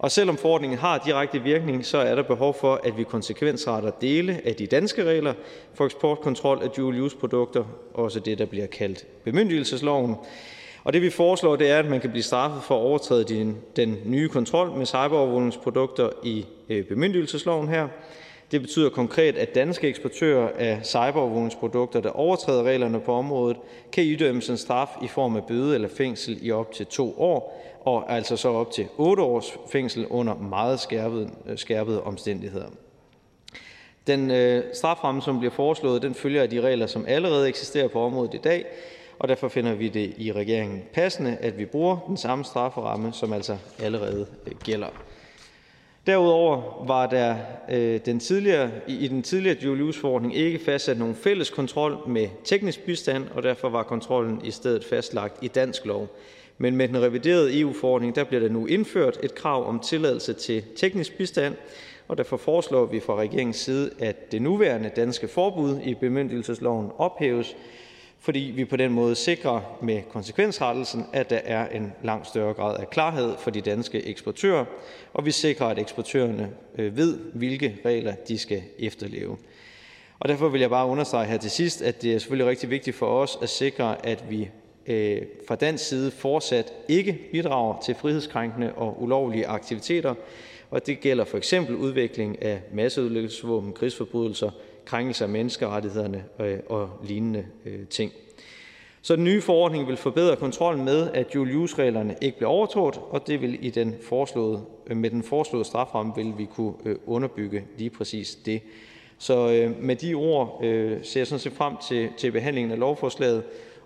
Og 0.02 0.10
selvom 0.10 0.36
forordningen 0.36 0.78
har 0.78 0.98
direkte 0.98 1.42
virkning, 1.42 1.86
så 1.86 1.98
er 1.98 2.14
der 2.14 2.22
behov 2.22 2.54
for, 2.54 2.80
at 2.84 2.98
vi 2.98 3.04
konsekvensretter 3.04 3.90
dele 3.90 4.40
af 4.44 4.54
de 4.54 4.66
danske 4.66 5.04
regler 5.04 5.34
for 5.74 5.84
eksportkontrol 5.84 6.62
af 6.62 6.70
dual-use-produkter, 6.70 7.64
også 7.94 8.20
det, 8.20 8.38
der 8.38 8.46
bliver 8.46 8.66
kaldt 8.66 9.06
bemyndigelsesloven. 9.24 10.14
Og 10.84 10.92
det 10.92 11.02
vi 11.02 11.10
foreslår, 11.10 11.56
det 11.56 11.70
er, 11.70 11.78
at 11.78 11.90
man 11.90 12.00
kan 12.00 12.10
blive 12.10 12.22
straffet 12.22 12.62
for 12.62 12.74
at 12.76 12.80
overtræde 12.80 13.24
den, 13.24 13.56
den 13.76 13.96
nye 14.04 14.28
kontrol 14.28 14.70
med 14.76 14.86
cyberovervågningsprodukter 14.86 16.10
i 16.24 16.46
øh, 16.68 16.84
bemyndigelsesloven 16.84 17.68
her. 17.68 17.88
Det 18.52 18.60
betyder 18.60 18.90
konkret, 18.90 19.36
at 19.36 19.54
danske 19.54 19.88
eksportører 19.88 20.50
af 20.58 20.80
cyberovervågningsprodukter, 20.84 22.00
der 22.00 22.10
overtræder 22.10 22.62
reglerne 22.62 23.00
på 23.00 23.12
området, 23.12 23.56
kan 23.92 24.04
idømmes 24.04 24.50
en 24.50 24.56
straf 24.56 24.88
i 25.02 25.08
form 25.08 25.36
af 25.36 25.44
bøde 25.44 25.74
eller 25.74 25.88
fængsel 25.88 26.38
i 26.42 26.50
op 26.50 26.72
til 26.72 26.86
to 26.86 27.14
år, 27.18 27.62
og 27.84 28.12
altså 28.12 28.36
så 28.36 28.48
op 28.48 28.70
til 28.70 28.88
8 28.96 29.22
års 29.22 29.58
fængsel 29.72 30.06
under 30.06 30.34
meget 30.34 30.80
skærpede, 30.80 31.30
skærpede 31.56 32.02
omstændigheder. 32.02 32.66
Den 34.06 34.30
øh, 34.30 34.64
straframme, 34.74 35.22
som 35.22 35.38
bliver 35.38 35.52
foreslået, 35.52 36.02
den 36.02 36.14
følger 36.14 36.42
af 36.42 36.50
de 36.50 36.60
regler, 36.60 36.86
som 36.86 37.04
allerede 37.08 37.48
eksisterer 37.48 37.88
på 37.88 38.00
området 38.00 38.34
i 38.34 38.38
dag, 38.44 38.64
og 39.18 39.28
derfor 39.28 39.48
finder 39.48 39.74
vi 39.74 39.88
det 39.88 40.14
i 40.16 40.32
regeringen 40.32 40.82
passende, 40.92 41.36
at 41.40 41.58
vi 41.58 41.64
bruger 41.64 41.98
den 42.06 42.16
samme 42.16 42.44
strafferamme, 42.44 43.12
som 43.12 43.32
altså 43.32 43.56
allerede 43.78 44.26
øh, 44.46 44.52
gælder. 44.64 44.88
Derudover 46.06 46.84
var 46.86 47.06
der 47.06 47.36
øh, 47.70 48.00
den 48.06 48.20
tidligere, 48.20 48.70
i 48.86 49.08
den 49.08 49.22
tidligere 49.22 49.56
dual 49.62 49.82
use-forordning 49.82 50.36
ikke 50.36 50.58
fastsat 50.58 50.98
nogen 50.98 51.14
fælles 51.14 51.50
kontrol 51.50 52.08
med 52.08 52.28
teknisk 52.44 52.80
bistand, 52.80 53.24
og 53.34 53.42
derfor 53.42 53.68
var 53.68 53.82
kontrollen 53.82 54.40
i 54.44 54.50
stedet 54.50 54.84
fastlagt 54.84 55.36
i 55.42 55.48
dansk 55.48 55.86
lov. 55.86 56.08
Men 56.58 56.76
med 56.76 56.88
den 56.88 57.02
reviderede 57.02 57.60
EU-forordning 57.60 58.16
der 58.16 58.24
bliver 58.24 58.40
der 58.40 58.48
nu 58.48 58.66
indført 58.66 59.18
et 59.22 59.34
krav 59.34 59.68
om 59.68 59.80
tilladelse 59.80 60.32
til 60.32 60.62
teknisk 60.76 61.16
bistand, 61.16 61.54
og 62.08 62.18
derfor 62.18 62.36
foreslår 62.36 62.86
vi 62.86 63.00
fra 63.00 63.14
regeringens 63.16 63.56
side, 63.56 63.90
at 63.98 64.32
det 64.32 64.42
nuværende 64.42 64.90
danske 64.96 65.28
forbud 65.28 65.80
i 65.84 65.94
bemyndigelsesloven 65.94 66.90
ophæves, 66.98 67.56
fordi 68.18 68.52
vi 68.54 68.64
på 68.64 68.76
den 68.76 68.92
måde 68.92 69.14
sikrer 69.14 69.78
med 69.82 70.02
konsekvensrettelsen, 70.12 71.04
at 71.12 71.30
der 71.30 71.40
er 71.44 71.68
en 71.68 71.92
langt 72.02 72.26
større 72.26 72.54
grad 72.54 72.78
af 72.80 72.90
klarhed 72.90 73.32
for 73.38 73.50
de 73.50 73.60
danske 73.60 74.06
eksportører, 74.06 74.64
og 75.14 75.26
vi 75.26 75.30
sikrer, 75.30 75.66
at 75.66 75.78
eksportørerne 75.78 76.50
øh, 76.78 76.96
ved, 76.96 77.18
hvilke 77.34 77.76
regler 77.84 78.14
de 78.28 78.38
skal 78.38 78.62
efterleve. 78.78 79.36
Og 80.18 80.28
derfor 80.28 80.48
vil 80.48 80.60
jeg 80.60 80.70
bare 80.70 80.86
understrege 80.86 81.26
her 81.26 81.38
til 81.38 81.50
sidst, 81.50 81.82
at 81.82 82.02
det 82.02 82.14
er 82.14 82.18
selvfølgelig 82.18 82.50
rigtig 82.50 82.70
vigtigt 82.70 82.96
for 82.96 83.06
os 83.06 83.38
at 83.42 83.48
sikre, 83.48 84.06
at 84.06 84.24
vi 84.30 84.50
øh, 84.86 85.22
fra 85.48 85.54
dansk 85.54 85.88
side 85.88 86.10
fortsat 86.10 86.72
ikke 86.88 87.18
bidrager 87.32 87.80
til 87.84 87.94
frihedskrænkende 87.94 88.72
og 88.72 89.02
ulovlige 89.02 89.46
aktiviteter, 89.46 90.14
og 90.70 90.86
det 90.86 91.00
gælder 91.00 91.24
for 91.24 91.38
eksempel 91.38 91.76
udvikling 91.76 92.42
af 92.42 92.60
masseudlæggelsesvåben, 92.72 93.72
krigsforbrydelser, 93.72 94.50
krænkelse 94.84 95.24
af 95.24 95.30
menneskerettighederne 95.30 96.24
øh, 96.40 96.58
og 96.68 96.90
lignende 97.04 97.46
øh, 97.66 97.86
ting. 97.86 98.12
Så 99.02 99.16
den 99.16 99.24
nye 99.24 99.40
forordning 99.40 99.88
vil 99.88 99.96
forbedre 99.96 100.36
kontrollen 100.36 100.84
med, 100.84 101.10
at 101.14 101.34
dual 101.34 101.56
use-reglerne 101.56 102.16
ikke 102.20 102.36
bliver 102.36 102.50
overtrådt, 102.50 103.00
og 103.10 103.26
det 103.26 103.42
vil 103.42 103.66
i 103.66 103.70
den 103.70 103.94
foreslåede, 104.02 104.60
øh, 104.86 104.96
med 104.96 105.10
den 105.10 105.22
foreslåede 105.22 105.64
straframme 105.64 106.12
vil 106.16 106.32
vi 106.38 106.44
kunne 106.44 106.74
øh, 106.84 106.96
underbygge 107.06 107.64
lige 107.78 107.90
præcis 107.90 108.34
det. 108.34 108.60
Så 109.18 109.52
øh, 109.52 109.82
med 109.82 109.96
de 109.96 110.14
ord 110.14 110.58
ser 111.02 111.20
jeg 111.20 111.26
sådan 111.26 111.38
set 111.38 111.52
frem 111.52 111.74
til, 111.88 112.08
til 112.16 112.32
behandlingen 112.32 112.72
af 112.72 112.78
lovforslaget, 112.78 113.42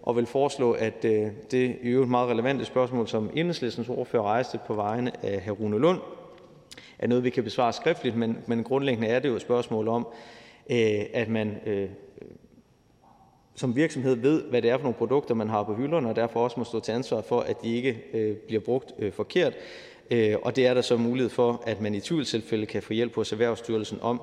og 0.07 0.17
vil 0.17 0.27
foreslå, 0.27 0.73
at 0.73 1.05
øh, 1.05 1.27
det 1.51 1.77
i 1.83 1.89
øvrigt 1.89 2.11
meget 2.11 2.29
relevante 2.29 2.65
spørgsmål, 2.65 3.09
som 3.09 3.31
enhedslistens 3.35 3.89
ordfører 3.89 4.23
rejste 4.23 4.59
på 4.67 4.75
vegne 4.75 5.25
af 5.25 5.43
hr. 5.43 5.51
Rune 5.51 5.79
Lund, 5.79 6.01
er 6.99 7.07
noget, 7.07 7.25
vi 7.25 7.31
kan 7.31 7.45
besvare 7.45 7.73
skriftligt, 7.73 8.17
men, 8.17 8.39
men 8.47 8.65
grundlæggende 8.65 9.09
er 9.09 9.19
det 9.19 9.29
jo 9.29 9.35
et 9.35 9.43
spørgsmål 9.43 9.89
om, 9.89 10.07
øh, 10.71 11.05
at 11.13 11.29
man 11.29 11.57
øh, 11.67 11.89
som 13.55 13.77
virksomhed 13.77 14.15
ved, 14.15 14.43
hvad 14.43 14.63
det 14.63 14.71
er 14.71 14.77
for 14.77 14.83
nogle 14.83 14.99
produkter, 14.99 15.35
man 15.35 15.49
har 15.49 15.63
på 15.63 15.75
hylderne, 15.75 16.09
og 16.09 16.17
derfor 16.17 16.41
også 16.41 16.61
må 16.61 16.65
stå 16.65 16.81
til 16.81 16.93
ansvar 16.93 17.21
for, 17.21 17.41
at 17.41 17.63
de 17.63 17.75
ikke 17.75 17.99
bliver 18.47 18.61
brugt 18.61 18.93
forkert. 19.13 19.53
Og 20.43 20.57
det 20.57 20.67
er 20.67 20.75
der 20.75 20.81
så 20.81 20.97
mulighed 20.97 21.31
for, 21.31 21.63
at 21.67 21.81
man 21.81 21.95
i 21.95 22.01
tvivlstilfælde 22.01 22.67
kan 22.67 22.83
få 22.83 22.93
hjælp 22.93 23.15
hos 23.15 23.33
Erhvervsstyrelsen 23.33 23.99
om. 24.03 24.21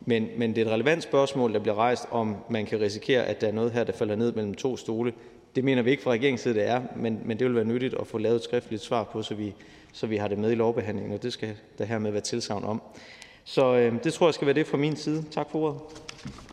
Men, 0.00 0.28
men 0.36 0.54
det 0.54 0.62
er 0.62 0.66
et 0.66 0.72
relevant 0.72 1.02
spørgsmål, 1.02 1.52
der 1.52 1.58
bliver 1.58 1.74
rejst, 1.74 2.06
om 2.10 2.36
man 2.50 2.66
kan 2.66 2.80
risikere, 2.80 3.24
at 3.24 3.40
der 3.40 3.48
er 3.48 3.52
noget 3.52 3.72
her, 3.72 3.84
der 3.84 3.92
falder 3.92 4.16
ned 4.16 4.32
mellem 4.32 4.54
to 4.54 4.76
stole. 4.76 5.12
Det 5.54 5.64
mener 5.64 5.82
vi 5.82 5.90
ikke 5.90 6.02
fra 6.02 6.10
regeringens 6.10 6.40
side, 6.40 6.54
det 6.54 6.68
er, 6.68 6.82
men, 6.96 7.20
men 7.24 7.38
det 7.38 7.46
vil 7.46 7.54
være 7.54 7.64
nyttigt 7.64 7.94
at 8.00 8.06
få 8.06 8.18
lavet 8.18 8.36
et 8.36 8.44
skriftligt 8.44 8.82
svar 8.82 9.04
på, 9.04 9.22
så 9.22 9.34
vi, 9.34 9.54
så 9.92 10.06
vi 10.06 10.16
har 10.16 10.28
det 10.28 10.38
med 10.38 10.50
i 10.52 10.54
lovbehandlingen, 10.54 11.14
og 11.14 11.22
det 11.22 11.32
skal 11.32 11.56
der 11.78 11.84
hermed 11.84 12.10
være 12.10 12.20
tilsavn 12.20 12.64
om. 12.64 12.82
Så 13.44 13.76
øh, 13.76 14.04
det 14.04 14.12
tror 14.12 14.26
jeg 14.26 14.34
skal 14.34 14.46
være 14.46 14.54
det 14.54 14.66
fra 14.66 14.76
min 14.76 14.96
side. 14.96 15.24
Tak 15.30 15.50
for 15.50 15.58
ordet. 15.58 15.80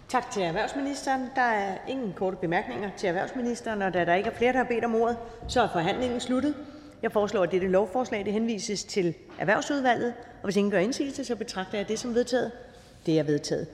Tak 0.09 0.31
til 0.31 0.43
erhvervsministeren. 0.43 1.21
Der 1.35 1.41
er 1.41 1.77
ingen 1.89 2.13
korte 2.15 2.37
bemærkninger 2.37 2.89
til 2.97 3.07
erhvervsministeren, 3.07 3.81
og 3.81 3.93
da 3.93 4.05
der 4.05 4.15
ikke 4.15 4.29
er 4.29 4.33
flere, 4.35 4.51
der 4.51 4.57
har 4.57 4.65
bedt 4.65 4.85
om 4.85 4.95
ordet, 4.95 5.17
så 5.47 5.61
er 5.61 5.67
forhandlingen 5.73 6.19
sluttet. 6.19 6.55
Jeg 7.01 7.11
foreslår, 7.11 7.43
at 7.43 7.51
dette 7.51 7.67
lovforslag 7.67 8.25
det 8.25 8.33
henvises 8.33 8.83
til 8.83 9.13
Erhvervsudvalget, 9.39 10.13
og 10.41 10.43
hvis 10.43 10.55
ingen 10.55 10.71
gør 10.71 10.79
indsigelse, 10.79 11.25
så 11.25 11.35
betragter 11.35 11.77
jeg 11.77 11.87
det 11.87 11.99
som 11.99 12.15
vedtaget. 12.15 12.51
Det 13.05 13.19
er 13.19 13.23
vedtaget. 13.23 13.67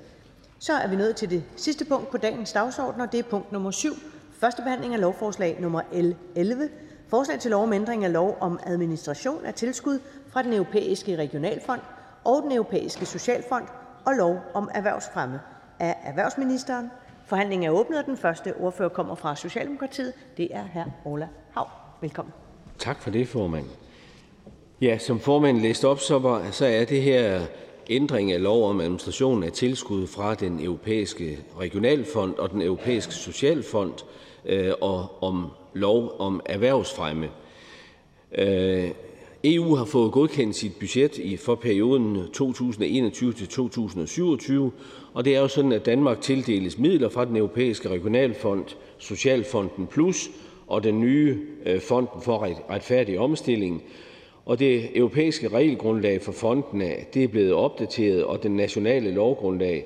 Så 0.60 0.74
er 0.74 0.88
vi 0.88 0.96
nået 0.96 1.16
til 1.16 1.30
det 1.30 1.44
sidste 1.56 1.86
punkt 1.86 2.10
på 2.10 2.18
dagens 2.18 2.52
dagsorden, 2.52 3.02
og 3.02 3.12
det 3.12 3.20
er 3.20 3.24
punkt 3.24 3.52
nummer 3.52 3.72
7. 3.72 3.94
Første 4.40 4.62
behandling 4.62 4.94
af 4.94 5.02
lovforslag 5.02 5.58
nummer 5.60 5.82
L 5.94 6.16
11. 6.36 6.70
Forslag 7.08 7.40
til 7.40 7.52
lov 7.52 7.64
om 7.64 7.74
ændring 7.74 8.06
af 8.06 8.14
lov 8.14 8.38
om 8.40 8.60
administration 8.64 9.46
af 9.46 9.54
tilskud 9.54 10.00
fra 10.30 10.44
den 10.44 10.54
europæiske 10.54 11.16
regionalfond 11.16 11.82
og 12.24 12.42
Den 12.44 12.52
Europæiske 12.52 13.06
Socialfond 13.06 13.66
og 14.06 14.14
lov 14.14 14.40
om 14.54 14.70
erhvervsfremme. 14.74 15.40
Af 15.80 15.96
erhvervsministeren 16.04 16.90
Forhandlingen 17.30 17.68
er 17.70 17.72
åbnet. 17.72 18.06
Den 18.06 18.18
første 18.18 18.54
ordfører 18.56 18.90
kommer 18.90 19.16
fra 19.16 19.36
Socialdemokratiet, 19.36 20.14
det 20.38 20.48
er 20.52 20.64
hr. 20.64 21.08
Ola 21.08 21.28
Hav. 21.52 21.68
Velkommen. 22.02 22.34
Tak 22.80 23.02
for 23.02 23.10
det, 23.10 23.28
formand. 23.28 23.66
Ja, 24.82 24.98
som 24.98 25.20
formandliste 25.20 25.88
observatør, 25.88 26.52
så 26.52 26.66
er 26.66 26.86
det 26.86 27.02
her 27.02 27.42
ændring 27.90 28.32
af 28.32 28.42
lov 28.42 28.70
om 28.70 28.82
administration 28.82 29.44
af 29.44 29.52
tilskud 29.52 30.08
fra 30.08 30.36
den 30.36 30.60
europæiske 30.64 31.40
regionalfond 31.60 32.36
og 32.36 32.52
den 32.52 32.62
europæiske 32.62 33.14
socialfond 33.14 33.94
øh, 34.46 34.72
og 34.82 35.24
om 35.24 35.48
lov 35.74 36.16
om 36.20 36.42
erhvervsfremme. 36.46 37.30
Øh, 38.38 38.92
EU 39.44 39.76
har 39.76 39.86
fået 39.86 40.12
godkendt 40.12 40.56
sit 40.56 40.76
budget 40.80 41.18
i, 41.18 41.38
for 41.38 41.56
perioden 41.56 42.18
2021-2027, 42.18 42.22
og 45.14 45.26
det 45.26 45.36
er 45.36 45.40
jo 45.40 45.48
sådan, 45.48 45.72
at 45.72 45.86
Danmark 45.86 46.22
tildeles 46.22 46.78
midler 46.78 47.10
fra 47.10 47.26
den 47.26 47.36
europæiske 47.36 47.90
regionalfond, 47.90 48.66
Socialfonden 48.98 49.88
Plus 49.88 50.30
og 50.68 50.84
den 50.84 51.00
nye 51.00 51.40
øh, 51.66 51.82
Fonden 51.82 52.22
for 52.22 52.48
retfærdig 52.70 53.20
omstilling. 53.20 53.84
Og 54.50 54.60
det 54.60 54.98
europæiske 54.98 55.48
regelgrundlag 55.48 56.22
for 56.22 56.32
fondene 56.32 56.96
det 57.14 57.24
er 57.24 57.28
blevet 57.28 57.54
opdateret, 57.54 58.24
og 58.24 58.44
den 58.44 58.52
nationale 58.52 59.12
lovgrundlag, 59.12 59.86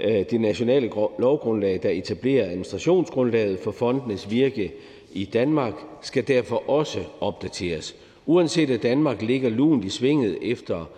øh, 0.00 0.24
det 0.30 0.40
nationale 0.40 0.90
lovgrundlag, 1.18 1.80
der 1.82 1.90
etablerer 1.90 2.44
administrationsgrundlaget 2.46 3.58
for 3.58 3.70
fondenes 3.70 4.30
virke 4.30 4.72
i 5.12 5.24
Danmark, 5.24 5.74
skal 6.02 6.28
derfor 6.28 6.70
også 6.70 6.98
opdateres. 7.20 7.96
Uanset 8.26 8.70
at 8.70 8.82
Danmark 8.82 9.22
ligger 9.22 9.48
lunt 9.48 9.84
i 9.84 9.90
svinget 9.90 10.38
efter 10.42 10.90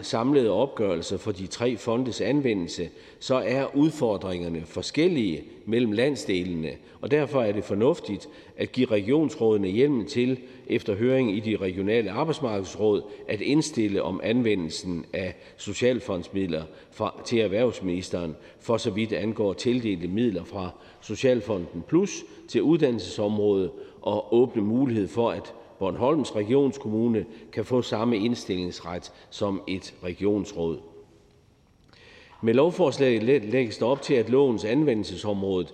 samlede 0.00 0.50
opgørelser 0.50 1.16
for 1.18 1.32
de 1.32 1.46
tre 1.46 1.76
fondes 1.76 2.20
anvendelse, 2.20 2.88
så 3.18 3.34
er 3.34 3.76
udfordringerne 3.76 4.62
forskellige 4.66 5.44
mellem 5.66 5.92
landsdelene, 5.92 6.70
og 7.00 7.10
derfor 7.10 7.42
er 7.42 7.52
det 7.52 7.64
fornuftigt 7.64 8.28
at 8.56 8.72
give 8.72 8.86
regionsrådene 8.86 9.68
hjemmel 9.68 10.06
til, 10.06 10.38
efter 10.66 10.94
høring 10.94 11.36
i 11.36 11.40
de 11.40 11.56
regionale 11.56 12.10
arbejdsmarkedsråd, 12.10 13.02
at 13.28 13.40
indstille 13.40 14.02
om 14.02 14.20
anvendelsen 14.22 15.06
af 15.12 15.34
socialfondsmidler 15.56 16.62
til 17.24 17.38
erhvervsministeren, 17.40 18.36
for 18.60 18.76
så 18.76 18.90
vidt 18.90 19.12
angår 19.12 19.52
tildelte 19.52 20.08
midler 20.08 20.44
fra 20.44 20.70
Socialfonden 21.00 21.84
Plus 21.88 22.24
til 22.48 22.62
uddannelsesområdet 22.62 23.70
og 24.02 24.34
åbne 24.34 24.62
mulighed 24.62 25.08
for, 25.08 25.30
at 25.30 25.54
Bornholms 25.80 26.36
Regionskommune 26.36 27.26
kan 27.52 27.64
få 27.64 27.82
samme 27.82 28.16
indstillingsret 28.16 29.12
som 29.30 29.62
et 29.66 29.94
regionsråd. 30.04 30.78
Med 32.42 32.54
lovforslaget 32.54 33.22
lægges 33.22 33.78
der 33.78 33.86
op 33.86 34.02
til, 34.02 34.14
at 34.14 34.30
lovens 34.30 34.64
anvendelsesområde 34.64 35.66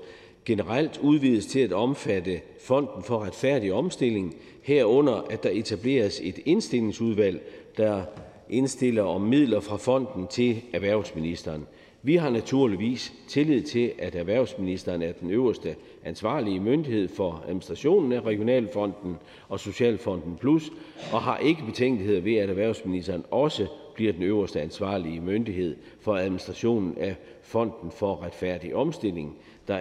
generelt 0.44 0.98
udvides 1.02 1.46
til 1.46 1.60
at 1.60 1.72
omfatte 1.72 2.40
Fonden 2.60 3.02
for 3.02 3.24
retfærdig 3.24 3.72
omstilling, 3.72 4.34
herunder 4.62 5.14
at 5.30 5.42
der 5.42 5.50
etableres 5.52 6.20
et 6.22 6.38
indstillingsudvalg, 6.44 7.40
der 7.76 8.02
indstiller 8.50 9.02
om 9.02 9.20
midler 9.20 9.60
fra 9.60 9.76
fonden 9.76 10.26
til 10.26 10.62
erhvervsministeren. 10.72 11.66
Vi 12.02 12.16
har 12.16 12.30
naturligvis 12.30 13.12
tillid 13.28 13.62
til, 13.62 13.92
at 13.98 14.14
erhvervsministeren 14.14 15.02
er 15.02 15.12
den 15.12 15.30
øverste 15.30 15.76
ansvarlige 16.06 16.60
myndighed 16.60 17.08
for 17.08 17.44
administrationen 17.46 18.12
af 18.12 18.20
Regionalfonden 18.20 19.16
og 19.48 19.60
Socialfonden 19.60 20.36
Plus, 20.36 20.70
og 21.12 21.22
har 21.22 21.38
ikke 21.38 21.62
betænkeligheder 21.66 22.20
ved, 22.20 22.36
at 22.36 22.50
erhvervsministeren 22.50 23.24
også 23.30 23.66
bliver 23.94 24.12
den 24.12 24.22
øverste 24.22 24.60
ansvarlige 24.60 25.20
myndighed 25.20 25.76
for 26.00 26.16
administrationen 26.16 26.98
af 26.98 27.16
Fonden 27.42 27.90
for 27.90 28.22
retfærdig 28.22 28.74
omstilling, 28.74 29.36
der 29.68 29.80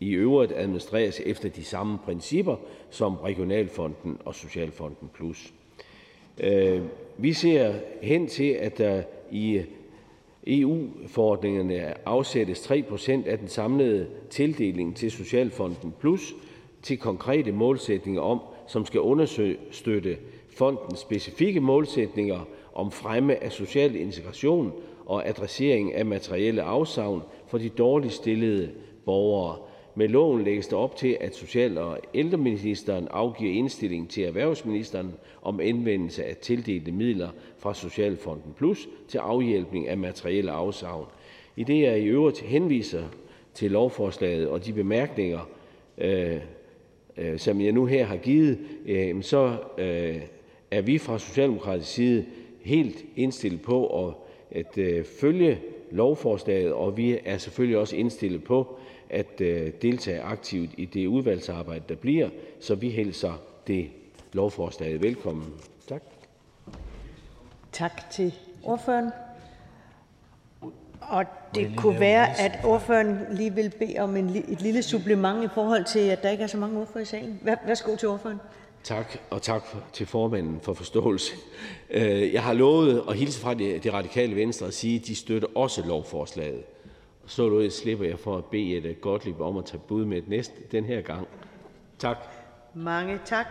i 0.00 0.10
øvrigt 0.10 0.52
administreres 0.56 1.20
efter 1.20 1.48
de 1.48 1.64
samme 1.64 1.98
principper 2.04 2.56
som 2.90 3.16
Regionalfonden 3.16 4.18
og 4.24 4.34
Socialfonden 4.34 5.10
Plus. 5.14 5.52
Øh, 6.40 6.82
vi 7.18 7.32
ser 7.32 7.74
hen 8.02 8.26
til, 8.26 8.50
at 8.50 8.78
der 8.78 9.02
i 9.30 9.62
EU-forordningerne 10.46 12.08
afsættes 12.08 12.70
3% 12.70 13.28
af 13.28 13.38
den 13.38 13.48
samlede 13.48 14.06
tildeling 14.30 14.96
til 14.96 15.10
Socialfonden 15.10 15.94
Plus 16.00 16.34
til 16.82 16.98
konkrete 16.98 17.52
målsætninger 17.52 18.20
om, 18.20 18.40
som 18.66 18.86
skal 18.86 19.00
understøtte 19.00 20.16
fondens 20.56 20.98
specifikke 20.98 21.60
målsætninger 21.60 22.48
om 22.74 22.90
fremme 22.90 23.44
af 23.44 23.52
social 23.52 23.96
integration 23.96 24.72
og 25.06 25.28
adressering 25.28 25.94
af 25.94 26.06
materielle 26.06 26.62
afsavn 26.62 27.22
for 27.46 27.58
de 27.58 27.68
dårligt 27.68 28.12
stillede 28.12 28.70
borgere. 29.04 29.56
Med 29.94 30.08
loven 30.08 30.44
lægges 30.44 30.66
der 30.66 30.76
op 30.76 30.96
til, 30.96 31.16
at 31.20 31.36
social- 31.36 31.78
og 31.78 31.98
ældreministeren 32.14 33.08
afgiver 33.10 33.52
indstilling 33.52 34.10
til 34.10 34.24
erhvervsministeren 34.24 35.14
om 35.42 35.60
anvendelse 35.60 36.24
af 36.24 36.36
tildelte 36.36 36.92
midler 36.92 37.28
fra 37.58 37.74
Socialfonden 37.74 38.52
Plus 38.56 38.88
til 39.08 39.18
afhjælpning 39.18 39.88
af 39.88 39.98
materielle 39.98 40.50
afsavn. 40.50 41.06
I 41.56 41.64
det 41.64 41.82
jeg 41.82 42.00
i 42.00 42.04
øvrigt 42.04 42.40
henviser 42.40 43.02
til 43.54 43.70
lovforslaget 43.70 44.48
og 44.48 44.66
de 44.66 44.72
bemærkninger, 44.72 45.48
øh, 45.98 46.36
øh, 47.16 47.38
som 47.38 47.60
jeg 47.60 47.72
nu 47.72 47.86
her 47.86 48.04
har 48.04 48.16
givet, 48.16 48.58
øh, 48.86 49.22
så 49.22 49.56
øh, 49.78 50.20
er 50.70 50.80
vi 50.80 50.98
fra 50.98 51.18
socialdemokratisk 51.18 51.92
side 51.92 52.26
helt 52.60 53.04
indstillet 53.16 53.62
på 53.62 54.06
at, 54.06 54.14
at 54.50 54.78
øh, 54.78 55.04
følge 55.04 55.60
lovforslaget, 55.90 56.72
og 56.72 56.96
vi 56.96 57.18
er 57.24 57.38
selvfølgelig 57.38 57.78
også 57.78 57.96
indstillet 57.96 58.44
på 58.44 58.78
at 59.12 59.40
øh, 59.40 59.72
deltage 59.82 60.20
aktivt 60.20 60.70
i 60.76 60.84
det 60.84 61.06
udvalgsarbejde, 61.06 61.84
der 61.88 61.94
bliver, 61.94 62.28
så 62.60 62.74
vi 62.74 62.90
hilser 62.90 63.32
det 63.66 63.90
lovforslag 64.32 65.02
velkommen. 65.02 65.54
Tak. 65.88 66.02
Tak 67.72 68.10
til 68.10 68.34
ordføreren. 68.62 69.10
Og 71.00 71.24
det 71.54 71.72
kunne 71.76 72.00
være, 72.00 72.40
at 72.40 72.58
ordføreren 72.64 73.18
lige 73.30 73.54
vil 73.54 73.72
bede 73.78 73.98
om 73.98 74.16
en, 74.16 74.44
et 74.48 74.62
lille 74.62 74.82
supplement 74.82 75.44
i 75.44 75.48
forhold 75.54 75.84
til, 75.84 75.98
at 76.00 76.22
der 76.22 76.30
ikke 76.30 76.42
er 76.42 76.46
så 76.46 76.56
mange 76.56 76.80
ordfører 76.80 77.02
i 77.02 77.06
salen. 77.06 77.40
Værsgo 77.66 77.96
til 77.96 78.08
ordføreren. 78.08 78.40
Tak, 78.84 79.18
og 79.30 79.42
tak 79.42 79.64
til 79.92 80.06
formanden 80.06 80.60
for 80.60 80.74
forståelse. 80.74 81.32
Øh, 81.90 82.32
jeg 82.32 82.42
har 82.42 82.52
lovet 82.52 83.02
at 83.08 83.16
hilse 83.16 83.40
fra 83.40 83.54
det, 83.54 83.92
radikale 83.92 84.36
venstre 84.36 84.66
og 84.66 84.72
sige, 84.72 85.00
at 85.00 85.06
de 85.06 85.14
støtter 85.14 85.48
også 85.54 85.86
lovforslaget. 85.86 86.62
Så 87.32 87.48
du 87.48 87.70
slipper 87.70 88.04
jeg 88.04 88.18
for 88.18 88.38
at 88.38 88.44
bede 88.44 88.76
et 88.76 89.00
Gottlieb 89.00 89.40
om 89.40 89.56
at 89.56 89.64
tage 89.64 89.80
bud 89.88 90.04
med 90.04 90.18
et 90.18 90.28
næste 90.28 90.54
den 90.72 90.84
her 90.84 91.00
gang. 91.00 91.28
Tak. 91.98 92.16
Mange 92.74 93.20
tak. 93.24 93.46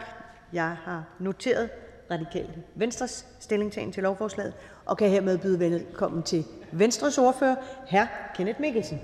Jeg 0.54 0.78
har 0.84 1.04
noteret 1.20 1.70
radikale 2.12 2.64
Venstres 2.76 3.26
stillingtagen 3.40 3.92
til 3.92 4.04
lovforslaget, 4.04 4.54
og 4.86 4.98
kan 4.98 5.10
hermed 5.10 5.38
byde 5.38 5.60
velkommen 5.60 6.24
til 6.24 6.46
Venstres 6.72 7.18
ordfører, 7.18 7.56
hr. 7.90 8.06
Kenneth 8.36 8.62
Mikkelsen. 8.62 9.02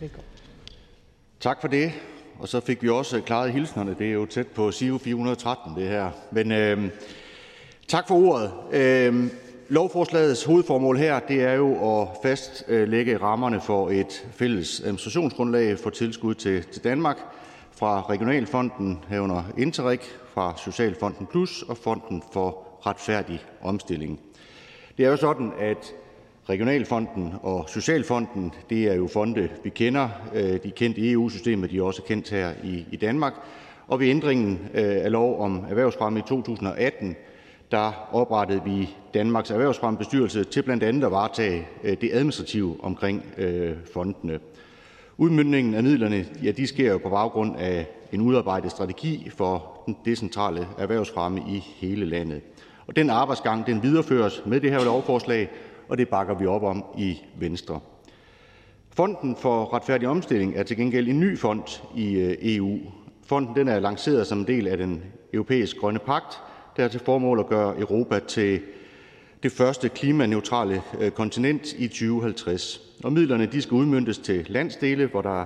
Velkommen. 0.00 0.30
Tak 1.40 1.60
for 1.60 1.68
det. 1.68 1.92
Og 2.38 2.48
så 2.48 2.60
fik 2.60 2.82
vi 2.82 2.88
også 2.88 3.20
klaret 3.20 3.52
hilsnerne. 3.52 3.96
Det 3.98 4.06
er 4.06 4.12
jo 4.12 4.26
tæt 4.26 4.46
på 4.46 4.70
SIO 4.70 4.98
413, 4.98 5.76
det 5.76 5.88
her. 5.88 6.10
Men 6.30 6.52
øh, 6.52 6.90
tak 7.88 8.08
for 8.08 8.14
ordet. 8.14 8.52
Øh, 8.72 9.30
lovforslagets 9.68 10.44
hovedformål 10.44 10.96
her 10.96 11.20
det 11.20 11.42
er 11.42 11.52
jo 11.52 12.00
at 12.00 12.08
fastlægge 12.22 13.16
rammerne 13.16 13.60
for 13.60 13.90
et 13.90 14.26
fælles 14.32 14.80
administrationsgrundlag 14.80 15.78
for 15.78 15.90
tilskud 15.90 16.34
til, 16.34 16.64
til 16.64 16.84
Danmark 16.84 17.16
fra 17.72 18.02
Regionalfonden 18.10 19.04
herunder 19.08 19.42
Interreg, 19.58 20.00
fra 20.34 20.54
Socialfonden 20.56 21.26
Plus 21.26 21.62
og 21.62 21.76
Fonden 21.76 22.22
for 22.32 22.66
retfærdig 22.86 23.40
omstilling. 23.62 24.20
Det 24.98 25.04
er 25.06 25.10
jo 25.10 25.16
sådan, 25.16 25.52
at 25.58 25.94
Regionalfonden 26.48 27.34
og 27.42 27.64
Socialfonden 27.68 28.52
det 28.70 28.84
er 28.84 28.94
jo 28.94 29.06
fonde, 29.06 29.48
vi 29.64 29.70
kender. 29.70 30.08
Øh, 30.34 30.42
de 30.42 30.68
er 30.68 30.72
kendt 30.76 30.98
i 30.98 31.12
EU-systemet, 31.12 31.70
de 31.70 31.78
er 31.78 31.82
også 31.82 32.02
kendt 32.02 32.30
her 32.30 32.52
i, 32.64 32.86
i 32.92 32.96
Danmark. 32.96 33.32
Og 33.88 34.00
ved 34.00 34.08
ændringen 34.08 34.68
øh, 34.74 35.04
af 35.04 35.12
lov 35.12 35.40
om 35.40 35.64
erhvervsfremme 35.68 36.18
i 36.18 36.22
2018, 36.22 37.16
oprettede 38.12 38.62
vi 38.64 38.90
Danmarks 39.14 39.50
Erhvervsfremmebestyrelse 39.50 40.44
til 40.44 40.62
blandt 40.62 40.82
andet 40.82 41.04
at 41.04 41.10
varetage 41.10 41.68
øh, 41.84 41.96
det 42.00 42.10
administrative 42.12 42.76
omkring 42.80 43.24
øh, 43.38 43.76
fondene. 43.92 44.38
Udmyndningen 45.16 45.74
af 45.74 45.82
midlerne 45.82 46.26
ja, 46.42 46.50
de 46.50 46.66
sker 46.66 46.92
jo 46.92 46.98
på 46.98 47.08
baggrund 47.08 47.56
af 47.58 47.86
en 48.12 48.20
udarbejdet 48.20 48.70
strategi 48.70 49.30
for 49.36 49.82
den 49.86 49.96
decentrale 50.04 50.68
erhvervsfremme 50.78 51.40
i 51.40 51.64
hele 51.76 52.06
landet. 52.06 52.40
Og 52.86 52.96
den 52.96 53.10
arbejdsgang 53.10 53.66
den 53.66 53.82
videreføres 53.82 54.42
med 54.46 54.60
det 54.60 54.70
her 54.70 54.84
lovforslag, 54.84 55.50
og 55.88 55.98
det 55.98 56.08
bakker 56.08 56.34
vi 56.34 56.46
op 56.46 56.62
om 56.62 56.84
i 56.98 57.18
Venstre. 57.38 57.80
Fonden 58.90 59.36
for 59.36 59.74
retfærdig 59.74 60.08
omstilling 60.08 60.56
er 60.56 60.62
til 60.62 60.76
gengæld 60.76 61.08
en 61.08 61.20
ny 61.20 61.38
fond 61.38 61.82
i 61.94 62.14
øh, 62.14 62.36
EU. 62.40 62.78
Fonden 63.26 63.56
den 63.56 63.68
er 63.68 63.80
lanceret 63.80 64.26
som 64.26 64.38
en 64.38 64.46
del 64.46 64.68
af 64.68 64.76
den 64.76 65.02
europæiske 65.32 65.80
grønne 65.80 65.98
pagt, 65.98 66.40
der 66.76 66.82
har 66.82 66.88
til 66.88 67.00
formål 67.00 67.40
at 67.40 67.46
gøre 67.46 67.78
Europa 67.78 68.18
til 68.18 68.60
det 69.42 69.52
første 69.52 69.88
klimaneutrale 69.88 70.82
øh, 71.00 71.10
kontinent 71.10 71.72
i 71.72 71.88
2050. 71.88 72.80
Og 73.04 73.12
midlerne 73.12 73.46
de 73.46 73.62
skal 73.62 73.74
udmyndtes 73.74 74.18
til 74.18 74.46
landsdele, 74.48 75.06
hvor 75.06 75.22
der 75.22 75.44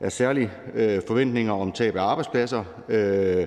er 0.00 0.08
særlige 0.08 0.50
øh, 0.74 1.02
forventninger 1.06 1.52
om 1.52 1.72
tab 1.72 1.96
af 1.96 2.02
arbejdspladser 2.02 2.64
øh, 2.88 3.46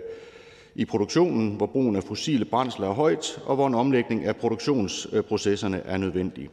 i 0.76 0.86
produktionen, 0.86 1.56
hvor 1.56 1.66
brugen 1.66 1.96
af 1.96 2.04
fossile 2.04 2.46
brændsler 2.46 2.88
er 2.88 2.94
højt, 2.94 3.42
og 3.46 3.56
hvor 3.56 3.68
en 3.68 3.76
omlægning 3.76 4.26
af 4.26 4.36
produktionsprocesserne 4.36 5.82
er 5.86 5.98
nødvendig. 5.98 6.50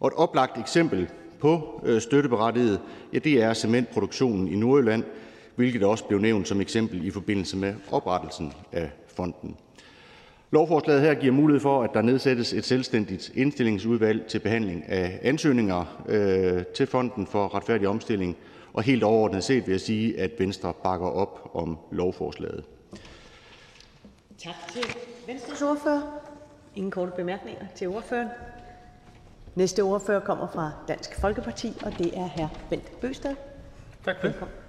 Og 0.00 0.08
et 0.08 0.14
oplagt 0.14 0.58
eksempel 0.58 1.08
på 1.40 1.84
støtteberettiget, 1.98 2.80
ja, 3.12 3.18
det 3.18 3.42
er 3.42 3.54
cementproduktionen 3.54 4.48
i 4.48 4.56
Nordjylland, 4.56 5.04
hvilket 5.56 5.82
også 5.82 6.04
blev 6.04 6.18
nævnt 6.18 6.48
som 6.48 6.60
eksempel 6.60 7.06
i 7.06 7.10
forbindelse 7.10 7.56
med 7.56 7.74
oprettelsen 7.90 8.52
af 8.72 8.90
fonden. 9.16 9.56
Lovforslaget 10.56 11.02
her 11.02 11.14
giver 11.14 11.32
mulighed 11.32 11.60
for, 11.60 11.82
at 11.82 11.90
der 11.94 12.02
nedsættes 12.02 12.52
et 12.52 12.64
selvstændigt 12.64 13.32
indstillingsudvalg 13.34 14.26
til 14.26 14.38
behandling 14.38 14.88
af 14.88 15.18
ansøgninger 15.22 16.04
øh, 16.08 16.64
til 16.74 16.86
Fonden 16.86 17.26
for 17.26 17.54
retfærdig 17.54 17.88
omstilling, 17.88 18.36
og 18.72 18.82
helt 18.82 19.02
overordnet 19.02 19.44
set 19.44 19.66
vil 19.66 19.72
jeg 19.72 19.80
sige, 19.80 20.20
at 20.20 20.30
Venstre 20.38 20.72
bakker 20.82 21.06
op 21.06 21.50
om 21.54 21.78
lovforslaget. 21.90 22.64
Tak 24.38 24.54
til 24.72 24.82
Venstres 25.26 25.62
ordfører. 25.62 26.02
Ingen 26.76 26.90
korte 26.90 27.12
bemærkninger 27.16 27.66
til 27.74 27.88
ordføreren. 27.88 28.28
Næste 29.54 29.80
ordfører 29.80 30.20
kommer 30.20 30.48
fra 30.54 30.70
Dansk 30.88 31.20
Folkeparti, 31.20 31.72
og 31.84 31.98
det 31.98 32.18
er 32.18 32.28
hr. 32.28 32.46
Bent 32.70 33.00
Bøsted. 33.00 33.34
Tak 34.04 34.16
for 34.20 34.28
det. 34.28 34.65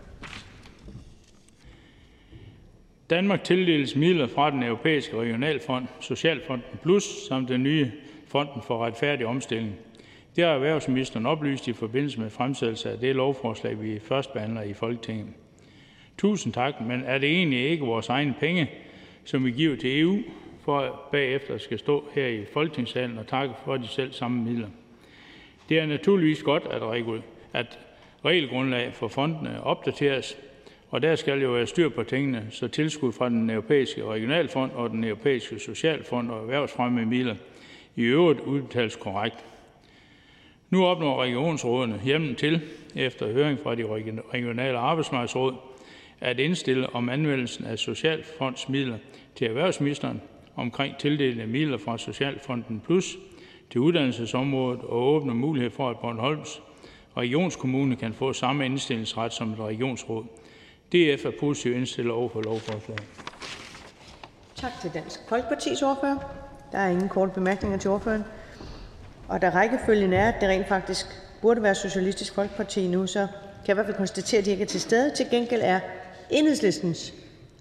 Danmark 3.10 3.44
tildeles 3.44 3.96
midler 3.96 4.28
fra 4.28 4.52
den 4.52 4.64
europæiske 4.64 5.18
regionalfond, 5.18 5.86
Socialfonden 6.00 6.80
Plus, 6.84 7.04
samt 7.28 7.50
den 7.50 7.64
nye 7.64 7.92
Fonden 8.28 8.62
for 8.62 8.86
retfærdig 8.86 9.26
omstilling. 9.26 9.76
Det 10.36 10.44
har 10.44 10.52
erhvervsministeren 10.52 11.26
oplyst 11.26 11.68
i 11.68 11.74
forbindelse 11.74 12.20
med 12.20 12.30
fremsættelse 12.30 12.92
af 12.92 13.00
det 13.00 13.16
lovforslag, 13.16 13.82
vi 13.82 14.00
først 14.00 14.34
behandler 14.34 14.62
i 14.62 14.74
Folketinget. 14.74 15.28
Tusind 16.18 16.54
tak, 16.54 16.82
men 16.82 17.04
er 17.04 17.18
det 17.18 17.30
egentlig 17.30 17.70
ikke 17.70 17.86
vores 17.86 18.10
egne 18.10 18.36
penge, 18.40 18.72
som 19.24 19.46
vi 19.46 19.52
giver 19.52 19.76
til 19.76 20.02
EU, 20.02 20.18
for 20.66 21.02
bagefter 21.12 21.58
skal 21.58 21.80
stå 21.80 22.04
her 22.16 22.28
i 22.28 22.46
Folketingssalen 22.54 23.18
og 23.18 23.28
takke 23.28 23.54
for 23.66 23.78
de 23.78 23.88
selv 23.88 24.14
samme 24.14 24.44
midler? 24.44 24.68
Det 25.70 25.80
er 25.80 25.86
naturligvis 25.86 26.44
godt, 26.44 26.64
at, 26.72 26.82
at 27.54 27.80
regelgrundlag 28.26 28.94
for 28.94 29.08
fondene 29.08 29.64
opdateres, 29.64 30.38
og 30.90 31.02
der 31.02 31.16
skal 31.16 31.42
jo 31.42 31.52
være 31.52 31.68
styr 31.68 31.90
på 31.90 32.04
tingene, 32.04 32.48
så 32.50 32.68
tilskud 32.68 33.12
fra 33.12 33.30
den 33.30 33.50
europæiske 33.50 34.06
regionalfond 34.06 34.72
og 34.72 34.90
den 34.90 35.04
europæiske 35.04 35.60
socialfond 35.60 36.32
og 36.32 36.42
erhvervsfremmemidler 36.42 37.36
i 37.96 38.04
øvrigt 38.04 38.40
udbetales 38.40 38.96
korrekt. 38.96 39.46
Nu 40.70 40.86
opnår 40.86 41.22
regionsrådene 41.22 42.02
hjemmen 42.04 42.36
til, 42.36 42.62
efter 42.96 43.34
høring 43.34 43.60
fra 43.60 43.76
de 43.76 43.86
regionale 44.34 44.78
arbejdsmarkedsråd, 44.78 45.54
at 46.22 46.40
indstille 46.40 46.96
om 46.96 47.10
anvendelsen 47.10 47.66
af 47.66 47.80
socialfondsmidler 47.80 48.98
til 49.36 49.48
erhvervsministeren 49.48 50.22
omkring 50.56 50.98
tildeling 50.98 51.42
af 51.42 51.48
midler 51.48 51.78
fra 51.78 51.98
Socialfonden 51.98 52.80
Plus 52.86 53.18
til 53.70 53.82
uddannelsesområdet 53.82 54.82
og 54.82 55.04
åbne 55.04 55.34
mulighed 55.34 55.72
for, 55.72 55.90
at 55.90 56.00
Bornholms 56.00 56.62
regionskommune 57.18 57.96
kan 57.96 58.14
få 58.14 58.34
samme 58.34 58.66
indstillingsret 58.66 59.34
som 59.34 59.52
et 59.52 59.60
regionsråd. 59.60 60.24
DF 60.92 61.26
er 61.26 61.32
positivt 61.40 61.76
indstillet 61.78 62.14
over 62.14 62.30
for 62.30 62.42
lovforslaget. 62.42 63.04
Tak 64.56 64.72
til 64.82 64.92
Dansk 64.94 65.20
Folkepartis 65.30 65.82
ordfører. 65.82 66.18
Der 66.72 66.78
er 66.78 66.90
ingen 66.90 67.10
korte 67.10 67.32
bemærkninger 67.32 67.78
til 67.78 67.90
ordføreren. 67.90 68.24
Og 69.28 69.42
da 69.42 69.50
rækkefølgen 69.50 70.14
er, 70.14 70.28
at 70.32 70.36
det 70.42 70.50
rent 70.50 70.68
faktisk 70.68 71.06
burde 71.42 71.64
være 71.64 71.76
Socialistisk 71.76 72.34
Folkeparti 72.36 72.88
nu, 72.88 73.08
så 73.08 73.20
kan 73.20 73.28
jeg 73.68 73.74
i 73.74 73.76
hvert 73.76 73.86
fald 73.86 73.98
konstatere, 73.98 74.40
at 74.40 74.46
de 74.46 74.52
ikke 74.52 74.64
er 74.64 74.68
til 74.68 74.82
stede. 74.82 75.16
Til 75.16 75.26
gengæld 75.32 75.62
er 75.64 75.80
enhedslistens 76.30 77.14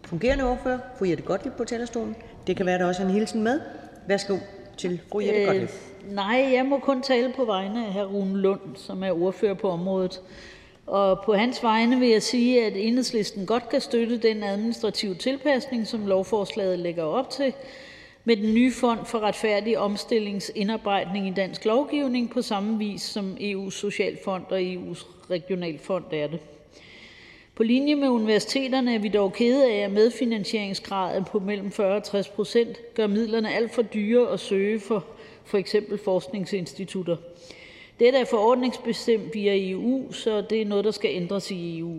fungerende 0.04 0.44
ordfører, 0.44 0.78
fru 0.98 1.04
Jette 1.04 1.22
Gottlieb, 1.22 1.54
på 1.54 1.64
talerstolen. 1.64 2.16
Det 2.46 2.56
kan 2.56 2.66
være, 2.66 2.78
der 2.78 2.86
også 2.86 3.02
er 3.02 3.06
en 3.06 3.12
hilsen 3.12 3.42
med. 3.42 3.60
Værsgo 4.06 4.36
til 4.76 5.00
fru 5.12 5.20
Jette 5.20 5.40
Øh, 5.40 5.46
Gottlieb. 5.46 5.70
Nej, 6.10 6.50
jeg 6.52 6.64
må 6.66 6.78
kun 6.78 7.02
tale 7.02 7.32
på 7.36 7.44
vegne 7.44 7.86
af 7.86 7.92
hr. 7.92 8.02
Rune 8.02 8.38
Lund, 8.38 8.60
som 8.76 9.02
er 9.02 9.22
ordfører 9.22 9.54
på 9.54 9.70
området. 9.70 10.20
Og 10.86 11.20
på 11.24 11.34
hans 11.34 11.62
vegne 11.62 11.98
vil 12.00 12.08
jeg 12.08 12.22
sige, 12.22 12.64
at 12.64 12.76
enhedslisten 12.76 13.46
godt 13.46 13.68
kan 13.68 13.80
støtte 13.80 14.18
den 14.18 14.42
administrative 14.42 15.14
tilpasning, 15.14 15.86
som 15.86 16.06
lovforslaget 16.06 16.78
lægger 16.78 17.02
op 17.02 17.30
til, 17.30 17.52
med 18.24 18.36
den 18.36 18.54
nye 18.54 18.72
fond 18.72 19.06
for 19.06 19.18
retfærdig 19.18 19.78
omstillingsindarbejdning 19.78 21.28
i 21.28 21.32
dansk 21.36 21.64
lovgivning 21.64 22.30
på 22.30 22.42
samme 22.42 22.78
vis 22.78 23.02
som 23.02 23.36
EU's 23.40 23.70
Socialfond 23.70 24.44
og 24.50 24.60
EU's 24.60 25.06
Regionalfond 25.30 26.04
er 26.12 26.26
det. 26.26 26.40
På 27.54 27.62
linje 27.62 27.94
med 27.94 28.08
universiteterne 28.08 28.94
er 28.94 28.98
vi 28.98 29.08
dog 29.08 29.32
kede 29.32 29.72
af, 29.72 29.76
at 29.76 29.92
medfinansieringsgraden 29.92 31.24
på 31.24 31.38
mellem 31.38 31.72
40 31.72 31.96
og 31.96 32.04
60 32.04 32.28
procent 32.28 32.94
gør 32.94 33.06
midlerne 33.06 33.54
alt 33.54 33.74
for 33.74 33.82
dyre 33.82 34.32
at 34.32 34.40
søge 34.40 34.80
for 34.80 35.04
for 35.44 35.58
eksempel 35.58 35.98
forskningsinstitutter. 35.98 37.16
Dette 38.00 38.18
er 38.18 38.24
forordningsbestemt 38.24 39.34
via 39.34 39.70
EU, 39.70 40.12
så 40.12 40.40
det 40.40 40.62
er 40.62 40.66
noget, 40.66 40.84
der 40.84 40.90
skal 40.90 41.10
ændres 41.14 41.50
i 41.50 41.78
EU. 41.78 41.96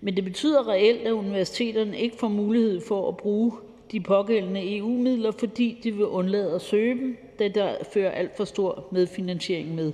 Men 0.00 0.16
det 0.16 0.24
betyder 0.24 0.68
reelt, 0.68 1.00
at 1.00 1.12
universiteterne 1.12 1.98
ikke 1.98 2.16
får 2.16 2.28
mulighed 2.28 2.80
for 2.88 3.08
at 3.08 3.16
bruge 3.16 3.52
de 3.92 4.00
pågældende 4.00 4.76
EU-midler, 4.76 5.30
fordi 5.30 5.80
de 5.82 5.92
vil 5.92 6.06
undlade 6.06 6.54
at 6.54 6.62
søge 6.62 6.94
dem, 6.94 7.16
da 7.38 7.48
der 7.48 7.74
fører 7.92 8.10
alt 8.10 8.36
for 8.36 8.44
stor 8.44 8.86
medfinansiering 8.92 9.74
med. 9.74 9.92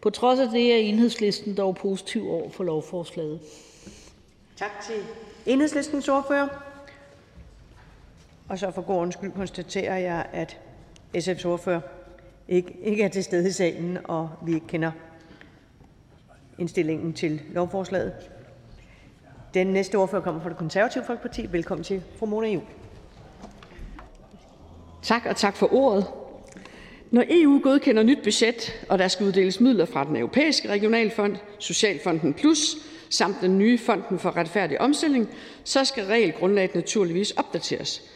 På 0.00 0.10
trods 0.10 0.40
af 0.40 0.48
det 0.48 0.72
er 0.72 0.76
enhedslisten 0.76 1.56
dog 1.56 1.76
positiv 1.76 2.30
over 2.30 2.50
for 2.50 2.64
lovforslaget. 2.64 3.40
Tak 4.56 4.70
til 4.86 4.94
enhedslistens 5.46 6.08
ordfører. 6.08 6.48
Og 8.48 8.58
så 8.58 8.70
for 8.70 8.82
god 8.82 8.96
undskyld 8.96 9.32
konstaterer 9.32 9.98
jeg, 9.98 10.26
at 10.32 10.58
SF's 11.16 11.46
ordfører 11.46 11.80
ikke, 12.50 12.76
ikke 12.82 13.02
er 13.02 13.08
til 13.08 13.24
stede 13.24 13.48
i 13.48 13.52
salen, 13.52 13.98
og 14.04 14.30
vi 14.46 14.54
ikke 14.54 14.66
kender 14.66 14.90
indstillingen 16.58 17.12
til 17.12 17.40
lovforslaget. 17.52 18.12
Den 19.54 19.66
næste 19.66 19.94
ordfører 19.94 20.22
kommer 20.22 20.42
fra 20.42 20.48
det 20.48 20.56
konservative 20.56 21.04
Folkeparti. 21.04 21.52
Velkommen 21.52 21.84
til 21.84 22.02
fru 22.18 22.26
Mona 22.26 22.48
Juhl. 22.48 22.66
Tak, 25.02 25.26
og 25.26 25.36
tak 25.36 25.56
for 25.56 25.74
ordet. 25.74 26.06
Når 27.10 27.24
EU 27.30 27.60
godkender 27.62 28.02
nyt 28.02 28.22
budget, 28.22 28.86
og 28.88 28.98
der 28.98 29.08
skal 29.08 29.26
uddeles 29.26 29.60
midler 29.60 29.84
fra 29.84 30.04
den 30.04 30.16
europæiske 30.16 30.68
regionalfond, 30.68 31.36
Socialfonden 31.58 32.34
Plus, 32.34 32.76
samt 33.10 33.36
den 33.40 33.58
nye 33.58 33.78
Fonden 33.78 34.18
for 34.18 34.36
Retfærdig 34.36 34.80
Omstilling, 34.80 35.28
så 35.64 35.84
skal 35.84 36.04
regelgrundlaget 36.04 36.74
naturligvis 36.74 37.30
opdateres. 37.30 38.09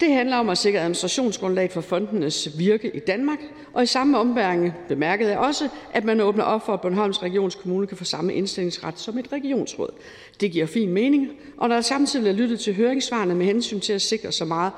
Det 0.00 0.12
handler 0.12 0.36
om 0.36 0.48
at 0.48 0.58
sikre 0.58 0.78
administrationsgrundlaget 0.78 1.72
for 1.72 1.80
fondenes 1.80 2.58
virke 2.58 2.96
i 2.96 2.98
Danmark, 2.98 3.38
og 3.74 3.82
i 3.82 3.86
samme 3.86 4.18
ombæring 4.18 4.72
bemærkede 4.88 5.30
jeg 5.30 5.38
også, 5.38 5.68
at 5.92 6.04
man 6.04 6.20
åbner 6.20 6.44
op 6.44 6.66
for, 6.66 6.72
at 6.72 6.80
Bornholms 6.80 7.22
Regionskommune 7.22 7.86
kan 7.86 7.96
få 7.96 8.04
samme 8.04 8.34
indstillingsret 8.34 8.98
som 8.98 9.18
et 9.18 9.32
regionsråd. 9.32 9.90
Det 10.40 10.52
giver 10.52 10.66
fin 10.66 10.92
mening, 10.92 11.28
og 11.56 11.68
der 11.68 11.76
er 11.76 12.32
lyttet 12.32 12.60
til 12.60 12.74
høringssvarene 12.74 13.34
med 13.34 13.46
hensyn 13.46 13.80
til 13.80 13.92
at 13.92 14.02
sikre 14.02 14.32
så 14.32 14.44
meget 14.44 14.72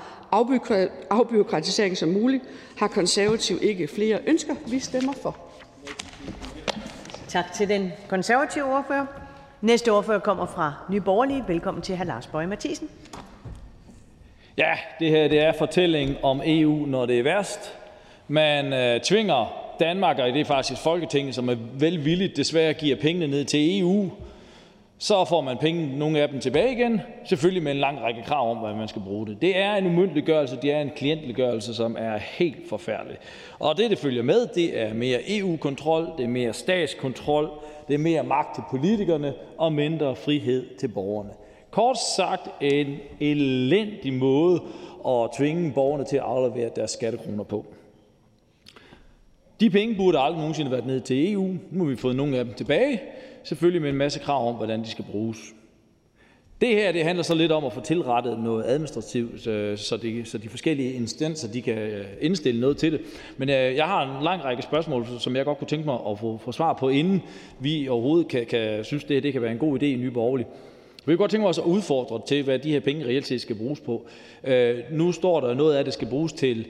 afbyråkratisering 1.10 1.96
som 1.96 2.08
muligt, 2.08 2.42
har 2.76 2.88
konservativ 2.88 3.58
ikke 3.62 3.88
flere 3.88 4.18
ønsker. 4.26 4.54
Vi 4.66 4.78
stemmer 4.78 5.12
for. 5.12 5.36
Tak 7.28 7.52
til 7.52 7.68
den 7.68 7.92
konservative 8.08 8.64
ordfører. 8.64 9.06
Næste 9.60 9.92
ordfører 9.92 10.18
kommer 10.18 10.46
fra 10.46 10.74
Nye 10.90 11.00
Borgerlige. 11.00 11.44
Velkommen 11.48 11.82
til 11.82 11.96
hr. 11.96 12.04
Lars 12.04 12.26
Bøje 12.26 12.46
Mathisen. 12.46 12.88
Ja, 14.58 14.72
det 15.00 15.10
her 15.10 15.28
det 15.28 15.38
er 15.38 15.52
fortællingen 15.52 16.16
om 16.22 16.42
EU, 16.44 16.86
når 16.86 17.06
det 17.06 17.18
er 17.18 17.22
værst. 17.22 17.78
Man 18.28 18.72
øh, 18.72 19.00
tvinger 19.00 19.64
Danmark, 19.80 20.18
og 20.18 20.32
det 20.32 20.40
er 20.40 20.44
faktisk 20.44 20.80
Folketinget, 20.80 21.34
som 21.34 21.48
er 21.48 21.56
velvilligt 21.72 22.36
desværre 22.36 22.72
giver 22.72 22.96
pengene 22.96 23.26
ned 23.26 23.44
til 23.44 23.80
EU. 23.80 24.10
Så 24.98 25.24
får 25.24 25.40
man 25.40 25.56
penge, 25.58 25.98
nogle 25.98 26.20
af 26.20 26.28
dem 26.28 26.40
tilbage 26.40 26.72
igen, 26.72 27.00
selvfølgelig 27.24 27.62
med 27.62 27.72
en 27.72 27.78
lang 27.78 28.00
række 28.00 28.22
krav 28.22 28.50
om, 28.50 28.56
hvad 28.56 28.74
man 28.74 28.88
skal 28.88 29.02
bruge 29.02 29.26
det. 29.26 29.42
Det 29.42 29.58
er 29.58 29.74
en 29.74 29.86
umyndiggørelse, 29.86 30.58
det 30.62 30.72
er 30.72 30.80
en 30.80 30.90
klientliggørelse, 30.96 31.74
som 31.74 31.96
er 31.98 32.18
helt 32.18 32.68
forfærdelig. 32.68 33.16
Og 33.58 33.76
det, 33.76 33.90
det 33.90 33.98
følger 33.98 34.22
med, 34.22 34.46
det 34.54 34.80
er 34.80 34.94
mere 34.94 35.38
EU-kontrol, 35.38 36.08
det 36.18 36.24
er 36.24 36.28
mere 36.28 36.52
statskontrol, 36.52 37.50
det 37.88 37.94
er 37.94 37.98
mere 37.98 38.22
magt 38.22 38.54
til 38.54 38.62
politikerne 38.70 39.34
og 39.58 39.72
mindre 39.72 40.16
frihed 40.16 40.76
til 40.78 40.88
borgerne. 40.88 41.30
Kort 41.78 41.98
sagt 42.16 42.48
en 42.60 42.96
elendig 43.20 44.12
måde 44.12 44.60
at 45.08 45.30
tvinge 45.38 45.72
borgerne 45.72 46.04
til 46.04 46.16
at 46.16 46.22
aflevere 46.22 46.70
deres 46.76 46.90
skattekroner 46.90 47.44
på. 47.44 47.66
De 49.60 49.70
penge 49.70 49.94
burde 49.94 50.18
aldrig 50.18 50.38
nogensinde 50.38 50.70
have 50.70 50.76
været 50.76 50.86
ned 50.86 51.00
til 51.00 51.32
EU. 51.32 51.54
Nu 51.70 51.84
har 51.84 51.90
vi 51.90 51.96
fået 51.96 52.16
nogle 52.16 52.38
af 52.38 52.44
dem 52.44 52.54
tilbage, 52.54 53.00
selvfølgelig 53.44 53.82
med 53.82 53.90
en 53.90 53.96
masse 53.96 54.20
krav 54.20 54.48
om, 54.48 54.54
hvordan 54.54 54.82
de 54.82 54.88
skal 54.88 55.04
bruges. 55.10 55.38
Det 56.60 56.68
her 56.68 56.92
det 56.92 57.04
handler 57.04 57.22
så 57.22 57.34
lidt 57.34 57.52
om 57.52 57.64
at 57.64 57.72
få 57.72 57.80
tilrettet 57.80 58.38
noget 58.38 58.64
administrativt, 58.64 59.46
øh, 59.46 59.78
så 59.78 59.96
de, 59.96 60.24
så 60.24 60.38
de 60.38 60.48
forskellige 60.48 60.92
instanser 60.92 61.52
de 61.52 61.62
kan 61.62 61.78
øh, 61.78 62.06
indstille 62.20 62.60
noget 62.60 62.76
til 62.76 62.92
det. 62.92 63.00
Men 63.36 63.48
øh, 63.48 63.76
jeg 63.76 63.86
har 63.86 64.18
en 64.18 64.24
lang 64.24 64.44
række 64.44 64.62
spørgsmål, 64.62 65.06
som 65.18 65.36
jeg 65.36 65.44
godt 65.44 65.58
kunne 65.58 65.68
tænke 65.68 65.86
mig 65.86 65.98
at 66.10 66.18
få, 66.18 66.38
få 66.38 66.52
svar 66.52 66.72
på, 66.72 66.88
inden 66.88 67.22
vi 67.60 67.88
overhovedet 67.88 68.28
kan, 68.28 68.46
kan 68.46 68.84
synes, 68.84 69.04
det, 69.04 69.22
det 69.22 69.32
kan 69.32 69.42
være 69.42 69.52
en 69.52 69.58
god 69.58 69.82
idé 69.82 69.84
i 69.84 69.96
Nye 69.96 70.10
Borgerlige. 70.10 70.48
Vi 71.08 71.12
kan 71.12 71.18
godt 71.18 71.30
tænke 71.30 71.46
os 71.46 71.58
at 71.58 71.64
udfordre 71.64 72.20
til, 72.26 72.42
hvad 72.42 72.58
de 72.58 72.70
her 72.70 72.80
penge 72.80 73.04
reelt 73.04 73.26
set 73.26 73.40
skal 73.40 73.56
bruges 73.56 73.80
på. 73.80 74.06
Øh, 74.44 74.78
nu 74.90 75.12
står 75.12 75.40
der 75.40 75.54
noget 75.54 75.76
af, 75.76 75.84
det 75.84 75.94
skal 75.94 76.08
bruges 76.08 76.32
til 76.32 76.66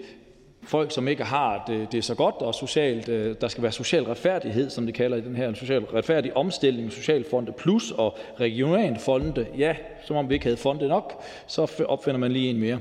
folk, 0.63 0.93
som 0.93 1.09
ikke 1.09 1.25
har 1.25 1.65
det, 1.67 1.93
det 1.93 2.05
så 2.05 2.15
godt, 2.15 2.35
og 2.35 2.55
socialt, 2.55 3.09
øh, 3.09 3.37
der 3.41 3.49
skal 3.49 3.63
være 3.63 3.73
social 3.73 4.05
retfærdighed, 4.05 4.71
som 4.71 4.87
det 4.87 4.95
kalder 4.95 5.17
i 5.17 5.21
den 5.21 5.37
her 5.37 5.55
social 5.55 5.85
retfærdig 5.85 6.37
omstilling, 6.37 6.93
socialfonde 6.93 7.53
plus 7.53 7.91
og 7.91 8.17
regionalfonde. 8.41 9.47
Ja, 9.59 9.77
som 10.05 10.17
om 10.17 10.29
vi 10.29 10.35
ikke 10.35 10.47
havde 10.47 10.57
fonde 10.57 10.89
nok, 10.89 11.23
så 11.47 11.85
opfinder 11.89 12.19
man 12.19 12.33
lige 12.33 12.51
en 12.51 12.61
mere. 12.61 12.79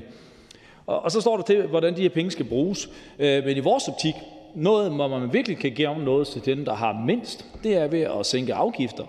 Og, 0.86 1.02
og 1.02 1.10
så 1.10 1.20
står 1.20 1.36
der 1.36 1.44
til, 1.44 1.66
hvordan 1.66 1.96
de 1.96 2.02
her 2.02 2.08
penge 2.08 2.30
skal 2.30 2.44
bruges. 2.44 2.90
Øh, 3.18 3.44
men 3.44 3.56
i 3.56 3.60
vores 3.60 3.88
optik, 3.88 4.14
noget, 4.54 4.92
hvor 4.92 5.08
man 5.08 5.32
virkelig 5.32 5.58
kan 5.58 5.72
give 5.72 5.88
om 5.88 6.00
noget 6.00 6.26
til 6.28 6.46
dem, 6.46 6.64
der 6.64 6.74
har 6.74 7.02
mindst, 7.06 7.44
det 7.62 7.76
er 7.76 7.88
ved 7.88 8.00
at 8.00 8.26
sænke 8.26 8.54
afgifter 8.54 9.04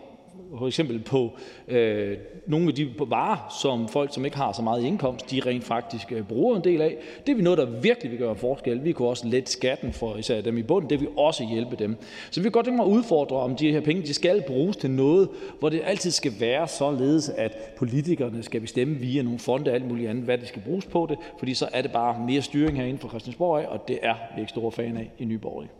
for 0.58 0.68
eksempel 0.68 1.00
på 1.00 1.32
øh, 1.68 2.18
nogle 2.48 2.68
af 2.68 2.76
de 2.76 2.90
varer, 3.08 3.56
som 3.61 3.88
folk, 3.88 4.14
som 4.14 4.26
ikke 4.26 4.38
har 4.38 4.52
så 4.52 4.61
meget 4.61 4.84
indkomst, 4.84 5.32
de 5.32 5.42
rent 5.45 5.64
faktisk 5.64 6.11
øh, 6.11 6.24
bruger 6.24 6.56
en 6.56 6.64
del 6.64 6.82
af. 6.82 6.98
Det 7.26 7.32
er 7.32 7.36
vi 7.36 7.42
noget, 7.42 7.58
der 7.58 7.66
virkelig 7.66 8.11
vil 8.11 8.19
gøre 8.19 8.36
forskel. 8.36 8.84
Vi 8.84 8.92
kunne 8.92 9.08
også 9.08 9.28
lette 9.28 9.52
skatten 9.52 9.94
for 9.94 10.16
især 10.16 10.42
dem 10.42 10.58
i 10.58 10.64
bunden. 10.64 10.90
Det 10.90 11.00
vil 11.00 11.10
også 11.18 11.45
hjælpe 11.52 11.76
dem. 11.76 11.98
Så 12.32 12.40
vi 12.40 12.44
kan 12.44 12.52
godt 12.52 12.66
tænke 12.66 12.78
mig 12.78 12.86
at 12.86 12.90
udfordre, 12.90 13.38
om 13.38 13.56
de 13.56 13.72
her 13.72 13.82
penge 13.82 14.02
de 14.02 14.14
skal 14.14 14.44
bruges 14.48 14.78
til 14.78 14.92
noget, 14.92 15.30
hvor 15.60 15.69
det 15.69 15.82
altid 15.84 16.11
skal 16.11 16.32
være 16.40 16.68
således, 16.68 17.30
at 17.30 17.58
politikerne 17.78 18.44
skal 18.44 18.61
bestemme 18.61 18.95
via 18.95 19.22
nogle 19.22 19.40
fonde 19.40 19.72
og 19.72 19.76
alt 19.76 19.88
muligt 19.88 20.10
andet, 20.10 20.24
hvad 20.24 20.38
det 20.38 20.48
skal 20.48 20.61
bruges 20.61 20.86
på 20.86 21.08
det, 21.10 21.18
fordi 21.40 21.53
så 21.53 21.69
er 21.74 21.82
det 21.82 21.92
bare 21.92 22.19
mere 22.28 22.42
styring 22.42 22.78
herinde 22.78 23.00
fra 23.00 23.10
Christiansborg 23.10 23.61
af, 23.61 23.68
og 23.68 23.88
det 23.88 24.00
er 24.02 24.16
vi 24.36 24.42
ikke 24.42 24.50
store 24.50 24.72
fan 24.72 24.98
af 24.98 25.11
i 25.18 25.26
Nye 25.26 25.38
Borgerlige. 25.38 25.72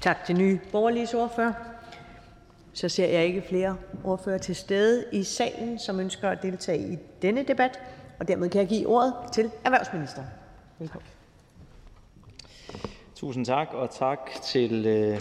Tak 0.00 0.24
til 0.24 0.38
Nye 0.38 0.58
Borgerliges 0.72 1.14
ordfører. 1.14 1.79
Så 2.80 2.88
ser 2.88 3.06
jeg 3.06 3.26
ikke 3.26 3.42
flere 3.42 3.76
ordfører 4.04 4.38
til 4.38 4.56
stede 4.56 5.04
i 5.12 5.22
salen, 5.22 5.78
som 5.78 6.00
ønsker 6.00 6.28
at 6.28 6.42
deltage 6.42 6.92
i 6.92 6.98
denne 7.22 7.42
debat, 7.42 7.80
og 8.20 8.28
dermed 8.28 8.48
kan 8.48 8.60
jeg 8.60 8.68
give 8.68 8.86
ordet 8.86 9.14
til 9.32 9.50
erhvervsministeren. 9.64 10.26
Velkommen. 10.78 11.08
Tusind 13.14 13.46
tak, 13.46 13.68
og 13.72 13.90
tak 13.90 14.30
til 14.44 14.86
øh, 14.86 15.20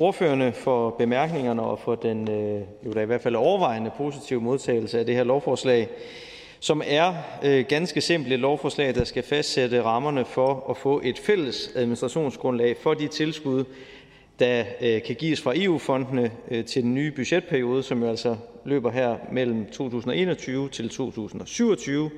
ordførerne 0.00 0.52
for 0.52 0.90
bemærkningerne 0.90 1.62
og 1.62 1.78
for 1.78 1.94
den 1.94 2.30
øh, 2.30 2.62
jo 2.86 2.92
da 2.92 3.00
i 3.00 3.06
hvert 3.06 3.22
fald 3.22 3.36
overvejende 3.36 3.90
positive 3.96 4.40
modtagelse 4.40 4.98
af 4.98 5.06
det 5.06 5.14
her 5.14 5.24
lovforslag, 5.24 5.88
som 6.60 6.82
er 6.86 7.14
øh, 7.42 7.64
ganske 7.68 8.00
simpelt 8.00 8.32
et 8.32 8.40
lovforslag, 8.40 8.94
der 8.94 9.04
skal 9.04 9.22
fastsætte 9.22 9.82
rammerne 9.82 10.24
for 10.24 10.66
at 10.70 10.76
få 10.76 11.00
et 11.04 11.18
fælles 11.18 11.70
administrationsgrundlag 11.74 12.76
for 12.76 12.94
de 12.94 13.08
tilskud, 13.08 13.64
der 14.38 14.64
øh, 14.80 15.02
kan 15.02 15.16
gives 15.16 15.42
fra 15.42 15.52
EU-fondene 15.56 16.30
øh, 16.50 16.64
til 16.64 16.82
den 16.82 16.94
nye 16.94 17.10
budgetperiode, 17.10 17.82
som 17.82 18.02
jo 18.02 18.08
altså 18.08 18.36
løber 18.64 18.90
her 18.90 19.16
mellem 19.32 19.66
2021 19.66 20.68
til 20.68 20.88
2027. 20.88 22.10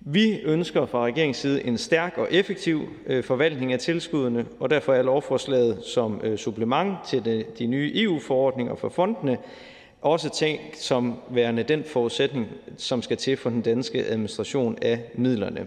Vi 0.00 0.40
ønsker 0.40 0.86
fra 0.86 1.04
regeringens 1.04 1.36
side 1.36 1.64
en 1.64 1.78
stærk 1.78 2.18
og 2.18 2.28
effektiv 2.30 2.88
øh, 3.06 3.24
forvaltning 3.24 3.72
af 3.72 3.78
tilskuddene, 3.78 4.46
og 4.60 4.70
derfor 4.70 4.94
er 4.94 5.02
lovforslaget 5.02 5.84
som 5.84 6.36
supplement 6.36 6.96
til 7.08 7.44
de 7.58 7.66
nye 7.66 7.92
EU-forordninger 7.94 8.74
for 8.74 8.88
fondene 8.88 9.38
også 10.02 10.30
tænkt 10.30 10.78
som 10.78 11.14
værende 11.30 11.62
den 11.62 11.84
forudsætning, 11.84 12.46
som 12.76 13.02
skal 13.02 13.16
til 13.16 13.36
for 13.36 13.50
den 13.50 13.60
danske 13.60 14.04
administration 14.04 14.78
af 14.82 15.00
midlerne. 15.14 15.66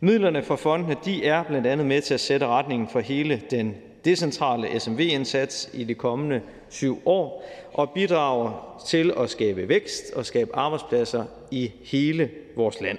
Midlerne 0.00 0.42
fra 0.42 0.56
fondene 0.56 0.96
de 1.04 1.24
er 1.24 1.42
blandt 1.42 1.66
andet 1.66 1.86
med 1.86 2.02
til 2.02 2.14
at 2.14 2.20
sætte 2.20 2.46
retningen 2.46 2.88
for 2.88 3.00
hele 3.00 3.42
den 3.50 3.74
decentrale 4.04 4.80
SMV-indsats 4.80 5.70
i 5.72 5.84
de 5.84 5.94
kommende 5.94 6.40
syv 6.68 7.02
år 7.06 7.44
og 7.72 7.90
bidrager 7.90 8.80
til 8.86 9.12
at 9.18 9.30
skabe 9.30 9.68
vækst 9.68 10.12
og 10.16 10.26
skabe 10.26 10.56
arbejdspladser 10.56 11.24
i 11.50 11.72
hele 11.84 12.30
vores 12.56 12.80
land. 12.80 12.98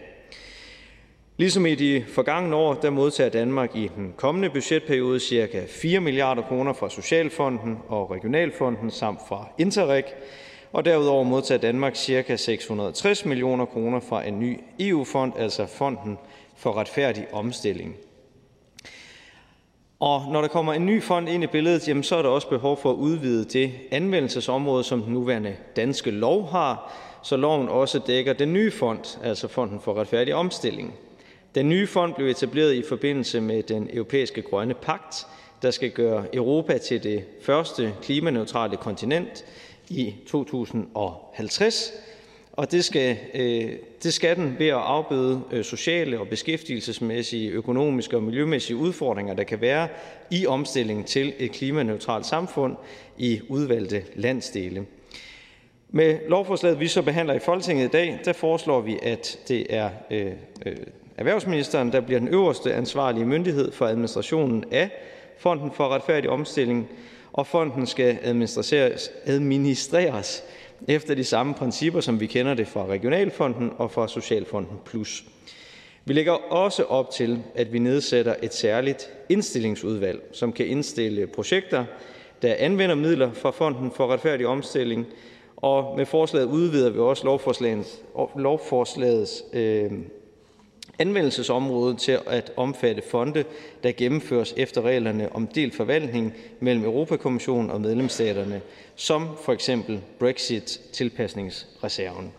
Ligesom 1.38 1.66
i 1.66 1.76
de 1.76 2.06
forgangne 2.08 2.56
år 2.56 2.74
der 2.74 2.90
modtager 2.90 3.30
Danmark 3.30 3.76
i 3.76 3.90
den 3.96 4.14
kommende 4.18 4.50
budgetperiode 4.50 5.20
ca. 5.20 5.66
4 5.68 6.00
milliarder 6.00 6.42
kroner 6.42 6.74
fra 6.74 6.90
Socialfonden 6.90 7.78
og 7.88 8.12
Regionalfonden 8.12 8.92
samt 8.92 9.20
fra 9.28 9.50
Interreg, 9.58 10.04
og 10.74 10.86
derudover 10.86 11.24
modtager 11.24 11.62
Danmark 11.62 11.96
ca. 11.96 12.36
660 12.36 13.26
millioner 13.26 13.66
kroner 13.66 14.00
fra 14.00 14.28
en 14.28 14.40
ny 14.40 14.60
EU-fond, 14.80 15.34
altså 15.38 15.66
Fonden 15.66 16.18
for 16.56 16.78
Retfærdig 16.78 17.28
Omstilling. 17.34 17.96
Og 20.02 20.26
når 20.32 20.42
der 20.42 20.48
kommer 20.48 20.74
en 20.74 20.86
ny 20.86 21.04
fond 21.04 21.30
ind 21.30 21.44
i 21.44 21.48
billedet, 21.48 21.88
jamen, 21.88 22.04
så 22.04 22.16
er 22.16 22.22
der 22.22 22.30
også 22.30 22.50
behov 22.50 22.78
for 22.78 22.92
at 22.92 22.96
udvide 22.96 23.46
det 23.46 23.72
anvendelsesområde, 23.92 24.84
som 24.84 25.02
den 25.02 25.14
nuværende 25.14 25.56
danske 25.76 26.12
lov 26.12 26.50
har, 26.50 26.94
så 27.24 27.38
loven 27.38 27.70
også 27.70 28.00
dækker 28.08 28.34
den 28.34 28.54
nye 28.54 28.72
fond, 28.72 29.20
altså 29.24 29.48
Fonden 29.48 29.80
for 29.82 29.94
Retfærdig 29.94 30.36
Omstilling. 30.36 30.94
Den 31.56 31.70
nye 31.70 31.88
fond 31.88 32.14
blev 32.14 32.28
etableret 32.28 32.74
i 32.74 32.84
forbindelse 32.90 33.42
med 33.42 33.64
den 33.64 33.90
europæiske 33.94 34.42
grønne 34.42 34.74
pagt, 34.74 35.28
der 35.62 35.72
skal 35.72 35.92
gøre 35.92 36.36
Europa 36.36 36.78
til 36.78 37.04
det 37.04 37.24
første 37.42 37.94
klimaneutrale 38.02 38.78
kontinent 38.78 39.46
i 39.90 40.16
2050, 40.28 41.94
og 42.54 42.72
det 42.72 42.86
skal, 42.86 43.18
øh, 43.34 43.72
det 44.04 44.14
skal 44.14 44.36
den 44.36 44.56
ved 44.60 44.68
at 44.68 44.74
afbøde 44.74 45.42
øh, 45.52 45.64
sociale 45.64 46.20
og 46.20 46.28
beskæftigelsesmæssige, 46.28 47.50
økonomiske 47.50 48.16
og 48.16 48.24
miljømæssige 48.24 48.78
udfordringer, 48.78 49.34
der 49.34 49.44
kan 49.44 49.62
være 49.62 49.88
i 50.32 50.46
omstillingen 50.46 51.06
til 51.06 51.34
et 51.40 51.52
klimaneutralt 51.52 52.26
samfund 52.26 52.76
i 53.18 53.42
udvalgte 53.50 54.04
landsdele. 54.16 54.86
Med 55.90 56.20
lovforslaget, 56.28 56.80
vi 56.80 56.88
så 56.88 57.02
behandler 57.02 57.34
i 57.34 57.40
Folketinget 57.40 57.86
i 57.86 57.92
dag, 57.92 58.20
der 58.26 58.34
foreslår 58.34 58.82
vi, 58.82 59.00
at 59.04 59.40
det 59.48 59.66
er 59.70 59.90
øh, 60.12 60.32
øh, 60.66 60.76
erhvervsministeren, 61.18 61.92
der 61.92 62.02
bliver 62.02 62.20
den 62.20 62.28
øverste 62.28 62.74
ansvarlige 62.74 63.26
myndighed 63.26 63.72
for 63.72 63.86
administrationen 63.86 64.64
af 64.72 64.90
Fonden 65.38 65.72
for 65.72 65.88
Retfærdig 65.88 66.30
Omstilling, 66.30 66.90
og 67.34 67.48
fonden 67.48 67.88
skal 67.88 68.18
administreres, 68.24 69.12
administreres 69.26 70.44
efter 70.88 71.16
de 71.16 71.24
samme 71.24 71.54
principper, 71.54 72.02
som 72.02 72.20
vi 72.20 72.26
kender 72.26 72.54
det 72.54 72.68
fra 72.68 72.86
Regionalfonden 72.86 73.72
og 73.78 73.92
fra 73.92 74.08
Socialfonden 74.08 74.78
Plus. 74.86 75.24
Vi 76.06 76.14
lægger 76.14 76.32
også 76.34 76.84
op 76.84 77.12
til, 77.12 77.40
at 77.56 77.74
vi 77.74 77.80
nedsætter 77.80 78.36
et 78.44 78.54
særligt 78.54 79.14
indstillingsudvalg, 79.30 80.22
som 80.32 80.52
kan 80.52 80.68
indstille 80.68 81.28
projekter, 81.28 81.86
der 82.42 82.56
anvender 82.58 82.96
midler 82.96 83.32
fra 83.34 83.52
Fonden 83.52 83.92
for 83.92 84.14
Retfærdig 84.14 84.48
Omstilling, 84.48 85.06
og 85.58 85.98
med 85.98 86.06
forslaget 86.06 86.46
udvider 86.46 86.90
vi 86.90 87.00
også 87.00 87.26
lovforslagets, 87.26 88.02
lovforslagets 88.36 89.44
øh, 89.54 89.92
anvendelsesområde 91.00 91.96
til 91.96 92.20
at 92.28 92.52
omfatte 92.58 93.02
fonde, 93.02 93.44
der 93.84 93.92
gennemføres 93.92 94.54
efter 94.58 94.82
reglerne 94.82 95.36
om 95.36 95.48
delt 95.48 95.76
forvaltning 95.76 96.34
mellem 96.60 96.86
Europa-Kommissionen 96.86 97.72
og 97.72 97.82
medlemsstaterne, 97.82 98.62
som 98.96 99.28
for 99.44 99.54
eksempel 99.54 100.02
Brexit-tilpasningsreserven. 100.20 102.32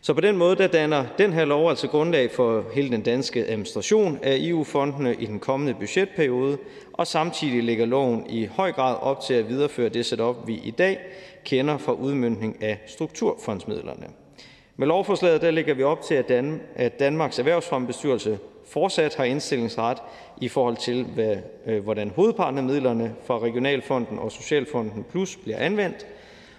Så 0.00 0.14
på 0.14 0.20
den 0.20 0.36
måde 0.36 0.56
der 0.56 0.66
danner 0.66 1.04
den 1.18 1.32
her 1.32 1.44
lov 1.44 1.70
altså 1.70 1.88
grundlag 1.88 2.30
for 2.30 2.64
hele 2.74 2.90
den 2.90 3.02
danske 3.02 3.46
administration 3.46 4.18
af 4.22 4.36
EU-fondene 4.40 5.14
i 5.14 5.26
den 5.26 5.40
kommende 5.40 5.74
budgetperiode, 5.74 6.58
og 6.92 7.06
samtidig 7.06 7.64
lægger 7.64 7.86
loven 7.86 8.30
i 8.30 8.46
høj 8.46 8.72
grad 8.72 8.96
op 9.00 9.20
til 9.20 9.34
at 9.34 9.48
videreføre 9.48 9.88
det 9.88 10.06
setup, 10.06 10.36
vi 10.46 10.60
i 10.64 10.70
dag 10.70 10.98
kender 11.44 11.78
fra 11.78 11.92
udmyndning 11.92 12.62
af 12.62 12.78
strukturfondsmidlerne. 12.86 14.06
Med 14.78 14.86
lovforslaget 14.86 15.42
der 15.42 15.50
lægger 15.50 15.74
vi 15.74 15.82
op 15.82 16.02
til, 16.02 16.14
at, 16.14 16.28
Dan- 16.28 16.60
at 16.74 17.00
Danmarks 17.00 17.38
Erhvervsfremmebestyrelse 17.38 18.38
fortsat 18.64 19.14
har 19.14 19.24
indstillingsret 19.24 19.98
i 20.40 20.48
forhold 20.48 20.76
til, 20.76 21.04
hvad, 21.04 21.36
øh, 21.66 21.82
hvordan 21.82 22.10
hovedparten 22.16 22.58
af 22.58 22.64
midlerne 22.64 23.14
fra 23.26 23.38
Regionalfonden 23.38 24.18
og 24.18 24.32
Socialfonden 24.32 25.04
Plus 25.10 25.36
bliver 25.36 25.58
anvendt. 25.58 26.06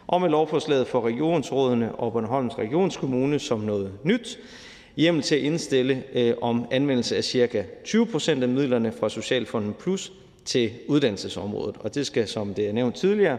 Og 0.07 0.21
med 0.21 0.29
lovforslaget 0.29 0.87
for 0.87 1.01
regionsrådene 1.01 1.95
og 1.95 2.13
Bornholms 2.13 2.57
Regionskommune 2.57 3.39
som 3.39 3.59
noget 3.59 3.93
nyt, 4.03 4.39
hjemmel 4.95 5.23
til 5.23 5.35
at 5.35 5.41
indstille 5.41 6.03
øh, 6.13 6.33
om 6.41 6.65
anvendelse 6.71 7.17
af 7.17 7.23
ca. 7.23 7.65
20% 7.87 8.31
af 8.41 8.49
midlerne 8.49 8.91
fra 8.91 9.09
Socialfonden 9.09 9.73
Plus 9.73 10.11
til 10.45 10.71
uddannelsesområdet. 10.87 11.75
Og 11.79 11.95
det 11.95 12.07
skal, 12.07 12.27
som 12.27 12.53
det 12.53 12.67
er 12.67 12.73
nævnt 12.73 12.95
tidligere, 12.95 13.37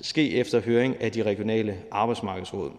ske 0.00 0.34
efter 0.34 0.60
høring 0.60 1.02
af 1.02 1.12
de 1.12 1.22
regionale 1.22 1.76
arbejdsmarkedsråd. 1.90 2.70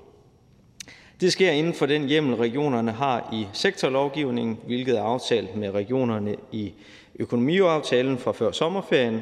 Det 1.21 1.31
sker 1.33 1.51
inden 1.51 1.73
for 1.73 1.85
den 1.85 2.07
hjemmel, 2.07 2.35
regionerne 2.35 2.91
har 2.91 3.29
i 3.33 3.47
sektorlovgivningen, 3.53 4.57
hvilket 4.65 4.97
er 4.97 5.03
aftalt 5.03 5.55
med 5.55 5.71
regionerne 5.71 6.35
i 6.51 6.73
økonomiaftalen 7.19 8.17
fra 8.17 8.31
før 8.31 8.51
sommerferien. 8.51 9.21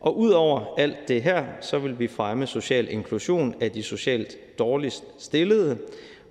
Og 0.00 0.18
udover 0.18 0.74
alt 0.78 1.08
det 1.08 1.22
her, 1.22 1.44
så 1.60 1.78
vil 1.78 1.98
vi 1.98 2.08
fremme 2.08 2.46
social 2.46 2.88
inklusion 2.90 3.54
af 3.60 3.70
de 3.70 3.82
socialt 3.82 4.58
dårligst 4.58 5.04
stillede, 5.18 5.78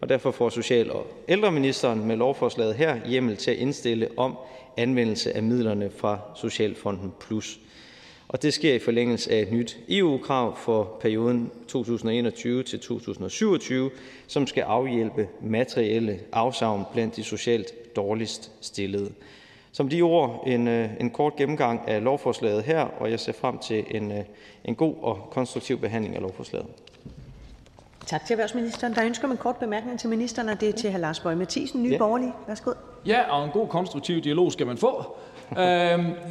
og 0.01 0.09
derfor 0.09 0.31
får 0.31 0.49
social- 0.49 0.91
og 0.91 1.07
ældreministeren 1.29 2.05
med 2.05 2.17
lovforslaget 2.17 2.75
her 2.75 2.99
hjemmel 3.05 3.37
til 3.37 3.51
at 3.51 3.57
indstille 3.57 4.07
om 4.17 4.37
anvendelse 4.77 5.35
af 5.35 5.43
midlerne 5.43 5.91
fra 5.97 6.19
Socialfonden 6.35 7.13
Plus 7.19 7.59
det 8.35 8.53
sker 8.53 8.73
i 8.73 8.79
forlængelse 8.79 9.31
af 9.31 9.41
et 9.41 9.51
nyt 9.51 9.77
EU-krav 9.89 10.57
for 10.57 10.97
perioden 11.01 11.51
2021 11.67 12.63
til 12.63 12.79
2027, 12.79 13.91
som 14.27 14.47
skal 14.47 14.61
afhjælpe 14.61 15.27
materielle 15.41 16.19
afsavn 16.31 16.83
blandt 16.93 17.15
de 17.15 17.23
socialt 17.23 17.95
dårligst 17.95 18.51
stillede. 18.61 19.11
Som 19.71 19.89
de 19.89 20.01
ord 20.01 20.43
en, 20.47 20.67
øh, 20.67 20.89
en 20.99 21.09
kort 21.09 21.35
gennemgang 21.35 21.87
af 21.87 22.03
lovforslaget 22.03 22.63
her, 22.63 22.81
og 22.81 23.11
jeg 23.11 23.19
ser 23.19 23.33
frem 23.33 23.59
til 23.59 23.85
en, 23.91 24.11
øh, 24.11 24.23
en 24.65 24.75
god 24.75 24.95
og 25.01 25.27
konstruktiv 25.31 25.79
behandling 25.79 26.15
af 26.15 26.21
lovforslaget. 26.21 26.67
Tak 28.05 28.25
til 28.25 28.33
erhvervsministeren. 28.33 28.95
Der 28.95 29.05
ønsker 29.05 29.27
en 29.27 29.37
kort 29.37 29.55
bemærkning 29.55 29.99
til 29.99 30.09
ministeren, 30.09 30.49
og 30.49 30.61
det 30.61 30.69
er 30.69 30.73
til 30.73 30.91
hr. 30.91 30.97
Lars 30.97 31.19
Bøge 31.19 31.35
Mathisen, 31.35 31.83
Nye 31.83 31.91
ja. 31.91 31.97
Borgerlige. 31.97 32.33
Værsgo. 32.47 32.71
Ja, 33.05 33.21
og 33.31 33.45
en 33.45 33.51
god 33.51 33.67
konstruktiv 33.67 34.21
dialog 34.21 34.51
skal 34.51 34.67
man 34.67 34.77
få. 34.77 35.03
Øhm, 35.51 35.59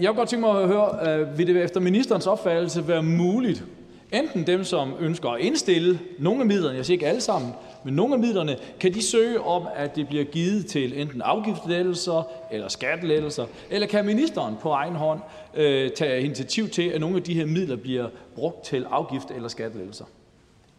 jeg 0.01 0.09
kunne 0.09 0.17
godt 0.17 0.29
tænke 0.29 0.47
mig 0.47 0.63
at 0.63 0.69
høre, 0.69 1.19
øh, 1.19 1.39
vil 1.39 1.47
det 1.47 1.63
efter 1.63 1.81
ministerens 1.81 2.27
opfattelse 2.27 2.89
være 2.89 3.03
muligt, 3.03 3.65
enten 4.13 4.47
dem, 4.47 4.65
som 4.65 4.93
ønsker 5.01 5.29
at 5.29 5.41
indstille 5.41 6.01
nogle 6.19 6.41
af 6.41 6.47
midlerne, 6.47 6.77
jeg 6.77 6.87
siger 6.87 6.95
ikke 6.95 7.07
alle 7.07 7.21
sammen, 7.21 7.51
men 7.85 7.95
nogle 7.95 8.15
af 8.15 8.21
midlerne, 8.21 8.57
kan 8.81 8.95
de 8.95 9.03
søge 9.03 9.41
om, 9.41 9.67
at 9.77 9.97
det 9.97 10.09
bliver 10.09 10.25
givet 10.25 10.67
til 10.67 11.01
enten 11.01 11.23
afgiftslettelser 11.23 12.29
eller 12.51 12.69
skattelettelser, 12.69 13.47
eller 13.71 13.87
kan 13.87 14.07
ministeren 14.07 14.55
på 14.61 14.71
egen 14.71 14.95
hånd 14.95 15.21
øh, 15.55 15.91
tage 15.91 16.23
initiativ 16.23 16.69
til, 16.69 16.83
at 16.83 17.01
nogle 17.01 17.17
af 17.17 17.23
de 17.23 17.35
her 17.35 17.47
midler 17.47 17.77
bliver 17.77 18.09
brugt 18.35 18.65
til 18.65 18.87
afgift 18.91 19.31
eller 19.31 19.49
skattelettelser? 19.49 20.05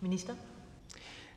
Minister? 0.01 0.33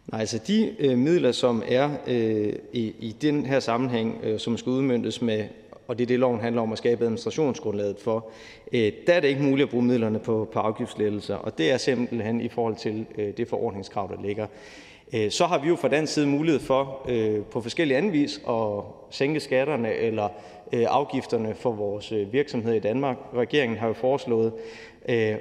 Nej, 0.07 0.21
altså 0.21 0.39
de 0.47 0.75
øh, 0.79 0.99
midler, 0.99 1.33
som 1.33 1.63
er 1.69 1.91
øh, 2.07 2.53
i, 2.73 2.93
i 2.99 3.17
den 3.23 3.47
her 3.47 3.61
sammenhæng, 3.61 4.21
øh, 4.23 4.39
som 4.39 4.57
skal 4.57 4.71
udmyndtes 4.71 5.23
med 5.23 5.45
og 5.91 5.99
det 5.99 6.05
er 6.05 6.07
det, 6.07 6.19
loven 6.19 6.41
handler 6.41 6.63
om 6.63 6.73
at 6.73 6.79
skabe 6.79 7.05
administrationsgrundlaget 7.05 7.97
for, 7.99 8.27
øh, 8.73 8.93
der 9.07 9.13
er 9.13 9.21
det 9.21 9.29
ikke 9.29 9.43
muligt 9.43 9.67
at 9.67 9.71
bruge 9.71 9.85
midlerne 9.85 10.19
på, 10.19 10.49
på 10.53 10.59
afgiftslettelser, 10.59 11.35
og 11.35 11.59
det 11.59 11.73
er 11.73 11.77
simpelthen 11.77 12.41
i 12.41 12.49
forhold 12.49 12.77
til 12.77 13.07
øh, 13.19 13.37
det 13.37 13.49
forordningskrav, 13.49 14.11
der 14.17 14.23
ligger. 14.27 14.47
Øh, 15.15 15.31
så 15.31 15.47
har 15.47 15.59
vi 15.59 15.69
jo 15.69 15.77
fra 15.77 15.89
den 15.89 16.07
side 16.07 16.27
mulighed 16.27 16.61
for 16.61 17.09
på 17.51 17.61
forskellige 17.61 17.99
anden 17.99 18.13
vis 18.13 18.41
at 18.49 18.83
sænke 19.11 19.41
skatterne 19.41 19.95
eller 19.95 20.29
afgifterne 20.73 21.55
for 21.55 21.73
vores 21.73 22.13
virksomheder 22.33 22.77
i 22.77 22.81
Danmark. 22.81 23.17
Regeringen 23.35 23.79
har 23.79 23.87
jo 23.87 23.93
foreslået 23.93 24.53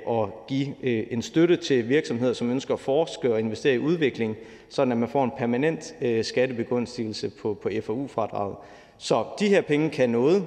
at 0.10 0.48
give 0.48 0.86
en 1.12 1.22
støtte 1.22 1.56
til 1.56 1.90
virksomheder, 1.90 2.34
som 2.34 2.52
ønsker 2.52 2.74
at 2.74 2.80
forske 2.80 3.34
og 3.34 3.40
investere 3.40 3.76
i 3.76 3.80
udvikling, 3.80 4.36
sådan 4.70 4.92
at 4.92 4.98
man 4.98 5.10
får 5.10 5.24
en 5.24 5.32
permanent 5.38 5.96
skattebegunstigelse 6.22 7.32
på, 7.42 7.54
på 7.54 7.70
FoU-fradraget. 7.82 8.56
Så 9.02 9.26
de 9.40 9.48
her 9.48 9.62
penge 9.62 9.90
kan 9.90 10.10
noget 10.10 10.46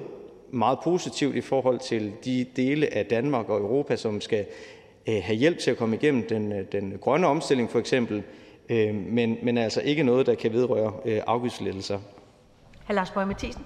meget 0.51 0.79
positivt 0.83 1.35
i 1.35 1.41
forhold 1.41 1.79
til 1.79 2.11
de 2.25 2.45
dele 2.55 2.93
af 2.93 3.05
Danmark 3.05 3.49
og 3.49 3.59
Europa, 3.59 3.95
som 3.95 4.21
skal 4.21 4.45
øh, 5.07 5.21
have 5.23 5.37
hjælp 5.37 5.59
til 5.59 5.71
at 5.71 5.77
komme 5.77 5.95
igennem 5.95 6.27
den, 6.27 6.51
øh, 6.51 6.65
den 6.71 6.97
grønne 7.01 7.27
omstilling 7.27 7.71
for 7.71 7.79
eksempel, 7.79 8.23
øh, 8.69 8.95
men, 8.95 9.37
men 9.43 9.57
altså 9.57 9.81
ikke 9.81 10.03
noget, 10.03 10.25
der 10.25 10.35
kan 10.35 10.53
vedrøre 10.53 10.93
afgiftslettelser. 11.27 11.99
Hr. 12.87 12.93
Lars 12.93 13.11
Boje 13.11 13.25
Mathiesen. 13.25 13.65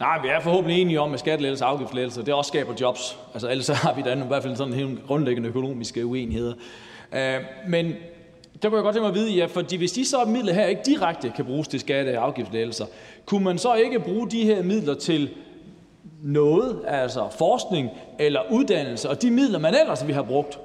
Nej, 0.00 0.22
vi 0.22 0.28
er 0.28 0.40
forhåbentlig 0.40 0.80
enige 0.80 1.00
om, 1.00 1.14
at 1.14 1.20
skattelettelser 1.20 1.66
og 1.66 1.72
afgiftslettelser, 1.72 2.22
det 2.24 2.34
også 2.34 2.48
skaber 2.48 2.72
jobs. 2.80 3.18
Altså 3.34 3.50
ellers 3.50 3.68
har 3.68 3.94
vi 3.94 4.02
da 4.02 4.14
i 4.14 4.26
hvert 4.28 4.42
fald 4.42 4.56
sådan 4.56 4.74
en 4.74 5.00
grundlæggende 5.06 5.48
økonomiske 5.48 6.06
uenigheder. 6.06 6.54
Men 7.68 7.94
der 8.62 8.68
kunne 8.68 8.76
jeg 8.76 8.82
godt 8.82 8.94
tænke 8.94 9.00
mig 9.00 9.08
at 9.08 9.14
vide, 9.14 9.32
ja, 9.32 9.46
fordi 9.46 9.76
hvis 9.76 9.92
de 9.92 10.04
så 10.04 10.24
midler 10.24 10.52
her 10.52 10.66
ikke 10.66 10.82
direkte 10.86 11.32
kan 11.36 11.44
bruges 11.44 11.68
til 11.68 11.80
skatte- 11.80 12.18
og 12.18 12.24
afgiftslettelser, 12.24 12.84
kunne 13.28 13.44
man 13.44 13.58
så 13.58 13.74
ikke 13.74 14.00
bruge 14.00 14.30
de 14.30 14.44
her 14.44 14.62
midler 14.62 14.94
til 14.94 15.30
noget, 16.22 16.80
altså 16.86 17.28
forskning 17.38 17.90
eller 18.18 18.40
uddannelse, 18.50 19.10
og 19.10 19.22
de 19.22 19.30
midler, 19.30 19.58
man 19.58 19.74
ellers 19.74 20.06
vi 20.06 20.12
har 20.12 20.22
brugt 20.22 20.58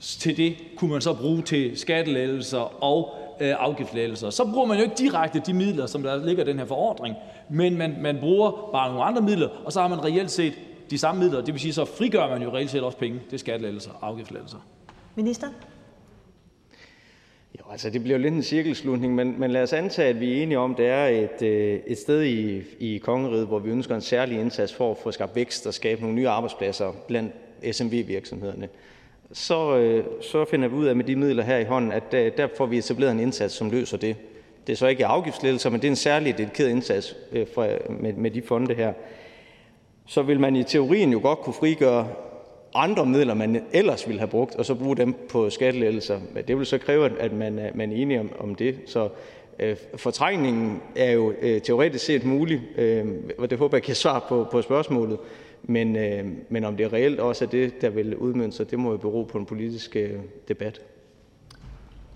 til 0.00 0.36
det, 0.36 0.56
kunne 0.76 0.90
man 0.90 1.00
så 1.00 1.14
bruge 1.14 1.42
til 1.42 1.78
skattelettelser 1.78 2.84
og 2.84 3.14
øh, 3.40 3.54
afgiftslettelser. 3.58 4.30
Så 4.30 4.44
bruger 4.44 4.66
man 4.66 4.76
jo 4.76 4.82
ikke 4.82 4.96
direkte 4.98 5.42
de 5.46 5.54
midler, 5.54 5.86
som 5.86 6.02
der 6.02 6.24
ligger 6.24 6.44
i 6.44 6.46
den 6.46 6.58
her 6.58 6.66
forordning, 6.66 7.16
men 7.50 7.78
man, 7.78 7.96
man 8.00 8.18
bruger 8.20 8.70
bare 8.72 8.88
nogle 8.88 9.04
andre 9.04 9.22
midler, 9.22 9.48
og 9.64 9.72
så 9.72 9.80
har 9.80 9.88
man 9.88 10.04
reelt 10.04 10.30
set 10.30 10.52
de 10.90 10.98
samme 10.98 11.22
midler. 11.22 11.40
Det 11.40 11.54
vil 11.54 11.60
sige, 11.60 11.72
så 11.72 11.84
frigør 11.84 12.28
man 12.28 12.42
jo 12.42 12.54
reelt 12.54 12.70
set 12.70 12.82
også 12.82 12.98
penge 12.98 13.20
til 13.30 13.38
skattelettelser 13.38 13.90
og 14.00 14.08
afgiftslettelser. 14.08 14.58
Minister? 15.14 15.46
Altså 17.72 17.90
det 17.90 18.02
bliver 18.02 18.18
jo 18.18 18.22
lidt 18.22 18.34
en 18.34 18.42
cirkelslutning, 18.42 19.14
men, 19.14 19.40
men 19.40 19.50
lad 19.50 19.62
os 19.62 19.72
antage, 19.72 20.08
at 20.08 20.20
vi 20.20 20.38
er 20.38 20.42
enige 20.42 20.58
om, 20.58 20.70
at 20.70 20.78
det 20.78 20.86
er 20.86 21.06
et, 21.06 21.42
øh, 21.42 21.80
et 21.86 21.98
sted 21.98 22.22
i, 22.22 22.62
i 22.78 22.98
kongeriget, 22.98 23.46
hvor 23.46 23.58
vi 23.58 23.70
ønsker 23.70 23.94
en 23.94 24.00
særlig 24.00 24.40
indsats 24.40 24.74
for 24.74 24.90
at 24.90 24.96
få 24.96 25.10
skabt 25.10 25.36
vækst 25.36 25.66
og 25.66 25.74
skabe 25.74 26.00
nogle 26.00 26.16
nye 26.16 26.28
arbejdspladser 26.28 26.92
blandt 27.08 27.32
SMV-virksomhederne. 27.72 28.68
Så, 29.32 29.76
øh, 29.76 30.04
så 30.20 30.44
finder 30.44 30.68
vi 30.68 30.74
ud 30.74 30.86
af 30.86 30.96
med 30.96 31.04
de 31.04 31.16
midler 31.16 31.42
her 31.42 31.58
i 31.58 31.64
hånden, 31.64 31.92
at 31.92 32.12
der, 32.12 32.30
der 32.30 32.48
får 32.56 32.66
vi 32.66 32.78
etableret 32.78 33.12
en 33.12 33.20
indsats, 33.20 33.54
som 33.54 33.70
løser 33.70 33.96
det. 33.96 34.16
Det 34.66 34.72
er 34.72 34.76
så 34.76 34.86
ikke 34.86 35.06
afgiftslettelser, 35.06 35.70
men 35.70 35.80
det 35.80 35.86
er 35.86 35.92
en 35.92 35.96
særlig 35.96 36.38
dedikeret 36.38 36.68
indsats 36.68 37.16
for, 37.54 37.68
med, 37.90 38.12
med 38.12 38.30
de 38.30 38.42
fonde 38.42 38.74
her. 38.74 38.92
Så 40.06 40.22
vil 40.22 40.40
man 40.40 40.56
i 40.56 40.64
teorien 40.64 41.12
jo 41.12 41.20
godt 41.22 41.38
kunne 41.38 41.54
frigøre 41.54 42.08
andre 42.74 43.06
midler, 43.06 43.34
man 43.34 43.64
ellers 43.72 44.08
ville 44.08 44.18
have 44.18 44.28
brugt, 44.28 44.54
og 44.54 44.66
så 44.66 44.74
bruge 44.74 44.96
dem 44.96 45.14
på 45.28 45.50
skattelettelser. 45.50 46.20
Men 46.34 46.44
det 46.48 46.58
vil 46.58 46.66
så 46.66 46.78
kræve, 46.78 47.20
at 47.20 47.32
man 47.32 47.58
er, 47.58 47.70
man 47.74 47.92
er 47.92 47.96
enige 47.96 48.20
om, 48.20 48.30
om 48.38 48.54
det. 48.54 48.78
Så 48.86 49.08
øh, 49.58 49.76
fortrængningen 49.96 50.82
er 50.96 51.10
jo 51.10 51.32
øh, 51.40 51.60
teoretisk 51.60 52.04
set 52.04 52.24
mulig, 52.24 52.62
øh, 52.76 53.06
og 53.38 53.50
det 53.50 53.58
håber 53.58 53.76
jeg 53.76 53.82
kan 53.82 53.94
svare 53.94 54.20
på, 54.28 54.46
på 54.50 54.62
spørgsmålet. 54.62 55.18
Men, 55.62 55.96
øh, 55.96 56.26
men 56.48 56.64
om 56.64 56.76
det 56.76 56.92
reelt 56.92 57.20
også 57.20 57.44
er 57.44 57.48
det, 57.48 57.82
der 57.82 57.90
vil 57.90 58.16
udmønte 58.16 58.56
sig, 58.56 58.70
det 58.70 58.78
må 58.78 58.90
jo 58.90 58.96
bero 58.96 59.22
på 59.22 59.38
en 59.38 59.46
politisk 59.46 59.96
øh, 59.96 60.10
debat. 60.48 60.80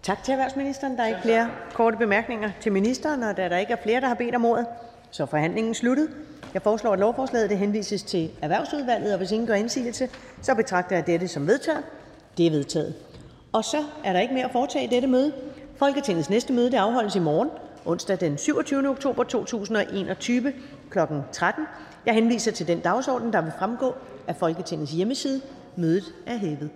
Tak 0.02 0.22
til 0.22 0.32
erhvervsministeren. 0.32 0.96
Der 0.96 1.02
er 1.02 1.08
ikke 1.08 1.20
flere 1.22 1.50
korte 1.74 1.96
bemærkninger 1.96 2.50
til 2.60 2.72
ministeren, 2.72 3.22
og 3.22 3.36
da 3.36 3.48
der 3.48 3.58
ikke 3.58 3.72
er 3.72 3.82
flere, 3.82 4.00
der 4.00 4.06
har 4.06 4.14
bedt 4.14 4.34
om 4.34 4.44
ordet, 4.44 4.66
så 5.10 5.22
er 5.22 5.26
forhandlingen 5.26 5.74
sluttet. 5.74 6.08
Jeg 6.54 6.62
foreslår, 6.62 6.92
at 6.92 6.98
lovforslaget 6.98 7.50
det 7.50 7.58
henvises 7.58 8.02
til 8.02 8.30
Erhvervsudvalget, 8.42 9.12
og 9.12 9.18
hvis 9.18 9.32
ingen 9.32 9.46
gør 9.46 9.54
indsigelse, 9.54 10.08
så 10.42 10.54
betragter 10.54 10.96
jeg 10.96 11.06
dette 11.06 11.28
som 11.28 11.46
vedtaget. 11.46 11.82
Det 12.38 12.46
er 12.46 12.50
vedtaget. 12.50 12.94
Og 13.52 13.64
så 13.64 13.84
er 14.04 14.12
der 14.12 14.20
ikke 14.20 14.34
mere 14.34 14.44
at 14.44 14.52
foretage 14.52 14.84
i 14.84 14.88
dette 14.88 15.08
møde. 15.08 15.32
Folketingets 15.76 16.30
næste 16.30 16.52
møde 16.52 16.70
det 16.70 16.76
afholdes 16.76 17.16
i 17.16 17.18
morgen, 17.18 17.50
onsdag 17.84 18.20
den 18.20 18.38
27. 18.38 18.88
oktober 18.88 19.24
2021 19.24 20.52
kl. 20.90 20.98
13. 21.32 21.64
Jeg 22.06 22.14
henviser 22.14 22.52
til 22.52 22.66
den 22.66 22.80
dagsorden, 22.80 23.32
der 23.32 23.40
vil 23.40 23.52
fremgå 23.58 23.94
af 24.26 24.36
Folketingets 24.36 24.92
hjemmeside. 24.92 25.40
Mødet 25.76 26.04
er 26.26 26.36
hævet. 26.36 26.70